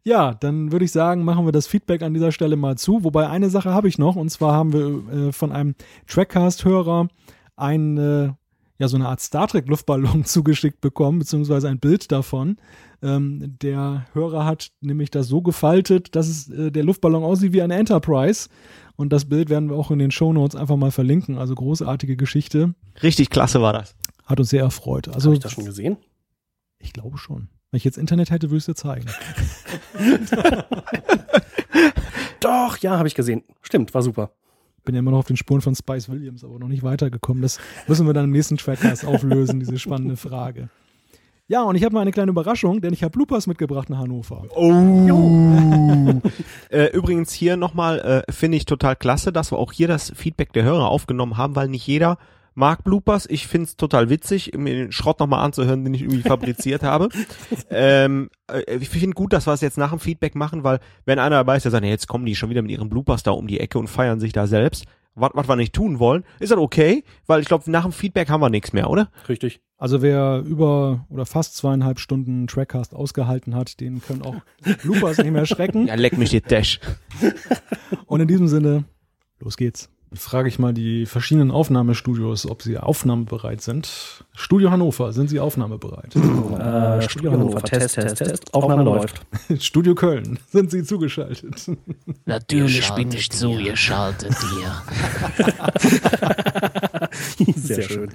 Ja, 0.05 0.34
dann 0.34 0.73
würde 0.73 0.84
ich 0.84 0.92
sagen, 0.92 1.24
machen 1.24 1.44
wir 1.44 1.52
das 1.52 1.66
Feedback 1.66 2.02
an 2.02 2.15
dieser 2.15 2.32
Stelle 2.32 2.56
mal 2.56 2.76
zu. 2.76 3.05
Wobei 3.05 3.28
eine 3.28 3.50
Sache 3.50 3.73
habe 3.73 3.89
ich 3.89 3.98
noch, 3.98 4.16
und 4.16 4.31
zwar 4.31 4.52
haben 4.52 4.73
wir 4.73 5.28
äh, 5.28 5.32
von 5.32 5.52
einem 5.52 5.74
Trackcast-Hörer 6.06 7.08
ein, 7.56 7.97
äh, 7.98 8.32
ja, 8.78 8.89
so 8.89 8.97
eine 8.97 9.08
Art 9.08 9.20
Star 9.20 9.48
Trek-Luftballon 9.48 10.24
zugeschickt 10.26 10.81
bekommen, 10.81 11.18
beziehungsweise 11.18 11.68
ein 11.68 11.78
Bild 11.78 12.12
davon. 12.12 12.56
Ähm, 13.02 13.56
der 13.60 14.06
Hörer 14.12 14.44
hat 14.44 14.70
nämlich 14.81 15.10
das 15.10 15.28
so 15.28 15.42
gefaltet, 15.42 16.15
dass 16.16 16.28
es, 16.28 16.48
äh, 16.48 16.70
der 16.70 16.84
Luftballon 16.84 17.24
aussieht 17.24 17.52
wie 17.52 17.62
eine 17.62 17.76
Enterprise. 17.76 18.48
Und 18.97 19.12
das 19.12 19.26
Bild 19.26 19.50
werden 19.50 19.68
wir 19.68 19.76
auch 19.76 19.90
in 19.90 19.98
den 19.98 20.10
Show 20.10 20.32
Notes 20.32 20.56
einfach 20.56 20.76
mal 20.76 20.90
verlinken. 20.90 21.39
Also 21.39 21.55
großartige 21.55 22.16
Geschichte. 22.16 22.74
Richtig 23.02 23.31
klasse 23.31 23.60
war 23.60 23.73
das. 23.73 23.94
Hat 24.24 24.40
uns 24.40 24.50
sehr 24.50 24.62
erfreut. 24.62 25.08
Also, 25.08 25.28
Habe 25.28 25.36
ich 25.36 25.42
das 25.42 25.52
schon 25.52 25.66
gesehen? 25.66 25.98
Ich 26.78 26.92
glaube 26.92 27.18
schon. 27.18 27.48
Wenn 27.70 27.78
ich 27.78 27.85
jetzt 27.85 27.99
Internet 27.99 28.31
hätte, 28.31 28.51
würde 28.51 28.59
ich 28.59 28.62
es 28.62 28.67
dir 28.67 28.75
zeigen. 28.75 29.07
Doch, 32.41 32.78
ja, 32.78 32.97
habe 32.97 33.09
ich 33.09 33.15
gesehen. 33.15 33.43
Stimmt, 33.61 33.93
war 33.93 34.03
super. 34.03 34.31
Bin 34.85 34.95
ja 34.95 35.01
immer 35.01 35.11
noch 35.11 35.19
auf 35.19 35.27
den 35.27 35.36
Spuren 35.36 35.61
von 35.61 35.75
Spice 35.75 36.09
Williams, 36.09 36.45
aber 36.45 36.61
noch 36.61 36.69
nicht 36.69 36.85
weitergekommen. 36.85 37.43
Das 37.43 37.59
müssen 37.89 38.07
wir 38.07 38.15
dann 38.15 38.27
im 38.27 38.31
nächsten 38.31 38.57
Trackcast 38.57 39.05
auflösen, 39.05 39.59
diese 39.59 39.78
spannende 39.78 40.17
Frage. 40.17 40.69
Ja, 41.49 41.62
und 41.62 41.77
ich 41.77 41.85
habe 41.85 41.95
mal 41.95 42.01
eine 42.01 42.11
kleine 42.12 42.31
Überraschung, 42.31 42.81
denn 42.81 42.93
ich 42.93 43.05
habe 43.05 43.12
Bloopers 43.12 43.47
mitgebracht 43.47 43.89
nach 43.89 43.99
Hannover. 43.99 44.45
Oh. 44.55 46.20
äh, 46.70 46.86
übrigens 46.93 47.33
hier 47.33 47.57
nochmal, 47.57 48.25
äh, 48.28 48.33
finde 48.33 48.57
ich 48.57 48.65
total 48.65 48.97
klasse, 48.97 49.33
dass 49.33 49.53
wir 49.53 49.59
auch 49.59 49.73
hier 49.73 49.86
das 49.86 50.12
Feedback 50.15 50.53
der 50.53 50.65
Hörer 50.65 50.89
aufgenommen 50.89 51.36
haben, 51.36 51.55
weil 51.55 51.69
nicht 51.69 51.86
jeder 51.86 52.19
mag 52.57 52.83
Bloopers. 52.83 53.26
Ich 53.31 53.47
find's 53.47 53.76
total 53.76 54.10
witzig, 54.10 54.52
mir 54.57 54.75
den 54.75 54.93
Schrott 54.93 55.20
nochmal 55.20 55.44
anzuhören, 55.44 55.85
den 55.85 55.94
ich 55.94 56.02
irgendwie 56.02 56.23
fabriziert 56.28 56.83
habe. 56.83 57.09
Ähm, 57.68 58.31
äh, 58.51 58.76
ich 58.76 58.89
finde 58.89 59.15
gut, 59.15 59.33
dass 59.33 59.47
wir 59.47 59.52
es 59.52 59.60
jetzt 59.60 59.76
nach 59.76 59.91
dem 59.91 59.99
Feedback 59.99 60.35
machen, 60.35 60.65
weil 60.65 60.78
wenn 61.05 61.18
einer 61.18 61.36
dabei 61.36 61.57
ist, 61.57 61.65
der 61.65 61.73
sagt, 61.73 61.83
nee, 61.83 61.91
jetzt 61.91 62.07
kommen 62.07 62.25
die 62.25 62.36
schon 62.36 62.49
wieder 62.49 62.62
mit 62.62 62.70
ihren 62.70 62.89
Bloopers 62.89 63.23
da 63.23 63.33
um 63.33 63.47
die 63.47 63.60
Ecke 63.60 63.78
und 63.78 63.89
feiern 63.89 64.20
sich 64.20 64.33
da 64.33 64.47
selbst, 64.47 64.85
was, 65.15 65.31
was 65.35 65.49
wir 65.49 65.57
nicht 65.57 65.75
tun 65.75 65.99
wollen, 65.99 66.25
ist 66.39 66.52
das 66.52 66.59
okay, 66.59 67.05
weil 67.26 67.41
ich 67.41 67.49
glaube, 67.49 67.70
nach 67.70 67.83
dem 67.83 67.93
Feedback 67.93 68.31
haben 68.31 68.41
wir 68.41 68.51
nichts 68.51 68.73
mehr, 68.73 68.89
oder? 68.89 69.10
Richtig. 69.28 69.60
Also 69.78 70.01
wer 70.01 70.43
über 70.47 71.07
oder 71.10 71.26
fast 71.26 71.57
zweieinhalb 71.57 71.99
Stunden 71.99 72.47
Trackcast 72.47 72.94
ausgehalten 72.94 73.55
hat, 73.55 73.81
den 73.81 74.01
können 74.01 74.23
auch 74.23 74.36
Bloopers 74.83 75.18
nicht 75.18 75.33
mehr 75.33 75.47
schrecken. 75.47 75.86
Ja, 75.86 75.94
leck 75.94 76.17
mich 76.17 76.31
die 76.31 76.41
Dash. 76.41 76.81
Und 78.07 78.20
in 78.20 78.28
diesem 78.28 78.49
Sinne, 78.49 78.85
los 79.41 79.57
geht's 79.57 79.91
frage 80.12 80.49
ich 80.49 80.59
mal 80.59 80.73
die 80.73 81.07
verschiedenen 81.07 81.51
Aufnahmestudios, 81.51 82.49
ob 82.49 82.62
sie 82.62 82.78
aufnahmebereit 82.78 83.60
sind. 83.60 84.25
Studio 84.35 84.70
Hannover, 84.70 85.12
sind 85.12 85.28
sie 85.28 85.41
aufnahmebereit? 85.41 86.15
Äh, 86.15 87.02
Studio 87.09 87.33
Hannover, 87.33 87.60
Test, 87.62 87.97
Test, 87.97 88.17
Test, 88.17 88.55
Aufnahme 88.55 88.85
läuft. 88.85 89.20
Studio 89.60 89.94
Köln, 89.94 90.39
sind 90.49 90.70
sie 90.70 90.85
zugeschaltet? 90.85 91.70
Natürlich 92.25 92.89
bin 92.93 93.10
ich 93.12 93.31
zugeschaltet 93.31 94.35
hier. 94.51 94.83
Sehr 97.57 97.83
schön. 97.83 98.10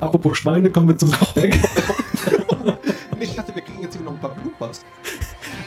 Apropos 0.00 0.38
Schweine, 0.38 0.70
kommen 0.70 0.88
wir 0.88 0.98
zum 0.98 1.12
Feedback. 1.12 1.58
ich 3.20 3.34
dachte, 3.36 3.54
wir 3.54 3.62
kriegen 3.62 3.82
jetzt 3.82 3.96
hier 3.96 4.04
noch 4.04 4.12
ein 4.12 4.20
paar 4.20 4.34
Bloopers. 4.34 4.84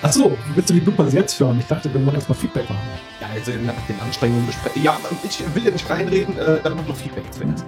Achso, 0.06 0.38
willst 0.54 0.70
du 0.70 0.76
die 0.76 0.82
Bloopers 0.82 1.14
jetzt 1.14 1.40
hören? 1.40 1.58
Ich 1.58 1.66
dachte, 1.66 1.92
wir 1.92 2.06
wollen 2.06 2.14
erstmal 2.14 2.38
Feedback 2.38 2.70
machen. 2.70 2.88
Ja, 3.20 3.28
also 3.34 3.52
nach 3.66 3.74
den 3.88 4.00
Anstrengungen 4.00 4.46
besprechen. 4.46 4.84
Ja, 4.84 5.00
ich 5.24 5.56
will 5.56 5.66
ja 5.66 5.72
nicht 5.72 5.90
reinreden, 5.90 6.38
äh, 6.38 6.60
dann 6.64 6.76
noch 6.76 6.96
Feedback 6.96 7.24
zuerst. 7.32 7.66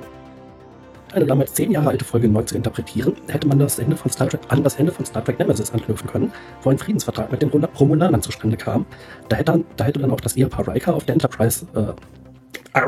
Eine 1.14 1.26
damals 1.26 1.56
zehn 1.56 1.72
Jahre 1.72 1.90
alte 1.90 2.06
Folge 2.06 2.28
neu 2.28 2.44
zu 2.44 2.56
interpretieren, 2.56 3.16
hätte 3.28 3.48
man 3.48 3.58
das 3.58 3.80
Ende 3.80 3.98
von 3.98 4.12
Star 4.12 4.30
Trek 4.30 4.42
an 4.50 4.64
das 4.64 4.76
Ende 4.76 4.92
von 4.92 5.04
Star 5.04 5.26
Trek 5.26 5.40
Nemesis 5.40 5.72
anknüpfen 5.72 6.08
können, 6.08 6.32
wo 6.62 6.70
ein 6.70 6.78
Friedensvertrag 6.78 7.32
mit 7.32 7.42
den 7.42 7.50
Romulanern 7.50 8.22
zustande 8.22 8.56
kam. 8.56 8.86
Da 9.30 9.38
hätte, 9.38 9.54
dann, 9.54 9.66
da 9.76 9.86
hätte 9.86 10.00
dann 10.00 10.12
auch 10.12 10.22
das 10.22 10.36
Ehepaar 10.36 10.68
Riker 10.68 10.94
auf 10.94 11.06
der 11.06 11.14
Enterprise 11.14 11.66
äh, 11.74 12.80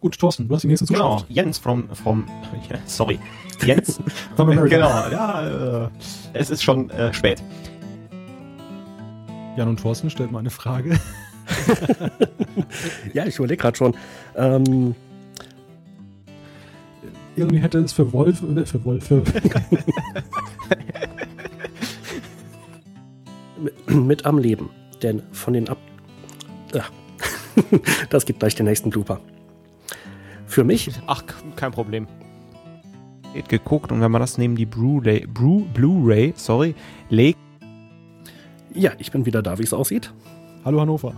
Gut, 0.00 0.16
Thorsten, 0.18 0.46
du 0.46 0.54
hast 0.54 0.62
die 0.62 0.68
nächste 0.68 0.86
Zuschrift. 0.86 1.02
Genau, 1.02 1.24
Jens 1.28 1.58
vom, 1.58 1.88
vom 1.92 2.24
sorry, 2.86 3.18
Jens. 3.64 4.00
vom 4.36 4.48
genau, 4.48 4.88
ja, 4.88 5.86
äh, 5.86 5.88
es 6.34 6.50
ist 6.50 6.62
schon 6.62 6.88
äh, 6.90 7.12
spät. 7.12 7.42
Jan 9.56 9.68
und 9.68 9.80
Thorsten 9.80 10.08
stellt 10.08 10.30
mal 10.30 10.38
eine 10.38 10.50
Frage. 10.50 11.00
ja, 13.12 13.26
ich 13.26 13.36
überlege 13.38 13.60
gerade 13.60 13.76
schon. 13.76 13.96
Ähm, 14.36 14.94
Irgendwie 17.34 17.58
hätte 17.58 17.78
es 17.78 17.92
für 17.92 18.12
Wolf, 18.12 18.40
äh, 18.42 18.64
für 18.64 18.84
Wolf, 18.84 19.04
für 19.04 19.24
mit, 23.88 24.24
am 24.26 24.38
Leben. 24.38 24.70
Denn 25.02 25.22
von 25.32 25.54
den 25.54 25.68
Ab. 25.68 25.78
Ja. 26.72 26.84
das 28.10 28.26
gibt 28.26 28.38
gleich 28.38 28.54
den 28.54 28.66
nächsten 28.66 28.90
Blooper. 28.90 29.20
Für 30.48 30.64
mich. 30.64 30.90
Ach, 31.06 31.22
kein 31.56 31.72
Problem. 31.72 32.08
Geht 33.34 33.50
geguckt 33.50 33.92
und 33.92 34.00
wenn 34.00 34.10
man 34.10 34.20
das 34.20 34.38
neben 34.38 34.56
die 34.56 34.64
Blu-ray, 34.64 35.26
Blu, 35.26 35.66
Blu-ray, 35.74 36.32
sorry, 36.34 36.74
legt. 37.10 37.38
Ja, 38.74 38.92
ich 38.98 39.12
bin 39.12 39.26
wieder 39.26 39.42
da, 39.42 39.58
wie 39.58 39.62
es 39.62 39.74
aussieht. 39.74 40.12
Hallo 40.64 40.80
Hannover. 40.80 41.12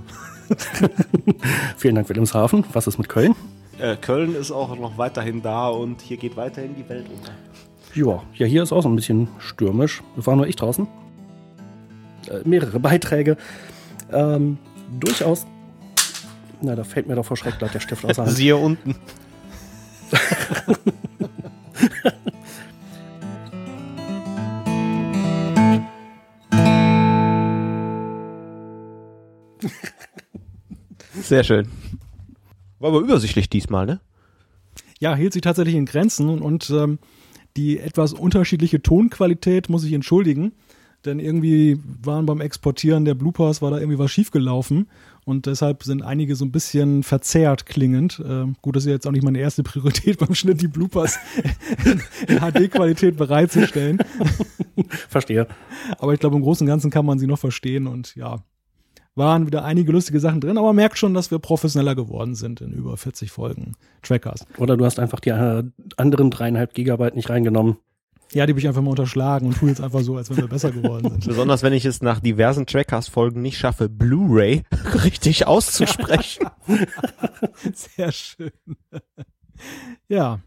Vielen 1.76 1.94
Dank, 1.94 2.08
Wilhelmshaven. 2.08 2.64
Was 2.72 2.88
ist 2.88 2.98
mit 2.98 3.08
Köln? 3.08 3.36
Äh, 3.78 3.96
Köln 3.96 4.34
ist 4.34 4.50
auch 4.50 4.76
noch 4.76 4.98
weiterhin 4.98 5.40
da 5.42 5.68
und 5.68 6.00
hier 6.00 6.16
geht 6.16 6.36
weiterhin 6.36 6.74
die 6.74 6.86
Welt 6.88 7.06
unter. 7.08 7.32
Ja, 7.94 8.22
ja, 8.34 8.46
hier 8.46 8.64
ist 8.64 8.72
auch 8.72 8.82
so 8.82 8.88
ein 8.88 8.96
bisschen 8.96 9.28
stürmisch. 9.38 10.02
Das 10.16 10.26
war 10.26 10.34
nur 10.34 10.48
ich 10.48 10.56
draußen. 10.56 10.88
Äh, 12.28 12.48
mehrere 12.48 12.80
Beiträge. 12.80 13.36
Ähm, 14.12 14.58
durchaus. 14.98 15.46
Na, 16.62 16.76
da 16.76 16.84
fällt 16.84 17.06
mir 17.06 17.14
doch 17.14 17.24
vor 17.24 17.36
Schreck 17.36 17.58
gleich 17.58 17.72
der 17.72 17.80
Stift 17.80 18.04
aus 18.04 18.16
der 18.16 18.26
Hand. 18.26 18.36
Siehe 18.36 18.56
unten. 18.56 18.94
Sehr 31.22 31.44
schön. 31.44 31.68
War 32.78 32.90
aber 32.90 33.00
übersichtlich 33.00 33.48
diesmal, 33.48 33.86
ne? 33.86 34.00
Ja, 34.98 35.14
hielt 35.14 35.32
sich 35.32 35.42
tatsächlich 35.42 35.76
in 35.76 35.86
Grenzen 35.86 36.28
und, 36.28 36.42
und 36.42 36.68
ähm, 36.70 36.98
die 37.56 37.78
etwas 37.78 38.12
unterschiedliche 38.12 38.82
Tonqualität 38.82 39.68
muss 39.68 39.84
ich 39.84 39.92
entschuldigen, 39.92 40.52
denn 41.04 41.20
irgendwie 41.20 41.80
waren 42.02 42.26
beim 42.26 42.40
Exportieren 42.40 43.04
der 43.04 43.14
Bloopers 43.14 43.62
war 43.62 43.70
da 43.70 43.78
irgendwie 43.78 43.98
was 43.98 44.10
schiefgelaufen 44.10 44.88
und 45.30 45.46
deshalb 45.46 45.84
sind 45.84 46.02
einige 46.02 46.34
so 46.34 46.44
ein 46.44 46.52
bisschen 46.52 47.02
verzerrt 47.02 47.64
klingend. 47.64 48.22
Ähm, 48.26 48.56
gut, 48.60 48.76
das 48.76 48.82
ist 48.82 48.88
ja 48.88 48.94
jetzt 48.94 49.06
auch 49.06 49.12
nicht 49.12 49.22
meine 49.22 49.38
erste 49.38 49.62
Priorität 49.62 50.18
beim 50.20 50.34
Schnitt, 50.34 50.60
die 50.60 50.68
Bloopers 50.68 51.18
in, 51.84 52.02
in 52.26 52.40
HD-Qualität 52.40 53.16
bereitzustellen. 53.16 53.98
Verstehe. 55.08 55.46
Aber 55.98 56.12
ich 56.12 56.20
glaube, 56.20 56.36
im 56.36 56.42
Großen 56.42 56.66
und 56.66 56.68
Ganzen 56.68 56.90
kann 56.90 57.06
man 57.06 57.18
sie 57.18 57.26
noch 57.26 57.38
verstehen 57.38 57.86
und 57.86 58.14
ja, 58.16 58.42
waren 59.14 59.46
wieder 59.46 59.64
einige 59.64 59.92
lustige 59.92 60.20
Sachen 60.20 60.40
drin, 60.40 60.58
aber 60.58 60.68
man 60.68 60.76
merkt 60.76 60.98
schon, 60.98 61.14
dass 61.14 61.30
wir 61.30 61.38
professioneller 61.38 61.94
geworden 61.94 62.34
sind 62.34 62.60
in 62.60 62.72
über 62.72 62.96
40 62.96 63.30
Folgen 63.30 63.74
Trackers. 64.02 64.46
Oder 64.58 64.76
du 64.76 64.84
hast 64.84 64.98
einfach 64.98 65.20
die 65.20 65.30
äh, 65.30 65.62
anderen 65.96 66.30
dreieinhalb 66.30 66.74
Gigabyte 66.74 67.16
nicht 67.16 67.30
reingenommen. 67.30 67.76
Ja, 68.32 68.46
die 68.46 68.52
habe 68.52 68.60
ich 68.60 68.68
einfach 68.68 68.82
mal 68.82 68.90
unterschlagen 68.90 69.48
und 69.48 69.56
tue 69.56 69.68
jetzt 69.70 69.80
einfach 69.80 70.02
so, 70.02 70.16
als 70.16 70.30
wenn 70.30 70.36
wir 70.36 70.46
besser 70.46 70.70
geworden 70.70 71.10
sind. 71.10 71.26
Besonders 71.26 71.64
wenn 71.64 71.72
ich 71.72 71.84
es 71.84 72.00
nach 72.00 72.20
diversen 72.20 72.64
Trackcast-Folgen 72.64 73.42
nicht 73.42 73.58
schaffe, 73.58 73.88
Blu-ray 73.88 74.62
richtig 75.04 75.48
auszusprechen. 75.48 76.46
Sehr 77.74 78.12
schön. 78.12 78.52
Ja. 80.08 80.38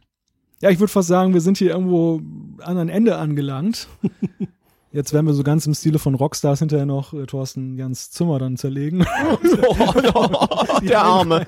Ja, 0.62 0.70
ich 0.70 0.80
würde 0.80 0.92
fast 0.92 1.10
sagen, 1.10 1.34
wir 1.34 1.42
sind 1.42 1.58
hier 1.58 1.72
irgendwo 1.72 2.22
an 2.62 2.78
ein 2.78 2.88
Ende 2.88 3.18
angelangt. 3.18 3.90
Jetzt 4.94 5.12
werden 5.12 5.26
wir 5.26 5.34
so 5.34 5.42
ganz 5.42 5.66
im 5.66 5.74
Stile 5.74 5.98
von 5.98 6.14
Rockstars 6.14 6.60
hinterher 6.60 6.86
noch 6.86 7.14
äh, 7.14 7.26
Thorsten 7.26 7.80
Jans 7.80 8.12
Zimmer 8.12 8.38
dann 8.38 8.58
zerlegen. 8.58 9.00
der 10.84 11.02
Arme. 11.02 11.44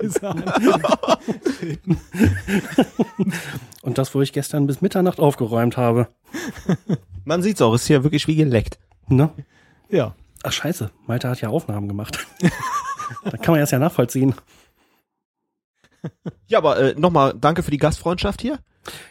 Und 3.82 3.98
das, 3.98 4.12
wo 4.16 4.20
ich 4.20 4.32
gestern 4.32 4.66
bis 4.66 4.80
Mitternacht 4.80 5.20
aufgeräumt 5.20 5.76
habe. 5.76 6.08
Man 7.24 7.40
sieht's 7.40 7.62
auch, 7.62 7.72
ist 7.72 7.86
hier 7.86 8.02
wirklich 8.02 8.26
wie 8.26 8.34
geleckt. 8.34 8.80
Ne? 9.06 9.30
Ja. 9.90 10.16
Ach 10.42 10.52
scheiße, 10.52 10.90
Malte 11.06 11.28
hat 11.28 11.40
ja 11.40 11.48
Aufnahmen 11.48 11.86
gemacht. 11.86 12.26
da 13.22 13.36
kann 13.36 13.52
man 13.52 13.60
das 13.60 13.70
ja 13.70 13.78
nachvollziehen. 13.78 14.34
Ja, 16.48 16.58
aber 16.58 16.78
äh, 16.78 16.94
nochmal 16.96 17.34
danke 17.38 17.62
für 17.62 17.70
die 17.70 17.78
Gastfreundschaft 17.78 18.40
hier. 18.40 18.60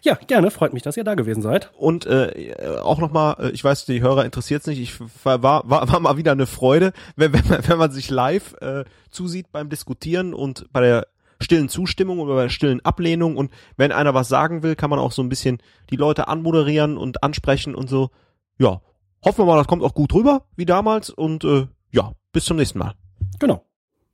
Ja, 0.01 0.15
gerne. 0.15 0.51
Freut 0.51 0.73
mich, 0.73 0.83
dass 0.83 0.95
ihr 0.95 1.03
da 1.03 1.15
gewesen 1.15 1.41
seid. 1.41 1.71
Und 1.77 2.05
äh, 2.05 2.55
auch 2.81 2.99
nochmal, 2.99 3.35
äh, 3.39 3.49
ich 3.49 3.63
weiß, 3.63 3.85
die 3.85 4.01
Hörer 4.01 4.23
interessiert's 4.25 4.67
nicht, 4.67 4.79
ich 4.79 4.99
war, 5.23 5.43
war, 5.43 5.69
war 5.69 5.99
mal 5.99 6.17
wieder 6.17 6.31
eine 6.31 6.45
Freude, 6.47 6.93
wenn, 7.15 7.33
wenn, 7.33 7.47
man, 7.47 7.67
wenn 7.67 7.77
man 7.77 7.91
sich 7.91 8.09
live 8.09 8.53
äh, 8.61 8.85
zusieht 9.09 9.51
beim 9.51 9.69
Diskutieren 9.69 10.33
und 10.33 10.71
bei 10.71 10.81
der 10.81 11.07
stillen 11.41 11.69
Zustimmung 11.69 12.19
oder 12.19 12.35
bei 12.35 12.43
der 12.43 12.49
stillen 12.49 12.83
Ablehnung 12.85 13.35
und 13.35 13.51
wenn 13.75 13.91
einer 13.91 14.13
was 14.13 14.29
sagen 14.29 14.63
will, 14.63 14.75
kann 14.75 14.89
man 14.89 14.99
auch 14.99 15.11
so 15.11 15.21
ein 15.21 15.29
bisschen 15.29 15.57
die 15.89 15.97
Leute 15.97 16.27
anmoderieren 16.29 16.97
und 16.97 17.23
ansprechen 17.23 17.75
und 17.75 17.89
so. 17.89 18.09
Ja, 18.57 18.81
hoffen 19.23 19.39
wir 19.39 19.45
mal, 19.45 19.57
das 19.57 19.67
kommt 19.67 19.83
auch 19.83 19.93
gut 19.93 20.13
rüber, 20.13 20.45
wie 20.55 20.65
damals 20.65 21.09
und 21.09 21.43
äh, 21.43 21.67
ja, 21.91 22.13
bis 22.31 22.45
zum 22.45 22.57
nächsten 22.57 22.79
Mal. 22.79 22.93
Genau. 23.39 23.65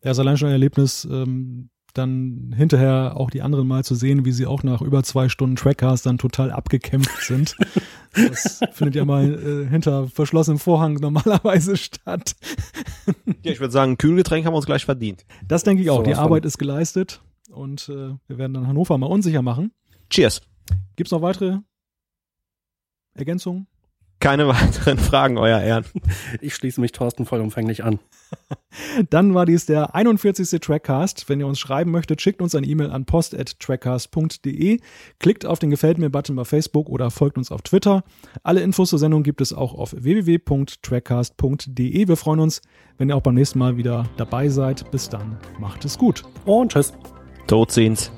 Ja, 0.03 0.11
ist 0.11 0.19
allein 0.19 0.37
schon 0.37 0.47
ein 0.47 0.53
Erlebnis, 0.53 1.05
ähm, 1.05 1.69
dann 1.93 2.53
hinterher 2.55 3.13
auch 3.15 3.29
die 3.29 3.41
anderen 3.41 3.67
mal 3.67 3.83
zu 3.83 3.95
sehen, 3.95 4.25
wie 4.25 4.31
sie 4.31 4.45
auch 4.45 4.63
nach 4.63 4.81
über 4.81 5.03
zwei 5.03 5.29
Stunden 5.29 5.55
Trackcast 5.55 6.05
dann 6.05 6.17
total 6.17 6.51
abgekämpft 6.51 7.23
sind. 7.23 7.55
Das 8.13 8.59
findet 8.73 8.95
ja 8.95 9.05
mal 9.05 9.23
äh, 9.23 9.69
hinter 9.69 10.09
verschlossenem 10.09 10.59
Vorhang 10.59 10.95
normalerweise 10.95 11.77
statt. 11.77 12.35
Ja, 13.41 13.53
ich 13.53 13.61
würde 13.61 13.71
sagen, 13.71 13.93
ein 13.93 13.97
Kühlgetränk 13.97 14.45
haben 14.45 14.51
wir 14.51 14.57
uns 14.57 14.65
gleich 14.65 14.83
verdient. 14.83 15.25
Das 15.47 15.63
denke 15.63 15.81
ich 15.81 15.89
auch. 15.89 15.99
So 15.99 16.03
die 16.03 16.15
von. 16.15 16.23
Arbeit 16.25 16.43
ist 16.43 16.57
geleistet 16.57 17.21
und 17.51 17.87
äh, 17.87 18.13
wir 18.27 18.37
werden 18.37 18.53
dann 18.53 18.67
Hannover 18.67 18.97
mal 18.97 19.07
unsicher 19.07 19.41
machen. 19.41 19.71
Cheers. 20.09 20.41
Gibt's 20.97 21.11
noch 21.11 21.21
weitere 21.21 21.59
Ergänzungen? 23.13 23.67
Keine 24.21 24.47
weiteren 24.47 24.97
Fragen, 24.99 25.37
euer 25.39 25.59
Ehren. 25.59 25.83
Ich 26.41 26.53
schließe 26.55 26.79
mich 26.79 26.91
Thorsten 26.91 27.25
vollumfänglich 27.25 27.83
an. 27.83 27.97
Dann 29.09 29.33
war 29.33 29.47
dies 29.47 29.65
der 29.65 29.95
41. 29.95 30.61
Trackcast. 30.61 31.27
Wenn 31.27 31.39
ihr 31.39 31.47
uns 31.47 31.57
schreiben 31.59 31.89
möchtet, 31.89 32.21
schickt 32.21 32.39
uns 32.39 32.53
ein 32.53 32.63
E-Mail 32.63 32.91
an 32.91 33.05
post.trackcast.de, 33.05 34.79
klickt 35.19 35.47
auf 35.47 35.57
den 35.57 35.71
Gefällt 35.71 35.97
mir-Button 35.97 36.35
bei 36.35 36.45
Facebook 36.45 36.87
oder 36.87 37.09
folgt 37.09 37.39
uns 37.39 37.51
auf 37.51 37.63
Twitter. 37.63 38.03
Alle 38.43 38.61
Infos 38.61 38.91
zur 38.91 38.99
Sendung 38.99 39.23
gibt 39.23 39.41
es 39.41 39.53
auch 39.53 39.73
auf 39.73 39.95
www.trackcast.de. 39.97 42.07
Wir 42.07 42.15
freuen 42.15 42.41
uns, 42.41 42.61
wenn 42.99 43.09
ihr 43.09 43.17
auch 43.17 43.23
beim 43.23 43.33
nächsten 43.33 43.57
Mal 43.57 43.75
wieder 43.75 44.07
dabei 44.17 44.49
seid. 44.49 44.91
Bis 44.91 45.09
dann, 45.09 45.39
macht 45.59 45.83
es 45.83 45.97
gut. 45.97 46.21
Und 46.45 46.73
tschüss. 46.73 46.93
Tot 47.47 47.71
sehen's. 47.71 48.11